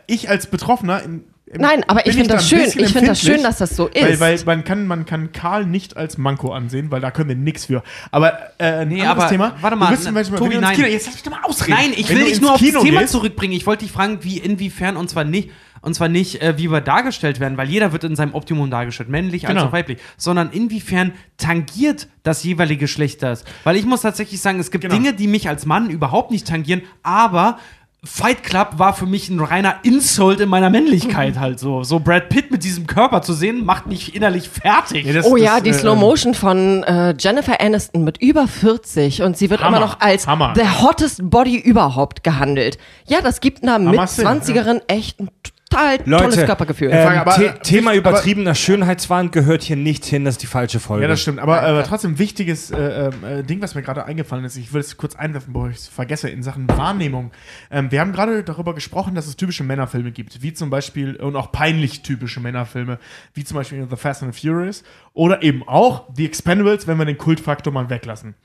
ich 0.07 0.29
als 0.29 0.47
Betroffener. 0.47 1.03
in- 1.03 1.23
im- 1.45 1.61
Nein, 1.61 1.83
aber 1.87 2.05
ich 2.05 2.13
finde 2.13 2.27
da 2.29 2.35
das 2.35 2.47
schön. 2.47 2.59
Ich 2.61 2.73
finde 2.93 3.07
das 3.07 3.21
schön, 3.21 3.41
dass 3.41 3.57
das 3.57 3.75
so 3.75 3.89
Weil, 3.93 4.11
ist. 4.11 4.19
weil 4.19 4.37
man, 4.45 4.63
kann, 4.63 4.85
man 4.85 5.05
kann 5.07 5.31
Karl 5.31 5.65
nicht 5.65 5.97
als 5.97 6.17
Manko 6.19 6.51
ansehen, 6.53 6.91
weil 6.91 7.01
da 7.01 7.09
können 7.09 7.29
wir 7.29 7.35
nichts 7.35 7.65
für. 7.65 7.81
Aber 8.11 8.33
äh, 8.59 8.65
ein 8.81 8.89
Nee, 8.89 9.01
anderes 9.01 9.23
aber 9.23 9.29
Thema. 9.29 9.55
warte 9.59 9.75
mal, 9.75 9.85
du 9.87 9.91
bist 9.93 10.03
zum 10.03 10.13
ne, 10.13 10.19
Beispiel, 10.19 10.37
Tobi, 10.37 10.51
wenn 10.55 10.61
nein. 10.61 10.75
Kino, 10.75 10.87
jetzt 10.87 11.07
lass 11.07 11.15
mich 11.15 11.23
doch 11.23 11.31
mal 11.31 11.41
ausreden. 11.43 11.77
Nein, 11.79 11.93
ich 11.95 12.07
Wenn 12.09 12.17
will 12.19 12.25
dich 12.25 12.39
nur 12.39 12.51
auf 12.53 12.59
das 12.59 12.67
Kino 12.67 12.83
Thema 12.83 12.99
gehst, 13.01 13.13
zurückbringen. 13.13 13.53
Ich 13.55 13.65
wollte 13.65 13.83
dich 13.85 13.91
fragen, 13.91 14.19
wie 14.21 14.37
inwiefern 14.37 14.95
und 14.95 15.09
zwar 15.09 15.23
nicht 15.23 15.49
und 15.81 15.93
zwar 15.95 16.09
nicht, 16.09 16.41
äh, 16.41 16.57
wie 16.57 16.69
wir 16.69 16.81
dargestellt 16.81 17.39
werden, 17.39 17.57
weil 17.57 17.69
jeder 17.69 17.93
wird 17.93 18.03
in 18.03 18.15
seinem 18.17 18.33
Optimum 18.35 18.69
dargestellt, 18.69 19.07
männlich 19.09 19.47
als 19.47 19.55
Genau. 19.55 19.69
auch 19.69 19.71
weiblich, 19.71 19.97
sondern 20.17 20.49
inwiefern 20.51 21.13
tangiert 21.37 22.09
das 22.23 22.43
jeweilige 22.43 22.81
Geschlecht 22.81 23.23
das. 23.23 23.45
Weil 23.63 23.77
ich 23.77 23.85
muss 23.85 24.01
tatsächlich 24.01 24.41
sagen, 24.41 24.59
es 24.59 24.71
gibt 24.71 24.83
Genau. 24.83 24.93
Dinge, 24.93 25.13
die 25.13 25.27
mich 25.27 25.47
als 25.47 25.65
Mann 25.65 25.89
überhaupt 25.89 26.31
nicht 26.31 26.45
tangieren, 26.47 26.81
aber 27.01 27.57
Fight 28.03 28.43
Club 28.43 28.75
war 28.77 28.93
für 28.93 29.05
mich 29.05 29.27
ein 29.29 29.41
reiner 29.41 29.75
Insult 29.83 30.39
in 30.39 30.47
meiner 30.47 30.69
Männlichkeit 30.69 31.37
halt 31.37 31.59
so. 31.59 31.83
So 31.83 31.99
Brad 31.99 32.29
Pitt 32.29 32.49
mit 32.49 32.63
diesem 32.63 32.87
Körper 32.87 33.21
zu 33.21 33.33
sehen, 33.33 33.65
macht 33.65 33.87
mich 33.87 34.15
innerlich 34.15 34.47
fertig. 34.47 35.05
Ja, 35.05 35.13
das- 35.13 35.25
Oh 35.25 35.35
ja, 35.35 35.55
das, 35.55 35.63
die 35.63 35.69
äh, 35.71 35.73
Slow 35.73 35.95
Motion 35.99 36.33
von 36.33 36.83
äh, 36.83 37.13
Jennifer 37.19 37.59
Aniston 37.59 38.05
mit 38.05 38.21
über 38.21 38.47
40 38.47 39.21
und 39.21 39.37
sie 39.37 39.49
wird 39.49 39.61
Hammer, 39.61 39.77
immer 39.77 39.85
noch 39.85 39.99
als 39.99 40.27
Hammer. 40.27 40.53
the 40.55 40.61
hottest 40.81 41.29
body 41.29 41.57
überhaupt 41.57 42.23
gehandelt. 42.23 42.77
Ja, 43.07 43.19
das 43.21 43.41
gibt 43.41 43.63
einer 43.63 43.79
mit 43.79 43.89
Hammer 43.97 44.07
Sinn, 44.07 44.25
20erin 44.27 44.81
echt 44.87 45.19
ein 45.19 45.29
total 45.69 45.99
Leute, 46.05 46.23
tolles 46.23 46.45
Körpergefühl. 46.45 46.89
ähm, 46.91 47.05
Frage, 47.05 47.21
aber- 47.21 47.31
The 47.33 47.49
aber- 47.49 47.61
Thema 47.61 47.89
aber- 47.91 47.97
übertriebener 47.99 48.55
Schönheitswahn 48.55 49.31
gehört 49.31 49.63
hier 49.63 49.75
nicht 49.75 50.05
hin, 50.05 50.25
das 50.25 50.35
ist 50.35 50.41
die 50.43 50.47
falsche 50.47 50.79
Folge. 50.79 51.03
Ja, 51.03 51.07
das 51.09 51.21
stimmt. 51.21 51.39
Aber 51.39 51.61
äh, 51.63 51.83
trotzdem 51.83 52.17
wichtiges 52.19 52.71
äh, 52.71 53.07
äh, 53.09 53.43
Ding, 53.43 53.61
was 53.61 53.75
mir 53.75 53.81
gerade 53.81 54.05
eingefallen 54.05 54.45
ist. 54.45 54.55
Ich 54.57 54.73
will 54.73 54.81
es 54.81 54.97
kurz 54.97 55.15
einwerfen, 55.15 55.53
bevor 55.53 55.69
ich 55.69 55.77
es 55.77 55.87
vergesse, 55.87 56.29
in 56.29 56.43
Sachen 56.43 56.67
Wahrnehmung. 56.69 57.31
Ähm, 57.71 57.91
wir 57.91 57.99
haben 58.01 58.11
gerade 58.11 58.43
darüber 58.43 58.73
gesprochen, 58.73 59.15
dass 59.15 59.27
es 59.27 59.35
typische 59.35 59.63
Männerfilme 59.63 60.11
gibt, 60.11 60.41
wie 60.41 60.53
zum 60.53 60.69
Beispiel, 60.69 61.15
und 61.17 61.35
auch 61.35 61.51
peinlich 61.51 62.01
typische 62.01 62.39
Männerfilme, 62.39 62.99
wie 63.33 63.43
zum 63.43 63.55
Beispiel 63.57 63.85
The 63.89 63.95
Fast 63.95 64.23
and 64.23 64.33
the 64.33 64.47
Furious 64.47 64.83
oder 65.13 65.43
eben 65.43 65.67
auch 65.67 66.05
The 66.15 66.25
Expendables, 66.25 66.87
wenn 66.87 66.97
wir 66.97 67.05
den 67.05 67.17
Kultfaktor 67.17 67.71
mal 67.71 67.89
weglassen. 67.89 68.35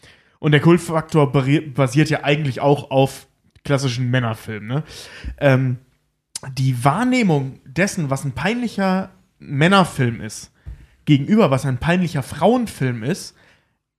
Und 0.40 0.52
der 0.52 0.60
Kultfaktor 0.60 1.32
basiert 1.32 2.10
ja 2.10 2.22
eigentlich 2.22 2.60
auch 2.60 2.90
auf 2.90 3.26
klassischen 3.64 4.10
Männerfilmen. 4.10 4.68
Ne? 4.68 4.82
Ähm, 5.38 5.78
die 6.53 6.85
Wahrnehmung 6.85 7.61
dessen, 7.65 8.11
was 8.11 8.25
ein 8.25 8.33
peinlicher 8.33 9.11
Männerfilm 9.39 10.21
ist, 10.21 10.53
gegenüber, 11.05 11.51
was 11.51 11.66
ein 11.66 11.79
peinlicher 11.79 12.23
Frauenfilm 12.23 13.03
ist, 13.03 13.37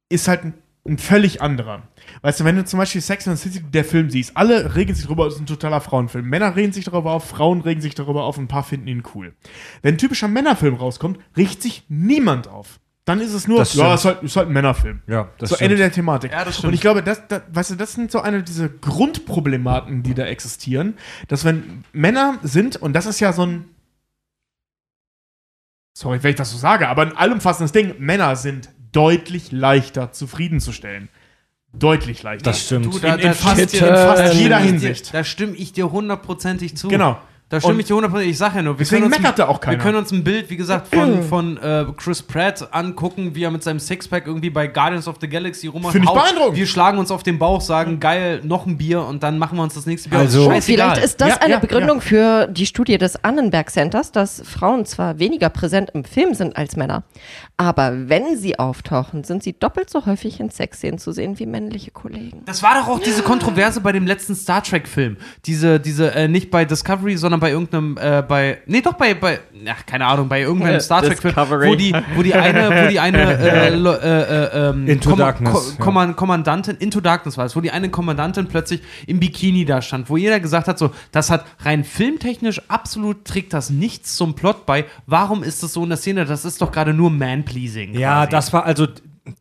ist 0.10 0.28
halt 0.28 0.44
ein, 0.44 0.54
ein 0.88 0.98
völlig 0.98 1.42
anderer. 1.42 1.84
Weißt 2.22 2.40
du, 2.40 2.46
wenn 2.46 2.56
du 2.56 2.66
zum 2.66 2.80
Beispiel 2.80 3.02
Sex 3.02 3.28
and 3.28 3.38
the 3.38 3.50
City, 3.50 3.64
der 3.64 3.86
Film 3.86 4.10
siehst, 4.10 4.36
alle 4.38 4.76
regen 4.76 4.94
sich 4.96 5.06
darüber, 5.06 5.28
es 5.28 5.36
ist 5.36 5.42
ein 5.42 5.46
totaler 5.46 5.82
Frauenfilm. 5.82 6.28
Männer 6.28 6.56
regen 6.56 6.72
sich 6.74 6.86
darüber 6.86 7.12
auf, 7.12 7.26
Frauen 7.28 7.62
regen 7.62 7.82
sich 7.82 7.96
darüber 7.96 8.24
auf, 8.24 8.38
ein 8.38 8.48
paar 8.48 8.64
finden 8.64 8.88
ihn 8.88 9.04
cool. 9.14 9.34
Wenn 9.82 9.96
ein 9.96 9.98
typischer 9.98 10.28
Männerfilm 10.28 10.76
rauskommt, 10.76 11.20
regt 11.36 11.62
sich 11.62 11.84
niemand 11.90 12.48
auf. 12.48 12.80
Dann 13.06 13.20
ist 13.22 13.34
es 13.34 13.48
nur, 13.48 13.60
Das 13.60 13.76
ja, 13.76 13.94
es 13.94 14.00
ist 14.02 14.06
halt, 14.06 14.24
ist 14.24 14.36
halt 14.36 14.48
ein 14.48 14.54
Männerfilm. 14.54 15.02
Ja, 15.06 15.30
das 15.38 15.50
so 15.50 15.56
stimmt. 15.56 15.72
Ende 15.72 15.78
der 15.84 15.92
Thematik. 15.92 16.32
Ja, 16.32 16.44
das 16.44 16.56
stimmt. 16.56 16.70
Und 16.70 16.74
ich 16.74 16.82
glaube, 16.82 17.04
das, 17.04 17.22
das, 17.28 17.44
weißt 17.52 17.72
du, 17.72 17.76
das 17.76 17.94
sind 17.94 18.12
so 18.12 18.20
eine 18.22 18.42
dieser 18.42 18.68
Grundproblematen, 18.68 20.02
die 20.02 20.16
da 20.16 20.26
existieren, 20.26 20.98
dass 21.28 21.46
wenn 21.46 21.84
Männer 21.94 22.40
sind, 22.42 22.78
und 22.78 22.94
das 22.94 23.06
ist 23.06 23.20
ja 23.20 23.32
so 23.32 23.46
ein, 23.46 23.66
sorry, 25.98 26.22
wenn 26.24 26.32
ich 26.32 26.36
das 26.36 26.52
so 26.52 26.58
sage, 26.58 26.88
aber 26.90 27.04
ein 27.04 27.16
allumfassendes 27.16 27.72
Ding, 27.72 27.96
Männer 28.00 28.36
sind 28.36 28.70
deutlich 28.92 29.52
leichter 29.52 30.12
zufriedenzustellen. 30.12 31.10
Deutlich 31.74 32.24
leichter. 32.24 32.46
Das 32.52 32.66
stimmt. 32.66 32.86
Du, 32.86 33.00
da, 33.00 33.16
In- 33.16 33.22
da 33.22 33.28
in 33.30 33.34
fast- 33.36 33.74
in 33.74 33.80
fast 33.80 34.34
jeder 34.36 34.58
Hinsicht. 34.60 35.14
Da 35.14 35.24
stimme 35.26 35.56
ich 35.58 35.74
dir 35.74 35.92
hundertprozentig 35.92 36.78
zu. 36.78 36.88
Genau. 36.88 37.20
Da 37.48 37.62
stimme 37.62 37.80
ich 37.82 37.86
dir 37.86 37.94
hundertprozentig. 37.96 38.32
Ich 38.32 38.38
sage 38.40 38.56
ja 38.56 38.62
nur, 38.64 38.74
wir 38.74 38.80
deswegen 38.80 39.04
können, 39.04 39.14
uns, 39.14 39.22
meckert 39.22 39.38
da 39.38 39.48
auch 39.48 39.58
wir 39.58 39.60
keiner. 39.60 39.78
können 39.78 39.98
uns 40.00 40.12
ein 40.12 40.24
Bild, 40.24 40.50
wie 40.50 40.58
gesagt, 40.58 40.88
von, 40.94 41.22
von 41.24 41.58
äh, 41.58 41.86
Chris 41.96 42.24
Pratt 42.24 42.68
angucken, 42.72 43.36
wie 43.36 43.44
er 43.44 43.52
mit 43.52 43.62
seinem 43.62 43.80
Sixpack 43.80 44.26
irgendwie 44.26 44.50
bei 44.50 44.66
Guardians 44.66 45.08
of 45.08 45.18
the 45.22 45.28
Galaxy 45.30 45.68
rummacht. 45.68 45.92
Finde 45.92 46.06
ich 46.06 46.10
Haut- 46.10 46.24
beeindruckend. 46.24 46.58
Wir 46.58 46.66
schlagen 46.66 46.98
uns 46.98 47.12
auf 47.12 47.22
den 47.22 47.38
Bauch, 47.38 47.62
sagen, 47.62 48.00
geil, 48.00 48.42
noch 48.44 48.66
ein 48.66 48.78
Bier 48.80 49.04
und 49.04 49.22
dann 49.22 49.38
machen 49.38 49.58
wir 49.60 49.64
uns 49.64 49.76
das 49.76 49.86
nächste 49.86 50.10
Bier. 50.10 50.20
Also-. 50.20 50.46
Scheißegal. 50.50 50.90
Vielleicht 50.96 51.06
ist 51.06 51.22
das 51.22 51.30
Ja, 51.30 51.38
eine 51.42 51.54
ja, 51.54 51.60
Begründung 51.60 52.02
für 52.02 52.48
die 52.48 52.66
Studie 52.66 52.98
des 52.98 53.24
Annenberg 53.24 53.70
Centers, 53.70 54.12
dass 54.12 54.42
Frauen 54.44 54.86
zwar 54.88 55.20
weniger 55.20 55.50
präsent 55.50 55.92
im 55.94 56.04
Film 56.04 56.34
sind 56.34 56.58
als 56.58 56.76
Männer, 56.76 57.04
aber 57.58 58.10
wenn 58.10 58.38
sie 58.38 58.58
auftauchen, 58.58 59.24
sind 59.24 59.44
sie 59.44 59.54
doppelt 59.54 59.90
so 59.92 60.08
häufig 60.08 60.40
in 60.40 60.50
Sexszenen 60.50 60.98
zu 60.98 61.12
sehen 61.12 61.38
wie 61.38 61.46
männliche 61.46 61.92
Kollegen. 61.92 62.42
Das 62.46 62.64
war 62.64 62.74
doch 62.80 62.88
auch 62.88 63.00
diese 63.00 63.22
Kontroverse 63.22 63.82
bei 63.82 63.92
dem 63.92 64.08
letzten 64.08 64.36
Star 64.36 64.64
Trek-Film. 64.64 65.18
Diese, 65.46 65.80
diese, 65.80 66.12
äh, 66.16 66.28
nicht 66.28 66.50
bei 66.50 66.66
Discovery, 66.66 67.16
sondern 67.18 67.35
bei 67.40 67.52
irgendeinem, 67.52 67.98
äh, 67.98 68.22
bei, 68.22 68.60
nee, 68.66 68.82
doch 68.82 68.94
bei, 68.94 69.14
bei, 69.14 69.40
ach, 69.68 69.86
keine 69.86 70.06
Ahnung, 70.06 70.28
bei 70.28 70.42
irgendeinem 70.42 70.76
Äh, 70.76 70.80
Star 70.82 71.02
Trek-Film, 71.02 71.36
wo 71.36 71.76
die, 71.76 71.94
wo 72.16 72.24
die 72.24 72.34
eine, 72.34 72.86
wo 72.86 72.90
die 72.90 73.00
eine, 73.00 73.18
äh, 73.40 73.68
äh, 73.70 73.76
äh, 73.76 74.70
ähm, 74.70 74.88
Into 74.88 75.10
Kom- 75.12 75.18
Darkness, 75.18 75.54
Ko 75.54 75.60
ja. 75.60 75.84
Kommand 75.84 76.16
Kommandantin, 76.18 76.76
Into 76.78 77.02
Darkness 77.02 77.38
war 77.38 77.46
es, 77.46 77.56
wo 77.56 77.62
die 77.62 77.72
eine 77.72 77.90
Kommandantin 77.90 78.48
plötzlich 78.48 78.82
im 79.08 79.20
Bikini 79.20 79.66
da 79.66 79.82
stand, 79.82 80.10
wo 80.10 80.18
jeder 80.18 80.40
gesagt 80.40 80.68
hat, 80.68 80.78
so, 80.80 80.92
das 81.12 81.30
hat 81.30 81.46
rein 81.60 81.84
filmtechnisch 81.84 82.62
absolut, 82.70 83.26
trägt 83.26 83.54
das 83.54 83.70
nichts 83.70 84.16
zum 84.16 84.36
Plot 84.36 84.66
bei. 84.66 84.86
Warum 85.06 85.44
ist 85.44 85.64
das 85.64 85.74
so 85.74 85.84
in 85.84 85.90
der 85.90 85.98
Szene? 85.98 86.26
Das 86.26 86.46
ist 86.46 86.62
doch 86.62 86.72
gerade 86.72 86.94
nur 86.94 87.10
Man-Pleasing. 87.12 87.94
Ja, 87.98 88.26
das 88.26 88.54
war 88.54 88.66
also 88.66 88.88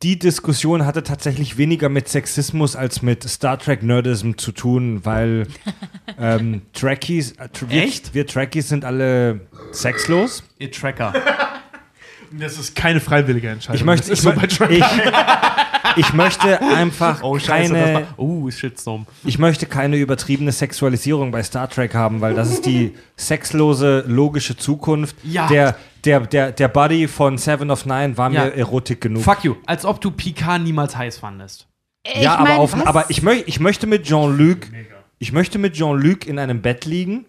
die 0.02 0.18
Diskussion 0.18 0.86
hatte 0.86 1.02
tatsächlich 1.02 1.58
weniger 1.58 1.88
mit 1.88 2.08
Sexismus 2.08 2.74
als 2.74 3.02
mit 3.02 3.22
Star 3.28 3.58
Trek 3.58 3.82
Nerdism 3.82 4.32
zu 4.36 4.52
tun, 4.52 5.04
weil 5.04 5.46
ähm, 6.18 6.62
Trekkies, 6.72 7.32
äh, 7.32 7.44
tr- 7.44 7.68
wir, 7.68 7.82
Echt? 7.82 8.14
wir 8.14 8.26
Trekkies 8.26 8.68
sind 8.68 8.84
alle 8.84 9.40
sexlos. 9.72 10.42
Ihr 10.58 10.70
Tracker. 10.70 11.12
Das 12.36 12.58
ist 12.58 12.74
keine 12.74 12.98
freiwillige 12.98 13.48
Entscheidung. 13.48 13.76
Ich 13.76 13.84
möchte, 13.84 14.10
das 14.10 14.18
ich, 14.18 14.24
so 14.24 14.32
ich, 14.32 14.58
ich 15.96 16.12
möchte 16.12 16.60
einfach 16.60 17.22
Oh, 17.22 17.36
das 17.36 17.46
keine, 17.46 17.94
war, 17.94 18.02
oh, 18.16 18.50
Shitstorm. 18.50 19.06
ich 19.24 19.38
möchte 19.38 19.66
keine 19.66 19.96
übertriebene 19.96 20.52
Sexualisierung 20.52 21.30
bei 21.30 21.42
Star 21.42 21.68
Trek 21.68 21.94
haben, 21.94 22.20
weil 22.20 22.34
das 22.34 22.50
ist 22.50 22.66
die 22.66 22.94
sexlose 23.16 24.04
logische 24.06 24.56
Zukunft. 24.56 25.16
Ja. 25.22 25.46
Der, 25.48 25.76
der, 26.04 26.20
der, 26.20 26.52
der 26.52 26.68
Buddy 26.68 27.08
von 27.08 27.38
Seven 27.38 27.70
of 27.70 27.86
Nine 27.86 28.16
war 28.16 28.30
Ja. 28.30 28.44
mir 28.46 28.54
Erotik 28.54 29.00
genug. 29.00 29.22
Fuck 29.22 29.44
you. 29.44 29.54
Als 29.66 29.84
ob 29.84 30.00
du 30.00 30.10
Picard 30.10 30.62
niemals 30.62 30.96
heiß 30.96 31.18
fandest. 31.18 31.66
Ja, 32.20 32.34
aber, 32.36 32.42
mein, 32.44 32.58
auf, 32.58 32.72
was? 32.74 32.86
aber 32.86 33.06
ich, 33.08 33.22
möch, 33.22 33.44
ich 33.46 33.60
möchte 33.60 33.86
mit 33.86 34.04
Jean-Luc, 34.04 34.58
ich 35.18 35.32
möchte 35.32 35.58
mit 35.58 35.74
Jean-Luc 35.74 36.26
in 36.26 36.38
einem 36.38 36.60
Bett 36.60 36.84
liegen, 36.84 37.24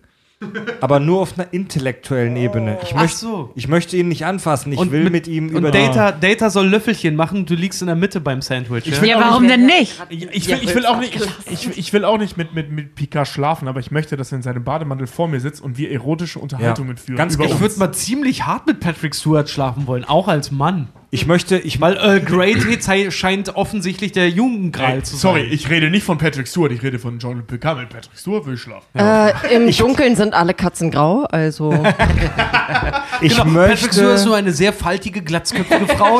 aber 0.81 0.99
nur 0.99 1.21
auf 1.21 1.37
einer 1.37 1.53
intellektuellen 1.53 2.35
Ebene. 2.35 2.77
Ich, 2.83 2.93
Ach 2.95 3.01
möcht, 3.01 3.17
so. 3.17 3.51
ich 3.55 3.67
möchte 3.67 3.95
ihn 3.95 4.09
nicht 4.09 4.25
anfassen. 4.25 4.73
Ich 4.73 4.91
will 4.91 5.09
mit, 5.09 5.27
ihm 5.27 5.49
über 5.49 5.67
Und 5.67 5.75
Data, 5.75 6.11
Data 6.11 6.49
soll 6.49 6.67
Löffelchen 6.67 7.15
machen, 7.15 7.45
du 7.45 7.55
liegst 7.55 7.81
in 7.81 7.87
der 7.87 7.95
Mitte 7.95 8.19
beim 8.19 8.41
Sandwich. 8.41 8.85
ja? 8.85 9.03
Ja, 9.03 9.19
warum 9.19 9.47
denn 9.47 9.65
nicht? 9.65 9.95
Ich, 10.09 10.27
ich, 10.31 10.47
will, 10.49 10.59
ich 10.61 10.75
will 10.75 10.85
auch 10.85 10.99
nicht, 10.99 11.17
ich, 11.49 11.77
ich, 11.77 11.93
will 11.93 12.03
auch 12.03 12.17
nicht 12.17 12.37
mit, 12.37 12.53
mit, 12.53 12.71
mit 12.71 12.95
Picard 12.95 13.27
schlafen, 13.27 13.67
aber 13.67 13.79
ich 13.79 13.91
möchte, 13.91 14.17
dass 14.17 14.31
er 14.31 14.37
in 14.37 14.41
seinem 14.41 14.63
Bademantel 14.63 15.07
vor 15.07 15.27
mir 15.27 15.39
sitzt 15.39 15.61
und 15.61 15.77
wir 15.77 15.91
erotische 15.91 16.39
Unterhaltungen 16.39 16.95
Ja, 16.97 17.01
führen. 17.01 17.17
ganz 17.17 17.35
über 17.35 17.45
genau. 17.45 17.55
Ich 17.55 17.61
uns. 17.61 17.77
würde 17.77 17.79
mal 17.87 17.93
ziemlich 17.93 18.45
hart 18.45 18.67
mit 18.67 18.79
Patrick 18.81 19.15
Stewart 19.15 19.49
schlafen 19.49 19.87
wollen, 19.87 20.03
auch 20.03 20.27
als 20.27 20.51
Mann. 20.51 20.89
Ich 21.15 21.27
möchte, 21.27 21.57
ich 21.57 21.79
Weil 21.79 21.95
Earl 21.95 22.19
Grey 22.19 23.09
scheint 23.09 23.55
offensichtlich 23.55 24.11
der 24.11 24.29
Jugendgral 24.29 24.95
Ey, 24.95 25.03
zu 25.03 25.15
sein. 25.15 25.19
sorry, 25.21 25.43
ich 25.43 25.69
rede 25.69 25.89
nicht 25.89 26.03
von 26.03 26.17
Patrick 26.17 26.45
Stewart, 26.45 26.73
ich 26.73 26.83
rede 26.83 26.99
von 26.99 27.19
John 27.19 27.45
Picard. 27.47 27.79
Mit 27.79 27.87
Patrick 27.87 28.17
Stewart 28.17 28.45
will 28.45 28.55
ich 28.55 28.59
schlafen. 28.59 28.85
Äh, 28.93 29.55
Im 29.55 29.71
Dunkeln 29.71 30.17
sind 30.17 30.33
alle 30.33 30.53
Katzen 30.53 30.91
grau, 30.91 31.23
also 31.31 31.71
ich 33.21 33.37
Genau, 33.37 33.45
Patrick 33.45 33.93
Stewart 33.93 33.93
ist 33.93 33.97
möchte, 33.97 34.25
nur 34.25 34.35
eine 34.35 34.51
sehr 34.51 34.73
faltige, 34.73 35.21
glatzköpfige 35.21 35.87
Frau. 35.87 36.19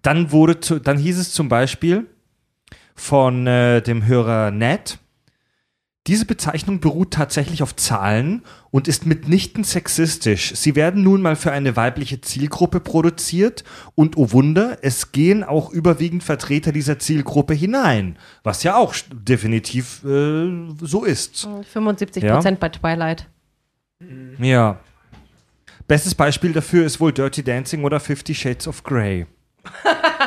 Dann 0.02 0.32
wurde 0.32 0.60
zu, 0.60 0.80
dann 0.80 0.98
hieß 0.98 1.18
es 1.18 1.34
zum 1.34 1.50
Beispiel 1.50 2.08
von 2.96 3.48
äh, 3.48 3.82
dem 3.82 4.06
Hörer 4.06 4.52
Ned, 4.52 5.00
diese 6.08 6.26
Bezeichnung 6.26 6.80
beruht 6.80 7.12
tatsächlich 7.12 7.62
auf 7.62 7.76
Zahlen 7.76 8.44
und 8.72 8.88
ist 8.88 9.06
mitnichten 9.06 9.64
sexistisch. 9.64 10.54
Sie 10.56 10.76
werden 10.76 11.04
nun 11.04 11.22
mal 11.22 11.36
für 11.36 11.52
eine 11.52 11.76
weibliche 11.76 12.22
Zielgruppe 12.22 12.80
produziert 12.80 13.64
und 13.96 14.18
oh 14.18 14.32
Wunder, 14.32 14.78
es 14.82 15.12
gehen 15.12 15.44
auch 15.44 15.72
überwiegend 15.72 16.24
Vertreter 16.24 16.72
dieser 16.72 16.98
Zielgruppe 17.00 17.54
hinein, 17.54 18.18
was 18.44 18.64
ja 18.64 18.76
auch 18.78 18.96
definitiv 19.14 20.04
äh, 20.04 20.50
so 20.82 21.04
ist. 21.04 21.48
75 21.74 22.24
Ja. 22.24 22.36
Prozent 22.36 22.60
bei 22.60 22.70
Twilight. 22.70 23.28
Ja. 24.40 24.80
Bestes 25.88 26.16
Beispiel 26.16 26.54
dafür 26.54 26.86
ist 26.86 27.00
wohl 27.00 27.12
Dirty 27.12 27.44
Dancing 27.44 27.84
oder 27.84 28.00
Fifty 28.00 28.34
Shades 28.34 28.68
of 28.68 28.84
Grey. 28.84 29.26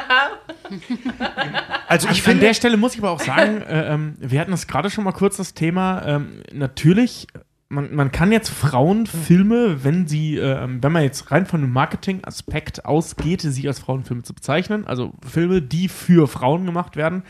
also 1.89 2.09
ich 2.09 2.19
An 2.19 2.25
finde, 2.25 2.47
der 2.47 2.55
Stelle 2.55 2.77
muss 2.77 2.95
ich 2.95 3.01
aber 3.01 3.11
auch 3.11 3.21
sagen, 3.21 3.63
äh, 3.69 3.93
ähm, 3.93 4.15
wir 4.19 4.41
hatten 4.41 4.51
das 4.51 4.67
gerade 4.67 4.91
schon 4.91 5.05
mal 5.05 5.13
kurz 5.13 5.37
das 5.37 5.55
Thema. 5.55 6.03
Ähm, 6.07 6.43
natürlich, 6.53 7.27
man, 7.69 7.95
man 7.95 8.13
kann 8.13 8.33
jetzt 8.33 8.51
Frauenfilme, 8.51 9.85
wenn 9.85 10.07
sie, 10.07 10.39
äh, 10.39 10.69
wenn 10.69 10.93
man 10.93 11.03
jetzt 11.03 11.31
rein 11.31 11.47
von 11.47 11.63
einem 11.63 11.73
Marketing-Aspekt 11.73 12.85
ausgeht, 12.85 13.41
sie 13.43 13.67
als 13.67 13.79
Frauenfilme 13.79 14.23
zu 14.23 14.35
bezeichnen, 14.35 14.87
also 14.87 15.13
Filme, 15.27 15.63
die 15.63 15.89
für 15.89 16.29
Frauen 16.29 16.67
gemacht 16.67 16.97
werden, 16.97 17.23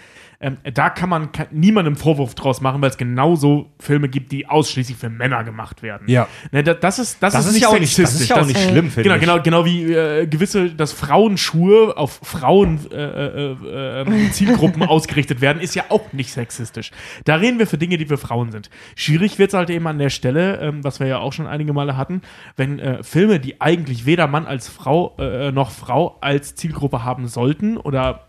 ähm, 0.42 0.58
da 0.74 0.90
kann 0.90 1.08
man 1.08 1.32
ka- 1.32 1.46
niemandem 1.50 1.96
Vorwurf 1.96 2.34
draus 2.34 2.60
machen, 2.60 2.82
weil 2.82 2.90
es 2.90 2.98
genauso 2.98 3.70
Filme 3.80 4.08
gibt, 4.08 4.32
die 4.32 4.46
ausschließlich 4.48 4.98
für 4.98 5.08
Männer 5.08 5.44
gemacht 5.44 5.82
werden. 5.82 6.08
Ja. 6.08 6.28
Ne, 6.50 6.62
da, 6.62 6.74
das 6.74 6.98
ist, 6.98 7.22
das, 7.22 7.32
das 7.32 7.46
ist, 7.46 7.56
ist 7.56 7.60
nicht 7.70 7.80
nicht, 7.80 7.98
das 7.98 8.12
ist 8.12 8.18
sexistisch. 8.26 8.28
ja 8.28 8.34
auch 8.36 8.40
Das- 8.40 8.48
nicht 8.48 8.60
schlimm, 8.60 8.90
finde 8.90 9.02
Genau, 9.08 9.14
ich. 9.14 9.20
genau, 9.20 9.42
genau 9.42 9.64
wie 9.64 9.92
äh, 9.92 10.26
gewisse, 10.26 10.70
dass 10.70 10.92
Frauenschuhe 10.92 11.96
auf 11.96 12.20
Frauen 12.22 12.80
äh, 12.90 12.96
äh, 12.96 13.52
äh, 13.52 14.02
äh, 14.02 14.30
Zielgruppen 14.32 14.82
ausgerichtet 14.82 15.40
werden, 15.40 15.62
ist 15.62 15.74
ja 15.74 15.84
auch 15.88 16.12
nicht 16.12 16.32
sexistisch. 16.32 16.90
Da 17.24 17.36
reden 17.36 17.58
wir 17.58 17.66
für 17.66 17.78
Dinge, 17.78 17.96
die 17.96 18.06
für 18.06 18.18
Frauen 18.18 18.50
sind. 18.50 18.68
Schwierig 18.96 19.38
wird 19.38 19.50
es 19.50 19.54
halt 19.54 19.70
eben 19.70 19.86
an 19.86 19.98
der 19.98 20.10
Stelle, 20.10 20.58
ähm, 20.60 20.82
was 20.84 21.00
wir 21.00 21.06
ja 21.06 21.18
auch 21.18 21.32
schon 21.32 21.46
einige 21.46 21.72
Male 21.72 21.96
hatten, 21.96 22.22
wenn 22.56 22.78
äh, 22.78 23.02
Filme, 23.02 23.38
die 23.40 23.60
eigentlich 23.60 24.04
weder 24.06 24.26
Mann 24.26 24.46
als 24.46 24.68
Frau 24.68 25.16
noch 25.52 25.70
Frau 25.70 26.16
als 26.20 26.54
Zielgruppe 26.54 27.04
haben 27.04 27.26
sollten 27.28 27.76
oder 27.76 28.26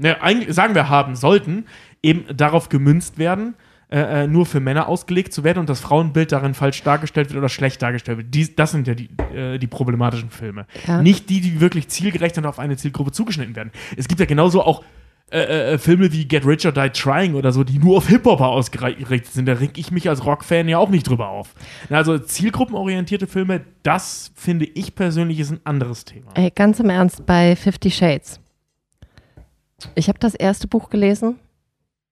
ne, 0.00 0.20
eigentlich, 0.22 0.54
sagen 0.54 0.74
wir 0.74 0.88
haben 0.88 1.16
sollten, 1.16 1.66
eben 2.02 2.24
darauf 2.36 2.68
gemünzt 2.68 3.18
werden, 3.18 3.54
äh, 3.90 4.22
äh, 4.22 4.26
nur 4.26 4.46
für 4.46 4.60
Männer 4.60 4.88
ausgelegt 4.88 5.32
zu 5.32 5.42
werden 5.42 5.58
und 5.58 5.68
das 5.68 5.80
Frauenbild 5.80 6.32
darin 6.32 6.54
falsch 6.54 6.82
dargestellt 6.82 7.30
wird 7.30 7.38
oder 7.38 7.48
schlecht 7.48 7.82
dargestellt 7.82 8.18
wird. 8.18 8.34
Dies, 8.34 8.54
das 8.54 8.70
sind 8.70 8.86
ja 8.86 8.94
die, 8.94 9.08
äh, 9.34 9.58
die 9.58 9.66
problematischen 9.66 10.30
Filme. 10.30 10.66
Ja. 10.86 11.02
Nicht 11.02 11.28
die, 11.28 11.40
die 11.40 11.60
wirklich 11.60 11.88
zielgerecht 11.88 12.38
und 12.38 12.46
auf 12.46 12.58
eine 12.58 12.76
Zielgruppe 12.76 13.12
zugeschnitten 13.12 13.56
werden. 13.56 13.72
Es 13.96 14.06
gibt 14.06 14.20
ja 14.20 14.26
genauso 14.26 14.62
auch 14.62 14.84
äh, 15.32 15.74
äh, 15.74 15.78
Filme 15.78 16.12
wie 16.12 16.26
Get 16.26 16.44
Rich 16.44 16.66
or 16.66 16.72
Die 16.72 16.90
Trying 16.90 17.34
oder 17.34 17.52
so, 17.52 17.62
die 17.62 17.78
nur 17.78 17.98
auf 17.98 18.08
Hip-Hopper 18.08 18.48
ausgerichtet 18.48 19.32
sind. 19.32 19.46
Da 19.46 19.52
reg 19.54 19.78
ich 19.78 19.92
mich 19.92 20.08
als 20.08 20.24
Rock-Fan 20.24 20.68
ja 20.68 20.78
auch 20.78 20.88
nicht 20.88 21.08
drüber 21.08 21.28
auf. 21.28 21.54
Also 21.88 22.18
zielgruppenorientierte 22.18 23.28
Filme, 23.28 23.60
das 23.82 24.32
finde 24.34 24.66
ich 24.66 24.94
persönlich 24.94 25.38
ist 25.38 25.52
ein 25.52 25.60
anderes 25.64 26.04
Thema. 26.04 26.32
Ey, 26.34 26.50
ganz 26.50 26.80
im 26.80 26.90
Ernst, 26.90 27.26
bei 27.26 27.54
Fifty 27.54 27.90
Shades. 27.90 28.40
Ich 29.94 30.08
habe 30.08 30.18
das 30.18 30.34
erste 30.34 30.66
Buch 30.68 30.90
gelesen. 30.90 31.36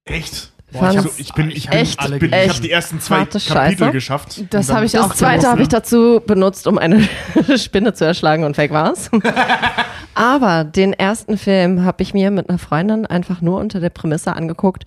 Echt? 0.05 0.53
Boah, 0.73 0.91
ich 0.91 0.99
hab- 0.99 1.19
ich 1.19 1.33
bin, 1.33 1.51
ich 1.51 1.71
echt, 1.71 1.99
bin, 2.03 2.13
ich 2.15 2.19
bin, 2.21 2.33
ich 2.33 2.49
habe 2.51 2.61
die 2.61 2.71
ersten 2.71 3.01
zwei 3.01 3.21
Kapitel 3.21 3.41
Scheiße. 3.41 3.91
geschafft. 3.91 4.45
Das 4.51 4.71
habe 4.71 4.85
ich 4.85 4.93
Das 4.93 5.03
auch 5.11 5.15
zweite 5.15 5.39
gemacht, 5.41 5.51
habe 5.53 5.63
ich 5.63 5.69
dazu 5.69 6.21
benutzt, 6.27 6.67
um 6.67 6.77
eine 6.77 7.09
Spinne 7.57 7.95
zu 7.95 8.05
erschlagen 8.05 8.45
und 8.45 8.59
weg 8.59 8.71
war's. 8.71 9.11
Aber 10.15 10.65
den 10.65 10.93
ersten 10.93 11.39
Film 11.39 11.85
habe 11.85 12.03
ich 12.03 12.13
mir 12.13 12.31
mit 12.31 12.49
einer 12.49 12.59
Freundin 12.59 13.07
einfach 13.07 13.41
nur 13.41 13.61
unter 13.61 13.81
der 13.81 13.91
Prämisse 13.91 14.35
angeguckt. 14.35 14.85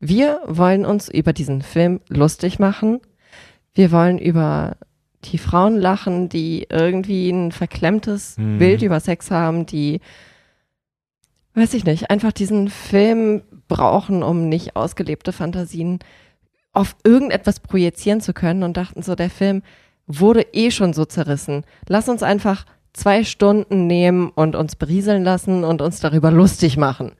Wir 0.00 0.40
wollen 0.46 0.84
uns 0.86 1.08
über 1.08 1.32
diesen 1.32 1.62
Film 1.62 2.00
lustig 2.08 2.58
machen. 2.58 3.00
Wir 3.74 3.92
wollen 3.92 4.18
über 4.18 4.76
die 5.26 5.38
Frauen 5.38 5.76
lachen, 5.76 6.28
die 6.30 6.66
irgendwie 6.70 7.28
ein 7.30 7.52
verklemmtes 7.52 8.36
Mhm. 8.38 8.58
Bild 8.58 8.82
über 8.82 8.98
Sex 9.00 9.30
haben, 9.30 9.66
die, 9.66 10.00
weiß 11.54 11.74
ich 11.74 11.84
nicht, 11.84 12.10
einfach 12.10 12.32
diesen 12.32 12.68
Film 12.68 13.42
brauchen, 13.68 14.22
um 14.22 14.48
nicht 14.48 14.76
ausgelebte 14.76 15.32
Fantasien 15.32 15.98
auf 16.72 16.96
irgendetwas 17.04 17.60
projizieren 17.60 18.20
zu 18.20 18.32
können 18.32 18.62
und 18.62 18.76
dachten 18.76 19.02
so, 19.02 19.14
der 19.14 19.30
Film 19.30 19.62
wurde 20.06 20.46
eh 20.52 20.70
schon 20.70 20.92
so 20.92 21.04
zerrissen. 21.04 21.64
Lass 21.88 22.08
uns 22.08 22.22
einfach 22.22 22.64
zwei 22.92 23.24
Stunden 23.24 23.86
nehmen 23.86 24.30
und 24.30 24.56
uns 24.56 24.76
berieseln 24.76 25.24
lassen 25.24 25.64
und 25.64 25.82
uns 25.82 26.00
darüber 26.00 26.30
lustig 26.30 26.76
machen. 26.76 27.12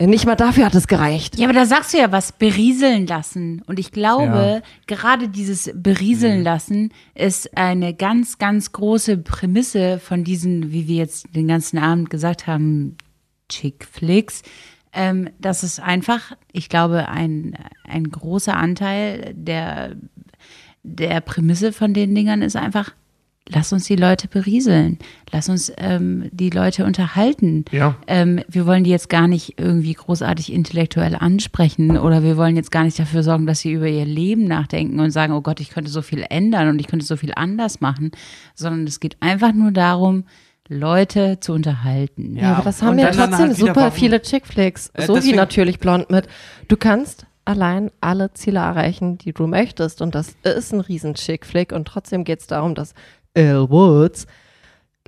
Nicht 0.00 0.26
mal 0.26 0.34
dafür 0.34 0.64
hat 0.64 0.74
es 0.74 0.88
gereicht. 0.88 1.38
Ja, 1.38 1.46
aber 1.46 1.54
da 1.54 1.64
sagst 1.64 1.94
du 1.94 1.98
ja 1.98 2.10
was, 2.10 2.32
berieseln 2.32 3.06
lassen. 3.06 3.62
Und 3.66 3.78
ich 3.78 3.92
glaube, 3.92 4.62
gerade 4.88 5.28
dieses 5.28 5.70
berieseln 5.74 6.42
lassen 6.42 6.92
ist 7.14 7.56
eine 7.56 7.94
ganz, 7.94 8.38
ganz 8.38 8.72
große 8.72 9.18
Prämisse 9.18 10.00
von 10.00 10.24
diesen, 10.24 10.72
wie 10.72 10.88
wir 10.88 10.96
jetzt 10.96 11.26
den 11.36 11.46
ganzen 11.46 11.78
Abend 11.78 12.10
gesagt 12.10 12.48
haben, 12.48 12.96
Chick 13.52 13.84
Flicks. 13.84 14.42
Ähm, 14.92 15.30
das 15.38 15.62
ist 15.62 15.80
einfach, 15.80 16.32
ich 16.52 16.68
glaube, 16.68 17.08
ein, 17.08 17.56
ein 17.84 18.10
großer 18.10 18.56
Anteil 18.56 19.32
der, 19.34 19.96
der 20.82 21.20
Prämisse 21.20 21.72
von 21.72 21.94
den 21.94 22.14
Dingern 22.14 22.42
ist 22.42 22.56
einfach, 22.56 22.92
lass 23.48 23.72
uns 23.72 23.84
die 23.84 23.96
Leute 23.96 24.28
berieseln. 24.28 24.98
Lass 25.30 25.48
uns 25.48 25.72
ähm, 25.78 26.28
die 26.30 26.50
Leute 26.50 26.84
unterhalten. 26.84 27.64
Ja. 27.72 27.96
Ähm, 28.06 28.40
wir 28.48 28.66
wollen 28.66 28.84
die 28.84 28.90
jetzt 28.90 29.08
gar 29.08 29.28
nicht 29.28 29.58
irgendwie 29.58 29.94
großartig 29.94 30.52
intellektuell 30.52 31.14
ansprechen 31.14 31.96
oder 31.96 32.22
wir 32.22 32.36
wollen 32.36 32.56
jetzt 32.56 32.70
gar 32.70 32.84
nicht 32.84 32.98
dafür 32.98 33.22
sorgen, 33.22 33.46
dass 33.46 33.60
sie 33.60 33.72
über 33.72 33.88
ihr 33.88 34.04
Leben 34.06 34.44
nachdenken 34.44 35.00
und 35.00 35.10
sagen, 35.10 35.32
oh 35.32 35.40
Gott, 35.40 35.60
ich 35.60 35.70
könnte 35.70 35.90
so 35.90 36.02
viel 36.02 36.24
ändern 36.28 36.68
und 36.68 36.80
ich 36.80 36.86
könnte 36.86 37.06
so 37.06 37.16
viel 37.16 37.32
anders 37.34 37.80
machen, 37.80 38.12
sondern 38.54 38.86
es 38.86 39.00
geht 39.00 39.16
einfach 39.20 39.52
nur 39.52 39.72
darum, 39.72 40.24
Leute 40.68 41.38
zu 41.40 41.52
unterhalten. 41.52 42.36
Ja, 42.36 42.54
aber 42.54 42.62
das 42.64 42.82
haben 42.82 42.98
ja 42.98 43.10
trotzdem 43.10 43.38
halt 43.38 43.56
super 43.56 43.74
warum- 43.76 43.92
viele 43.92 44.22
Chickflicks, 44.22 44.90
Äh, 44.94 45.06
so 45.06 45.22
wie 45.22 45.32
natürlich 45.32 45.78
blond 45.78 46.10
mit. 46.10 46.28
Du 46.68 46.76
kannst 46.76 47.26
allein 47.44 47.90
alle 48.00 48.32
Ziele 48.34 48.60
erreichen, 48.60 49.18
die 49.18 49.32
du 49.32 49.46
möchtest. 49.48 50.00
Und 50.00 50.14
das 50.14 50.36
ist 50.44 50.72
ein 50.72 50.80
riesen 50.80 51.14
Chick-Flick. 51.14 51.72
Und 51.72 51.86
trotzdem 51.88 52.22
geht 52.24 52.40
es 52.40 52.46
darum, 52.46 52.74
dass 52.76 52.94
Elle 53.34 53.68
Woods 53.68 54.26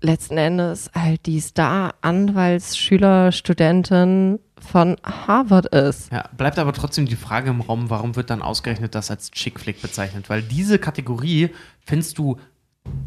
letzten 0.00 0.36
Endes 0.36 0.90
halt 0.94 1.24
die 1.26 1.38
Star-Anwaltsschüler, 1.40 3.32
Studentin 3.32 4.40
von 4.58 4.96
Harvard 5.04 5.66
ist. 5.66 6.10
Ja, 6.12 6.28
bleibt 6.36 6.58
aber 6.58 6.72
trotzdem 6.72 7.06
die 7.06 7.16
Frage 7.16 7.50
im 7.50 7.60
Raum, 7.60 7.90
warum 7.90 8.16
wird 8.16 8.30
dann 8.30 8.42
ausgerechnet 8.42 8.94
das 8.94 9.10
als 9.10 9.30
Chick-Flick 9.30 9.80
bezeichnet? 9.82 10.28
Weil 10.30 10.42
diese 10.42 10.78
Kategorie 10.78 11.50
findest 11.84 12.18
du 12.18 12.38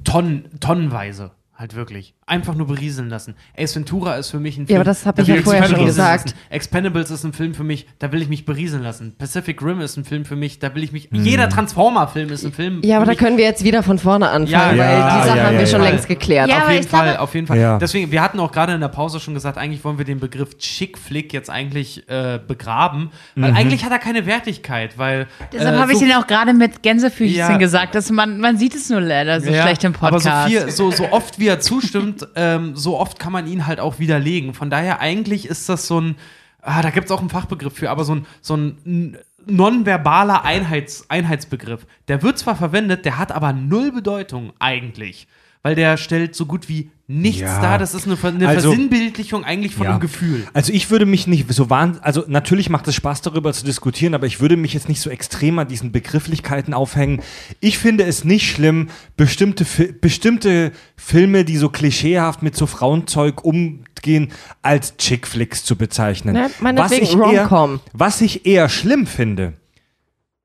tonnen, 0.03 0.49
tonnenweise. 0.59 1.31
Halt 1.53 1.75
wirklich. 1.75 2.13
Einfach 2.29 2.55
nur 2.55 2.67
berieseln 2.67 3.07
lassen. 3.09 3.35
Ace 3.57 3.73
Ventura 3.75 4.15
ist 4.15 4.31
für 4.31 4.39
mich 4.39 4.57
ein 4.57 4.67
Film. 4.67 4.75
Ja, 4.75 4.77
aber 4.81 4.83
das 4.83 5.05
hab 5.05 5.15
da 5.15 5.21
ich 5.21 5.29
will 5.29 5.37
ja 5.37 5.41
vorher 5.43 5.63
schon 5.65 5.85
gesagt. 5.85 6.25
Ist 6.25 6.35
ein, 6.35 6.55
Expendables 6.55 7.09
ist 7.09 7.23
ein 7.23 7.31
Film 7.31 7.53
für 7.53 7.63
mich, 7.63 7.87
da 7.99 8.11
will 8.11 8.21
ich 8.21 8.27
mich 8.27 8.45
berieseln 8.45 8.83
lassen. 8.83 9.15
Pacific 9.17 9.61
Rim 9.61 9.79
ist 9.79 9.95
ein 9.95 10.03
Film 10.03 10.25
für 10.25 10.35
mich, 10.35 10.59
da 10.59 10.75
will 10.75 10.83
ich 10.83 10.91
mich. 10.91 11.07
Hm. 11.09 11.23
Jeder 11.23 11.47
Transformer-Film 11.47 12.29
ist 12.31 12.43
ein 12.43 12.51
Film. 12.51 12.81
Ja, 12.83 12.97
aber 12.97 13.05
da 13.05 13.15
können 13.15 13.37
wir 13.37 13.45
jetzt 13.45 13.63
wieder 13.63 13.81
von 13.81 13.97
vorne 13.97 14.27
anfangen, 14.29 14.49
Ja, 14.51 14.69
weil 14.69 14.77
ja, 14.77 15.21
die 15.21 15.27
Sache 15.29 15.37
ja, 15.37 15.43
haben 15.45 15.53
ja, 15.53 15.59
wir 15.61 15.67
schon 15.67 15.81
ja. 15.83 15.89
längst 15.89 16.07
geklärt. 16.09 16.49
Ja, 16.49 16.57
auf 16.57 16.61
aber 16.63 16.71
jeden 16.73 16.83
ich 16.83 16.89
glaube- 16.89 17.05
Fall, 17.05 17.17
auf 17.17 17.33
jeden 17.33 17.47
Fall. 17.47 17.57
Ja. 17.59 17.77
Deswegen, 17.77 18.11
wir 18.11 18.21
hatten 18.21 18.41
auch 18.41 18.51
gerade 18.51 18.73
in 18.73 18.81
der 18.81 18.87
Pause 18.89 19.21
schon 19.21 19.33
gesagt, 19.33 19.57
eigentlich 19.57 19.83
wollen 19.85 19.97
wir 19.97 20.03
den 20.05 20.19
Begriff 20.19 20.57
Chick-Flick 20.57 21.31
jetzt 21.31 21.49
eigentlich 21.49 22.09
äh, 22.09 22.39
begraben, 22.45 23.11
weil 23.35 23.51
Mhm. 23.51 23.57
eigentlich 23.57 23.85
hat 23.85 23.91
er 23.93 23.99
keine 23.99 24.25
Wertigkeit, 24.25 24.97
weil. 24.97 25.27
Deshalb 25.53 25.75
äh, 25.75 25.79
habe 25.79 25.93
ich 25.93 25.99
so 25.99 26.03
den 26.05 26.13
auch 26.15 26.27
gerade 26.27 26.53
mit 26.53 26.83
Gänsefüßchen 26.83 27.37
Ja. 27.37 27.57
gesagt, 27.57 27.95
dass 27.95 28.09
man, 28.11 28.39
man 28.41 28.57
sieht 28.57 28.75
es 28.75 28.89
nur 28.89 28.99
leider 28.99 29.39
so 29.39 29.49
Ja, 29.49 29.61
schlecht 29.61 29.85
im 29.85 29.93
Aber 29.95 30.17
Podcast. 30.17 30.51
so, 30.51 30.59
viel, 30.59 30.71
so, 30.71 30.91
so 30.91 31.09
oft 31.11 31.39
wie 31.39 31.47
er 31.47 31.61
zustimmt, 31.61 32.16
ähm, 32.35 32.75
so 32.75 32.97
oft 32.97 33.19
kann 33.19 33.33
man 33.33 33.47
ihn 33.47 33.67
halt 33.67 33.79
auch 33.79 33.99
widerlegen. 33.99 34.53
Von 34.53 34.69
daher 34.69 34.99
eigentlich 34.99 35.47
ist 35.47 35.69
das 35.69 35.87
so 35.87 35.99
ein, 35.99 36.15
ah, 36.61 36.81
da 36.81 36.89
gibt 36.89 37.05
es 37.05 37.11
auch 37.11 37.19
einen 37.19 37.29
Fachbegriff 37.29 37.73
für, 37.73 37.89
aber 37.89 38.03
so 38.03 38.15
ein, 38.15 38.25
so 38.41 38.55
ein 38.55 39.17
nonverbaler 39.45 40.43
Einheits, 40.43 41.09
Einheitsbegriff. 41.09 41.85
Der 42.07 42.21
wird 42.23 42.37
zwar 42.37 42.55
verwendet, 42.55 43.05
der 43.05 43.17
hat 43.17 43.31
aber 43.31 43.53
null 43.53 43.91
Bedeutung 43.91 44.53
eigentlich. 44.59 45.27
Weil 45.67 45.75
der 45.75 45.97
stellt 45.97 46.33
so 46.33 46.45
gut 46.45 46.69
wie 46.69 46.91
nichts 47.07 47.41
Ja. 47.41 47.61
dar. 47.61 47.77
Das 47.77 47.93
ist 47.93 48.05
eine, 48.07 48.17
eine 48.23 48.47
Also- 48.47 48.69
Versinnbildlichung 48.69 49.43
eigentlich 49.43 49.75
von 49.75 49.83
Ja. 49.83 49.91
einem 49.91 49.99
Gefühl. 49.99 50.47
Also 50.53 50.71
ich 50.71 50.89
würde 50.89 51.05
mich 51.05 51.27
nicht 51.27 51.51
so 51.53 51.69
wahnsinnig, 51.69 52.05
also 52.05 52.23
natürlich 52.25 52.69
macht 52.69 52.87
es 52.87 52.95
Spaß 52.95 53.21
darüber 53.21 53.51
zu 53.51 53.65
diskutieren, 53.65 54.13
aber 54.13 54.27
ich 54.27 54.39
würde 54.39 54.55
mich 54.55 54.73
jetzt 54.73 54.87
nicht 54.87 55.01
so 55.01 55.09
extrem 55.09 55.59
an 55.59 55.67
diesen 55.67 55.91
Begrifflichkeiten 55.91 56.73
aufhängen. 56.73 57.21
Ich 57.59 57.79
finde 57.79 58.05
es 58.05 58.23
nicht 58.23 58.49
schlimm, 58.49 58.87
bestimmte, 59.17 59.65
Fi 59.65 59.91
bestimmte 59.91 60.71
Filme, 60.95 61.43
die 61.43 61.57
so 61.57 61.67
klischeehaft 61.67 62.43
mit 62.43 62.55
so 62.55 62.65
Frauenzeug 62.65 63.43
umgehen, 63.43 64.31
als 64.61 64.95
Chick-Flicks 64.95 65.65
zu 65.65 65.75
bezeichnen. 65.75 66.33
Ne, 66.33 66.49
meinetwegen 66.61 67.03
ich 67.03 67.13
eher, 67.17 67.79
was 67.91 68.21
ich 68.21 68.45
eher 68.45 68.69
schlimm 68.69 69.05
finde, 69.05 69.51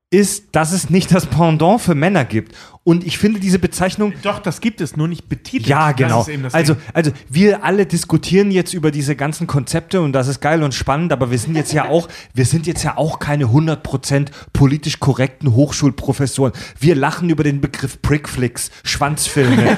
ist, 0.09 0.49
dass 0.51 0.73
es 0.73 0.89
nicht 0.89 1.13
das 1.13 1.25
Pendant 1.25 1.79
für 1.81 1.95
Männer 1.95 2.25
gibt. 2.25 2.53
Und 2.85 3.05
ich 3.05 3.17
finde 3.17 3.39
diese 3.39 3.59
Bezeichnung 3.59 4.11
Doch, 4.23 4.39
das 4.39 4.59
gibt 4.59 4.81
es, 4.81 4.97
nur 4.97 5.07
nicht 5.07 5.29
betitelt. 5.29 5.67
ja, 5.67 5.87
Das 5.93 5.95
genau. 5.97 6.21
ist 6.21 6.27
eben 6.27 6.43
das 6.43 6.53
Also, 6.53 6.75
also 6.93 7.11
wir 7.29 7.63
alle 7.63 7.85
diskutieren 7.85 8.51
jetzt 8.51 8.73
über 8.73 8.91
diese 8.91 9.15
ganzen 9.15 9.47
Konzepte 9.47 10.01
und 10.01 10.11
das 10.11 10.27
ist 10.27 10.41
geil 10.41 10.61
und 10.63 10.73
spannend, 10.73 11.13
aber 11.13 11.31
wir 11.31 11.37
sind 11.37 11.55
jetzt 11.55 11.71
ja 11.71 11.85
auch, 11.87 12.09
wir 12.33 12.43
sind 12.45 12.67
jetzt 12.67 12.83
ja 12.83 12.97
auch 12.97 13.19
keine 13.19 13.45
100% 13.45 14.27
politisch 14.51 14.99
korrekten 14.99 15.53
Hochschulprofessoren. 15.53 16.51
Wir 16.77 16.95
lachen 16.95 17.29
über 17.29 17.43
den 17.45 17.61
Begriff 17.61 18.01
Prickflicks, 18.01 18.69
Schwanzfilme. 18.83 19.55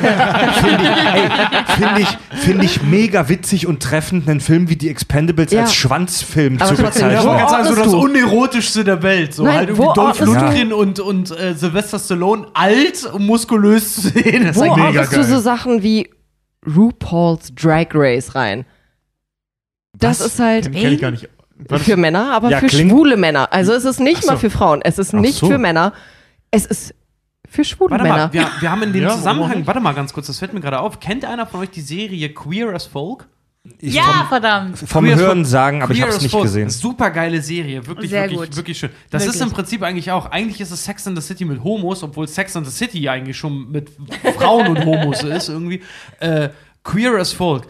Finde 0.62 0.84
ich, 0.84 1.14
ey, 1.14 1.30
find 1.78 2.00
ich, 2.00 2.40
find 2.40 2.64
ich 2.64 2.82
mega 2.82 3.30
witzig 3.30 3.68
und 3.68 3.84
treffend, 3.84 4.28
einen 4.28 4.40
Film 4.40 4.68
wie 4.70 4.78
die 4.78 4.90
Expendables 4.90 5.52
Ja. 5.52 5.62
als 5.62 5.76
Schwanzfilm 5.76 6.58
Aber 6.60 6.76
zu 6.76 6.82
bezeichnen. 6.82 7.24
wo 7.24 7.28
ganz 7.38 7.52
sagen, 7.52 7.64
so 7.66 7.70
ordnest 7.70 7.86
das 7.86 7.92
du? 7.92 8.00
unerotischste 8.00 8.84
der 8.84 9.04
Welt. 9.04 9.36
So 9.36 9.44
Nein, 9.44 9.58
halt 9.58 9.78
wo 9.78 9.84
irgendwie 9.84 9.94
Dolph? 10.02 10.20
Lundgren 10.22 10.74
und, 10.74 11.00
und 11.00 11.30
äh, 11.40 11.54
Sylvester 11.54 12.00
Stallone 12.00 12.48
alt 12.56 12.95
und 13.04 13.26
muskulös 13.26 13.96
zu 13.96 14.02
sehen. 14.02 14.44
Das 14.46 14.56
ist 14.56 14.62
Wo 14.62 14.64
eigentlich- 14.66 14.76
mega 14.78 14.86
ordnest 15.02 15.12
du 15.14 15.18
geil. 15.18 15.26
so 15.26 15.40
Sachen 15.40 15.84
wie 15.84 16.10
RuPaul's 16.66 17.54
Drag 17.56 17.88
Race 17.94 18.36
rein? 18.36 18.66
Das 19.98 20.20
Was? 20.20 20.28
ist 20.28 20.40
halt 20.40 20.64
Kenn, 20.66 20.74
kenn 20.82 20.94
ich 20.94 21.02
gar 21.02 21.12
nicht. 21.12 21.30
War 21.58 21.78
das- 21.78 21.84
für 21.88 21.96
Männer, 21.98 22.32
aber 22.34 22.50
Ja, 22.50 22.60
für 22.60 22.68
klingt- 22.68 22.92
schwule 22.92 23.18
Männer. 23.18 23.52
Also 23.54 23.74
es 23.74 23.86
ist 23.86 24.00
nicht 24.00 24.24
so. 24.24 24.32
mal 24.32 24.38
für 24.38 24.50
Frauen, 24.50 24.82
es 24.84 25.00
ist 25.00 25.14
nicht 25.14 25.36
so. 25.40 25.48
für 25.48 25.58
Männer, 25.58 25.94
es 26.52 26.66
ist 26.66 26.94
für 27.48 27.64
schwule 27.64 27.92
Warte 27.92 28.04
Männer. 28.04 28.18
mal, 28.28 28.34
wir, 28.34 28.48
wir 28.60 28.72
haben 28.72 28.84
in 28.84 28.92
dem 28.94 29.04
Ja, 29.04 29.16
Zusammenhang, 29.16 29.66
warte 29.66 29.80
mal 29.80 29.94
ganz 29.94 30.12
kurz, 30.12 30.28
das 30.28 30.40
fällt 30.40 30.54
mir 30.54 30.60
gerade 30.60 30.80
auf. 30.80 31.00
Kennt 31.00 31.24
einer 31.24 31.46
von 31.48 31.62
euch 31.62 31.70
die 31.70 31.82
Serie 31.82 32.34
Queer 32.34 32.74
as 32.74 32.86
Folk? 32.86 33.28
Ich 33.80 33.94
ja, 33.96 34.26
verdammt. 34.30 34.78
vom 34.78 35.06
Queer 35.06 35.16
Hören 35.16 35.46
sagen, 35.46 35.82
aber 35.82 35.92
ich 35.92 35.98
Queer 35.98 36.08
habe 36.08 36.18
es 36.18 36.22
nicht 36.24 36.40
gesehen. 36.40 36.70
Super 36.70 37.10
geile 37.12 37.42
Serie, 37.42 37.86
wirklich, 37.86 38.12
Sehr 38.12 38.24
wirklich, 38.30 38.50
gut. 38.50 38.56
wirklich 38.56 38.78
schön. 38.78 38.90
Das 39.10 39.24
ist 39.24 39.34
Wirklich. 39.36 39.42
im 39.44 39.52
Prinzip 39.54 39.82
eigentlich 39.84 40.12
auch, 40.12 40.28
eigentlich 40.32 40.62
ist 40.62 40.72
es 40.72 40.86
Sex 40.86 41.06
in 41.08 41.16
the 41.16 41.22
City 41.22 41.46
mit 41.46 41.64
Homos, 41.64 42.04
obwohl 42.04 42.28
Sex 42.28 42.56
in 42.56 42.64
the 42.64 42.72
City 42.72 43.00
ja 43.00 43.14
eigentlich 43.14 43.38
schon 43.38 43.72
mit 43.72 43.92
Frauen 44.38 44.68
und 44.68 44.86
Homos 44.86 45.24
ist 45.24 45.50
irgendwie. 45.50 45.82
Äh, 46.20 46.50
Queer 46.84 47.18
as 47.18 47.34
Folk. 47.34 47.68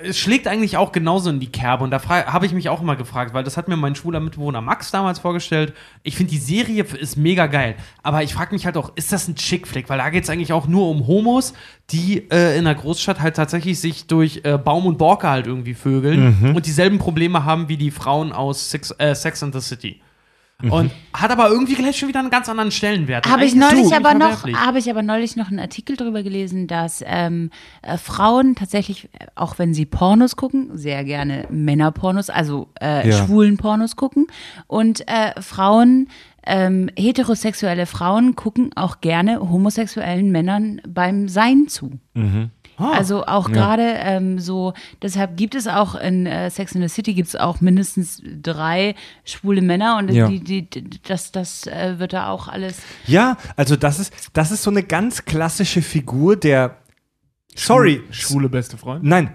Es 0.00 0.16
schlägt 0.16 0.46
eigentlich 0.46 0.76
auch 0.76 0.92
genauso 0.92 1.28
in 1.28 1.40
die 1.40 1.50
Kerbe 1.50 1.82
und 1.82 1.90
da 1.90 2.00
habe 2.08 2.46
ich 2.46 2.52
mich 2.52 2.68
auch 2.68 2.80
immer 2.80 2.94
gefragt, 2.94 3.34
weil 3.34 3.42
das 3.42 3.56
hat 3.56 3.66
mir 3.66 3.76
mein 3.76 3.96
schwuler 3.96 4.20
Mitbewohner 4.20 4.60
Max 4.60 4.92
damals 4.92 5.18
vorgestellt. 5.18 5.74
Ich 6.04 6.14
finde 6.16 6.30
die 6.30 6.38
Serie 6.38 6.84
ist 6.84 7.16
mega 7.16 7.48
geil, 7.48 7.74
aber 8.04 8.22
ich 8.22 8.32
frage 8.32 8.54
mich 8.54 8.64
halt 8.64 8.76
auch, 8.76 8.92
ist 8.94 9.12
das 9.12 9.26
ein 9.26 9.34
Chick-Flick? 9.34 9.88
Weil 9.88 9.98
da 9.98 10.08
geht 10.10 10.22
es 10.22 10.30
eigentlich 10.30 10.52
auch 10.52 10.68
nur 10.68 10.88
um 10.88 11.08
Homos, 11.08 11.52
die 11.90 12.30
äh, 12.30 12.56
in 12.56 12.64
der 12.64 12.76
Großstadt 12.76 13.20
halt 13.20 13.34
tatsächlich 13.34 13.80
sich 13.80 14.06
durch 14.06 14.42
äh, 14.44 14.56
Baum 14.56 14.86
und 14.86 14.98
Borke 14.98 15.28
halt 15.28 15.48
irgendwie 15.48 15.74
vögeln 15.74 16.52
und 16.54 16.66
dieselben 16.66 16.98
Probleme 16.98 17.44
haben 17.44 17.68
wie 17.68 17.76
die 17.76 17.90
Frauen 17.90 18.30
aus 18.30 18.70
Six, 18.70 18.92
äh, 18.98 19.16
Sex 19.16 19.42
and 19.42 19.52
the 19.52 19.60
City. 19.60 20.00
Und 20.62 20.90
hat 21.12 21.30
aber 21.30 21.50
irgendwie 21.50 21.74
gleich 21.74 21.98
schon 21.98 22.08
wieder 22.08 22.20
einen 22.20 22.30
ganz 22.30 22.48
anderen 22.48 22.70
Stellenwert. 22.70 23.26
Habe 23.30 23.44
ich 23.44 23.54
neulich 23.54 23.94
aber 23.94 24.14
noch, 24.14 24.46
habe 24.46 24.78
ich 24.78 24.88
aber 24.88 25.02
neulich 25.02 25.36
noch 25.36 25.48
einen 25.48 25.58
Artikel 25.60 25.96
darüber 25.96 26.22
gelesen, 26.22 26.66
dass 26.66 27.04
ähm, 27.06 27.50
äh, 27.82 27.98
Frauen 27.98 28.54
tatsächlich, 28.54 29.04
äh, 29.12 29.26
auch 29.34 29.58
wenn 29.58 29.74
sie 29.74 29.84
Pornos 29.84 30.34
gucken, 30.36 30.70
sehr 30.72 31.04
gerne 31.04 31.46
Männerpornos, 31.50 32.30
also 32.30 32.70
äh, 32.80 33.06
Ja. 33.06 33.26
schwulen 33.26 33.58
Pornos 33.58 33.96
gucken 33.96 34.28
und 34.66 35.06
äh, 35.08 35.38
Frauen 35.42 36.08
ähm, 36.48 36.88
heterosexuelle 36.96 37.86
Frauen 37.86 38.36
gucken 38.36 38.70
auch 38.76 39.00
gerne 39.00 39.40
homosexuellen 39.40 40.30
Männern 40.30 40.80
beim 40.88 41.28
Sein 41.28 41.66
zu. 41.68 41.98
Ah. 42.78 42.92
Also 42.92 43.24
auch 43.26 43.50
gerade 43.50 43.82
ähm, 43.98 44.38
so, 44.38 44.74
deshalb 45.02 45.36
gibt 45.36 45.54
es 45.54 45.66
auch 45.66 45.94
in 45.94 46.26
äh, 46.26 46.50
Sex 46.50 46.72
in 46.74 46.82
the 46.82 46.88
City 46.88 47.14
gibt 47.14 47.28
es 47.28 47.36
auch 47.36 47.60
mindestens 47.60 48.22
drei 48.42 48.94
schwule 49.24 49.62
Männer 49.62 49.96
und 49.98 50.10
Ja. 50.12 50.28
die, 50.28 50.40
die, 50.40 50.68
die, 50.68 50.90
das, 51.02 51.32
das 51.32 51.66
äh, 51.66 51.98
wird 51.98 52.12
da 52.12 52.28
auch 52.28 52.48
alles. 52.48 52.78
Ja, 53.06 53.36
also 53.56 53.76
das 53.76 53.98
ist, 53.98 54.12
das 54.32 54.50
ist 54.50 54.62
so 54.62 54.70
eine 54.70 54.82
ganz 54.82 55.24
klassische 55.24 55.82
Figur 55.82 56.36
der. 56.36 56.76
Sorry, 57.54 58.02
Schwule 58.10 58.48
beste 58.50 58.76
Freund. 58.76 59.02
Nein, 59.04 59.34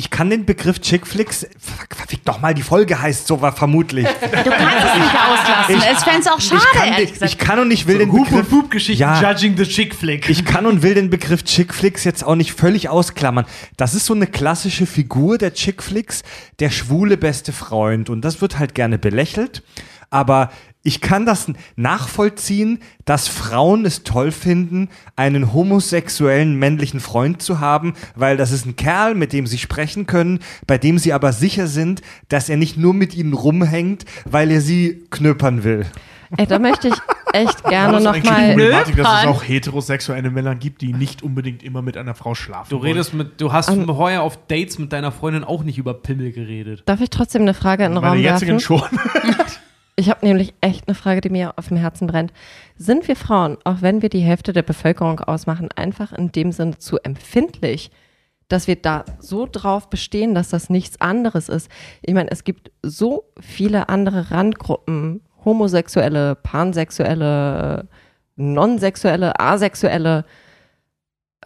ich 0.00 0.08
kann 0.08 0.30
den 0.30 0.46
Begriff 0.46 0.80
Chickflicks. 0.80 1.46
Fuck, 1.58 1.94
Verfick 1.94 2.24
doch 2.24 2.40
mal, 2.40 2.54
die 2.54 2.62
Folge 2.62 2.98
heißt 3.00 3.26
so 3.26 3.42
war 3.42 3.52
vermutlich. 3.52 4.06
Du 4.06 4.10
kannst 4.50 4.86
es 4.86 4.94
nicht 4.94 5.14
auslassen. 5.14 5.76
Ich- 5.76 5.96
es 5.96 6.02
fände 6.04 6.20
es 6.20 6.26
auch 6.26 6.40
schade, 6.40 6.62
ich, 6.72 6.78
kann, 6.78 6.88
ehrlich 6.92 7.12
gesagt. 7.12 7.30
ich 7.32 7.38
kann 7.38 7.58
und 7.58 7.70
ich 7.70 7.86
will 7.86 7.98
den 7.98 8.10
Hup 8.10 8.24
Begriff. 8.30 8.50
und 8.50 8.58
Hup-Geschichten, 8.62 9.02
Ja. 9.02 9.20
Judging 9.20 9.58
the 9.58 9.64
Chick 9.64 9.94
Flick. 9.94 10.26
Ich 10.30 10.46
kann 10.46 10.64
und 10.64 10.82
will 10.82 10.94
den 10.94 11.10
Begriff 11.10 11.44
Chickflicks 11.44 12.04
jetzt 12.04 12.24
auch 12.24 12.34
nicht 12.34 12.52
völlig 12.54 12.88
ausklammern. 12.88 13.44
Das 13.76 13.92
ist 13.94 14.06
so 14.06 14.14
eine 14.14 14.26
klassische 14.26 14.86
Figur 14.86 15.36
der 15.36 15.52
Chickflicks, 15.52 16.22
der 16.60 16.70
schwule 16.70 17.18
beste 17.18 17.52
Freund. 17.52 18.08
Und 18.08 18.22
das 18.22 18.40
wird 18.40 18.58
halt 18.58 18.74
gerne 18.74 18.98
belächelt. 18.98 19.62
Aber 20.08 20.50
ich 20.82 21.00
kann 21.00 21.26
das 21.26 21.46
nachvollziehen, 21.76 22.78
dass 23.04 23.28
Frauen 23.28 23.84
es 23.84 24.02
toll 24.02 24.30
finden, 24.32 24.88
einen 25.16 25.52
homosexuellen 25.52 26.56
männlichen 26.58 27.00
Freund 27.00 27.42
zu 27.42 27.60
haben, 27.60 27.94
weil 28.14 28.36
das 28.36 28.50
ist 28.52 28.64
ein 28.66 28.76
Kerl, 28.76 29.14
mit 29.14 29.32
dem 29.32 29.46
sie 29.46 29.58
sprechen 29.58 30.06
können, 30.06 30.40
bei 30.66 30.78
dem 30.78 30.98
sie 30.98 31.12
aber 31.12 31.32
sicher 31.32 31.66
sind, 31.66 32.00
dass 32.28 32.48
er 32.48 32.56
nicht 32.56 32.76
nur 32.76 32.94
mit 32.94 33.14
ihnen 33.14 33.34
rumhängt, 33.34 34.04
weil 34.24 34.50
er 34.50 34.60
sie 34.60 35.02
knöpern 35.10 35.64
will. 35.64 35.84
Ey, 36.36 36.46
da 36.46 36.60
möchte 36.60 36.86
ich 36.88 36.94
echt 37.32 37.64
gerne 37.68 38.00
das 38.00 38.16
ist 38.16 38.24
nochmal. 38.24 38.56
Dass 38.56 38.88
es 38.88 39.04
auch 39.26 39.42
heterosexuelle 39.42 40.30
Männer 40.30 40.54
gibt, 40.54 40.80
die 40.80 40.92
nicht 40.92 41.24
unbedingt 41.24 41.64
immer 41.64 41.82
mit 41.82 41.96
einer 41.96 42.14
Frau 42.14 42.36
schlafen 42.36 42.70
Du 42.70 42.76
wollen. 42.78 42.92
redest 42.92 43.14
mit, 43.14 43.40
du 43.40 43.52
hast 43.52 43.68
Ähm, 43.68 43.88
heuer 43.96 44.22
auf 44.22 44.38
Dates 44.46 44.78
mit 44.78 44.92
deiner 44.92 45.10
Freundin 45.10 45.42
auch 45.42 45.64
nicht 45.64 45.76
über 45.76 45.92
Pimmel 45.92 46.30
geredet. 46.30 46.84
Darf 46.86 47.00
ich 47.00 47.10
trotzdem 47.10 47.42
eine 47.42 47.52
Frage 47.54 47.84
in 47.84 47.92
den 47.94 48.00
Meine 48.00 48.14
Raum 48.14 48.22
jetzigen 48.22 48.52
werfen? 48.52 48.60
schon. 48.64 48.82
Ich 50.00 50.08
habe 50.08 50.24
nämlich 50.24 50.54
echt 50.62 50.88
eine 50.88 50.94
Frage, 50.94 51.20
die 51.20 51.28
mir 51.28 51.52
auf 51.58 51.68
dem 51.68 51.76
Herzen 51.76 52.06
brennt. 52.06 52.32
Sind 52.78 53.06
wir 53.06 53.16
Frauen, 53.16 53.58
auch 53.64 53.82
wenn 53.82 54.00
wir 54.00 54.08
die 54.08 54.20
Hälfte 54.20 54.54
der 54.54 54.62
Bevölkerung 54.62 55.20
ausmachen, 55.20 55.68
einfach 55.76 56.14
in 56.14 56.32
dem 56.32 56.52
Sinne 56.52 56.78
zu 56.78 56.96
empfindlich, 57.02 57.90
dass 58.48 58.66
wir 58.66 58.76
da 58.76 59.04
so 59.18 59.46
drauf 59.50 59.90
bestehen, 59.90 60.34
dass 60.34 60.48
das 60.48 60.70
nichts 60.70 61.02
anderes 61.02 61.50
ist? 61.50 61.70
Ich 62.00 62.14
meine, 62.14 62.30
es 62.30 62.44
gibt 62.44 62.70
so 62.82 63.24
viele 63.38 63.90
andere 63.90 64.30
Randgruppen, 64.30 65.20
homosexuelle, 65.44 66.34
pansexuelle, 66.34 67.86
nonsexuelle, 68.36 69.38
asexuelle. 69.38 70.24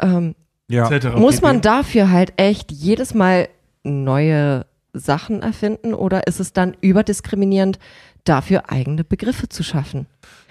Ähm, 0.00 0.36
Ja. 0.70 0.88
etc. 0.88 1.16
muss 1.16 1.42
man 1.42 1.60
dafür 1.60 2.12
halt 2.12 2.34
echt 2.36 2.70
jedes 2.70 3.14
Mal 3.14 3.48
neue 3.82 4.64
Sachen 4.92 5.42
erfinden 5.42 5.92
oder 5.92 6.28
ist 6.28 6.38
es 6.38 6.52
dann 6.52 6.76
überdiskriminierend, 6.80 7.80
dafür 8.24 8.70
eigene 8.70 9.04
Begriffe 9.04 9.48
zu 9.48 9.62
schaffen. 9.62 10.06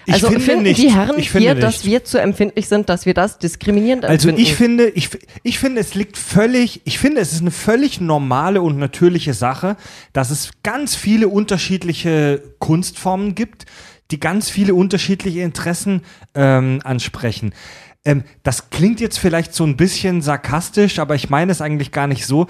Ich 0.06 0.14
also 0.16 0.28
finde 0.28 0.41
finden 0.41 0.64
nicht. 0.64 0.82
die 0.82 0.91
Herren 0.91 1.18
Ich 1.18 1.32
hier, 1.32 1.54
nicht. 1.54 1.64
dass 1.64 1.86
wir 1.86 2.04
zu 2.04 2.20
empfindlich 2.20 2.68
sind, 2.68 2.90
dass 2.90 3.06
wir 3.06 3.14
das 3.14 3.38
diskriminierend 3.40 4.04
Also 4.06 4.30
empfinden? 4.30 4.41
ich 4.41 4.56
finde, 4.56 4.90
ich, 4.90 5.10
ich 5.44 5.60
finde, 5.60 5.80
es 5.80 5.94
liegt 5.95 6.18
völlig, 6.18 6.82
ich 6.84 7.00
finde, 7.00 7.22
es 7.22 7.32
ist 7.32 7.41
eine 7.41 7.52
völlig 7.52 8.02
normale 8.02 8.62
und 8.62 8.78
natürliche 8.78 9.34
Sache, 9.34 9.78
dass 10.12 10.30
es 10.30 10.52
ganz 10.62 10.95
viele 10.95 11.30
unterschiedliche 11.30 12.44
Kunstformen 12.60 13.34
gibt, 13.34 13.66
die 14.12 14.20
ganz 14.20 14.50
viele 14.50 14.76
unterschiedliche 14.76 15.40
Interessen 15.41 16.02
ähm, 16.36 16.82
ansprechen. 16.84 17.54
Ähm, 18.04 18.24
das 18.44 18.70
klingt 18.70 19.00
jetzt 19.00 19.20
vielleicht 19.20 19.54
so 19.54 19.64
ein 19.66 19.78
bisschen 19.78 20.22
sarkastisch, 20.22 21.00
aber 21.00 21.16
ich 21.16 21.30
meine 21.30 21.52
es 21.54 21.62
eigentlich 21.62 21.91
gar 21.91 22.08
nicht 22.08 22.26
so. 22.26 22.48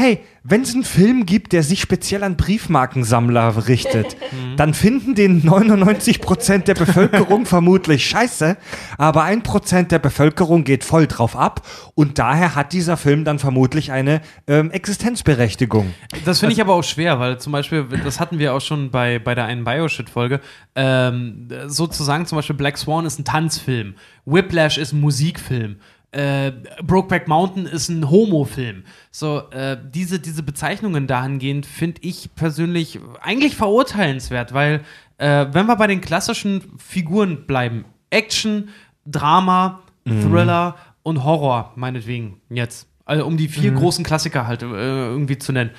Hey, 0.00 0.20
wenn 0.44 0.62
es 0.62 0.72
einen 0.72 0.84
Film 0.84 1.26
gibt, 1.26 1.52
der 1.52 1.62
sich 1.62 1.82
speziell 1.82 2.22
an 2.22 2.38
Briefmarkensammler 2.38 3.68
richtet, 3.68 4.16
dann 4.56 4.72
finden 4.72 5.14
den 5.14 5.42
99% 5.42 6.60
der 6.60 6.72
Bevölkerung 6.72 7.44
vermutlich 7.44 8.06
scheiße, 8.06 8.56
aber 8.96 9.26
1% 9.26 9.88
der 9.88 9.98
Bevölkerung 9.98 10.64
geht 10.64 10.84
voll 10.84 11.06
drauf 11.06 11.36
ab 11.36 11.66
und 11.94 12.18
daher 12.18 12.54
hat 12.54 12.72
dieser 12.72 12.96
Film 12.96 13.26
dann 13.26 13.38
vermutlich 13.38 13.92
eine 13.92 14.22
ähm, 14.46 14.70
Existenzberechtigung. 14.70 15.92
Das 16.24 16.40
finde 16.40 16.54
ich 16.54 16.62
aber 16.62 16.72
auch 16.72 16.84
schwer, 16.84 17.20
weil 17.20 17.38
zum 17.38 17.52
Beispiel, 17.52 17.86
das 18.02 18.20
hatten 18.20 18.38
wir 18.38 18.54
auch 18.54 18.62
schon 18.62 18.90
bei, 18.90 19.18
bei 19.18 19.34
der 19.34 19.44
einen 19.44 19.64
Bioshit-Folge, 19.64 20.40
ähm, 20.76 21.48
sozusagen 21.66 22.24
zum 22.24 22.36
Beispiel 22.36 22.56
Black 22.56 22.78
Swan 22.78 23.04
ist 23.04 23.18
ein 23.18 23.26
Tanzfilm, 23.26 23.96
Whiplash 24.24 24.78
ist 24.78 24.94
ein 24.94 25.00
Musikfilm, 25.00 25.76
äh, 26.12 26.52
Brokeback 26.82 27.28
Mountain 27.28 27.66
ist 27.66 27.88
ein 27.88 28.10
Homo-Film. 28.10 28.84
So, 29.10 29.42
äh, 29.50 29.76
diese, 29.82 30.18
diese 30.18 30.42
Bezeichnungen 30.42 31.06
dahingehend 31.06 31.66
finde 31.66 32.00
ich 32.02 32.34
persönlich 32.34 32.98
eigentlich 33.20 33.56
verurteilenswert, 33.56 34.52
weil, 34.52 34.82
äh, 35.18 35.46
wenn 35.52 35.66
wir 35.66 35.76
bei 35.76 35.86
den 35.86 36.00
klassischen 36.00 36.62
Figuren 36.78 37.46
bleiben, 37.46 37.84
Action, 38.10 38.70
Drama, 39.06 39.82
Thriller 40.04 40.76
und 41.02 41.24
Horror, 41.24 41.72
meinetwegen, 41.76 42.40
jetzt. 42.48 42.88
Also 43.04 43.26
um 43.26 43.36
die 43.36 43.48
vier 43.48 43.72
großen 43.72 44.04
Klassiker 44.04 44.46
halt 44.46 44.62
äh, 44.62 44.66
irgendwie 44.66 45.38
zu 45.38 45.52
nennen. 45.52 45.70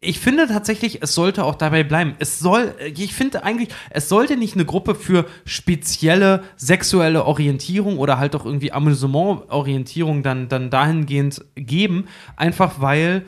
Ich 0.00 0.20
finde 0.20 0.46
tatsächlich, 0.46 1.02
es 1.02 1.12
sollte 1.12 1.44
auch 1.44 1.56
dabei 1.56 1.82
bleiben. 1.82 2.14
Es 2.20 2.38
soll, 2.38 2.72
ich 2.94 3.14
finde 3.14 3.42
eigentlich, 3.42 3.70
es 3.90 4.08
sollte 4.08 4.36
nicht 4.36 4.54
eine 4.54 4.64
Gruppe 4.64 4.94
für 4.94 5.26
spezielle 5.44 6.44
sexuelle 6.56 7.24
Orientierung 7.24 7.98
oder 7.98 8.16
halt 8.18 8.36
auch 8.36 8.44
irgendwie 8.44 8.70
Amüsement-Orientierung 8.70 10.22
dann, 10.22 10.48
dann 10.48 10.70
dahingehend 10.70 11.44
geben, 11.56 12.06
einfach 12.36 12.80
weil 12.80 13.24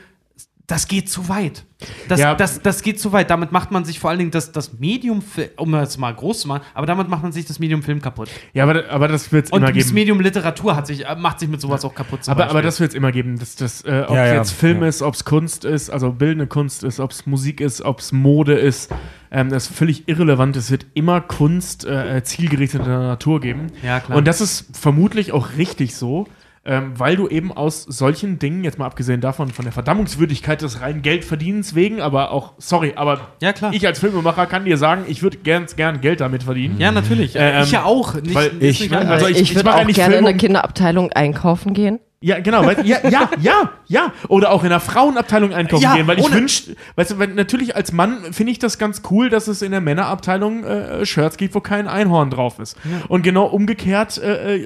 das 0.71 0.87
geht 0.87 1.09
zu 1.11 1.29
weit. 1.29 1.65
Das, 2.09 2.21
Ja. 2.21 2.35
das, 2.35 2.61
das 2.63 2.83
geht 2.83 3.01
zu 3.01 3.13
weit. 3.13 3.31
Damit 3.31 3.53
macht 3.53 3.71
man 3.71 3.85
sich 3.85 3.99
vor 3.99 4.11
allen 4.11 4.19
Dingen 4.19 4.31
das, 4.31 4.53
das 4.53 4.79
Medium, 4.79 5.23
um 5.57 5.75
es 5.75 5.99
mal 5.99 6.15
groß 6.15 6.43
zu 6.43 6.49
machen, 6.49 6.63
aber 6.75 6.87
damit 6.87 7.09
macht 7.09 7.23
man 7.23 7.33
sich 7.33 7.47
das 7.47 7.59
Medium 7.59 7.83
Film 7.83 8.01
kaputt. 8.01 8.29
Ja, 8.53 8.65
aber, 8.65 8.89
aber 8.91 9.09
das 9.09 9.33
wird 9.33 9.47
es 9.47 9.51
Und 9.53 9.63
immer 9.63 9.73
das 9.73 9.85
geben. 9.85 9.95
Medium 9.95 10.21
Literatur 10.21 10.77
hat 10.77 10.87
sich, 10.87 11.07
äh, 11.07 11.17
macht 11.17 11.41
sich 11.41 11.49
mit 11.49 11.61
sowas 11.61 11.85
auch 11.85 11.95
kaputt. 11.95 12.21
Aber, 12.29 12.49
aber 12.51 12.63
das 12.63 12.81
wird 12.81 12.91
es 12.91 12.95
immer 12.95 13.11
geben, 13.13 13.39
dass 13.39 13.57
das, 13.57 13.83
äh, 13.83 14.05
ob 14.07 14.15
Ja, 14.15 14.27
ja, 14.27 14.35
jetzt 14.35 14.53
Film 14.53 14.83
ja. 14.83 14.89
ist, 14.89 15.03
ob 15.03 15.15
es 15.15 15.25
Kunst 15.25 15.65
ist, 15.65 15.91
also 15.91 16.13
bildende 16.13 16.47
Kunst 16.47 16.85
ist, 16.85 17.01
ob 17.01 17.11
es 17.11 17.27
Musik 17.27 17.61
ist, 17.61 17.83
ob 17.83 18.01
es 18.01 18.13
Mode 18.13 18.55
ist, 18.55 18.93
ähm, 19.33 19.49
das 19.49 19.69
ist 19.69 19.77
völlig 19.77 20.09
irrelevant. 20.09 20.57
Es 20.57 20.71
wird 20.71 20.87
immer 20.95 21.21
Kunst 21.21 21.85
äh, 21.85 22.23
zielgerichteter 22.23 22.85
Natur 22.87 23.41
geben. 23.41 23.69
Ja, 23.83 24.01
klar. 24.01 24.19
Und 24.19 24.27
das 24.27 24.41
ist 24.41 24.77
vermutlich 24.77 25.33
auch 25.33 25.57
richtig 25.57 25.95
so, 25.95 26.27
ähm, 26.71 26.93
weil 26.97 27.17
du 27.17 27.27
eben 27.29 27.53
aus 27.53 27.83
solchen 27.83 28.39
Dingen, 28.39 28.63
jetzt 28.65 28.79
mal 28.79 28.87
abgesehen 28.87 29.21
davon, 29.21 29.49
von 29.51 29.65
der 29.65 29.73
Verdammungswürdigkeit 29.73 30.63
des 30.63 30.81
reinen 30.81 31.03
Geldverdienens 31.03 31.75
wegen, 31.75 32.01
aber 32.01 32.31
auch, 32.31 32.53
sorry, 32.59 32.93
aber 32.97 33.21
Ja, 33.43 33.53
klar. 33.53 33.73
ich 33.75 33.87
als 33.87 33.99
Filmemacher 33.99 34.47
kann 34.47 34.65
dir 34.65 34.77
sagen, 34.79 35.05
ich 35.09 35.23
würde 35.23 35.39
gern, 35.39 35.67
gern 35.77 36.01
Geld 36.01 36.21
damit 36.21 36.45
verdienen. 36.45 36.77
ja, 36.79 36.93
natürlich. 36.93 37.33
Ähm, 37.37 37.65
ich 37.65 37.73
ja 37.73 37.83
auch. 37.85 38.15
Nicht, 38.15 38.35
weil 38.35 38.53
ich- 38.61 38.81
nicht 38.81 38.93
also 38.93 39.05
anders. 39.13 39.23
ich- 39.31 39.37
ich, 39.37 39.43
ich 39.51 39.55
würde 39.57 39.75
auch 39.75 39.87
gerne 39.87 39.89
in 39.89 39.95
Film 40.13 40.25
der 40.25 40.35
Kinderabteilung 40.37 41.13
einkaufen 41.13 41.75
gehen. 41.75 41.99
Ja, 42.23 42.39
genau. 42.39 42.67
Weil, 42.67 42.85
ja, 42.87 42.99
ja, 43.09 43.31
ja, 43.41 43.71
ja. 43.87 44.13
Oder 44.29 44.51
auch 44.51 44.63
in 44.63 44.69
der 44.69 44.81
Frauenabteilung 44.81 45.55
einkaufen 45.55 45.83
Ja, 45.83 45.95
gehen, 45.97 46.07
weil 46.07 46.19
ich 46.19 46.25
ohne- 46.27 46.35
wünsch, 46.35 46.65
weißt 46.97 47.13
du, 47.13 47.19
weil 47.19 47.29
natürlich 47.29 47.75
als 47.77 47.93
Mann 47.93 48.35
finde 48.35 48.53
ich 48.53 48.59
das 48.59 48.77
ganz 48.77 49.01
cool, 49.11 49.31
dass 49.31 49.49
es 49.49 49.63
in 49.63 49.71
der 49.71 49.81
Männerabteilung 49.81 50.63
äh, 50.65 51.07
Shirts 51.07 51.39
gibt, 51.39 51.55
wo 51.55 51.61
kein 51.61 51.89
Einhorn 51.89 52.29
drauf 52.29 52.59
ist. 52.59 52.77
Und 53.09 53.23
genau 53.23 53.47
umgekehrt 53.47 54.19
äh, 54.19 54.57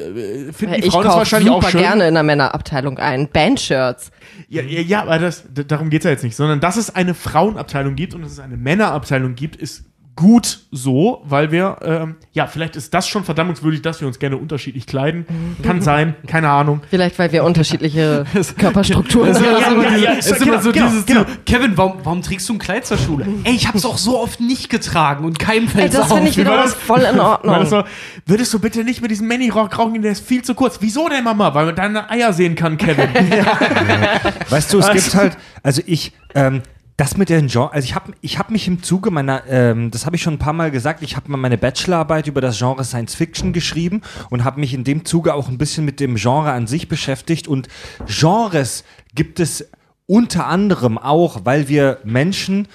äh, 0.48 0.52
finden 0.52 0.74
die 0.74 0.86
ich 0.86 0.92
Frauen 0.92 1.04
das 1.04 1.14
wahrscheinlich 1.14 1.52
auch 1.52 1.68
schön. 1.68 1.80
gerne 1.80 2.08
in 2.08 2.14
der 2.14 2.24
Männerabteilung 2.24 2.98
ein. 2.98 3.28
Bandshirts. 3.28 4.10
Ja, 4.48 4.62
ja, 4.62 4.80
ja, 4.80 5.02
aber 5.02 5.20
das, 5.20 5.44
darum 5.68 5.90
geht 5.90 6.00
es 6.00 6.06
ja 6.06 6.10
jetzt 6.10 6.24
nicht, 6.24 6.34
sondern 6.34 6.58
dass 6.58 6.76
es 6.76 6.92
eine 6.92 7.14
Frauenabteilung 7.14 7.94
gibt 7.94 8.14
und 8.14 8.22
dass 8.22 8.32
es 8.32 8.40
eine 8.40 8.56
Männerabteilung 8.56 9.36
gibt, 9.36 9.54
ist 9.54 9.84
gut 10.16 10.60
so, 10.70 11.22
weil 11.24 11.50
wir, 11.50 11.78
ähm, 11.82 12.16
ja, 12.32 12.46
vielleicht 12.46 12.76
ist 12.76 12.94
das 12.94 13.08
schon 13.08 13.24
verdammungswürdig, 13.24 13.82
dass 13.82 14.00
wir 14.00 14.06
uns 14.06 14.18
gerne 14.18 14.36
unterschiedlich 14.36 14.86
kleiden. 14.86 15.26
Kann 15.62 15.82
sein, 15.82 16.14
keine 16.26 16.50
Ahnung. 16.50 16.82
Vielleicht, 16.88 17.18
weil 17.18 17.32
wir 17.32 17.42
unterschiedliche 17.42 18.24
Körperstrukturen 18.58 19.34
haben. 19.34 19.44
so, 19.44 19.82
ja, 19.82 19.96
ja, 19.96 20.12
es 20.18 20.28
ja, 20.28 20.36
ist 20.36 20.42
immer 20.42 20.52
genau, 20.52 20.62
so 20.62 20.72
genau, 20.72 20.88
dieses, 20.88 21.06
genau. 21.06 21.24
Kevin, 21.46 21.76
warum, 21.76 21.96
warum 22.04 22.22
trägst 22.22 22.48
du 22.48 22.54
ein 22.54 22.58
Kleid 22.58 22.86
zur 22.86 22.98
Schule? 22.98 23.26
Ey, 23.42 23.54
ich 23.54 23.66
hab's 23.66 23.84
auch 23.84 23.98
so 23.98 24.18
oft 24.20 24.40
nicht 24.40 24.70
getragen 24.70 25.24
und 25.24 25.38
keinem 25.38 25.64
Ey, 25.64 25.70
fällt's 25.70 25.96
das 25.96 26.12
finde 26.12 26.28
ich 26.28 26.36
wieder 26.36 26.58
was 26.58 26.74
voll 26.86 27.00
in 27.00 27.18
Ordnung. 27.18 27.54
das 27.58 27.70
so, 27.70 27.82
würdest 28.26 28.54
du 28.54 28.60
bitte 28.60 28.84
nicht 28.84 29.02
mit 29.02 29.10
diesem 29.10 29.26
Mini-Rock 29.26 29.76
rauchen, 29.78 30.00
der 30.02 30.12
ist 30.12 30.24
viel 30.24 30.42
zu 30.42 30.54
kurz. 30.54 30.78
Wieso 30.80 31.08
denn, 31.08 31.24
Mama? 31.24 31.54
Weil 31.54 31.66
man 31.66 31.74
deine 31.74 32.08
Eier 32.08 32.32
sehen 32.32 32.54
kann, 32.54 32.76
Kevin. 32.76 33.08
Weißt 34.48 34.72
du, 34.72 34.78
es 34.78 34.88
Was? 34.88 34.92
gibt 34.94 35.14
halt, 35.14 35.36
also 35.62 35.82
ich, 35.86 36.12
ähm, 36.34 36.62
das 36.96 37.16
mit 37.16 37.28
den 37.28 37.48
Genre, 37.48 37.72
also 37.72 37.84
ich 37.84 37.94
habe 37.96 38.12
ich 38.20 38.38
hab 38.38 38.50
mich 38.50 38.68
im 38.68 38.82
Zuge 38.82 39.10
meiner, 39.10 39.42
ähm, 39.48 39.90
das 39.90 40.06
habe 40.06 40.14
ich 40.14 40.22
schon 40.22 40.34
ein 40.34 40.38
paar 40.38 40.52
Mal 40.52 40.70
gesagt, 40.70 41.02
ich 41.02 41.16
habe 41.16 41.28
mal 41.30 41.36
meine 41.36 41.58
Bachelorarbeit 41.58 42.28
über 42.28 42.40
das 42.40 42.56
Genre 42.58 42.84
Science 42.84 43.14
Fiction 43.16 43.52
geschrieben 43.52 44.02
und 44.30 44.44
habe 44.44 44.60
mich 44.60 44.74
in 44.74 44.84
dem 44.84 45.04
Zuge 45.04 45.34
auch 45.34 45.48
ein 45.48 45.58
bisschen 45.58 45.84
mit 45.84 45.98
dem 45.98 46.14
Genre 46.14 46.52
an 46.52 46.66
sich 46.68 46.88
beschäftigt 46.88 47.48
und 47.48 47.66
Genres 48.06 48.84
gibt 49.14 49.40
es 49.40 49.68
unter 50.06 50.46
anderem 50.46 50.96
auch, 50.98 51.40
weil 51.44 51.68
wir 51.68 51.98
Menschen, 52.04 52.68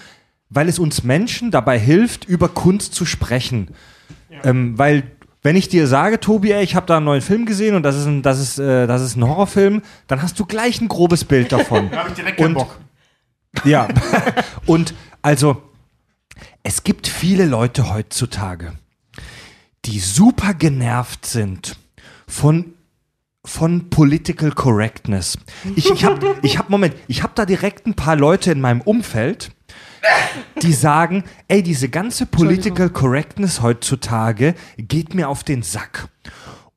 weil 0.50 0.68
es 0.68 0.80
uns 0.80 1.04
Menschen 1.04 1.50
dabei 1.52 1.80
hilft, 1.80 2.26
über 2.26 2.50
Kunst 2.50 2.94
zu 2.96 3.06
sprechen. 3.06 3.70
Ähm, 4.44 4.78
weil 4.78 5.04
wenn 5.44 5.56
ich 5.56 5.70
dir 5.70 5.88
sage, 5.88 6.20
Tobi, 6.20 6.52
ey, 6.52 6.64
ich 6.64 6.76
habe 6.76 6.86
da 6.88 6.98
einen 6.98 7.06
neuen 7.06 7.22
Film 7.22 7.46
gesehen 7.46 7.76
und 7.76 7.84
das 7.84 7.96
ist 7.96 8.06
ein, 8.06 8.22
das 8.22 8.40
ist, 8.41 8.60
äh, 8.60 8.86
das 8.88 9.02
ist 9.02 9.16
ein 9.16 9.26
Horrorfilm, 9.26 9.82
dann 10.08 10.22
hast 10.22 10.38
du 10.40 10.46
gleich 10.46 10.82
ein 10.82 10.90
grobes 10.90 11.24
Bild 11.24 11.52
davon. 11.54 11.90
Da 11.91 12.00
habe 12.00 12.10
ich 12.10 12.16
direkt 12.16 12.41
Und- 12.41 12.58
Ja. 13.63 13.88
Und 14.65 14.93
also, 15.21 15.61
es 16.63 16.84
gibt 16.84 17.07
viele 17.07 17.45
Leute 17.45 17.93
heutzutage, 17.93 18.73
die 19.85 19.99
super 19.99 20.53
genervt 20.53 21.26
sind 21.26 21.77
von 22.27 22.73
von 23.45 23.89
Political 23.89 24.51
Correctness. 24.51 25.38
Ich, 25.76 25.89
ich 25.89 26.03
habe, 26.03 26.35
ich 26.43 26.57
hab, 26.57 26.69
Moment, 26.69 26.93
ich 27.07 27.23
habe 27.23 27.34
da 27.35 27.45
direkt 27.45 27.88
ein 27.88 27.95
paar 27.95 28.15
Leute 28.15 28.51
in 28.51 28.59
meinem 28.59 28.81
Umfeld, 28.81 29.51
die 30.61 30.73
sagen, 30.73 31.23
ey, 31.47 31.63
diese 31.63 31.89
ganze 31.89 32.26
Political 32.26 32.89
Correctness 32.89 33.61
heutzutage 33.61 34.55
geht 34.77 35.13
mir 35.13 35.30
auf 35.30 35.43
den 35.43 35.63
Sack. 35.63 36.09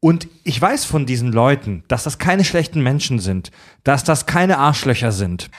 Und 0.00 0.28
ich 0.44 0.60
weiß 0.60 0.84
von 0.84 1.06
diesen 1.06 1.30
Leuten, 1.32 1.84
dass 1.88 2.04
das 2.04 2.18
keine 2.18 2.44
schlechten 2.44 2.82
Menschen 2.82 3.18
sind, 3.18 3.50
dass 3.84 4.02
das 4.02 4.26
keine 4.26 4.58
Arschlöcher 4.58 5.12
sind. 5.12 5.50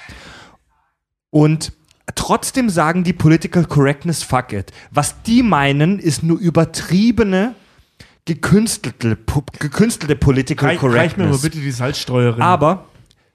Und 1.33 1.71
trotzdem 2.13 2.69
sagen 2.69 3.03
die 3.03 3.11
Political 3.13 3.65
Correctness 3.65 4.21
fuck 4.21 4.53
it. 4.53 4.71
Was 4.91 5.21
die 5.23 5.41
meinen, 5.41 5.97
ist 5.97 6.21
nur 6.21 6.37
übertriebene, 6.37 7.55
gekünstelte, 8.25 9.15
pu- 9.15 9.43
gekünstelte 9.59 10.15
Political 10.15 10.69
Reich, 10.69 10.83
reich 10.83 11.17
mir 11.17 11.23
mal 11.23 11.29
Correctness. 11.31 11.41
bitte 11.41 11.57
die 11.59 11.71
Salzstreuerin. 11.71 12.39
Aber, 12.41 12.85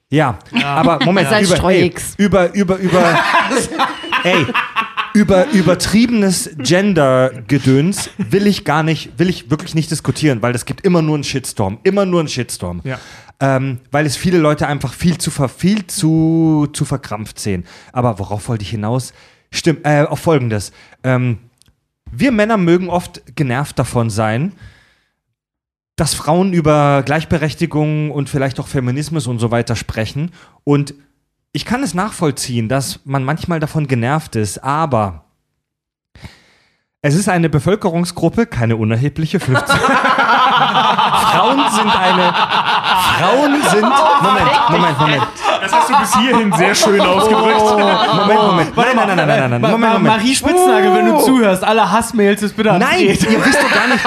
ja, 0.09 0.39
aber 0.63 1.03
Moment, 1.03 1.27
Salz 1.29 1.47
über, 1.49 1.57
Streu 1.57 1.73
ey, 1.73 1.85
X. 1.87 2.13
über, 2.17 2.53
über, 2.53 2.77
über, 2.77 3.19
ey, 4.23 4.45
über 5.13 5.47
übertriebenes 5.51 6.49
Gender-Gedöns 6.57 8.09
will 8.17 8.47
ich 8.47 8.63
gar 8.63 8.83
nicht, 8.83 9.17
will 9.19 9.29
ich 9.29 9.49
wirklich 9.51 9.75
nicht 9.75 9.91
diskutieren, 9.91 10.41
weil 10.41 10.55
es 10.55 10.65
gibt 10.65 10.85
immer 10.85 11.01
nur 11.01 11.15
einen 11.15 11.23
Shitstorm, 11.25 11.79
immer 11.83 12.05
nur 12.05 12.21
einen 12.21 12.29
Shitstorm. 12.29 12.79
Ja. 12.83 12.97
Ähm, 13.41 13.79
weil 13.91 14.05
es 14.05 14.17
viele 14.17 14.37
Leute 14.37 14.67
einfach 14.67 14.93
viel 14.93 15.17
zu, 15.17 15.31
viel 15.31 15.87
zu, 15.87 16.67
zu 16.73 16.83
verkrampft 16.83 17.39
sehen. 17.39 17.65
Aber 17.93 18.19
worauf 18.19 18.49
wollte 18.49 18.63
ich 18.63 18.69
hinaus? 18.69 19.13
Stimmt, 19.51 19.85
äh, 19.85 20.03
auf 20.03 20.19
Folgendes. 20.19 20.71
Ähm, 21.03 21.37
wir 22.11 22.31
Männer 22.31 22.57
mögen 22.57 22.89
oft 22.89 23.35
genervt 23.35 23.79
davon 23.79 24.09
sein, 24.09 24.53
dass 25.95 26.13
Frauen 26.13 26.53
über 26.53 27.03
Gleichberechtigung 27.03 28.11
und 28.11 28.29
vielleicht 28.29 28.59
auch 28.59 28.67
Feminismus 28.67 29.27
und 29.27 29.39
so 29.39 29.51
weiter 29.51 29.75
sprechen. 29.75 30.31
Und 30.63 30.93
ich 31.51 31.65
kann 31.65 31.83
es 31.83 31.93
nachvollziehen, 31.93 32.69
dass 32.69 33.01
man 33.05 33.23
manchmal 33.23 33.59
davon 33.59 33.87
genervt 33.87 34.35
ist, 34.35 34.63
aber 34.63 35.25
es 37.01 37.15
ist 37.15 37.29
eine 37.29 37.49
Bevölkerungsgruppe, 37.49 38.45
keine 38.45 38.75
unerhebliche, 38.75 39.39
15. 39.39 39.77
Frauen 40.29 41.59
sind 41.71 41.95
eine. 41.95 42.33
Frauen 43.17 43.61
sind. 43.69 43.81
Moment, 43.81 44.69
Moment, 44.69 44.99
Moment. 44.99 45.23
Das 45.61 45.73
hast 45.73 45.89
du 45.89 45.97
bis 45.97 46.17
hierhin 46.17 46.53
sehr 46.53 46.75
schön 46.75 47.01
ausgedrückt. 47.01 47.61
Moment, 47.61 48.41
Moment. 48.41 48.77
Nein, 48.77 48.85
nein, 48.95 49.07
nein, 49.07 49.27
nein, 49.27 49.49
nein, 49.49 49.61
Moment, 49.61 49.93
Moment. 49.93 50.03
Marie 50.03 50.35
Spitznagel, 50.35 50.93
wenn 50.93 51.05
du 51.07 51.19
zuhörst, 51.19 51.63
alle 51.63 51.91
Hassmails 51.91 52.41
ist 52.43 52.55
bitte 52.55 52.77
Nein, 52.77 52.99
ihr 53.01 53.09
wisst 53.09 53.61
doch 53.61 53.71
gar 53.71 53.87
nicht. 53.87 54.05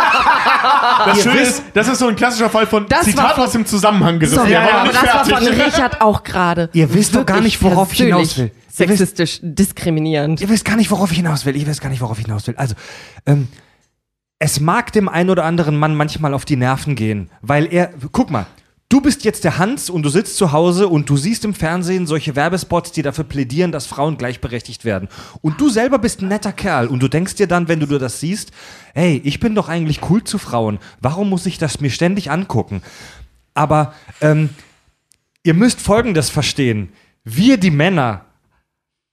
Das 1.05 1.23
Schöne 1.23 1.41
ist, 1.41 1.63
das 1.75 1.89
ist 1.89 1.99
so 1.99 2.09
ein 2.09 2.17
klassischer 2.17 2.51
Fall 2.51 2.67
von 2.67 2.87
Das 2.89 3.05
Zitat 3.05 3.39
aus 3.39 3.53
dem 3.53 3.67
Zusammenhang 3.67 4.19
gerissen. 4.19 4.39
Aber 4.39 4.83
nicht 4.83 4.95
das 4.95 5.31
war 5.31 5.39
von. 5.39 5.47
Richard 5.47 6.01
auch 6.01 6.23
gerade. 6.23 6.71
Ihr 6.73 6.93
wisst 6.93 7.15
doch 7.15 7.27
gar 7.27 7.41
nicht, 7.41 7.63
worauf 7.63 7.93
ich 7.93 7.99
hinaus 8.01 8.39
will. 8.39 8.51
Sexistisch, 8.69 9.39
diskriminierend. 9.43 10.41
Ihr 10.41 10.49
wisst 10.49 10.65
gar 10.65 10.77
nicht, 10.77 10.91
worauf 10.91 11.11
ich 11.11 11.19
hinaus 11.19 11.45
will. 11.45 11.55
Ich 11.57 11.69
weiß 11.69 11.81
gar 11.81 11.91
nicht, 11.91 12.01
worauf 12.01 12.19
ich 12.19 12.25
hinaus 12.25 12.47
will. 12.47 12.55
Also, 12.57 12.75
ähm, 13.27 13.49
es 14.45 14.59
mag 14.59 14.93
dem 14.93 15.09
einen 15.09 15.31
oder 15.31 15.45
anderen 15.45 15.77
Mann 15.77 15.95
manchmal 15.95 16.35
auf 16.35 16.45
die 16.45 16.57
Nerven 16.57 16.97
gehen, 16.97 17.31
weil 17.43 17.73
er, 17.73 17.93
guck 18.11 18.29
mal, 18.29 18.47
du 18.89 19.01
bist 19.01 19.25
jetzt 19.25 19.45
der 19.45 19.59
Hans 19.59 19.89
und 19.89 20.03
du 20.03 20.09
sitzt 20.09 20.37
zu 20.37 20.51
Hause 20.51 20.89
und 20.89 21.09
du 21.09 21.17
siehst 21.17 21.45
im 21.45 21.55
Fernsehen 21.55 22.09
solche 22.09 22.35
Werbespots, 22.35 22.91
die 22.91 23.03
dafür 23.03 23.23
plädieren, 23.23 23.71
dass 23.71 23.87
Frauen 23.87 24.19
gleichberechtigt 24.19 24.85
werden. 24.85 25.09
Und 25.43 25.61
du 25.61 25.69
selber 25.69 26.01
bist 26.01 26.23
ein 26.23 26.29
netter 26.29 26.53
Kerl 26.53 26.89
und 26.89 27.01
du 27.01 27.07
denkst 27.07 27.37
dir 27.37 27.47
dann, 27.47 27.69
wenn 27.69 27.79
du 27.79 27.87
das 27.87 28.19
siehst, 28.19 28.51
hey, 28.95 29.21
ich 29.23 29.39
bin 29.39 29.55
doch 29.55 29.69
eigentlich 29.69 30.11
cool 30.11 30.25
zu 30.25 30.39
Frauen. 30.39 30.81
Warum 31.01 31.31
muss 31.31 31.47
ich 31.47 31.59
das 31.59 31.81
mir 31.81 31.91
ständig 31.91 32.33
angucken? 32.33 32.83
Aber 33.55 33.95
ähm, 34.21 34.49
ihr 35.45 35.55
müsst 35.55 35.81
Folgendes 35.81 36.31
verstehen. 36.31 36.89
Wir, 37.23 37.59
die 37.59 37.71
Männer, 37.71 38.25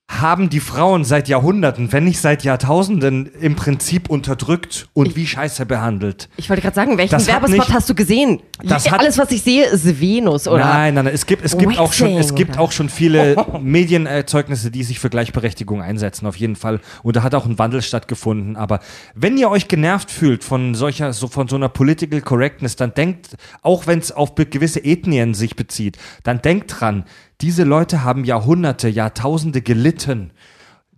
haben 0.09 0.49
die 0.49 0.59
Frauen 0.59 1.03
seit 1.05 1.27
Jahrhunderten, 1.27 1.93
wenn 1.93 2.03
nicht 2.03 2.19
seit 2.19 2.43
Jahrtausenden, 2.43 3.27
im 3.39 3.55
Prinzip 3.55 4.09
unterdrückt 4.09 4.89
und 4.93 5.15
wie 5.15 5.27
scheiße 5.27 5.67
behandelt. 5.67 6.29
Ich 6.35 6.49
wollte 6.49 6.63
gerade 6.63 6.75
sagen, 6.75 6.97
welchen 6.97 7.11
Das 7.11 7.27
Werbespot 7.27 7.59
nicht- 7.67 7.73
hast 7.73 7.89
du 7.89 7.93
gesehen? 7.93 8.41
Das 8.63 8.89
hat- 8.89 8.99
Alles, 9.01 9.19
was 9.19 9.29
ich 9.31 9.43
sehe, 9.43 9.65
ist 9.67 10.01
Venus, 10.01 10.47
oder? 10.47 10.65
Nein, 10.65 10.95
nein, 10.95 11.05
nein. 11.05 11.13
Es 11.13 11.27
gibt, 11.27 11.45
es 11.45 11.55
gibt, 11.55 11.77
auch, 11.77 11.93
schon, 11.93 12.17
es 12.17 12.33
gibt 12.33 12.53
oder? 12.53 12.61
auch 12.61 12.71
schon 12.71 12.89
viele 12.89 13.35
Medienerzeugnisse, 13.61 14.71
die 14.71 14.83
sich 14.83 14.99
für 14.99 15.11
Gleichberechtigung 15.11 15.81
einsetzen, 15.83 16.25
auf 16.25 16.35
jeden 16.37 16.55
Fall. 16.55 16.79
Und 17.03 17.15
da 17.15 17.21
hat 17.23 17.35
auch 17.35 17.45
ein 17.45 17.59
Wandel 17.59 17.81
stattgefunden. 17.83 18.55
Aber 18.55 18.79
wenn 19.13 19.37
ihr 19.37 19.49
euch 19.51 19.67
genervt 19.67 20.09
fühlt 20.09 20.43
von 20.43 20.73
solcher, 20.73 21.13
so 21.13 21.27
von 21.27 21.47
so 21.47 21.55
einer 21.55 21.69
Political 21.69 22.21
Correctness, 22.21 22.75
dann 22.75 22.93
denkt, 22.95 23.37
auch 23.61 23.85
wenn 23.85 23.99
es 23.99 24.11
auf 24.11 24.33
gewisse 24.35 24.83
Ethnien 24.83 25.35
sich 25.35 25.55
bezieht, 25.55 25.97
dann 26.23 26.41
denkt 26.41 26.79
dran, 26.79 27.05
diese 27.41 27.63
Leute 27.63 28.03
haben 28.03 28.23
Jahrhunderte, 28.25 28.89
Jahrtausende 28.89 29.61
gelitten. 29.61 30.31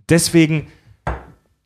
Deswegen 0.09 0.67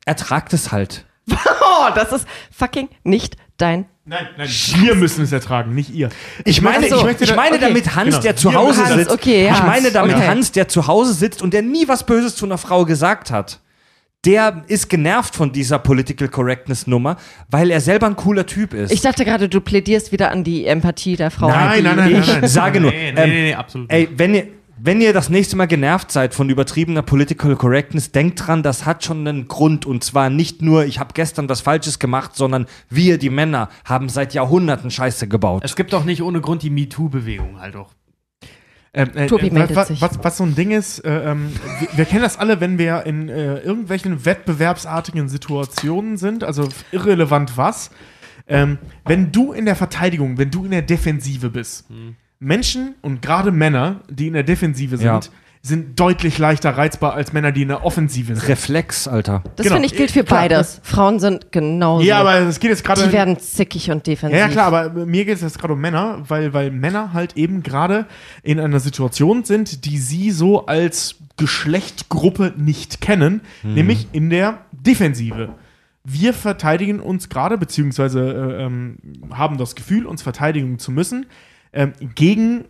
ertragt 0.04 0.52
es 0.52 0.72
halt. 0.72 1.04
Oh, 1.78 1.90
das 1.94 2.10
ist 2.10 2.26
fucking 2.52 2.88
nicht 3.04 3.36
dein. 3.58 3.84
Nein, 4.06 4.28
nein, 4.38 4.48
wir 4.48 4.94
müssen 4.94 5.24
es 5.24 5.32
ertragen, 5.32 5.74
nicht 5.74 5.90
ihr. 5.92 6.08
Ich 6.46 6.62
meine, 6.62 6.86
Ach 6.86 6.90
so, 6.90 6.96
ich, 6.98 7.02
möchte, 7.04 7.24
ich 7.24 7.30
da- 7.30 7.36
meine 7.36 7.56
okay. 7.56 7.64
damit 7.66 7.94
Hans, 7.94 8.10
Genau. 8.10 8.22
der 8.22 8.36
zu 8.36 8.54
Hause 8.54 8.80
müssen- 8.82 8.96
sitzt. 8.98 9.10
okay, 9.10 9.44
ich 9.46 9.50
Hans, 9.50 9.66
meine 9.66 9.90
damit 9.90 10.16
okay. 10.16 10.26
Hans, 10.26 10.52
der 10.52 10.68
zu 10.68 10.86
Hause 10.86 11.12
sitzt 11.12 11.42
und 11.42 11.52
der 11.52 11.60
nie 11.62 11.86
was 11.86 12.06
Böses 12.06 12.34
zu 12.36 12.46
einer 12.46 12.56
Frau 12.56 12.86
gesagt 12.86 13.30
hat. 13.30 13.60
Der 14.24 14.62
ist 14.68 14.88
genervt 14.88 15.34
von 15.36 15.52
dieser 15.52 15.78
Political 15.80 16.28
Correctness 16.28 16.86
Nummer, 16.86 17.16
weil 17.50 17.70
er 17.70 17.80
selber 17.82 18.06
ein 18.06 18.16
cooler 18.16 18.46
Typ 18.46 18.72
ist. 18.72 18.90
Ich 18.90 19.02
dachte 19.02 19.24
gerade, 19.26 19.48
du 19.50 19.60
plädierst 19.60 20.12
wieder 20.12 20.30
an 20.30 20.44
die 20.44 20.64
Empathie 20.64 21.16
der 21.16 21.30
Frau. 21.30 21.48
Nein, 21.48 21.82
nein, 21.84 21.96
nein, 21.96 22.12
nein, 22.12 22.22
ich 22.22 22.26
nein. 22.28 22.48
sage 22.48 22.80
nur, 22.80 22.90
Nee, 22.92 23.12
nee, 23.12 23.20
ähm, 23.22 23.28
nee, 23.28 23.42
nee, 23.48 23.54
absolut 23.54 23.90
ey, 23.92 24.08
wenn 24.16 24.34
ihr, 24.34 24.46
wenn 24.86 25.00
ihr 25.00 25.12
das 25.12 25.28
nächste 25.28 25.56
Mal 25.56 25.66
genervt 25.66 26.12
seid 26.12 26.32
von 26.32 26.48
übertriebener 26.48 27.02
Political 27.02 27.56
Correctness, 27.56 28.12
denkt 28.12 28.46
dran, 28.46 28.62
das 28.62 28.86
hat 28.86 29.04
schon 29.04 29.26
einen 29.26 29.48
Grund. 29.48 29.84
Und 29.84 30.04
zwar 30.04 30.30
nicht 30.30 30.62
nur, 30.62 30.84
ich 30.86 31.00
habe 31.00 31.12
gestern 31.12 31.48
was 31.48 31.60
Falsches 31.60 31.98
gemacht, 31.98 32.36
sondern 32.36 32.66
wir, 32.88 33.18
die 33.18 33.28
Männer, 33.28 33.68
haben 33.84 34.08
seit 34.08 34.32
Jahrhunderten 34.32 34.92
Scheiße 34.92 35.26
gebaut. 35.26 35.62
Es 35.64 35.74
gibt 35.74 35.92
doch 35.92 36.04
nicht 36.04 36.22
ohne 36.22 36.40
Grund 36.40 36.62
die 36.62 36.70
MeToo-Bewegung 36.70 37.60
halt 37.60 37.74
auch. 37.74 37.90
Ähm, 38.94 39.10
äh, 39.14 39.26
Tobi 39.26 39.48
äh, 39.48 39.50
meldet 39.50 39.76
was, 39.76 39.88
sich. 39.88 40.00
Was, 40.00 40.22
was 40.22 40.36
so 40.36 40.44
ein 40.44 40.54
Ding 40.54 40.70
ist, 40.70 41.00
äh, 41.00 41.32
ähm, 41.32 41.52
wir, 41.80 41.88
wir 41.98 42.04
kennen 42.04 42.22
das 42.22 42.38
alle, 42.38 42.60
wenn 42.60 42.78
wir 42.78 43.04
in 43.06 43.28
äh, 43.28 43.58
irgendwelchen 43.58 44.24
wettbewerbsartigen 44.24 45.28
Situationen 45.28 46.16
sind, 46.16 46.44
also 46.44 46.68
irrelevant 46.92 47.56
was. 47.56 47.90
Ähm, 48.46 48.78
wenn 49.04 49.32
du 49.32 49.52
in 49.52 49.66
der 49.66 49.74
Verteidigung, 49.74 50.38
wenn 50.38 50.52
du 50.52 50.64
in 50.64 50.70
der 50.70 50.82
Defensive 50.82 51.50
bist, 51.50 51.90
Menschen 52.38 52.94
und 53.02 53.22
gerade 53.22 53.50
Männer, 53.52 54.00
die 54.10 54.26
in 54.26 54.34
der 54.34 54.42
Defensive 54.42 54.96
sind, 54.98 55.06
Ja. 55.06 55.20
sind 55.62 55.98
deutlich 55.98 56.38
leichter 56.38 56.70
reizbar 56.76 57.14
als 57.14 57.32
Männer, 57.32 57.50
die 57.50 57.62
in 57.62 57.68
der 57.68 57.84
Offensive 57.84 58.34
sind. 58.36 58.48
Reflex, 58.48 59.08
Alter. 59.08 59.42
Das 59.56 59.64
Genau. 59.64 59.76
finde 59.76 59.86
ich 59.86 59.96
gilt 59.96 60.10
für 60.10 60.22
Klar, 60.22 60.40
beides. 60.42 60.80
Frauen 60.84 61.18
sind 61.18 61.50
genauso. 61.50 62.04
ja, 62.04 62.18
aber 62.20 62.34
es 62.40 62.60
geht 62.60 62.70
jetzt 62.70 62.84
gerade. 62.84 63.04
die 63.04 63.12
werden 63.12 63.38
zickig 63.38 63.90
und 63.90 64.06
defensiv. 64.06 64.38
Ja, 64.38 64.46
ja, 64.46 64.52
klar, 64.52 64.66
aber 64.72 65.06
mir 65.06 65.24
geht 65.24 65.36
es 65.36 65.40
jetzt 65.40 65.58
gerade 65.58 65.72
um 65.72 65.80
Männer, 65.80 66.22
weil, 66.28 66.52
weil 66.52 66.70
Männer 66.70 67.12
halt 67.14 67.36
eben 67.36 67.62
gerade 67.62 68.06
in 68.42 68.60
einer 68.60 68.80
Situation 68.80 69.44
sind, 69.44 69.84
die 69.86 69.98
sie 69.98 70.30
so 70.30 70.66
als 70.66 71.16
Geschlechtgruppe 71.38 72.52
nicht 72.56 73.00
kennen, 73.00 73.40
nämlich 73.62 74.08
in 74.12 74.30
der 74.30 74.58
Defensive. 74.72 75.50
Wir 76.04 76.32
verteidigen 76.32 77.00
uns 77.00 77.28
gerade, 77.28 77.58
beziehungsweise 77.58 78.20
äh, 78.20 78.62
ähm, 78.64 78.98
haben 79.32 79.58
das 79.58 79.74
Gefühl, 79.74 80.06
uns 80.06 80.22
verteidigen 80.22 80.78
zu 80.78 80.92
müssen, 80.92 81.26
ähm, 81.76 81.92
gegen 82.14 82.64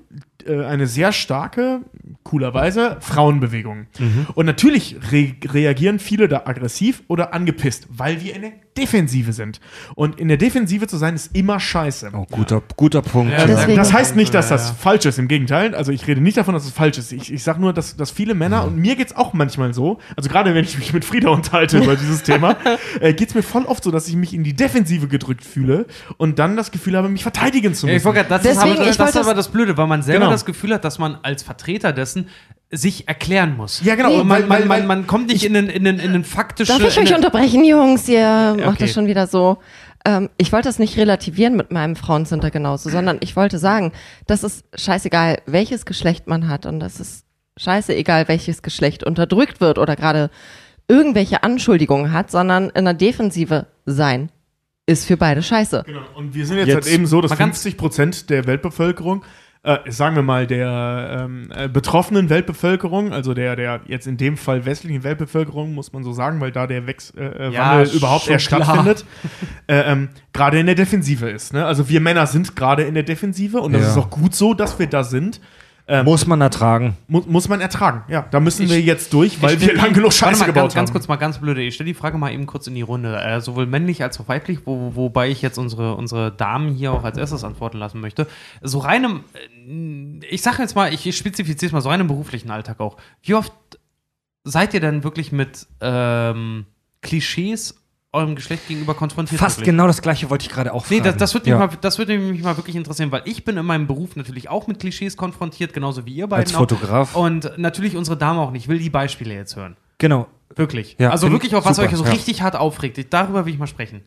eine 0.48 0.86
sehr 0.86 1.12
starke, 1.12 1.80
coolerweise, 2.22 2.96
Frauenbewegung. 3.00 3.86
Und 4.34 4.46
natürlich 4.46 4.96
re 5.12 5.34
reagieren 5.44 5.98
viele 5.98 6.28
da 6.28 6.42
aggressiv 6.46 7.02
oder 7.08 7.34
angepisst, 7.34 7.88
weil 7.90 8.22
wir 8.22 8.34
in 8.34 8.42
der 8.42 8.52
Defensive 8.76 9.32
sind. 9.32 9.58
Und 9.94 10.20
in 10.20 10.28
der 10.28 10.36
Defensive 10.36 10.86
zu 10.86 10.98
sein, 10.98 11.14
ist 11.14 11.34
immer 11.34 11.58
scheiße. 11.58 12.10
Oh, 12.12 12.26
guter, 12.30 12.62
guter 12.76 13.00
Punkt. 13.00 13.32
Ja, 13.32 13.46
Das 13.46 13.92
heißt 13.92 14.16
nicht, 14.16 14.34
dass 14.34 14.50
das 14.50 14.64
Ja, 14.64 14.68
ja. 14.68 14.74
falsch 14.78 15.06
ist, 15.06 15.18
im 15.18 15.28
Gegenteil. 15.28 15.74
Also 15.74 15.92
ich 15.92 16.06
rede 16.06 16.20
nicht 16.20 16.36
davon, 16.36 16.52
dass 16.52 16.66
es 16.66 16.72
falsch 16.72 16.98
ist. 16.98 17.10
Ich, 17.12 17.32
ich 17.32 17.42
sage 17.42 17.58
nur, 17.58 17.72
dass, 17.72 17.96
dass 17.96 18.10
viele 18.10 18.34
Männer, 18.34 18.64
und 18.66 18.76
mir 18.76 18.94
geht's 18.96 19.16
auch 19.16 19.32
manchmal 19.32 19.72
so, 19.72 19.98
also 20.14 20.28
gerade 20.28 20.54
wenn 20.54 20.64
ich 20.64 20.76
mich 20.78 20.92
mit 20.92 21.06
Frieda 21.06 21.30
unterhalte 21.30 21.78
über 21.78 21.96
dieses 21.96 22.22
Thema, 22.22 22.56
äh, 23.00 23.14
geht's 23.14 23.34
mir 23.34 23.42
voll 23.42 23.64
oft 23.64 23.82
so, 23.82 23.90
dass 23.90 24.08
ich 24.08 24.16
mich 24.16 24.34
in 24.34 24.44
die 24.44 24.54
Defensive 24.54 25.08
gedrückt 25.08 25.44
fühle 25.44 25.86
und 26.18 26.38
dann 26.38 26.54
das 26.56 26.70
Gefühl 26.70 26.98
habe, 26.98 27.08
mich 27.08 27.22
verteidigen 27.22 27.72
zu 27.72 27.86
Ja, 27.86 27.94
müssen. 27.94 28.00
ich 28.00 28.04
wollte 28.04 28.20
grad- 28.28 28.30
das 28.30 28.44
ist, 28.44 28.56
Deswegen, 28.56 28.72
aber, 28.80 28.90
ich 28.90 28.96
das 28.98 29.08
ist 29.08 29.14
wollte 29.14 29.20
aber 29.28 29.34
das 29.34 29.48
Blöde, 29.48 29.76
weil 29.78 29.86
man 29.86 30.02
selber 30.02 30.25
Genau. 30.26 30.32
das 30.34 30.44
Gefühl 30.44 30.72
hat, 30.74 30.84
dass 30.84 30.98
man 30.98 31.18
als 31.22 31.42
Vertreter 31.42 31.92
dessen 31.92 32.28
sich 32.70 33.06
erklären 33.08 33.56
muss. 33.56 33.80
Ja, 33.84 33.94
genau, 33.94 34.10
weil- 34.18 34.24
man, 34.24 34.48
weil- 34.48 34.60
man, 34.60 34.68
man, 34.68 34.86
man 34.86 35.06
kommt 35.06 35.28
nicht 35.28 35.44
in 35.44 35.54
den, 35.54 35.68
in 35.68 35.84
den, 35.84 35.98
in 35.98 36.12
den 36.12 36.24
faktischen. 36.24 36.78
Darf 36.78 36.88
ich 36.88 36.98
euch 36.98 37.14
unterbrechen, 37.14 37.64
Jungs? 37.64 38.08
Ihr 38.08 38.56
macht 38.58 38.66
okay. 38.68 38.76
das 38.80 38.92
schon 38.92 39.06
wieder 39.06 39.26
so. 39.26 39.58
Ähm, 40.04 40.30
ich 40.36 40.52
wollte 40.52 40.68
das 40.68 40.78
nicht 40.78 40.96
relativieren 40.96 41.56
mit 41.56 41.70
meinem 41.72 41.96
Frauencenter 41.96 42.50
genauso, 42.50 42.90
sondern 42.90 43.18
ich 43.20 43.36
wollte 43.36 43.58
sagen, 43.58 43.92
das 44.26 44.42
ist 44.44 44.64
scheißegal, 44.74 45.38
welches 45.46 45.84
Geschlecht 45.86 46.26
man 46.26 46.48
hat 46.48 46.66
und 46.66 46.80
das 46.80 47.00
ist 47.00 47.24
scheiße 47.56 47.94
egal, 47.94 48.28
welches 48.28 48.62
Geschlecht 48.62 49.04
unterdrückt 49.04 49.60
wird 49.60 49.78
oder 49.78 49.96
gerade 49.96 50.30
irgendwelche 50.88 51.42
Anschuldigungen 51.42 52.12
hat, 52.12 52.30
sondern 52.30 52.70
in 52.70 52.84
der 52.84 52.94
Defensive 52.94 53.66
sein 53.86 54.30
ist 54.86 55.06
für 55.06 55.16
beide 55.16 55.42
scheiße. 55.42 55.82
Genau. 55.84 56.00
Und 56.14 56.34
wir 56.34 56.46
sind 56.46 56.58
jetzt, 56.58 56.68
Jetzt 56.68 56.84
halt 56.84 56.94
eben 56.94 57.06
so, 57.06 57.20
dass 57.20 57.30
mal 57.30 57.36
ganz- 57.36 57.62
50 57.62 57.76
Prozent 57.76 58.30
der 58.30 58.46
Weltbevölkerung, 58.46 59.24
äh, 59.66 59.90
sagen 59.90 60.14
wir 60.14 60.22
mal 60.22 60.47
der 60.47 61.24
ähm, 61.26 61.51
äh, 61.55 61.68
betroffenen 61.68 62.30
Weltbevölkerung, 62.30 63.12
also 63.12 63.34
der, 63.34 63.56
der 63.56 63.80
jetzt 63.86 64.06
in 64.06 64.16
dem 64.16 64.36
Fall 64.36 64.64
westlichen 64.64 65.02
Weltbevölkerung, 65.02 65.74
muss 65.74 65.93
man 65.93 66.05
so 66.05 66.12
sagen, 66.12 66.40
weil 66.40 66.52
da 66.52 66.66
der 66.68 66.86
Wex 66.86 67.10
äh, 67.16 67.24
äh, 67.24 67.51
Ja, 67.52 67.78
Wandel 67.78 67.94
überhaupt 67.97 68.28
erst 68.28 68.47
klar. 68.48 68.62
stattfindet, 68.64 69.05
äh, 69.66 69.80
ähm, 69.93 70.09
gerade 70.32 70.60
in 70.60 70.66
der 70.66 70.76
Defensive 70.76 71.28
ist. 71.28 71.52
Ne? 71.52 71.66
Also 71.66 71.88
wir 71.88 72.01
Männer 72.01 72.26
sind 72.26 72.55
gerade 72.55 72.84
in 72.84 72.94
der 72.94 73.02
Defensive 73.02 73.60
und 73.60 73.72
das 73.72 73.82
Ja. 73.82 73.88
ist 73.90 73.97
auch 73.98 74.10
gut 74.10 74.34
so, 74.36 74.55
dass 74.55 74.78
wir 74.78 74.86
da 74.86 75.02
sind. 75.02 75.40
Muss 76.04 76.26
man 76.26 76.40
ertragen. 76.40 76.96
Mu 77.06 77.22
muss 77.28 77.48
man 77.48 77.60
ertragen. 77.60 78.02
Ja, 78.08 78.22
da 78.30 78.40
müssen 78.40 78.64
Ich- 78.64 78.70
wir 78.70 78.80
jetzt 78.80 79.12
durch, 79.12 79.40
weil 79.40 79.60
wir 79.60 79.72
lang 79.74 79.92
genug 79.92 80.12
Scheiße 80.12 80.40
mal, 80.40 80.46
gebaut 80.46 80.62
ganz, 80.62 80.74
ganz 80.74 80.88
haben. 80.88 80.92
kurz 80.94 81.06
mal 81.08 81.14
ganz 81.16 81.38
blöde. 81.38 81.62
Ich 81.62 81.74
stelle 81.74 81.86
die 81.86 81.94
Frage 81.94 82.18
mal 82.18 82.32
eben 82.32 82.46
kurz 82.46 82.66
in 82.66 82.74
die 82.74 82.82
Runde. 82.82 83.16
Äh, 83.20 83.40
sowohl 83.40 83.66
männlich 83.66 84.02
als 84.02 84.18
auch 84.18 84.26
weiblich, 84.26 84.60
wo, 84.66 84.96
wobei 84.96 85.28
ich 85.28 85.42
jetzt 85.42 85.58
unsere, 85.58 85.94
unsere 85.94 86.32
Damen 86.32 86.74
hier 86.74 86.92
auch 86.92 87.04
als 87.04 87.16
erstes 87.18 87.44
antworten 87.44 87.78
lassen 87.78 88.00
möchte. 88.00 88.26
So 88.62 88.80
rein 88.80 89.04
im, 89.04 90.20
äh, 90.22 90.26
ich 90.28 90.42
sage 90.42 90.60
jetzt 90.62 90.74
mal, 90.74 90.92
ich 90.92 91.16
spezifiziere 91.16 91.68
es 91.68 91.72
mal 91.72 91.80
so 91.82 91.88
rein 91.88 92.00
im 92.00 92.08
beruflichen 92.08 92.50
Alltag 92.50 92.80
auch. 92.80 92.96
Wie 93.22 93.34
oft 93.34 93.52
seid 94.42 94.74
ihr 94.74 94.80
denn 94.80 95.04
wirklich 95.04 95.30
mit 95.30 95.68
ähm, 95.80 96.66
Klischees 97.00 97.80
eurem 98.16 98.34
Geschlecht 98.34 98.66
gegenüber 98.66 98.94
konfrontiert? 98.94 99.38
Fast 99.40 99.59
wirklich? 99.59 99.72
genau 99.72 99.86
das 99.86 100.02
gleiche 100.02 100.28
wollte 100.30 100.47
ich 100.47 100.51
gerade 100.52 100.72
auch 100.72 100.88
Nee, 100.90 100.97
fragen. 100.98 101.05
das, 101.10 101.16
das, 101.16 101.34
würde 101.34 101.51
Ja. 101.51 101.59
mich 101.59 101.70
mal, 101.72 101.78
das 101.80 101.98
würde 101.98 102.18
mich 102.18 102.43
mal 102.43 102.56
wirklich 102.56 102.74
interessieren, 102.76 103.12
weil 103.12 103.22
ich 103.24 103.44
bin 103.44 103.56
in 103.56 103.64
meinem 103.66 103.86
Beruf 103.86 104.16
natürlich 104.16 104.48
auch 104.48 104.66
mit 104.66 104.80
Klischees 104.80 105.16
konfrontiert, 105.16 105.72
genauso 105.72 106.05
wie 106.06 106.14
ihr 106.14 106.26
beiden 106.26 106.44
Als 106.47 106.55
auch. 106.55 106.59
Fotograf. 106.60 107.14
Und 107.14 107.52
natürlich 107.56 107.97
unsere 107.97 108.16
Dame 108.16 108.40
auch 108.40 108.51
nicht. 108.51 108.64
Ich 108.64 108.68
will 108.68 108.78
die 108.78 108.90
Beispiele 108.90 109.34
jetzt 109.34 109.55
hören. 109.56 109.76
Genau. 109.98 110.26
Wirklich. 110.55 110.97
Ja, 110.98 111.10
also 111.10 111.30
wirklich, 111.30 111.52
ich 111.52 111.56
auf 111.56 111.64
was 111.64 111.76
super, 111.76 111.88
euch 111.88 111.97
so 111.97 112.05
ja. 112.05 112.10
richtig 112.10 112.43
hart 112.43 112.56
aufregt. 112.56 112.98
Ich, 112.98 113.09
darüber 113.09 113.44
will 113.47 113.52
ich 113.52 113.59
mal 113.59 113.66
sprechen. 113.66 114.02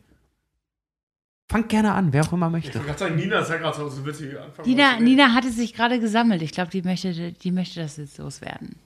Fangt 1.48 1.68
gerne 1.68 1.92
an, 1.94 2.12
wer 2.12 2.22
auch 2.24 2.32
immer 2.32 2.48
möchte. 2.48 2.74
wollte 2.74 2.86
gerade 2.86 2.98
sagen, 2.98 3.16
Nina 3.16 3.40
ist 3.40 3.50
ja 3.50 3.56
gerade 3.56 3.76
so, 3.76 3.88
so 3.88 4.06
witzig 4.06 4.38
anfangen. 4.38 4.68
Nina, 4.68 5.00
Nina 5.00 5.34
hatte 5.34 5.50
sich 5.50 5.74
gerade 5.74 5.98
gesammelt. 5.98 6.42
Ich 6.42 6.52
glaube, 6.52 6.70
die 6.70 6.82
möchte, 6.82 7.32
die 7.32 7.50
möchte 7.50 7.80
das 7.80 7.96
jetzt 7.96 8.18
loswerden. 8.18 8.76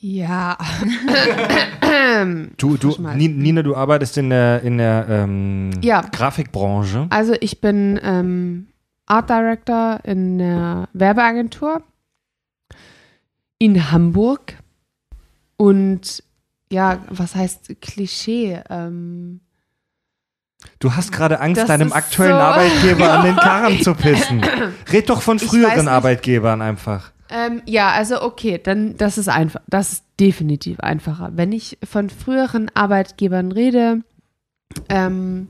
Ja. 0.00 0.56
Du, 2.56 2.76
du, 2.76 2.94
Nina, 3.14 3.62
du 3.62 3.74
arbeitest 3.76 4.18
in 4.18 4.30
der, 4.30 4.62
in 4.62 4.78
der 4.78 5.06
ähm, 5.08 5.70
Ja. 5.82 6.02
Grafikbranche. 6.02 7.06
Also 7.10 7.34
ich 7.40 7.60
bin 7.60 7.98
ähm, 8.02 8.68
Art 9.06 9.30
Director 9.30 10.00
in 10.04 10.40
einer 10.40 10.88
Werbeagentur 10.92 11.82
in 13.58 13.90
Hamburg. 13.90 14.54
Und 15.56 16.22
ja, 16.70 16.98
was 17.08 17.34
heißt 17.34 17.76
Klischee? 17.80 18.60
Ähm, 18.68 19.40
Du 20.80 20.94
hast 20.94 21.12
gerade 21.12 21.40
Angst, 21.40 21.60
Das 21.62 21.68
deinem 21.68 21.92
aktuellen 21.92 22.32
so- 22.32 22.38
Arbeitgeber 22.38 23.12
an 23.18 23.24
den 23.24 23.36
Karren 23.36 23.80
zu 23.80 23.94
pissen. 23.94 24.42
Red 24.92 25.08
doch 25.08 25.22
von 25.22 25.38
früheren. 25.38 25.88
Arbeitgebern 25.88 26.62
einfach. 26.62 27.12
Ähm, 27.30 27.62
ja, 27.66 27.90
also 27.90 28.22
okay, 28.22 28.58
dann 28.62 28.96
das 28.96 29.18
ist 29.18 29.28
einfach, 29.28 29.60
das 29.66 29.92
ist 29.92 30.04
definitiv 30.18 30.80
einfacher. 30.80 31.30
Wenn 31.34 31.52
ich 31.52 31.78
von 31.84 32.10
früheren 32.10 32.70
Arbeitgebern 32.74 33.52
rede, 33.52 34.02
ähm, 34.88 35.48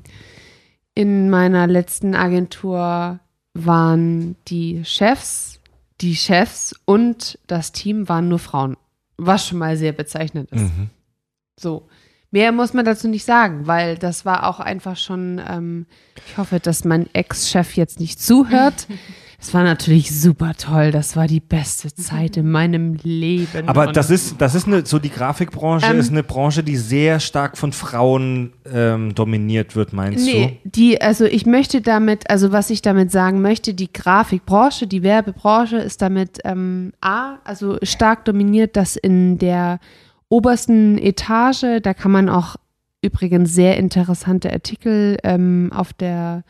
in 0.95 1.31
meiner 1.31 1.67
letzten 1.67 2.15
Agentur 2.15 3.21
waren 3.55 4.37
die 4.49 4.85
Chefs, 4.85 5.61
die 6.01 6.17
Chefs 6.17 6.75
und 6.85 7.39
das 7.47 7.73
Team 7.73 8.09
waren 8.09 8.29
nur 8.29 8.39
Frauen, 8.39 8.77
was 9.17 9.47
schon 9.47 9.59
mal 9.59 9.77
sehr 9.77 9.93
bezeichnend 9.93 10.51
ist. 10.51 10.63
Mhm. 10.63 10.91
So. 11.59 11.89
Mehr 12.31 12.53
muss 12.53 12.75
man 12.75 12.85
dazu 12.85 13.09
nicht 13.09 13.25
sagen, 13.25 13.67
weil 13.67 13.97
das 13.97 14.27
war 14.27 14.47
auch 14.47 14.61
einfach 14.61 14.99
schon, 14.99 15.41
ähm, 15.49 15.87
ich 16.27 16.37
hoffe, 16.37 16.61
dass 16.61 16.85
mein 16.85 17.09
Ex-Chef 17.15 17.75
jetzt 17.75 18.01
nicht 18.01 18.21
zuhört. 18.21 18.87
Es 19.41 19.55
war 19.55 19.63
natürlich 19.63 20.11
super 20.21 20.55
toll. 20.59 20.91
Das 20.91 21.15
war 21.15 21.29
die 21.29 21.39
beste 21.39 21.95
Zeit 21.95 22.37
in 22.37 22.51
meinem 22.51 22.97
Leben. 23.05 23.69
Aber 23.69 23.87
Und- 23.87 23.97
das 23.97 24.11
ist, 24.11 24.41
das 24.41 24.57
ist 24.57 24.67
eine, 24.67 24.85
so 24.85 24.99
die 24.99 25.11
Grafikbranche 25.11 25.87
Ähm, 25.87 26.01
ist 26.01 26.11
eine 26.11 26.25
Branche, 26.25 26.65
die 26.65 26.77
sehr 26.77 27.21
stark 27.21 27.57
von 27.57 27.73
Frauen 27.73 28.53
ähm, 28.71 29.15
dominiert 29.15 29.77
wird, 29.77 29.93
meinst 29.93 30.25
Nee, 30.25 30.59
die, 30.65 31.01
also 31.01 31.25
ich 31.25 31.47
möchte 31.47 31.81
damit, 31.81 32.29
also 32.29 32.51
was 32.51 32.69
ich 32.71 32.83
damit 32.83 33.13
sagen 33.13 33.41
möchte, 33.41 33.75
die 33.75 33.93
Grafikbranche, 33.93 34.89
die 34.89 35.05
Werbebranche 35.05 35.77
ist 35.77 36.03
damit 36.03 36.41
ähm, 36.45 36.93
A, 37.01 37.37
also 37.45 37.79
stark 37.85 38.25
dominiert, 38.25 38.75
dass 38.75 38.97
in 38.97 39.39
der 39.39 39.79
obersten 40.29 40.99
Etage, 40.99 41.81
da 41.81 41.95
kann 41.95 42.11
man 42.11 42.29
auch 42.29 42.57
übrigens 43.03 43.55
sehr 43.55 43.77
interessante 43.77 44.53
Artikel 44.53 45.17
ähm, 45.23 45.71
auf 45.73 45.93
der 45.93 46.43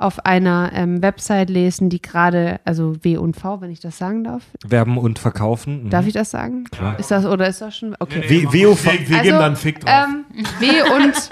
auf 0.00 0.24
einer 0.24 0.70
ähm, 0.74 1.02
Website 1.02 1.50
lesen, 1.50 1.90
die 1.90 2.00
gerade, 2.00 2.60
also 2.64 2.94
W 3.02 3.16
und 3.16 3.34
V, 3.36 3.60
wenn 3.60 3.70
ich 3.72 3.80
das 3.80 3.98
sagen 3.98 4.22
darf. 4.24 4.44
Werben 4.66 4.96
und 4.96 5.18
verkaufen. 5.18 5.84
Mhm. 5.84 5.90
Darf 5.90 6.06
ich 6.06 6.12
das 6.14 6.30
sagen? 6.30 6.64
Ist 6.98 7.10
das 7.10 7.26
oder 7.26 7.48
ist 7.48 7.60
das 7.60 7.76
schon? 7.76 7.96
Okay. 7.98 8.22
W- 8.28 8.44
WOV, 8.46 8.84
Wir, 8.84 9.08
wir 9.08 9.18
geben 9.22 9.38
da 9.38 9.46
einen 9.46 9.56
Fick 9.56 9.80
drauf. 9.80 10.06
ähm, 10.08 10.24
W 10.60 10.82
und 10.94 11.30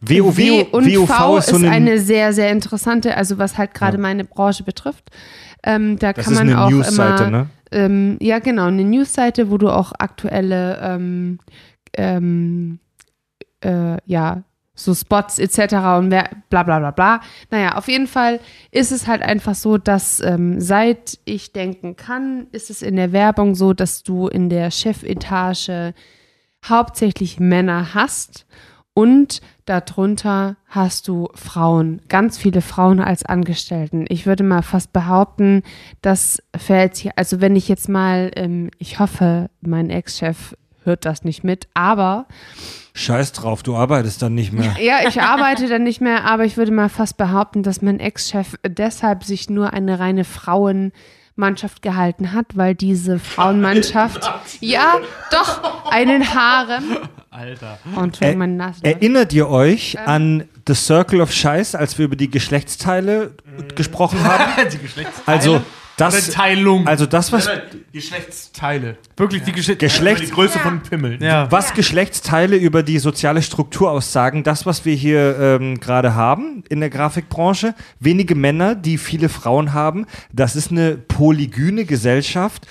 WO, 0.00 0.36
W 0.36 0.64
und 0.72 0.86
WOV 0.92 1.08
V 1.08 1.36
ist 1.38 1.46
so 1.46 1.56
ist 1.56 1.62
eine, 1.62 1.70
eine 1.70 1.98
sehr, 2.00 2.32
sehr 2.32 2.50
interessante, 2.50 3.16
also 3.16 3.38
was 3.38 3.56
halt 3.56 3.72
gerade 3.72 3.98
meine 3.98 4.24
Branche 4.24 4.64
betrifft. 4.64 5.10
Ähm, 5.62 5.96
da 6.00 6.12
das 6.12 6.24
kann 6.24 6.34
ist 6.34 6.38
man 6.40 6.48
eine 6.48 6.60
auch 6.60 6.70
Newsseite, 6.70 7.22
immer, 7.24 7.30
ne? 7.30 7.46
ähm, 7.70 8.16
ja 8.20 8.40
genau, 8.40 8.66
eine 8.66 8.82
Newsseite, 8.82 9.48
wo 9.48 9.58
du 9.58 9.68
auch 9.70 9.92
aktuelle, 9.96 10.80
ähm, 10.82 11.38
ähm, 11.96 12.80
äh, 13.60 13.98
ja, 14.06 14.42
so 14.74 14.94
Spots 14.94 15.38
etc. 15.38 15.74
und 15.98 16.10
wer, 16.10 16.30
bla 16.48 16.62
bla 16.62 16.78
bla 16.78 16.90
bla. 16.90 17.20
Naja, 17.50 17.76
auf 17.76 17.88
jeden 17.88 18.06
Fall 18.06 18.40
ist 18.70 18.92
es 18.92 19.06
halt 19.06 19.22
einfach 19.22 19.54
so, 19.54 19.78
dass 19.78 20.20
ähm, 20.20 20.60
seit 20.60 21.18
ich 21.24 21.52
denken 21.52 21.96
kann, 21.96 22.46
ist 22.52 22.70
es 22.70 22.82
in 22.82 22.96
der 22.96 23.12
Werbung 23.12 23.54
so, 23.54 23.72
dass 23.72 24.02
du 24.02 24.28
in 24.28 24.48
der 24.48 24.70
Chefetage 24.70 25.94
hauptsächlich 26.64 27.40
Männer 27.40 27.94
hast 27.94 28.46
und 28.94 29.40
darunter 29.64 30.56
hast 30.66 31.08
du 31.08 31.28
Frauen, 31.34 32.02
ganz 32.08 32.36
viele 32.36 32.60
Frauen 32.60 33.00
als 33.00 33.24
Angestellten. 33.24 34.04
Ich 34.08 34.26
würde 34.26 34.44
mal 34.44 34.62
fast 34.62 34.92
behaupten, 34.92 35.62
das 36.02 36.42
fällt 36.56 36.96
hier, 36.96 37.12
also 37.16 37.40
wenn 37.40 37.56
ich 37.56 37.68
jetzt 37.68 37.88
mal, 37.88 38.30
ähm, 38.36 38.70
ich 38.78 38.98
hoffe, 38.98 39.50
mein 39.60 39.90
Ex-Chef 39.90 40.54
hört 40.84 41.04
das 41.04 41.24
nicht 41.24 41.44
mit, 41.44 41.68
aber 41.74 42.26
Scheiß 42.94 43.32
drauf, 43.32 43.62
du 43.62 43.74
arbeitest 43.74 44.20
dann 44.20 44.34
nicht 44.34 44.52
mehr. 44.52 44.76
ja, 44.80 45.08
ich 45.08 45.20
arbeite 45.22 45.66
dann 45.68 45.82
nicht 45.82 46.00
mehr, 46.02 46.24
aber 46.24 46.44
ich 46.44 46.56
würde 46.58 46.72
mal 46.72 46.88
fast 46.90 47.16
behaupten, 47.16 47.62
dass 47.62 47.80
mein 47.80 48.00
Ex-Chef 48.00 48.56
deshalb 48.66 49.24
sich 49.24 49.48
nur 49.48 49.72
eine 49.72 49.98
reine 49.98 50.24
Frauenmannschaft 50.24 51.80
gehalten 51.82 52.32
hat, 52.32 52.46
weil 52.54 52.74
diese 52.74 53.18
Frauenmannschaft, 53.18 54.30
ja, 54.60 54.96
doch, 55.30 55.90
einen 55.90 56.34
Harem. 56.34 56.98
Alter. 57.30 57.78
Oh, 57.96 58.00
Entschuldigung, 58.00 58.40
meine 58.40 58.52
Nase. 58.56 58.84
Erinnert 58.84 59.32
ihr 59.32 59.48
euch 59.48 59.94
Ähm. 59.94 60.08
an 60.08 60.48
The 60.68 60.74
Circle 60.74 61.22
of 61.22 61.32
Scheiß, 61.32 61.74
als 61.74 61.96
wir 61.96 62.04
über 62.04 62.16
die 62.16 62.30
Geschlechtsteile 62.30 63.32
gesprochen 63.74 64.22
haben? 64.22 64.44
Die 64.72 64.78
Geschlechtsteile. 64.78 65.38
Also 65.38 65.62
das, 65.96 66.30
Teilung. 66.30 66.86
also 66.86 67.06
das, 67.06 67.32
was 67.32 67.48
Geschlechtsteile. 67.92 68.96
Wirklich 69.16 69.42
die 69.42 69.52
Geschichte. 69.52 69.76
Geschlechts, 69.86 70.26
Die 70.28 70.32
Größe 70.34 70.58
von 70.58 70.80
Pimmeln. 70.80 71.22
Ja. 71.22 71.50
was 71.50 71.74
Geschlechtsteile 71.74 72.56
über 72.56 72.82
die 72.82 72.98
soziale 72.98 73.42
Struktur 73.42 73.90
aussagen, 73.90 74.42
das, 74.42 74.66
was 74.66 74.84
wir 74.84 74.94
hier 74.94 75.38
ähm, 75.38 75.78
gerade 75.80 76.14
haben 76.14 76.64
in 76.68 76.80
der 76.80 76.90
Grafikbranche, 76.90 77.74
wenige 78.00 78.34
Männer, 78.34 78.74
die 78.74 78.98
viele 78.98 79.28
Frauen 79.28 79.72
haben, 79.72 80.06
das 80.32 80.56
ist 80.56 80.70
eine 80.70 80.96
polygyne 80.96 81.84
Gesellschaft. 81.84 82.66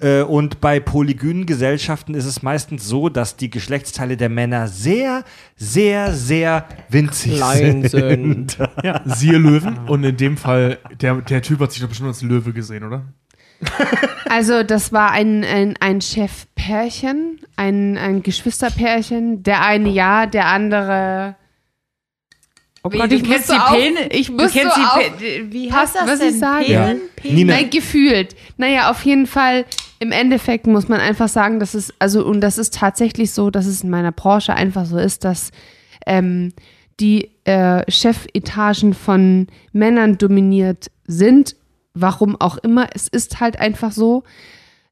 Äh, 0.00 0.22
und 0.22 0.60
bei 0.60 0.80
polygynen 0.80 1.46
Gesellschaften 1.46 2.14
ist 2.14 2.24
es 2.26 2.42
meistens 2.42 2.86
so, 2.86 3.08
dass 3.08 3.36
die 3.36 3.50
Geschlechtsteile 3.50 4.16
der 4.16 4.28
Männer 4.28 4.68
sehr, 4.68 5.24
sehr, 5.56 6.12
sehr 6.12 6.66
winzig 6.88 7.36
Klein 7.36 7.88
sind. 7.88 8.50
sind. 8.50 8.58
Ja, 8.82 9.00
siehe 9.04 9.38
Löwen. 9.38 9.78
Und 9.86 10.04
in 10.04 10.16
dem 10.16 10.36
Fall, 10.36 10.78
der, 11.00 11.14
der 11.22 11.40
Typ 11.40 11.60
hat 11.60 11.72
sich 11.72 11.80
doch 11.80 11.88
bestimmt 11.88 12.08
als 12.08 12.22
Löwe 12.22 12.52
gesehen, 12.52 12.73
oder? 12.82 13.04
Also 14.28 14.62
das 14.62 14.92
war 14.92 15.12
ein, 15.12 15.44
ein, 15.44 15.76
ein 15.80 16.00
Chefpärchen, 16.00 17.40
ein, 17.56 17.96
ein 17.96 18.22
Geschwisterpärchen. 18.22 19.42
Der 19.42 19.62
eine 19.62 19.88
ja, 19.90 20.26
der 20.26 20.46
andere. 20.46 21.36
Oh 22.82 22.90
Gott, 22.90 23.10
du 23.10 23.16
ich 23.16 23.24
kennst 23.24 23.50
die 23.50 23.56
Pillen. 23.70 23.96
ich 24.10 24.26
du 24.26 24.32
muss 24.34 24.52
kennst 24.52 24.74
so 24.74 24.82
die 25.20 25.52
wie 25.52 25.72
heißt, 25.72 25.94
das 25.94 26.06
was 26.06 26.18
denn? 26.18 26.28
ich 26.30 26.38
sage? 26.38 26.72
Ja. 26.72 26.94
Nein, 27.22 27.70
gefühlt. 27.70 28.34
Naja, 28.56 28.90
auf 28.90 29.04
jeden 29.04 29.26
Fall, 29.26 29.64
im 30.00 30.12
Endeffekt 30.12 30.66
muss 30.66 30.88
man 30.88 31.00
einfach 31.00 31.28
sagen, 31.28 31.60
dass 31.60 31.74
es, 31.74 31.94
also, 31.98 32.26
und 32.26 32.40
das 32.40 32.58
ist 32.58 32.74
tatsächlich 32.74 33.30
so, 33.30 33.50
dass 33.50 33.66
es 33.66 33.82
in 33.82 33.90
meiner 33.90 34.12
Branche 34.12 34.54
einfach 34.54 34.84
so 34.84 34.98
ist, 34.98 35.24
dass 35.24 35.50
ähm, 36.06 36.52
die 37.00 37.30
äh, 37.44 37.90
Chefetagen 37.90 38.94
von 38.94 39.46
Männern 39.72 40.18
dominiert 40.18 40.90
sind. 41.06 41.56
Warum 41.94 42.40
auch 42.40 42.58
immer. 42.58 42.88
Es 42.92 43.08
ist 43.08 43.40
halt 43.40 43.58
einfach 43.58 43.92
so. 43.92 44.24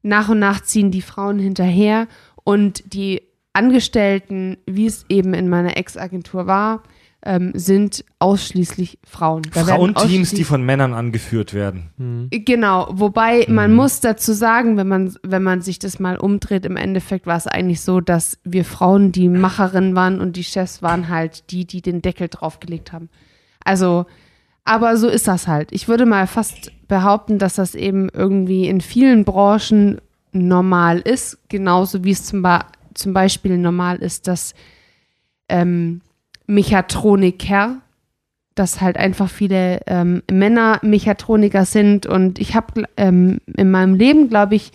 Nach 0.03 0.29
und 0.29 0.39
nach 0.39 0.63
ziehen 0.63 0.91
die 0.91 1.03
Frauen 1.03 1.39
hinterher 1.39 2.09
und 2.45 2.93
die 2.93 3.23
Angestellten, 3.53 4.57
wie 4.67 4.87
es 4.87 5.05
eben 5.09 5.35
in 5.35 5.49
meiner 5.49 5.77
Ex-Agentur 5.77 6.47
war, 6.47 6.83
ähm, 7.25 7.53
sind 7.55 8.05
ausschließlich 8.19 8.99
Frauen. 9.05 9.43
Da 9.55 9.65
Frauenteams, 9.65 10.31
die 10.31 10.45
von 10.45 10.65
Männern 10.65 10.93
angeführt 10.93 11.55
werden. 11.55 12.29
Genau, 12.31 12.89
wobei 12.91 13.47
man 13.49 13.75
muss 13.75 14.01
dazu 14.01 14.33
sagen, 14.33 14.77
wenn 14.77 14.89
man, 14.89 15.15
wenn 15.23 15.43
man 15.43 15.61
sich 15.61 15.79
das 15.79 16.01
mal 16.01 16.17
umdreht, 16.17 16.67
im 16.67 16.77
Endeffekt 16.77 17.27
war 17.27 17.37
es 17.37 17.47
eigentlich 17.47 17.81
so, 17.81 18.01
dass 18.01 18.39
wir 18.43 18.65
Frauen 18.65 19.13
die 19.13 19.29
Macherinnen 19.29 19.95
waren 19.95 20.21
und 20.21 20.37
die 20.37 20.45
Chefs 20.45 20.83
waren 20.83 21.09
halt 21.09 21.51
die, 21.53 21.65
die 21.65 21.83
den 21.83 22.03
Deckel 22.03 22.29
draufgelegt 22.29 22.93
haben. 22.93 23.09
Also, 23.65 24.07
aber 24.65 24.97
so 24.97 25.09
ist 25.09 25.29
das 25.29 25.49
halt. 25.49 25.71
Ich 25.73 25.89
würde 25.89 26.07
mal 26.07 26.27
fast 26.27 26.73
behaupten, 26.89 27.39
dass 27.39 27.55
das 27.55 27.75
eben 27.75 28.09
irgendwie 28.13 28.69
in 28.69 28.81
vielen 28.81 29.25
Branchen 29.25 30.01
normal 30.33 31.01
ist, 31.01 31.39
genauso 31.49 32.05
wie 32.05 32.13
es 32.13 32.25
zum, 32.25 32.43
Ba- 32.43 32.67
zum 32.95 33.13
Beispiel 33.13 33.59
normal 33.59 33.97
ist, 33.99 34.29
dass 34.29 34.55
ähm, 35.49 36.01
Mechatroniker 36.47 37.79
dass 38.55 38.83
halt 38.83 38.99
einfach 38.99 39.31
viele 39.31 39.81
ähm, 39.87 40.23
Männer 40.31 40.79
Mechatroniker 40.83 41.65
sind 41.65 42.05
und 42.05 42.39
ich 42.39 42.55
habe 42.55 42.85
ähm, 42.99 43.41
in 43.57 43.71
meinem 43.71 43.95
Leben, 43.95 44.29
glaube 44.29 44.57
ich, 44.57 44.73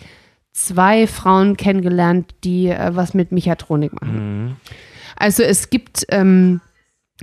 zwei 0.52 1.06
Frauen 1.06 1.56
kennengelernt, 1.56 2.34
die 2.42 2.66
äh, 2.70 2.90
was 2.96 3.14
mit 3.14 3.30
Mechatronik 3.30 3.92
machen. 3.92 4.56
Also 5.14 5.44
es 5.44 5.70
gibt, 5.70 6.06
ähm, 6.08 6.60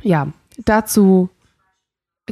ja, 0.02 0.30
dazu 0.64 1.30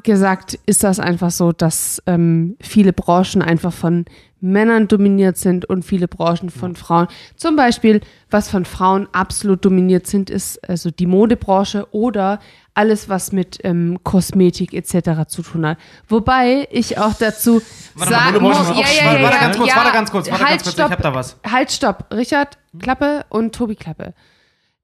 gesagt 0.01 0.59
ist 0.65 0.83
das 0.83 0.99
einfach 0.99 1.31
so, 1.31 1.51
dass 1.51 2.01
ähm, 2.07 2.57
viele 2.59 2.93
Branchen 2.93 3.41
einfach 3.41 3.73
von 3.73 4.05
Männern 4.41 4.89
dominiert 4.89 5.37
sind 5.37 5.65
und 5.65 5.85
viele 5.85 6.07
Branchen 6.07 6.49
von 6.49 6.75
Frauen. 6.75 7.07
Zum 7.37 7.55
Beispiel, 7.55 8.01
was 8.29 8.49
von 8.49 8.65
Frauen 8.65 9.07
absolut 9.13 9.63
dominiert 9.63 10.05
sind, 10.05 10.29
ist 10.29 10.67
also 10.67 10.91
die 10.91 11.05
Modebranche 11.05 11.87
oder 11.91 12.39
alles, 12.73 13.07
was 13.07 13.31
mit 13.31 13.59
ähm, 13.63 13.99
Kosmetik 14.03 14.73
etc. 14.73 15.27
zu 15.27 15.43
tun 15.43 15.65
hat. 15.65 15.77
Wobei 16.09 16.67
ich 16.71 16.97
auch 16.97 17.13
dazu 17.13 17.61
muss, 17.95 18.09
ist 18.09 18.13
auch 18.13 18.85
schwierig. 18.85 19.23
Warte 19.23 19.39
ganz 19.39 19.57
kurz, 19.57 19.75
warte 19.75 19.91
ganz 19.93 20.11
kurz, 20.11 20.29
warte 20.29 20.43
halt, 20.43 20.49
ganz 20.49 20.63
kurz, 20.63 20.73
ich 20.73 20.73
stopp, 20.73 20.91
hab 20.91 21.01
da 21.01 21.13
was. 21.13 21.37
Halt, 21.49 21.71
stopp. 21.71 22.13
Richard, 22.13 22.57
Klappe 22.79 23.25
und 23.29 23.55
Tobi, 23.55 23.75
Klappe. 23.75 24.13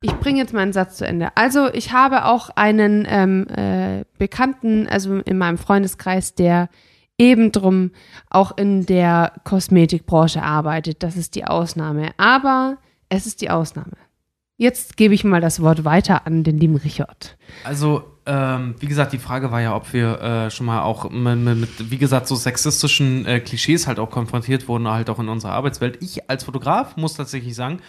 Ich 0.01 0.13
bringe 0.13 0.39
jetzt 0.39 0.53
meinen 0.53 0.71
Satz 0.71 0.97
zu 0.97 1.05
Ende. 1.05 1.35
Also 1.35 1.67
ich 1.73 1.91
habe 1.91 2.26
auch 2.26 2.49
einen 2.51 3.05
ähm, 3.09 3.47
äh, 3.47 4.05
Bekannten, 4.17 4.88
also 4.88 5.17
in 5.17 5.38
meinem 5.38 5.57
Freundeskreis, 5.57 6.35
der 6.35 6.69
eben 7.17 7.51
drum 7.51 7.91
auch 8.30 8.57
in 8.57 8.85
der 8.85 9.34
Kosmetikbranche 9.43 10.41
arbeitet. 10.41 11.03
Das 11.03 11.17
ist 11.17 11.35
die 11.35 11.43
Ausnahme. 11.43 12.11
Aber 12.15 12.77
es 13.09 13.26
ist 13.26 13.41
die 13.41 13.49
Ausnahme. 13.49 13.97
Jetzt 14.55 14.97
gebe 14.97 15.13
ich 15.13 15.23
mal 15.23 15.41
das 15.41 15.61
Wort 15.61 15.84
weiter 15.84 16.26
an 16.26 16.43
den 16.43 16.57
lieben 16.57 16.76
Richard. 16.76 17.38
Also, 17.63 18.03
ähm, 18.26 18.76
wie 18.80 18.88
gesagt, 18.88 19.13
die 19.13 19.17
Frage 19.17 19.51
war 19.51 19.61
ja, 19.61 19.76
ob 19.76 19.91
wir 19.93 20.21
äh, 20.21 20.51
schon 20.51 20.65
mal 20.65 20.81
auch 20.81 21.09
mit, 21.09 21.39
mit, 21.39 21.91
wie 21.91 21.97
gesagt, 21.97 22.27
so 22.27 22.35
sexistischen 22.35 23.26
äh, 23.26 23.39
Klischees 23.39 23.88
halt 23.88 23.99
auch 23.99 24.11
konfrontiert 24.11 24.67
wurden, 24.67 24.88
halt 24.89 25.09
auch 25.09 25.19
in 25.19 25.30
unserer 25.30 25.53
Arbeitswelt. 25.53 25.97
Ich 26.01 26.30
als 26.30 26.43
Fotograf 26.43 26.97
muss 26.97 27.15
tatsächlich 27.15 27.55
sagen, 27.55 27.80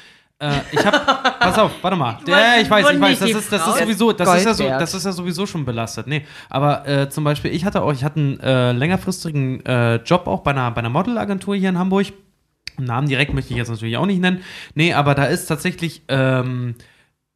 äh, 0.41 0.61
ich 0.73 0.85
hab, 0.85 1.39
pass 1.41 1.59
auf, 1.59 1.73
warte 1.83 1.97
mal. 1.97 2.19
Ja, 2.27 2.57
ich 2.61 2.71
weiß, 2.71 2.91
ich 2.91 3.01
weiß, 3.01 3.19
das 3.19 3.31
ist, 3.31 3.53
das 3.53 3.67
ist 3.69 3.79
sowieso, 3.79 4.13
das 4.13 4.37
ist, 4.39 4.45
ja 4.47 4.55
so, 4.55 4.65
das 4.65 4.95
ist 4.95 5.05
ja 5.05 5.13
sowieso 5.13 5.47
schon 5.47 5.65
belastet. 5.65 6.07
Nee, 6.07 6.25
aber 6.49 6.89
äh, 6.89 7.11
zum 7.11 7.25
Beispiel, 7.25 7.53
ich 7.53 7.65
hatte 7.65 7.83
auch, 7.83 7.93
ich 7.93 8.03
hatte 8.05 8.19
einen 8.19 8.41
äh, 8.41 8.73
längerfristigen 8.73 9.65
äh, 9.67 9.97
Job 9.97 10.27
auch 10.27 10.41
bei 10.41 10.53
einer, 10.53 10.71
bei 10.71 10.79
einer 10.79 10.89
Modelagentur 10.89 11.55
hier 11.55 11.69
in 11.69 11.79
Hamburg. 11.79 12.07
Namen 12.79 13.09
direkt 13.09 13.35
möchte 13.35 13.53
ich 13.53 13.59
jetzt 13.59 13.69
natürlich 13.69 13.99
auch 13.99 14.07
nicht 14.07 14.21
nennen. 14.21 14.43
Nee, 14.75 14.95
aber 14.95 15.15
da 15.15 15.25
ist 15.25 15.47
tatsächlich, 15.47 16.03
ähm, 16.09 16.75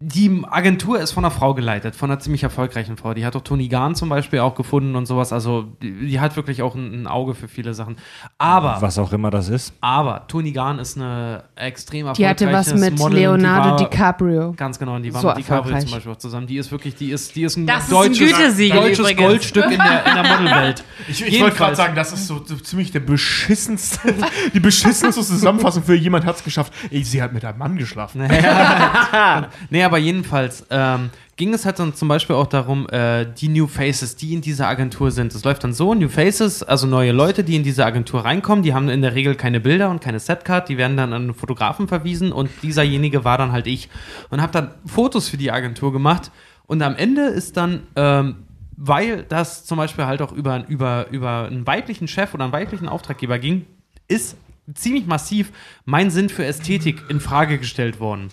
die 0.00 0.42
Agentur 0.50 0.98
ist 0.98 1.12
von 1.12 1.24
einer 1.24 1.30
Frau 1.30 1.54
geleitet, 1.54 1.94
von 1.94 2.10
einer 2.10 2.18
ziemlich 2.18 2.42
erfolgreichen 2.42 2.96
Frau. 2.96 3.14
Die 3.14 3.24
hat 3.24 3.36
auch 3.36 3.42
Toni 3.42 3.68
Gahn 3.68 3.94
zum 3.94 4.08
Beispiel 4.08 4.40
auch 4.40 4.56
gefunden 4.56 4.96
und 4.96 5.06
sowas. 5.06 5.32
Also 5.32 5.62
die, 5.82 6.08
die 6.08 6.20
hat 6.20 6.34
wirklich 6.34 6.62
auch 6.62 6.74
ein, 6.74 7.02
ein, 7.02 7.06
Auge 7.06 7.34
für 7.34 7.46
viele 7.46 7.74
Sachen. 7.74 7.96
Aber 8.36 8.78
was 8.80 8.98
auch 8.98 9.12
immer 9.12 9.30
das 9.30 9.48
ist. 9.48 9.72
Aber 9.80 10.26
Toni 10.26 10.50
Gahn 10.50 10.80
ist 10.80 10.96
eine 10.96 11.44
extrem 11.54 12.08
erfolgreiche 12.08 12.34
Die 12.36 12.46
hatte 12.46 12.52
was 12.52 12.74
mit 12.74 12.98
Model 12.98 13.18
Leonardo 13.20 13.70
war, 13.70 13.76
DiCaprio. 13.76 14.52
Ganz 14.56 14.80
genau, 14.80 14.96
und 14.96 15.04
die 15.04 15.14
war 15.14 15.20
so 15.20 15.28
mit 15.28 15.38
DiCaprio 15.38 15.78
zum 15.78 15.90
Beispiel 15.92 16.12
auch 16.12 16.16
zusammen. 16.16 16.48
Die 16.48 16.56
ist 16.56 16.72
wirklich, 16.72 16.96
die 16.96 17.10
ist, 17.10 17.36
die 17.36 17.44
ist 17.44 17.56
ein 17.56 17.66
das 17.66 17.88
deutsches, 17.88 18.32
ist 18.32 18.60
ein 18.60 18.70
deutsches 18.70 19.16
Goldstück 19.16 19.66
in 19.66 19.78
der, 19.78 20.06
in 20.06 20.14
der 20.14 20.24
Modelwelt. 20.24 20.84
ich, 21.08 21.24
ich 21.24 21.40
wollte 21.40 21.56
gerade 21.56 21.76
sagen, 21.76 21.94
das 21.94 22.12
ist 22.12 22.26
so, 22.26 22.42
so, 22.44 22.56
ziemlich 22.56 22.90
der 22.90 23.00
beschissenste, 23.00 24.12
die 24.54 24.60
beschissenste 24.60 25.22
Zusammenfassung 25.22 25.84
für 25.84 25.94
jemand 25.94 26.26
hat 26.26 26.34
es 26.34 26.42
geschafft. 26.42 26.72
Ey, 26.90 27.04
sie 27.04 27.22
hat 27.22 27.32
mit 27.32 27.44
einem 27.44 27.58
Mann 27.58 27.76
geschlafen. 27.76 28.22
nee, 29.84 29.86
aber 29.86 29.98
jedenfalls 29.98 30.66
ähm, 30.70 31.10
ging 31.36 31.52
es 31.52 31.64
halt 31.66 31.78
dann 31.78 31.94
zum 31.94 32.08
Beispiel 32.08 32.36
auch 32.36 32.46
darum, 32.46 32.88
äh, 32.88 33.26
die 33.26 33.48
New 33.48 33.66
Faces, 33.66 34.16
die 34.16 34.32
in 34.32 34.40
dieser 34.40 34.68
Agentur 34.68 35.10
sind. 35.10 35.34
Es 35.34 35.44
läuft 35.44 35.64
dann 35.64 35.72
so, 35.72 35.94
New 35.94 36.08
Faces, 36.08 36.62
also 36.62 36.86
neue 36.86 37.12
Leute, 37.12 37.44
die 37.44 37.56
in 37.56 37.62
diese 37.62 37.84
Agentur 37.84 38.24
reinkommen, 38.24 38.62
die 38.62 38.72
haben 38.72 38.88
in 38.88 39.02
der 39.02 39.14
Regel 39.14 39.34
keine 39.34 39.60
Bilder 39.60 39.90
und 39.90 40.00
keine 40.00 40.20
Setcard, 40.20 40.68
die 40.68 40.78
werden 40.78 40.96
dann 40.96 41.12
an 41.12 41.22
einen 41.22 41.34
Fotografen 41.34 41.88
verwiesen 41.88 42.32
und 42.32 42.50
dieserjenige 42.62 43.24
war 43.24 43.38
dann 43.38 43.52
halt 43.52 43.66
ich. 43.66 43.88
Und 44.30 44.40
habe 44.40 44.52
dann 44.52 44.70
Fotos 44.86 45.28
für 45.28 45.36
die 45.36 45.50
Agentur 45.50 45.92
gemacht 45.92 46.30
und 46.66 46.82
am 46.82 46.96
Ende 46.96 47.22
ist 47.22 47.56
dann... 47.56 47.82
Ähm, 47.96 48.36
weil 48.76 49.22
das 49.22 49.64
zum 49.64 49.78
Beispiel 49.78 50.04
halt 50.04 50.20
auch 50.20 50.32
über, 50.32 50.64
über, 50.66 51.06
über 51.12 51.46
einen 51.46 51.64
weiblichen 51.64 52.08
Chef 52.08 52.34
oder 52.34 52.42
einen 52.42 52.52
weiblichen 52.52 52.88
Auftraggeber 52.88 53.38
ging, 53.38 53.66
ist 54.08 54.36
ziemlich 54.74 55.06
massiv 55.06 55.52
mein 55.84 56.10
Sinn 56.10 56.28
für 56.28 56.44
Ästhetik 56.44 57.00
in 57.08 57.20
Frage 57.20 57.58
gestellt 57.58 58.00
worden 58.00 58.32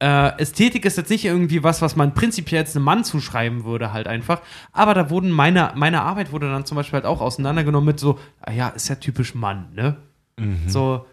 äh, 0.00 0.40
Ästhetik 0.40 0.84
ist 0.84 0.96
jetzt 0.96 1.10
nicht 1.10 1.24
irgendwie 1.24 1.62
was, 1.62 1.82
was 1.82 1.96
man 1.96 2.14
prinzipiell 2.14 2.60
jetzt 2.60 2.76
einem 2.76 2.84
Mann 2.84 3.04
zuschreiben 3.04 3.64
würde, 3.64 3.92
halt 3.92 4.06
einfach. 4.06 4.42
Aber 4.72 4.94
da 4.94 5.10
wurden 5.10 5.30
meine, 5.30 5.72
meine 5.74 6.02
Arbeit 6.02 6.30
wurde 6.30 6.50
dann 6.50 6.64
zum 6.64 6.76
Beispiel 6.76 6.98
halt 6.98 7.06
auch 7.06 7.20
auseinandergenommen 7.20 7.86
mit 7.86 8.00
so, 8.00 8.18
ah 8.40 8.52
ja, 8.52 8.68
ist 8.68 8.88
ja 8.88 8.94
typisch 8.96 9.34
Mann, 9.34 9.68
ne? 9.74 9.96
Mhm. 10.38 10.68
So. 10.68 11.04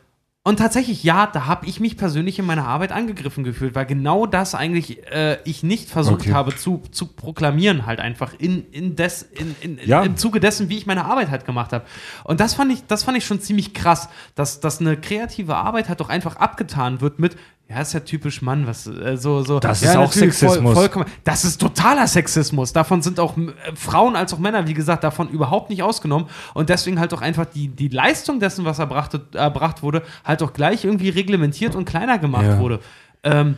Und 0.47 0.57
tatsächlich, 0.57 1.03
ja, 1.03 1.25
da 1.25 1.47
habe 1.47 1.65
ich 1.65 1.79
mich 1.79 1.97
persönlich 1.97 2.37
in 2.37 2.45
meiner 2.45 2.67
Arbeit 2.67 2.91
angegriffen 2.91 3.43
gefühlt, 3.43 3.73
weil 3.73 3.87
genau 3.87 4.27
das 4.27 4.53
eigentlich 4.53 5.03
äh, 5.11 5.39
ich 5.43 5.63
nicht 5.63 5.89
versucht 5.89 6.21
okay. 6.21 6.33
habe 6.33 6.55
zu, 6.55 6.83
zu 6.91 7.07
proklamieren, 7.07 7.87
halt 7.87 7.99
einfach 7.99 8.35
in, 8.37 8.69
in 8.69 8.95
des, 8.95 9.23
in, 9.23 9.55
in, 9.61 9.79
ja. 9.83 10.03
im 10.03 10.17
Zuge 10.17 10.39
dessen, 10.39 10.69
wie 10.69 10.77
ich 10.77 10.85
meine 10.85 11.05
Arbeit 11.05 11.31
halt 11.31 11.47
gemacht 11.47 11.73
habe. 11.73 11.85
Und 12.23 12.39
das 12.41 12.53
fand 12.53 12.71
ich, 12.71 12.85
das 12.85 13.03
fand 13.03 13.17
ich 13.17 13.25
schon 13.25 13.41
ziemlich 13.41 13.73
krass, 13.73 14.07
dass, 14.35 14.59
dass 14.59 14.79
eine 14.79 14.97
kreative 14.97 15.55
Arbeit 15.55 15.89
halt 15.89 15.99
doch 15.99 16.09
einfach 16.09 16.35
abgetan 16.35 17.01
wird 17.01 17.17
mit, 17.17 17.37
ja, 17.67 17.81
ist 17.81 17.93
ja 17.93 17.99
typisch 18.01 18.43
Mann, 18.43 18.67
was 18.67 18.85
äh, 18.85 19.17
so 19.17 19.41
so. 19.41 19.59
Das 19.59 19.81
ja, 19.81 19.91
ist 19.91 19.97
auch 19.97 20.11
Sexismus. 20.11 20.59
Voll, 20.61 20.75
vollkommen, 20.75 21.05
das 21.23 21.45
ist 21.45 21.59
totaler 21.59 22.07
Sexismus. 22.07 22.73
Davon 22.73 23.01
sind 23.01 23.19
auch 23.19 23.35
äh, 23.37 23.51
Frauen 23.75 24.15
als 24.15 24.33
auch 24.33 24.39
Männer, 24.39 24.67
wie 24.67 24.75
gesagt, 24.75 25.03
davon 25.03 25.29
überhaupt 25.29 25.71
nicht 25.71 25.81
ausgenommen 25.81 26.27
und 26.53 26.69
deswegen 26.69 26.99
halt 26.99 27.13
auch 27.13 27.21
einfach 27.21 27.45
die 27.45 27.69
die 27.69 27.87
Leistung 27.87 28.39
dessen, 28.39 28.65
was 28.65 28.77
erbracht, 28.77 29.19
erbracht 29.33 29.81
wurde, 29.81 30.03
halt 30.23 30.43
auch 30.43 30.53
gleich 30.53 30.85
irgendwie 30.85 31.09
reglementiert 31.09 31.75
und 31.75 31.85
kleiner 31.85 32.19
gemacht 32.19 32.45
ja. 32.45 32.59
wurde. 32.59 32.79
Ähm, 33.23 33.57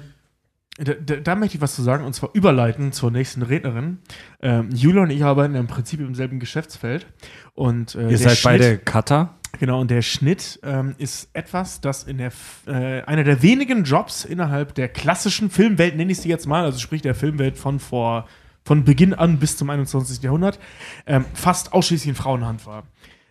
da, 0.79 0.93
da, 0.93 1.15
da, 1.15 1.35
möchte 1.35 1.57
ich 1.57 1.61
was 1.61 1.75
zu 1.75 1.81
sagen, 1.81 2.05
und 2.05 2.13
zwar 2.13 2.29
überleiten 2.33 2.91
zur 2.91 3.11
nächsten 3.11 3.41
Rednerin. 3.41 3.97
Ähm, 4.41 4.69
Julia 4.71 5.01
und 5.01 5.09
ich 5.09 5.23
arbeiten 5.23 5.55
im 5.55 5.67
Prinzip 5.67 5.99
im 5.99 6.13
selben 6.13 6.39
Geschäftsfeld. 6.39 7.07
Und, 7.55 7.95
äh, 7.95 8.09
Ihr 8.09 8.17
seid 8.17 8.37
Schnitt, 8.37 8.43
beide 8.43 8.77
Cutter? 8.77 9.33
Genau, 9.59 9.81
und 9.81 9.89
der 9.89 10.01
Schnitt 10.01 10.59
ähm, 10.63 10.95
ist 10.97 11.29
etwas, 11.33 11.81
das 11.81 12.03
in 12.03 12.17
der 12.17 12.31
äh, 12.67 13.01
einer 13.01 13.23
der 13.23 13.41
wenigen 13.41 13.83
Jobs 13.83 14.23
innerhalb 14.23 14.75
der 14.75 14.87
klassischen 14.87 15.49
Filmwelt, 15.49 15.95
nenne 15.95 16.11
ich 16.11 16.19
sie 16.19 16.29
jetzt 16.29 16.45
mal, 16.45 16.63
also 16.63 16.79
sprich 16.79 17.01
der 17.01 17.15
Filmwelt 17.15 17.57
von 17.57 17.79
vor 17.79 18.27
von 18.63 18.83
Beginn 18.83 19.13
an 19.13 19.39
bis 19.39 19.55
zum 19.55 19.69
21. 19.69 20.21
Jahrhundert, 20.21 20.59
ähm, 21.05 21.23
fast 21.33 21.71
ausschließlich 21.71 22.09
in 22.09 22.15
Frauenhand 22.15 22.65
war. 22.65 22.83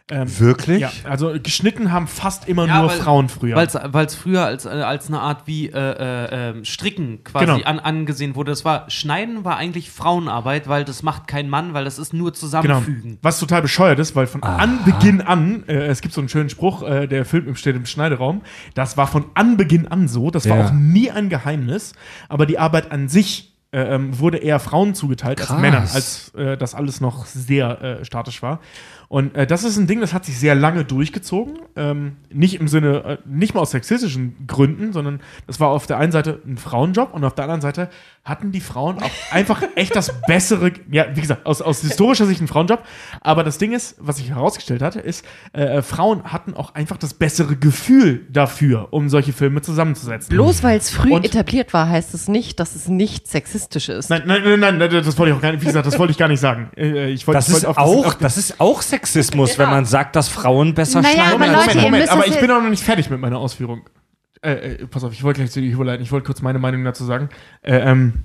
Ähm, 0.08 0.38
Wirklich? 0.38 0.80
Ja, 0.80 0.92
also 1.02 1.34
geschnitten 1.42 1.90
haben 1.90 2.06
fast 2.06 2.48
immer 2.48 2.66
ja, 2.68 2.80
nur 2.80 2.90
weil, 2.90 2.98
Frauen 2.98 3.28
früher. 3.28 3.56
Weil 3.56 4.06
es 4.06 4.14
früher 4.14 4.44
als, 4.44 4.64
äh, 4.64 4.68
als 4.68 5.08
eine 5.08 5.20
Art 5.20 5.42
wie 5.46 5.66
äh, 5.66 5.72
äh, 5.72 6.50
ähm, 6.50 6.64
Stricken 6.64 7.24
quasi 7.24 7.46
genau. 7.46 7.64
an, 7.64 7.80
angesehen 7.80 8.36
wurde. 8.36 8.52
Das 8.52 8.64
war, 8.64 8.88
Schneiden 8.88 9.44
war 9.44 9.56
eigentlich 9.56 9.90
Frauenarbeit, 9.90 10.68
weil 10.68 10.84
das 10.84 11.02
macht 11.02 11.26
kein 11.26 11.48
Mann, 11.48 11.74
weil 11.74 11.84
das 11.84 11.98
ist 11.98 12.12
nur 12.12 12.32
zusammenfügen. 12.32 13.02
Genau. 13.02 13.18
Was 13.22 13.40
total 13.40 13.62
bescheuert 13.62 13.98
ist, 13.98 14.14
weil 14.14 14.28
von 14.28 14.44
Aha. 14.44 14.58
Anbeginn 14.58 15.22
an, 15.22 15.64
äh, 15.66 15.86
es 15.86 16.00
gibt 16.02 16.14
so 16.14 16.20
einen 16.20 16.28
schönen 16.28 16.50
Spruch, 16.50 16.84
äh, 16.84 17.08
der 17.08 17.24
Film 17.24 17.56
steht 17.56 17.74
im 17.74 17.84
Schneideraum, 17.84 18.42
das 18.74 18.96
war 18.96 19.08
von 19.08 19.24
Anbeginn 19.34 19.88
an 19.88 20.06
so, 20.06 20.30
das 20.30 20.48
war 20.48 20.56
ja. 20.56 20.66
auch 20.66 20.72
nie 20.72 21.10
ein 21.10 21.30
Geheimnis, 21.30 21.94
aber 22.28 22.46
die 22.46 22.60
Arbeit 22.60 22.92
an 22.92 23.08
sich 23.08 23.56
äh, 23.72 23.94
ähm, 23.94 24.18
wurde 24.18 24.38
eher 24.38 24.60
Frauen 24.60 24.94
zugeteilt 24.94 25.38
Krass. 25.38 25.50
als 25.50 25.60
Männern, 25.60 25.82
als 25.82 26.32
äh, 26.34 26.56
das 26.56 26.74
alles 26.76 27.00
noch 27.00 27.26
sehr 27.26 27.82
äh, 27.82 28.04
statisch 28.04 28.40
war. 28.40 28.60
Und 29.08 29.36
äh, 29.36 29.46
das 29.46 29.64
ist 29.64 29.76
ein 29.76 29.86
Ding, 29.86 30.00
das 30.00 30.12
hat 30.12 30.24
sich 30.24 30.38
sehr 30.38 30.54
lange 30.54 30.84
durchgezogen. 30.84 31.58
Ähm, 31.76 32.16
nicht 32.32 32.60
im 32.60 32.68
Sinne, 32.68 33.04
äh, 33.04 33.18
nicht 33.24 33.54
mal 33.54 33.60
aus 33.60 33.70
sexistischen 33.70 34.46
Gründen, 34.46 34.92
sondern 34.92 35.20
das 35.46 35.60
war 35.60 35.68
auf 35.68 35.86
der 35.86 35.98
einen 35.98 36.12
Seite 36.12 36.40
ein 36.46 36.56
Frauenjob 36.56 37.14
und 37.14 37.24
auf 37.24 37.34
der 37.34 37.44
anderen 37.44 37.60
Seite 37.60 37.88
hatten 38.24 38.50
die 38.50 38.60
Frauen 38.60 38.98
auch 39.00 39.10
einfach 39.30 39.62
echt 39.76 39.94
das 39.94 40.12
bessere, 40.26 40.72
ja, 40.90 41.06
wie 41.14 41.20
gesagt, 41.20 41.46
aus, 41.46 41.62
aus 41.62 41.82
historischer 41.82 42.26
Sicht 42.26 42.40
ein 42.40 42.48
Frauenjob. 42.48 42.82
Aber 43.20 43.44
das 43.44 43.58
Ding 43.58 43.72
ist, 43.72 43.96
was 43.98 44.16
sich 44.16 44.30
herausgestellt 44.30 44.82
hatte, 44.82 44.98
ist, 44.98 45.24
äh, 45.52 45.82
Frauen 45.82 46.24
hatten 46.24 46.54
auch 46.54 46.74
einfach 46.74 46.96
das 46.96 47.14
bessere 47.14 47.56
Gefühl 47.56 48.26
dafür, 48.30 48.88
um 48.90 49.08
solche 49.08 49.32
Filme 49.32 49.62
zusammenzusetzen. 49.62 50.30
Bloß 50.30 50.64
weil 50.64 50.78
es 50.78 50.90
früh 50.90 51.12
und, 51.12 51.24
etabliert 51.24 51.72
war, 51.72 51.88
heißt 51.88 52.12
es 52.14 52.26
nicht, 52.26 52.58
dass 52.58 52.74
es 52.74 52.88
nicht 52.88 53.28
sexistisch 53.28 53.88
ist. 53.88 54.10
Nein, 54.10 54.22
nein, 54.26 54.58
nein, 54.58 54.78
nein, 54.78 54.90
das 54.90 55.16
wollte 55.16 55.30
ich 55.30 55.36
auch 55.36 55.42
gar 55.42 55.52
nicht, 55.52 55.62
wie 55.62 55.66
gesagt, 55.66 55.86
das 55.86 55.98
wollte 55.98 56.10
ich 56.10 56.18
gar 56.18 56.28
nicht 56.28 56.40
sagen. 56.40 56.70
Äh, 56.76 57.10
ich 57.10 57.26
wollte, 57.26 57.38
das, 57.38 57.48
ist 57.48 57.64
wollte 57.64 57.78
auch, 57.78 58.14
das, 58.14 58.34
das 58.34 58.38
ist 58.38 58.60
auch 58.60 58.82
Sexismus, 58.96 59.56
ja. 59.56 59.58
wenn 59.64 59.70
man 59.70 59.84
sagt, 59.84 60.16
dass 60.16 60.28
Frauen 60.28 60.74
besser 60.74 61.02
naja, 61.02 61.14
schneiden. 61.14 61.32
Moment, 61.32 61.52
Leute, 61.52 61.66
Moment, 61.68 61.92
Moment, 61.92 62.08
aber 62.10 62.26
ich 62.26 62.40
bin 62.40 62.50
auch 62.50 62.62
noch 62.62 62.70
nicht 62.70 62.82
fertig 62.82 63.10
mit 63.10 63.20
meiner 63.20 63.38
Ausführung. 63.38 63.82
Äh, 64.42 64.52
äh, 64.52 64.86
pass 64.86 65.04
auf, 65.04 65.12
ich 65.12 65.22
wollte 65.22 65.40
gleich 65.40 65.50
zu 65.50 65.60
dir 65.60 65.72
überleiten. 65.72 66.02
Ich 66.02 66.12
wollte 66.12 66.26
kurz 66.26 66.42
meine 66.42 66.58
Meinung 66.58 66.84
dazu 66.84 67.04
sagen. 67.04 67.28
Äh, 67.62 67.78
ähm, 67.78 68.24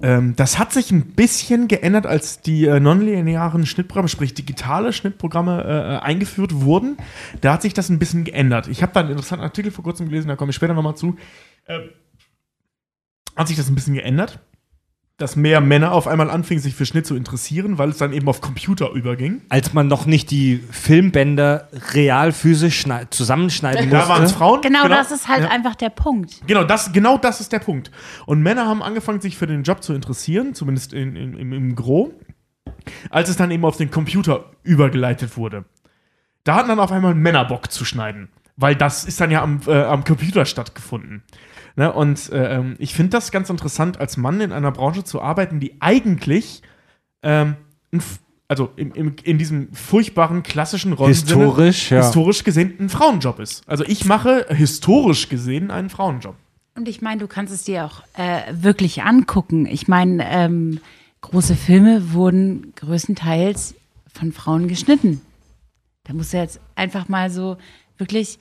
ähm, 0.00 0.34
das 0.36 0.58
hat 0.58 0.72
sich 0.72 0.90
ein 0.90 1.12
bisschen 1.12 1.68
geändert, 1.68 2.06
als 2.06 2.40
die 2.40 2.66
äh, 2.66 2.80
nonlinearen 2.80 3.66
Schnittprogramme, 3.66 4.08
sprich 4.08 4.34
digitale 4.34 4.92
Schnittprogramme, 4.92 5.62
äh, 5.62 5.94
äh, 5.94 5.98
eingeführt 5.98 6.62
wurden. 6.62 6.96
Da 7.40 7.52
hat 7.52 7.62
sich 7.62 7.74
das 7.74 7.88
ein 7.88 7.98
bisschen 7.98 8.24
geändert. 8.24 8.68
Ich 8.68 8.82
habe 8.82 8.92
da 8.92 9.00
einen 9.00 9.10
interessanten 9.10 9.44
Artikel 9.44 9.70
vor 9.70 9.84
kurzem 9.84 10.08
gelesen, 10.08 10.28
da 10.28 10.36
komme 10.36 10.50
ich 10.50 10.56
später 10.56 10.74
nochmal 10.74 10.96
zu. 10.96 11.16
Ähm, 11.68 11.90
hat 13.36 13.48
sich 13.48 13.56
das 13.56 13.68
ein 13.68 13.74
bisschen 13.74 13.94
geändert 13.94 14.40
dass 15.18 15.36
mehr 15.36 15.60
Männer 15.60 15.92
auf 15.92 16.08
einmal 16.08 16.30
anfingen, 16.30 16.62
sich 16.62 16.74
für 16.74 16.86
Schnitt 16.86 17.06
zu 17.06 17.14
interessieren, 17.14 17.78
weil 17.78 17.90
es 17.90 17.98
dann 17.98 18.12
eben 18.12 18.26
auf 18.28 18.40
Computer 18.40 18.90
überging. 18.90 19.42
Als 19.50 19.72
man 19.72 19.86
noch 19.86 20.06
nicht 20.06 20.30
die 20.30 20.56
Filmbänder 20.70 21.68
real 21.92 22.32
physisch 22.32 22.84
zusammenschneiden 23.10 23.88
musste. 23.88 23.98
Da 23.98 24.08
waren 24.08 24.24
es 24.24 24.32
Frauen. 24.32 24.60
Genau, 24.62 24.84
genau, 24.84 24.94
das 24.94 25.12
ist 25.12 25.28
halt 25.28 25.44
ja. 25.44 25.50
einfach 25.50 25.74
der 25.74 25.90
Punkt. 25.90 26.40
Genau 26.46 26.64
das, 26.64 26.92
genau 26.92 27.18
das 27.18 27.40
ist 27.40 27.52
der 27.52 27.60
Punkt. 27.60 27.90
Und 28.26 28.42
Männer 28.42 28.66
haben 28.66 28.82
angefangen, 28.82 29.20
sich 29.20 29.36
für 29.36 29.46
den 29.46 29.62
Job 29.62 29.82
zu 29.82 29.92
interessieren, 29.92 30.54
zumindest 30.54 30.92
in, 30.92 31.14
in, 31.14 31.34
im, 31.34 31.52
im 31.52 31.76
Gros, 31.76 32.10
als 33.10 33.28
es 33.28 33.36
dann 33.36 33.50
eben 33.50 33.64
auf 33.64 33.76
den 33.76 33.90
Computer 33.90 34.50
übergeleitet 34.64 35.36
wurde. 35.36 35.64
Da 36.44 36.56
hatten 36.56 36.68
dann 36.68 36.80
auf 36.80 36.90
einmal 36.90 37.14
Männer 37.14 37.44
Bock 37.44 37.70
zu 37.70 37.84
schneiden, 37.84 38.30
weil 38.56 38.74
das 38.74 39.04
ist 39.04 39.20
dann 39.20 39.30
ja 39.30 39.42
am, 39.42 39.60
äh, 39.66 39.82
am 39.82 40.02
Computer 40.04 40.44
stattgefunden. 40.44 41.22
Ne? 41.76 41.92
Und 41.92 42.30
äh, 42.30 42.56
ähm, 42.56 42.76
ich 42.78 42.94
finde 42.94 43.10
das 43.10 43.30
ganz 43.30 43.50
interessant, 43.50 44.00
als 44.00 44.16
Mann 44.16 44.40
in 44.40 44.52
einer 44.52 44.72
Branche 44.72 45.04
zu 45.04 45.20
arbeiten, 45.20 45.60
die 45.60 45.80
eigentlich 45.80 46.62
ähm, 47.22 47.56
also 48.48 48.70
im, 48.76 48.92
im, 48.92 49.16
in 49.24 49.38
diesem 49.38 49.72
furchtbaren 49.72 50.42
klassischen 50.42 50.92
Rollen 50.92 51.08
historisch, 51.08 51.90
ja. 51.90 52.02
historisch 52.02 52.44
gesehen 52.44 52.74
ein 52.78 52.90
Frauenjob 52.90 53.38
ist. 53.38 53.66
Also 53.66 53.82
ich 53.84 54.04
mache 54.04 54.46
historisch 54.50 55.30
gesehen 55.30 55.70
einen 55.70 55.88
Frauenjob. 55.88 56.36
Und 56.74 56.86
ich 56.86 57.00
meine, 57.00 57.20
du 57.20 57.28
kannst 57.28 57.52
es 57.52 57.64
dir 57.64 57.86
auch 57.86 58.02
äh, 58.14 58.52
wirklich 58.52 59.02
angucken. 59.02 59.64
Ich 59.64 59.88
meine, 59.88 60.26
ähm, 60.30 60.80
große 61.22 61.54
Filme 61.54 62.12
wurden 62.12 62.74
größtenteils 62.76 63.74
von 64.12 64.32
Frauen 64.32 64.68
geschnitten. 64.68 65.22
Da 66.04 66.12
muss 66.12 66.34
er 66.34 66.42
jetzt 66.42 66.60
einfach 66.74 67.08
mal 67.08 67.30
so 67.30 67.56
wirklich, 67.96 68.38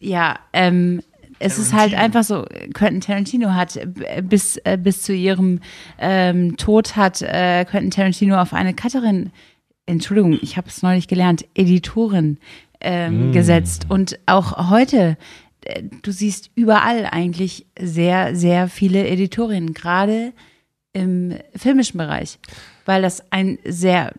ja, 0.00 0.40
ähm, 0.52 1.02
es 1.38 1.58
ist 1.58 1.72
halt 1.72 1.94
einfach 1.94 2.24
so, 2.24 2.44
Quentin 2.72 3.00
Tarantino 3.00 3.50
hat 3.50 3.76
äh, 3.76 4.22
bis, 4.22 4.56
äh, 4.64 4.78
bis 4.80 5.02
zu 5.02 5.12
ihrem 5.12 5.60
ähm, 5.98 6.56
Tod 6.56 6.96
hat 6.96 7.22
äh, 7.22 7.64
Quentin 7.64 7.90
Tarantino 7.90 8.40
auf 8.40 8.52
eine 8.52 8.74
Cutterin, 8.74 9.30
Entschuldigung, 9.86 10.38
ich 10.42 10.56
habe 10.56 10.68
es 10.68 10.82
neulich 10.82 11.08
gelernt, 11.08 11.44
Editorin 11.54 12.38
ähm, 12.80 13.32
gesetzt. 13.32 13.86
Und 13.88 14.18
auch 14.26 14.70
heute, 14.70 15.16
äh, 15.64 15.82
du 16.02 16.10
siehst 16.10 16.50
überall 16.54 17.06
eigentlich 17.10 17.66
sehr, 17.78 18.34
sehr 18.34 18.68
viele 18.68 19.06
Editorinnen, 19.06 19.74
gerade 19.74 20.32
im 20.92 21.34
filmischen 21.54 21.98
Bereich, 21.98 22.38
weil 22.86 23.02
das 23.02 23.22
ein 23.30 23.58
sehr, 23.64 24.12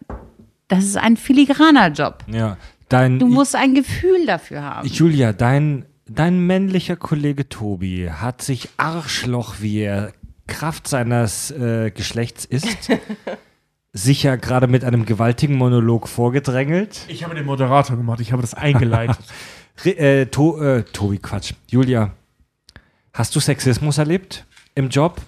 das 0.68 0.86
ist 0.86 0.98
ein 0.98 1.18
filigraner 1.18 1.90
Job. 1.90 2.24
Ja. 2.32 2.58
Dein, 2.90 3.20
Du 3.20 3.28
musst 3.28 3.56
ein 3.56 3.74
Gefühl 3.74 4.26
dafür 4.26 4.64
haben. 4.64 4.88
Julia, 4.88 5.34
dein, 5.34 5.86
dein 6.10 6.40
männlicher 6.46 6.96
Kollege 6.96 7.50
Tobi 7.50 8.10
hat 8.12 8.42
sich 8.42 8.70
Arschloch, 8.78 9.56
wie 9.60 9.80
er 9.80 10.14
Kraft 10.48 10.88
seines 10.88 11.52
äh, 11.52 11.92
Geschlechts 11.92 12.46
ist, 12.46 12.90
sicher 13.94 14.38
gerade 14.38 14.68
mit 14.68 14.84
einem 14.84 15.06
gewaltigen 15.06 15.56
Monolog 15.56 16.08
vorgedrängelt. 16.08 17.02
Ich 17.08 17.24
habe 17.24 17.36
den 17.36 17.46
Moderator 17.46 17.98
gemacht, 17.98 18.20
ich 18.22 18.32
habe 18.32 18.42
das 18.42 18.54
eingeleitet. 18.54 19.20
Re 19.86 19.98
äh, 19.98 20.26
to 20.26 20.62
äh, 20.62 20.84
Tobi, 20.84 21.20
Quatsch. 21.20 21.54
Julia, 21.70 22.12
hast 23.14 23.36
du 23.36 23.40
Sexismus 23.40 23.98
erlebt 23.98 24.46
im 24.74 24.90
Job? 24.90 25.22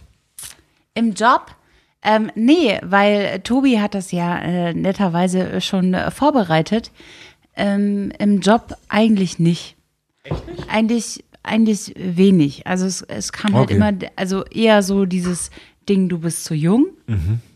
Im 0.95 1.13
Job? 1.13 1.55
Ähm, 2.01 2.31
nee, 2.33 2.79
weil 2.81 3.41
Tobi 3.41 3.79
hat 3.79 3.93
das 3.93 4.11
ja 4.11 4.39
äh, 4.39 4.73
netterweise 4.73 5.59
schon 5.61 5.93
äh, 5.93 6.11
vorbereitet. 6.11 6.91
Ähm, 7.55 8.11
Im 8.17 8.39
Job 8.39 8.77
eigentlich 8.87 9.37
nicht. 9.37 9.75
Echt 10.23 10.47
nicht? 10.47 10.69
Eigentlich, 10.69 11.23
eigentlich 11.43 11.93
wenig. 11.97 12.67
Also 12.67 12.85
es, 12.85 13.01
es 13.03 13.31
kam 13.31 13.53
halt 13.53 13.65
Okay. 13.71 13.75
immer, 13.75 13.91
also 14.15 14.43
eher 14.45 14.83
so 14.83 15.05
dieses 15.05 15.49
Ding, 15.87 16.09
du 16.09 16.19
bist 16.19 16.43
zu 16.45 16.53
jung, 16.53 16.87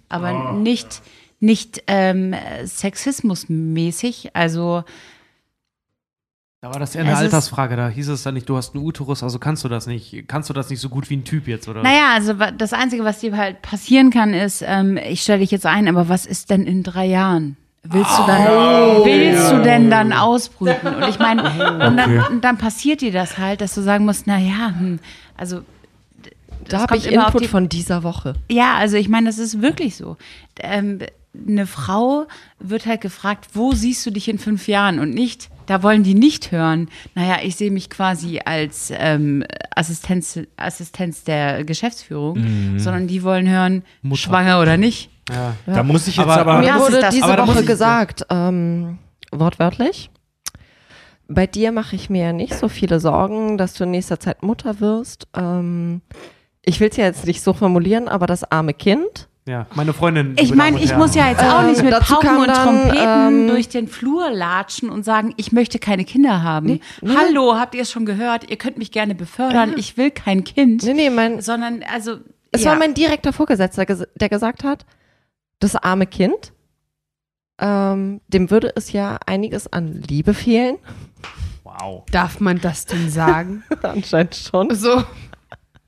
aber 0.10 0.53
nicht, 0.53 1.02
nicht 1.40 1.84
ähm, 1.88 2.34
sexismusmäßig. 2.64 4.35
Also 4.35 4.84
Da 6.61 6.69
war 6.72 6.80
das 6.80 6.95
eher 6.95 7.02
eine 7.02 7.11
Es 7.11 7.18
ist- 7.19 7.23
Altersfrage, 7.26 7.76
da 7.76 7.90
hieß 7.90 8.07
es 8.07 8.23
dann 8.23 8.34
nicht, 8.35 8.48
du 8.48 8.56
hast 8.56 8.73
einen 8.73 8.84
Uterus, 8.85 9.22
also 9.22 9.38
kannst 9.38 9.64
du 9.65 9.69
das 9.69 9.85
nicht, 9.85 10.27
kannst 10.27 10.49
du 10.49 10.53
das 10.53 10.69
nicht 10.69 10.80
so 10.80 10.88
gut 10.90 11.10
wie 11.10 11.18
ein 11.18 11.26
Typ 11.26 11.48
jetzt, 11.48 11.68
oder? 11.68 11.84
Naja, 11.84 12.14
also 12.14 12.34
das 12.34 12.72
Einzige, 12.73 13.03
was 13.03 13.19
dir 13.19 13.35
halt 13.35 13.61
passieren 13.61 14.10
kann, 14.10 14.34
ist, 14.34 14.64
ähm, 14.65 14.98
ich 14.98 15.22
stelle 15.22 15.40
dich 15.40 15.52
jetzt 15.52 15.65
ein, 15.65 15.88
aber 15.90 16.07
was 16.07 16.26
ist 16.26 16.49
denn 16.49 16.65
in 16.65 16.81
drei 16.84 17.06
Jahren? 17.06 17.57
Willst 17.85 18.18
du 18.18 18.23
dann, 18.26 18.47
Oh, 18.47 19.05
willst 19.05 19.51
du 19.51 19.61
denn 19.61 19.89
dann 19.89 20.14
ausbrüten? 20.14 20.95
Und 20.95 21.07
ich 21.10 21.19
meine, 21.19 21.43
und, 21.88 21.97
dann, 21.97 22.18
und 22.31 22.43
dann 22.43 22.57
passiert 22.57 23.01
dir 23.01 23.11
das 23.11 23.38
halt, 23.38 23.60
dass 23.61 23.76
du 23.76 23.81
sagen 23.81 24.05
musst, 24.05 24.26
na 24.26 24.38
ja, 24.38 24.73
hm, 24.77 24.99
also 25.35 25.61
Da 26.69 26.81
habe 26.81 26.95
ich 26.97 27.11
Input 27.11 27.41
die- 27.41 27.47
von 27.47 27.68
dieser 27.68 28.03
Woche. 28.03 28.35
Ja, 28.49 28.76
also 28.76 28.95
ich 28.95 29.10
meine, 29.10 29.27
das 29.27 29.38
ist 29.38 29.61
wirklich 29.61 29.95
so. 29.97 30.15
Ähm, 30.60 30.99
eine 31.47 31.65
Frau 31.68 32.26
wird 32.60 32.85
halt 32.85 33.01
gefragt, 33.01 33.47
wo 33.53 33.73
siehst 33.73 34.05
du 34.05 34.11
dich 34.11 34.30
in 34.30 34.38
fünf 34.39 34.68
Jahren 34.68 34.99
und 34.99 35.10
nicht, 35.10 35.49
da 35.65 35.81
wollen 35.81 36.03
die 36.03 36.14
nicht 36.14 36.51
hören, 36.51 36.89
naja, 37.15 37.38
ich 37.43 37.55
sehe 37.55 37.72
mich 37.72 37.89
quasi 37.89 38.39
als 38.45 38.93
ähm, 38.95 39.43
Assistenz, 39.76 40.39
Assistenz 40.57 41.23
der 41.23 41.64
Geschäftsführung, 41.64 42.77
sondern 42.77 43.07
die 43.07 43.23
wollen 43.23 43.49
hören, 43.49 43.81
Mutter. 44.03 44.22
schwanger 44.22 44.61
oder 44.61 44.77
nicht. 44.77 45.10
Ja. 45.30 45.54
Da 45.66 45.84
muss 45.84 46.08
ich 46.08 46.18
jetzt 46.18 46.26
Aber- 46.28 46.38
aber. 46.41 46.60
Mir 46.60 46.68
das 46.74 46.80
wurde 46.82 47.02
das. 47.02 47.14
diese 47.16 47.28
Woche 47.28 47.62
ich- 47.62 47.66
gesagt, 47.68 48.26
ähm, 48.30 48.98
wortwörtlich, 49.32 50.10
bei 51.28 51.48
dir 51.48 51.72
mache 51.72 51.95
ich 51.95 52.10
mir 52.10 52.34
nicht 52.34 52.54
so 52.54 52.68
viele 52.68 53.00
Sorgen, 53.00 53.58
dass 53.58 53.74
du 53.74 53.86
in 53.86 53.91
nächster 53.91 54.20
Zeit 54.20 54.44
Mutter 54.44 54.80
wirst. 54.80 55.28
Ähm, 55.36 56.02
ich 56.64 56.80
will 56.80 56.90
es 56.90 56.98
ja 56.98 57.06
jetzt 57.06 57.26
nicht 57.26 57.41
so 57.41 57.54
formulieren, 57.54 58.08
aber 58.08 58.28
das 58.28 58.44
arme 58.52 58.74
Kind. 58.74 59.28
ja, 59.45 59.66
meine 59.74 59.94
Freundin. 59.94 60.36
Ich 60.40 60.54
meine, 60.56 60.80
ich 60.82 60.95
muss 60.95 61.16
ja 61.16 61.30
jetzt 61.30 61.44
auch 61.44 61.64
Äh, 61.64 61.68
nicht 61.72 61.84
mit 61.84 61.91
dazu 61.91 62.14
Pauken 62.14 62.38
und 62.38 62.48
dann, 62.48 62.64
Trompeten 62.82 63.44
ähm, 63.44 63.48
durch 63.48 63.68
den 63.70 63.88
Flur 63.88 64.30
latschen 64.30 64.90
und 64.90 65.04
sagen, 65.04 65.34
ich 65.38 65.52
möchte 65.52 65.80
keine 65.80 66.06
Kinder 66.06 66.44
haben. 66.44 66.66
Nee, 66.68 66.80
nee. 67.02 67.14
Hallo, 67.18 67.56
habt 67.58 67.76
ihr 67.76 67.82
es 67.82 67.91
schon 67.91 68.06
gehört? 68.06 68.50
Ihr 68.50 68.58
könnt 68.58 68.78
mich 68.78 68.91
gerne 68.91 69.16
befördern. 69.16 69.74
Ich 69.78 69.98
will 69.98 70.12
kein 70.12 70.44
Kind. 70.45 70.84
Nee, 70.84 70.94
nee, 70.94 71.10
mein, 71.10 71.41
Sondern, 71.41 71.84
also. 71.91 72.18
es 72.52 72.64
ja. 72.64 72.72
war 72.72 72.78
mein 72.78 72.94
direkter 72.94 73.34
Vorgesetzter, 73.34 73.84
ges- 73.84 74.08
der 74.16 74.30
gesagt 74.30 74.64
hat, 74.64 74.86
das 75.64 75.76
arme 75.76 76.06
Kind, 76.06 76.53
ähm, 77.60 78.22
dem 78.27 78.52
würde 78.52 78.73
es 78.76 78.91
ja 78.91 79.18
einiges 79.26 79.72
an 79.72 79.94
Liebe 79.94 80.34
fehlen. 80.34 80.77
Wow. 81.64 82.03
Darf 82.11 82.40
man 82.40 82.60
das 82.60 82.85
denn 82.85 83.10
sagen? 83.10 83.64
Anscheinend 83.81 84.35
schon. 84.35 84.73
so. 84.76 85.03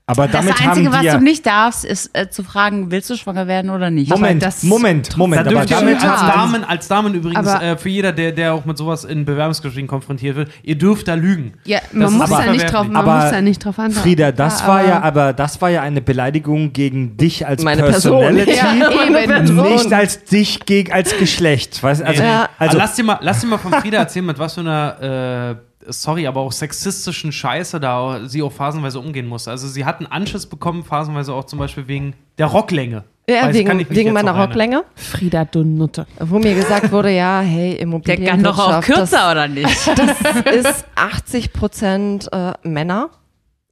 Aber 0.08 0.28
Das 0.28 0.32
damit 0.46 0.60
Einzige, 0.64 0.86
haben 0.86 0.94
was 0.94 1.02
wir. 1.02 1.12
du 1.14 1.24
nicht 1.24 1.44
darfst, 1.46 1.84
ist 1.84 2.10
äh, 2.16 2.30
zu 2.30 2.44
fragen, 2.44 2.92
willst 2.92 3.10
du 3.10 3.16
schwanger 3.16 3.48
werden 3.48 3.70
oder 3.70 3.90
nicht? 3.90 4.08
Moment, 4.08 4.40
das- 4.40 4.62
Moment, 4.62 5.16
Moment. 5.16 5.44
Da 5.44 5.50
Aber 5.50 5.60
dürft 5.66 5.70
ihr 5.70 5.76
damit 5.78 6.04
als 6.04 6.20
Damen, 6.20 6.64
als 6.64 6.86
Damen 6.88 7.14
übrigens, 7.14 7.48
Aber- 7.48 7.60
äh, 7.62 7.76
für 7.76 7.88
jeder, 7.88 8.12
der, 8.12 8.30
der 8.30 8.54
auch 8.54 8.64
mit 8.64 8.78
sowas 8.78 9.02
in 9.04 9.24
Bewerbungsgesprächen 9.24 9.88
konfrontiert 9.88 10.36
wird, 10.36 10.50
ihr 10.62 10.78
dürft 10.78 11.08
da 11.08 11.14
lügen. 11.14 11.54
Ja, 11.64 11.80
Das 11.80 11.92
man 11.92 12.12
muss 12.18 12.30
aber 12.30 12.44
da 12.44 12.52
nicht 12.52 12.72
drauf, 12.72 12.86
man 12.86 12.96
Aber 12.96 13.20
muss 13.22 13.30
da 13.32 13.40
nicht 13.40 13.64
drauf 13.64 13.78
antworten. 13.80 14.02
Frieda, 14.02 14.30
das 14.30 14.60
Ja, 14.60 14.68
war 14.68 14.84
ja, 14.86 15.02
aber- 15.02 15.32
das 15.32 15.60
war 15.60 15.70
ja 15.70 15.82
eine 15.82 16.00
Beleidigung 16.00 16.72
gegen 16.72 17.16
dich 17.16 17.44
als 17.44 17.64
Meine 17.64 17.82
Person. 17.82 18.20
Personality, 18.20 18.56
Ja, 18.56 18.74
eben. 19.06 19.62
nicht 19.62 19.92
als 19.92 20.22
dich 20.24 20.60
gegen 20.66 20.92
als 20.92 21.16
Geschlecht. 21.18 21.82
Weißt? 21.82 22.02
Also, 22.02 22.22
Ja. 22.22 22.48
also 22.58 22.70
Aber 22.76 22.78
lass 22.78 22.94
dir 22.94 23.02
mal, 23.04 23.18
lass 23.22 23.40
dir 23.40 23.48
mal 23.48 23.58
von 23.58 23.72
Frieda 23.72 23.98
erzählen, 23.98 24.24
mit 24.26 24.38
was 24.38 24.54
für 24.54 24.60
einer, 24.60 25.56
äh, 25.60 25.65
sorry, 25.88 26.26
aber 26.26 26.40
auch 26.40 26.52
sexistischen 26.52 27.32
Scheiße 27.32 27.80
da 27.80 28.20
sie 28.26 28.42
auch 28.42 28.52
phasenweise 28.52 28.98
umgehen 29.00 29.26
musste. 29.26 29.50
Also 29.50 29.68
sie 29.68 29.84
hat 29.84 29.98
einen 29.98 30.06
Anschiss 30.10 30.46
bekommen, 30.46 30.84
phasenweise 30.84 31.32
auch 31.34 31.44
zum 31.44 31.58
Beispiel 31.58 31.88
wegen 31.88 32.14
der 32.38 32.46
Rocklänge. 32.46 33.04
Ja, 33.28 33.46
Weiß, 33.46 33.54
wegen, 33.54 33.68
kann 33.68 33.80
ich 33.80 33.88
mich 33.88 33.98
wegen 33.98 34.12
meiner. 34.12 34.36
Rocklänge, 34.38 34.84
Frieda, 34.94 35.44
du 35.44 35.64
Nutte. 35.64 36.06
wo 36.20 36.38
mir 36.38 36.54
gesagt 36.54 36.92
wurde, 36.92 37.10
ja, 37.10 37.40
hey, 37.40 37.72
Der 37.72 37.80
Immobilien. 37.80 38.26
kann 38.26 38.42
doch 38.42 38.58
auch 38.58 38.80
kürzer, 38.82 39.32
oder 39.32 39.48
nicht? 39.48 39.66
Das 40.44 40.54
ist 40.54 40.84
80 40.94 41.52
Prozent 41.52 42.28
äh, 42.32 42.52
Männer. 42.62 43.10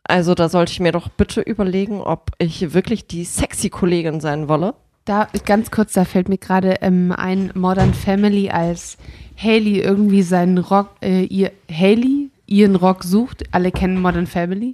Also 0.02 0.34
da 0.34 0.48
sollte 0.48 0.72
ich 0.72 0.80
mir 0.80 0.92
doch 0.92 1.08
bitte 1.08 1.40
überlegen, 1.40 2.00
ob 2.00 2.32
ich 2.38 2.74
wirklich 2.74 3.06
die 3.06 3.24
sexy 3.24 3.70
Kollegin 3.70 4.20
sein 4.20 4.48
wolle. 4.48 4.74
Da 5.04 5.28
ganz 5.44 5.70
kurz, 5.70 5.92
da 5.92 6.04
fällt 6.04 6.28
mir 6.28 6.38
gerade 6.38 6.76
ähm, 6.80 7.12
ein 7.12 7.50
Modern 7.54 7.92
Family, 7.92 8.48
als 8.48 8.96
Haley 9.36 9.80
irgendwie 9.80 10.22
seinen 10.22 10.58
Rock, 10.58 10.90
äh, 11.02 11.24
ihr 11.24 11.52
Haley 11.70 12.30
ihren 12.46 12.76
Rock 12.76 13.04
sucht. 13.04 13.44
Alle 13.52 13.70
kennen 13.70 14.00
Modern 14.00 14.26
Family. 14.26 14.72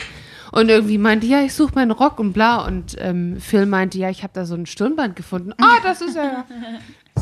Und 0.53 0.69
irgendwie 0.69 0.99
meinte, 0.99 1.27
ja, 1.27 1.43
ich 1.43 1.55
suche 1.55 1.75
meinen 1.75 1.93
Rock 1.93 2.19
und 2.19 2.33
bla. 2.33 2.67
Und 2.67 2.97
ähm, 2.99 3.39
Phil 3.41 3.67
meinte, 3.67 3.99
ja, 3.99 4.11
ich 4.11 4.23
habe 4.23 4.33
da 4.35 4.45
so 4.45 4.55
ein 4.55 4.67
Stirnband 4.67 5.15
gefunden. 5.17 5.53
Ah, 5.59 5.79
das 5.83 6.01
ist 6.01 6.17
er. 6.17 6.45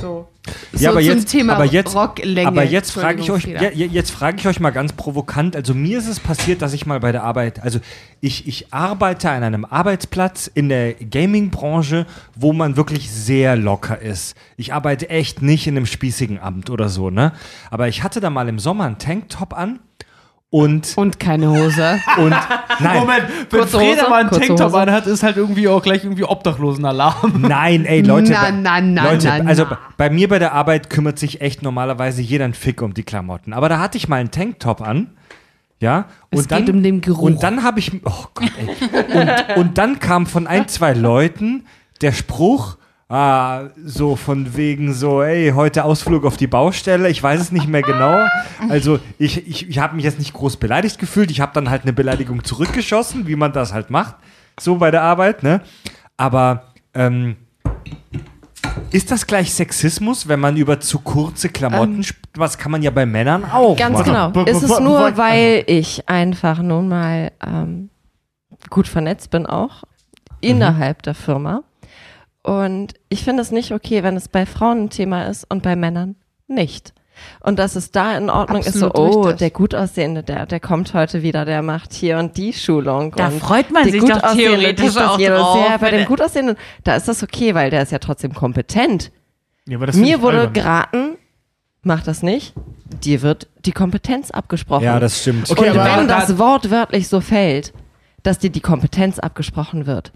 So. 0.00 0.28
Ja, 0.72 0.78
so 0.78 0.88
aber 0.90 1.00
zum 1.00 1.08
jetzt, 1.08 1.28
Thema 1.28 1.54
aber 1.54 1.64
jetzt, 1.64 1.94
Rocklänge. 1.94 2.48
aber 2.48 2.64
jetzt 2.64 2.92
frage 2.92 3.20
ich 3.20 3.30
euch, 3.30 3.44
ja, 3.44 3.70
ja, 3.70 3.86
jetzt 3.86 4.10
frage 4.10 4.38
ich 4.38 4.46
euch 4.46 4.60
mal 4.60 4.70
ganz 4.70 4.92
provokant. 4.92 5.56
Also 5.56 5.74
mir 5.74 5.98
ist 5.98 6.08
es 6.08 6.20
passiert, 6.20 6.62
dass 6.62 6.72
ich 6.72 6.86
mal 6.86 7.00
bei 7.00 7.12
der 7.12 7.22
Arbeit, 7.22 7.62
also 7.62 7.80
ich, 8.20 8.48
ich 8.48 8.72
arbeite 8.72 9.30
an 9.30 9.42
einem 9.42 9.64
Arbeitsplatz 9.64 10.46
in 10.46 10.68
der 10.68 10.94
Gaming-Branche, 10.94 12.06
wo 12.34 12.52
man 12.52 12.76
wirklich 12.76 13.10
sehr 13.10 13.56
locker 13.56 14.00
ist. 14.00 14.36
Ich 14.56 14.72
arbeite 14.72 15.10
echt 15.10 15.42
nicht 15.42 15.66
in 15.66 15.76
einem 15.76 15.86
spießigen 15.86 16.38
Amt 16.40 16.70
oder 16.70 16.88
so, 16.88 17.10
ne? 17.10 17.32
Aber 17.70 17.88
ich 17.88 18.02
hatte 18.02 18.20
da 18.20 18.30
mal 18.30 18.48
im 18.48 18.58
Sommer 18.58 18.84
einen 18.84 18.98
Tanktop 18.98 19.52
an 19.52 19.80
und 20.50 20.96
Und 20.96 21.20
keine 21.20 21.50
Hose. 21.50 22.00
und 22.16 22.30
nein, 22.80 23.00
Moment, 23.00 23.24
wenn 23.50 23.60
Kurze 23.60 23.76
Frieda 23.78 24.00
Hose, 24.02 24.10
mal 24.10 24.20
einen 24.20 24.30
Tanktop 24.30 24.60
Hose. 24.72 24.78
anhat, 24.80 25.06
ist 25.06 25.22
halt 25.22 25.36
irgendwie 25.36 25.68
auch 25.68 25.82
gleich 25.82 26.04
irgendwie 26.04 26.24
Obdachlosenalarm. 26.24 27.42
Nein, 27.48 27.84
ey, 27.84 28.00
Leute. 28.00 28.32
Na, 28.32 28.42
bei- 28.42 28.50
na, 28.52 28.80
na, 28.80 29.04
Leute, 29.10 29.26
na, 29.42 29.48
also 29.48 29.66
bei 29.98 30.08
mir 30.08 30.28
bei 30.28 30.38
der 30.38 30.52
Arbeit 30.54 30.88
kümmert 30.88 31.18
sich 31.18 31.40
echt 31.42 31.62
normalerweise 31.62 32.22
jeder 32.22 32.46
ein 32.46 32.54
Fick 32.54 32.80
um 32.80 32.94
die 32.94 33.02
Klamotten. 33.02 33.52
Aber 33.52 33.68
da 33.68 33.78
hatte 33.78 33.98
ich 33.98 34.08
mal 34.08 34.16
einen 34.16 34.30
Tanktop 34.30 34.80
an. 34.80 35.10
Ja, 35.80 36.06
und 36.32 36.40
Es 36.40 36.48
dann, 36.48 36.64
geht 36.64 36.74
um 36.74 36.82
den 36.82 37.02
Geruch. 37.02 37.20
Und 37.22 37.42
dann 37.42 37.62
habe 37.62 37.78
ich, 37.78 37.92
oh 38.04 38.24
Gott, 38.34 38.50
ey. 38.58 39.16
Und, 39.56 39.56
und 39.58 39.78
dann 39.78 40.00
kam 40.00 40.26
von 40.26 40.46
ein, 40.48 40.66
zwei 40.66 40.92
Leuten 40.92 41.66
der 42.00 42.10
Spruch, 42.12 42.78
ah, 43.08 43.68
so 43.84 44.16
von 44.16 44.56
wegen 44.56 44.92
so, 44.92 45.22
ey, 45.22 45.52
heute 45.54 45.84
Ausflug 45.84 46.24
auf 46.24 46.36
die 46.36 46.46
Baustelle, 46.46 47.08
ich 47.08 47.22
weiß 47.22 47.40
es 47.40 47.52
nicht 47.52 47.66
mehr 47.66 47.82
genau. 47.82 48.26
Also 48.68 48.98
ich, 49.18 49.46
ich, 49.48 49.68
ich 49.68 49.78
habe 49.78 49.96
mich 49.96 50.04
jetzt 50.04 50.18
nicht 50.18 50.34
groß 50.34 50.58
beleidigt 50.58 50.98
gefühlt, 50.98 51.30
ich 51.30 51.40
habe 51.40 51.52
dann 51.54 51.70
halt 51.70 51.82
eine 51.82 51.92
Beleidigung 51.92 52.44
zurückgeschossen, 52.44 53.26
wie 53.26 53.36
man 53.36 53.52
das 53.52 53.72
halt 53.72 53.90
macht, 53.90 54.16
so 54.60 54.76
bei 54.76 54.90
der 54.90 55.02
Arbeit, 55.02 55.42
ne? 55.42 55.62
Aber 56.16 56.64
ähm, 56.94 57.36
ist 58.90 59.10
das 59.10 59.26
gleich 59.26 59.54
Sexismus, 59.54 60.28
wenn 60.28 60.40
man 60.40 60.56
über 60.56 60.80
zu 60.80 60.98
kurze 60.98 61.48
Klamotten 61.48 62.02
spricht? 62.02 62.18
Was 62.36 62.58
kann 62.58 62.72
man 62.72 62.82
ja 62.82 62.90
bei 62.90 63.06
Männern 63.06 63.44
auch 63.44 63.76
Ganz 63.76 63.98
machen. 63.98 64.32
genau. 64.32 64.44
Ist 64.44 64.62
es 64.62 64.80
nur, 64.80 65.16
weil 65.16 65.64
ich 65.66 66.08
einfach 66.08 66.60
nun 66.60 66.88
mal 66.88 67.32
ähm, 67.44 67.90
gut 68.70 68.86
vernetzt 68.86 69.30
bin 69.30 69.46
auch 69.46 69.84
innerhalb 70.40 71.02
der 71.02 71.14
Firma. 71.14 71.62
Und 72.48 72.94
ich 73.10 73.24
finde 73.24 73.42
es 73.42 73.50
nicht 73.50 73.72
okay, 73.72 74.02
wenn 74.02 74.16
es 74.16 74.28
bei 74.28 74.46
Frauen 74.46 74.84
ein 74.84 74.90
Thema 74.90 75.24
ist 75.24 75.44
und 75.50 75.62
bei 75.62 75.76
Männern 75.76 76.16
nicht. 76.46 76.94
Und 77.40 77.58
dass 77.58 77.74
es 77.76 77.90
da 77.90 78.16
in 78.16 78.30
Ordnung 78.30 78.58
Absolut 78.64 78.74
ist, 78.94 78.96
so, 78.96 79.02
oh, 79.02 79.20
richtig. 79.22 79.38
der 79.38 79.50
gut 79.50 79.74
aussehende, 79.74 80.22
der, 80.22 80.46
der 80.46 80.60
kommt 80.60 80.94
heute 80.94 81.22
wieder, 81.22 81.44
der 81.44 81.62
macht 81.62 81.92
hier 81.92 82.16
und 82.18 82.36
die 82.36 82.52
Schulung. 82.52 83.12
Da 83.16 83.26
und 83.26 83.40
freut 83.40 83.70
man 83.72 83.84
sich 83.90 84.00
gut 84.00 84.10
doch 84.10 84.34
theoretisch 84.34 84.96
auch 84.96 85.18
drauf, 85.18 85.20
Jahr. 85.20 85.78
Bei 85.78 85.90
dem 85.90 86.00
er- 86.00 86.06
gut 86.06 86.22
aussehenden, 86.22 86.56
da 86.84 86.94
ist 86.94 87.08
das 87.08 87.22
okay, 87.24 87.54
weil 87.54 87.70
der 87.70 87.82
ist 87.82 87.90
ja 87.92 87.98
trotzdem 87.98 88.32
kompetent. 88.34 89.10
Ja, 89.66 89.76
aber 89.76 89.86
das 89.86 89.96
find 89.96 90.06
Mir 90.08 90.22
wurde 90.22 90.38
albern. 90.38 90.52
geraten, 90.54 91.18
mach 91.82 92.02
das 92.04 92.22
nicht, 92.22 92.54
dir 93.02 93.20
wird 93.22 93.48
die 93.66 93.72
Kompetenz 93.72 94.30
abgesprochen. 94.30 94.84
Ja, 94.84 95.00
das 95.00 95.20
stimmt. 95.20 95.50
Okay, 95.50 95.70
und 95.70 95.76
wenn 95.76 96.06
da- 96.08 96.20
das 96.20 96.38
wortwörtlich 96.38 97.08
so 97.08 97.20
fällt, 97.20 97.72
dass 98.22 98.38
dir 98.38 98.50
die 98.50 98.60
Kompetenz 98.60 99.18
abgesprochen 99.18 99.86
wird, 99.86 100.12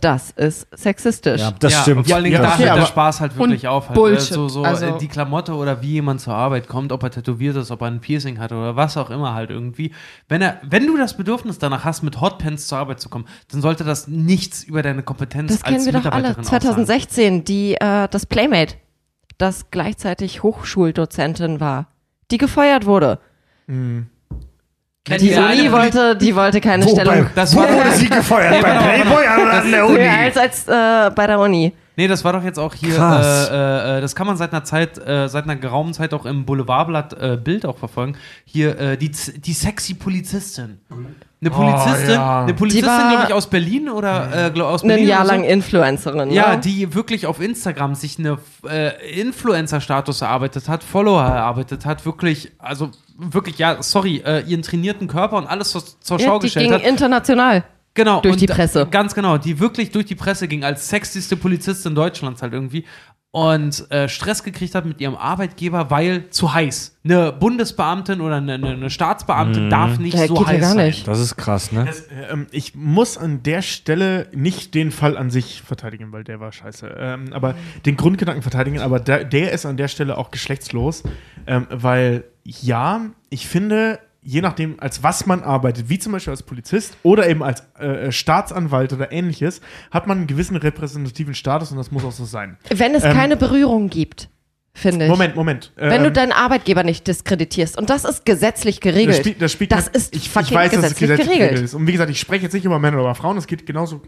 das 0.00 0.30
ist 0.32 0.66
sexistisch. 0.72 1.40
Ja, 1.40 1.52
das 1.58 1.72
ja, 1.72 1.82
stimmt. 1.82 2.06
Vor 2.06 2.14
allen 2.16 2.24
Dingen 2.24 2.36
Ja, 2.36 2.42
da 2.42 2.54
okay, 2.54 2.64
hört 2.68 2.78
der 2.78 2.86
Spaß 2.86 3.20
halt 3.20 3.36
wirklich 3.36 3.66
auf. 3.68 3.88
Halt, 3.88 3.94
Bullshit. 3.96 4.30
äh, 4.32 4.34
So, 4.34 4.48
so 4.48 4.62
Also- 4.62 4.98
die 4.98 5.08
Klamotte 5.08 5.54
oder 5.54 5.82
wie 5.82 5.92
jemand 5.92 6.20
zur 6.20 6.34
Arbeit 6.34 6.68
kommt, 6.68 6.92
ob 6.92 7.02
er 7.02 7.10
tätowiert 7.10 7.56
ist, 7.56 7.70
ob 7.70 7.80
er 7.82 7.86
ein 7.88 8.00
Piercing 8.00 8.38
hat 8.38 8.52
oder 8.52 8.76
was 8.76 8.96
auch 8.96 9.10
immer 9.10 9.34
halt 9.34 9.50
irgendwie. 9.50 9.92
Wenn 10.28 10.42
er, 10.42 10.58
wenn 10.62 10.86
du 10.86 10.96
das 10.96 11.16
Bedürfnis 11.16 11.58
danach 11.58 11.84
hast, 11.84 12.02
mit 12.02 12.20
Hotpants 12.20 12.66
zur 12.68 12.78
Arbeit 12.78 13.00
zu 13.00 13.08
kommen, 13.08 13.26
dann 13.50 13.60
sollte 13.62 13.84
das 13.84 14.08
nichts 14.08 14.62
über 14.64 14.82
deine 14.82 15.02
Kompetenz 15.02 15.52
Das 15.52 15.62
als 15.64 15.72
kennen 15.72 15.84
wir 15.86 15.92
doch 15.92 16.12
alle. 16.12 16.28
Mitarbeiterin 16.28 16.44
aussagen. 16.44 16.62
2016, 16.86 17.44
die 17.44 17.74
äh, 17.74 18.08
das 18.10 18.26
Playmate, 18.26 18.74
das 19.38 19.70
gleichzeitig 19.70 20.42
Hochschuldozentin 20.42 21.60
war, 21.60 21.88
die 22.30 22.38
gefeuert 22.38 22.86
wurde. 22.86 23.18
Kennt 25.06 25.20
Die 25.20 25.32
Uni 25.34 25.70
wollte, 25.70 26.16
die 26.16 26.34
wollte 26.34 26.60
keine 26.60 26.84
Wo, 26.84 26.90
Stellung. 26.90 27.14
bei, 27.24 27.30
Das 27.34 27.54
wo 27.54 27.60
war- 27.60 27.72
wurde 27.72 27.92
sie 27.92 28.08
gefeuert? 28.08 28.60
bei 28.60 28.70
Playboy 28.76 29.24
oder 29.42 29.52
an 29.62 29.70
der 29.70 29.86
Uni? 29.86 29.98
Höher 30.00 30.18
als, 30.18 30.36
als 30.36 30.66
äh, 30.68 31.10
bei 31.14 31.26
der 31.28 31.38
Uni. 31.38 31.72
Nee, 31.98 32.08
das 32.08 32.22
war 32.24 32.32
doch 32.34 32.42
jetzt 32.44 32.58
auch 32.58 32.74
hier, 32.74 32.94
äh, 32.98 32.98
äh, 33.94 33.98
äh, 33.98 34.00
das 34.02 34.14
kann 34.14 34.26
man 34.26 34.36
seit 34.36 34.52
einer 34.52 34.64
Zeit, 34.64 34.98
äh, 34.98 35.28
seit 35.28 35.44
einer 35.44 35.56
geraumen 35.56 35.94
Zeit 35.94 36.12
auch 36.12 36.26
im 36.26 36.44
Boulevardblatt 36.44 37.14
äh, 37.14 37.38
Bild 37.42 37.64
auch 37.64 37.78
verfolgen. 37.78 38.16
Hier, 38.44 38.78
äh, 38.78 38.96
die, 38.98 39.10
die 39.10 39.52
sexy 39.54 39.94
Polizistin. 39.94 40.78
Eine 41.38 41.50
Polizistin, 41.50 42.14
ja. 42.14 42.42
eine 42.44 42.54
Polizistin, 42.54 42.88
Die 42.88 42.90
war- 42.90 43.10
glaube 43.10 43.24
ich, 43.28 43.34
aus 43.34 43.46
Berlin 43.50 43.88
oder 43.90 44.46
äh, 44.46 44.50
glaub, 44.50 44.68
aus 44.68 44.82
Berlin. 44.82 45.04
Ein 45.04 45.08
Jahr 45.08 45.26
so. 45.26 45.32
lang 45.32 45.44
Influencerin. 45.44 46.30
Ja, 46.30 46.54
ne? 46.54 46.60
die 46.60 46.94
wirklich 46.94 47.26
auf 47.26 47.40
Instagram 47.42 47.94
sich 47.94 48.18
eine 48.18 48.38
äh, 48.66 49.20
Influencer-Status 49.20 50.22
erarbeitet 50.22 50.68
hat, 50.68 50.82
Follower 50.82 51.22
erarbeitet 51.22 51.84
hat, 51.84 52.06
wirklich, 52.06 52.52
also 52.58 52.90
wirklich, 53.18 53.58
ja, 53.58 53.82
sorry, 53.82 54.22
äh, 54.24 54.40
ihren 54.46 54.62
trainierten 54.62 55.08
Körper 55.08 55.36
und 55.36 55.46
alles 55.46 55.72
zur, 55.72 55.82
zur 56.00 56.18
Schau 56.18 56.34
ja, 56.34 56.38
die 56.38 56.46
gestellt 56.46 56.64
ging 56.66 56.74
hat. 56.74 56.82
international. 56.82 57.64
Genau. 57.92 58.20
durch 58.20 58.34
und 58.34 58.40
die 58.40 58.46
Presse. 58.46 58.86
Ganz 58.90 59.14
genau, 59.14 59.38
die 59.38 59.58
wirklich 59.58 59.90
durch 59.90 60.04
die 60.06 60.14
Presse 60.14 60.48
ging, 60.48 60.64
als 60.64 60.88
sexyste 60.88 61.36
Polizistin 61.36 61.94
Deutschlands 61.94 62.42
halt 62.42 62.52
irgendwie. 62.52 62.84
Und 63.36 63.90
äh, 63.90 64.08
Stress 64.08 64.42
gekriegt 64.44 64.74
hat 64.74 64.86
mit 64.86 64.98
ihrem 64.98 65.14
Arbeitgeber, 65.14 65.90
weil 65.90 66.30
zu 66.30 66.54
heiß. 66.54 66.96
Eine 67.04 67.32
Bundesbeamtin 67.32 68.22
oder 68.22 68.36
eine, 68.36 68.54
eine, 68.54 68.70
eine 68.70 68.88
Staatsbeamtin 68.88 69.68
darf 69.68 69.98
nicht 69.98 70.14
Ja, 70.14 70.26
so 70.26 70.36
geht 70.36 70.46
ja 70.46 70.52
heiß 70.54 70.60
gar 70.62 70.72
sein. 70.72 70.94
Das 71.04 71.20
ist 71.20 71.36
krass, 71.36 71.70
ne? 71.70 71.84
Das, 71.84 72.00
äh, 72.00 72.32
ähm, 72.32 72.46
ich 72.50 72.74
muss 72.74 73.18
an 73.18 73.42
der 73.42 73.60
Stelle 73.60 74.28
nicht 74.32 74.74
den 74.74 74.90
Fall 74.90 75.18
an 75.18 75.28
sich 75.28 75.60
verteidigen, 75.60 76.12
weil 76.12 76.24
der 76.24 76.40
war 76.40 76.50
scheiße. 76.50 76.96
Ähm, 76.98 77.34
aber 77.34 77.54
den 77.84 77.98
Grundgedanken 77.98 78.40
verteidigen, 78.40 78.80
aber 78.80 79.00
der, 79.00 79.24
der 79.24 79.52
ist 79.52 79.66
an 79.66 79.76
der 79.76 79.88
Stelle 79.88 80.16
auch 80.16 80.30
geschlechtslos. 80.30 81.02
Ähm, 81.46 81.66
weil 81.68 82.24
ja, 82.42 83.02
ich 83.28 83.46
finde, 83.48 83.98
je 84.28 84.40
nachdem, 84.40 84.80
als 84.80 85.02
was 85.04 85.24
man 85.26 85.42
arbeitet, 85.44 85.88
wie 85.88 85.98
zum 86.00 86.10
Beispiel 86.12 86.32
als 86.32 86.42
Polizist 86.42 86.96
oder 87.04 87.28
eben 87.28 87.42
als 87.44 87.62
äh, 87.78 88.10
Staatsanwalt 88.10 88.92
oder 88.92 89.12
ähnliches, 89.12 89.60
hat 89.92 90.08
man 90.08 90.18
einen 90.18 90.26
gewissen 90.26 90.56
repräsentativen 90.56 91.34
Status 91.34 91.70
und 91.70 91.76
das 91.76 91.92
muss 91.92 92.04
auch 92.04 92.10
so 92.12 92.24
sein. 92.24 92.58
Wenn 92.68 92.94
es 92.96 93.04
Ähm, 93.04 93.12
keine 93.12 93.36
Berührung 93.36 93.88
gibt, 93.88 94.28
finde 94.74 95.04
ich. 95.04 95.10
Moment, 95.10 95.36
Moment. 95.36 95.72
Wenn 95.76 96.02
du 96.02 96.08
ähm, 96.08 96.14
deinen 96.14 96.32
Arbeitgeber 96.32 96.82
nicht 96.82 97.06
diskreditierst. 97.06 97.78
Und 97.78 97.88
das 97.88 98.04
ist 98.04 98.24
gesetzlich 98.26 98.80
Das 98.80 98.92
geregelt. 98.92 99.40
das, 99.40 99.52
spielt 99.52 99.70
Das 99.70 99.84
kein- 99.86 99.94
ist 99.94 100.14
ich, 100.14 100.22
ich 100.22 100.30
fucking 100.30 100.56
weiß, 100.56 100.72
dass 100.72 100.78
es 100.78 100.82
gesetzlich 100.96 101.00
gesetzlich 101.08 101.26
geregelt. 101.28 101.48
geregelt 101.50 101.64
ist. 101.64 101.74
Und 101.74 101.86
wie 101.86 101.92
gesagt, 101.92 102.10
ich 102.10 102.18
spreche 102.18 102.42
jetzt 102.42 102.52
nicht 102.52 102.64
über 102.64 102.78
Männer 102.80 102.96
oder 102.96 103.04
über 103.06 103.14
Frauen, 103.14 103.36
es 103.36 103.46
geht 103.46 103.64
genauso 103.64 104.02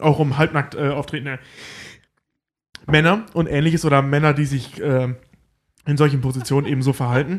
auch 0.00 0.18
um 0.18 0.36
halbnackt 0.36 0.74
äh, 0.74 0.88
auftretende 0.88 1.38
Männer 2.86 3.26
und 3.34 3.46
ähnliches 3.46 3.84
oder 3.84 4.02
Männer, 4.02 4.34
die 4.34 4.44
sich 4.46 4.80
äh, 4.80 5.14
in 5.86 5.96
solchen 5.96 6.20
Positionen 6.20 6.66
eben 6.66 6.82
so 6.82 6.92
verhalten. 6.92 7.38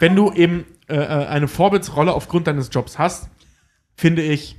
Wenn 0.00 0.16
du 0.16 0.32
eben 0.32 0.64
äh, 0.88 0.96
äh, 0.96 1.26
eine 1.26 1.46
Vorbildsrolle 1.46 2.12
aufgrund 2.12 2.46
deines 2.48 2.70
Jobs 2.72 2.98
hast, 2.98 3.30
finde 3.94 4.22
ich, 4.22 4.56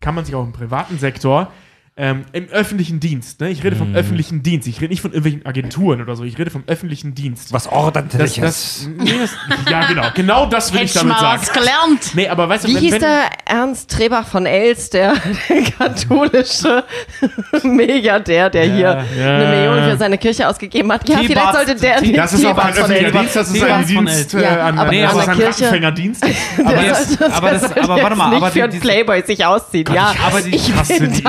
kann 0.00 0.14
man 0.14 0.24
sich 0.24 0.34
auch 0.34 0.44
im 0.44 0.52
privaten 0.52 0.98
Sektor 0.98 1.50
ähm, 1.98 2.24
im 2.32 2.48
öffentlichen 2.48 3.00
Dienst, 3.00 3.40
ne? 3.40 3.50
ich 3.50 3.64
rede 3.64 3.74
Mhm. 3.74 3.80
vom 3.80 3.94
öffentlichen 3.96 4.42
Dienst, 4.42 4.68
ich 4.68 4.80
rede 4.80 4.90
nicht 4.90 5.02
von 5.02 5.10
irgendwelchen 5.12 5.44
Agenturen 5.46 6.00
oder 6.00 6.14
so, 6.14 6.22
ich 6.24 6.38
rede 6.38 6.50
vom 6.50 6.62
öffentlichen 6.68 7.14
Dienst. 7.14 7.52
Was 7.52 7.64
Das, 7.64 7.72
ordentliches. 7.72 8.36
das, 8.40 8.88
nee, 8.98 9.12
das, 9.20 9.30
ja, 9.70 9.84
genau. 9.86 10.04
Genau 10.14 10.46
das 10.46 10.72
will 10.72 10.82
ich 10.82 10.92
damit 10.92 11.12
mal 11.14 11.20
sagen. 11.20 11.42
was 11.42 11.52
gelernt. 11.52 12.14
Nee, 12.14 12.28
aber 12.28 12.48
weißt 12.48 12.64
du, 12.64 12.68
Wie 12.68 12.74
wenn, 12.76 12.80
hieß 12.82 12.92
wenn, 12.92 13.00
der 13.00 13.22
Ernst 13.46 13.90
Trebach 13.90 14.26
von 14.28 14.46
Els, 14.46 14.90
der, 14.90 15.14
der 15.48 15.62
katholische 15.76 16.84
Milliardär, 17.64 18.50
der 18.50 18.64
hier 18.64 19.04
ja. 19.18 19.36
eine 19.36 19.46
Million 19.48 19.90
für 19.90 19.96
seine 19.96 20.18
Kirche 20.18 20.48
ausgegeben 20.48 20.92
hat? 20.92 21.08
Ja, 21.08 21.16
T-Bart- 21.18 21.26
vielleicht 21.26 21.52
sollte 21.54 21.74
der 21.80 21.96
T- 21.98 22.12
das 22.12 22.32
ist 22.32 22.46
auch 22.46 22.56
kein 22.56 22.74
öffentlicher 22.74 23.10
Dienst, 23.10 23.36
das 23.36 23.50
ist 23.50 23.62
ein 23.62 23.86
Dienst 23.86 24.34
äh, 24.34 24.42
Ja, 24.42 24.66
an, 24.66 24.78
aber 24.78 24.90
Nee, 24.90 25.02
das 25.02 25.12
aber 25.12 25.22
ist 25.22 25.28
ein 25.28 25.36
Kirche- 25.36 25.48
Krankenfängerdienst. 25.48 26.24
Aber, 26.64 26.82
jetzt, 26.82 27.22
aber, 27.22 27.50
das, 27.50 27.64
aber 27.76 28.02
warte 28.02 28.16
mal, 28.16 28.26
aber 28.36 28.46
nicht 28.46 28.52
für 28.52 28.52
die, 28.52 28.62
einen 28.62 28.80
Playboy 28.80 29.22
sich 29.26 29.44
ausziehen. 29.44 29.86
Ja, 29.92 30.14
aber 30.26 30.40
die- 30.40 30.54
ich 30.54 30.72
bin 30.98 31.12
die 31.12 31.24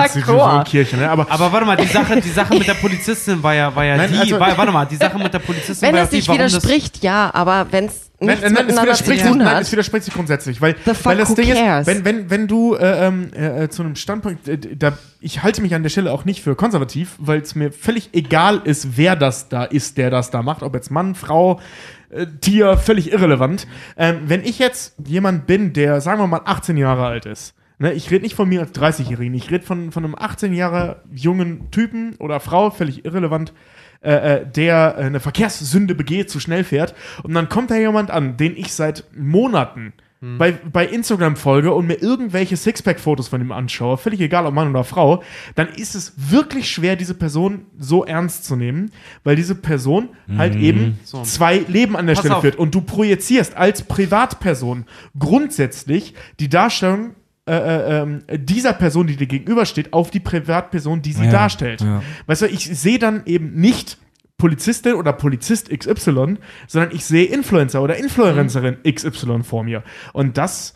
D'accord. 0.59 0.69
Kirche, 0.69 0.97
ne? 0.97 1.09
Aber, 1.09 1.25
aber 1.29 1.51
warte 1.51 1.65
mal, 1.65 1.75
die 1.77 1.87
Sache, 1.87 2.19
die 2.21 2.29
Sache 2.29 2.53
mit 2.57 2.67
der 2.67 2.73
Polizistin 2.75 3.41
war 3.43 3.53
ja, 3.53 3.75
war 3.75 3.85
ja 3.85 3.97
Nein, 3.97 4.11
die, 4.11 4.17
also- 4.19 4.39
war, 4.39 4.57
warte 4.57 4.71
mal, 4.71 4.85
die 4.85 4.95
Sache 4.95 5.17
mit 5.17 5.33
der 5.33 5.39
Polizistin 5.39 5.81
Wenn 5.87 5.93
war 5.93 5.99
ja 5.99 6.03
es 6.05 6.09
die, 6.09 6.17
sich 6.17 6.27
warum 6.27 6.41
das, 6.41 6.51
widerspricht, 6.53 7.03
ja, 7.03 7.31
aber 7.33 7.67
wenn 7.71 7.85
es 7.85 8.09
Nein, 8.21 8.37
nichts 8.37 8.41
nein, 8.43 8.53
nein, 8.53 8.67
es 8.75 8.81
widerspricht, 8.81 9.23
sich, 9.23 9.35
nein, 9.35 9.61
es 9.61 9.71
widerspricht 9.71 10.03
sich 10.05 10.13
grundsätzlich, 10.13 10.61
weil, 10.61 10.75
The 10.85 10.93
fuck, 10.93 11.05
weil 11.05 11.17
das 11.17 11.29
who 11.29 11.35
Ding 11.35 11.53
cares? 11.53 11.87
ist, 11.87 11.95
wenn, 11.95 12.03
wenn, 12.05 12.29
wenn 12.29 12.47
du 12.47 12.75
äh, 12.75 13.07
ähm, 13.07 13.31
äh, 13.33 13.63
äh, 13.63 13.69
zu 13.69 13.81
einem 13.81 13.95
Standpunkt, 13.95 14.47
äh, 14.47 14.57
da, 14.57 14.97
ich 15.21 15.41
halte 15.41 15.61
mich 15.61 15.73
an 15.73 15.83
der 15.83 15.89
Stelle 15.89 16.11
auch 16.11 16.25
nicht 16.25 16.41
für 16.41 16.55
konservativ, 16.55 17.15
weil 17.17 17.39
es 17.39 17.55
mir 17.55 17.71
völlig 17.71 18.09
egal 18.13 18.61
ist, 18.65 18.97
wer 18.97 19.15
das 19.15 19.47
da 19.47 19.63
ist, 19.63 19.97
der 19.97 20.09
das 20.09 20.31
da 20.31 20.41
macht, 20.41 20.63
ob 20.63 20.75
jetzt 20.75 20.91
Mann, 20.91 21.15
Frau, 21.15 21.61
äh, 22.09 22.25
Tier, 22.41 22.77
völlig 22.77 23.13
irrelevant. 23.13 23.67
Ähm, 23.95 24.21
wenn 24.25 24.43
ich 24.43 24.59
jetzt 24.59 24.95
jemand 25.05 25.47
bin, 25.47 25.71
der, 25.71 26.01
sagen 26.01 26.19
wir 26.19 26.27
mal, 26.27 26.41
18 26.43 26.75
Jahre 26.75 27.05
alt 27.05 27.25
ist, 27.25 27.53
ne, 27.79 27.93
ich 27.93 28.11
rede 28.11 28.23
nicht 28.23 28.35
von 28.35 28.47
mir 28.47 28.61
als 28.61 28.73
30-Jährigen, 28.73 29.33
ich 29.33 29.49
rede 29.49 29.65
von, 29.65 29.91
von 29.91 30.05
einem 30.05 30.15
18 30.15 30.53
Jahre 30.53 31.01
jungen 31.13 31.71
Typen 31.71 32.15
oder 32.19 32.39
Frau, 32.39 32.69
völlig 32.69 33.05
irrelevant, 33.05 33.53
äh, 34.01 34.11
äh, 34.13 34.45
der 34.45 34.95
äh, 34.97 35.01
eine 35.03 35.19
Verkehrssünde 35.19 35.95
begeht, 35.95 36.29
zu 36.29 36.39
schnell 36.39 36.63
fährt. 36.63 36.93
Und 37.23 37.33
dann 37.33 37.49
kommt 37.49 37.71
da 37.71 37.75
jemand 37.75 38.11
an, 38.11 38.37
den 38.37 38.55
ich 38.55 38.73
seit 38.73 39.05
Monaten 39.17 39.93
bei, 40.21 40.51
bei 40.51 40.85
Instagram 40.85 41.37
folge 41.37 41.73
und 41.73 41.87
mir 41.87 42.01
irgendwelche 42.01 42.57
Sixpack-Fotos 42.57 43.29
von 43.29 43.39
ihm 43.39 43.53
anschaue, 43.53 43.97
völlig 43.97 44.19
egal 44.19 44.45
ob 44.45 44.53
Mann 44.53 44.69
oder 44.69 44.83
Frau, 44.83 45.23
dann 45.55 45.69
ist 45.69 45.95
es 45.95 46.11
wirklich 46.17 46.69
schwer, 46.69 46.97
diese 46.97 47.13
Person 47.13 47.67
so 47.77 48.03
ernst 48.03 48.43
zu 48.43 48.57
nehmen, 48.57 48.91
weil 49.23 49.37
diese 49.37 49.55
Person 49.55 50.09
halt 50.37 50.55
eben 50.57 50.99
So. 51.05 51.21
zwei 51.23 51.59
Leben 51.59 51.95
an 51.95 52.05
der 52.05 52.15
Pass 52.15 52.23
Stelle 52.23 52.35
auf. 52.35 52.41
führt. 52.41 52.57
Und 52.57 52.75
du 52.75 52.81
projizierst 52.81 53.55
als 53.55 53.83
Privatperson 53.83 54.85
grundsätzlich 55.17 56.15
die 56.41 56.49
Darstellung 56.49 57.11
äh, 57.49 57.97
äh, 57.97 58.01
ähm, 58.01 58.23
dieser 58.31 58.73
Person, 58.73 59.07
die 59.07 59.15
dir 59.15 59.27
gegenübersteht, 59.27 59.93
auf 59.93 60.11
die 60.11 60.19
Privatperson, 60.19 61.01
die 61.01 61.13
sie 61.13 61.25
Ja, 61.25 61.31
darstellt. 61.31 61.81
ja. 61.81 62.01
Weißt 62.27 62.43
du, 62.43 62.45
ich 62.47 62.65
sehe 62.65 62.99
dann 62.99 63.23
eben 63.25 63.53
nicht 63.59 63.97
Polizistin 64.37 64.93
oder 64.93 65.11
Polizist 65.13 65.69
XY, 65.69 66.37
sondern 66.67 66.91
ich 66.95 67.03
sehe 67.05 67.25
Influencer 67.25 67.81
oder 67.81 67.97
Influencerin 67.97 68.77
XY 68.89 69.43
vor 69.43 69.63
mir. 69.63 69.83
Und 70.13 70.37
das 70.37 70.73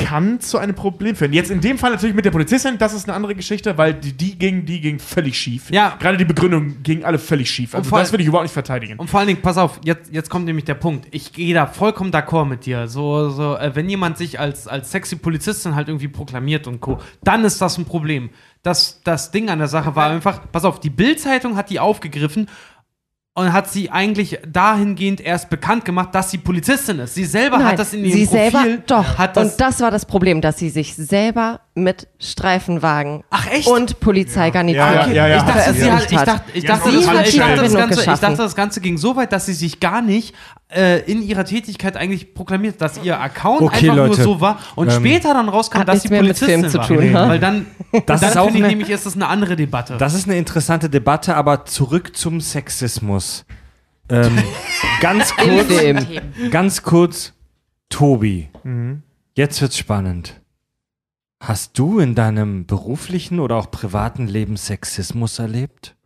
kann 0.00 0.40
zu 0.40 0.58
einem 0.58 0.74
Problem 0.74 1.14
führen. 1.14 1.32
Jetzt 1.32 1.50
in 1.50 1.60
dem 1.60 1.78
Fall 1.78 1.90
natürlich 1.90 2.14
mit 2.14 2.24
der 2.24 2.30
Polizistin, 2.30 2.78
das 2.78 2.94
ist 2.94 3.08
eine 3.08 3.14
andere 3.14 3.34
Geschichte, 3.34 3.76
weil 3.78 3.94
die, 3.94 4.12
die 4.12 4.38
ging, 4.38 4.64
die 4.64 4.80
ging 4.80 4.98
völlig 4.98 5.38
schief. 5.38 5.70
Ja. 5.70 5.96
Gerade 6.00 6.16
die 6.16 6.24
Begründung 6.24 6.82
ging 6.82 7.04
alle 7.04 7.18
völlig 7.18 7.50
schief. 7.50 7.74
Also 7.74 7.90
das 7.90 8.12
will 8.12 8.20
ich 8.20 8.26
überhaupt 8.26 8.44
nicht 8.44 8.52
verteidigen. 8.52 8.98
Und 8.98 9.10
vor 9.10 9.20
allen 9.20 9.28
Dingen, 9.28 9.42
pass 9.42 9.58
auf, 9.58 9.80
jetzt, 9.84 10.12
jetzt 10.12 10.30
kommt 10.30 10.46
nämlich 10.46 10.64
der 10.64 10.74
Punkt. 10.74 11.06
Ich 11.10 11.32
gehe 11.32 11.54
da 11.54 11.66
vollkommen 11.66 12.10
d'accord 12.10 12.46
mit 12.46 12.66
dir. 12.66 12.88
So, 12.88 13.28
so, 13.28 13.56
äh, 13.56 13.74
wenn 13.74 13.88
jemand 13.88 14.18
sich 14.18 14.40
als, 14.40 14.66
als 14.66 14.90
sexy 14.90 15.16
Polizistin 15.16 15.74
halt 15.74 15.88
irgendwie 15.88 16.08
proklamiert 16.08 16.66
und 16.66 16.80
Co., 16.80 16.98
dann 17.22 17.44
ist 17.44 17.60
das 17.60 17.78
ein 17.78 17.84
Problem. 17.84 18.30
Das, 18.62 19.00
das 19.04 19.30
Ding 19.30 19.48
an 19.48 19.58
der 19.58 19.68
Sache 19.68 19.96
war 19.96 20.10
einfach, 20.10 20.40
pass 20.52 20.64
auf, 20.64 20.80
die 20.80 20.90
Bild-Zeitung 20.90 21.56
hat 21.56 21.70
die 21.70 21.80
aufgegriffen 21.80 22.46
und 23.34 23.52
hat 23.52 23.70
sie 23.70 23.90
eigentlich 23.90 24.38
dahingehend 24.46 25.20
erst 25.20 25.50
bekannt 25.50 25.84
gemacht, 25.84 26.14
dass 26.14 26.30
sie 26.30 26.38
Polizistin 26.38 26.98
ist. 26.98 27.14
Sie 27.14 27.24
selber 27.24 27.58
Nein, 27.58 27.68
hat 27.68 27.78
das 27.78 27.92
in 27.92 28.04
ihrem 28.04 28.18
sie 28.18 28.26
Profil. 28.26 28.50
selber, 28.50 28.82
doch. 28.86 29.18
Hat 29.18 29.36
das, 29.36 29.52
und 29.52 29.60
das 29.60 29.80
war 29.80 29.90
das 29.90 30.04
Problem, 30.04 30.40
dass 30.40 30.58
sie 30.58 30.68
sich 30.68 30.96
selber 30.96 31.60
mit 31.74 32.08
Streifenwagen 32.18 33.22
Ach, 33.30 33.46
echt? 33.50 33.68
und 33.68 34.00
Polizeigarnitur 34.00 34.82
Ja, 34.82 35.06
ja, 35.06 35.12
ja, 35.12 35.28
ja. 35.28 35.36
ich 35.36 35.78
sie 35.78 35.90
hat, 35.90 36.02
das, 36.10 36.10
Ganze, 37.76 38.06
dachte, 38.20 38.36
das 38.36 38.56
Ganze 38.56 38.80
ging 38.80 38.98
so 38.98 39.14
weit, 39.14 39.32
dass 39.32 39.46
sie 39.46 39.54
sich 39.54 39.78
gar 39.78 40.02
nicht 40.02 40.34
äh, 40.74 41.00
in 41.10 41.22
ihrer 41.22 41.44
Tätigkeit 41.44 41.96
eigentlich 41.96 42.34
proklamiert, 42.34 42.80
dass 42.80 43.02
ihr 43.02 43.20
Account 43.20 43.62
Okay, 43.62 43.90
einfach 43.90 43.96
Leute. 43.96 44.16
nur 44.16 44.24
so 44.24 44.40
war 44.40 44.58
und 44.76 44.88
Ähm, 44.88 45.00
später 45.00 45.34
dann 45.34 45.48
rauskam, 45.48 45.82
dass 45.84 46.02
sie 46.02 46.08
Polizistin 46.08 46.68
zu 46.68 46.78
war. 46.78 46.86
tun, 46.86 47.12
Weil 47.12 47.38
dann, 47.40 47.66
Das 48.06 48.20
dann 48.20 48.30
ist 48.30 48.36
auch 48.36 48.44
finde 48.44 48.58
ich 48.58 48.64
eine- 48.64 48.72
nämlich, 48.76 48.90
ist 48.90 49.06
das 49.06 49.14
eine 49.16 49.26
andere 49.28 49.56
Debatte. 49.56 49.96
Das 49.98 50.14
ist 50.14 50.26
eine 50.28 50.36
interessante 50.38 50.88
Debatte, 50.88 51.34
aber 51.36 51.64
zurück 51.64 52.16
zum 52.16 52.40
Sexismus. 52.40 53.44
Ähm, 54.08 54.38
ganz 55.00 55.34
kurz, 55.36 55.68
ganz 56.50 56.82
kurz, 56.82 57.32
Tobi. 57.88 58.48
Mhm. 58.64 59.02
Jetzt 59.34 59.60
wird's 59.60 59.78
spannend. 59.78 60.40
Hast 61.42 61.78
du 61.78 62.00
in 62.00 62.14
deinem 62.14 62.66
beruflichen 62.66 63.40
oder 63.40 63.56
auch 63.56 63.70
privaten 63.70 64.26
Leben 64.26 64.56
Sexismus 64.56 65.38
erlebt? 65.38 65.96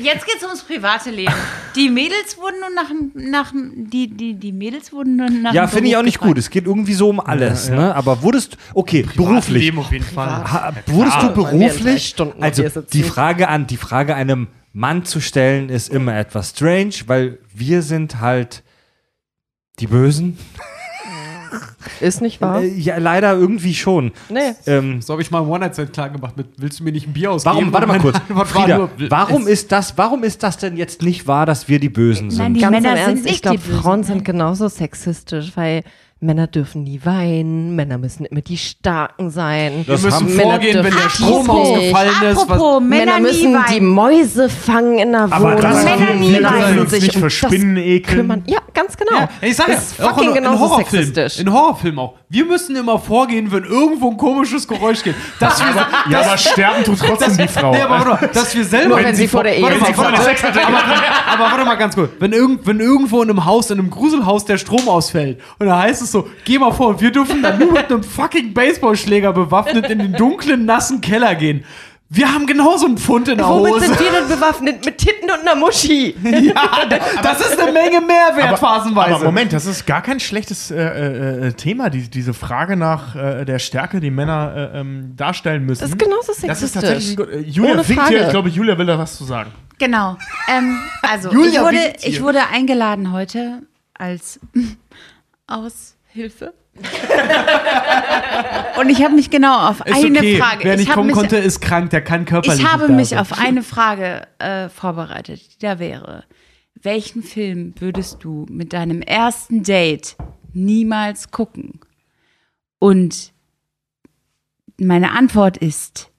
Jetzt 0.00 0.26
geht's 0.26 0.42
ums 0.44 0.62
private 0.62 1.10
Leben. 1.10 1.32
Die 1.74 1.88
Mädels 1.88 2.36
wurden 2.36 2.56
nun 2.60 2.74
nach, 2.74 2.88
dem- 2.88 3.30
nach 3.30 3.50
dem- 3.52 3.90
die, 3.90 4.06
die, 4.08 4.34
die 4.34 4.52
Mädels 4.52 4.92
wurden 4.92 5.16
nun 5.16 5.42
nach 5.42 5.54
ja, 5.54 5.66
finde 5.66 5.88
ich 5.88 5.96
auch 5.96 6.02
nicht 6.02 6.14
gefragt. 6.18 6.34
gut. 6.34 6.38
Es 6.38 6.50
geht 6.50 6.66
irgendwie 6.66 6.92
so 6.94 7.08
um 7.08 7.20
alles, 7.20 7.68
Ja, 7.68 7.74
ja. 7.74 7.80
ne? 7.80 7.94
Aber 7.94 8.22
wurdest, 8.22 8.58
okay, 8.74 9.06
beruflich. 9.16 9.62
Leben 9.64 9.78
auf 9.78 9.90
jeden 9.90 10.04
Fall. 10.04 10.28
Ha, 10.44 10.72
wurdest 10.86 11.16
du 11.22 11.26
in 11.28 11.34
drei 11.34 11.50
beruflich? 11.50 12.14
Also 12.40 12.64
die 12.92 13.02
Frage 13.02 13.48
an 13.48 13.66
die 13.66 13.76
Frage 13.78 14.14
einem 14.14 14.48
Mann 14.72 15.04
zu 15.04 15.20
stellen 15.20 15.70
ist 15.70 15.88
immer 15.88 16.16
etwas 16.16 16.50
strange, 16.50 16.92
weil 17.06 17.38
wir 17.54 17.82
sind 17.82 18.20
halt 18.20 18.62
die 19.80 19.86
Bösen. 19.86 20.38
Ist 22.00 22.20
nicht 22.22 22.40
wahr? 22.40 22.62
Äh, 22.62 22.68
ja, 22.74 22.98
leider 22.98 23.34
irgendwie 23.34 23.74
schon. 23.74 24.12
Nee. 24.28 24.40
Ähm, 24.66 25.00
So 25.00 25.12
habe 25.12 25.22
ich 25.22 25.30
mal 25.30 25.42
ein 25.42 25.48
One-Night-Stand 25.48 25.92
klar 25.92 26.10
gemacht 26.10 26.36
mit, 26.36 26.46
willst 26.56 26.80
du 26.80 26.84
mir 26.84 26.92
nicht 26.92 27.06
ein 27.06 27.12
Bier 27.12 27.30
ausgeben? 27.32 27.54
warum? 27.56 27.72
Warte 27.72 27.86
mal 27.86 28.00
kurz. 28.38 28.50
Frieda, 28.50 28.88
warum 29.08 29.46
ist 29.46 29.70
das? 29.72 29.96
Warum 29.96 30.24
ist 30.24 30.42
das 30.42 30.56
denn 30.58 30.76
jetzt 30.76 31.02
nicht 31.02 31.26
wahr, 31.26 31.46
dass 31.46 31.68
wir 31.68 31.78
die 31.78 31.88
Bösen 31.88 32.30
sind? 32.30 32.38
Nein, 32.42 32.54
die 32.54 32.60
Ganz 32.60 32.72
Männer 32.72 32.90
im 32.92 32.96
sind 32.96 33.06
Ernst, 33.08 33.24
nicht 33.24 33.34
ich 33.36 33.42
glaube. 33.42 33.58
Frauen 33.58 34.02
sind 34.02 34.24
genauso 34.24 34.68
sexistisch, 34.68 35.52
weil 35.54 35.82
Männer 36.20 36.48
dürfen 36.48 36.82
nie 36.82 37.00
weinen, 37.04 37.76
Männer 37.76 37.96
müssen 37.96 38.24
immer 38.24 38.40
die 38.40 38.58
Starken 38.58 39.30
sein. 39.30 39.84
Das 39.86 40.02
Wir 40.02 40.10
müssen 40.10 40.34
Männer 40.36 40.50
vorgehen, 40.50 40.76
wenn 40.84 40.92
der 40.92 41.10
Strom 41.10 41.48
ausgefallen 41.48 42.10
ist. 42.10 42.36
Was, 42.36 42.42
Apropos, 42.50 42.82
Männer, 42.82 43.04
Männer, 43.04 43.20
müssen 43.20 43.52
nie 43.52 43.58
die. 43.74 43.80
Mäuse 43.80 44.48
fangen 44.48 44.98
in 44.98 45.12
der 45.12 45.20
Aber 45.30 45.44
Wohnung. 45.44 45.60
das 45.60 45.84
Männer 45.84 46.14
nie 46.14 46.32
dürfen 46.32 46.44
weinen. 46.44 46.78
uns 46.80 46.90
nicht 46.92 47.14
für 47.14 47.30
Spinnen 47.30 47.76
ekeln. 47.76 48.16
kümmern. 48.18 48.42
Ja, 48.46 48.58
ganz 48.74 48.96
genau. 48.96 49.16
Ja, 49.20 49.28
ich 49.40 49.54
sag 49.54 49.68
das 49.68 49.92
ist 49.92 49.98
ja, 49.98 50.06
auch 50.06 50.08
fucking 50.10 50.30
in, 50.30 50.36
in 50.36 50.42
genauso 50.42 50.58
Horrorfilmen. 50.70 51.06
sexistisch. 51.14 51.40
In 51.40 51.52
Horrorfilmen 51.52 51.98
auch. 52.00 52.14
Wir 52.28 52.44
müssen 52.44 52.74
immer 52.74 52.98
vorgehen, 52.98 53.52
wenn 53.52 53.62
irgendwo 53.62 54.10
ein 54.10 54.16
komisches 54.16 54.66
Geräusch 54.66 55.04
geht. 55.04 55.14
Dass 55.38 55.60
wir, 55.60 55.86
Ja, 56.10 56.20
aber 56.22 56.36
sterben 56.36 56.82
tut 56.84 56.98
trotzdem 56.98 57.36
die 57.36 57.48
Frau. 57.48 57.70
Nee, 57.70 57.80
aber 57.80 58.04
warte 58.06 58.26
mal, 58.26 58.30
dass 58.34 58.56
wir 58.56 58.64
selber. 58.64 58.96
Nur 58.96 59.04
wenn 59.04 59.14
sie 59.14 59.28
vor 59.28 59.44
der 59.44 59.56
Ehe 59.56 59.62
warte 59.62 59.76
aber, 59.96 60.72
aber 61.32 61.44
warte 61.44 61.64
mal 61.64 61.76
ganz 61.76 61.94
kurz. 61.94 62.10
Wenn, 62.18 62.32
irgend, 62.32 62.66
wenn 62.66 62.80
irgendwo 62.80 63.22
in 63.22 63.30
einem 63.30 63.44
Haus, 63.44 63.70
in 63.70 63.78
einem 63.78 63.88
Gruselhaus 63.90 64.44
der 64.44 64.58
Strom 64.58 64.88
ausfällt 64.88 65.40
und 65.60 65.66
da 65.66 65.78
heißt 65.78 66.02
es 66.02 66.07
so, 66.10 66.28
geh 66.44 66.58
mal 66.58 66.72
vor 66.72 67.00
wir 67.00 67.10
dürfen 67.12 67.42
dann 67.42 67.58
nur 67.58 67.72
mit 67.72 67.90
einem 67.90 68.02
fucking 68.02 68.54
Baseballschläger 68.54 69.32
bewaffnet 69.32 69.90
in 69.90 69.98
den 69.98 70.12
dunklen, 70.12 70.64
nassen 70.64 71.00
Keller 71.00 71.34
gehen. 71.34 71.64
Wir 72.10 72.32
haben 72.32 72.46
genauso 72.46 72.86
einen 72.86 72.96
Pfund 72.96 73.28
in 73.28 73.36
der 73.36 73.46
Womit 73.46 73.74
Hose. 73.74 73.86
sind 73.86 74.00
wir 74.00 74.10
denn 74.10 74.28
bewaffnet? 74.28 74.82
Mit 74.82 74.96
Titten 74.96 75.30
und 75.30 75.40
einer 75.40 75.54
Muschi. 75.54 76.14
Ja, 76.22 76.86
das 77.22 77.40
ist 77.40 77.60
eine 77.60 77.70
Menge 77.70 78.00
Mehrwert, 78.00 78.48
aber, 78.48 78.56
phasenweise. 78.56 79.16
aber 79.16 79.24
Moment, 79.26 79.52
das 79.52 79.66
ist 79.66 79.84
gar 79.84 80.00
kein 80.00 80.18
schlechtes 80.18 80.70
äh, 80.70 80.76
äh, 80.76 81.48
äh, 81.48 81.52
Thema, 81.52 81.90
die, 81.90 82.08
diese 82.08 82.32
Frage 82.32 82.76
nach 82.76 83.14
äh, 83.14 83.44
der 83.44 83.58
Stärke, 83.58 84.00
die 84.00 84.10
Männer 84.10 84.70
äh, 84.74 84.80
ähm, 84.80 85.12
darstellen 85.16 85.66
müssen. 85.66 85.82
Das 85.82 85.90
ist 85.90 85.98
genauso 85.98 86.28
Das 86.28 86.62
ist 86.62 86.72
sexistisch. 86.72 86.80
tatsächlich 86.80 87.10
ein 87.10 87.16
gut. 87.16 87.28
Äh, 87.30 87.40
Julia 87.40 87.72
Ohne 87.72 87.88
winkt 87.88 88.02
Frage. 88.02 88.16
hier, 88.16 88.24
ich 88.24 88.30
glaube, 88.30 88.48
Julia 88.48 88.78
will 88.78 88.86
da 88.86 88.98
was 88.98 89.16
zu 89.18 89.24
sagen. 89.24 89.50
Genau. 89.78 90.16
Ähm, 90.50 90.78
also, 91.02 91.30
Julia 91.30 91.50
ich, 91.50 91.60
wurde, 91.60 91.92
ich 92.02 92.22
wurde 92.22 92.46
eingeladen 92.50 93.12
heute 93.12 93.62
als 93.92 94.40
Aushilfe. 96.08 96.54
Und 98.78 98.90
ich 98.90 99.02
habe 99.02 99.14
mich 99.14 99.30
genau 99.30 99.68
auf 99.68 99.80
ist 99.84 100.04
eine 100.04 100.18
okay. 100.18 100.38
Frage. 100.38 100.64
Wer 100.64 100.74
ich 100.74 100.80
nicht 100.80 100.88
habe 100.88 100.96
kommen 100.96 101.06
mich, 101.08 101.16
konnte, 101.16 101.36
ist 101.36 101.60
krank, 101.60 101.90
der 101.90 102.02
kann 102.02 102.24
körperlich 102.24 102.60
ich 102.60 102.66
habe 102.66 102.88
mich 102.88 103.18
auf 103.18 103.38
eine 103.38 103.62
Frage 103.62 104.26
äh, 104.38 104.68
vorbereitet, 104.68 105.40
die 105.54 105.58
da 105.58 105.78
wäre: 105.78 106.24
Welchen 106.80 107.22
Film 107.22 107.74
würdest 107.78 108.22
du 108.22 108.46
mit 108.48 108.72
deinem 108.72 109.02
ersten 109.02 109.64
Date 109.64 110.16
niemals 110.52 111.30
gucken? 111.30 111.80
Und 112.78 113.32
meine 114.78 115.12
Antwort 115.12 115.56
ist 115.56 116.10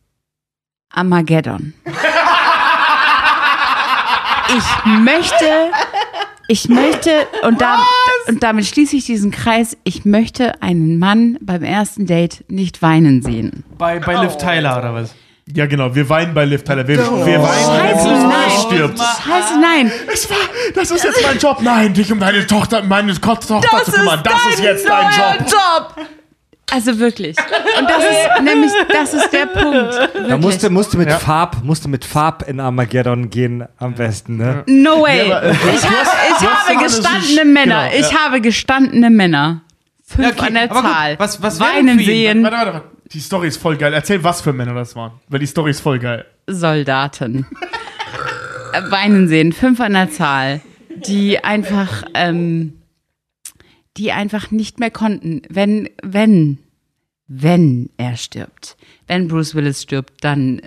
Armageddon. 0.90 1.74
Ich 4.52 4.86
möchte, 4.86 5.72
ich 6.48 6.68
möchte, 6.68 7.28
und, 7.44 7.62
da, 7.62 7.78
und 8.30 8.44
damit 8.44 8.66
schließe 8.66 8.96
ich 8.96 9.06
diesen 9.06 9.32
Kreis, 9.32 9.76
ich 9.84 10.06
möchte 10.06 10.62
einen 10.62 11.00
Mann 11.00 11.38
beim 11.42 11.64
ersten 11.64 12.06
Date 12.06 12.46
nicht 12.48 12.82
weinen 12.82 13.22
sehen. 13.22 13.64
Bei, 13.78 14.00
bei 14.00 14.22
Liv 14.22 14.38
Tyler 14.38 14.78
oder 14.78 14.94
was? 14.94 15.16
Ja, 15.52 15.66
genau, 15.66 15.96
wir 15.96 16.08
weinen 16.10 16.36
bei 16.36 16.46
Liv 16.46 16.64
Tyler. 16.64 16.88
Wir, 16.88 16.98
wir 16.98 17.06
weinen, 17.06 17.26
wenn 17.26 17.96
Scheiße, 17.96 18.08
Bruce 18.08 18.24
nein. 18.24 18.52
Stirbt. 18.68 19.00
Scheiße, 19.00 19.60
nein. 19.60 19.92
Es 20.14 20.30
war, 20.30 20.38
das 20.76 20.92
ist 20.92 21.04
jetzt 21.04 21.24
mein 21.24 21.40
Job. 21.40 21.58
Nein, 21.62 21.94
dich 21.94 22.12
um 22.12 22.20
deine 22.20 22.46
Tochter, 22.46 22.84
meine 22.84 23.20
Tochter 23.20 23.62
zu 23.84 23.92
kümmern. 23.92 24.22
Das 24.24 24.54
ist 24.54 24.64
jetzt 24.64 24.88
dein 24.88 25.10
Job. 25.12 25.50
Job. 25.50 26.08
Also 26.72 27.00
wirklich. 27.00 27.36
Und 27.80 27.90
das 27.90 28.04
ist 28.04 28.44
nämlich, 28.44 28.72
das 28.92 29.14
ist 29.14 29.32
der 29.32 29.46
Punkt. 29.48 29.94
Da 29.94 30.14
Wirklich. 30.14 30.38
musste, 30.40 30.70
musste 30.70 30.98
mit 30.98 31.10
Ja. 31.10 31.18
Farb, 31.18 31.64
musste 31.64 31.88
mit 31.90 32.06
Farb 32.06 32.48
in 32.48 32.60
Armageddon 32.60 33.30
gehen 33.30 33.66
am 33.78 33.94
besten, 33.96 34.38
ne? 34.38 34.64
No 34.68 35.02
way. 35.02 35.32
Aber, 35.32 35.44
äh, 35.44 35.54
du 35.54 35.58
ich 35.74 35.84
habe, 35.84 36.74
ich 36.74 36.80
gestandene 36.80 37.46
Männer. 37.46 37.90
genau, 37.90 38.00
Ich 38.08 38.14
habe 38.18 38.42
gestandene 38.42 39.10
Männer. 39.10 39.62
Fünf 40.06 40.28
Ja, 40.28 40.34
okay, 40.34 40.48
an 40.48 40.54
der 40.56 40.64
aber 40.72 40.82
gut, 40.82 40.92
Zahl. 40.92 41.20
was- 41.20 41.42
was 41.42 41.60
Weinen 41.60 42.00
sehen. 42.00 42.44
Warte, 42.44 42.56
warte, 42.58 42.74
warte. 42.74 42.88
Die 43.14 43.20
Story 43.20 43.48
ist 43.48 43.58
voll 43.62 43.76
geil. 43.78 43.94
Erzähl, 43.94 44.24
was 44.24 44.42
für 44.42 44.54
Männer 44.54 44.74
das 44.76 44.96
waren. 44.96 45.14
Weil 45.28 45.40
die 45.40 45.48
Story 45.48 45.72
ist 45.72 45.80
voll 45.82 45.98
geil. 46.00 46.26
Soldaten. 46.48 47.46
Äh, 48.74 48.92
Weinen 48.92 49.28
sehen. 49.28 49.52
Fünf 49.54 49.80
an 49.82 49.94
der 49.94 50.12
Zahl. 50.12 50.62
Die 50.90 51.44
einfach, 51.44 52.04
ähm, 52.14 52.74
die 54.00 54.12
einfach 54.14 54.50
nicht 54.50 54.80
mehr 54.80 54.92
konnten. 54.92 55.42
Wenn, 55.50 55.90
wenn, 56.02 56.58
wenn 57.28 57.90
er 57.98 58.16
stirbt. 58.16 58.78
Wenn 59.08 59.28
Bruce 59.28 59.54
Willis 59.56 59.84
stirbt, 59.84 60.24
dann 60.24 60.62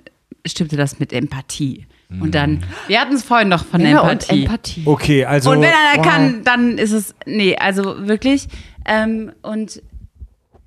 stimmte 0.46 0.76
das 0.76 0.98
mit 0.98 1.12
Empathie. 1.12 1.86
Und 2.20 2.34
dann, 2.34 2.62
wir 2.88 3.00
hatten 3.00 3.14
es 3.14 3.22
vorhin 3.22 3.48
noch 3.48 3.64
von 3.64 3.80
Männer 3.80 4.02
und 4.02 4.28
Empathie. 4.28 4.42
Empathie. 4.42 4.82
Okay, 4.84 5.24
also. 5.24 5.50
Und 5.50 5.62
wenn 5.62 5.70
einer 5.72 6.02
kann, 6.02 6.44
dann 6.44 6.76
ist 6.76 6.92
es. 6.92 7.14
Nee, 7.24 7.56
also 7.56 8.06
wirklich. 8.06 8.48
Ähm, 8.84 9.32
und 9.40 9.80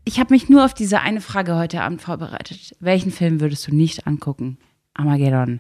ich 0.06 0.20
habe 0.20 0.34
mich 0.34 0.50
nur 0.50 0.66
auf 0.66 0.74
diese 0.74 1.02
eine 1.02 1.22
Frage 1.22 1.56
heute 1.56 1.82
Abend 1.82 2.02
vorbereitet. 2.02 2.76
Welchen 2.80 3.12
Film 3.12 3.42
würdest 3.42 3.68
du 3.68 3.76
nicht 3.76 4.08
angucken? 4.08 4.58
Armageddon. 4.98 5.60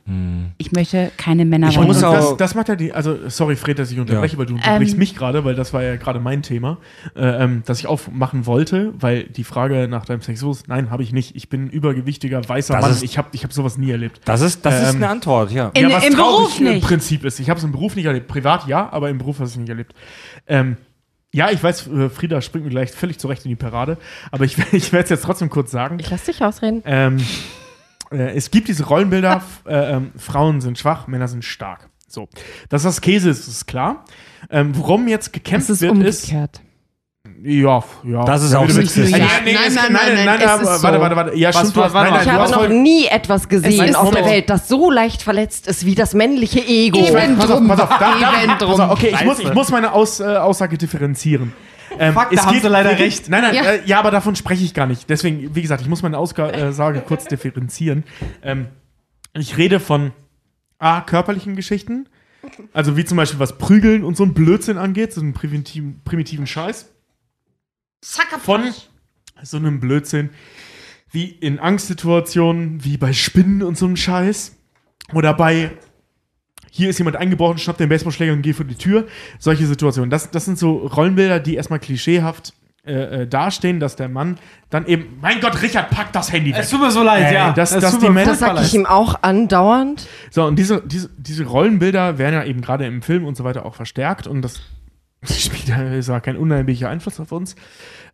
Ich 0.57 0.72
möchte 0.72 1.11
keine 1.17 1.43
Männer 1.43 1.67
Ich 1.69 1.77
muss 1.77 1.99
das, 1.99 2.38
das 2.38 2.55
macht 2.55 2.69
ja 2.69 2.75
die, 2.77 2.93
also 2.93 3.27
sorry 3.30 3.57
Fred, 3.57 3.77
dass 3.77 3.91
ich 3.91 3.99
unterbreche, 3.99 4.33
Ja. 4.35 4.39
weil 4.39 4.45
du 4.45 4.53
unterbrichst 4.55 4.93
Ähm. 4.93 4.99
mich 4.99 5.14
gerade, 5.14 5.43
weil 5.43 5.55
das 5.55 5.73
war 5.73 5.83
ja 5.83 5.97
gerade 5.97 6.22
mein 6.22 6.41
Thema, 6.41 6.77
äh, 7.17 7.43
ähm, 7.43 7.61
das 7.65 7.80
ich 7.80 7.88
aufmachen 7.88 8.45
wollte, 8.45 8.93
weil 8.97 9.25
die 9.25 9.43
Frage 9.43 9.88
nach 9.89 10.05
deinem 10.05 10.22
Sexismus, 10.22 10.64
nein, 10.67 10.89
habe 10.89 11.03
ich 11.03 11.11
nicht. 11.11 11.35
Ich 11.35 11.49
bin 11.49 11.65
ein 11.65 11.69
übergewichtiger 11.69 12.47
weißer 12.47 12.75
Das 12.75 12.81
Mann. 12.81 12.91
ist- 12.91 13.03
Ich 13.03 13.17
habe 13.17 13.27
ich 13.33 13.43
hab 13.43 13.51
sowas 13.51 13.77
nie 13.77 13.91
erlebt. 13.91 14.22
das 14.23 14.39
ist, 14.39 14.65
das 14.65 14.81
ist 14.81 14.89
Ähm, 14.91 14.95
eine 15.03 15.09
Antwort, 15.09 15.51
ja. 15.51 15.69
In- 15.73 15.89
ja, 15.89 15.97
was 15.97 16.07
im 16.07 16.15
Beruf 16.15 16.57
im 16.59 16.65
nicht. 16.67 16.85
Prinzip 16.88 17.25
ist. 17.25 17.39
Ich 17.41 17.49
habe 17.49 17.57
es 17.57 17.64
im 17.65 17.73
Beruf 17.73 17.95
nicht 17.97 18.05
erlebt. 18.05 18.27
Privat 18.30 18.67
ja, 18.67 18.88
aber 18.91 19.09
im 19.09 19.17
Beruf 19.17 19.35
habe 19.39 19.47
ich 19.47 19.53
es 19.53 19.57
nicht 19.59 19.67
erlebt. 19.69 19.93
Ähm, 20.47 20.77
ja, 21.33 21.49
ich 21.51 21.61
weiß, 21.61 21.88
äh, 21.88 22.09
Frieda 22.09 22.41
springt 22.41 22.64
mir 22.64 22.72
gleich 22.72 22.91
völlig 22.91 23.19
zurecht 23.19 23.43
in 23.43 23.49
die 23.49 23.55
Parade, 23.57 23.97
aber 24.31 24.45
ich, 24.45 24.55
ich 24.72 24.93
werde 24.93 25.03
es 25.03 25.09
jetzt 25.09 25.23
trotzdem 25.25 25.49
kurz 25.49 25.72
sagen. 25.72 25.97
Ich 25.99 26.09
lass 26.09 26.23
dich 26.23 26.41
ausreden. 26.41 26.81
Ähm, 26.85 27.17
äh, 27.17 27.22
es 28.11 28.51
gibt 28.51 28.67
diese 28.67 28.85
Rollenbilder, 28.85 29.42
äh, 29.67 29.93
ähm, 29.93 30.11
Frauen 30.17 30.61
sind 30.61 30.77
schwach, 30.77 31.08
Männer 31.08 31.27
sind 31.27 31.43
stark. 31.45 31.90
So. 32.08 32.30
Dass 32.69 32.84
das 32.84 33.01
Käse 33.01 33.30
ist, 33.30 33.48
ist 33.48 33.66
klar. 33.67 34.06
Ähm, 34.50 34.72
worum 34.77 35.08
jetzt 35.08 35.34
gekämpft 35.34 35.69
Es 35.69 35.77
ist 35.77 35.82
wird, 35.82 35.92
umgekehrt. 35.92 36.58
ist. 36.58 36.66
Ja, 37.43 37.84
ja. 38.03 38.24
Das 38.24 38.43
ist 38.43 38.53
Ja, 38.53 38.59
auch 38.59 38.69
sexistisch. 38.69 39.09
Ja, 39.11 39.17
nein, 39.43 39.56
nein, 39.56 39.74
nein, 39.92 40.25
nein, 40.25 40.40
warte, 40.48 40.66
so. 40.77 40.84
warte, 40.84 41.16
warte. 41.16 41.35
Ja, 41.38 41.50
Was, 41.50 41.58
stimmt, 41.58 41.75
du 41.75 41.80
was, 41.80 41.85
hast, 41.88 41.93
warte 41.95 42.11
nein, 42.11 42.14
mal. 42.14 42.17
nein, 42.17 42.19
Ich 42.22 42.25
du 42.27 42.32
habe 42.32 42.43
hast 42.43 42.51
noch 42.51 42.59
voll, 42.59 42.69
nie 42.82 43.06
etwas 43.08 43.50
gesehen 43.50 43.85
ist 43.85 43.95
auf 43.95 44.11
der 44.11 44.24
so. 44.24 44.30
Welt, 44.30 44.50
das 44.50 44.67
so 44.67 44.92
leicht 44.92 45.22
verletzt 45.24 45.67
ist 45.67 45.85
wie 45.85 45.95
das 45.95 46.14
männliche 46.14 46.59
Ego. 46.66 47.00
Ich 47.00 47.11
weiß, 47.14 47.32
pass 47.38 47.50
auf, 47.51 47.67
pass 47.67 47.80
auf, 47.82 47.90
da, 47.90 47.98
da, 48.00 48.34
Event 48.43 48.59
pass 48.59 48.64
auf, 48.69 48.77
drum. 48.77 48.90
okay, 48.92 49.16
ich 49.19 49.25
muss, 49.25 49.40
ich 49.40 49.43
Scheiße. 49.45 49.56
muss 49.56 49.72
meine 49.72 49.92
Aus, 49.92 50.19
äh, 50.19 50.24
Aussage 50.38 50.77
differenzieren. 50.77 51.53
Ähm, 51.99 52.14
Fuck, 52.14 52.30
da 52.30 52.35
es 52.35 52.45
haben 52.45 52.53
geht- 52.53 52.61
sie 52.64 52.67
leider 52.69 52.91
wir- 52.91 52.99
recht. 52.99 53.30
Nein, 53.30 53.41
nein, 53.43 53.56
Ja. 53.56 53.64
Äh, 53.64 53.82
ja, 53.85 53.99
aber 53.99 54.11
davon 54.11 54.35
spreche 54.35 54.64
ich 54.64 54.74
gar 54.74 54.88
nicht. 54.88 55.09
Deswegen, 55.09 55.56
wie 55.56 55.61
gesagt, 55.61 55.82
ich 55.82 55.88
muss 55.88 56.01
meine 56.01 56.17
Aussage 56.17 57.01
kurz 57.07 57.25
differenzieren. 57.25 58.03
Ähm, 58.41 58.67
ich 59.33 59.57
rede 59.57 59.80
von 59.80 60.11
A, 60.77 61.01
körperlichen 61.01 61.56
Geschichten, 61.56 62.07
also 62.74 62.98
wie 62.98 63.06
zum 63.06 63.17
Beispiel 63.17 63.40
was 63.40 63.57
Prügeln 63.57 64.03
und 64.03 64.17
so 64.17 64.24
ein 64.24 64.33
Blödsinn 64.33 64.77
angeht, 64.77 65.14
so 65.14 65.22
einen 65.22 65.33
primitiven, 65.33 66.01
primitiven 66.03 66.48
Scheiß. 66.48 66.91
Von 68.40 68.64
so 69.41 69.57
einem 69.57 69.80
Blödsinn 69.80 70.30
wie 71.11 71.25
in 71.25 71.59
Angstsituationen, 71.59 72.83
wie 72.83 72.98
bei 72.98 73.14
Spinnen 73.14 73.64
und 73.64 73.77
so 73.77 73.85
einem 73.85 73.95
Scheiß. 73.95 74.56
Oder 75.14 75.33
bei 75.33 75.72
hier 76.75 76.89
ist 76.89 76.97
jemand 76.97 77.15
eingebrochen, 77.15 77.57
schnappt 77.57 77.79
den 77.79 77.87
Baseballschläger 77.87 78.33
und 78.33 78.41
geht 78.41 78.57
vor 78.57 78.65
die 78.65 78.75
Tür. 78.75 79.05
Solche 79.39 79.65
Situationen. 79.65 80.09
Das, 80.09 80.29
das 80.29 80.43
sind 80.43 80.59
so 80.59 80.75
Rollenbilder, 80.77 81.39
die 81.39 81.55
erstmal 81.55 81.79
klischeehaft 81.79 82.53
äh, 82.85 83.21
äh, 83.21 83.27
dastehen, 83.27 83.79
dass 83.79 83.95
der 83.95 84.09
Mann 84.09 84.37
dann 84.69 84.85
eben, 84.85 85.17
mein 85.21 85.39
Gott, 85.39 85.61
Richard, 85.61 85.89
pack 85.89 86.11
das 86.11 86.31
Handy 86.33 86.51
weg. 86.51 86.59
Es 86.59 86.69
tut 86.69 86.81
mir 86.81 86.91
so 86.91 87.01
leid, 87.01 87.27
Ey, 87.27 87.33
ja. 87.33 87.53
das- 87.53 87.71
das 87.71 87.81
Das 87.81 87.95
furchtbar 87.95 88.35
sag 88.35 88.61
ich 88.61 88.73
ihm 88.75 88.85
auch 88.85 89.15
andauernd. 89.23 90.05
So, 90.31 90.43
und 90.43 90.57
diese, 90.59 90.81
diese, 90.85 91.09
diese 91.17 91.45
Rollenbilder 91.45 92.17
werden 92.17 92.33
ja 92.35 92.43
eben 92.43 92.59
gerade 92.61 92.85
im 92.85 93.01
Film 93.01 93.25
und 93.25 93.37
so 93.37 93.43
weiter 93.45 93.65
auch 93.65 93.75
verstärkt 93.75 94.27
und 94.27 94.41
das 94.41 94.59
spielt 95.23 95.67
ja 95.69 96.19
kein 96.19 96.35
unheimlicher 96.35 96.89
Einfluss 96.89 97.19
auf 97.21 97.31
uns. 97.31 97.55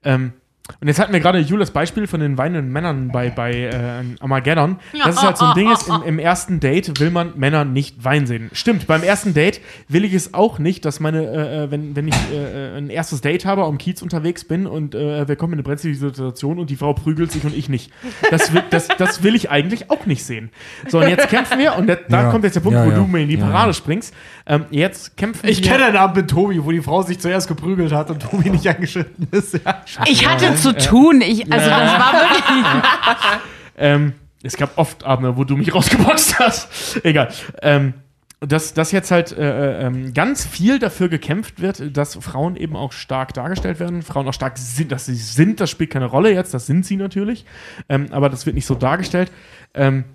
Ähm, 0.04 0.34
und 0.80 0.88
jetzt 0.88 1.00
hatten 1.00 1.14
wir 1.14 1.20
gerade 1.20 1.40
Julias 1.40 1.72
Beispiel 1.72 2.08
von 2.08 2.20
den 2.20 2.38
weinenden 2.38 2.72
Männern 2.72 3.10
bei, 3.10 3.30
bei 3.30 3.52
äh, 3.54 4.04
Armageddon. 4.20 4.78
Das 5.04 5.16
ist 5.16 5.24
halt 5.24 5.38
so 5.38 5.46
ein 5.46 5.56
Ding, 5.56 5.72
ist, 5.72 5.88
im, 5.88 6.04
im 6.04 6.20
ersten 6.20 6.60
Date 6.60 7.00
will 7.00 7.10
man 7.12 7.34
Männer 7.38 7.66
nicht 7.66 8.04
weinen 8.04 8.26
sehen. 8.28 8.50
Stimmt, 8.54 8.88
beim 8.88 9.04
ersten 9.04 9.34
Date 9.34 9.62
will 9.88 10.06
ich 10.06 10.14
es 10.14 10.34
auch 10.34 10.60
nicht, 10.60 10.86
dass 10.86 11.00
meine, 11.00 11.24
äh, 11.26 11.64
äh, 11.64 11.72
wenn, 11.72 11.96
wenn 11.96 12.08
ich 12.08 12.16
äh, 12.34 12.76
äh, 12.76 12.78
ein 12.78 12.90
erstes 12.90 13.22
Date 13.22 13.46
habe, 13.46 13.64
am 13.64 13.78
Kiez 13.78 14.02
unterwegs 14.02 14.44
bin 14.46 14.66
und 14.68 14.96
äh, 14.96 15.28
wir 15.28 15.36
kommen 15.36 15.54
in 15.54 15.60
eine 15.60 15.64
brenzlige 15.64 15.96
Situation 15.98 16.60
und 16.60 16.70
die 16.70 16.76
Frau 16.76 16.94
prügelt 16.94 17.32
sich 17.32 17.44
und 17.44 17.56
ich 17.56 17.70
nicht. 17.70 17.92
Das 18.30 18.54
will, 18.54 18.64
das, 18.70 18.88
das 18.88 19.24
will 19.24 19.36
ich 19.36 19.50
eigentlich 19.50 19.90
auch 19.90 20.06
nicht 20.06 20.24
sehen. 20.24 20.50
So, 20.88 21.00
und 21.00 21.10
jetzt 21.10 21.28
kämpfen 21.30 21.60
wir 21.60 21.76
und 21.78 21.88
da 21.88 21.96
da 22.10 22.24
Ja. 22.24 22.32
kommt 22.32 22.44
jetzt 22.44 22.56
der 22.56 22.62
Punkt, 22.62 22.78
Ja, 22.78 22.86
wo 22.86 22.90
ja. 22.90 22.96
du 22.98 23.06
mir 23.06 23.20
in 23.22 23.30
die 23.30 23.38
Parade 23.38 23.70
ja. 23.70 23.74
springst. 23.74 24.14
Ähm, 24.46 24.66
jetzt 24.72 25.16
kämpfen 25.18 25.48
Ich 25.48 25.64
wir. 25.64 25.72
kenne 25.72 25.86
einen 25.86 25.98
Abend 25.98 26.16
mit 26.18 26.30
Tobi, 26.30 26.64
wo 26.64 26.72
die 26.72 26.82
Frau 26.82 27.02
sich 27.04 27.20
zuerst 27.20 27.48
geprügelt 27.48 27.92
hat 27.92 28.10
und 28.10 28.22
Tobi 28.22 28.50
nicht 28.50 28.68
eingeschritten 28.68 29.28
ist. 29.32 29.54
Ja. 29.54 29.84
Ich 30.08 30.28
hatte 30.28 30.56
zu 30.62 30.76
tun. 30.76 31.22
Ich, 31.22 31.52
also 31.52 31.70
das 31.70 32.00
war 32.00 32.14
wirklich. 32.14 32.66
Ähm, 33.78 34.14
es 34.44 34.58
gab 34.58 34.78
oft 34.78 35.04
Abende, 35.04 35.38
wo 35.38 35.44
du 35.44 35.58
mich 35.58 35.74
rausgeboxt 35.74 36.38
hast. 36.40 37.00
Egal. 37.04 37.30
Ähm, 37.64 37.96
dass, 38.40 38.74
dass 38.74 38.92
jetzt 38.92 39.12
halt 39.12 39.32
äh, 39.32 39.86
ähm, 39.86 40.14
ganz 40.14 40.48
viel 40.48 40.80
dafür 40.80 41.10
gekämpft 41.10 41.62
wird, 41.62 41.96
dass 41.96 42.16
Frauen 42.16 42.56
eben 42.56 42.76
auch 42.76 42.92
stark 42.92 43.34
dargestellt 43.36 43.80
werden. 43.80 44.02
Frauen 44.02 44.28
auch 44.28 44.34
stark 44.34 44.58
sind, 44.58 44.92
dass 44.92 45.06
sie 45.06 45.16
sind, 45.16 45.60
das 45.60 45.70
spielt 45.70 45.92
keine 45.92 46.06
Rolle 46.06 46.34
jetzt, 46.34 46.54
das 46.54 46.66
sind 46.66 46.86
sie 46.86 46.98
natürlich. 46.98 47.46
Ähm, 47.88 48.08
aber 48.12 48.30
das 48.30 48.48
wird 48.48 48.56
nicht 48.56 48.66
so 48.66 48.74
dargestellt. 48.74 49.32
Ähm, 49.76 50.06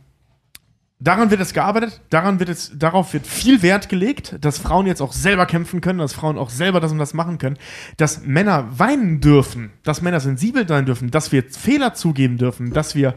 daran 0.98 1.30
wird 1.30 1.40
es 1.40 1.52
gearbeitet, 1.52 2.00
daran 2.10 2.38
wird 2.40 2.48
es, 2.48 2.72
darauf 2.76 3.12
wird 3.12 3.26
viel 3.26 3.62
Wert 3.62 3.88
gelegt, 3.88 4.36
dass 4.40 4.58
Frauen 4.58 4.86
jetzt 4.86 5.02
auch 5.02 5.12
selber 5.12 5.46
kämpfen 5.46 5.80
können, 5.80 5.98
dass 5.98 6.14
Frauen 6.14 6.38
auch 6.38 6.50
selber 6.50 6.80
das 6.80 6.92
und 6.92 6.98
das 6.98 7.14
machen 7.14 7.38
können, 7.38 7.58
dass 7.96 8.22
Männer 8.24 8.66
weinen 8.78 9.20
dürfen, 9.20 9.72
dass 9.82 10.00
Männer 10.02 10.20
sensibel 10.20 10.66
sein 10.66 10.86
dürfen, 10.86 11.10
dass 11.10 11.32
wir 11.32 11.42
Fehler 11.44 11.94
zugeben 11.94 12.38
dürfen, 12.38 12.72
dass 12.72 12.94
wir, 12.94 13.14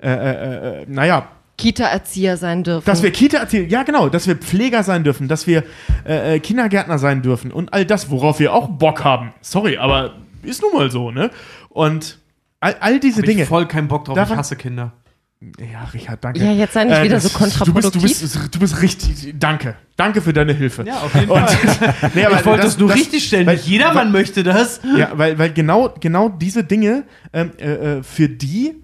äh, 0.00 0.10
äh, 0.10 0.82
äh, 0.82 0.86
naja, 0.88 1.28
Kita-Erzieher 1.58 2.36
sein 2.36 2.64
dürfen. 2.64 2.84
dass 2.84 3.02
wir 3.02 3.10
Kita 3.10 3.38
erzählen, 3.38 3.68
ja 3.70 3.82
genau, 3.82 4.10
dass 4.10 4.26
wir 4.26 4.36
Pfleger 4.36 4.82
sein 4.82 5.04
dürfen, 5.04 5.26
dass 5.26 5.46
wir 5.46 5.64
äh, 6.06 6.34
äh, 6.34 6.40
Kindergärtner 6.40 6.98
sein 6.98 7.22
dürfen 7.22 7.50
und 7.50 7.72
all 7.72 7.86
das, 7.86 8.10
worauf 8.10 8.40
wir 8.40 8.52
auch 8.52 8.68
Bock 8.68 9.04
haben. 9.04 9.32
Sorry, 9.40 9.78
aber 9.78 10.16
ist 10.42 10.60
nun 10.60 10.72
mal 10.74 10.90
so, 10.90 11.10
ne? 11.10 11.30
Und 11.70 12.18
all, 12.60 12.76
all 12.80 13.00
diese 13.00 13.20
Hab 13.20 13.26
Dinge. 13.26 13.42
ich 13.42 13.48
voll 13.48 13.66
keinen 13.66 13.88
Bock 13.88 14.04
drauf, 14.04 14.16
Darf 14.16 14.30
ich 14.30 14.36
hasse 14.36 14.56
Kinder. 14.56 14.92
Ja, 15.40 15.84
Richard, 15.92 16.24
danke. 16.24 16.40
Ja, 16.42 16.50
jetzt 16.52 16.72
sei 16.72 16.84
nicht 16.84 17.02
wieder 17.02 17.20
so 17.20 17.28
du 17.28 17.34
bist, 17.44 17.58
kontraproduktiv. 17.58 17.92
du, 17.92 18.00
bist, 18.22 18.54
du 18.54 18.58
bist 18.58 18.80
richtig. 18.82 19.34
Danke. 19.38 19.76
Danke 19.96 20.22
für 20.22 20.32
deine 20.32 20.54
Hilfe. 20.54 20.84
Ja, 20.86 20.96
auf 21.00 21.14
jeden 21.14 21.30
Und, 21.30 21.48
Fall. 21.50 21.94
nee, 22.14 22.24
aber 22.24 22.40
ich 22.40 22.46
wollte 22.46 22.62
das- 22.62 22.72
es 22.72 22.78
nur 22.78 22.88
das- 22.88 22.98
richtig 22.98 23.26
stellen. 23.26 23.46
weil- 23.46 23.56
Nicht 23.56 23.66
jedermann 23.66 24.12
möchte 24.12 24.42
das. 24.42 24.80
Ja, 24.96 25.10
weil, 25.18 25.38
weil 25.38 25.52
genau, 25.52 25.94
genau 26.00 26.30
diese 26.30 26.64
Dinge, 26.64 27.04
ähm, 27.34 27.50
äh, 27.58 27.98
äh, 27.98 28.02
für 28.02 28.28
die 28.30 28.82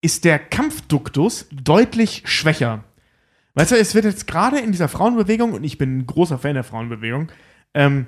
ist 0.00 0.24
der 0.24 0.38
Kampfduktus 0.38 1.46
deutlich 1.52 2.22
schwächer. 2.24 2.84
Weißt 3.54 3.72
du, 3.72 3.76
es 3.76 3.94
wird 3.94 4.04
jetzt 4.06 4.26
gerade 4.26 4.58
in 4.58 4.72
dieser 4.72 4.88
Frauenbewegung, 4.88 5.52
und 5.52 5.64
ich 5.64 5.76
bin 5.78 5.98
ein 5.98 6.06
großer 6.06 6.38
Fan 6.38 6.54
der 6.54 6.64
Frauenbewegung, 6.64 7.28
ähm, 7.74 8.06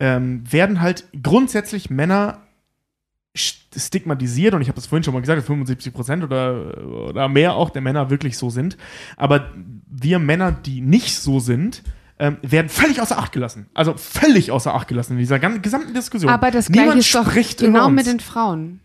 ähm, 0.00 0.42
werden 0.50 0.80
halt 0.80 1.04
grundsätzlich 1.22 1.90
Männer 1.90 2.38
stigmatisiert, 3.34 4.54
und 4.54 4.62
ich 4.62 4.68
habe 4.68 4.76
das 4.76 4.86
vorhin 4.86 5.04
schon 5.04 5.14
mal 5.14 5.20
gesagt, 5.20 5.38
dass 5.38 5.46
75 5.46 5.92
Prozent 5.92 6.24
oder, 6.24 6.76
oder 7.10 7.28
mehr 7.28 7.54
auch 7.54 7.70
der 7.70 7.82
Männer 7.82 8.10
wirklich 8.10 8.36
so 8.36 8.50
sind. 8.50 8.76
Aber 9.16 9.50
wir 9.88 10.18
Männer, 10.18 10.52
die 10.52 10.80
nicht 10.80 11.16
so 11.18 11.38
sind, 11.40 11.82
ähm, 12.18 12.36
werden 12.42 12.68
völlig 12.68 13.00
außer 13.00 13.18
Acht 13.18 13.32
gelassen. 13.32 13.66
Also 13.72 13.94
völlig 13.96 14.50
außer 14.50 14.74
Acht 14.74 14.88
gelassen 14.88 15.12
in 15.14 15.18
dieser 15.18 15.38
gesamten 15.38 15.94
Diskussion. 15.94 16.30
Aber 16.30 16.50
das 16.50 16.68
Niemand 16.68 16.88
gleiche 16.92 17.00
ist 17.00 17.14
doch 17.14 17.30
spricht 17.30 17.58
genau 17.60 17.88
mit 17.88 18.06
den 18.06 18.20
Frauen. 18.20 18.80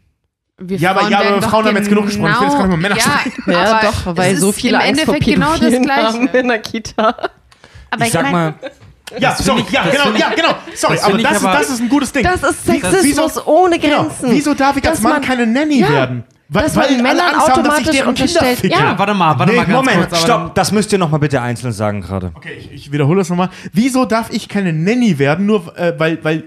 Wir 0.58 0.78
Ja, 0.78 0.92
aber- 0.92 1.10
ja, 1.10 1.20
aber 1.20 1.42
Frauen 1.42 1.66
haben 1.66 1.76
jetzt 1.76 1.90
genug 1.90 2.06
gesprochen. 2.06 2.32
Ich 2.32 2.40
will 2.40 2.48
jetzt 2.48 2.58
gar 2.58 2.68
nicht 2.68 2.80
mehr 2.80 2.90
Männer 2.90 2.98
ja, 2.98 3.22
ja, 3.52 3.74
aber 3.78 3.88
doch, 3.88 4.16
weil 4.18 4.38
so 4.38 4.54
viele 4.54 4.78
im 4.78 4.84
Angst 4.84 5.02
vor 5.04 5.16
Endeffekt 5.16 5.36
genau 5.36 5.58
das 5.58 5.82
Gleiche. 5.82 6.38
in 6.38 6.48
der 6.48 6.60
Kita. 6.60 7.08
Aber 7.90 8.02
Ich 8.02 8.08
ich 8.08 8.12
sag 8.14 8.32
mal, 8.32 8.54
Ja, 9.19 9.35
sorry, 9.35 9.61
ich- 9.67 9.72
ja, 9.72 9.84
das 9.84 9.92
genau, 9.93 10.14
ich- 10.14 10.19
ja, 10.19 10.30
genau. 10.35 10.56
Sorry, 10.75 10.95
das 10.95 11.03
aber 11.03 11.17
das, 11.19 11.32
ist, 11.38 11.43
aber- 11.45 11.58
das 11.59 11.69
ist 11.69 11.80
ein 11.82 11.90
gutes 11.90 12.11
Ding. 12.11 12.24
Das 12.24 12.43
ist 12.43 12.66
Sexismus 12.66 13.03
wieso- 13.35 13.45
ohne 13.45 13.77
Genau. 13.80 14.03
Grenzen. 14.06 14.32
Wieso 14.32 14.53
darf 14.53 14.77
ich 14.77 14.88
als 14.88 15.01
Mann 15.01 15.14
man- 15.14 15.22
keine 15.22 15.45
Nanny 15.45 15.80
Ja, 15.82 15.90
werden? 15.90 16.24
Weil, 16.48 16.64
dass 16.64 16.75
man 16.75 16.85
weil 16.85 16.93
alle 16.93 17.03
Männern 17.03 17.19
Angst 17.19 17.34
haben, 17.34 17.40
dass 17.40 17.48
ich 17.48 17.59
automatisch 17.59 17.84
deren 17.85 17.95
Kinder 17.95 18.09
unterstellt- 18.09 18.59
ficke. 18.59 18.74
Ja. 18.75 18.98
Warte 19.00 19.14
mal, 19.16 19.40
warte 19.40 19.51
nee, 19.51 19.58
mal 19.58 19.66
ganz 19.66 19.75
Moment, 19.75 20.09
kurz. 20.09 20.22
stopp, 20.22 20.56
das 20.56 20.72
müsst 20.72 20.92
ihr 20.92 21.00
noch 21.00 21.09
mal 21.09 21.17
bitte 21.17 21.42
einzeln 21.42 21.72
sagen 21.74 22.01
gerade. 22.01 22.32
Okay, 22.35 22.53
ich, 22.59 22.72
ich 22.72 22.92
wiederhole 22.92 23.19
das 23.19 23.30
nochmal. 23.30 23.50
Wieso 23.74 24.06
darf 24.06 24.30
ich 24.32 24.48
keine 24.48 24.72
Nanny 24.74 25.17
werden, 25.19 25.45
nur 25.48 25.75
äh, 25.77 25.93
weil, 25.98 26.24
weil 26.24 26.43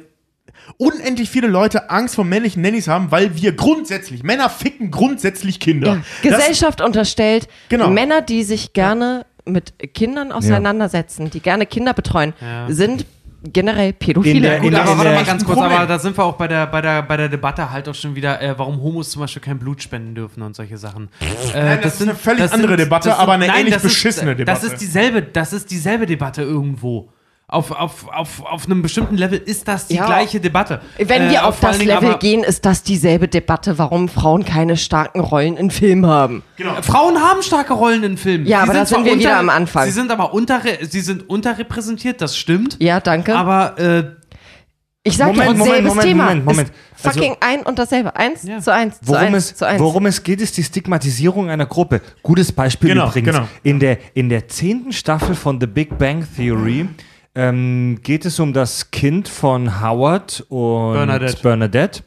unendlich 0.76 1.30
viele 1.30 1.48
Leute 1.48 1.90
Angst 1.90 2.14
vor 2.14 2.24
männlichen 2.24 2.62
Nannies 2.62 2.88
haben, 2.88 3.10
weil 3.10 3.34
wir 3.36 3.52
grundsätzlich, 3.56 4.22
Männer 4.22 4.50
ficken 4.50 4.90
grundsätzlich 4.90 5.60
Kinder. 5.60 5.88
Ja. 5.88 5.96
Das- 6.30 6.38
Gesellschaft 6.38 6.80
unterstellt 6.80 7.48
Genau. 7.68 7.88
Männer, 7.88 8.20
die 8.20 8.44
sich 8.44 8.72
gerne 8.72 9.24
mit 9.49 9.75
Kindern 9.94 10.33
auseinandersetzen, 10.33 11.31
die 11.31 11.41
gerne 11.41 11.67
Kinder 11.67 11.94
betreuen, 11.94 12.35
Ja. 12.41 12.67
sind 12.70 13.07
generell 13.52 13.93
Pädophile. 13.93 14.36
In 14.36 14.43
der- 14.43 14.59
Gut, 14.60 14.68
in 14.73 14.75
aber 14.75 14.89
warte 14.91 15.02
der- 15.05 15.15
mal 15.15 15.25
ganz 15.25 15.44
kurz, 15.44 15.59
aber 15.59 15.86
da 15.86 15.99
sind 16.01 16.18
wir 16.18 16.25
auch 16.25 16.35
bei 16.36 16.49
der, 16.49 16.67
bei 16.67 16.81
der, 16.81 17.02
bei 17.02 17.17
der 17.17 17.28
Debatte 17.28 17.70
halt 17.70 17.89
auch 17.89 17.94
schon 17.94 18.17
wieder, 18.17 18.43
äh, 18.43 18.59
warum 18.59 18.83
Homos 18.83 19.10
zum 19.10 19.20
Beispiel 19.20 19.41
kein 19.41 19.59
Blut 19.60 19.81
spenden 19.81 20.15
dürfen 20.17 20.43
und 20.43 20.57
solche 20.57 20.77
Sachen. 20.77 21.09
Äh, 21.55 21.62
Nein, 21.62 21.78
das 21.83 21.94
ist 21.97 22.02
eine 22.02 22.15
völlig 22.17 22.52
andere 22.52 22.77
Debatte, 22.77 23.10
das 23.10 23.18
aber 23.18 23.35
eine 23.35 23.47
ähnlich 23.47 23.75
das 23.75 23.83
beschissene 23.85 24.33
ist, 24.33 24.39
Debatte. 24.41 24.60
Das 24.60 24.73
ist 24.73 24.81
dieselbe, 24.81 25.23
das 25.23 25.52
ist 25.52 25.70
dieselbe 25.70 26.07
Debatte 26.07 26.43
irgendwo. 26.43 27.10
Auf, 27.51 27.70
auf, 27.70 28.07
auf, 28.12 28.44
auf 28.44 28.67
einem 28.67 28.83
bestimmten 28.83 29.17
Level 29.17 29.39
ist 29.39 29.67
das 29.68 29.86
die 29.86 29.94
Ja. 29.94 30.05
gleiche 30.05 30.39
Debatte. 30.39 30.83
Wenn 30.99 31.23
Äh, 31.23 31.31
wir 31.31 31.47
auf 31.47 31.57
vor 31.59 31.70
das 31.70 31.78
Level 31.78 32.10
aber- 32.10 32.18
gehen, 32.18 32.44
ist 32.44 32.67
das 32.67 32.83
dieselbe 32.83 33.27
Debatte, 33.27 33.78
warum 33.78 34.10
Frauen 34.10 34.44
keine 34.44 34.77
starken 34.77 35.20
Rollen 35.20 35.57
in 35.57 35.70
Filmen 35.70 36.07
haben. 36.07 36.43
Frauen 36.83 37.17
haben 37.23 37.43
starke 37.43 37.73
Rollen 37.73 38.02
in 38.05 38.18
Filmen. 38.18 38.44
Ja, 38.47 38.59
Sie 38.59 38.62
aber 38.65 38.73
da 38.75 38.85
sind 38.85 39.02
wir 39.07 39.18
wieder 39.18 39.39
am 39.39 39.49
Anfang. 39.49 39.86
Sie 39.86 39.93
sind 39.93 40.10
aber 40.10 40.35
unterre 40.35 40.77
sie 40.83 41.01
sind 41.01 41.31
unterrepräsentiert, 41.31 42.20
das 42.20 42.36
stimmt. 42.36 42.77
Ja, 42.81 43.01
danke. 43.01 43.35
Aber 43.35 43.78
äh, 43.78 44.05
ich 45.02 45.17
sag 45.17 45.28
Moment, 45.28 45.52
Moment, 45.57 45.65
selbes 45.75 45.89
Moment, 45.89 46.07
Thema. 46.07 46.25
Moment, 46.25 46.44
Moment. 46.44 46.68
Ist 46.68 47.02
fucking 47.02 47.36
ein 47.41 47.62
und 47.62 47.78
dasselbe. 47.78 48.15
Eins 48.15 48.43
Ja. 48.43 48.59
zu 48.60 48.75
eins, 48.75 49.01
zu 49.01 49.09
Worum 49.09 49.23
eins, 49.23 49.36
es, 49.52 49.55
zu 49.57 49.67
eins. 49.67 49.81
worum 49.81 50.05
es 50.05 50.23
geht, 50.23 50.43
ist 50.43 50.55
die 50.59 50.65
Stigmatisierung 50.65 51.49
einer 51.49 51.65
Gruppe. 51.65 52.02
Gutes 52.23 52.52
Beispiel 52.52 52.91
Genau, 52.91 53.09
übrigens. 53.09 53.35
genau. 53.35 53.49
In, 53.62 53.81
der, 53.81 53.97
in 54.12 54.28
der 54.28 54.49
zehnten 54.49 54.93
Staffel 54.93 55.35
von 55.35 55.59
The 55.59 55.67
Big 55.67 55.97
Bang 55.97 56.27
Theory 56.36 56.91
ähm, 57.39 58.00
geht 58.02 58.25
es 58.25 58.41
um 58.41 58.52
das 58.52 58.91
Kind 58.91 59.28
von 59.28 59.81
Howard 59.81 60.44
und 60.49 60.94
Bernadette. 60.94 61.41
Bernadette. 61.41 62.02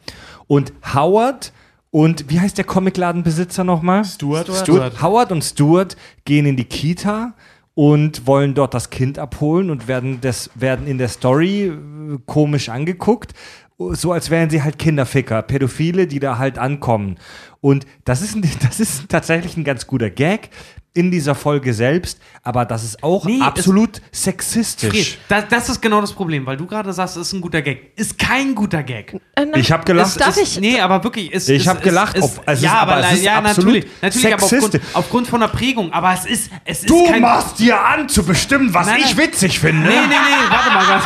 Und 0.48 0.74
Howard 0.93 1.53
und 1.90 2.30
wie 2.30 2.42
heißt 2.42 2.58
der 2.58 2.66
Comicladenbesitzer 2.66 3.64
nochmal? 3.64 4.03
Stuart. 4.03 4.50
Stuart. 4.53 5.01
Howard 5.01 5.32
und 5.32 5.42
Stuart 5.42 5.95
gehen 6.26 6.45
in 6.45 6.58
die 6.58 6.66
Kita 6.66 7.34
und 7.76 8.27
wollen 8.27 8.56
dort 8.56 8.74
das 8.74 8.90
Kind 8.90 9.18
abholen 9.18 9.69
und 9.69 9.88
werden, 9.88 10.19
das, 10.19 10.50
werden 10.56 10.85
in 10.85 10.98
der 10.98 11.08
Story 11.08 11.68
äh, 11.68 12.18
komisch 12.26 12.68
angeguckt. 12.68 13.32
So 13.77 14.11
als 14.11 14.30
wären 14.30 14.50
sie 14.50 14.61
halt 14.61 14.77
Kinderficker, 14.80 15.42
Pädophile, 15.43 16.08
die 16.08 16.19
da 16.19 16.38
halt 16.38 16.60
ankommen. 16.60 17.16
Und 17.61 17.85
das 18.03 18.22
ist, 18.22 18.35
ein, 18.35 18.42
das 18.61 18.82
ist 18.82 19.08
tatsächlich 19.08 19.56
ein 19.56 19.64
ganz 19.64 19.88
guter 19.88 20.10
Gag 20.10 20.50
in 20.94 21.10
dieser 21.10 21.36
Folge 21.36 21.74
selbst, 21.74 22.20
aber 22.44 22.66
das 22.66 22.84
ist 22.84 23.02
auch 23.02 23.24
Nee, 23.26 23.38
es- 23.38 23.42
absolut 23.42 24.02
sexistisch. 24.11 24.90
Fred, 24.92 25.18
das, 25.30 25.44
das 25.50 25.70
ist 25.70 25.82
genau 25.82 26.02
das 26.02 26.11
Problem, 26.11 26.45
weil 26.45 26.58
du 26.58 26.66
gerade 26.66 26.92
sagst, 26.92 27.16
es 27.16 27.28
ist 27.28 27.34
ein 27.34 27.42
guter 27.42 27.61
Gag. 27.61 27.94
Ist 27.95 28.20
kein 28.20 28.53
guter 28.56 28.84
Gag. 28.84 29.16
Äh. 29.36 29.45
Ich 29.56 29.72
habe 29.72 29.86
gelacht. 29.86 30.08
Es 30.10 30.16
Darf 30.18 30.36
ist, 30.36 30.58
ich- 30.58 30.60
Nee, 30.60 30.80
aber 30.82 31.02
wirklich. 31.03 31.34
Es, 31.34 31.48
Ich 31.48 31.61
es- 31.61 31.68
hab 31.68 31.78
es- 31.78 31.84
gelacht, 31.84 32.18
Es, 32.18 32.24
auf- 32.24 32.42
es 32.45 32.61
ja, 32.61 32.70
ist- 32.74 32.76
aber, 32.76 32.92
aber 32.98 33.06
es 33.08 33.14
ist 33.14 33.24
ja, 33.24 33.38
absolut 33.40 33.58
natürlich. 33.74 33.86
Natürlich, 34.02 34.34
aber 34.34 34.44
aufgrund, 34.44 34.61
sexistisch. 34.64 34.95
aufgrund 34.95 35.28
von 35.28 35.40
der 35.42 35.48
Prägung. 35.48 35.94
Aber 35.94 36.14
es 36.14 36.26
ist, 36.26 36.52
es 36.66 36.80
ist 36.80 36.90
Du 36.90 37.08
kein. 37.08 37.22
machst 37.22 37.60
dir 37.60 37.80
an 37.80 38.10
zu 38.10 38.24
bestimmen, 38.24 38.74
was 38.74 38.88
Nein, 38.88 39.02
ich 39.06 39.16
witzig 39.18 39.60
finde. 39.60 39.88
Nee, 39.88 39.94
nee, 39.95 40.08
nee, 40.08 40.50
warte 40.50 40.72
mal. 40.72 40.86
ganz- 40.86 41.03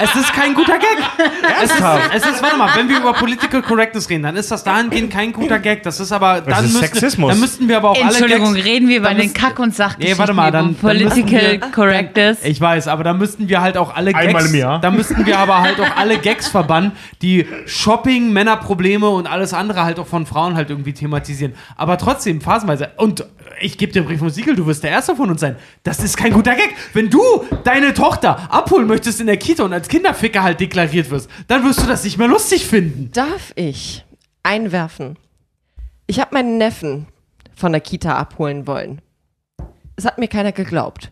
Es 0.00 0.14
ist 0.14 0.32
kein 0.32 0.54
guter 0.54 0.78
Gag. 0.78 0.96
Es 1.60 1.70
ist, 1.72 1.82
es 2.14 2.24
ist, 2.34 2.40
warte 2.42 2.56
mal, 2.56 2.70
wenn 2.76 2.88
wir 2.88 2.98
über 2.98 3.12
Political 3.14 3.62
Correctness 3.62 4.08
reden, 4.08 4.22
dann 4.22 4.36
ist 4.36 4.48
das 4.48 4.62
dahingehend 4.62 5.12
kein 5.12 5.32
guter 5.32 5.58
Gag. 5.58 5.82
Das 5.82 5.98
ist 5.98 6.12
aber, 6.12 6.40
dann, 6.40 6.64
ist 6.66 6.72
müssten, 6.74 6.86
Sexismus. 6.86 7.30
dann 7.32 7.40
müssten 7.40 7.66
wir 7.68 7.78
aber 7.78 7.90
auch 7.90 7.96
alle 7.96 8.04
Entschuldigung, 8.04 8.54
Gags, 8.54 8.64
reden 8.64 8.86
wir 8.88 8.98
über 8.98 9.07
bei 9.14 9.20
den 9.22 9.32
Kack- 9.32 9.58
und 9.58 9.74
Sachgeschichten, 9.74 10.12
Nee, 10.14 10.18
warte 10.18 10.32
mal, 10.34 10.50
dann- 10.50 10.76
wo 10.80 10.88
dann 10.88 10.98
müssen 10.98 11.26
Political 11.26 11.50
wir- 11.60 11.70
Correctness. 11.72 12.38
Ich 12.44 12.60
weiß, 12.60 12.88
aber 12.88 13.04
da 13.04 13.12
müssten 13.14 13.48
wir 13.48 13.60
halt 13.60 13.76
auch 13.76 13.94
alle 13.94 14.12
Gags. 14.12 14.26
Einmal 14.26 14.46
im 14.46 14.54
Jahr. 14.54 14.80
Da 14.80 14.90
müssten 14.90 15.24
wir 15.26 15.38
aber 15.38 15.60
halt 15.60 15.80
auch 15.80 15.96
alle 15.96 16.18
Gags 16.18 16.48
verbannen, 16.48 16.92
die 17.22 17.46
Shopping, 17.66 18.32
Männerprobleme 18.32 19.08
und 19.08 19.26
alles 19.26 19.52
andere 19.54 19.84
halt 19.84 19.98
auch 19.98 20.06
von 20.06 20.26
Frauen 20.26 20.54
halt 20.54 20.70
irgendwie 20.70 20.92
thematisieren. 20.92 21.54
Aber 21.76 21.98
trotzdem, 21.98 22.40
phasenweise. 22.40 22.90
Und 22.96 23.24
ich 23.60 23.76
gebe 23.78 23.92
dir 23.92 24.02
Brief 24.04 24.22
und 24.22 24.30
Siegel, 24.30 24.54
du 24.54 24.66
wirst 24.66 24.82
der 24.84 24.90
Erste 24.90 25.16
von 25.16 25.30
uns 25.30 25.40
sein. 25.40 25.56
Das 25.82 25.98
ist 26.02 26.16
kein 26.16 26.32
guter 26.32 26.54
Gag. 26.54 26.74
Wenn 26.92 27.10
du 27.10 27.20
deine 27.64 27.94
Tochter 27.94 28.52
abholen 28.52 28.86
möchtest 28.86 29.20
in 29.20 29.26
der 29.26 29.36
Kita 29.36 29.64
und 29.64 29.72
als 29.72 29.88
Kinderficker 29.88 30.42
halt 30.42 30.60
deklariert 30.60 31.10
wirst, 31.10 31.28
dann 31.48 31.64
wirst 31.64 31.82
du 31.82 31.86
das 31.86 32.04
nicht 32.04 32.18
mehr 32.18 32.28
lustig 32.28 32.66
finden. 32.66 33.10
Darf 33.12 33.52
ich 33.56 34.04
einwerfen? 34.42 35.16
Ich 36.06 36.20
habe 36.20 36.34
meinen 36.34 36.56
Neffen 36.58 37.06
von 37.58 37.72
der 37.72 37.80
Kita 37.80 38.16
abholen 38.16 38.66
wollen. 38.66 39.00
Es 39.96 40.04
hat 40.04 40.18
mir 40.18 40.28
keiner 40.28 40.52
geglaubt, 40.52 41.10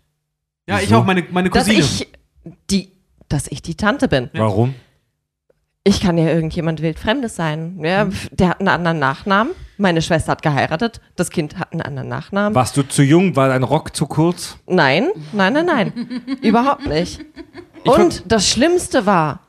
Ja, 0.69 0.79
ich 0.81 0.95
auch, 0.95 1.05
meine, 1.05 1.25
meine 1.31 1.51
dass 1.51 1.67
Cousine. 1.67 1.83
ich 1.85 2.09
die, 2.71 2.93
dass 3.29 3.49
ich 3.49 3.63
die 3.63 3.75
Tante 3.75 4.07
bin. 4.09 4.31
Warum? 4.33 4.75
Ich 5.83 6.01
kann 6.01 6.19
ja 6.19 6.27
irgendjemand 6.27 6.83
wildfremdes 6.83 7.37
sein. 7.37 7.79
Ja, 7.83 8.07
pf, 8.07 8.29
der 8.33 8.49
hat 8.51 8.61
einen 8.61 8.69
anderen 8.69 8.99
Nachnamen. 8.99 9.53
Meine 9.77 10.03
Schwester 10.03 10.33
hat 10.33 10.43
geheiratet. 10.43 11.01
Das 11.17 11.31
Kind 11.31 11.59
hat 11.59 11.73
einen 11.73 11.83
anderen 11.83 12.09
Nachnamen. 12.09 12.55
Warst 12.55 12.77
du 12.77 12.83
zu 12.83 13.03
jung? 13.03 13.37
War 13.37 13.49
dein 13.49 13.63
Rock 13.63 13.95
zu 13.95 14.07
kurz? 14.07 14.57
Nein, 14.67 15.09
nein, 15.33 15.53
nein, 15.53 15.67
nein. 15.67 15.93
Überhaupt 16.43 16.87
nicht. 16.87 17.21
Und 17.85 18.25
das 18.27 18.49
Schlimmste 18.49 19.07
war, 19.07 19.41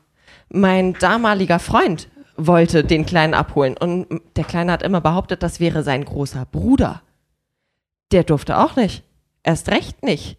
mein 0.48 0.94
damaliger 0.94 1.58
Freund 1.58 2.08
wollte 2.38 2.84
den 2.84 3.04
Kleinen 3.04 3.34
abholen. 3.34 3.76
Und 3.76 4.06
der 4.36 4.44
Kleine 4.44 4.72
hat 4.72 4.82
immer 4.82 5.02
behauptet, 5.02 5.42
das 5.42 5.60
wäre 5.60 5.82
sein 5.82 6.04
großer 6.04 6.46
Bruder. 6.46 7.02
Der 8.12 8.24
durfte 8.24 8.56
auch 8.56 8.76
nicht. 8.76 9.04
Erst 9.42 9.70
recht 9.70 10.02
nicht. 10.02 10.38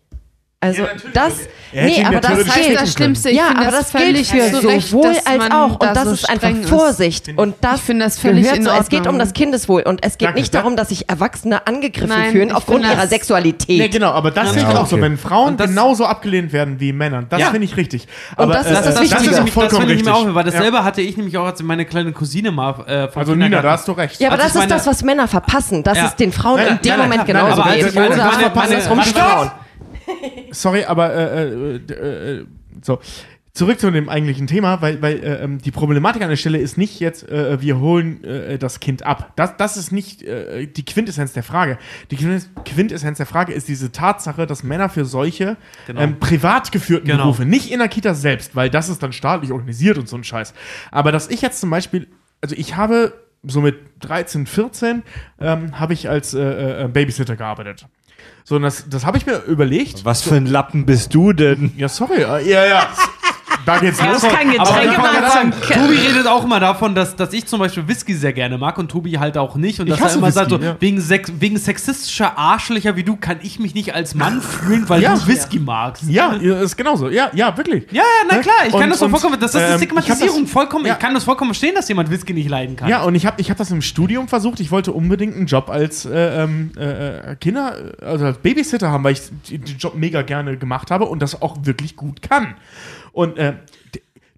Also 0.62 0.84
das, 1.14 1.34
Er 1.72 1.84
hätte 1.84 2.00
nee, 2.02 2.06
aber 2.06 2.20
das 2.20 2.32
natürlich 2.32 2.54
Das 2.54 2.66
ist 2.68 2.82
das. 2.82 2.94
Schlimmste. 2.94 3.30
Ich 3.30 3.38
ja, 3.38 3.44
finde 3.46 3.62
aber 3.62 3.72
das 3.72 3.92
gilt 3.94 4.04
völlig 4.04 4.28
für 4.30 4.60
zu 4.60 4.68
Recht, 4.68 4.88
sowohl 4.90 5.08
als 5.24 5.52
auch. 5.54 5.70
Und 5.72 5.84
da 5.84 5.94
das 5.94 6.04
so 6.04 6.12
ist 6.12 6.30
einfach 6.30 6.50
ist. 6.50 6.68
Vorsicht. 6.68 7.30
Und 7.38 7.56
das 7.62 7.76
Ich 7.78 7.82
finde 7.84 8.04
das 8.04 8.20
völlig 8.20 8.44
gehört 8.44 8.58
in 8.58 8.66
so. 8.66 8.72
Es 8.72 8.90
geht 8.90 9.00
um 9.00 9.06
Ordnung. 9.06 9.20
das 9.20 9.32
Kindeswohl. 9.32 9.84
Und 9.84 10.04
es 10.04 10.18
geht 10.18 10.28
Danke, 10.28 10.42
nicht 10.42 10.54
da- 10.54 10.58
darum, 10.60 10.76
dass 10.76 10.90
sich 10.90 11.08
Erwachsene 11.10 11.66
angegriffen 11.66 12.10
Nein, 12.10 12.32
fühlen 12.34 12.50
ich 12.50 12.54
aufgrund 12.54 12.80
finde 12.82 12.94
ihrer 12.94 13.04
das- 13.04 13.10
Sexualität. 13.10 13.80
Nee, 13.80 13.88
genau, 13.88 14.12
aber 14.12 14.32
das 14.32 14.52
sehe 14.52 14.64
ich 14.64 14.68
Ja, 14.68 14.82
auch 14.82 14.86
so. 14.86 14.98
okay. 14.98 15.04
Wenn 15.06 15.18
Frauen 15.18 15.48
Und 15.52 15.62
das- 15.62 15.70
genauso 15.70 16.06
abgelehnt 16.06 16.52
werden 16.52 16.78
wie 16.82 16.92
Männer, 16.92 17.24
das 17.30 17.40
Ja. 17.40 17.52
finde 17.52 17.64
ich 17.64 17.78
richtig. 17.78 18.10
Und 18.36 18.44
Aber, 18.44 18.54
das 18.56 18.66
ist 18.70 18.74
das 18.74 18.86
äh, 18.98 19.00
Wichtige. 19.02 19.10
das 19.16 19.22
ist 19.22 19.28
auch 19.30 19.36
nämlich- 19.38 19.54
vollkommen 19.54 19.80
finde 19.88 19.94
ich 19.96 20.04
mir 20.04 20.14
auch, 20.14 20.36
weil 20.36 20.44
dasselbe 20.44 20.76
Ja. 20.78 20.84
hatte 20.84 21.02
ich 21.02 21.16
nämlich 21.16 21.38
auch 21.38 21.46
als 21.46 21.64
meine 21.64 21.86
kleine 21.86 22.12
Cousine 22.12 22.52
mal 22.52 22.72
äh, 22.86 23.08
vom 23.08 23.22
Also 23.22 23.34
Nina, 23.34 23.62
da 23.62 23.72
hast 23.72 23.88
du 23.88 23.94
recht. 23.94 24.20
Ja, 24.20 24.28
aber 24.28 24.44
Als 24.44 24.52
das 24.52 24.56
ich 24.66 24.70
ist 24.70 24.72
das, 24.72 24.88
was 24.88 25.04
Männer 25.06 25.30
verpassen, 25.30 25.84
dass 25.84 25.98
Ja. 25.98 26.08
es 26.08 26.18
den 26.18 26.34
Frauen 26.34 26.60
in 26.60 26.80
dem 26.84 26.98
Moment 26.98 27.16
nein, 27.20 27.26
genauso 27.28 27.62
aber 27.62 27.78
ich 27.78 27.96
meine- 27.96 28.12
Frauen. 29.14 29.52
Sorry, 30.52 30.84
aber 30.86 31.14
äh, 31.14 31.50
äh, 31.50 31.76
äh, 32.40 32.46
so. 32.82 33.00
Zurück 33.52 33.80
zu 33.80 33.90
dem 33.92 34.08
eigentlichen 34.10 34.46
Thema, 34.48 34.82
weil, 34.82 35.02
weil 35.02 35.18
äh, 35.24 35.44
ähm, 35.44 35.58
die 35.58 35.72
Problematik 35.72 36.22
an 36.22 36.30
der 36.30 36.38
Stelle 36.38 36.60
ist 36.60 36.78
nicht 36.78 37.00
jetzt, 37.02 37.28
äh, 37.28 37.60
wir 37.60 37.80
holen 37.80 38.24
äh, 38.24 38.58
das 38.60 38.80
Kind 38.80 39.04
ab. 39.06 39.34
Das, 39.36 39.58
das 39.58 39.76
ist 39.76 39.92
nicht 39.92 40.22
äh, 40.22 40.68
die 40.68 40.86
Quintessenz 40.86 41.34
der 41.34 41.42
Frage. 41.44 41.78
Die 42.12 42.16
Quintess- 42.16 42.48
Quintessenz 42.64 43.18
der 43.18 43.26
Frage 43.26 43.52
ist 43.52 43.68
diese 43.68 43.92
Tatsache, 43.92 44.46
dass 44.46 44.64
Männer 44.64 44.88
für 44.88 45.04
solche 45.04 45.58
Genau. 45.88 46.00
ähm, 46.00 46.20
privat 46.20 46.72
geführten 46.72 47.08
Genau. 47.08 47.24
Berufe, 47.24 47.44
nicht 47.44 47.72
in 47.72 47.80
der 47.80 47.90
Kita 47.90 48.14
selbst, 48.14 48.56
weil 48.56 48.70
das 48.70 48.88
ist 48.88 49.02
dann 49.04 49.12
staatlich 49.14 49.52
organisiert 49.52 49.98
und 49.98 50.08
so 50.08 50.16
ein 50.16 50.24
Scheiß. 50.24 50.54
Aber 50.92 51.12
dass 51.12 51.28
ich 51.30 51.42
jetzt 51.42 51.60
zum 51.60 51.72
Beispiel, 51.72 52.08
also 52.42 52.56
ich 52.56 52.78
habe 52.78 53.14
so 53.44 53.62
mit 53.62 53.78
13, 54.02 54.46
14 54.46 55.02
ähm, 55.42 55.78
habe 55.80 55.94
ich 55.94 56.08
als 56.08 56.34
äh, 56.34 56.84
äh, 56.86 56.88
Babysitter 56.88 57.36
gearbeitet. 57.36 57.88
So, 58.50 58.56
und 58.56 58.64
das, 58.64 58.86
das 58.90 59.06
habe 59.06 59.16
ich 59.20 59.28
mir 59.28 59.44
überlegt. 59.44 60.06
Was 60.06 60.24
für 60.24 60.34
ein 60.34 60.48
Lappen 60.48 60.88
bist 60.88 61.14
du 61.14 61.34
denn? 61.34 61.72
Ja, 61.78 61.88
sorry. 61.88 62.24
äh, 62.24 62.50
Ja, 62.50 62.66
ja. 62.66 62.88
Da 63.66 63.78
geht's 63.80 64.02
los. 64.02 64.24
Ich 64.24 64.24
wollte 64.24 64.38
gerade 64.58 65.32
sagen, 65.32 65.50
machen. 65.50 65.62
Tobi 65.74 65.96
redet 65.98 66.28
auch 66.28 66.44
immer 66.44 66.60
davon, 66.60 66.96
dass, 66.96 67.16
dass 67.16 67.34
ich 67.34 67.46
zum 67.46 67.60
Beispiel 67.60 67.88
Whisky 67.88 68.14
sehr 68.16 68.34
gerne 68.34 68.58
mag 68.58 68.78
und 68.78 68.90
Tobi 68.90 69.14
halt 69.20 69.38
auch 69.38 69.56
nicht. 69.56 69.80
Und 69.80 69.88
Ich 69.88 69.96
dass 69.96 70.14
er 70.14 70.18
immer 70.18 70.32
sagt, 70.32 70.50
so, 70.50 70.58
Whisky, 70.58 70.66
ja. 70.72 70.76
wegen, 70.80 71.02
sex, 71.02 71.32
wegen 71.40 71.58
sexistischer 71.58 72.38
Arschlöcher 72.38 72.96
wie 72.96 73.04
du 73.04 73.16
kann 73.16 73.38
ich 73.42 73.60
mich 73.60 73.74
nicht 73.76 73.94
als 73.94 74.16
Mann 74.16 74.42
fühlen, 74.42 74.88
weil 74.90 75.02
Ja. 75.02 75.14
du 75.16 75.28
Whisky 75.28 75.60
magst. 75.60 76.04
Ja, 76.10 76.36
ja, 76.36 76.62
ist 76.62 76.78
genauso. 76.78 77.10
Ja, 77.10 77.30
ja, 77.34 77.56
wirklich. 77.58 77.86
Ja, 77.92 78.02
ja, 78.02 78.28
na 78.32 78.38
klar, 78.40 78.56
ich 78.66 78.72
kann 78.72 78.84
Und- 78.84 78.90
das 78.92 79.00
so 79.00 79.10
vollkommen, 79.10 79.40
das 79.40 79.54
ist 79.56 79.62
ähm, 79.62 79.68
eine 79.68 79.78
Stigmatisierung, 79.78 80.44
ich 80.44 80.52
vollkommen, 80.52 80.86
ja. 80.86 80.94
ich 80.94 81.00
kann 81.00 81.14
das 81.14 81.24
vollkommen 81.24 81.50
verstehen, 81.52 81.76
dass 81.76 81.88
jemand 81.90 82.10
Whisky 82.10 82.34
nicht 82.34 82.50
leiden 82.50 82.76
kann. 82.76 82.90
Ja, 82.90 83.04
und 83.04 83.16
ich 83.16 83.26
habe 83.26 83.40
ich 83.42 83.50
hab 83.50 83.58
das 83.58 83.72
im 83.72 83.82
Studium 83.82 84.28
versucht. 84.28 84.60
Ich 84.60 84.72
wollte 84.72 84.92
unbedingt 84.92 85.36
einen 85.36 85.46
Job 85.48 85.70
als 85.70 86.06
äh, 86.06 86.44
ähm, 86.44 86.72
äh, 86.78 87.36
Kinder, 87.36 87.76
also 88.02 88.26
als 88.26 88.38
Babysitter 88.40 88.90
haben, 88.92 89.04
weil 89.04 89.14
ich 89.14 89.22
den 89.50 89.64
Job 89.78 89.96
mega 89.96 90.22
gerne 90.22 90.58
gemacht 90.58 90.92
habe 90.92 91.06
und 91.06 91.22
das 91.22 91.42
auch 91.42 91.58
wirklich 91.64 91.96
gut 91.96 92.22
kann. 92.22 92.56
Und 93.12 93.38
äh, 93.38 93.54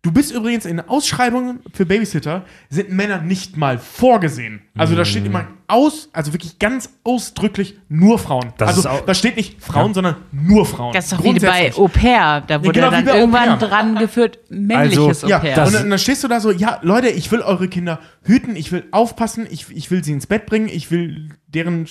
du 0.02 0.12
bist 0.12 0.32
übrigens 0.32 0.66
in 0.66 0.80
Ausschreibungen 0.80 1.60
für 1.74 1.86
Babysitter 1.86 2.44
sind 2.70 2.90
Männer 2.92 3.22
nicht 3.22 3.58
mal 3.58 3.78
vorgesehen. 3.78 4.62
Also 4.76 4.96
da 4.96 5.06
steht 5.06 5.26
immer 5.26 5.48
aus, 5.68 6.10
also 6.12 6.34
wirklich 6.34 6.58
ganz 6.60 6.90
ausdrücklich 7.04 7.78
nur 7.88 8.18
Frauen. 8.20 8.54
Das 8.58 8.84
also 8.84 9.06
da 9.06 9.14
steht 9.14 9.38
nicht 9.38 9.62
Frauen, 9.62 9.94
sondern 9.94 10.16
nur 10.32 10.66
Frauen. 10.66 10.94
Das 10.94 11.06
ist 11.06 11.14
doch 11.14 11.24
wie 11.24 11.40
bei. 11.40 11.74
Au 11.76 11.88
pair. 11.88 12.44
Da 12.48 12.64
wurde 12.64 12.74
genau 12.74 12.92
wie 12.92 13.04
dann 13.04 13.16
irgendwann 13.16 13.60
dran 13.60 13.96
geführt, 13.96 14.40
männliches 14.50 15.24
Also, 15.24 15.28
Ja, 15.28 15.38
Au 15.38 15.42
pair. 15.42 15.56
das- 15.56 15.68
und 15.70 15.76
dann, 15.76 15.90
dann 15.90 16.00
stehst 16.00 16.24
du 16.24 16.28
da 16.28 16.40
so, 16.40 16.52
ja, 16.52 16.80
Leute, 16.82 17.10
ich 17.10 17.32
will 17.32 17.42
eure 17.42 17.68
Kinder 17.68 18.00
hüten, 18.24 18.56
ich 18.56 18.72
will 18.72 18.86
aufpassen, 18.92 19.48
ich, 19.50 19.68
ich 19.70 19.92
will 19.92 20.04
sie 20.04 20.14
ins 20.14 20.28
Bett 20.28 20.46
bringen, 20.46 20.68
ich 20.68 20.90
will 20.92 21.30
deren 21.48 21.88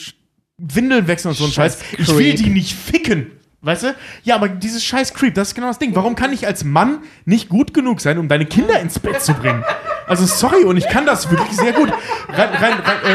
Windeln 0.59 1.07
wechseln 1.07 1.31
und 1.31 1.37
so 1.39 1.45
ein 1.45 1.53
Scheiß. 1.53 1.79
Ich 1.97 2.09
will 2.09 2.35
die 2.35 2.51
nicht 2.51 2.75
ficken. 2.75 3.29
Weißt 3.63 3.83
du? 3.83 3.95
Ja, 4.25 4.37
aber 4.37 4.49
dieses 4.49 4.83
scheiß 4.83 5.13
Creep, 5.13 5.35
das 5.35 5.49
ist 5.49 5.55
genau 5.55 5.67
das 5.67 5.79
Ding. 5.79 5.95
Warum 5.95 6.15
kann 6.15 6.33
ich 6.33 6.47
als 6.47 6.65
Mann 6.65 7.01
nicht 7.27 7.51
gut 7.51 7.75
genug 7.75 8.01
sein, 8.01 8.17
um 8.19 8.27
deine 8.27 8.47
Kinder 8.47 8.81
ins 8.81 8.99
Bett 8.99 9.21
zu 9.21 9.35
bringen? 9.35 9.63
Also 10.11 10.27
sorry, 10.27 10.65
und 10.65 10.77
ich 10.77 10.89
kann 10.89 11.07
das 11.07 11.31
wirklich 11.31 11.57
sehr 11.57 11.73
gut. 11.73 11.89
Rein, 12.29 12.49
rein, 12.61 12.73
rein, 12.73 12.73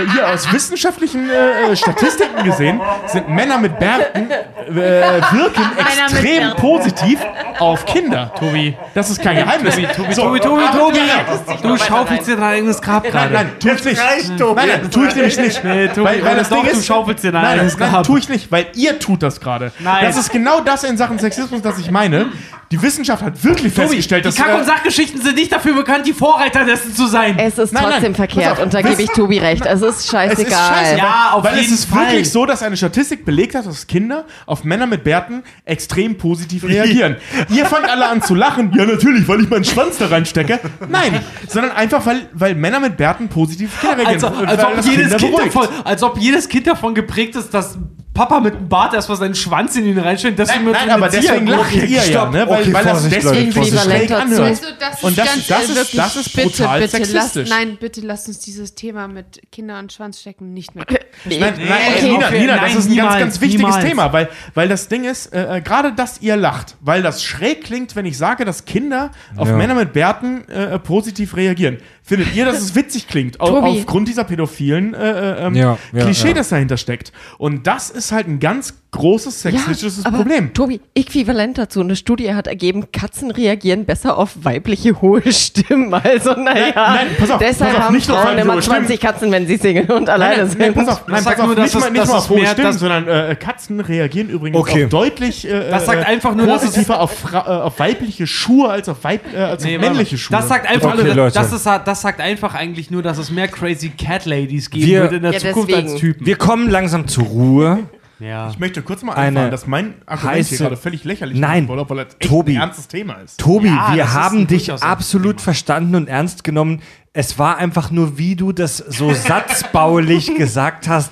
äh, 0.08 0.12
hier 0.14 0.28
aus 0.30 0.52
wissenschaftlichen 0.52 1.30
äh, 1.30 1.72
äh, 1.72 1.76
Statistiken 1.76 2.44
gesehen 2.44 2.82
sind 3.08 3.30
Männer 3.30 3.58
mit 3.58 3.78
Bärten 3.78 4.32
äh, 4.32 5.22
wirken 5.32 5.64
extrem 5.78 6.40
Bärten. 6.48 6.62
positiv 6.62 7.20
auf 7.60 7.86
Kinder. 7.86 8.32
Tobi. 8.40 8.76
Das 8.94 9.10
ist 9.10 9.22
kein 9.22 9.36
Geheimnis. 9.38 9.76
Tobi, 9.96 10.14
So, 10.14 10.24
Tobi, 10.24 10.40
Tobi, 10.40 10.64
aber- 10.64 10.80
Tobi, 10.80 10.98
Ja, 11.00 11.60
du 11.62 11.78
schaufelst 11.78 12.28
dir 12.28 12.36
dein 12.36 12.44
eigenes 12.46 12.82
Grab 12.82 13.04
Nein, 13.04 13.12
gerade. 13.12 13.34
nein, 13.34 13.52
tu 13.60 13.70
ich 13.70 13.84
nicht. 13.86 14.02
Nein, 14.02 14.56
nein, 14.56 14.92
tu 14.92 15.04
ich 15.06 15.16
nämlich 15.16 15.38
nicht. 15.38 15.64
Nee, 15.64 15.88
Tobi, 15.90 16.06
weil, 16.06 16.24
weil 16.26 16.36
das 16.38 16.50
doch, 16.50 16.62
Ding 16.64 16.72
du 16.72 16.78
ist, 16.80 16.86
schaufelst 16.86 17.24
dir 17.24 17.32
dein 17.32 17.42
nein, 17.42 17.60
eigenes 17.60 17.78
nein, 17.78 17.92
Grab. 17.92 18.04
tu 18.06 18.18
ich 18.18 18.30
nicht, 18.30 18.52
weil 18.52 18.68
ihr 18.76 18.98
tut 19.00 19.22
das 19.24 19.40
gerade. 19.42 19.72
Nein. 19.80 20.06
Das 20.06 20.18
ist 20.18 20.32
genau 20.32 20.62
das 20.62 20.84
in 20.84 20.96
Sachen 20.98 21.20
Sexismus, 21.20 21.62
das 21.62 21.78
ich 21.80 21.92
meine. 21.92 22.28
Die 22.72 22.82
Wissenschaft 22.82 23.22
hat 23.24 23.44
wirklich 23.44 23.74
Tobi, 23.74 23.88
festgestellt, 23.88 24.26
die 24.26 24.30
dass 24.30 24.38
Kack- 24.38 24.50
äh, 24.50 24.56
und 24.56 24.66
Sachgeschichten 24.66 25.22
sind 25.22 25.36
nicht 25.36 25.52
dafür 25.52 25.74
bekannt, 25.76 26.08
die 26.08 26.14
Vorreiter 26.14 26.66
dessen 26.86 26.96
zu 26.96 27.08
sein. 27.08 27.38
Es 27.38 27.58
ist 27.58 27.74
Nein, 27.74 27.84
nein, 27.84 27.92
trotzdem 27.94 28.12
pass 28.14 28.18
verkehrt 28.18 28.52
auf, 28.54 28.64
und 28.64 28.74
da 28.74 28.82
gebe 28.82 29.02
ich 29.02 29.10
Tobi 29.10 29.40
recht. 29.40 29.66
Es 29.66 29.82
ist 29.82 30.00
es 30.02 30.08
scheißegal. 30.10 30.46
ist 30.46 30.58
scheiße, 30.58 30.98
Ja, 30.98 31.32
auf 31.34 31.44
weil 31.44 31.56
jeden 31.58 31.74
es 31.74 31.80
ist 31.80 31.90
Fall. 31.90 32.08
wirklich 32.08 32.32
so, 32.32 32.46
dass 32.46 32.62
eine 32.64 32.78
Statistik 32.78 33.26
belegt 33.26 33.56
hat, 33.56 33.66
dass 33.66 33.88
Kinder 33.88 34.26
auf 34.46 34.64
Männer 34.64 34.88
mit 34.88 35.04
Bärten 35.04 35.44
extrem 35.66 36.18
positiv 36.18 36.64
reagieren. 36.64 37.18
Ihr 37.50 37.66
fangt 37.66 37.90
alle 37.90 38.08
an 38.08 38.22
zu 38.22 38.36
lachen. 38.36 38.72
Ja, 38.76 38.86
natürlich, 38.86 39.28
weil 39.28 39.42
ich 39.42 39.50
meinen 39.50 39.66
Schwanz 39.66 39.98
da 39.98 40.08
reinstecke. 40.08 40.60
Nein, 40.90 41.20
sondern 41.48 41.72
einfach, 41.72 42.06
weil, 42.06 42.30
weil 42.34 42.56
Männer 42.56 42.80
mit 42.80 42.98
Bärten 42.98 43.28
positiv 43.30 43.72
reagieren. 43.84 44.08
als, 44.08 44.24
Und 44.24 44.48
als, 44.48 44.64
ob 44.64 44.86
jedes 44.86 45.18
kind 45.18 45.38
davon, 45.40 45.68
als 45.84 46.04
ob 46.04 46.18
jedes 46.18 46.50
Kind 46.50 46.68
davon 46.68 46.96
geprägt 46.96 47.36
ist, 47.36 47.54
dass 47.54 47.78
Papa 48.16 48.40
mit 48.40 48.56
dem 48.56 48.68
Bart 48.70 48.94
erstmal 48.96 49.18
seinen 49.20 49.36
Schwanz 49.36 49.76
in 49.76 49.86
ihn 49.86 50.00
reinstellt. 50.00 50.40
Deswegen 50.40 50.64
Nein, 50.64 50.74
wird 50.74 50.78
nein, 50.88 50.90
aber 50.90 51.10
deswegen 51.10 51.46
lacht 51.48 51.74
ihr 51.76 51.86
ja, 51.86 52.02
stopp. 52.02 52.32
ne? 52.32 52.50
Weil, 52.50 52.62
Okay, 52.64 52.74
weil 52.74 52.84
das 52.86 53.10
deswegen 53.10 53.52
Leute, 53.52 53.66
sich 53.72 53.80
schräg 53.82 54.12
anhört. 54.12 54.42
Also 54.42 54.66
das 54.80 55.04
Und 55.04 55.10
ist 55.10 55.18
das- 55.20 55.26
ganz, 55.28 55.48
das 55.48 55.64
ist- 55.70 55.76
wirklich, 55.76 55.96
das 56.02 56.16
ist 56.16 56.36
bitte, 56.36 56.48
brutal 56.48 56.80
bitte, 56.80 56.98
lasst, 56.98 57.12
sexistisch. 57.12 57.50
nein, 57.50 57.78
bitte 57.80 58.02
lasst 58.02 58.28
uns 58.28 58.40
dieses 58.40 58.74
Thema 58.74 59.08
mit 59.08 59.42
Kinder 59.52 59.78
und 59.80 59.94
Schwanzstecken 59.94 60.54
nicht 60.54 60.74
mehr. 60.74 60.86
Nee. 61.26 61.40
Nein, 61.40 61.54
nein, 61.58 61.70
okay, 61.94 62.02
Nina, 62.12 62.28
okay, 62.28 62.40
Nina, 62.40 62.56
nein, 62.56 62.64
das 62.66 62.76
ist 62.76 62.86
ein 62.86 62.92
niemals, 62.92 63.10
ganz, 63.12 63.22
ganz 63.22 63.42
wichtiges 63.42 63.66
niemals. 63.66 63.86
Thema, 63.86 64.14
weil, 64.14 64.30
weil 64.54 64.68
das 64.70 64.88
Ding 64.88 65.04
ist, 65.04 65.34
äh, 65.34 65.58
äh, 65.58 65.62
gerade 65.62 65.92
dass 65.94 66.22
ihr 66.22 66.36
lacht, 66.38 66.76
weil 66.82 67.02
das 67.04 67.24
schräg 67.24 67.64
klingt, 67.66 67.96
wenn 67.96 68.06
ich 68.06 68.18
sage, 68.18 68.46
dass 68.46 68.66
Kinder 68.66 69.12
auf 69.36 69.50
Ja. 69.50 69.56
Männer 69.58 69.76
mit 69.76 69.94
Bärten 69.94 70.48
äh, 70.50 70.80
positiv 70.80 71.36
reagieren. 71.36 71.80
Findet 72.08 72.36
ihr, 72.36 72.46
dass 72.46 72.60
es 72.62 72.76
witzig 72.76 73.08
klingt, 73.08 73.42
au 73.42 73.48
Tobi. 73.50 73.80
aufgrund 73.80 74.08
dieser 74.08 74.26
pädophilen 74.26 74.94
äh, 74.94 75.10
äh, 75.42 75.46
ähm, 75.48 75.56
Ja, 75.56 75.78
ja, 75.92 76.04
Klischee, 76.04 76.28
ja. 76.30 76.34
das 76.36 76.50
dahinter 76.50 76.78
steckt? 76.78 77.12
Und 77.40 77.66
das 77.66 77.90
ist 77.90 78.12
halt 78.12 78.28
ein 78.28 78.40
ganz 78.40 78.76
großes 78.92 79.42
sexistisches 79.42 80.06
aber 80.06 80.18
Problem. 80.20 80.54
Tobi, 80.54 80.80
äquivalent 80.94 81.58
dazu. 81.58 81.82
Eine 81.82 81.96
Studie 81.98 82.34
hat 82.34 82.48
ergeben, 82.48 82.92
Katzen 82.94 83.30
reagieren 83.32 83.84
besser 83.86 84.18
auf 84.18 84.32
weibliche 84.44 85.02
hohe 85.02 85.22
Stimmen. 85.34 85.94
Also, 85.94 86.32
naja. 86.34 86.72
nein, 86.76 87.08
pass 87.20 87.32
auf, 87.32 87.40
Deshalb 87.40 87.72
pass 87.72 87.80
auf, 87.80 87.84
haben 87.88 87.96
nicht 87.96 88.08
nur 88.08 88.18
Frauen 88.20 88.38
immer 88.38 88.54
hohe 88.54 88.62
Stimmen. 88.62 88.78
20 88.86 89.00
Katzen, 89.02 89.32
wenn 89.32 89.48
sie 89.48 89.58
Single 89.58 89.92
und 89.92 90.08
alleine 90.08 90.38
Nein, 90.44 90.48
sind. 90.50 90.60
nein, 90.60 90.74
pass 90.76 90.88
auf, 90.88 91.08
nein, 91.08 91.24
sagt 91.24 91.38
pass 91.38 91.46
auf 91.50 91.56
nur, 91.56 91.64
nicht 91.66 91.74
mal, 91.78 91.92
nicht 91.92 92.08
mal 92.08 92.14
auf 92.18 92.30
hohe 92.30 92.40
mehr- 92.40 92.52
Stimmen, 92.52 92.74
sondern 92.74 93.08
äh, 93.08 93.36
Katzen 93.38 93.80
reagieren 93.82 94.30
übrigens 94.30 94.58
Okay. 94.60 94.86
auch 94.86 94.90
deutlich 94.90 95.46
äh, 95.46 95.70
Das 95.72 95.88
sagt 95.88 96.04
äh, 96.04 96.06
einfach 96.06 96.36
nur, 96.36 96.46
dass 96.48 96.62
es- 96.64 96.70
positiver 96.70 97.02
auf, 97.02 97.34
äh, 97.34 97.36
auf 97.38 97.80
weibliche 97.80 98.28
Schuhe 98.28 98.70
als 98.70 98.88
auf, 98.88 99.04
Weib 99.04 99.22
äh, 99.34 99.38
als 99.40 99.64
Nee, 99.66 99.76
auf 99.76 99.82
männliche 99.82 100.18
Schuhe. 100.18 100.38
Das 100.38 100.48
sagt 100.48 100.70
einfach 100.70 100.94
Okay, 100.94 101.14
nur, 101.16 101.30
das, 101.32 101.52
ist, 101.52 101.66
das 101.66 101.95
sagt 102.02 102.20
einfach 102.22 102.54
eigentlich 102.56 102.92
nur, 102.92 103.02
dass 103.04 103.18
es 103.18 103.32
mehr 103.32 103.48
Crazy 103.48 103.90
Cat 103.90 104.26
Ladies 104.26 104.70
geben 104.70 104.86
Wir- 104.86 105.02
wird 105.04 105.14
in 105.14 105.22
der 105.24 105.34
Ja, 105.34 105.40
Zukunft 105.40 105.70
deswegen. 105.72 105.90
als 105.92 106.00
Typen. 106.00 106.26
Wir 106.26 106.36
kommen 106.38 106.70
langsam 106.70 107.08
zur 107.08 107.24
Ruhe. 107.26 107.80
Ja. 108.20 108.50
Ich 108.50 108.60
möchte 108.60 108.82
kurz 108.82 109.04
mal 109.04 109.12
Eine 109.14 109.28
einfahren, 109.28 109.52
dass 109.52 109.68
mein 109.68 109.94
Argument 110.06 110.46
hier 110.48 110.58
gerade 110.58 110.78
völlig 110.78 111.04
lächerlich 111.04 111.38
Nein, 111.38 111.68
wurde, 111.68 111.90
weil 111.90 112.00
es 112.00 112.14
echt 112.18 112.30
Tobi. 112.30 112.56
ein 112.56 112.62
ernstes 112.62 112.88
Thema 112.88 113.14
ist. 113.16 113.38
Tobi, 113.40 113.68
Ja, 113.68 113.90
wir 113.94 114.04
das 114.04 114.14
haben 114.14 114.48
dich 114.48 114.72
absolut 114.72 115.36
Thema. 115.38 115.44
verstanden 115.44 115.96
und 115.96 116.08
ernst 116.08 116.46
genommen. 116.46 116.82
Es 117.12 117.38
war 117.38 117.58
einfach 117.58 117.92
nur, 117.92 118.18
wie 118.18 118.38
du 118.38 118.54
das 118.54 118.78
so 118.78 119.14
satzbaulich 119.14 120.34
gesagt 120.36 120.88
hast, 120.88 121.12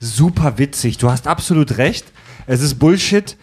super 0.00 0.58
witzig. 0.58 0.98
Du 0.98 1.10
hast 1.10 1.28
absolut 1.28 1.78
recht. 1.78 2.06
Es 2.46 2.60
ist 2.60 2.74
Bullshit, 2.80 3.36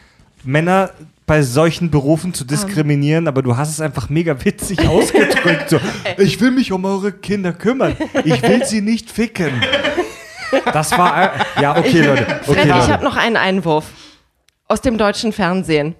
Männer 0.43 0.91
bei 1.29 1.43
solchen 1.43 1.91
Berufen 1.91 2.33
zu 2.33 2.43
diskriminieren, 2.43 3.27
aber 3.27 3.41
du 3.43 3.55
hast 3.55 3.69
es 3.69 3.79
einfach 3.79 4.09
mega 4.09 4.43
witzig 4.43 4.79
ausgedrückt. 4.87 5.69
So, 5.69 5.79
ich 6.17 6.41
will 6.41 6.49
mich 6.51 6.71
um 6.71 6.83
eure 6.85 7.11
Kinder 7.11 7.53
kümmern. 7.53 7.95
Ich 8.25 8.41
will 8.41 8.65
sie 8.65 8.81
nicht 8.81 9.11
ficken. 9.11 9.51
Das 10.65 10.91
war. 10.97 11.35
äh, 11.35 11.61
Ja, 11.61 11.77
okay, 11.77 12.01
Leute. 12.01 12.23
Okay, 12.23 12.39
Fred, 12.53 12.57
ich 12.57 12.65
Leute. 12.65 12.87
habe 12.91 13.03
noch 13.03 13.15
einen 13.15 13.37
Einwurf 13.37 13.85
aus 14.67 14.81
dem 14.81 14.97
deutschen 14.97 15.31
Fernsehen. 15.31 15.93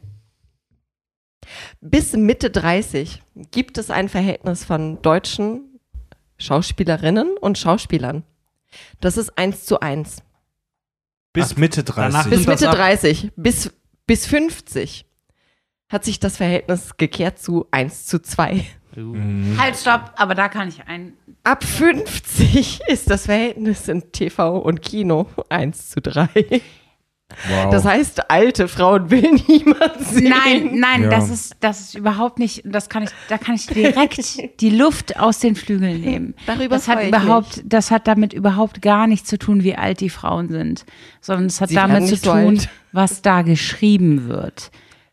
Bis 1.82 2.14
Mitte 2.14 2.50
30 2.50 3.22
gibt 3.52 3.78
es 3.78 3.90
ein 3.92 4.10
Verhältnis 4.10 4.66
von 4.66 5.02
deutschen 5.02 5.80
Schauspielerinnen 6.38 7.38
und 7.40 7.58
Schauspielern. 7.58 8.24
Das 9.00 9.18
ist 9.18 9.38
eins 9.38 9.66
zu 9.66 9.80
eins. 9.80 10.24
Bis 11.34 11.56
Mitte 11.58 11.84
30. 11.84 12.14
danach- 12.14 12.30
Bis 12.30 12.48
Mitte 12.48 12.70
ab? 12.70 12.76
30, 12.76 13.32
bis, 13.36 13.72
bis 14.08 14.26
50 14.26 15.06
hat 15.90 16.06
sich 16.06 16.20
das 16.20 16.38
Verhältnis 16.38 16.96
gekehrt 16.98 17.40
zu 17.40 17.66
1 17.72 18.06
zu 18.06 18.22
2. 18.22 18.64
Halt, 19.58 19.76
stopp, 19.78 20.12
aber 20.16 20.36
da 20.36 20.50
kann 20.50 20.68
ich 20.68 20.88
ein. 20.88 21.14
Ab 21.44 21.64
50 21.64 22.82
ist 22.88 23.10
das 23.10 23.26
Verhältnis 23.28 23.88
in 23.88 24.12
TV 24.12 24.58
und 24.58 24.82
Kino 24.82 25.28
1 25.50 25.90
zu 25.90 26.02
3. 26.02 26.28
Wow. 27.48 27.70
Das 27.70 27.86
heißt, 27.86 28.32
alte 28.32 28.68
Frauen 28.68 29.12
will 29.12 29.22
niemand 29.48 30.00
sehen. 30.02 30.34
Nein, 30.44 30.80
nein, 30.80 31.04
Ja. 31.04 31.10
das 31.12 31.30
ist, 31.30 31.56
das 31.60 31.80
ist 31.80 31.96
überhaupt 31.96 32.40
nicht, 32.40 32.64
das 32.66 32.90
kann 32.90 33.04
ich, 33.04 33.12
da 33.30 33.38
kann 33.38 33.54
ich 33.54 33.68
direkt 33.68 34.40
die 34.62 34.72
Luft 34.72 35.20
aus 35.20 35.38
den 35.40 35.56
Flügeln 35.56 36.02
nehmen. 36.02 36.34
Darüber 36.48 36.76
das 36.76 36.88
hat 36.88 37.04
überhaupt, 37.08 37.62
das 37.66 37.92
hat 37.92 38.08
damit 38.08 38.34
überhaupt 38.34 38.82
gar 38.82 39.06
nichts 39.06 39.30
zu 39.30 39.38
tun, 39.38 39.64
wie 39.64 39.76
alt 39.76 40.00
die 40.02 40.10
Frauen 40.10 40.50
sind, 40.50 40.86
sondern 41.22 41.46
es 41.46 41.62
hat 41.62 41.70
Sie 41.70 41.76
damit 41.76 42.06
zu 42.06 42.12
nicht 42.14 42.24
so 42.26 42.32
tun, 42.32 42.40
alt. 42.58 42.70
was 42.92 43.22
da 43.22 43.44
geschrieben 43.44 44.28
wird. 44.28 44.72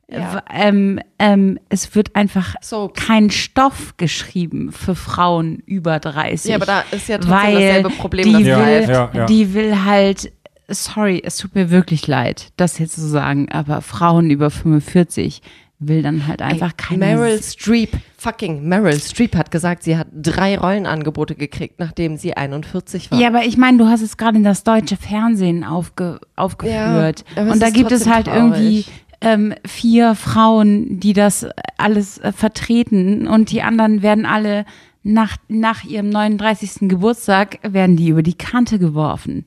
Ja. 0.08 0.42
Ähm, 0.52 1.00
ähm, 1.18 1.58
es 1.68 1.94
wird 1.96 2.14
einfach 2.14 2.54
So. 2.60 2.92
kein 2.94 3.30
Stoff 3.30 3.96
geschrieben 3.96 4.70
für 4.70 4.94
Frauen 4.94 5.62
über 5.66 5.98
30. 5.98 6.50
Ja, 6.50 6.56
aber 6.56 6.66
da 6.66 6.84
ist 6.92 7.08
ja 7.08 7.18
trotzdem 7.18 7.32
weil 7.32 7.54
dasselbe 7.54 7.90
Problem, 7.90 8.24
die 8.24 8.32
das 8.32 8.42
will, 8.44 8.54
greift. 8.54 8.88
Ja, 8.88 9.10
ja. 9.12 9.26
die 9.26 9.52
will 9.54 9.84
halt, 9.84 10.32
sorry, 10.68 11.20
es 11.24 11.38
tut 11.38 11.56
mir 11.56 11.70
wirklich 11.70 12.06
leid, 12.06 12.52
das 12.56 12.78
jetzt 12.78 12.94
zu 12.94 13.06
sagen, 13.08 13.50
aber 13.50 13.80
Frauen 13.82 14.30
über 14.30 14.50
45 14.50 15.42
will 15.78 16.02
dann 16.02 16.26
halt 16.26 16.40
einfach 16.40 16.76
keine. 16.76 17.04
Meryl 17.04 17.42
Streep, 17.42 17.90
fucking 18.16 18.62
Meryl 18.66 18.98
Streep 18.98 19.36
hat 19.36 19.50
gesagt, 19.50 19.82
sie 19.82 19.98
hat 19.98 20.06
drei 20.12 20.56
Rollenangebote 20.56 21.34
gekriegt, 21.34 21.78
nachdem 21.78 22.16
sie 22.16 22.34
41 22.34 23.10
war. 23.10 23.18
Ja, 23.20 23.28
aber 23.28 23.44
ich 23.44 23.58
meine, 23.58 23.76
du 23.76 23.86
hast 23.86 24.00
es 24.00 24.16
gerade 24.16 24.38
in 24.38 24.44
das 24.44 24.64
deutsche 24.64 24.96
Fernsehen 24.96 25.64
aufge, 25.64 26.18
aufgeführt. 26.34 27.24
Ja, 27.34 27.42
aber 27.42 27.48
es 27.48 27.52
und 27.52 27.60
da 27.62 27.66
ist 27.66 27.74
gibt 27.74 27.92
es 27.92 28.08
halt 28.08 28.26
traurig. 28.26 28.40
irgendwie 28.40 28.84
ähm, 29.20 29.54
vier 29.64 30.14
Frauen, 30.14 31.00
die 31.00 31.12
das 31.12 31.46
alles 31.76 32.18
äh, 32.18 32.32
vertreten 32.32 33.26
und 33.26 33.50
die 33.50 33.62
anderen 33.62 34.02
werden 34.02 34.26
alle 34.26 34.64
nach, 35.02 35.36
nach 35.48 35.84
ihrem 35.84 36.08
39. 36.08 36.88
Geburtstag 36.88 37.58
werden 37.62 37.96
die 37.96 38.08
über 38.08 38.22
die 38.22 38.36
Kante 38.36 38.78
geworfen. 38.78 39.44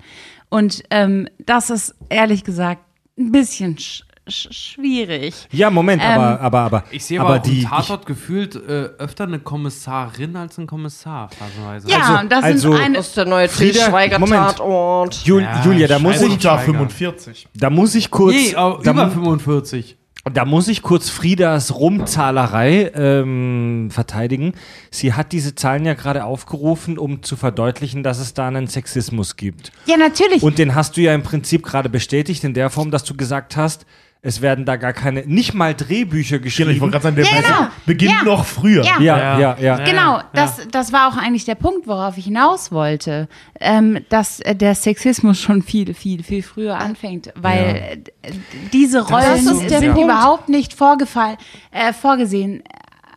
Und 0.49 0.83
ähm, 0.89 1.27
das 1.45 1.69
ist 1.69 1.95
ehrlich 2.09 2.43
gesagt 2.43 2.81
ein 3.17 3.31
bisschen 3.31 3.77
sch 3.77 3.81
sch 3.81 4.08
schwierig. 4.31 5.33
Ja, 5.51 5.69
Moment, 5.69 6.01
Ähm, 6.03 6.11
aber, 6.19 6.41
aber, 6.41 6.59
aber. 6.59 6.83
Ich 6.91 7.05
sehe 7.05 7.19
aber 7.19 7.29
aber, 7.29 7.39
auch 7.39 7.43
die. 7.43 7.61
im 7.63 7.69
Tatort 7.69 8.05
gefühlt 8.05 8.55
äh, 8.55 8.89
öfter 8.97 9.25
eine 9.25 9.39
Kommissarin 9.39 10.35
als 10.35 10.57
ein 10.57 10.67
Kommissar, 10.67 11.29
phasenweise. 11.29 11.89
Ja, 11.89 11.97
Also- 11.99 12.19
und 12.21 12.31
das 12.31 12.43
also- 12.43 12.71
sind 12.73 12.81
eine. 12.81 12.95
Das 12.97 13.07
ist 13.07 13.17
der 13.17 13.25
neue 13.25 13.49
Frieda, 13.49 13.85
Schweiger 13.89 14.19
Moment. 14.19 14.41
Tatort. 14.57 15.15
Jul 15.25 15.41
Ja, 15.43 15.63
Julia, 15.65 15.87
da 15.87 15.99
muss, 15.99 16.21
ich, 16.21 16.29
Unter 16.29 16.39
Schweiger. 16.57 16.59
45. 16.65 17.47
da 17.55 17.69
muss 17.69 17.95
ich 17.95 18.11
kurz. 18.11 18.35
Nee, 18.35 18.55
aber 18.55 18.81
da, 18.83 18.91
über 18.91 19.05
mu- 19.07 19.11
45. 19.11 19.97
da 20.33 20.45
muss 20.45 20.67
ich 20.67 20.81
kurz 20.81 21.09
Friedas 21.09 21.73
Rumzahlerei 21.75 22.91
ähm, 22.93 23.89
verteidigen. 23.91 24.53
Sie 24.91 25.13
hat 25.13 25.31
diese 25.31 25.55
Zahlen 25.55 25.85
ja 25.85 25.93
gerade 25.93 26.25
aufgerufen, 26.25 26.97
um 26.97 27.23
zu 27.23 27.35
verdeutlichen, 27.35 28.03
dass 28.03 28.19
es 28.19 28.33
da 28.33 28.47
einen 28.47 28.67
Sexismus 28.67 29.35
gibt. 29.37 29.71
Ja, 29.85 29.97
natürlich. 29.97 30.43
Und 30.43 30.57
den 30.57 30.75
hast 30.75 30.97
du 30.97 31.01
ja 31.01 31.13
im 31.13 31.23
Prinzip 31.23 31.63
gerade 31.63 31.89
bestätigt, 31.89 32.43
in 32.43 32.53
der 32.53 32.69
Form, 32.69 32.91
dass 32.91 33.03
du 33.03 33.15
gesagt 33.15 33.55
hast, 33.57 33.85
es 34.21 34.41
werden 34.41 34.65
da 34.65 34.75
gar 34.75 34.91
keine, 34.91 35.21
nicht 35.25 35.53
mal 35.53 35.73
Drehbücher 35.73 36.39
geschrieben. 36.39 36.71
ich 36.71 36.81
wollte 36.81 36.99
gerade 36.99 37.03
sagen, 37.03 37.15
der 37.15 37.25
Ja, 37.25 37.41
genau. 37.41 37.69
beginnt 37.85 38.11
Ja. 38.11 38.23
noch 38.23 38.43
früher. 38.45 38.83
Ja. 38.83 38.99
ja, 38.99 39.17
Ja. 39.17 39.39
ja, 39.39 39.57
ja. 39.59 39.79
Ja. 39.79 39.85
Genau, 39.85 40.21
das, 40.33 40.67
das 40.71 40.91
war 40.91 41.07
auch 41.07 41.15
eigentlich 41.17 41.45
der 41.45 41.55
Punkt, 41.55 41.87
worauf 41.87 42.17
ich 42.17 42.25
hinaus 42.25 42.71
wollte, 42.73 43.29
ähm, 43.61 44.03
dass 44.09 44.41
äh, 44.41 44.55
der 44.55 44.75
Sexismus 44.75 45.39
schon 45.39 45.61
viel, 45.61 45.93
viel, 45.93 46.23
viel 46.23 46.43
früher 46.43 46.77
anfängt, 46.77 47.31
weil 47.35 48.01
äh, 48.23 48.31
diese 48.73 49.07
Rollen 49.07 49.35
ist 49.47 49.69
der 49.69 49.79
sind 49.79 49.93
Punkt. 49.93 50.03
überhaupt 50.11 50.49
nicht 50.49 50.73
vorgefallen, 50.73 51.37
äh, 51.71 51.93
vorgesehen, 51.93 52.61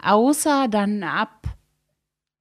außer 0.04 0.68
dann 0.68 1.02
ab 1.02 1.30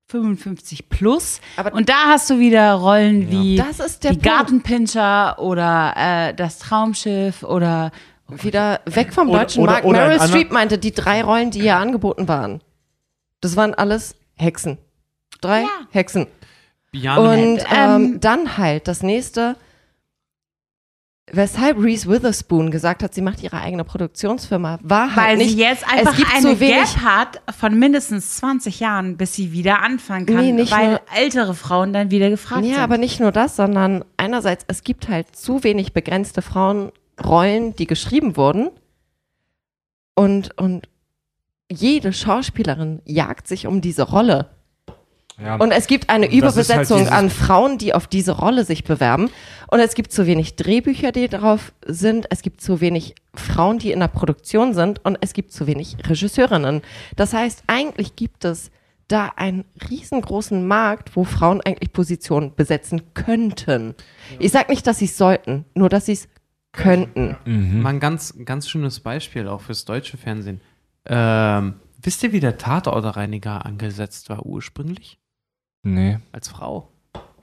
55 0.08 0.90
plus. 0.90 1.40
Aber- 1.56 1.74
Und 1.74 1.88
da 1.90 1.94
hast 2.08 2.30
du 2.30 2.38
wieder 2.38 2.74
Rollen 2.74 3.30
wie 3.32 3.56
Das 3.56 3.80
ist 3.80 4.04
der 4.04 4.12
die 4.12 4.18
Punkt. 4.18 4.38
Gartenpinscher 4.38 5.40
oder 5.40 5.94
äh, 5.96 6.34
das 6.34 6.60
Traumschiff 6.60 7.44
oder 7.44 7.92
Wieder 8.32 8.82
weg 8.86 9.14
vom 9.14 9.32
deutschen 9.32 9.64
oder- 9.64 9.74
Markt. 9.74 9.86
oder 9.86 10.08
Meryl 10.08 10.28
Streep 10.28 10.52
meinte, 10.52 10.78
die 10.78 10.92
drei 10.94 11.22
Rollen, 11.24 11.52
die 11.52 11.60
ihr 11.60 11.76
angeboten 11.78 12.28
waren, 12.28 12.62
das 13.42 13.56
waren 13.56 13.74
alles 13.74 14.16
Hexen. 14.36 14.78
Drei 15.42 15.62
Ja. 15.62 15.70
Hexen. 15.92 16.28
Biane, 16.92 17.22
Und 17.22 17.60
ähm, 17.60 17.66
ähm, 18.14 18.20
dann 18.20 18.58
halt 18.58 18.88
das 18.88 19.02
nächste, 19.02 19.56
weshalb 21.32 21.78
Reese 21.82 22.10
Witherspoon 22.10 22.72
gesagt 22.72 23.02
hat, 23.04 23.14
sie 23.14 23.22
macht 23.22 23.42
ihre 23.42 23.58
eigene 23.62 23.86
Produktionsfirma, 23.86 24.80
war 24.84 25.16
halt 25.16 25.28
weil 25.28 25.38
nicht, 25.38 25.52
sie 25.52 25.60
jetzt 25.62 25.88
einfach 25.90 26.12
es 26.12 26.18
gibt 26.18 26.32
eine 26.34 26.42
so 26.42 26.60
wenig, 26.60 26.94
Gap 26.96 27.04
hat 27.04 27.42
von 27.58 27.80
mindestens 27.80 28.36
20 28.38 28.82
Jahren, 28.82 29.16
bis 29.16 29.34
sie 29.36 29.54
wieder 29.54 29.82
anfangen 29.82 30.26
kann, 30.26 30.38
Nee, 30.38 30.52
nicht 30.52 30.72
weil 30.74 30.90
nur- 30.92 31.02
ältere 31.16 31.54
Frauen 31.54 31.94
dann 31.94 32.12
wieder 32.12 32.30
gefragt 32.30 32.66
Ja, 32.66 32.74
sind. 32.76 32.84
aber 32.84 32.98
nicht 32.98 33.20
nur 33.22 33.32
das, 33.32 33.56
sondern 33.56 34.04
einerseits, 34.18 34.66
es 34.68 34.84
gibt 34.84 35.08
halt 35.08 35.34
zu 35.36 35.64
wenig 35.64 35.94
begrenzte 35.94 36.42
Frauenrollen, 37.22 37.76
die 37.76 37.88
geschrieben 37.88 38.36
wurden. 38.38 38.70
Und, 40.16 40.58
und 40.58 40.88
jede 41.72 42.14
Schauspielerin 42.14 43.02
jagt 43.06 43.48
sich 43.48 43.66
um 43.68 43.82
diese 43.82 44.04
Rolle. 44.04 44.50
Ja. 45.42 45.56
Und 45.56 45.72
es 45.72 45.88
gibt 45.88 46.10
eine 46.10 46.26
halt 46.28 46.36
Überbesetzung 46.36 47.00
dieses- 47.00 47.14
an 47.14 47.30
Frauen, 47.30 47.78
die 47.78 47.94
auf 47.96 48.06
diese 48.06 48.34
Rolle 48.34 48.64
sich 48.66 48.84
bewerben. 48.84 49.30
Und 49.72 49.80
es 49.80 49.96
gibt 49.96 50.12
zu 50.12 50.28
wenig 50.28 50.56
Drehbücher, 50.56 51.12
die 51.12 51.28
darauf 51.30 51.74
sind. 51.86 52.28
Es 52.30 52.42
gibt 52.42 52.62
zu 52.62 52.82
wenig 52.82 53.16
Frauen, 53.34 53.80
die 53.80 53.92
in 53.92 54.02
der 54.02 54.10
Produktion 54.10 54.74
sind. 54.74 55.04
Und 55.04 55.18
es 55.22 55.34
gibt 55.34 55.52
zu 55.52 55.66
wenig 55.66 55.98
Regisseurinnen. 56.08 56.82
Das 57.16 57.34
heißt, 57.34 57.64
eigentlich 57.68 58.16
gibt 58.16 58.46
es 58.46 58.70
da 59.08 59.32
einen 59.36 59.66
riesengroßen 59.90 60.66
Markt, 60.66 61.16
wo 61.16 61.24
Frauen 61.24 61.60
eigentlich 61.62 61.92
Positionen 61.92 62.54
besetzen 62.56 63.14
könnten. 63.14 63.96
Ich 64.40 64.52
sage 64.52 64.72
nicht, 64.72 64.86
dass 64.88 65.00
sie 65.00 65.06
es 65.06 65.18
sollten, 65.18 65.66
nur 65.74 65.90
dass 65.90 66.06
sie 66.06 66.14
es 66.14 66.28
könnten. 66.72 67.38
Mhm. 67.46 67.82
Mal 67.82 67.90
ein 67.90 68.00
ganz, 68.00 68.34
ganz 68.46 68.70
schönes 68.70 69.00
Beispiel 69.00 69.48
auch 69.48 69.62
fürs 69.62 69.86
deutsche 69.86 70.18
Fernsehen. 70.18 70.62
Ähm, 71.06 71.76
wisst 72.02 72.24
ihr, 72.24 72.32
wie 72.32 72.40
der 72.40 72.58
Tatortreiniger 72.58 73.66
angesetzt 73.66 74.30
war 74.30 74.46
ursprünglich? 74.46 75.20
Nee. 75.84 76.20
Als 76.32 76.50
Frau. 76.50 76.90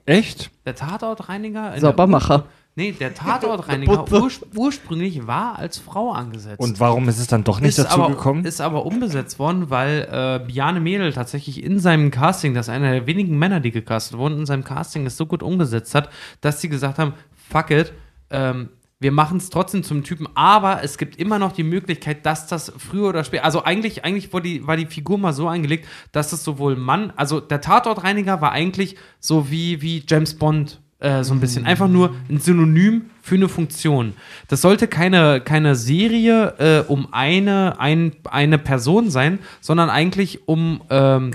Echt? 0.05 0.49
Der 0.65 0.75
Tatortreiniger. 0.75 1.79
Saubermacher. 1.79 2.45
Nee, 2.75 2.93
der 2.93 3.13
Tatortreiniger 3.13 4.09
urs 4.11 4.39
ursprünglich 4.55 5.27
war 5.27 5.59
als 5.59 5.77
Frau 5.77 6.11
angesetzt. 6.11 6.59
Und 6.61 6.79
warum 6.79 7.09
ist 7.09 7.19
es 7.19 7.27
dann 7.27 7.43
doch 7.43 7.59
nicht 7.59 7.77
ist 7.77 7.79
dazu 7.79 8.03
aber, 8.03 8.09
gekommen? 8.11 8.45
Ist 8.45 8.61
aber 8.61 8.85
umbesetzt 8.85 9.37
worden, 9.37 9.69
weil 9.69 10.07
äh, 10.09 10.47
Biane 10.47 10.79
Mädel 10.79 11.11
tatsächlich 11.11 11.61
in 11.61 11.79
seinem 11.79 12.09
Casting, 12.09 12.53
das 12.53 12.67
ist 12.67 12.73
einer 12.73 12.91
der 12.91 13.05
wenigen 13.05 13.37
Männer, 13.37 13.59
die 13.59 13.71
gecastet 13.71 14.17
wurden, 14.17 14.39
in 14.39 14.45
seinem 14.45 14.63
Casting 14.63 15.05
es 15.05 15.17
so 15.17 15.25
gut 15.25 15.43
umgesetzt 15.43 15.93
hat, 15.93 16.09
dass 16.39 16.61
sie 16.61 16.69
gesagt 16.69 16.99
haben, 16.99 17.13
fuck 17.49 17.69
it, 17.71 17.91
ähm, 18.29 18.69
wir 18.99 19.11
machen 19.13 19.37
es 19.37 19.49
trotzdem 19.49 19.83
zum 19.83 20.03
Typen, 20.03 20.27
aber 20.35 20.83
es 20.83 20.97
gibt 20.97 21.15
immer 21.15 21.39
noch 21.39 21.53
die 21.53 21.63
Möglichkeit, 21.63 22.25
dass 22.25 22.47
das 22.47 22.71
früher 22.77 23.09
oder 23.09 23.23
später, 23.23 23.45
also 23.45 23.63
eigentlich, 23.63 24.03
eigentlich 24.03 24.31
war, 24.33 24.41
die, 24.41 24.67
war 24.67 24.75
die 24.75 24.87
Figur 24.87 25.17
mal 25.17 25.31
so 25.31 25.47
eingelegt, 25.47 25.87
dass 26.11 26.33
es 26.33 26.43
sowohl 26.43 26.75
Mann, 26.75 27.13
also 27.15 27.39
der 27.39 27.61
Tatortreiniger 27.61 28.41
war 28.41 28.51
eigentlich 28.51 28.97
so 29.19 29.49
wie, 29.49 29.81
wie 29.81 30.03
James 30.05 30.35
Bond 30.37 30.81
äh, 30.99 31.23
so 31.23 31.33
ein 31.33 31.39
bisschen. 31.39 31.65
Einfach 31.65 31.87
nur 31.87 32.13
ein 32.29 32.39
Synonym 32.39 33.09
für 33.21 33.35
eine 33.35 33.47
Funktion. 33.47 34.13
Das 34.49 34.61
sollte 34.61 34.87
keine, 34.87 35.39
keine 35.39 35.75
Serie 35.75 36.55
äh, 36.57 36.91
um 36.91 37.13
eine, 37.13 37.79
ein, 37.79 38.11
eine 38.29 38.57
Person 38.57 39.09
sein, 39.09 39.39
sondern 39.61 39.89
eigentlich 39.89 40.47
um 40.47 40.81
ähm, 40.89 41.31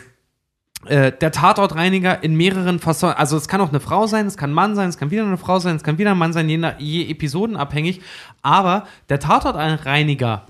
äh, 0.86 1.12
der 1.12 1.32
Tatortreiniger 1.32 2.22
in 2.22 2.34
mehreren 2.36 2.78
Fassonen, 2.78 3.16
also 3.16 3.36
es 3.36 3.48
kann 3.48 3.60
auch 3.60 3.70
eine 3.70 3.80
Frau 3.80 4.06
sein, 4.06 4.26
es 4.26 4.36
kann 4.36 4.50
ein 4.50 4.54
Mann 4.54 4.74
sein, 4.74 4.88
es 4.88 4.98
kann 4.98 5.10
wieder 5.10 5.24
eine 5.24 5.36
Frau 5.36 5.58
sein, 5.58 5.76
es 5.76 5.82
kann 5.84 5.98
wieder 5.98 6.10
ein 6.12 6.18
Mann 6.18 6.32
sein, 6.32 6.48
je, 6.48 6.56
nach- 6.58 6.78
je 6.78 7.08
episodenabhängig. 7.10 8.00
Aber 8.42 8.86
der 9.08 9.20
Tatortreiniger 9.20 10.46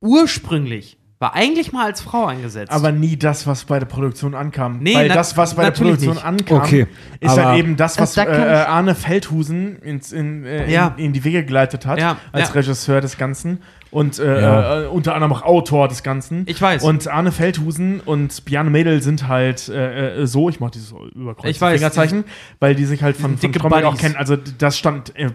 ursprünglich 0.00 0.98
war 1.18 1.34
eigentlich 1.34 1.72
mal 1.72 1.84
als 1.86 2.00
Frau 2.00 2.26
eingesetzt. 2.26 2.72
Aber 2.72 2.90
nie 2.90 3.16
das, 3.16 3.46
was 3.46 3.64
bei 3.64 3.78
der 3.78 3.86
Produktion 3.86 4.34
ankam. 4.34 4.80
Nee, 4.80 4.96
Weil 4.96 5.08
das, 5.08 5.36
was 5.36 5.54
bei 5.54 5.62
der 5.62 5.70
Produktion 5.70 6.14
nicht. 6.14 6.24
ankam, 6.24 6.58
Okay, 6.58 6.88
ist 7.20 7.30
aber- 7.30 7.44
halt 7.50 7.58
eben 7.60 7.76
das, 7.76 7.96
was 8.00 8.14
da 8.14 8.24
kann 8.24 8.42
äh, 8.42 8.46
Arne 8.66 8.96
Feldhusen 8.96 9.76
ins, 9.82 10.10
in, 10.10 10.44
äh, 10.44 10.68
Ja. 10.68 10.94
in, 10.96 11.04
in 11.06 11.12
die 11.12 11.22
Wege 11.22 11.44
geleitet 11.44 11.86
hat, 11.86 12.00
Ja, 12.00 12.16
als 12.32 12.48
ja. 12.48 12.54
Regisseur 12.54 13.00
des 13.00 13.16
Ganzen. 13.18 13.62
Und 13.92 14.18
äh, 14.18 14.40
Ja. 14.40 14.82
äh, 14.82 14.86
unter 14.86 15.14
anderem 15.14 15.32
auch 15.34 15.42
Autor 15.42 15.86
des 15.86 16.02
Ganzen. 16.02 16.44
Ich 16.48 16.60
weiß. 16.60 16.82
Und 16.82 17.06
Arne 17.08 17.30
Feldhusen 17.30 18.00
und 18.00 18.44
Bjarne 18.46 18.70
Mädel 18.70 19.02
sind 19.02 19.28
halt 19.28 19.68
äh, 19.68 20.22
äh, 20.22 20.26
so, 20.26 20.48
ich 20.48 20.60
mach 20.60 20.70
dieses 20.70 20.92
überkreuzte 21.14 21.50
Ich 21.50 21.60
weiß, 21.60 21.74
Fingerzeichen, 21.74 22.24
weil 22.58 22.74
die 22.74 22.86
sich 22.86 23.02
halt 23.02 23.16
von, 23.16 23.32
von 23.36 23.40
dicke 23.40 23.58
Trommel 23.58 23.84
auch 23.84 23.98
kennen. 23.98 24.16
Also 24.16 24.36
das 24.36 24.78
stand 24.78 25.14
äh, 25.14 25.24
äh, 25.26 25.30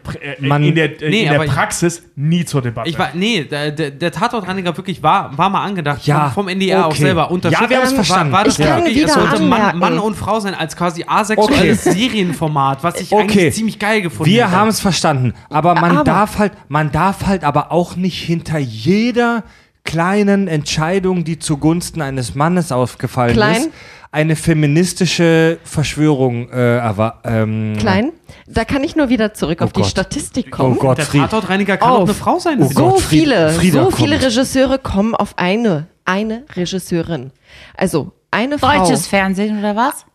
Man- 0.46 0.64
in 0.64 0.74
der, 0.74 1.00
äh, 1.02 1.10
Nee, 1.10 1.24
in 1.26 1.32
der 1.32 1.40
Praxis 1.46 2.02
nie 2.16 2.46
zur 2.46 2.64
Debatte. 2.64 2.90
Ich 2.90 2.98
war, 2.98 3.10
nee, 3.14 3.44
der, 3.44 3.70
der, 3.72 4.12
Tatortreiniger 4.12 4.76
wirklich 4.76 5.04
war, 5.04 5.38
war 5.38 5.50
mal 5.52 5.64
angedacht 5.64 6.08
Ja, 6.08 6.32
vom, 6.32 6.48
NDR 6.48 6.88
auch 6.88 6.92
okay. 6.92 7.02
selber. 7.04 7.30
Unterschied 7.30 7.62
Ja, 7.62 7.70
wir 7.70 7.78
haben's 7.78 7.92
war, 7.92 7.96
verstanden. 7.98 8.34
war 8.34 8.44
das 8.44 8.58
Ich 8.58 8.66
kann 8.66 8.78
wirklich, 8.84 8.98
es 9.04 9.16
wieder 9.16 9.28
sollte 9.30 9.44
Mann. 9.44 9.78
Mann 9.78 10.00
und 10.00 10.16
Frau 10.16 10.40
sein 10.40 10.56
als 10.56 10.76
quasi 10.76 11.04
asexuelles 11.08 11.84
Serienformat, 11.84 12.84
was 12.84 13.00
ich 13.02 13.12
Okay. 13.12 13.22
eigentlich 13.22 13.54
ziemlich 13.54 13.78
geil 13.78 14.02
gefunden 14.02 14.32
Wir 14.32 14.48
hätte. 14.48 14.56
haben 14.58 14.70
es 14.70 14.80
verstanden, 14.80 15.34
aber 15.52 15.76
man 15.76 15.98
Aber- 15.98 16.04
darf 16.04 16.40
halt, 16.40 16.54
man 16.70 16.92
darf 16.92 17.28
halt 17.28 17.44
aber 17.44 17.72
auch 17.72 17.96
nicht 17.96 18.20
hinter 18.20 18.47
jeder 18.56 19.44
kleinen 19.84 20.48
Entscheidung, 20.48 21.24
die 21.24 21.40
zugunsten 21.40 22.02
eines 22.02 22.36
Mannes 22.36 22.72
aufgefallen 22.72 23.34
Klein? 23.34 23.56
ist, 23.64 23.70
eine 24.12 24.36
feministische 24.36 25.60
Verschwörung 25.64 26.50
äh, 26.50 26.56
erwa- 26.80 27.16
ähm, 27.26 27.76
Klein. 27.78 28.12
Da 28.48 28.64
kann 28.66 28.84
ich 28.84 28.96
nur 28.96 29.10
wieder 29.10 29.34
zurück 29.34 29.62
auf 29.62 29.74
die 29.74 29.82
Gott. 29.82 29.90
Statistik 29.90 30.48
Oh 30.54 30.56
kommen. 30.56 30.80
Gott, 30.80 30.98
Der. 30.98 31.06
Tatortreiniger 31.08 31.78
kann 31.78 31.90
Auf. 31.90 31.98
auch 32.00 32.04
eine 32.06 32.14
Frau 32.14 32.40
sein. 32.40 32.62
Oh 32.62 32.68
so 32.68 32.74
Gott, 32.92 33.02
Fried- 33.02 33.20
viele, 33.22 33.50
Frieda 33.52 33.84
so 33.84 33.92
viele 33.92 34.18
kommt. 34.18 34.26
Regisseure 34.26 34.80
kommen 34.80 35.14
auf 35.16 35.38
eine, 35.38 35.88
eine 36.06 36.46
Regisseurin. 36.56 37.32
Also 37.76 38.14
eine 38.32 38.58
Frau, 38.60 38.78
Deutsches 38.80 39.08
Fernsehen 39.08 39.60
oder 39.60 39.76
was? 39.76 40.06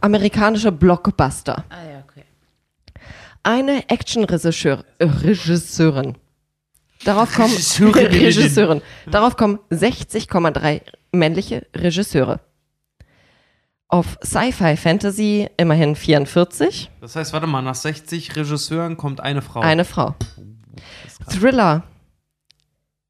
amerikanische 0.00 0.72
Blockbuster, 0.72 1.64
Ah 1.68 1.74
ja, 1.90 2.02
okay. 2.08 2.24
eine 3.42 3.88
Action-Regisseur, 3.88 4.84
äh, 4.98 5.04
Regisseurin. 5.04 6.16
Darauf 7.06 7.32
kommen 7.34 7.52
Regisseurin. 7.52 8.06
Regisseurin. 8.12 8.82
Darauf 9.10 9.36
kommen 9.36 9.58
60,3 9.70 10.82
männliche 11.12 11.66
Regisseure. 11.74 12.40
Auf 13.88 14.18
Sci-Fi 14.24 14.76
Fantasy 14.76 15.48
immerhin 15.56 15.94
44, 15.94 16.90
Das 17.00 17.14
heißt, 17.14 17.32
warte 17.32 17.46
mal, 17.46 17.62
nach 17.62 17.76
60 17.76 18.34
Regisseuren 18.34 18.96
kommt 18.96 19.20
eine 19.20 19.40
Frau. 19.40 19.60
eine 19.60 19.84
Frau. 19.84 20.16
Thriller 21.30 21.84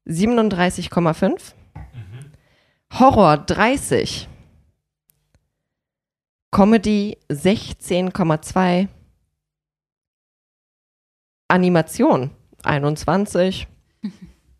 37,5. 0.07 1.53
Horror 2.93 3.37
30. 3.37 4.29
Comedy 6.51 7.17
16,2. 7.29 8.87
Animation 11.49 12.29
21. 12.63 13.67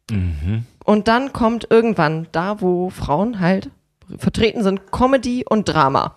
Mhm. 0.09 0.65
Und 0.83 1.07
dann 1.07 1.33
kommt 1.33 1.67
irgendwann 1.69 2.27
da, 2.31 2.61
wo 2.61 2.89
Frauen 2.89 3.39
halt 3.39 3.69
vertreten 4.17 4.63
sind, 4.63 4.91
Comedy 4.91 5.43
und 5.47 5.67
Drama. 5.67 6.15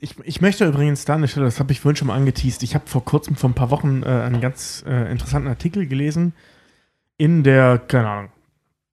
Ich, 0.00 0.14
ich 0.22 0.40
möchte 0.40 0.66
übrigens 0.66 1.04
da 1.04 1.16
der 1.16 1.26
Stelle, 1.28 1.46
das 1.46 1.60
habe 1.60 1.72
ich 1.72 1.80
vorhin 1.80 1.96
schon 1.96 2.08
mal 2.08 2.14
angeteased, 2.14 2.62
ich 2.62 2.74
habe 2.74 2.86
vor 2.86 3.04
kurzem, 3.04 3.36
vor 3.36 3.50
ein 3.50 3.54
paar 3.54 3.70
Wochen, 3.70 4.02
äh, 4.02 4.06
einen 4.06 4.40
ganz 4.40 4.84
äh, 4.86 5.10
interessanten 5.10 5.48
Artikel 5.48 5.86
gelesen 5.86 6.34
in 7.16 7.42
der, 7.42 7.78
keine 7.78 8.08
Ahnung, 8.08 8.30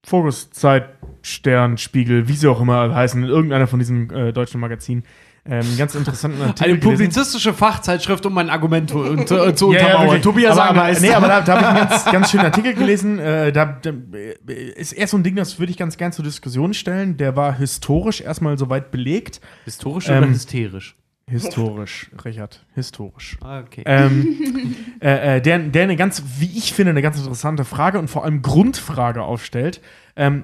Fokus, 0.04 0.52
Zeit, 0.52 0.90
Stern, 1.22 1.78
Spiegel, 1.78 2.28
wie 2.28 2.34
sie 2.34 2.48
auch 2.48 2.62
immer 2.62 2.94
heißen, 2.94 3.24
in 3.24 3.30
irgendeiner 3.30 3.68
von 3.68 3.80
diesen 3.80 4.10
äh, 4.12 4.34
deutschen 4.34 4.62
Magazinen. 4.62 5.04
Ähm, 5.48 5.78
ganz 5.78 5.94
interessanten 5.94 6.42
Artikel 6.42 6.72
eine 6.72 6.80
gelesen. 6.80 6.98
publizistische 6.98 7.54
Fachzeitschrift, 7.54 8.26
um 8.26 8.34
mein 8.34 8.50
Argument 8.50 8.90
zu, 8.90 9.16
zu, 9.26 9.54
zu 9.54 9.72
Ja, 9.74 9.80
ja, 9.80 9.86
untermauern. 9.86 10.06
wirklich. 10.08 10.24
Tobias 10.24 10.58
aber, 10.58 10.82
aber. 10.88 11.00
Nee, 11.00 11.12
aber 11.12 11.28
da, 11.28 11.42
da 11.42 11.54
habe 11.54 11.62
ich 11.62 11.68
einen 11.68 11.90
ganz, 11.90 12.06
ganz 12.12 12.32
schönen 12.32 12.46
Artikel 12.46 12.74
gelesen. 12.74 13.20
Äh, 13.20 13.52
da, 13.52 13.66
da 13.80 13.92
äh, 13.92 14.72
ist 14.76 14.92
erst 14.94 15.12
so 15.12 15.18
ein 15.18 15.24
Ding, 15.24 15.36
das 15.36 15.60
würde 15.60 15.72
ich 15.72 15.78
ganz 15.78 15.98
gern 15.98 16.12
zur 16.12 16.26
Diskussion 16.26 16.74
stellen. 16.74 17.18
Der 17.18 17.36
war 17.36 17.56
historisch 17.56 18.22
erstmal 18.22 18.58
soweit 18.58 18.90
belegt. 18.90 19.40
Historisch 19.66 20.10
Ähm, 20.10 20.18
oder 20.24 20.30
hysterisch? 20.30 20.96
Historisch, 21.28 22.12
Richard, 22.24 22.64
historisch. 22.76 23.38
Ah, 23.42 23.60
Okay. 23.62 23.82
ähm, 23.86 24.76
äh, 25.02 25.38
äh, 25.38 25.42
der, 25.42 25.58
der 25.58 25.84
eine 25.84 25.96
ganz, 25.96 26.22
wie 26.40 26.56
ich 26.58 26.72
finde, 26.74 26.92
eine 26.92 27.02
ganz 27.02 27.18
interessante 27.18 27.66
Frage 27.66 27.98
und 27.98 28.10
vor 28.12 28.24
allem 28.24 28.44
Grundfrage 28.44 29.24
aufstellt. 29.24 29.82
Ähm, 30.16 30.44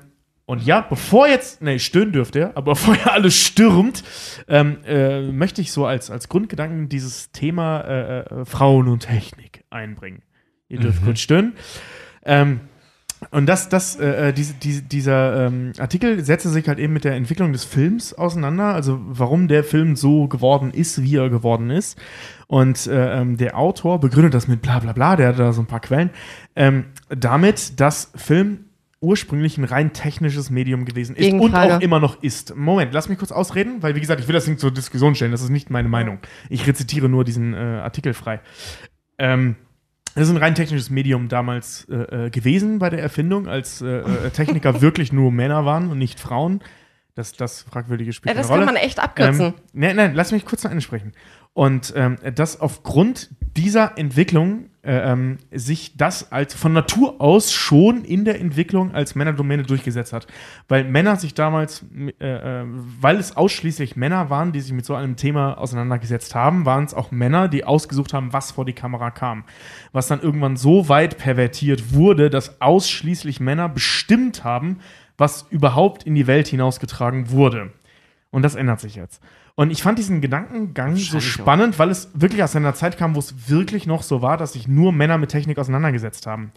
und 0.51 0.65
ja, 0.65 0.81
bevor 0.81 1.30
jetzt, 1.30 1.61
nee, 1.61 1.80
stöhnen 1.80 2.11
dürft 2.11 2.35
ihr, 2.35 2.51
aber 2.57 2.71
bevor 2.73 2.93
ihr 2.95 3.13
alles 3.13 3.38
stürmt, 3.38 4.03
ähm, 4.49 4.80
äh, 4.85 5.21
möchte 5.31 5.61
ich 5.61 5.71
so 5.71 5.85
als, 5.85 6.11
als 6.11 6.27
Grundgedanken 6.27 6.89
dieses 6.89 7.31
Thema 7.31 7.80
äh, 7.80 8.19
äh, 8.19 8.45
Frauen 8.45 8.89
und 8.89 9.03
Technik 9.03 9.63
einbringen. 9.69 10.23
Ihr 10.67 10.80
dürft 10.80 11.05
kurz 11.05 11.21
stöhnen. 11.21 11.53
Ähm, 12.25 12.59
und 13.30 13.45
das, 13.45 13.69
das, 13.69 13.97
äh, 13.97 14.30
äh, 14.30 14.33
diese, 14.33 14.55
diese, 14.55 14.81
dieser 14.81 15.47
ähm, 15.47 15.71
Artikel 15.77 16.21
setzte 16.25 16.49
sich 16.49 16.67
halt 16.67 16.80
eben 16.80 16.91
mit 16.91 17.05
der 17.05 17.15
Entwicklung 17.15 17.53
des 17.53 17.63
Films 17.63 18.13
auseinander, 18.13 18.73
also 18.73 18.99
warum 19.05 19.47
der 19.47 19.63
Film 19.63 19.95
so 19.95 20.27
geworden 20.27 20.71
ist, 20.71 21.01
wie 21.01 21.15
er 21.15 21.30
geworden 21.30 21.69
ist. 21.69 21.97
Und 22.47 22.88
äh, 22.88 23.21
ähm, 23.21 23.38
der 23.38 23.57
Autor 23.57 24.01
begründet 24.01 24.33
das 24.33 24.49
mit 24.49 24.61
bla 24.61 24.80
bla 24.80 24.91
bla, 24.91 25.15
der 25.15 25.30
hat 25.30 25.39
da 25.39 25.53
so 25.53 25.61
ein 25.61 25.67
paar 25.67 25.80
Quellen, 25.80 26.09
ähm, 26.57 26.88
damit, 27.07 27.80
dass 27.80 28.11
Film 28.15 28.65
ursprünglich 29.01 29.57
ein 29.57 29.63
rein 29.63 29.93
technisches 29.93 30.51
Medium 30.51 30.85
gewesen 30.85 31.15
ist 31.15 31.33
und 31.33 31.55
auch 31.55 31.81
immer 31.81 31.99
noch 31.99 32.21
ist. 32.21 32.55
Moment, 32.55 32.93
lass 32.93 33.09
mich 33.09 33.17
kurz 33.17 33.31
ausreden, 33.31 33.81
weil 33.81 33.95
wie 33.95 33.99
gesagt, 33.99 34.21
ich 34.21 34.27
will 34.27 34.33
das 34.33 34.47
nicht 34.47 34.59
zur 34.59 34.71
Diskussion 34.71 35.15
stellen, 35.15 35.31
das 35.31 35.41
ist 35.41 35.49
nicht 35.49 35.71
meine 35.71 35.89
Meinung. 35.89 36.19
Ich 36.49 36.67
rezitiere 36.67 37.09
nur 37.09 37.23
diesen 37.23 37.53
äh, 37.53 37.57
Artikel 37.57 38.13
frei. 38.13 38.39
Ähm, 39.17 39.55
das 40.13 40.25
ist 40.25 40.30
ein 40.30 40.38
rein 40.38 40.55
technisches 40.55 40.89
Medium 40.89 41.30
damals 41.30 41.88
äh, 41.89 42.25
äh, 42.25 42.30
gewesen 42.30 42.80
bei 42.80 42.89
der 42.89 43.01
Erfindung, 43.01 43.47
als 43.47 43.81
äh, 43.81 43.99
äh, 43.99 44.30
Techniker 44.30 44.81
wirklich 44.81 45.11
nur 45.11 45.31
Männer 45.31 45.65
waren 45.65 45.89
und 45.89 45.97
nicht 45.97 46.19
Frauen. 46.19 46.61
Das, 47.15 47.33
das 47.33 47.63
fragwürdige 47.63 48.13
spielt 48.13 48.35
Ja, 48.35 48.41
das 48.41 48.49
kann 48.49 48.65
man 48.65 48.75
echt 48.75 48.99
abkürzen. 48.99 49.47
Ähm, 49.47 49.53
nein, 49.73 49.95
nein, 49.95 50.13
lass 50.13 50.31
mich 50.31 50.45
kurz 50.45 50.63
noch 50.63 50.71
Ende 50.71 50.81
sprechen. 50.81 51.13
Und 51.53 51.93
ähm, 51.95 52.17
dass 52.35 52.61
aufgrund 52.61 53.31
dieser 53.57 53.97
Entwicklung 53.97 54.70
ähm, 54.84 55.38
sich 55.51 55.95
das 55.95 56.32
als 56.32 56.53
von 56.56 56.74
Natur 56.74 57.22
aus 57.22 57.53
schon 57.53 58.03
in 58.03 58.26
der 58.26 58.40
Entwicklung 58.40 58.93
als 58.93 59.14
Männerdomäne 59.14 59.64
durchgesetzt 59.64 60.11
hat. 60.11 60.27
Weil 60.68 60.85
Männer 60.85 61.18
sich 61.18 61.34
damals, 61.34 61.85
äh, 62.19 62.61
äh, 62.61 62.66
weil 63.00 63.18
es 63.18 63.38
ausschließlich 63.38 63.95
Männer 63.95 64.30
waren, 64.30 64.51
die 64.51 64.61
sich 64.61 64.74
mit 64.74 64.85
so 64.85 64.95
einem 64.95 65.16
Thema 65.16 65.58
auseinandergesetzt 65.58 66.34
haben, 66.34 66.66
waren 66.66 66.85
es 66.85 66.93
auch 66.93 67.11
Männer, 67.11 67.48
die 67.48 67.64
ausgesucht 67.64 68.14
haben, 68.14 68.34
was 68.34 68.51
vor 68.51 68.66
die 68.66 68.74
Kamera 68.74 69.11
kam. 69.11 69.43
Was 69.92 70.08
dann 70.08 70.22
irgendwann 70.22 70.58
so 70.58 70.90
weit 70.90 71.18
pervertiert 71.18 71.93
wurde, 71.93 72.30
dass 72.30 72.60
ausschließlich 72.61 73.40
Männer 73.40 73.69
bestimmt 73.69 74.43
haben, 74.43 74.80
was 75.18 75.45
überhaupt 75.51 76.03
in 76.03 76.16
die 76.16 76.26
Welt 76.26 76.48
hinausgetragen 76.48 77.30
wurde. 77.30 77.72
Und 78.32 78.42
das 78.42 78.56
ändert 78.56 78.80
sich 78.80 78.95
jetzt. 78.95 79.22
Und 79.55 79.71
ich 79.71 79.83
fand 79.83 79.99
diesen 79.99 80.21
Gedankengang 80.21 80.95
so 80.95 81.13
Wahrscheinlich 81.13 81.27
auch. 81.39 81.41
spannend, 81.43 81.80
weil 81.80 81.89
es 81.89 82.09
wirklich 82.13 82.41
aus 82.43 82.55
einer 82.55 82.73
Zeit 82.73 82.97
kam, 82.97 83.15
wo 83.15 83.19
es 83.19 83.49
wirklich 83.49 83.85
noch 83.85 84.01
so 84.03 84.21
war, 84.21 84.38
dass 84.38 84.53
sich 84.53 84.67
nur 84.67 84.91
Männer 84.91 85.17
mit 85.17 85.30
Technik 85.30 85.57
auseinandergesetzt 85.57 86.25
haben. 86.25 86.51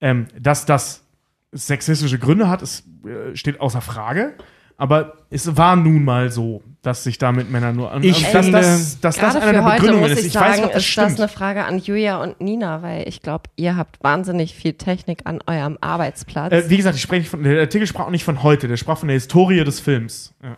Ähm, 0.00 0.26
dass 0.38 0.66
das 0.66 1.04
sexistische 1.52 2.18
Gründe 2.18 2.48
hat, 2.48 2.62
es 2.62 2.84
äh, 3.04 3.36
steht 3.36 3.60
außer 3.60 3.80
Frage. 3.80 4.34
Aber 4.76 5.18
es 5.28 5.58
war 5.58 5.76
nun 5.76 6.04
mal 6.04 6.30
so, 6.30 6.62
dass 6.80 7.04
sich 7.04 7.18
damit 7.18 7.50
Männer 7.50 7.70
nur 7.72 7.92
an. 7.92 8.02
Ich 8.02 8.16
und 8.26 8.34
dass, 8.34 8.46
finde- 8.46 8.52
das, 8.60 9.00
dass 9.00 9.16
das 9.18 9.36
für 9.36 9.52
der 9.52 9.62
heute 9.62 9.74
Begründungen 9.76 10.08
muss 10.08 10.18
ist. 10.18 10.24
ich 10.26 10.32
sagen, 10.32 10.46
weiß 10.46 10.56
nicht, 10.56 10.66
ob 10.66 10.72
das 10.72 10.84
ist 10.88 10.96
das 10.96 11.18
eine 11.20 11.28
Frage 11.28 11.64
an 11.66 11.78
Julia 11.78 12.22
und 12.22 12.40
Nina, 12.40 12.80
weil 12.80 13.06
ich 13.06 13.20
glaube, 13.20 13.50
ihr 13.56 13.76
habt 13.76 14.02
wahnsinnig 14.02 14.54
viel 14.54 14.72
Technik 14.72 15.20
an 15.26 15.40
eurem 15.46 15.76
Arbeitsplatz. 15.82 16.52
Äh, 16.52 16.70
wie 16.70 16.78
gesagt, 16.78 16.96
ich 16.96 17.02
spreche 17.02 17.28
von, 17.28 17.42
der 17.42 17.60
Artikel 17.60 17.86
sprach 17.86 18.06
auch 18.06 18.10
nicht 18.10 18.24
von 18.24 18.42
heute, 18.42 18.68
der 18.68 18.78
sprach 18.78 18.96
von 18.96 19.08
der 19.08 19.16
Historie 19.16 19.62
des 19.64 19.80
Films. 19.80 20.32
Ja. 20.42 20.56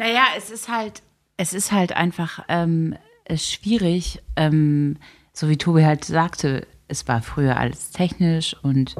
Naja, 0.00 0.22
es 0.36 0.50
ist 0.50 0.68
halt, 0.68 1.02
es 1.36 1.52
ist 1.52 1.72
halt 1.72 1.94
einfach 1.94 2.42
ähm, 2.48 2.94
schwierig, 3.36 4.22
ähm, 4.34 4.96
so 5.34 5.48
wie 5.50 5.58
Tobi 5.58 5.84
halt 5.84 6.04
sagte, 6.06 6.66
es 6.88 7.06
war 7.06 7.20
früher 7.20 7.58
alles 7.58 7.90
technisch 7.90 8.56
und 8.62 8.94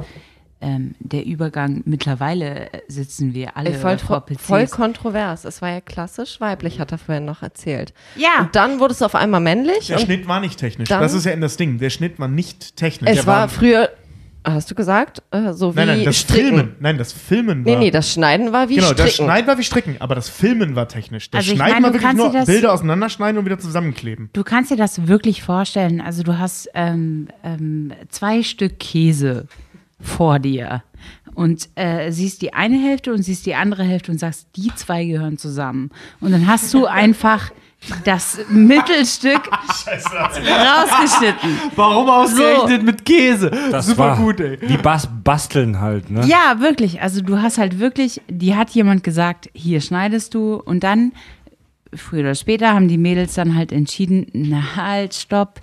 ähm, 0.61 0.93
der 0.99 1.25
Übergang, 1.25 1.81
mittlerweile 1.85 2.69
sitzen 2.87 3.33
wir 3.33 3.57
alle 3.57 3.73
voll, 3.73 3.97
vor 3.97 4.21
PCs. 4.21 4.41
voll 4.41 4.67
kontrovers. 4.67 5.43
Es 5.43 5.59
war 5.63 5.69
ja 5.69 5.81
klassisch 5.81 6.39
weiblich, 6.39 6.79
hat 6.79 6.91
er 6.91 6.99
vorhin 6.99 7.25
noch 7.25 7.41
erzählt. 7.41 7.93
ja, 8.15 8.41
Und 8.41 8.55
dann 8.55 8.79
wurde 8.79 8.93
es 8.93 9.01
auf 9.01 9.15
einmal 9.15 9.41
männlich. 9.41 9.87
Der 9.87 9.97
Schnitt 9.97 10.27
war 10.27 10.39
nicht 10.39 10.59
technisch. 10.59 10.87
das 10.87 11.13
ist 11.13 11.25
ja 11.25 11.31
in 11.31 11.41
das 11.41 11.57
Ding. 11.57 11.79
Der 11.79 11.89
Schnitt 11.89 12.19
war 12.19 12.27
nicht 12.27 12.75
technisch. 12.75 13.09
es 13.09 13.15
Der 13.17 13.25
war 13.25 13.49
früher 13.49 13.89
Hast 14.43 14.71
du 14.71 14.75
gesagt? 14.75 15.21
Äh, 15.31 15.53
so 15.53 15.73
wie 15.75 15.79
Nein, 15.79 15.87
nein, 15.87 16.05
das 16.05 16.17
Stricken. 16.17 16.47
Filmen. 16.55 16.75
Nein, 16.79 16.97
das 16.97 17.13
Filmen 17.13 17.63
war. 17.65 17.73
Nee, 17.73 17.79
nee, 17.79 17.91
das 17.91 18.11
Schneiden 18.11 18.51
war 18.51 18.69
wie 18.69 18.75
genau, 18.75 18.91
das 18.93 19.11
Stricken. 19.13 19.25
Schneiden 19.29 19.47
war 19.47 19.57
wie 19.59 19.63
Stricken, 19.63 19.95
aber 19.99 20.15
das 20.15 20.29
Filmen 20.29 20.75
war 20.75 20.87
technisch. 20.87 21.29
Das 21.29 21.39
Also 21.39 21.51
ich 21.51 21.57
Schneiden 21.57 21.73
meine, 21.81 21.85
war 21.87 21.93
wirklich 21.93 22.13
nur 22.13 22.31
dir 22.31 22.39
das- 22.39 22.47
Bilder 22.47 22.73
auseinanderschneiden 22.73 23.37
und 23.37 23.45
wieder 23.45 23.59
zusammenkleben. 23.59 24.29
Du 24.33 24.43
kannst 24.43 24.71
dir 24.71 24.77
das 24.77 25.07
wirklich 25.07 25.43
vorstellen. 25.43 26.01
Also 26.01 26.23
du 26.23 26.39
hast 26.39 26.69
ähm, 26.73 27.27
ähm, 27.43 27.93
zwei 28.09 28.41
Stück 28.41 28.79
Käse 28.79 29.47
vor 29.99 30.39
dir 30.39 30.83
und 31.35 31.69
äh, 31.75 32.11
siehst 32.11 32.41
die 32.41 32.53
eine 32.53 32.77
Hälfte 32.77 33.13
und 33.13 33.21
siehst 33.21 33.45
die 33.45 33.53
andere 33.53 33.83
Hälfte 33.83 34.11
und 34.11 34.17
sagst, 34.17 34.47
die 34.55 34.73
zwei 34.75 35.05
gehören 35.05 35.37
zusammen. 35.37 35.91
Und 36.19 36.31
dann 36.31 36.47
hast 36.47 36.73
du 36.73 36.85
einfach 36.87 37.51
das 38.03 38.39
Mittelstück 38.49 39.49
rausgeschnitten. 40.37 41.57
Warum 41.75 42.09
ausgerechnet 42.09 42.83
mit 42.83 43.05
Käse? 43.05 43.51
Das 43.71 43.87
Super 43.87 43.99
war 43.99 44.17
gut, 44.17 44.39
ey. 44.39 44.59
Wie 44.61 44.77
Bas 44.77 45.07
Basteln 45.23 45.79
halt, 45.79 46.09
ne? 46.09 46.25
Ja, 46.27 46.59
wirklich. 46.59 47.01
Also 47.01 47.21
du 47.21 47.41
hast 47.41 47.57
halt 47.57 47.79
wirklich, 47.79 48.21
die 48.29 48.55
hat 48.55 48.69
jemand 48.71 49.03
gesagt, 49.03 49.49
hier 49.53 49.81
schneidest 49.81 50.33
du 50.33 50.55
und 50.55 50.83
dann, 50.83 51.13
früher 51.93 52.21
oder 52.21 52.35
später, 52.35 52.73
haben 52.73 52.87
die 52.87 52.97
Mädels 52.97 53.33
dann 53.33 53.55
halt 53.55 53.71
entschieden, 53.71 54.27
na 54.33 54.75
halt, 54.75 55.13
stopp, 55.13 55.61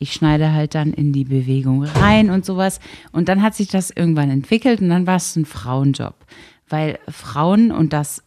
ich 0.00 0.12
schneide 0.12 0.52
halt 0.52 0.74
dann 0.74 0.92
in 0.92 1.12
die 1.12 1.24
Bewegung 1.24 1.84
rein 1.84 2.30
und 2.30 2.44
sowas. 2.44 2.80
Und 3.12 3.28
dann 3.28 3.42
hat 3.42 3.54
sich 3.54 3.68
das 3.68 3.90
irgendwann 3.90 4.30
entwickelt 4.30 4.80
und 4.80 4.88
dann 4.88 5.06
war 5.06 5.16
es 5.16 5.36
ein 5.36 5.44
Frauenjob. 5.44 6.14
Weil 6.68 6.98
Frauen 7.08 7.70
und 7.70 7.92
das, 7.92 8.22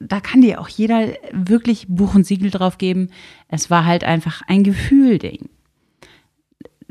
da 0.00 0.20
kann 0.20 0.42
dir 0.42 0.60
auch 0.60 0.68
jeder 0.68 1.08
wirklich 1.32 1.86
Buch 1.88 2.14
und 2.14 2.26
Siegel 2.26 2.50
drauf 2.50 2.78
geben, 2.78 3.08
es 3.48 3.70
war 3.70 3.84
halt 3.84 4.04
einfach 4.04 4.42
ein 4.46 4.62
Gefühlding 4.62 5.48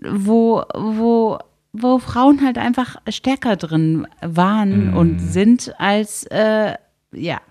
wo, 0.02 0.64
wo, 0.74 1.40
wo 1.74 2.00
Frauen 2.00 2.44
halt 2.44 2.58
einfach 2.58 2.98
stärker 3.10 3.56
drin 3.56 4.08
waren 4.22 4.94
und 4.94 5.19
sind 5.19 5.74
als, 5.80 6.24
äh, 6.26 6.76
ja. 7.11 7.42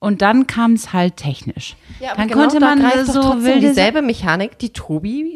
Und 0.00 0.22
dann 0.22 0.46
kam 0.46 0.74
es 0.74 0.92
halt 0.92 1.16
technisch. 1.16 1.74
Ja, 1.98 2.10
aber 2.10 2.18
dann 2.18 2.28
genau 2.28 2.40
konnte 2.42 2.60
da 2.60 2.76
man 2.76 2.82
doch 2.82 3.12
so 3.12 3.42
wilde 3.42 3.68
dieselbe 3.68 4.00
Mechanik, 4.00 4.56
die 4.58 4.72
Tobi 4.72 5.34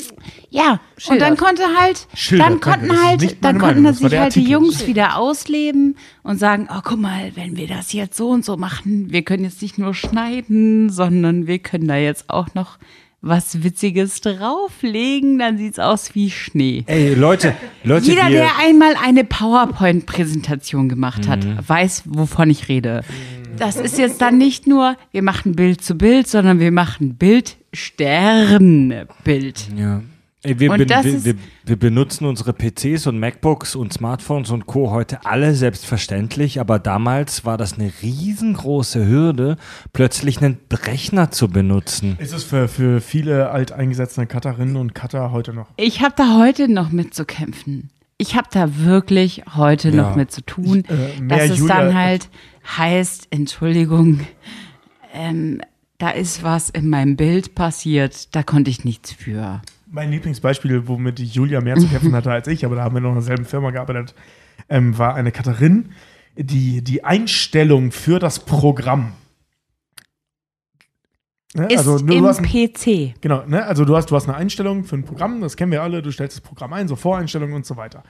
ja, 0.50 0.72
und 0.72 1.02
Schildert. 1.02 1.28
dann 1.28 1.36
konnte 1.36 1.62
halt, 1.76 2.06
Schildert, 2.14 2.48
dann 2.48 2.60
konnten 2.60 3.04
halt, 3.04 3.44
dann 3.44 3.58
konnten 3.58 3.82
Meinung, 3.82 3.98
sich 3.98 4.16
halt 4.16 4.34
die. 4.36 4.44
Jungs 4.44 4.86
wieder 4.86 5.16
ausleben 5.16 5.96
und 6.22 6.38
sagen, 6.38 6.68
oh 6.70 6.80
guck 6.84 7.00
mal, 7.00 7.32
wenn 7.34 7.56
wir 7.56 7.66
das 7.66 7.92
jetzt 7.92 8.16
so 8.16 8.28
und 8.28 8.44
so 8.44 8.56
machen, 8.56 9.10
wir 9.10 9.22
können 9.22 9.42
jetzt 9.42 9.62
nicht 9.62 9.78
nur 9.78 9.94
schneiden, 9.94 10.90
sondern 10.90 11.48
wir 11.48 11.58
können 11.58 11.88
da 11.88 11.96
jetzt 11.96 12.30
auch 12.30 12.54
noch 12.54 12.78
was 13.22 13.62
Witziges 13.62 14.20
drauflegen, 14.20 15.38
dann 15.38 15.56
sieht's 15.56 15.78
aus 15.78 16.14
wie 16.14 16.30
Schnee. 16.30 16.82
Ey, 16.86 17.14
Leute, 17.14 17.54
Leute, 17.84 18.06
Jeder, 18.06 18.28
der 18.28 18.58
einmal 18.60 18.94
eine 19.02 19.22
PowerPoint-Präsentation 19.24 20.88
gemacht 20.88 21.28
hat, 21.28 21.44
Mhm. 21.44 21.58
weiß, 21.66 22.02
wovon 22.06 22.50
ich 22.50 22.68
rede. 22.68 23.02
Das 23.56 23.76
ist 23.76 23.96
jetzt 23.98 24.20
dann 24.20 24.38
nicht 24.38 24.66
nur, 24.66 24.96
wir 25.12 25.22
machen 25.22 25.54
Bild 25.54 25.82
zu 25.84 25.94
Bild, 25.94 26.26
sondern 26.26 26.58
wir 26.58 26.72
machen 26.72 27.14
Bild 27.14 27.56
Sternbild. 27.72 29.68
ja. 29.76 30.02
Ey, 30.44 30.58
wir, 30.58 30.72
Und 30.72 30.78
ben- 30.78 30.88
das 30.88 31.04
wir, 31.04 31.24
wir, 31.24 31.34
wir 31.64 31.76
benutzen 31.78 32.24
unsere 32.26 32.52
PCs 32.52 33.06
und 33.06 33.18
MacBooks 33.20 33.76
und 33.76 33.92
Smartphones 33.92 34.50
und 34.50 34.66
Co. 34.66 34.90
heute 34.90 35.24
alle 35.24 35.54
selbstverständlich, 35.54 36.58
aber 36.58 36.80
damals 36.80 37.44
war 37.44 37.56
das 37.56 37.74
eine 37.74 37.92
riesengroße 38.02 39.06
Hürde, 39.06 39.56
plötzlich 39.92 40.38
einen 40.42 40.58
Rechner 40.72 41.30
zu 41.30 41.46
benutzen. 41.48 42.16
Ist 42.18 42.32
es 42.34 42.42
für, 42.42 42.66
für 42.66 43.00
viele 43.00 43.50
alteingesetzte 43.50 44.26
Cutterinnen 44.26 44.76
und 44.76 44.96
Cutter 44.96 45.30
heute 45.30 45.52
noch? 45.52 45.68
Ich 45.76 46.00
habe 46.02 46.14
da 46.16 46.38
heute 46.40 46.66
noch 46.68 46.90
mit 46.90 47.14
zu 47.14 47.24
kämpfen. 47.24 47.90
Ich 48.18 48.34
habe 48.34 48.48
da 48.50 48.78
wirklich 48.78 49.42
heute 49.54 49.90
Ja. 49.90 49.94
noch 50.02 50.16
mit 50.16 50.32
zu 50.32 50.42
tun, 50.44 50.84
äh, 50.88 51.20
mehr 51.20 51.38
dass 51.38 51.50
es 51.50 51.58
Julia- 51.60 51.76
dann 51.76 51.94
halt 51.94 52.28
heißt, 52.76 53.28
Entschuldigung, 53.30 54.20
ähm, 55.14 55.60
da 55.98 56.10
ist 56.10 56.42
was 56.42 56.68
in 56.68 56.88
meinem 56.88 57.14
Bild 57.14 57.54
passiert, 57.54 58.34
da 58.34 58.42
konnte 58.42 58.70
ich 58.72 58.84
nichts 58.84 59.12
für. 59.12 59.62
Mein 59.94 60.10
Lieblingsbeispiel, 60.10 60.88
womit 60.88 61.18
Julia 61.20 61.60
mehr 61.60 61.76
zu 61.76 61.86
kämpfen 61.86 62.14
hatte 62.14 62.32
als 62.32 62.48
ich, 62.48 62.64
aber 62.64 62.76
da 62.76 62.82
haben 62.82 62.94
wir 62.94 63.00
noch 63.02 63.10
in 63.10 63.16
derselben 63.16 63.44
Firma 63.44 63.70
gearbeitet, 63.70 64.14
ähm, 64.70 64.96
war 64.96 65.14
eine 65.14 65.32
Cutterin, 65.32 65.90
die 66.34 66.82
die 66.82 67.04
Einstellung 67.04 67.92
für 67.92 68.18
das 68.18 68.38
Programm. 68.38 69.12
Ne, 71.54 71.66
Ist 71.66 71.80
also, 71.86 71.98
du 71.98 72.14
im 72.14 72.24
hast 72.24 72.40
ein, 72.40 72.46
PC. 72.46 73.20
genau, 73.20 73.44
ne, 73.46 73.66
also 73.66 73.84
du 73.84 73.94
hast, 73.94 74.10
du 74.10 74.16
hast 74.16 74.26
eine 74.26 74.38
Einstellung 74.38 74.84
für 74.84 74.96
ein 74.96 75.04
Programm, 75.04 75.42
das 75.42 75.58
kennen 75.58 75.70
wir 75.70 75.82
alle, 75.82 76.00
du 76.00 76.10
stellst 76.10 76.38
das 76.38 76.42
Programm 76.42 76.72
ein, 76.72 76.88
so 76.88 76.96
Voreinstellungen 76.96 77.54
und 77.54 77.66
so 77.66 77.76
weiter. 77.76 78.02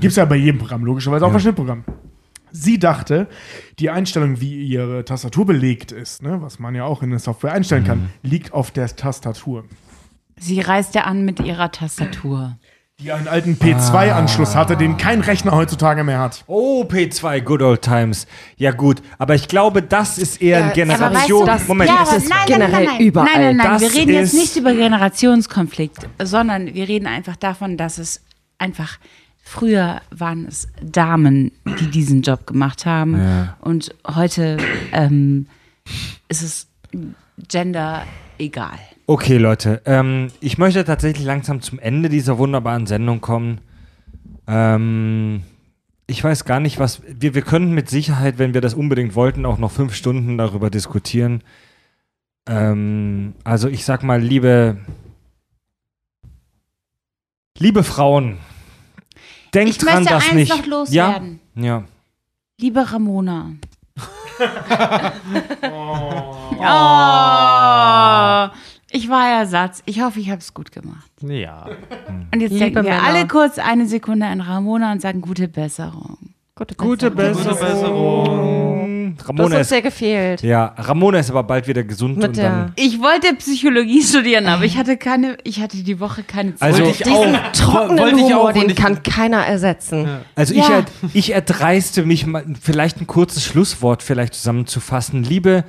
Gibt's 0.00 0.16
ja 0.16 0.26
bei 0.26 0.36
jedem 0.36 0.58
Programm, 0.58 0.84
logischerweise 0.84 1.24
auch 1.24 1.32
bei 1.32 1.38
Schnittprogrammen. 1.38 1.84
Sie 2.50 2.78
dachte, 2.78 3.28
die 3.78 3.88
Einstellung, 3.88 4.42
wie 4.42 4.66
ihre 4.66 5.06
Tastatur 5.06 5.46
belegt 5.46 5.90
ist, 5.90 6.22
ne, 6.22 6.42
was 6.42 6.58
man 6.58 6.74
ja 6.74 6.84
auch 6.84 7.02
in 7.02 7.08
der 7.08 7.18
Software 7.18 7.52
einstellen 7.52 7.84
kann, 7.84 8.10
liegt 8.22 8.52
auf 8.52 8.70
der 8.70 8.94
Tastatur. 8.94 9.64
Sie 10.38 10.60
reist 10.60 10.94
ja 10.94 11.02
an 11.02 11.24
mit 11.24 11.40
ihrer 11.40 11.70
Tastatur. 11.70 12.56
Die 13.00 13.10
einen 13.10 13.26
alten 13.26 13.54
P2-Anschluss 13.56 14.54
hatte, 14.54 14.76
den 14.76 14.96
kein 14.96 15.20
Rechner 15.20 15.50
heutzutage 15.52 16.04
mehr 16.04 16.20
hat. 16.20 16.44
Oh, 16.46 16.84
P2, 16.84 17.40
Good 17.40 17.60
Old 17.62 17.82
Times. 17.82 18.28
Ja 18.56 18.70
gut, 18.70 19.02
aber 19.18 19.34
ich 19.34 19.48
glaube, 19.48 19.82
das 19.82 20.16
ist 20.16 20.40
eher 20.40 20.58
ein 20.58 20.64
aber 20.66 20.74
Generation... 20.74 21.14
weißt 21.16 21.30
du, 21.30 21.44
das- 21.44 21.68
Moment, 21.68 21.90
Ja, 21.90 22.02
es 22.04 22.08
aber 22.10 22.16
ist- 22.18 22.28
nein, 22.28 22.38
generell 22.46 22.88
überall. 23.00 23.26
Nein, 23.32 23.40
nein, 23.42 23.56
nein, 23.56 23.66
Das 23.72 23.82
wir 23.82 23.94
reden 24.00 24.12
jetzt 24.12 24.32
ist- 24.32 24.38
nicht 24.40 24.56
über 24.56 24.72
Generationskonflikt, 24.74 26.06
sondern 26.22 26.72
wir 26.72 26.86
reden 26.86 27.08
einfach 27.08 27.34
davon, 27.34 27.76
dass 27.76 27.98
es 27.98 28.22
einfach 28.58 28.98
früher 29.42 30.00
waren 30.10 30.46
es 30.46 30.68
Damen, 30.80 31.50
die 31.80 31.90
diesen 31.90 32.22
Job 32.22 32.46
gemacht 32.46 32.86
haben 32.86 33.18
Ja. 33.18 33.56
und 33.60 33.92
heute 34.06 34.56
ähm, 34.92 35.48
ist 36.28 36.42
es 36.42 36.68
Gender 37.48 38.04
egal. 38.38 38.78
Okay, 39.06 39.36
Leute, 39.36 39.82
ähm, 39.84 40.28
ich 40.40 40.56
möchte 40.56 40.82
tatsächlich 40.84 41.26
langsam 41.26 41.60
zum 41.60 41.78
Ende 41.78 42.08
dieser 42.08 42.38
wunderbaren 42.38 42.86
Sendung 42.86 43.20
kommen. 43.20 43.60
Ähm, 44.46 45.42
ich 46.06 46.24
weiß 46.24 46.46
gar 46.46 46.58
nicht, 46.60 46.78
was. 46.78 47.02
Wir, 47.06 47.34
wir 47.34 47.42
könnten 47.42 47.72
mit 47.72 47.90
Sicherheit, 47.90 48.38
wenn 48.38 48.54
wir 48.54 48.62
das 48.62 48.72
unbedingt 48.72 49.14
wollten, 49.14 49.44
auch 49.44 49.58
noch 49.58 49.70
fünf 49.70 49.94
Stunden 49.94 50.38
darüber 50.38 50.70
diskutieren. 50.70 51.42
Ähm, 52.46 53.34
also, 53.44 53.68
ich 53.68 53.84
sag 53.84 54.02
mal, 54.02 54.20
liebe. 54.22 54.78
Liebe 57.58 57.84
Frauen, 57.84 58.38
denkt 59.54 59.70
Ich 59.70 59.78
dran, 59.78 60.02
möchte 60.02 60.12
dass 60.14 60.24
eins 60.24 60.34
nicht. 60.34 60.48
noch 60.48 60.66
loswerden. 60.66 61.38
Ja, 61.54 61.62
ja. 61.62 61.84
Liebe 62.58 62.90
Ramona. 62.90 63.52
oh. 65.70 66.24
Ich 68.96 69.08
war 69.08 69.28
Ersatz. 69.40 69.82
Ich 69.86 70.00
hoffe, 70.02 70.20
ich 70.20 70.30
habe 70.30 70.38
es 70.38 70.54
gut 70.54 70.70
gemacht. 70.70 71.10
Ja. 71.20 71.66
Und 72.32 72.40
jetzt 72.40 72.52
Liebe 72.52 72.64
denken 72.66 72.84
wir 72.84 72.92
Männer. 72.94 73.02
alle 73.02 73.26
kurz 73.26 73.58
eine 73.58 73.86
Sekunde 73.86 74.24
an 74.26 74.40
Ramona 74.40 74.92
und 74.92 75.02
sagen 75.02 75.20
gute 75.20 75.48
Besserung. 75.48 76.16
Gute, 76.54 76.76
Gute 76.76 77.10
Besserung. 77.10 77.58
Besserung. 77.58 79.16
Du 79.16 79.18
hast 79.20 79.28
Ramona 79.28 79.44
uns 79.46 79.54
ist, 79.62 79.68
sehr 79.70 79.82
gefehlt. 79.82 80.42
ja, 80.42 80.66
Ramona 80.78 81.18
ist 81.18 81.28
aber 81.30 81.42
bald 81.42 81.66
wieder 81.66 81.82
gesund 81.82 82.18
Mit 82.18 82.28
und 82.28 82.38
dann. 82.38 82.72
Ich 82.76 83.00
wollte 83.00 83.34
Psychologie 83.34 84.00
studieren, 84.00 84.46
aber 84.46 84.64
ich 84.64 84.76
hatte 84.76 84.96
keine, 84.96 85.38
ich 85.42 85.60
hatte 85.60 85.82
die 85.82 85.98
Woche 85.98 86.22
keine 86.22 86.54
Zeit. 86.54 86.62
Also- 86.74 86.84
ich 86.84 86.98
Diesen 86.98 87.34
auch. 87.34 87.52
trockenen 87.52 87.98
Wollte 87.98 88.16
ich 88.16 88.22
Humor, 88.22 88.40
auch, 88.42 88.48
und 88.54 88.56
den 88.62 88.70
ich- 88.70 88.76
kann 88.76 89.02
keiner 89.02 89.44
ersetzen. 89.44 90.08
Also 90.36 90.54
ich, 90.54 90.60
Ja. 90.68 90.78
er, 90.78 90.84
ich 91.12 91.32
erdreiste 91.32 92.04
mich 92.06 92.26
mal, 92.26 92.44
vielleicht 92.60 93.00
ein 93.00 93.08
kurzes 93.08 93.44
Schlusswort 93.44 94.04
vielleicht 94.04 94.34
zusammenzufassen. 94.34 95.24
Liebe, 95.24 95.64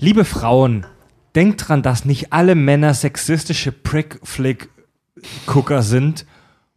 liebe 0.00 0.24
Frauen, 0.24 0.84
denkt 1.36 1.68
dran, 1.68 1.82
dass 1.82 2.04
nicht 2.04 2.32
alle 2.32 2.54
Männer 2.54 2.94
sexistische 2.94 3.70
Prick-Flick-Gucker 3.70 5.82
sind 5.82 6.24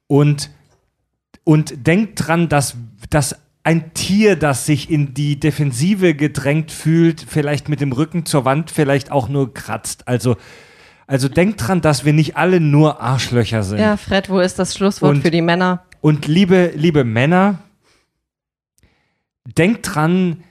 und, 0.08 0.50
und 1.46 1.88
denkt 1.88 2.28
dran, 2.28 2.50
dass, 2.50 2.76
dass 3.10 3.38
ein 3.64 3.94
Tier, 3.94 4.36
das 4.36 4.66
sich 4.66 4.90
in 4.90 5.14
die 5.14 5.40
Defensive 5.40 6.14
gedrängt 6.14 6.72
fühlt, 6.72 7.26
vielleicht 7.28 7.70
mit 7.70 7.82
dem 7.82 7.94
Rücken 7.94 8.26
zur 8.26 8.46
Wand, 8.46 8.72
vielleicht 8.72 9.12
auch 9.12 9.30
nur 9.30 9.54
kratzt. 9.54 10.08
Also, 10.08 10.38
also 11.08 11.30
denkt 11.30 11.68
dran, 11.68 11.82
dass 11.82 12.06
wir 12.06 12.14
nicht 12.14 12.38
alle 12.38 12.60
nur 12.60 13.02
Arschlöcher 13.02 13.64
sind. 13.64 13.80
Ja, 13.80 13.98
Fred, 13.98 14.30
wo 14.30 14.40
ist 14.40 14.60
das 14.60 14.76
Schlusswort 14.76 15.16
Und- 15.16 15.22
für 15.22 15.32
die 15.32 15.42
Männer? 15.42 15.84
Und 16.02 16.28
liebe, 16.28 16.72
liebe 16.76 17.04
Männer, 17.04 17.60
denkt 19.58 19.94
dran, 19.94 20.44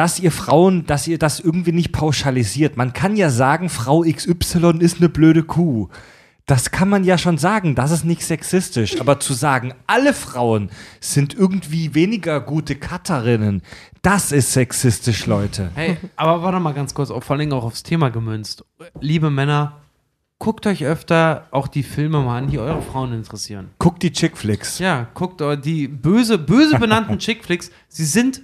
dass 0.00 0.18
ihr 0.18 0.32
Frauen, 0.32 0.86
dass 0.86 1.06
ihr 1.06 1.18
das 1.18 1.40
irgendwie 1.40 1.72
nicht 1.72 1.92
pauschalisiert. 1.92 2.78
Man 2.78 2.94
kann 2.94 3.18
ja 3.18 3.28
sagen, 3.28 3.68
Frau 3.68 4.00
XY 4.00 4.78
ist 4.78 4.96
eine 4.96 5.10
blöde 5.10 5.42
Kuh. 5.42 5.90
Das 6.46 6.70
kann 6.70 6.88
man 6.88 7.04
ja 7.04 7.18
schon 7.18 7.36
sagen, 7.36 7.74
das 7.74 7.90
ist 7.90 8.06
nicht 8.06 8.24
sexistisch. 8.24 8.98
Aber 8.98 9.20
zu 9.20 9.34
sagen, 9.34 9.74
alle 9.86 10.14
Frauen 10.14 10.70
sind 11.00 11.34
irgendwie 11.34 11.94
weniger 11.94 12.40
gute 12.40 12.76
Cutterinnen, 12.76 13.60
das 14.00 14.32
ist 14.32 14.54
sexistisch, 14.54 15.26
Leute. 15.26 15.70
Hey, 15.74 15.98
aber 16.16 16.42
warte 16.42 16.60
mal 16.60 16.72
ganz 16.72 16.94
kurz, 16.94 17.10
vor 17.10 17.36
allem 17.36 17.52
auch 17.52 17.64
aufs 17.64 17.82
Thema 17.82 18.08
gemünzt. 18.08 18.64
Liebe 19.02 19.28
Männer, 19.28 19.82
guckt 20.38 20.66
euch 20.66 20.82
öfter 20.82 21.46
auch 21.50 21.68
die 21.68 21.82
Filme 21.82 22.22
mal 22.22 22.38
an, 22.38 22.48
die 22.48 22.58
eure 22.58 22.80
Frauen 22.80 23.12
interessieren. 23.12 23.68
Guck 23.78 24.00
die 24.00 24.12
Chickflicks. 24.12 24.78
Ja, 24.78 25.08
guckt 25.12 25.42
euch 25.42 25.60
die 25.60 25.88
böse, 25.88 26.38
böse 26.38 26.78
benannten 26.78 27.18
Chickflicks, 27.18 27.70
sie 27.88 28.06
sind 28.06 28.40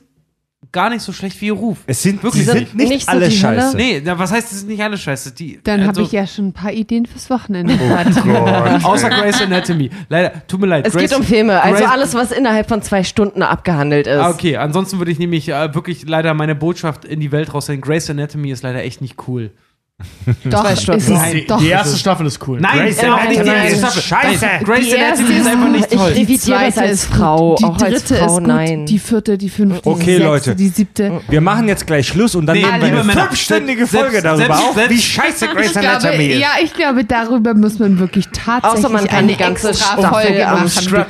gar 0.72 0.90
nicht 0.90 1.02
so 1.02 1.12
schlecht 1.12 1.40
wie 1.40 1.46
ihr 1.46 1.52
Ruf. 1.52 1.78
Es 1.86 2.02
sind, 2.02 2.22
Wirklich 2.22 2.44
sind 2.46 2.74
nicht, 2.74 2.88
nicht 2.88 3.04
so 3.06 3.10
alle 3.12 3.26
Hölle. 3.26 3.30
scheiße. 3.32 3.76
Nee, 3.76 4.02
na, 4.04 4.18
was 4.18 4.32
heißt, 4.32 4.50
sie 4.50 4.56
sind 4.56 4.68
nicht 4.68 4.82
alle 4.82 4.96
scheiße? 4.98 5.32
Die, 5.32 5.60
Dann 5.64 5.80
habe 5.80 5.90
also, 5.90 6.02
ich 6.02 6.12
ja 6.12 6.26
schon 6.26 6.48
ein 6.48 6.52
paar 6.52 6.72
Ideen 6.72 7.06
fürs 7.06 7.28
Wochenende. 7.30 7.74
Außer 8.82 9.08
Grey's 9.10 9.40
Anatomy. 9.40 9.90
Leider, 10.08 10.46
tut 10.46 10.60
mir 10.60 10.66
leid. 10.66 10.86
Es 10.86 10.92
Grey's- 10.94 11.10
geht 11.10 11.18
um 11.18 11.24
Filme, 11.24 11.60
also 11.62 11.82
Grey's- 11.84 11.90
alles, 11.90 12.14
was 12.14 12.32
innerhalb 12.32 12.68
von 12.68 12.82
zwei 12.82 13.04
Stunden 13.04 13.42
abgehandelt 13.42 14.06
ist. 14.06 14.18
Ah, 14.18 14.30
okay, 14.30 14.56
ansonsten 14.56 14.98
würde 14.98 15.10
ich 15.12 15.18
nämlich 15.18 15.48
äh, 15.48 15.74
wirklich 15.74 16.06
leider 16.08 16.34
meine 16.34 16.54
Botschaft 16.54 17.04
in 17.04 17.20
die 17.20 17.32
Welt 17.32 17.52
raussenden. 17.54 17.80
Grey's 17.82 18.08
Anatomy 18.10 18.50
ist 18.50 18.62
leider 18.62 18.82
echt 18.82 19.00
nicht 19.00 19.16
cool. 19.28 19.50
doch, 20.44 20.70
ist 20.70 20.88
es, 20.88 21.08
Nein, 21.08 21.44
doch. 21.48 21.58
die 21.58 21.68
erste 21.68 21.96
Staffel 21.96 22.26
ist 22.26 22.46
cool. 22.46 22.60
Nein, 22.60 22.80
Grey's 22.80 22.98
äh, 23.02 23.06
Anatomy 23.06 23.28
nicht 23.30 23.44
die 23.44 23.48
erste 23.48 23.72
ist 23.72 23.78
Staffel. 23.78 24.02
scheiße. 24.02 24.46
Grey's 24.64 24.86
Die 24.88 24.94
Anatomy 24.98 25.08
erste 25.30 25.32
ist 25.40 25.46
einfach 25.46 25.68
nicht 25.68 25.86
ich 25.92 25.98
toll. 25.98 26.08
revidiere 26.10 26.36
das 26.36 26.42
zweite 26.44 26.80
als 26.82 26.90
ist 26.92 27.04
Frau, 27.14 27.48
gut, 27.50 27.58
die 27.60 27.64
auch 27.64 27.80
als 27.80 27.80
dritte 28.04 28.14
Frau, 28.16 28.26
ist 28.26 28.32
gut, 28.32 28.46
nein. 28.46 28.86
die 28.86 28.98
vierte, 28.98 29.38
die 29.38 29.48
fünfte, 29.48 29.88
Okay, 29.88 29.98
die 30.04 30.04
sechste, 30.10 30.24
Leute. 30.26 30.56
die 30.56 30.68
siebte. 30.68 31.20
Wir 31.28 31.40
machen 31.40 31.68
jetzt 31.68 31.86
gleich 31.86 32.08
Schluss 32.08 32.34
und 32.34 32.44
dann 32.44 32.56
Nee, 32.56 32.62
nehmen 32.66 32.80
wir 32.82 32.88
eine 32.88 33.04
Männer, 33.04 33.22
fünfstündige 33.28 33.86
selbst- 33.86 33.96
Folge 34.10 34.22
darüber 34.22 34.44
selbst- 34.44 34.62
auf, 34.68 34.74
selbst- 34.74 34.90
wie 34.90 35.00
scheiße 35.00 35.48
Grey's 35.48 35.66
Ich 35.66 35.72
glaube, 35.72 35.88
Anatomy 35.88 36.26
ist. 36.26 36.40
ja, 36.40 36.48
ich 36.62 36.72
glaube, 36.74 37.04
darüber 37.04 37.54
muss 37.54 37.78
man 37.78 37.98
wirklich 37.98 38.26
tatsächlich 38.34 38.84
Außer 38.84 38.88
man 38.92 39.06
kann 39.06 39.18
eine 39.20 39.28
die 39.28 39.36
ganze 39.38 39.72
Folge 39.72 40.44
machen. 40.44 40.60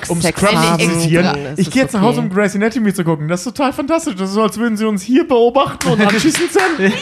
Um 0.08 0.18
ist 0.20 0.30
Ich 1.58 1.70
gehe 1.72 1.82
jetzt 1.82 1.92
nach 1.94 2.02
Hause, 2.02 2.20
um 2.20 2.30
Grey's 2.30 2.54
Anatomy 2.54 2.94
zu 2.94 3.02
gucken. 3.02 3.26
Das 3.26 3.40
ist 3.44 3.56
total 3.56 3.72
fantastisch. 3.72 4.14
Das 4.14 4.28
ist 4.28 4.34
so, 4.34 4.42
als 4.44 4.56
würden 4.56 4.76
sie 4.76 4.84
uns 4.86 5.02
hier 5.02 5.26
beobachten 5.26 5.88
und 5.88 6.00
anschießen 6.06 6.48
sind. 6.50 6.92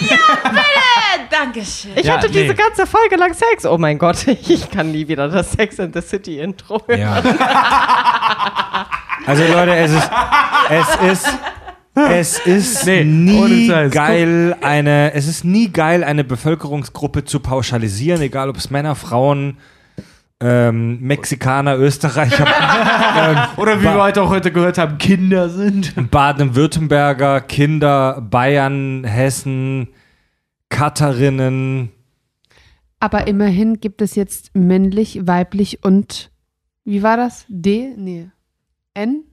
Dankeschön. 1.30 1.73
Ich 1.96 2.06
Ja, 2.06 2.14
hatte 2.14 2.28
nee. 2.30 2.42
diese 2.42 2.54
ganze 2.54 2.86
Folge 2.86 3.16
lang 3.16 3.34
Sex. 3.34 3.66
Oh 3.66 3.78
mein 3.78 3.98
Gott, 3.98 4.26
ich 4.26 4.70
kann 4.70 4.92
nie 4.92 5.06
wieder 5.08 5.28
das 5.28 5.52
Sex 5.52 5.78
in 5.78 5.92
the 5.92 6.00
City 6.00 6.38
Intro 6.40 6.82
hören. 6.86 7.00
Ja. 7.00 7.22
Also 9.26 9.42
Leute, 9.44 9.74
es 9.76 9.92
ist, 9.92 10.10
es 10.70 11.12
ist, 11.12 11.38
es 11.96 12.38
ist 12.46 12.86
Nee, 12.86 13.04
nie 13.04 13.68
geil, 13.90 14.56
eine, 14.60 15.12
es 15.14 15.26
ist 15.28 15.44
nie 15.44 15.70
geil, 15.72 16.04
eine 16.04 16.24
Bevölkerungsgruppe 16.24 17.24
zu 17.24 17.40
pauschalisieren, 17.40 18.20
egal 18.20 18.48
ob 18.50 18.56
es 18.56 18.70
Männer, 18.70 18.94
Frauen, 18.94 19.56
ähm, 20.40 21.00
Mexikaner, 21.00 21.78
Österreicher, 21.78 22.46
Oder 23.56 23.80
wie 23.80 23.84
wir 23.84 23.94
heute 23.94 24.22
auch 24.22 24.28
heute 24.28 24.50
gehört 24.50 24.76
haben, 24.76 24.98
Kinder 24.98 25.48
sind. 25.48 25.94
Baden-Württemberger, 26.10 27.40
Kinder, 27.40 28.20
Bayern, 28.20 29.04
Hessen, 29.04 29.88
Katerinnen. 30.74 31.90
Aber 33.00 33.26
immerhin 33.26 33.80
gibt 33.80 34.02
es 34.02 34.14
jetzt 34.14 34.54
männlich, 34.54 35.26
weiblich 35.26 35.84
und 35.84 36.30
wie 36.84 37.02
war 37.02 37.16
das? 37.16 37.44
D? 37.48 37.94
Nee. 37.96 38.30
N? 38.94 39.24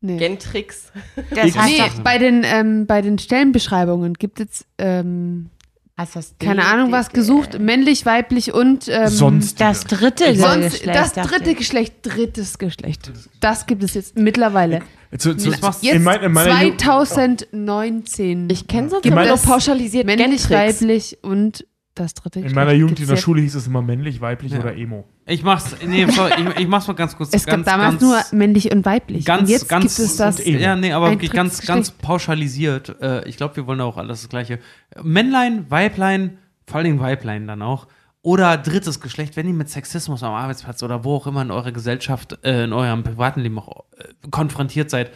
Nee. 0.00 0.16
Gentrix. 0.16 0.92
Das 1.30 1.56
heißt 1.56 1.68
nee, 1.68 1.78
doch, 1.78 2.02
bei 2.02 2.18
den, 2.18 2.42
ähm, 2.44 2.86
bei 2.86 3.02
den 3.02 3.18
Stellenbeschreibungen 3.18 4.14
gibt 4.14 4.40
es, 4.40 4.66
ähm, 4.78 5.50
heißt 5.98 6.16
das 6.16 6.34
keine 6.38 6.64
Ahnung, 6.64 6.92
was 6.92 7.10
gesucht, 7.10 7.58
männlich, 7.58 8.06
weiblich 8.06 8.52
und 8.54 8.88
ähm, 8.88 9.08
Sonst. 9.08 9.60
Das 9.60 9.84
dritte 9.84 10.34
sonst 10.36 10.70
Geschlecht, 10.80 10.96
das 10.96 11.12
dritte. 11.12 11.54
Geschlecht, 11.54 11.94
drittes 12.02 12.58
Geschlecht. 12.58 13.10
Das 13.40 13.66
gibt 13.66 13.82
es 13.82 13.94
jetzt 13.94 14.16
mittlerweile. 14.16 14.80
Zu, 15.16 15.34
zu, 15.36 15.50
Jetzt 15.50 15.82
in, 15.82 16.02
mein, 16.02 16.22
in 16.22 16.32
meiner 16.32 16.54
Ju- 16.54 16.76
2019. 16.76 18.48
Ich 18.50 18.66
kenne 18.66 18.90
sonst 18.90 19.04
nur 19.04 19.36
pauschalisiert 19.36 20.06
männlich, 20.06 20.46
Gentrix. 20.48 20.80
weiblich 20.82 21.18
und 21.22 21.66
das 22.00 22.14
dritte 22.14 22.40
in 22.40 22.52
meiner 22.54 22.72
Jugend 22.72 23.00
in 23.00 23.06
der 23.06 23.16
Schule 23.16 23.42
hieß 23.42 23.54
es 23.54 23.66
immer 23.66 23.82
männlich, 23.82 24.20
weiblich 24.20 24.52
Ja. 24.52 24.60
oder 24.60 24.76
emo. 24.76 25.04
Ich 25.26 25.42
mach's, 25.42 25.76
nee, 25.86 26.06
sorry, 26.06 26.32
ich, 26.38 26.60
ich 26.60 26.68
mach's 26.68 26.86
mal 26.86 26.94
ganz 26.94 27.16
kurz. 27.16 27.30
Es 27.32 27.44
ganz, 27.44 27.66
gab 27.66 27.74
damals 27.76 28.00
ganz, 28.00 28.32
nur 28.32 28.38
männlich 28.38 28.72
und 28.72 28.84
weiblich. 28.84 29.24
ganz, 29.24 29.42
und 29.42 29.48
jetzt 29.48 29.68
ganz, 29.68 29.96
gibt 29.96 30.08
es 30.08 30.16
das. 30.16 30.44
Ja, 30.44 30.76
nee, 30.76 30.92
aber 30.92 31.10
wirklich 31.10 31.32
ganz, 31.32 31.60
ganz 31.66 31.90
pauschalisiert. 31.90 33.00
Äh, 33.00 33.28
ich 33.28 33.36
glaube, 33.36 33.56
wir 33.56 33.66
wollen 33.66 33.80
auch 33.80 33.96
alles 33.96 34.22
das 34.22 34.28
Gleiche. 34.28 34.58
Männlein, 35.02 35.70
Weiblein, 35.70 36.38
vor 36.66 36.76
allen 36.76 36.84
Dingen 36.84 37.00
Weiblein 37.00 37.46
dann 37.46 37.62
auch. 37.62 37.86
Oder 38.22 38.58
drittes 38.58 39.00
Geschlecht, 39.00 39.36
wenn 39.36 39.46
ihr 39.46 39.54
mit 39.54 39.68
Sexismus 39.68 40.22
am 40.22 40.34
Arbeitsplatz 40.34 40.82
oder 40.82 41.04
wo 41.04 41.16
auch 41.16 41.26
immer 41.26 41.42
in 41.42 41.50
eurer 41.50 41.72
Gesellschaft, 41.72 42.38
äh, 42.44 42.64
in 42.64 42.72
eurem 42.72 43.04
privaten 43.04 43.40
Leben 43.40 43.58
auch 43.58 43.84
äh, 43.96 44.04
konfrontiert 44.30 44.90
seid, 44.90 45.12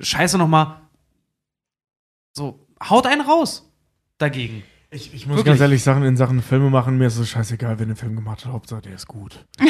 scheiße 0.00 0.38
nochmal. 0.38 0.80
So, 2.32 2.66
haut 2.88 3.06
einen 3.06 3.22
raus 3.22 3.70
dagegen. 4.18 4.62
Ich, 4.94 5.14
ich 5.14 5.26
muss 5.26 5.38
Wirklich. 5.38 5.46
ganz 5.52 5.60
ehrlich 5.62 5.82
sagen, 5.82 6.02
in 6.04 6.16
Sachen 6.18 6.42
Filme 6.42 6.68
machen, 6.68 6.98
mir 6.98 7.06
ist 7.06 7.16
es 7.16 7.28
scheißegal, 7.30 7.78
wer 7.78 7.86
den 7.86 7.96
Film 7.96 8.14
gemacht 8.14 8.44
hat. 8.44 8.52
Hauptsache, 8.52 8.82
der 8.82 8.94
ist 8.94 9.06
gut. 9.08 9.44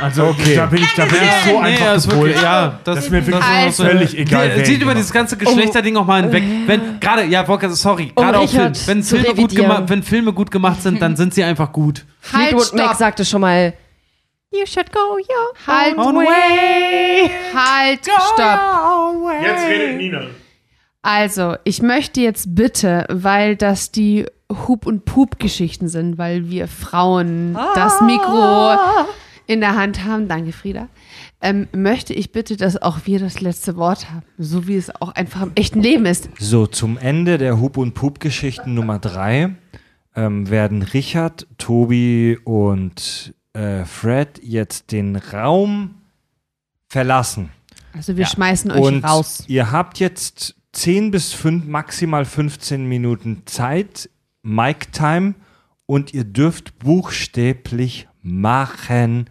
Also, 0.00 0.28
Okay. 0.28 0.54
da 0.56 0.66
bin 0.66 0.82
ich, 0.82 0.94
da 0.94 1.04
bin 1.04 1.16
ich 1.20 1.50
so 1.50 1.58
einfach 1.58 1.94
ist 1.96 2.08
gepolt. 2.08 2.28
wirklich, 2.28 2.42
ja, 2.42 2.80
das, 2.84 2.94
Das 2.96 3.04
ist 3.04 3.10
mir 3.10 3.26
wirklich 3.26 3.44
Also- 3.44 3.84
völlig 3.84 4.16
egal. 4.16 4.50
Wer 4.54 4.64
sieht 4.64 4.80
über 4.80 4.94
dieses 4.94 5.12
ganze 5.12 5.36
Geschlechterding 5.36 5.96
auch 5.96 6.06
mal 6.06 6.22
hinweg. 6.22 6.42
Wenn 6.66 7.00
gerade, 7.00 7.24
ja, 7.24 7.44
Volker, 7.44 7.68
sorry, 7.70 8.10
Um 8.14 8.24
gerade 8.24 8.38
auch 8.38 8.48
Film, 8.48 8.72
wenn 8.86 9.02
Filme, 9.02 9.34
gut 9.34 9.54
gemacht, 9.54 9.82
wenn 9.88 10.02
Filme 10.02 10.32
gut 10.32 10.50
gemacht 10.50 10.80
sind, 10.82 11.02
dann 11.02 11.16
sind 11.16 11.34
sie 11.34 11.44
einfach 11.44 11.70
gut. 11.72 12.06
Halt, 12.32 12.48
Fleetwood 12.50 12.72
Mac 12.74 12.84
stopp. 12.86 12.96
sagte 12.98 13.24
schon 13.26 13.40
mal, 13.42 13.74
You 14.52 14.64
should 14.64 14.90
go 14.92 14.98
your 15.16 15.66
Halt, 15.66 15.98
own 15.98 16.16
way. 16.16 17.30
halt, 17.54 18.00
stopp. 18.04 19.42
Jetzt 19.42 19.66
redet 19.66 19.96
Nina. 19.98 20.22
Also, 21.02 21.56
ich 21.64 21.82
möchte 21.82 22.20
jetzt 22.22 22.54
bitte, 22.54 23.06
weil 23.10 23.56
das 23.56 23.90
die 23.92 24.24
Hub- 24.50 24.86
und 24.86 25.04
Pup-Geschichten 25.04 25.88
sind, 25.88 26.18
weil 26.18 26.50
wir 26.50 26.68
Frauen 26.68 27.56
das 27.74 28.00
Mikro 28.00 28.76
in 29.46 29.60
der 29.60 29.76
Hand 29.76 30.04
haben, 30.04 30.28
danke 30.28 30.52
Frieda, 30.52 30.88
ähm, 31.40 31.66
möchte 31.72 32.14
ich 32.14 32.30
bitte, 32.32 32.56
dass 32.56 32.80
auch 32.80 33.00
wir 33.04 33.18
das 33.18 33.40
letzte 33.40 33.76
Wort 33.76 34.10
haben, 34.10 34.24
so 34.38 34.68
wie 34.68 34.76
es 34.76 34.94
auch 35.00 35.14
einfach 35.14 35.42
im 35.42 35.52
echten 35.56 35.80
Leben 35.80 36.06
ist. 36.06 36.28
So, 36.38 36.66
zum 36.66 36.98
Ende 36.98 37.38
der 37.38 37.60
Hub- 37.60 37.76
und 37.76 37.94
Pup-Geschichten 37.94 38.74
Nummer 38.74 38.98
drei 38.98 39.54
ähm, 40.14 40.50
werden 40.50 40.82
Richard, 40.82 41.46
Tobi 41.58 42.38
und 42.44 43.34
äh, 43.52 43.84
Fred 43.84 44.40
jetzt 44.42 44.92
den 44.92 45.16
Raum 45.16 45.96
verlassen. 46.88 47.50
Also 47.92 48.16
wir 48.16 48.26
schmeißen 48.26 48.70
euch 48.70 48.80
Und 48.80 49.04
raus. 49.04 49.44
ihr 49.48 49.72
habt 49.72 49.98
jetzt 49.98 50.54
10 50.72 51.10
bis 51.10 51.32
5, 51.32 51.64
maximal 51.66 52.24
15 52.24 52.86
Minuten 52.86 53.42
Zeit, 53.46 54.08
Mic-Time, 54.42 55.34
und 55.90 56.14
ihr 56.14 56.22
dürft 56.22 56.78
buchstäblich 56.78 58.06
machen, 58.22 59.28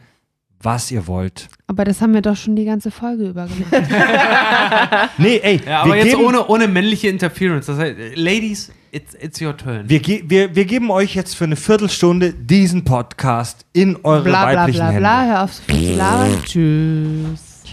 was 0.61 0.91
ihr 0.91 1.07
wollt. 1.07 1.47
Aber 1.67 1.85
das 1.85 2.01
haben 2.01 2.13
wir 2.13 2.21
doch 2.21 2.35
schon 2.35 2.57
die 2.57 2.65
ganze 2.65 2.91
Folge 2.91 3.29
über 3.29 3.47
gemacht. 3.47 3.71
Nee, 5.17 5.39
ey, 5.41 5.61
Ja, 5.65 5.83
aber 5.83 5.93
wir, 5.93 6.03
jetzt 6.03 6.17
geben, 6.17 6.25
ohne, 6.25 6.45
ohne 6.47 6.67
männliche 6.67 7.07
Interference. 7.07 7.67
Das 7.67 7.77
heißt, 7.77 7.95
Ladies, 8.15 8.73
it's, 8.91 9.13
it's 9.21 9.41
your 9.41 9.55
turn. 9.55 9.87
wir, 9.87 10.01
ge 10.01 10.25
wir, 10.27 10.53
wir 10.53 10.65
geben 10.65 10.91
euch 10.91 11.15
jetzt 11.15 11.37
für 11.37 11.45
eine 11.45 11.55
Viertelstunde 11.55 12.33
diesen 12.33 12.83
Podcast 12.83 13.65
in 13.71 13.95
eure 14.03 14.23
bla 14.23 14.51
bla 14.51 14.61
weiblichen 14.63 14.79
bla 14.79 14.87
Hände. 14.87 14.99
bla, 14.99 15.25
hör 15.27 15.43
auf 15.45 15.65
zu 15.65 15.95
labern. 15.95 16.43
Tschüss. 16.43 17.63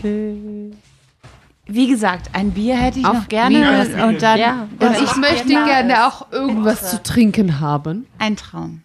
Wie 1.67 1.89
gesagt, 1.89 2.31
ein 2.33 2.53
Bier 2.53 2.77
hätte 2.77 3.01
ich 3.01 3.05
Auf 3.05 3.15
noch 3.15 3.28
gerne 3.28 3.59
Bier. 3.89 4.07
und 4.07 4.23
dann 4.23 4.39
Ja. 4.39 4.69
und 4.78 5.03
ich 5.03 5.17
möchte 5.17 5.49
gerne 5.49 6.07
auch 6.07 6.31
irgendwas 6.31 6.91
zu 6.91 7.03
trinken 7.03 7.59
haben. 7.61 8.07
ein 8.19 8.36
Traum. 8.36 8.83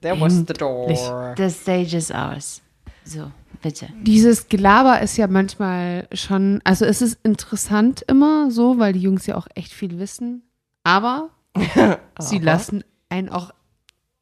There 0.00 0.20
was 0.20 0.34
the 0.46 0.52
door. 0.52 1.34
The 1.36 1.50
stage 1.50 1.96
is 1.96 2.10
ours. 2.10 2.60
So, 3.04 3.30
bitte. 3.62 3.88
Dieses 4.02 4.48
Gelaber 4.48 5.00
ist 5.00 5.16
ja 5.16 5.26
manchmal 5.26 6.06
schon, 6.12 6.60
also 6.64 6.84
es 6.84 7.00
ist 7.00 7.18
interessant 7.22 8.04
immer 8.06 8.50
so, 8.50 8.78
weil 8.78 8.92
die 8.92 9.00
Jungs 9.00 9.26
ja 9.26 9.36
auch 9.36 9.46
echt 9.54 9.72
viel 9.72 9.98
wissen, 9.98 10.42
aber 10.84 11.30
sie 12.18 12.38
lassen 12.38 12.84
einen 13.08 13.30
auch 13.30 13.52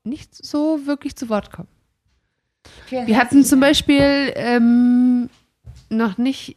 nicht 0.05 0.33
so 0.35 0.87
wirklich 0.87 1.17
zu 1.17 1.29
Wort 1.29 1.51
kommen. 1.51 1.69
Wir 2.91 3.17
hatten 3.19 3.45
zum 3.45 3.61
Beispiel 3.61 4.33
ähm, 4.37 5.29
noch 5.89 6.19
nicht 6.19 6.57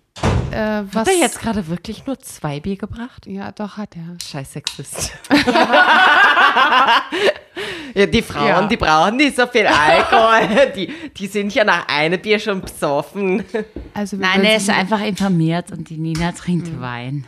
äh, 0.51 0.81
was. 0.91 1.07
Hat 1.07 1.07
er 1.07 1.19
jetzt 1.19 1.39
gerade 1.39 1.67
wirklich 1.67 2.05
nur 2.05 2.17
zwei 2.19 2.59
Bier 2.59 2.75
gebracht? 2.77 3.25
Ja, 3.27 3.51
doch 3.51 3.77
hat 3.77 3.95
er. 3.95 4.17
Scheiß 4.23 4.53
Sexist. 4.53 5.11
ja, 7.93 8.05
die 8.05 8.21
Frauen, 8.21 8.47
Ja. 8.47 8.67
die 8.67 8.77
brauchen 8.77 9.17
nicht 9.17 9.35
so 9.35 9.45
viel 9.47 9.67
Alkohol. 9.67 10.71
Die, 10.75 10.93
die 11.15 11.27
sind 11.27 11.53
ja 11.53 11.63
nach 11.63 11.87
einem 11.87 12.19
Bier 12.21 12.39
schon 12.39 12.61
besoffen. 12.61 13.43
Also 13.93 14.17
Nein, 14.17 14.43
er 14.43 14.57
ist 14.57 14.69
einfach 14.69 15.01
informiert 15.01 15.71
und 15.71 15.89
die 15.89 15.97
Nina 15.97 16.31
trinkt 16.31 16.79
Wein. 16.79 17.25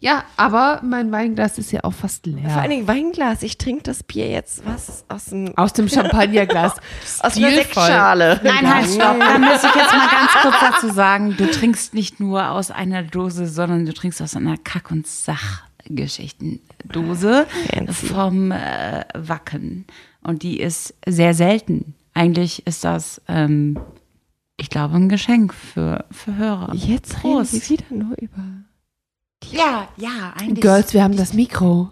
Ja, 0.00 0.24
aber 0.36 0.80
mein 0.82 1.12
Weinglas 1.12 1.58
ist 1.58 1.70
ja 1.72 1.84
auch 1.84 1.92
fast 1.92 2.24
leer. 2.26 2.50
Vor 2.50 2.62
allen 2.62 2.70
Dingen 2.70 2.88
Weinglas. 2.88 3.42
Ich 3.42 3.58
trinke 3.58 3.82
das 3.82 4.02
Bier 4.02 4.28
jetzt 4.28 4.64
was 4.66 5.04
aus 5.08 5.26
dem 5.26 5.56
aus 5.56 5.72
dem 5.72 5.88
Champagnerglas. 5.88 6.74
aus 7.20 7.32
Stilvoll. 7.32 7.54
Sektschale. 7.54 8.40
Nein, 8.42 8.74
halt, 8.74 8.86
stopp. 8.86 9.18
Da 9.18 9.38
muss 9.38 9.64
ich 9.64 9.74
jetzt 9.74 9.92
mal 9.92 10.08
ganz 10.08 10.32
kurz 10.42 10.56
dazu 10.60 10.90
sagen, 10.92 11.36
du 11.36 11.50
trinkst 11.50 11.94
nicht 11.94 12.20
nur 12.20 12.50
aus 12.50 12.70
einer 12.70 13.02
Dose, 13.02 13.46
sondern 13.46 13.86
du 13.86 13.94
trinkst 13.94 14.20
aus 14.22 14.36
einer 14.36 14.56
Kack- 14.56 14.90
und 14.90 15.06
Sachgeschichtendose 15.06 17.46
vom 17.90 18.52
äh, 18.52 19.04
Wacken. 19.14 19.86
Und 20.22 20.42
die 20.42 20.60
ist 20.60 20.94
sehr 21.06 21.34
selten. 21.34 21.94
Eigentlich 22.14 22.66
ist 22.66 22.84
das, 22.84 23.20
ähm, 23.28 23.78
ich 24.56 24.70
glaube, 24.70 24.96
ein 24.96 25.08
Geschenk 25.08 25.54
für, 25.54 26.04
für 26.10 26.36
Hörer. 26.36 26.74
Jetzt 26.74 27.22
reden 27.22 27.36
Prost. 27.36 27.52
wir 27.52 27.68
wieder 27.68 27.84
nur 27.90 28.16
über. 28.18 28.42
Ja, 29.52 29.88
ja, 29.96 30.32
eigentlich. 30.36 30.60
Girls, 30.60 30.92
wir 30.94 31.02
haben 31.02 31.16
das 31.16 31.32
Mikro. 31.32 31.90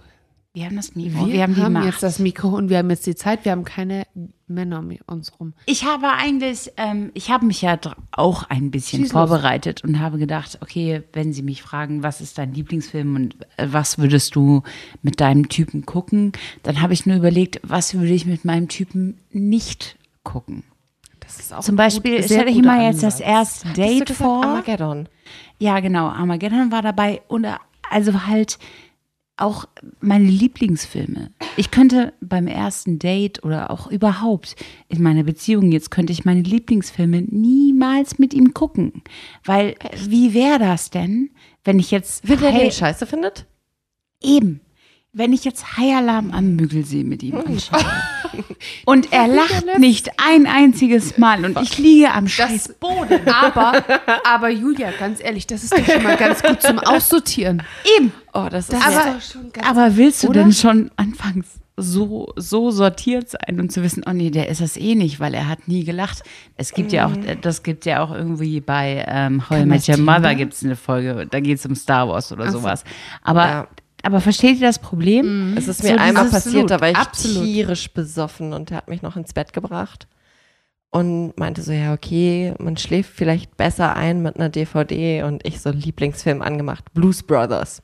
wir 0.53 0.67
haben 0.67 0.77
das 0.77 0.95
Mikro. 0.95 1.27
Wir, 1.27 1.33
Wir, 1.35 1.43
haben 1.43 1.55
die 1.55 1.63
haben 1.63 1.73
Macht. 1.75 1.87
jetzt 1.87 2.03
das 2.03 2.19
Mikro 2.19 2.49
und 2.49 2.69
wir 2.69 2.79
haben 2.79 2.91
jetzt 2.91 3.07
die 3.07 3.15
Zeit. 3.15 3.45
Wir 3.45 3.53
haben 3.53 3.65
keine 3.65 4.07
Männer 4.47 4.79
um 4.81 4.91
uns 5.07 5.33
rum. 5.41 5.55
Ich 5.67 5.85
habe 5.85 6.09
eigentlich, 6.11 6.71
ähm, 6.77 7.11
ich 7.15 7.31
habe 7.31 7.47
mich 7.47 7.63
ja 7.63 7.79
auch 8.13 8.45
ein 8.51 8.71
bisschen 8.71 9.01
Schieß 9.01 9.13
los. 9.13 9.29
vorbereitet 9.29 9.83
und 9.83 9.99
habe 10.01 10.19
gedacht, 10.19 10.59
okay, 10.61 11.03
wenn 11.13 11.33
Sie 11.33 11.43
mich 11.43 11.63
fragen, 11.63 12.03
was 12.03 12.21
ist 12.21 12.39
dein 12.39 12.53
Lieblingsfilm 12.55 13.17
und 13.17 13.37
äh, 13.57 13.69
was 13.71 13.99
würdest 13.99 14.37
du 14.37 14.63
mit 15.03 15.21
deinem 15.21 15.49
Typen 15.49 15.87
gucken, 15.87 16.33
dann 16.63 16.81
habe 16.83 16.93
ich 16.93 17.07
nur 17.07 17.17
überlegt, 17.17 17.61
was 17.63 17.95
würde 17.95 18.13
ich 18.13 18.27
mit 18.27 18.45
meinem 18.45 18.69
Typen 18.69 19.19
nicht 19.31 19.97
gucken. 20.23 20.63
Das 21.21 21.41
ist 21.41 21.55
auch 21.55 21.61
Zum 21.61 21.75
ein 21.75 21.77
Beispiel, 21.77 22.19
gut- 22.21 22.29
sehr 22.29 22.41
stell 22.43 22.53
dir 22.53 22.61
guter 22.61 22.67
mal 22.77 22.85
jetzt 22.85 23.03
das 23.03 23.19
erste 23.19 23.69
Date 23.73 24.11
vor. 24.11 24.45
Armageddon. 24.45 25.09
Ja, 25.59 25.81
genau. 25.81 26.07
Armageddon 26.09 26.71
war 26.73 26.83
dabei 26.83 27.23
und 27.29 27.45
äh, 27.45 27.55
also 27.91 28.27
halt 28.27 28.59
auch 29.37 29.65
meine 30.01 30.27
Lieblingsfilme. 30.29 31.31
Ich 31.57 31.73
könnte 31.73 32.13
beim 32.21 32.47
ersten 32.47 33.01
Date 33.01 33.43
oder 33.43 33.71
auch 33.73 33.89
überhaupt 33.91 34.55
in 34.89 35.03
meiner 35.03 35.25
Beziehung 35.25 35.73
jetzt 35.73 35.91
könnte 35.91 36.13
ich 36.13 36.25
meine 36.25 36.43
Lieblingsfilme 36.43 37.23
niemals 37.23 38.19
mit 38.21 38.33
ihm 38.33 38.55
gucken, 38.55 39.03
weil 39.45 39.75
wie 40.09 40.35
wäre 40.35 40.61
das 40.61 40.91
denn, 40.91 41.31
wenn 41.65 41.81
ich 41.81 41.91
jetzt 41.91 42.29
Wenn 42.29 42.41
High- 42.41 42.59
den 42.61 42.71
scheiße 42.71 43.07
findet? 43.07 43.47
eben, 44.23 44.61
wenn 45.13 45.33
ich 45.33 45.45
jetzt 45.45 45.77
High 45.79 45.97
Alarm 45.97 46.31
am 46.31 46.55
Müggelsee 46.55 47.03
mit 47.05 47.23
ihm 47.25 47.35
anschaue 47.37 47.81
und 48.85 49.13
er 49.13 49.29
lacht 49.29 49.79
nicht 49.79 50.11
ein 50.17 50.47
einziges 50.47 51.19
Mal 51.19 51.45
und 51.45 51.61
ich 51.61 51.79
liege 51.79 52.11
am 52.13 52.29
scheiß 52.29 52.75
Boden. 52.81 53.21
Aber, 53.29 53.83
aber 54.25 54.49
Julia, 54.51 54.91
ganz 54.99 55.23
ehrlich, 55.23 55.47
das 55.47 55.65
ist 55.65 55.73
doch 55.77 55.85
schon 55.85 56.03
mal 56.03 56.17
ganz 56.17 56.43
gut 56.43 56.63
zum 56.63 56.79
Aussortieren. 56.79 57.63
Eben. 57.99 58.13
Oh, 58.33 58.47
das 58.51 58.69
ist 58.69 58.73
Das 58.73 58.85
Aber- 58.87 59.13
doch 59.15 59.23
schon 59.23 59.53
ganz 59.53 59.67
Aber 59.67 59.97
willst 59.97 60.23
du 60.23 60.29
Oder? 60.29 60.43
denn 60.43 60.53
schon 60.53 60.91
anfangs 60.97 61.47
so, 61.77 62.33
so 62.37 62.71
sortiert 62.71 63.31
sein 63.31 63.59
und 63.59 63.73
zu 63.73 63.83
wissen, 63.83 64.05
oh 64.09 64.13
nee, 64.13 64.31
der 64.31 64.49
ist 64.49 64.61
das 64.61 64.77
eh 64.77 64.95
nicht, 64.95 65.19
weil 65.19 65.35
er 65.35 65.49
hat 65.49 65.67
nie 65.67 65.83
gelacht. 65.83 66.23
Es 66.57 66.73
gibt 66.73 66.93
ja 66.93 67.07
auch, 67.07 67.13
das 67.43 67.65
gibt 67.65 67.85
ja 67.85 68.01
auch 68.05 68.13
irgendwie 68.15 68.61
bei 68.61 69.05
ähm, 69.09 69.51
How 69.51 69.63
I 69.63 69.65
Met 69.67 69.89
Your 69.89 69.97
Mother 69.97 70.37
gibt 70.37 70.53
es 70.53 70.63
eine 70.65 70.77
Folge, 70.77 71.27
da 71.29 71.41
geht 71.41 71.59
es 71.59 71.67
um 71.67 71.75
Star 71.75 72.09
Wars 72.09 72.31
oder 72.31 72.53
sowas. 72.53 72.85
Aber, 73.25 73.45
Ja. 73.45 73.69
Aber 74.05 74.21
versteht 74.21 74.57
ihr 74.61 74.67
das 74.67 74.79
Problem? 74.79 75.55
Es 75.57 75.69
ist 75.69 75.83
So 75.83 75.89
mir 75.89 76.01
einmal 76.01 76.25
dieses- 76.27 76.45
passiert, 76.45 76.71
da 76.71 76.81
war 76.81 76.91
ich 76.91 76.97
absolut. 76.97 77.45
tierisch 77.45 77.93
besoffen 77.93 78.53
und 78.53 78.71
er 78.71 78.77
hat 78.79 78.89
mich 78.89 79.03
noch 79.03 79.17
ins 79.17 79.33
Bett 79.33 79.53
gebracht 79.53 80.07
und 80.91 81.37
meinte 81.39 81.63
so, 81.63 81.73
ja, 81.73 81.93
okay, 81.93 82.55
man 82.59 82.77
schläft 82.77 83.11
vielleicht 83.15 83.57
besser 83.57 83.97
ein 83.97 84.23
mit 84.23 84.37
einer 84.37 84.49
DVD 84.49 85.25
und 85.25 85.45
ich 85.47 85.61
so 85.61 85.71
Lieblingsfilm 85.71 86.41
angemacht, 86.43 86.85
Blues 86.95 87.23
Brothers. 87.23 87.83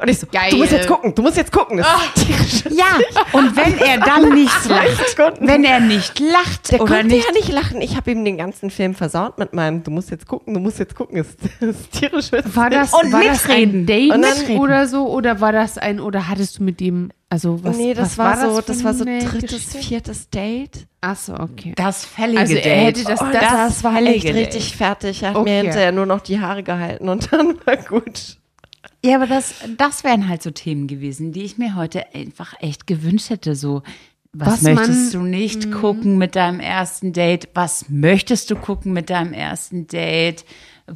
Und 0.00 0.08
ich 0.08 0.18
so, 0.18 0.26
Geil. 0.30 0.50
du 0.50 0.56
musst 0.58 0.72
jetzt 0.72 0.88
gucken, 0.88 1.14
du 1.14 1.22
musst 1.22 1.36
jetzt 1.36 1.52
gucken. 1.52 1.76
Das 1.78 1.86
ist 2.16 2.26
tierisch. 2.26 2.76
Ja, 2.78 2.98
und 3.32 3.56
wenn 3.56 3.78
er 3.78 3.98
dann 3.98 4.28
nicht 4.34 4.64
lacht, 4.66 5.38
wenn 5.40 5.64
er 5.64 5.80
nicht 5.80 6.18
lacht 6.20 6.72
Der 6.72 6.80
oder 6.80 6.94
konnte 6.96 7.14
nicht, 7.14 7.26
ja 7.26 7.32
nicht 7.32 7.52
lachen. 7.52 7.80
Ich 7.80 7.96
habe 7.96 8.10
ihm 8.10 8.24
den 8.24 8.36
ganzen 8.38 8.70
Film 8.70 8.94
versaut 8.94 9.38
mit 9.38 9.52
meinem, 9.52 9.82
du 9.84 9.90
musst 9.90 10.10
jetzt 10.10 10.26
gucken, 10.26 10.54
du 10.54 10.60
musst 10.60 10.78
jetzt 10.78 10.94
gucken. 10.94 11.16
Das 11.18 11.28
ist, 11.28 11.38
das 11.60 11.70
ist 11.70 11.92
tierisch 11.92 12.32
witzig. 12.32 12.56
War 12.56 12.70
das, 12.70 12.92
Und 12.92 13.12
war 13.12 13.22
das 13.22 13.48
ein 13.48 13.86
Date 13.86 14.12
Und 14.12 14.22
dann- 14.22 14.56
oder 14.58 14.86
so? 14.88 15.06
Oder 15.08 15.40
war 15.40 15.52
das 15.52 15.78
ein, 15.78 16.00
oder 16.00 16.28
hattest 16.28 16.58
du 16.58 16.64
mit 16.64 16.80
ihm, 16.80 17.10
also 17.30 17.62
was 17.64 17.76
nee, 17.76 17.94
das 17.94 18.16
was 18.16 18.40
war, 18.40 18.50
so, 18.50 18.56
für 18.56 18.62
das 18.62 18.84
war 18.84 18.94
so 18.94 19.04
drittes, 19.04 19.40
Geschichte? 19.40 19.78
viertes 19.78 20.30
Date. 20.30 20.86
Achso, 21.00 21.34
okay. 21.34 21.72
das 21.76 22.04
fällige 22.04 22.40
Also 22.40 22.54
er 22.54 22.62
Date. 22.62 22.86
hätte 22.86 23.04
das- 23.04 23.20
Und 23.20 23.34
das 23.34 23.42
das, 23.50 23.84
war 23.84 23.92
fällige 23.94 24.14
echt 24.14 24.24
Date. 24.28 24.36
richtig 24.36 24.76
fertig. 24.76 25.22
Er 25.22 25.30
hat 25.30 25.36
Okay. 25.36 25.50
mir 25.50 25.62
hinterher 25.62 25.92
nur 25.92 26.06
noch 26.06 26.20
die 26.20 26.40
Haare 26.40 26.62
gehalten 26.62 27.08
und 27.08 27.32
dann 27.32 27.54
war 27.66 27.76
gut. 27.76 28.38
Ja, 29.04 29.16
aber 29.16 29.26
das, 29.26 29.54
das 29.76 30.02
wären 30.02 30.28
halt 30.28 30.42
so 30.42 30.50
Themen 30.50 30.86
gewesen, 30.86 31.32
die 31.32 31.42
ich 31.42 31.58
mir 31.58 31.74
heute 31.76 32.14
einfach 32.14 32.54
echt 32.60 32.86
gewünscht 32.86 33.28
hätte. 33.30 33.54
So, 33.54 33.82
was, 34.32 34.48
Was 34.48 34.62
möchtest 34.62 35.12
man- 35.14 35.22
du 35.24 35.28
nicht 35.28 35.70
gucken 35.72 36.16
mit 36.18 36.36
deinem 36.36 36.58
ersten 36.60 37.12
Date? 37.12 37.48
Was 37.54 37.88
möchtest 37.90 38.50
du 38.50 38.56
gucken 38.56 38.92
mit 38.92 39.10
deinem 39.10 39.32
ersten 39.32 39.86
Date? 39.86 40.44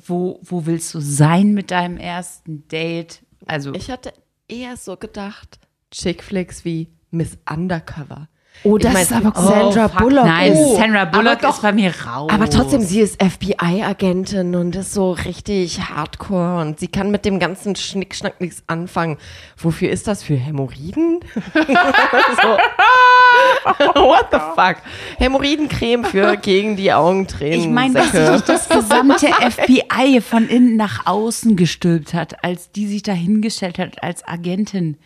Wo, 0.07 0.41
wo 0.43 0.65
willst 0.67 0.95
du 0.95 1.01
sein 1.01 1.53
mit 1.53 1.71
deinem 1.71 1.99
ersten 1.99 2.67
Date? 2.69 3.21
Also, 3.47 3.73
Ich 3.75 3.91
hatte 3.91 4.13
eher 4.49 4.77
so 4.77 4.97
gedacht, 4.97 5.59
Chickflicks 5.91 6.65
wie 6.65 6.89
Miss 7.11 7.39
Undercover. 7.49 8.29
Oh, 8.65 8.77
Ich 8.77 8.83
das 8.83 8.93
mein, 8.93 9.03
ist 9.03 9.13
aber 9.13 9.33
cool. 9.39 9.47
Sandra 9.47 9.89
fuck, 9.89 9.99
Bullock 10.01 10.25
Nein, 10.27 10.53
ist- 10.53 10.77
Sandra 10.77 11.05
Bullock 11.05 11.41
doch- 11.41 11.51
ist 11.55 11.63
bei 11.63 11.73
mir 11.73 11.93
raus. 12.07 12.31
Aber 12.33 12.51
trotzdem, 12.51 12.83
sie 12.83 13.01
ist 13.01 13.23
FBI-Agentin 13.23 14.55
und 14.57 14.75
ist 14.77 14.93
so 14.93 15.13
richtig 15.13 15.81
hardcore 15.89 16.61
und 16.61 16.81
sie 16.81 16.89
kann 16.89 17.11
mit 17.11 17.25
dem 17.25 17.39
ganzen 17.39 17.77
Schnickschnack 17.77 18.41
nichts 18.41 18.63
anfangen. 18.67 19.17
Wofür 19.57 19.91
ist 19.91 20.09
das? 20.09 20.23
Für 20.23 20.35
Hämorrhoiden? 20.35 21.21
What 23.95 24.27
the 24.33 24.39
fuck? 24.57 24.77
Hämorrhoidencreme 25.19 26.05
für 26.05 26.37
gegen 26.37 26.77
die 26.77 26.93
Augentränen. 26.93 27.61
Ich 27.61 27.69
meine, 27.69 27.95
dass 27.95 28.13
sich 28.13 28.41
das 28.43 28.69
gesamte 28.69 29.27
FBI 29.29 30.21
von 30.21 30.49
innen 30.49 30.77
nach 30.77 31.07
außen 31.07 31.57
gestülpt 31.57 32.15
hat, 32.15 32.43
als 32.45 32.71
die 32.73 32.87
sich 32.87 33.03
da 33.03 33.13
hingestellt 33.13 33.79
hat 33.79 34.03
als 34.03 34.27
Agentin. 34.27 34.97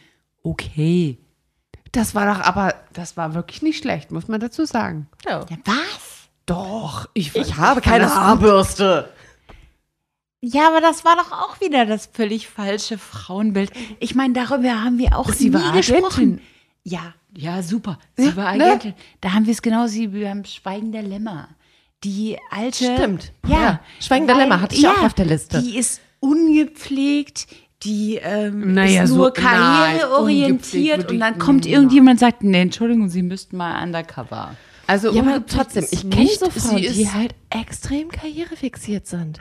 Okay. 0.43 1.19
Das 1.93 2.15
war 2.15 2.33
doch 2.35 2.41
aber, 2.41 2.75
das 2.95 3.17
war 3.17 3.35
wirklich 3.35 3.63
nicht 3.63 3.79
schlecht, 3.83 4.11
muss 4.11 4.27
man 4.29 4.41
dazu 4.41 4.65
sagen. 4.65 5.09
Ja. 5.27 5.41
Ja, 5.49 5.57
was? 5.65 6.29
Doch, 6.47 7.09
ich, 7.15 7.35
Ich 7.37 7.57
habe 7.57 7.81
keine 7.81 8.13
Haarbürste. 8.15 9.09
Ja, 10.41 10.69
aber 10.69 10.81
das 10.81 11.05
war 11.05 11.15
doch 11.17 11.31
auch 11.31 11.61
wieder 11.61 11.87
das 11.87 12.07
völlig 12.13 12.49
falsche 12.49 12.99
Frauenbild. 12.99 13.71
Ich 14.01 14.15
meine, 14.17 14.33
darüber 14.35 14.83
haben 14.83 14.99
wir 14.99 15.17
auch 15.17 15.31
Sie 15.33 15.51
nie 15.51 15.55
war 15.55 15.61
Agentin. 15.73 15.95
gesprochen. 15.95 16.41
Ja, 16.83 17.15
ja, 17.37 17.63
super. 17.63 17.99
Sie 18.17 18.27
Ja, 18.27 18.37
war 18.37 18.57
ne? 18.57 18.65
Agentin. 18.65 18.95
Da 19.21 19.35
haben 19.35 19.47
wir 19.47 19.53
es 19.53 19.63
genauso 19.63 19.95
wie 19.95 20.09
beim 20.09 20.45
Schweigen 20.45 20.91
der 20.91 21.03
Lämmer. 21.03 21.49
Die 22.03 22.39
alte. 22.51 22.93
Stimmt. 22.97 23.33
Ja. 23.47 23.61
Ja. 23.63 23.81
Schweigen 24.01 24.27
der 24.27 24.35
Lämmer 24.37 24.61
hatte 24.61 24.75
ich 24.75 24.89
auch 24.89 25.03
auf 25.05 25.15
der 25.15 25.27
Liste. 25.27 25.63
Die 25.63 25.79
ist 25.79 26.01
ungepflegt. 26.19 27.47
Die 27.83 28.17
ähm, 28.23 28.75
Naja, 28.75 29.03
ist 29.05 29.11
so- 29.11 29.17
nur 29.17 29.33
nein, 29.37 29.99
karriereorientiert 29.99 31.11
und 31.11 31.19
dann 31.19 31.39
kommt 31.39 31.67
irgendjemand 31.67 32.17
und 32.17 32.21
sagt, 32.21 32.43
nee, 32.45 32.61
Entschuldigung, 32.61 33.09
Sie 33.09 33.23
müssten 33.23 33.57
mal 33.57 33.83
undercover. 33.83 34.55
Also, 34.87 35.13
Ja, 35.13 35.23
aber 35.23 35.45
trotzdem, 35.47 35.87
ich 35.91 36.09
kenne 36.11 36.29
so 36.29 36.51
Frauen, 36.51 36.77
die 36.77 37.09
halt 37.09 37.35
extrem 37.51 38.09
karrierefixiert 38.11 39.07
sind. 39.07 39.39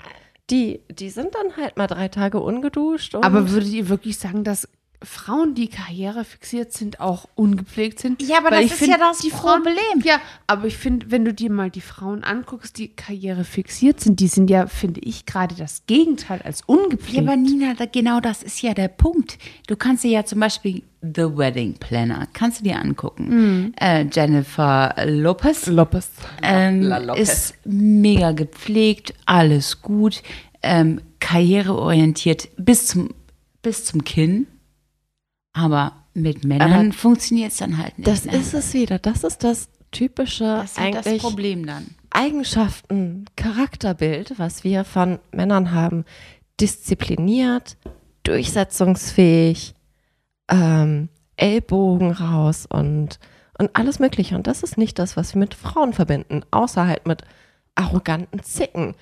Die, 0.49 0.81
die 0.89 1.09
sind 1.09 1.29
dann 1.33 1.55
halt 1.63 1.77
mal 1.77 1.87
drei 1.87 2.07
Tage 2.09 2.39
ungeduscht. 2.39 3.15
Und 3.15 3.23
Aber 3.23 3.49
würdet 3.49 3.69
ihr 3.69 3.89
wirklich 3.89 4.17
sagen, 4.17 4.43
dass 4.43 4.67
Frauen, 5.03 5.55
die 5.55 5.67
karrierefixiert 5.67 6.71
sind, 6.73 6.99
auch 6.99 7.27
ungepflegt 7.35 7.99
sind? 7.99 8.21
Ja, 8.21 8.37
aber 8.37 8.51
Weil 8.51 8.63
das 8.63 8.65
ich 8.65 8.71
ist 8.73 8.77
find, 8.79 8.91
ja 8.91 8.97
das 8.97 9.17
die 9.19 9.31
Frauen, 9.31 9.63
Problem. 9.63 10.03
Ja, 10.03 10.21
aber 10.47 10.67
ich 10.67 10.77
finde, 10.77 11.09
wenn 11.09 11.25
du 11.25 11.33
dir 11.33 11.49
mal 11.51 11.69
die 11.71 11.81
Frauen 11.81 12.23
anguckst, 12.23 12.77
die 12.77 12.89
karrierefixiert 12.89 13.99
sind, 13.99 14.19
die 14.19 14.27
sind 14.27 14.49
ja, 14.49 14.67
finde 14.67 14.99
ich, 15.01 15.25
gerade 15.25 15.55
das 15.55 15.83
Gegenteil 15.87 16.41
als 16.43 16.61
ungepflegt. 16.65 17.15
Ja, 17.15 17.21
aber 17.23 17.35
Nina, 17.35 17.73
da, 17.73 17.85
genau 17.85 18.19
das 18.19 18.43
ist 18.43 18.61
ja 18.61 18.73
der 18.73 18.89
Punkt. 18.89 19.37
Du 19.67 19.75
kannst 19.75 20.03
dir 20.03 20.11
ja 20.11 20.25
zum 20.25 20.39
Beispiel 20.39 20.83
The 21.01 21.35
Wedding 21.35 21.73
Planner, 21.79 22.27
kannst 22.33 22.59
du 22.59 22.63
dir 22.63 22.77
angucken. 22.79 23.73
Äh, 23.79 24.05
Jennifer 24.11 24.93
Lopez 25.05 25.65
Lopez. 25.65 26.11
ähm, 26.43 26.83
La 26.83 26.99
Lopez. 26.99 27.21
ist 27.21 27.53
mega 27.65 28.33
gepflegt, 28.33 29.15
alles 29.25 29.81
gut, 29.81 30.21
ähm, 30.61 31.01
karriereorientiert 31.19 32.49
bis 32.57 32.85
zum, 32.87 33.09
bis 33.63 33.85
zum 33.85 34.03
Kinn. 34.03 34.45
Aber 35.53 35.93
mit 36.13 36.43
Männern 36.43 36.91
funktioniert 36.91 37.51
es 37.51 37.57
dann 37.57 37.77
halt 37.77 37.97
nicht. 37.97 38.07
das 38.07 38.25
ne? 38.25 38.35
ist 38.35 38.53
es 38.53 38.73
wieder. 38.73 38.99
Das 38.99 39.23
ist 39.23 39.43
das 39.43 39.69
typische 39.91 40.43
das 40.43 40.77
halt 40.77 40.95
das 40.95 41.07
eigentlich 41.07 41.21
Problem 41.21 41.65
dann. 41.65 41.95
Eigenschaften, 42.09 43.25
Charakterbild, 43.35 44.37
was 44.37 44.63
wir 44.63 44.83
von 44.83 45.19
Männern 45.31 45.71
haben. 45.71 46.05
Diszipliniert, 46.59 47.77
durchsetzungsfähig, 48.23 49.73
ähm, 50.49 51.09
Ellbogen 51.37 52.11
raus 52.11 52.67
und, 52.69 53.19
und 53.57 53.75
alles 53.75 53.99
Mögliche. 53.99 54.35
Und 54.35 54.47
das 54.47 54.63
ist 54.63 54.77
nicht 54.77 54.99
das, 54.99 55.17
was 55.17 55.33
wir 55.33 55.39
mit 55.39 55.53
Frauen 55.53 55.93
verbinden, 55.93 56.43
außer 56.51 56.85
halt 56.85 57.07
mit 57.07 57.23
arroganten 57.75 58.43
Zicken. 58.43 58.95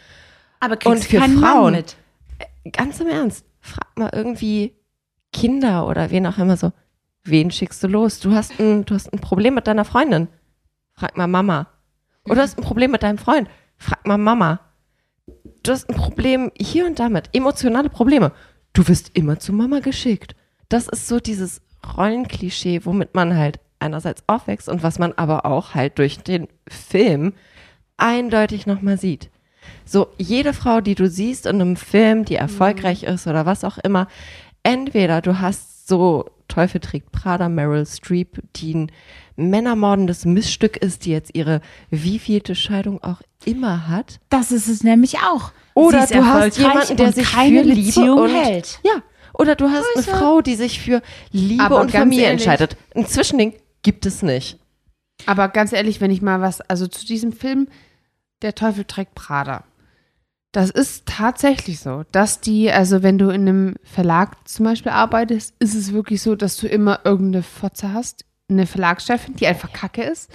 Aber 0.59 0.73
Und 0.73 0.79
kriegst 0.79 1.05
für 1.09 1.17
keinen 1.17 1.39
Mann 1.39 1.51
Frauen. 1.51 1.73
mit. 1.73 1.97
Ganz 2.71 2.99
im 2.99 3.07
Ernst, 3.07 3.45
frag 3.59 3.97
mal 3.97 4.11
irgendwie 4.13 4.73
Kinder 5.31 5.87
oder 5.87 6.11
wen 6.11 6.25
auch 6.25 6.37
immer 6.37 6.57
so, 6.57 6.71
wen 7.23 7.51
schickst 7.51 7.83
du 7.83 7.87
los? 7.87 8.19
Du 8.19 8.33
hast 8.33 8.59
ein, 8.59 8.85
du 8.85 8.95
hast 8.95 9.11
ein 9.13 9.19
Problem 9.19 9.55
mit 9.55 9.67
deiner 9.67 9.85
Freundin. 9.85 10.27
Frag 10.93 11.17
mal 11.17 11.27
Mama. 11.27 11.67
Oder 12.25 12.35
du 12.35 12.41
hast 12.41 12.57
ein 12.57 12.63
Problem 12.63 12.91
mit 12.91 13.03
deinem 13.03 13.17
Freund. 13.17 13.49
Frag 13.77 14.05
mal 14.05 14.17
Mama. 14.17 14.59
Du 15.63 15.71
hast 15.71 15.89
ein 15.89 15.95
Problem 15.95 16.51
hier 16.57 16.85
und 16.85 16.99
damit, 16.99 17.29
emotionale 17.33 17.89
Probleme. 17.89 18.31
Du 18.73 18.87
wirst 18.87 19.11
immer 19.13 19.39
zu 19.39 19.53
Mama 19.53 19.79
geschickt. 19.79 20.35
Das 20.67 20.87
ist 20.87 21.07
so 21.07 21.19
dieses 21.19 21.61
Rollenklischee, 21.97 22.85
womit 22.85 23.15
man 23.15 23.35
halt 23.35 23.59
einerseits 23.79 24.23
aufwächst 24.27 24.69
und 24.69 24.83
was 24.83 24.99
man 24.99 25.13
aber 25.13 25.45
auch 25.45 25.73
halt 25.73 25.97
durch 25.97 26.19
den 26.19 26.47
Film 26.67 27.33
eindeutig 27.97 28.67
nochmal 28.67 28.97
sieht. 28.97 29.29
So, 29.85 30.07
jede 30.17 30.53
Frau, 30.53 30.81
die 30.81 30.95
du 30.95 31.07
siehst 31.07 31.45
in 31.45 31.61
einem 31.61 31.75
Film, 31.75 32.25
die 32.25 32.35
erfolgreich 32.35 33.03
ist 33.03 33.27
oder 33.27 33.45
was 33.45 33.63
auch 33.63 33.77
immer, 33.77 34.07
entweder 34.63 35.21
du 35.21 35.39
hast 35.39 35.87
so 35.87 36.25
Teufel 36.47 36.81
trägt 36.81 37.11
Prada, 37.11 37.47
Meryl 37.49 37.85
Streep, 37.85 38.39
die 38.55 38.73
ein 38.73 38.91
männermordendes 39.35 40.25
Missstück 40.25 40.77
ist, 40.77 41.05
die 41.05 41.11
jetzt 41.11 41.35
ihre 41.35 41.61
wievielte 41.89 42.55
Scheidung 42.55 43.01
auch 43.03 43.21
immer 43.45 43.87
hat. 43.87 44.19
Das 44.29 44.51
ist 44.51 44.67
es 44.67 44.83
nämlich 44.83 45.17
auch. 45.19 45.51
Oder 45.75 46.05
du 46.07 46.25
hast 46.25 46.57
jemanden, 46.57 46.97
der 46.97 47.13
sich 47.13 47.31
keine 47.31 47.59
für 47.63 47.69
Liebe 47.69 47.85
Beziehung 47.85 48.19
und 48.19 48.29
hält. 48.35 48.79
ja, 48.83 49.01
oder 49.33 49.55
du 49.55 49.69
hast 49.69 49.85
eine 49.95 50.03
Frau, 50.03 50.41
die 50.41 50.55
sich 50.55 50.81
für 50.81 51.01
Liebe 51.31 51.63
Aber 51.63 51.79
und 51.79 51.91
Familie 51.91 52.25
ehrlich- 52.25 52.45
entscheidet. 52.45 52.75
Ein 52.95 53.05
Zwischending 53.07 53.53
gibt 53.83 54.05
es 54.05 54.21
nicht. 54.23 54.57
Aber 55.25 55.47
ganz 55.49 55.71
ehrlich, 55.71 56.01
wenn 56.01 56.11
ich 56.11 56.21
mal 56.21 56.41
was, 56.41 56.59
also 56.61 56.87
zu 56.87 57.05
diesem 57.05 57.31
Film, 57.31 57.67
Der 58.41 58.55
Teufel 58.55 58.85
trägt 58.85 59.15
Prada. 59.15 59.63
Das 60.51 60.71
ist 60.71 61.05
tatsächlich 61.05 61.79
so, 61.79 62.03
dass 62.11 62.41
die, 62.41 62.71
also 62.71 63.03
wenn 63.03 63.19
du 63.19 63.29
in 63.29 63.47
einem 63.47 63.75
Verlag 63.83 64.47
zum 64.47 64.65
Beispiel 64.65 64.91
arbeitest, 64.91 65.53
ist 65.59 65.75
es 65.75 65.93
wirklich 65.93 66.23
so, 66.23 66.35
dass 66.35 66.57
du 66.57 66.67
immer 66.67 67.01
irgendeine 67.03 67.43
Fotze 67.43 67.93
hast, 67.93 68.25
eine 68.49 68.65
Verlagschefin, 68.65 69.35
die 69.35 69.45
einfach 69.45 69.71
kacke 69.71 70.01
ist. 70.01 70.31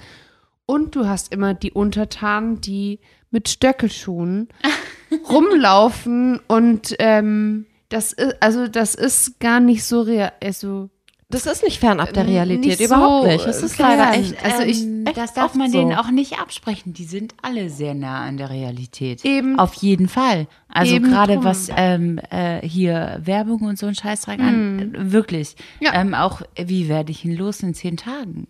Und 0.65 0.95
du 0.95 1.07
hast 1.07 1.33
immer 1.33 1.53
die 1.53 1.73
Untertanen, 1.73 2.61
die 2.61 2.99
mit 3.29 3.49
Stöckelschuhen 3.49 4.47
rumlaufen 5.29 6.39
und 6.47 6.95
ähm, 6.99 7.65
das 7.89 8.13
ist, 8.13 8.41
also 8.41 8.67
das 8.67 8.95
ist 8.95 9.39
gar 9.39 9.59
nicht 9.59 9.83
so 9.83 10.01
real, 10.01 10.31
also 10.41 10.89
Das 11.29 11.47
ist 11.47 11.63
nicht 11.63 11.79
fernab 11.79 12.13
der 12.13 12.23
Ähm, 12.23 12.29
Realität, 12.29 12.79
nicht 12.79 12.81
überhaupt 12.81 13.23
so, 13.25 13.31
nicht. 13.31 13.45
Es 13.47 13.63
ist 13.63 13.79
äh, 13.79 13.83
leider 13.83 14.13
echt. 14.13 14.45
Also 14.45 14.61
ich- 14.61 14.83
ähm, 14.83 15.05
echt 15.07 15.17
das 15.17 15.33
darf 15.33 15.55
man 15.55 15.71
so. 15.71 15.77
denen 15.79 15.93
auch 15.95 16.11
nicht 16.11 16.39
absprechen. 16.39 16.93
Die 16.93 17.03
sind 17.03 17.33
alle 17.41 17.69
sehr 17.71 17.95
nah 17.95 18.21
an 18.21 18.37
der 18.37 18.51
Realität. 18.51 19.25
Eben. 19.25 19.57
Auf 19.57 19.73
jeden 19.75 20.07
Fall. 20.07 20.47
Also 20.69 20.99
gerade 20.99 21.43
was 21.43 21.69
ähm, 21.75 22.19
äh, 22.29 22.61
hier 22.67 23.19
Werbung 23.23 23.61
und 23.61 23.79
so 23.79 23.87
ein 23.87 23.95
Scheißdreck 23.95 24.39
an, 24.39 24.93
äh, 24.93 25.11
wirklich. 25.11 25.55
Ja. 25.79 25.93
Ähm, 25.99 26.13
auch 26.13 26.41
wie 26.63 26.89
werde 26.89 27.11
ich 27.11 27.25
ihn 27.25 27.35
los 27.35 27.61
in 27.61 27.73
zehn 27.73 27.97
Tagen? 27.97 28.47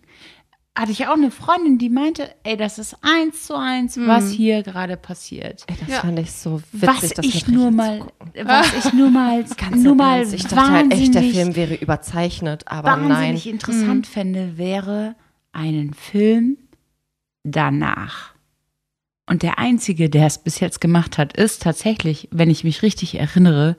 Hatte 0.78 0.92
ich 0.92 1.06
auch 1.06 1.14
eine 1.14 1.30
Freundin, 1.30 1.78
die 1.78 1.88
meinte, 1.88 2.30
ey, 2.44 2.56
das 2.58 2.78
ist 2.78 2.96
eins 3.00 3.44
zu 3.46 3.56
eins, 3.56 3.96
was 3.98 4.30
hier 4.30 4.62
gerade 4.62 4.98
passiert. 4.98 5.64
Ey, 5.68 5.74
das 5.80 5.88
Ja. 5.88 6.00
fand 6.02 6.18
ich 6.18 6.30
so 6.32 6.60
witzig, 6.72 6.88
Was 6.88 7.08
das 7.14 7.24
ich 7.24 7.48
nur 7.48 7.70
mal, 7.70 8.06
was 8.44 8.74
ich 8.86 8.92
nur 8.92 9.08
mal, 9.10 9.42
Ganz 9.56 9.82
nur 9.82 9.94
mal 9.94 10.22
ich 10.22 10.42
dachte 10.42 10.70
halt 10.70 10.92
echt, 10.92 11.14
der 11.14 11.22
wahnsinnig- 11.22 11.34
Film 11.34 11.56
wäre 11.56 11.74
überzeichnet, 11.76 12.64
aber 12.68 12.94
nein. 12.96 13.08
wahnsinnig 13.10 13.46
interessant 13.48 14.06
fände, 14.06 14.58
wäre 14.58 15.16
einen 15.52 15.94
Film 15.94 16.58
danach. 17.42 18.34
Und 19.28 19.42
der 19.42 19.58
einzige, 19.58 20.08
der 20.10 20.26
es 20.26 20.38
bis 20.38 20.60
jetzt 20.60 20.80
gemacht 20.80 21.18
hat, 21.18 21.36
ist 21.36 21.62
tatsächlich, 21.62 22.28
wenn 22.30 22.50
ich 22.50 22.64
mich 22.64 22.82
richtig 22.82 23.18
erinnere, 23.18 23.76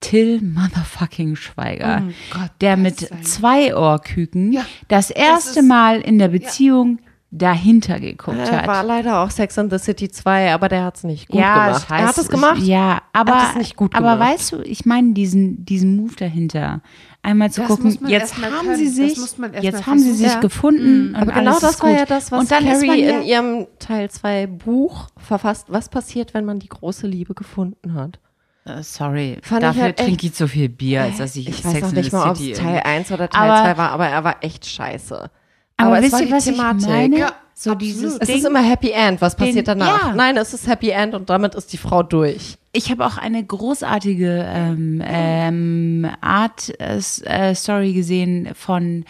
Till 0.00 0.40
Motherfucking 0.42 1.36
Schweiger. 1.36 2.02
Oh 2.08 2.12
Gott, 2.38 2.50
der 2.60 2.76
das 2.76 2.82
mit 2.82 3.26
zwei 3.26 3.76
Ohrküken 3.76 4.52
Ja, 4.52 4.64
das 4.88 5.10
erste 5.10 5.60
ist- 5.60 5.66
Mal 5.66 6.00
in 6.00 6.18
der 6.18 6.28
Beziehung 6.28 6.98
dahinter 7.32 8.00
geguckt 8.00 8.38
Er 8.38 8.62
hat. 8.62 8.66
war 8.66 8.82
leider 8.82 9.20
auch 9.20 9.30
Sex 9.30 9.56
and 9.56 9.70
the 9.70 9.78
City 9.78 10.08
2, 10.08 10.52
aber 10.52 10.68
der 10.68 10.82
hat 10.84 10.96
es 10.96 11.04
nicht 11.04 11.28
gut 11.28 11.38
ja, 11.38 11.66
gemacht. 11.66 11.86
scheiße. 11.88 12.02
Er 12.02 12.08
hat 12.08 12.18
es 12.18 12.28
gemacht. 12.28 12.58
Ja, 12.62 13.02
aber, 13.12 13.34
hat 13.36 13.50
es 13.50 13.56
nicht 13.56 13.76
gut 13.76 13.94
aber 13.94 14.14
gemacht. 14.14 14.30
weißt 14.32 14.52
du, 14.52 14.62
ich 14.62 14.84
meine 14.84 15.12
diesen, 15.12 15.64
diesen 15.64 15.94
Move 15.96 16.14
dahinter. 16.16 16.80
Einmal 17.22 17.52
zu 17.52 17.60
Das 17.60 17.68
gucken, 17.68 17.96
jetzt 18.08 18.34
haben 18.42 18.66
können. 18.66 18.76
sie 18.76 18.86
Das 18.86 18.94
sich, 18.96 19.62
jetzt 19.62 19.86
haben 19.86 19.98
sie 20.00 20.12
sich 20.14 20.32
Ja. 20.32 20.40
gefunden. 20.40 21.10
Und 21.10 21.16
Aber 21.16 21.32
genau 21.32 21.50
alles 21.50 21.60
das 21.60 21.70
ist 21.74 21.82
war 21.82 21.90
gut. 21.90 21.98
ja 22.00 22.06
das, 22.06 22.32
was 22.32 22.48
Carrie 22.48 23.04
ja, 23.04 23.18
in 23.20 23.22
ihrem 23.22 23.66
Teil 23.78 24.10
2 24.10 24.46
Buch 24.48 25.08
verfasst. 25.18 25.66
Was 25.68 25.88
passiert, 25.88 26.34
wenn 26.34 26.44
man 26.46 26.58
die 26.58 26.68
große 26.68 27.06
Liebe 27.06 27.34
gefunden 27.34 27.94
hat? 27.94 28.18
Äh, 28.66 28.82
sorry, 28.82 29.38
Fand 29.42 29.62
ich 29.62 29.68
dafür 29.68 29.82
halt 29.84 29.98
echt- 29.98 30.06
trinke 30.08 30.26
ich 30.26 30.34
zu 30.34 30.46
viel 30.46 30.68
Bier, 30.68 31.02
als 31.04 31.16
dass 31.18 31.34
ich, 31.36 31.48
Ich 31.48 31.56
Sex 31.56 31.74
weiß 31.74 31.80
noch 31.82 31.88
in 31.90 31.94
nicht 31.96 32.10
the 32.10 32.16
mal, 32.16 32.28
ob 32.30 32.36
es 32.36 32.40
Teil 32.40 32.48
irgendwie- 32.74 32.78
1 32.84 33.10
oder 33.12 33.28
Teil 33.30 33.50
Aber- 33.50 33.62
2 33.62 33.76
war, 33.78 33.90
aber 33.90 34.06
er 34.08 34.22
war 34.24 34.36
echt 34.44 34.66
scheiße. 34.66 35.30
Aber, 35.78 35.96
es 35.98 36.02
wisst 36.04 36.12
war 36.12 36.20
ihr, 36.20 36.26
die 36.26 36.32
was 36.32 36.44
Thematik. 36.44 36.82
ich 36.82 36.88
meine? 36.88 37.18
Ja, 37.18 37.26
so 37.54 37.70
absolut. 37.72 37.80
dieses 37.80 38.16
Es 38.18 38.26
Ding. 38.28 38.36
ist 38.36 38.44
immer 38.44 38.62
Happy 38.62 38.90
End. 38.90 39.22
Was 39.22 39.34
passiert 39.34 39.66
Den- 39.66 39.78
danach? 39.78 40.08
ja. 40.08 40.12
Nein, 40.14 40.36
es 40.36 40.52
ist 40.52 40.66
Happy 40.66 40.90
End 40.90 41.14
und 41.14 41.30
damit 41.30 41.54
ist 41.54 41.72
die 41.72 41.78
Frau 41.78 42.02
durch. 42.02 42.58
Ich 42.72 42.90
habe 42.90 43.06
auch 43.06 43.16
eine 43.16 43.42
großartige 43.42 44.44
ähm, 44.46 45.02
ähm, 45.04 46.06
Art 46.20 46.70
äh, 46.78 47.00
äh, 47.24 47.54
Story 47.54 47.94
gesehen 47.94 48.50
von 48.54 49.06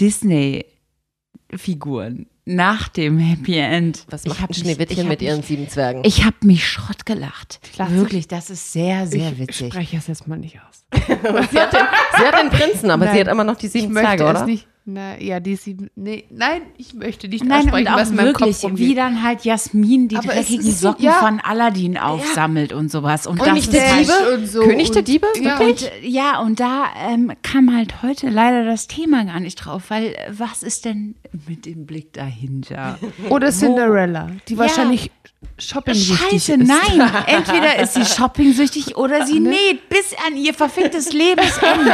Disney-Figuren 0.00 2.26
nach 2.46 2.88
dem 2.88 3.18
Happy 3.18 3.56
End. 3.56 4.04
Was 4.10 4.24
Ich 4.24 4.38
macht 4.38 4.54
Schneewittchen 4.54 4.98
ich 4.98 5.02
hab 5.04 5.08
mit 5.08 5.22
ihren 5.22 5.42
sieben 5.42 5.68
Zwergen? 5.68 6.02
Ich 6.04 6.24
habe 6.24 6.36
mich 6.42 6.66
Schrott 6.68 7.06
gelacht. 7.06 7.60
Klasse. 7.74 7.94
Wirklich, 7.94 8.28
das 8.28 8.50
ist 8.50 8.72
sehr, 8.72 9.06
sehr 9.06 9.32
ich 9.32 9.38
witzig. 9.38 9.72
spreche 9.72 9.96
es 9.96 10.06
jetzt 10.06 10.26
mal 10.28 10.38
nicht 10.38 10.58
aus. 10.60 10.84
sie, 10.92 11.58
hat 11.58 11.72
den, 11.72 11.80
sie 12.18 12.24
hat 12.24 12.38
den 12.42 12.50
Prinzen, 12.50 12.90
aber 12.90 13.06
Nein. 13.06 13.14
sie 13.14 13.20
hat 13.20 13.28
immer 13.28 13.44
noch 13.44 13.56
die 13.56 13.66
Ich 13.66 13.72
sieben 13.72 13.94
Zwerge, 13.94 14.24
es 14.24 14.30
oder? 14.30 14.44
nicht. 14.46 14.66
Na, 14.86 15.18
ja, 15.18 15.40
die 15.40 15.56
sieben. 15.56 15.88
Nee, 15.96 16.24
nein, 16.28 16.60
ich 16.76 16.92
möchte 16.92 17.26
nicht 17.26 17.42
Nein, 17.42 17.62
und 17.62 17.68
aussprechen, 17.68 17.88
auch 17.88 17.96
was 17.96 18.12
wirklich, 18.14 18.60
Kopf 18.60 18.72
wie 18.74 18.94
dann 18.94 19.22
halt 19.22 19.42
Jasmin 19.42 20.08
die 20.08 20.16
Aber 20.18 20.26
dreckigen 20.34 20.66
ist- 20.66 20.80
Socken 20.80 21.06
ja. 21.06 21.12
von 21.14 21.40
Aladdin 21.40 21.96
aufsammelt 21.96 22.74
und 22.74 22.90
sowas. 22.90 23.26
Und 23.26 23.38
König 23.40 23.64
das 23.64 23.72
der 23.72 23.86
ist 23.86 24.10
halt- 24.12 24.20
Diebe? 24.20 24.34
und 24.34 24.46
so 24.46 24.60
König 24.60 24.90
der 24.90 24.98
und- 24.98 25.08
Diebe? 25.08 25.26
Ja, 25.40 25.58
Wirklich? 25.58 25.90
Und, 25.90 26.04
ja, 26.06 26.38
und 26.40 26.60
da 26.60 26.84
ähm, 27.08 27.32
kam 27.42 27.74
halt 27.74 28.02
heute 28.02 28.28
leider 28.28 28.66
das 28.66 28.86
Thema 28.86 29.24
gar 29.24 29.40
nicht 29.40 29.54
drauf, 29.56 29.84
weil 29.88 30.08
äh, 30.08 30.16
was 30.30 30.62
ist 30.62 30.84
denn 30.84 31.14
mit 31.48 31.64
dem 31.64 31.86
Blick 31.86 32.12
dahinter? 32.12 32.98
Oder 33.30 33.52
Cinderella, 33.52 34.32
die 34.48 34.58
wahrscheinlich 34.58 35.10
shopping-süchtig 35.58 36.42
Scheiße, 36.44 36.52
ist. 36.60 36.68
nein. 36.68 37.10
Entweder 37.26 37.78
ist 37.78 37.94
sie 37.94 38.04
shopping-süchtig 38.04 38.96
oder 38.98 39.24
sie 39.24 39.40
näht 39.40 39.88
bis 39.88 40.14
an 40.26 40.36
ihr 40.36 40.52
verficktes 40.52 41.12
Lebensende. 41.12 41.92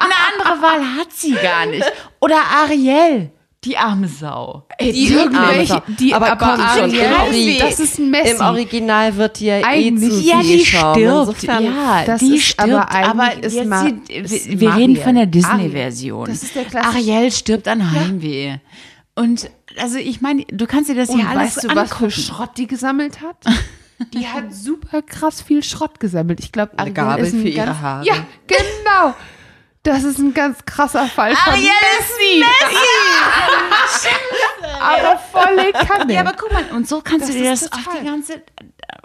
Eine 0.00 0.14
andere 0.32 0.62
Wahl 0.62 0.97
hat 0.98 1.12
sie 1.12 1.32
gar 1.32 1.66
nicht. 1.66 1.84
Oder 2.20 2.36
Ariel, 2.62 3.30
die 3.64 3.76
arme 3.76 4.06
Sau. 4.08 4.64
Die, 4.80 4.84
arme 4.86 5.22
irgendwelche, 5.22 5.72
Sau. 5.74 5.82
die 5.98 6.14
Aber 6.14 6.30
aber, 6.32 6.46
komm 6.56 6.56
schon, 6.56 7.00
Ariel, 7.00 7.12
Ori- 7.28 7.58
das 7.58 7.80
ist 7.80 7.98
ein 7.98 8.10
Messi. 8.10 8.30
Im 8.36 8.40
Original 8.40 9.16
wird 9.16 9.40
die 9.40 9.46
ja 9.46 9.58
eh 9.58 9.64
Eigentlich- 9.64 10.12
zu 10.12 10.20
Ja, 10.20 10.40
die 10.42 10.64
stirbt. 10.64 10.96
Insofern- 10.96 11.64
ja, 11.64 12.04
das 12.06 12.20
die 12.20 12.36
ist 12.36 12.44
stirbt. 12.46 12.70
aber 12.70 12.90
Aber, 13.08 13.42
ist 13.42 13.54
jetzt 13.54 13.68
Ma- 13.68 13.82
sie, 13.84 14.12
ist 14.12 14.48
wir, 14.48 14.60
wir 14.60 14.76
reden 14.76 14.96
von 14.96 15.14
der 15.14 15.26
Mariel. 15.26 15.30
Disney-Version. 15.30 16.26
Das 16.26 16.42
ist 16.42 16.54
der 16.54 16.64
klassische- 16.64 16.96
Ariel 16.96 17.32
stirbt 17.32 17.68
an 17.68 17.90
Heimweh. 17.90 18.56
Und 19.14 19.50
also 19.80 19.98
ich 19.98 20.20
meine, 20.20 20.44
du 20.50 20.66
kannst 20.66 20.88
dir 20.90 20.94
das 20.94 21.08
Und 21.08 21.18
ja 21.20 21.26
alles 21.28 21.56
weißt 21.56 21.64
du, 21.64 21.74
was 21.76 21.92
für 21.94 22.10
Schrott 22.10 22.50
die 22.56 22.66
gesammelt 22.68 23.20
hat? 23.20 23.36
Die 24.14 24.28
hat 24.28 24.54
super 24.54 25.02
krass 25.02 25.42
viel 25.42 25.64
Schrott 25.64 25.98
gesammelt. 25.98 26.38
Ich 26.38 26.52
glaube, 26.52 26.78
Eine 26.78 26.92
Gabel 26.92 27.26
für 27.26 27.48
ihre 27.48 27.80
Haare. 27.80 28.06
Ja, 28.06 28.14
genau. 28.46 29.12
Das 29.88 30.04
ist 30.04 30.18
ein 30.18 30.34
ganz 30.34 30.66
krasser 30.66 31.06
Fall 31.06 31.34
von 31.34 31.54
Ariel 31.54 31.70
ist 31.98 32.12
Messi. 32.40 34.08
aber 34.82 35.18
volle 35.18 35.72
Kanne. 35.72 36.12
Ja, 36.12 36.20
aber 36.20 36.34
guck 36.38 36.52
mal, 36.52 36.70
und 36.72 36.86
so 36.86 37.00
kannst 37.00 37.26
Das 37.26 37.34
du 37.34 37.40
dir 37.40 37.50
das 37.50 37.72
auch 37.72 37.78
die 37.98 38.04
ganze. 38.04 38.42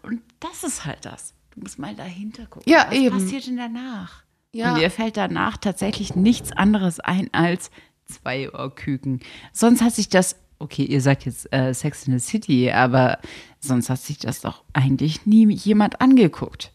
Und 0.01 0.21
das 0.41 0.65
ist 0.65 0.83
halt 0.83 1.05
das. 1.05 1.35
Du 1.51 1.61
musst 1.61 1.79
mal 1.79 1.95
dahinter 1.95 2.47
gucken. 2.47 2.69
Ja, 2.69 2.87
Was 2.89 2.95
eben. 2.97 3.17
passiert 3.17 3.47
denn 3.47 3.55
danach? 3.55 4.23
Ja. 4.51 4.73
Und 4.73 4.81
ihr 4.81 4.91
fällt 4.91 5.15
danach 5.15 5.55
tatsächlich 5.55 6.15
nichts 6.17 6.51
anderes 6.51 6.99
ein 6.99 7.29
als 7.31 7.71
zwei 8.05 8.51
Ohrküken. 8.51 9.21
Sonst 9.53 9.81
hat 9.81 9.93
sich 9.95 10.09
das. 10.09 10.35
Okay, 10.59 10.83
ihr 10.83 10.99
sagt 10.99 11.25
jetzt 11.25 11.51
äh, 11.53 11.73
Sex 11.73 12.07
in 12.07 12.19
the 12.19 12.25
City, 12.25 12.69
aber 12.71 13.19
sonst 13.61 13.89
hat 13.89 13.99
sich 13.99 14.17
das 14.17 14.41
doch 14.41 14.65
eigentlich 14.73 15.25
nie 15.25 15.49
jemand 15.53 16.01
angeguckt. 16.01 16.73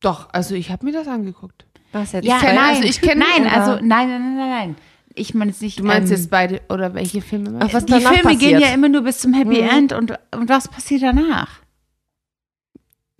Doch, 0.00 0.28
also 0.32 0.54
ich 0.54 0.70
habe 0.70 0.86
mir 0.86 0.92
das 0.92 1.08
angeguckt. 1.08 1.66
Was 2.00 2.12
jetzt? 2.12 2.24
Ja, 2.26 2.38
nein, 2.42 2.58
also 2.76 2.82
ich 2.84 3.00
kenn- 3.00 3.18
nein, 3.18 3.46
also 3.46 3.72
nein, 3.84 4.08
nein, 4.08 4.08
nein, 4.08 4.36
nein, 4.36 4.50
nein. 4.50 4.76
Ich 5.14 5.34
meine 5.34 5.50
jetzt 5.50 5.62
nicht. 5.62 5.80
Du 5.80 5.84
meinst 5.84 6.12
ähm, 6.12 6.16
jetzt 6.18 6.30
beide, 6.30 6.60
oder 6.68 6.94
welche 6.94 7.20
Filme? 7.20 7.58
Ach, 7.60 7.72
was 7.72 7.84
die 7.86 7.92
Filme 7.94 8.10
gehen 8.36 8.52
passiert. 8.52 8.60
ja 8.60 8.68
immer 8.68 8.88
nur 8.88 9.02
bis 9.02 9.18
zum 9.18 9.32
Happy 9.34 9.62
Mhm. 9.62 9.68
End 9.68 9.92
und, 9.92 10.12
und 10.34 10.48
was 10.48 10.68
passiert 10.68 11.02
danach? 11.02 11.48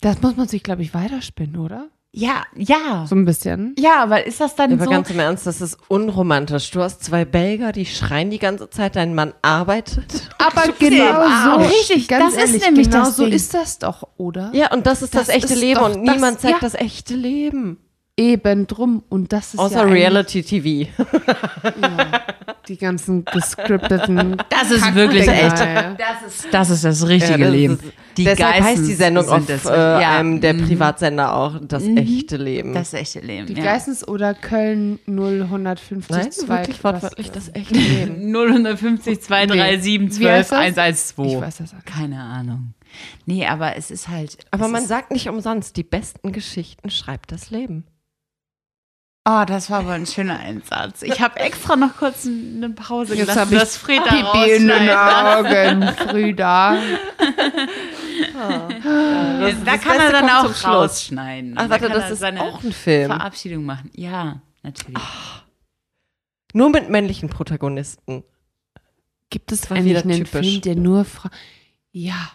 Das 0.01 0.23
muss 0.23 0.37
man 0.37 0.47
sich, 0.47 0.63
glaube 0.63 0.83
ich, 0.83 0.95
weiterspinnen, 0.95 1.57
oder? 1.57 1.89
Ja, 2.13 2.45
ja. 2.57 3.05
So 3.07 3.15
ein 3.17 3.25
bisschen. 3.25 3.75
Ja, 3.79 4.03
aber 4.03 4.25
ist 4.27 4.41
das 4.41 4.55
dann 4.55 4.73
Aber 4.73 4.85
so? 4.85 4.91
ganz 4.91 5.11
im 5.11 5.19
Ernst, 5.19 5.47
das 5.47 5.61
ist 5.61 5.77
unromantisch. 5.89 6.71
Du 6.71 6.81
hast 6.81 7.05
zwei 7.05 7.25
Belgier, 7.25 7.73
die 7.73 7.85
schreien 7.85 8.31
die 8.31 8.39
ganze 8.39 8.71
Zeit, 8.71 8.97
dein 8.97 9.15
Mann 9.15 9.35
arbeitet. 9.43 10.31
Aber 10.39 10.73
genau 10.79 11.27
so. 11.45 11.57
Richtig, 11.67 12.09
ganz 12.09 12.35
das 12.35 12.45
ist 12.45 12.49
ehrlich, 12.51 12.65
nämlich 12.65 12.91
genau 12.91 13.05
das 13.05 13.17
so 13.17 13.25
Ding. 13.25 13.35
ist 13.35 13.53
das 13.53 13.79
doch, 13.79 14.09
oder? 14.17 14.51
Ja, 14.55 14.73
und 14.73 14.87
das 14.87 15.03
ist 15.03 15.15
das, 15.15 15.27
Das 15.27 15.35
echte 15.37 15.53
ist 15.55 15.61
Leben 15.61 15.81
und 15.81 16.07
das- 16.07 16.15
niemand 16.15 16.41
zeigt 16.41 16.55
ja. 16.55 16.61
das 16.61 16.75
echte 16.75 17.15
Leben. 17.15 17.79
Eben 18.19 18.67
drum. 18.67 19.05
Und 19.09 19.33
das 19.33 19.55
ist 19.55 19.61
Außer 19.61 19.77
ja 19.87 19.93
Reality 19.93 20.43
TV. 20.43 20.91
Ja, 21.65 22.25
die 22.67 22.77
ganzen 22.77 23.25
gescripteten. 23.25 24.37
Das 24.51 24.71
ist 24.73 24.95
wirklich 24.95 25.25
Kackdinger, 25.27 25.53
echt. 25.55 25.59
ja. 25.61 25.95
Das 25.97 26.35
ist, 26.35 26.49
das 26.53 26.71
ist 26.71 26.85
das 26.85 27.07
richtige 27.07 27.39
Ja, 27.39 27.45
das 27.47 27.53
Leben. 27.55 27.75
ist- 27.75 27.85
Die 28.17 28.25
Deshalb 28.25 28.61
heißt 28.65 28.87
die 28.89 28.95
Sendung 28.95 29.29
auf 29.29 29.47
das- 29.47 29.65
äh, 29.67 29.71
ja, 29.71 30.19
einem 30.19 30.41
der 30.41 30.55
mhm. 30.55 30.67
Privatsender 30.67 31.33
auch 31.35 31.61
das 31.63 31.85
echte 31.85 32.37
Leben. 32.37 32.75
Das 32.75 32.93
echte 32.93 33.21
Leben. 33.21 33.47
Die 33.47 33.53
ja. 33.55 33.63
Geissens 33.63 34.07
oder 34.07 34.35
Köln 34.35 34.99
0150 35.07 36.11
Nein, 36.17 36.33
zwei- 36.33 36.59
wirklich 36.59 36.83
was- 36.83 36.95
wortwörtlich 36.95 37.31
das 37.31 37.55
echte 37.55 37.75
Leben. 37.75 38.33
050 38.77 39.23
237 39.23 40.19
Wie 40.21 40.29
heißt 40.29 40.49
12 40.49 40.51
das? 40.51 40.59
112. 40.59 41.33
Ich 41.35 41.41
weiß 41.41 41.57
das 41.59 41.75
auch. 41.75 41.85
Keine 41.85 42.21
Ahnung. 42.21 42.75
Nee, 43.27 43.47
aber 43.47 43.77
es 43.77 43.91
ist 43.93 44.09
halt. 44.09 44.39
Aber 44.51 44.67
man 44.67 44.85
sagt 44.85 45.13
nicht 45.13 45.29
umsonst, 45.29 45.77
die 45.77 45.85
besten 45.85 46.33
Geschichten 46.33 46.91
schreibt 46.91 47.31
das 47.31 47.51
Leben. 47.51 47.85
Oh, 49.31 49.45
das 49.45 49.69
war 49.71 49.81
aber 49.81 49.93
ein 49.93 50.07
schöner 50.07 50.39
Einsatz. 50.39 51.03
Ich 51.03 51.21
habe 51.21 51.39
extra 51.41 51.77
noch 51.77 51.97
kurz 51.99 52.25
eine 52.27 52.71
Pause 52.71 53.15
Jetzt 53.15 53.29
gelassen, 53.29 53.51
dass 53.55 53.77
Frieda 53.77 54.05
Pipi 54.05 54.53
in 54.53 54.69
den. 54.69 54.89
Augen, 54.89 55.83
Frieda. 56.09 56.79
Da 58.33 58.69
das 59.65 59.81
kann 59.83 59.97
er 59.97 59.99
Beste 59.99 60.13
dann 60.13 60.21
kommt 60.21 60.33
auch 60.33 60.43
zum 60.45 60.55
Schluss. 60.55 60.65
rausschneiden. 60.65 61.55
Ach, 61.57 61.65
Da 61.65 61.71
warte, 61.71 61.87
kann 61.89 61.95
das 61.95 62.05
er 62.05 62.11
ist 62.13 62.19
seine 62.21 62.43
auch 62.43 62.63
ein 62.63 62.73
Film. 62.73 63.07
Verabschiedung 63.11 63.65
machen. 63.65 63.91
Ja, 63.95 64.41
natürlich. 64.63 65.03
Nur 66.55 66.71
mit 66.71 66.89
männlichen 66.89 67.29
Protagonisten. 67.29 68.25
Gibt 69.31 69.53
es 69.53 69.71
eigentlich 69.71 69.85
wieder 69.85 70.03
einen 70.05 70.25
typisch. 70.25 70.49
Film, 70.49 70.61
der 70.63 70.77
nur 70.77 71.05
Fra 71.05 71.31
Ja. 71.93 72.31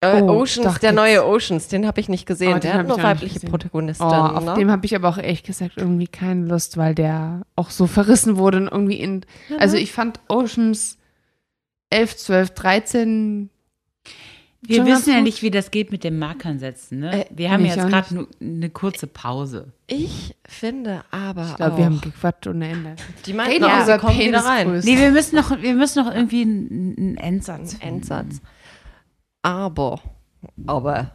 Äh, 0.00 0.22
Oh, 0.22 0.40
Oceans, 0.40 0.78
der 0.78 0.90
gibt's. 0.90 0.94
neue 0.94 1.26
Oceans, 1.26 1.68
den 1.68 1.86
habe 1.86 2.00
ich 2.00 2.08
nicht 2.08 2.24
gesehen. 2.24 2.54
Oh, 2.54 2.58
der 2.58 2.74
hat 2.74 2.86
nur 2.88 3.02
weibliche. 3.02 3.40
Protagonisten. 3.40 4.04
Oh, 4.04 4.06
auf 4.06 4.44
ne? 4.44 4.54
dem 4.54 4.70
habe 4.70 4.86
ich 4.86 4.94
aber 4.94 5.08
auch 5.08 5.18
ehrlich 5.18 5.42
gesagt 5.42 5.72
irgendwie 5.76 6.06
keine 6.06 6.46
Lust, 6.46 6.76
weil 6.76 6.94
der 6.94 7.42
auch 7.56 7.70
so 7.70 7.86
verrissen 7.86 8.36
wurde 8.36 8.58
und 8.58 8.68
irgendwie 8.68 9.00
in. 9.00 9.26
Also 9.58 9.76
ich 9.76 9.92
fand 9.92 10.20
Oceans 10.28 10.98
11, 11.90 12.16
12, 12.16 12.50
13. 12.50 13.50
Wir 14.60 14.76
Schon 14.76 14.86
wissen 14.86 15.06
ganz 15.06 15.06
ja 15.06 15.20
nicht, 15.20 15.42
wie 15.42 15.50
das 15.52 15.70
geht 15.70 15.92
mit 15.92 16.02
dem 16.02 16.18
Markern 16.18 16.58
setzen. 16.58 17.00
Ne? 17.00 17.22
Äh, 17.22 17.26
wir 17.30 17.50
haben 17.50 17.64
jetzt 17.64 17.78
gerade 17.78 18.14
nur 18.14 18.28
eine 18.40 18.70
kurze 18.70 19.06
Pause. 19.06 19.72
Ich 19.86 20.34
finde 20.46 21.04
aber 21.12 21.46
Ich 21.50 21.56
glaube, 21.56 21.76
wir 21.78 21.84
haben 21.84 22.00
gequatscht 22.00 22.46
ohne 22.48 22.68
Ende. 22.68 22.96
die 23.24 23.32
meinten 23.32 23.52
sie 23.52 23.56
über 23.58 23.98
kommen 23.98 24.18
wieder 24.18 24.44
rein. 24.44 24.80
Nee, 24.84 24.98
wir 24.98 25.12
müssen 25.12 25.36
noch, 25.36 25.50
wir 25.62 25.74
müssen 25.74 26.04
noch 26.04 26.12
irgendwie 26.12 26.42
einen, 26.42 26.94
einen 26.98 27.16
Endsatz. 27.16 27.76
Ein 27.80 27.94
Endsatz. 27.94 28.40
Aber, 29.42 30.00
aber, 30.66 31.12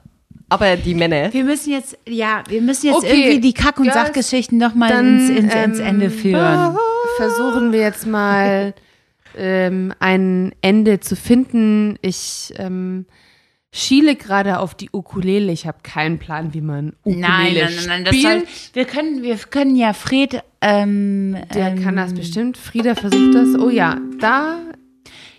aber 0.49 0.77
die 0.77 0.95
Männer. 0.95 1.33
Wir 1.33 1.43
müssen 1.43 1.71
jetzt, 1.71 1.97
ja, 2.07 2.43
wir 2.47 2.61
müssen 2.61 2.87
jetzt 2.87 2.95
Okay, 2.97 3.21
irgendwie 3.21 3.41
die 3.41 3.53
Kack- 3.53 3.77
und 3.79 3.83
Girls, 3.85 3.95
Sachgeschichten 3.95 4.57
nochmal 4.57 4.89
dann, 4.89 5.19
ins, 5.19 5.29
ins, 5.29 5.53
ins 5.53 5.79
ähm, 5.79 5.85
Ende 5.85 6.09
führen. 6.09 6.77
Versuchen 7.17 7.71
wir 7.71 7.79
jetzt 7.81 8.07
mal 8.07 8.73
ähm, 9.37 9.93
ein 9.99 10.53
Ende 10.61 10.99
zu 10.99 11.15
finden. 11.15 11.97
Ich 12.01 12.53
ähm, 12.57 13.05
schiele 13.71 14.15
gerade 14.15 14.59
auf 14.59 14.75
die 14.75 14.89
Ukulele. 14.93 15.51
Ich 15.51 15.67
habe 15.67 15.79
keinen 15.83 16.19
Plan, 16.19 16.53
wie 16.53 16.61
man 16.61 16.93
Ukulele 17.03 17.21
Nein, 17.27 17.53
nein, 17.53 17.73
nein, 17.75 17.85
nein, 17.87 18.05
das 18.05 18.15
spielt. 18.15 18.47
soll, 18.47 18.47
wir 18.73 18.85
können, 18.85 19.23
wir 19.23 19.37
können 19.37 19.75
ja 19.75 19.93
Fred, 19.93 20.43
ähm, 20.61 21.35
Der 21.53 21.69
ähm, 21.69 21.83
kann 21.83 21.95
das 21.95 22.13
bestimmt. 22.13 22.57
Frieda 22.57 22.95
versucht 22.95 23.33
das. 23.35 23.59
Oh 23.59 23.69
ja, 23.69 23.97
da. 24.19 24.57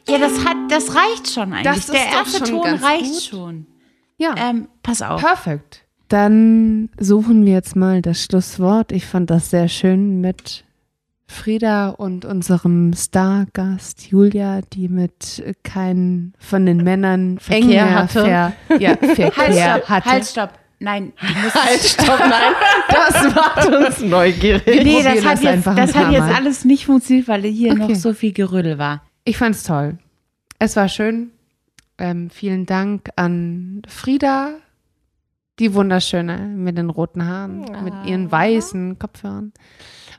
Ja, 0.09 0.19
das 0.19 0.45
hat, 0.45 0.57
das 0.69 0.95
reicht 0.95 1.31
schon 1.33 1.53
eigentlich. 1.53 1.65
Das 1.65 1.79
ist 1.79 1.93
Der 1.93 2.01
doch 2.05 2.19
erste 2.19 2.39
schon 2.39 2.49
Ton 2.49 2.63
ganz 2.65 2.83
reicht 2.83 3.13
gut. 3.13 3.23
schon. 3.23 3.67
Ja, 4.19 4.35
Ähm, 4.37 4.69
pass 4.83 5.03
auf. 5.03 5.21
perfekt. 5.21 5.81
Dann 6.09 6.91
suchen 6.99 7.45
wir 7.47 7.53
jetzt 7.55 7.75
mal 7.77 8.03
das 8.03 8.23
Schlusswort. 8.23 8.93
Ich 8.93 9.07
fand 9.07 9.31
das 9.31 9.51
sehr 9.51 9.69
schön 9.69 10.21
mit 10.21 10.65
Frieda 11.27 11.89
und 11.89 12.25
unserem 12.27 12.93
Stargast 12.95 14.07
Julia, 14.09 14.61
die 14.73 14.89
mit 14.89 15.43
keinen 15.65 16.35
von 16.39 16.67
den 16.67 16.79
Männern 16.85 17.39
Verkehr 17.39 17.87
mehr 17.87 17.95
hatte. 17.95 18.25
Ver, 18.25 18.53
ja, 18.79 18.97
Verkehr 18.97 19.33
Halt, 19.37 19.55
stopp, 19.57 19.89
hatte. 19.89 20.11
halt, 20.11 20.25
stopp. 20.27 20.51
Nein, 20.81 21.13
Halt, 21.55 21.81
stopp, 21.81 22.19
nein, 22.19 22.53
das 22.89 23.35
macht 23.35 23.67
uns 23.73 24.01
neugierig. 24.01 24.85
Nee, 24.85 25.03
das 25.03 25.25
hat, 25.25 25.33
das 25.39 25.43
jetzt, 25.43 25.67
das 25.67 25.95
hat 25.95 26.13
jetzt 26.13 26.37
alles 26.37 26.65
nicht 26.67 26.85
funktioniert, 26.85 27.27
weil 27.29 27.43
hier 27.45 27.73
Okay. 27.73 27.81
noch 27.89 27.95
so 27.95 28.13
viel 28.13 28.33
Gerödel 28.33 28.77
war. 28.77 29.03
Ich 29.25 29.37
fand's 29.39 29.63
toll. 29.63 29.99
Es 30.59 30.77
war 30.77 30.89
schön. 30.89 31.31
Ähm, 31.99 32.31
vielen 32.31 32.67
Dank 32.67 33.11
an 33.17 33.83
Frieda, 33.89 34.55
die 35.59 35.75
wunderschöne 35.75 36.39
mit 36.39 36.77
den 36.77 36.91
roten 36.91 37.25
Haaren, 37.27 37.61
mit 37.85 37.95
ihren 38.07 38.31
weißen 38.31 38.99
Kopfhörern. 38.99 39.53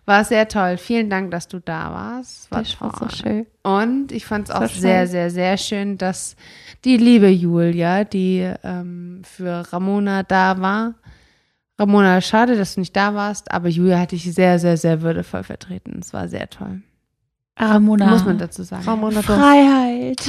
War 0.05 0.23
sehr 0.23 0.47
toll. 0.47 0.77
Vielen 0.77 1.09
Dank, 1.09 1.31
dass 1.31 1.47
du 1.47 1.59
da 1.59 1.91
warst. 1.91 2.49
War 2.51 2.59
Das 2.59 2.79
war 2.79 2.93
toll. 2.93 3.09
so 3.09 3.15
schön. 3.17 3.45
Und 3.63 4.11
ich 4.11 4.25
fand 4.25 4.47
es 4.49 4.55
auch 4.55 4.61
war 4.61 4.67
sehr, 4.69 5.01
schön. 5.01 5.11
sehr, 5.11 5.29
sehr 5.31 5.57
schön, 5.57 5.97
dass 5.97 6.35
die 6.85 6.97
liebe 6.97 7.27
Julia, 7.29 8.03
die 8.03 8.49
ähm, 8.63 9.21
für 9.23 9.71
Ramona 9.73 10.23
da 10.23 10.61
war. 10.61 10.93
Ramona, 11.77 12.21
schade, 12.21 12.55
dass 12.55 12.75
du 12.75 12.79
nicht 12.81 12.95
da 12.95 13.13
warst, 13.15 13.51
aber 13.51 13.67
Julia 13.67 13.99
hat 13.99 14.11
dich 14.13 14.31
sehr, 14.33 14.59
sehr, 14.59 14.77
sehr 14.77 15.01
würdevoll 15.01 15.43
vertreten. 15.43 15.99
Es 16.01 16.13
war 16.13 16.29
sehr 16.29 16.49
toll. 16.49 16.83
Ramona. 17.57 18.07
Muss 18.07 18.25
man 18.25 18.37
dazu 18.37 18.63
sagen. 18.63 18.83
Ramona, 18.83 19.21
Freiheit. 19.21 20.27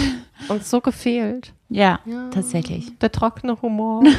uns 0.49 0.71
so 0.71 0.81
gefehlt. 0.81 1.53
Ja, 1.69 1.99
Ja. 2.05 2.29
tatsächlich. 2.31 2.97
Der 2.99 3.11
trockene 3.11 3.61
Humor. 3.61 4.05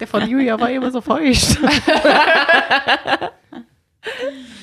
Der 0.00 0.06
von 0.08 0.26
Julia 0.28 0.58
war 0.58 0.70
immer 0.70 0.90
so 0.90 1.00
feucht. 1.00 1.58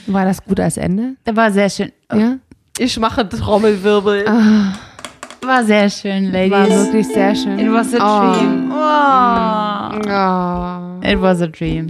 War 0.08 0.26
das 0.26 0.44
gut 0.44 0.60
als 0.60 0.78
Ende? 0.78 1.16
Das 1.24 1.36
war 1.36 1.52
sehr 1.52 1.70
schön. 1.70 1.92
Ja? 2.12 2.38
Ich 2.80 2.98
mache 3.00 3.28
Trommelwirbel. 3.30 4.26
Ah, 4.28 4.74
War 5.46 5.64
sehr 5.64 5.90
schön, 5.90 6.34
war 6.34 6.48
Ladies. 6.50 6.76
wirklich 6.86 7.08
sehr 7.08 7.36
schön. 7.36 7.60
It 7.60 7.72
was 7.72 7.94
a 7.94 8.00
dream. 8.00 8.72
Oh. 8.72 10.00
Oh, 10.10 11.08
It 11.08 11.22
was 11.22 11.42
a 11.42 11.48
dream. 11.48 11.90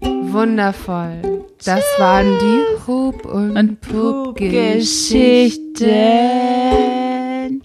wundervoll. 0.00 1.31
Das 1.64 1.84
waren 1.98 2.38
die 2.40 2.64
Hub- 2.88 3.24
und, 3.24 3.56
Und 3.56 3.80
Pup-Geschichten. 3.80 5.74
Geschichten. 5.74 7.62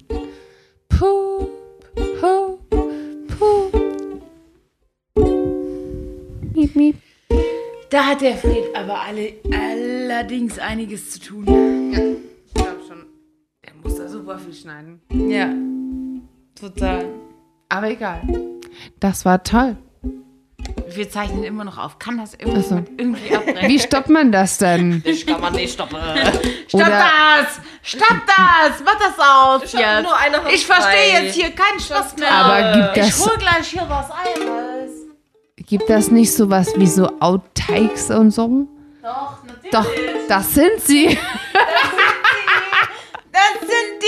Pup, 0.88 1.50
Hup, 2.22 2.60
Pup. 3.28 3.74
Miep, 6.54 6.76
miep. 6.76 6.96
Da 7.90 8.06
hat 8.06 8.22
der 8.22 8.36
Fred 8.36 8.66
aber 8.76 9.02
alle, 9.02 9.34
allerdings 9.52 10.60
einiges 10.60 11.10
zu 11.12 11.20
tun. 11.20 11.46
Ich 12.46 12.54
glaube 12.54 12.78
schon. 12.88 13.06
Er 13.64 13.74
muss 13.82 13.96
da 13.96 14.08
super 14.08 14.38
viel 14.38 14.54
schneiden. 14.54 15.02
Ja, 15.10 15.52
total. 16.54 17.06
Aber 17.70 17.90
egal. 17.90 18.22
Das 19.00 19.26
war 19.26 19.44
toll. 19.44 19.76
Wir 20.90 21.10
zeichnen 21.10 21.44
immer 21.44 21.64
noch 21.64 21.78
auf. 21.78 22.00
Kann 22.00 22.18
das 22.18 22.34
irgendwie, 22.36 22.62
so. 22.62 22.76
irgendwie 22.98 23.36
abbrechen? 23.36 23.68
Wie 23.70 23.80
stoppt 23.80 24.10
man 24.10 24.32
das 24.32 24.58
denn? 24.58 25.04
Das 25.06 25.26
kann 25.26 25.42
man 25.42 25.54
nicht 25.54 25.74
stoppen. 25.74 25.98
Stopp 26.68 26.82
Oder- 26.82 26.90
das! 26.90 27.60
Stopp 27.82 28.22
das! 28.26 28.82
Mach 28.84 28.96
das 29.00 29.18
aus 29.20 29.64
Ich 29.64 29.76
hab 29.76 29.82
jetzt! 29.98 30.04
nur 30.04 30.18
eine 30.18 30.38
Hand 30.38 30.52
Ich 30.54 30.66
verstehe 30.66 30.92
frei. 31.16 31.24
jetzt 31.24 31.36
hier 31.36 31.52
keinen 31.52 31.80
Spaß 31.80 32.16
mehr. 32.18 32.32
Aber 32.32 32.72
gibt 32.94 32.98
ich 32.98 33.06
das, 33.16 33.26
hol 33.26 33.38
gleich 33.38 33.68
hier 33.68 33.86
was 33.88 34.10
Eimes. 34.12 34.92
gibt 35.66 35.90
das 35.90 36.10
nicht 36.12 36.34
sowas 36.34 36.74
wie 36.78 36.88
so 36.88 37.10
Outtakes 37.20 38.10
und 38.12 38.32
so? 38.32 38.68
Doch, 39.04 39.44
natürlich. 39.46 39.72
Doch, 39.72 39.86
das 40.28 40.54
sind 40.54 40.82
sie. 40.82 41.18
Das 43.32 43.60
sind 43.62 44.04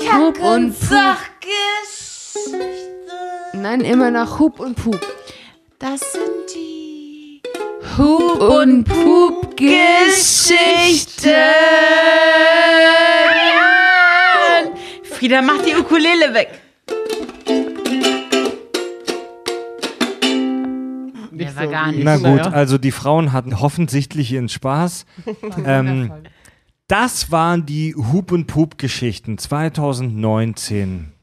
die 0.00 0.10
Hup 0.10 0.38
und 0.40 0.78
Pup. 0.78 0.88
Sachgeschichten. 0.88 2.83
Nein, 3.64 3.80
immer 3.80 4.10
noch 4.10 4.40
Hub 4.40 4.60
und 4.60 4.74
Pup. 4.74 5.00
Das 5.78 6.00
sind 6.12 6.54
die 6.54 7.40
Hub 7.96 8.38
und 8.42 8.84
Pup 8.84 9.56
Geschichten. 9.56 11.30
Frieda, 15.04 15.40
mach 15.40 15.62
die 15.62 15.74
Ukulele 15.76 16.34
weg. 16.34 16.60
Der 21.30 21.56
war 21.56 21.66
gar 21.66 21.90
nicht. 21.90 22.04
Na 22.04 22.18
gut, 22.18 22.40
also 22.40 22.76
die 22.76 22.92
Frauen 22.92 23.32
hatten 23.32 23.54
offensichtlich 23.54 24.30
ihren 24.30 24.50
Spaß. 24.50 25.06
ähm, 25.64 26.12
das 26.86 27.30
waren 27.30 27.64
die 27.64 27.94
Hup 27.94 28.30
und 28.30 28.46
Pup 28.46 28.76
Geschichten 28.76 29.38
2019 29.38 31.13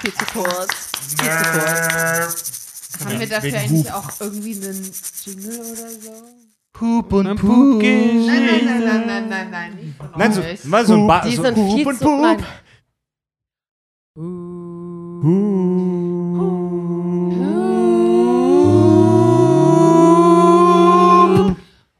viel 0.00 0.14
zu 0.14 0.24
kurz. 0.32 0.90
Viel 1.08 1.18
zu 1.18 1.24
äh. 1.24 2.22
kurz. 2.24 2.60
Haben 3.04 3.20
wir 3.20 3.28
dafür 3.28 3.58
eigentlich 3.58 3.92
auch 3.92 4.08
irgendwie 4.20 4.54
einen 4.54 4.92
Jingle 5.24 5.60
oder 5.60 5.90
so? 5.90 6.10
Hup 6.80 7.12
und 7.12 7.36
Pup. 7.36 7.82
Nein, 7.82 8.26
nein, 8.26 8.64
nein, 8.64 8.84
nein, 8.84 9.06
nein, 9.06 9.28
nein, 9.28 9.50
nein. 9.50 9.74
Nicht 9.76 10.16
nein, 10.16 10.32
so, 10.32 10.42
mal 10.68 10.86
so 10.86 10.94
ein 10.94 11.06
Bart. 11.06 11.30
So 11.30 11.44
Hup 11.44 11.86
und 11.86 11.98
zu, 11.98 12.04
Pup. 12.04 12.20
Nein. 12.20 12.44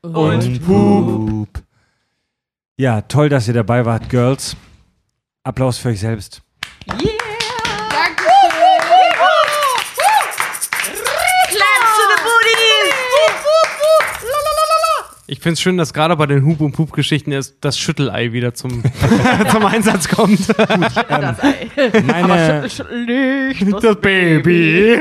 Und 0.02 0.66
Pup. 0.66 1.62
Ja, 2.78 3.02
toll, 3.02 3.28
dass 3.28 3.46
ihr 3.48 3.54
dabei 3.54 3.84
wart, 3.84 4.08
Girls. 4.08 4.56
Applaus 5.44 5.78
für 5.78 5.90
euch 5.90 6.00
selbst. 6.00 6.42
Yeah. 6.88 7.19
Ich 15.32 15.38
finde 15.38 15.52
es 15.52 15.60
schön, 15.60 15.76
dass 15.76 15.94
gerade 15.94 16.16
bei 16.16 16.26
den 16.26 16.44
Hub- 16.44 16.60
und 16.60 16.72
Pup-Geschichten 16.72 17.30
erst 17.30 17.54
das 17.60 17.78
Schüttelei 17.78 18.32
wieder 18.32 18.52
zum, 18.52 18.82
zum 19.52 19.64
Einsatz 19.64 20.08
kommt. 20.08 20.40
Meine, 22.04 22.62
das 23.80 23.96
Baby. 24.00 24.98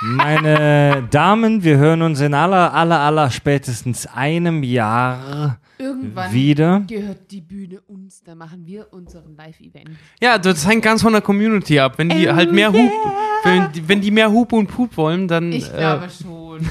meine 0.00 1.06
Damen, 1.12 1.62
wir 1.62 1.76
hören 1.76 2.02
uns 2.02 2.20
in 2.20 2.34
aller, 2.34 2.74
aller, 2.74 2.98
aller 2.98 3.30
spätestens 3.30 4.08
einem 4.08 4.64
Jahr 4.64 5.58
Irgendwann 5.78 6.32
wieder. 6.32 6.80
gehört 6.88 7.30
die 7.30 7.40
Bühne 7.40 7.80
uns, 7.86 8.20
da 8.24 8.34
machen 8.34 8.66
wir 8.66 8.92
unseren 8.92 9.36
Live-Event. 9.36 9.90
Ja, 10.20 10.38
das 10.38 10.66
hängt 10.66 10.82
ganz 10.82 11.02
von 11.02 11.12
der 11.12 11.22
Community 11.22 11.78
ab. 11.78 11.94
Wenn 11.98 12.08
die 12.08 12.28
halt 12.28 12.50
mehr 12.50 12.72
Hub, 12.72 12.90
wenn, 13.44 13.70
die- 13.72 13.88
wenn 13.88 14.00
die 14.00 14.10
mehr 14.10 14.32
Hub 14.32 14.52
und 14.52 14.66
Pup 14.66 14.96
wollen, 14.96 15.28
dann. 15.28 15.52
Ich 15.52 15.72
äh, 15.72 15.76
glaube 15.76 16.08
schon. 16.10 16.68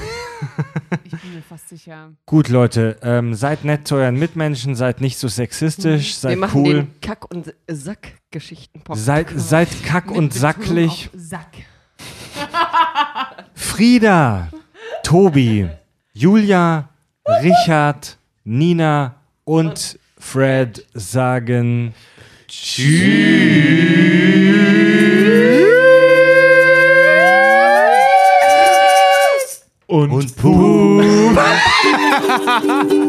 Ich 1.04 1.10
bin 1.10 1.34
mir 1.34 1.42
fast 1.42 1.68
sicher. 1.68 2.12
Gut, 2.26 2.48
Leute, 2.48 2.96
ähm, 3.02 3.34
seid 3.34 3.64
nett 3.64 3.86
zu 3.88 3.96
euren 3.96 4.16
Mitmenschen, 4.16 4.74
seid 4.74 5.00
nicht 5.00 5.18
so 5.18 5.28
sexistisch, 5.28 6.08
Wir 6.14 6.30
seid 6.30 6.38
machen 6.38 6.60
cool, 6.62 6.74
den 6.74 7.00
Kack- 7.00 7.30
und 7.32 7.54
Sack-Geschichten-Podcast. 7.68 9.04
seid, 9.04 9.28
seid 9.36 9.68
kack 9.84 10.06
Mit 10.08 10.16
und 10.18 10.28
Betonung 10.34 10.40
sacklich. 10.40 11.10
Sack. 11.14 11.48
Frieda, 13.54 14.48
Tobi, 15.02 15.68
Julia, 16.12 16.88
Richard, 17.42 18.18
Nina 18.44 19.14
und 19.44 19.98
Fred 20.18 20.86
sagen 20.94 21.94
Und, 29.92 30.10
und 30.10 30.36
Puh. 30.36 31.02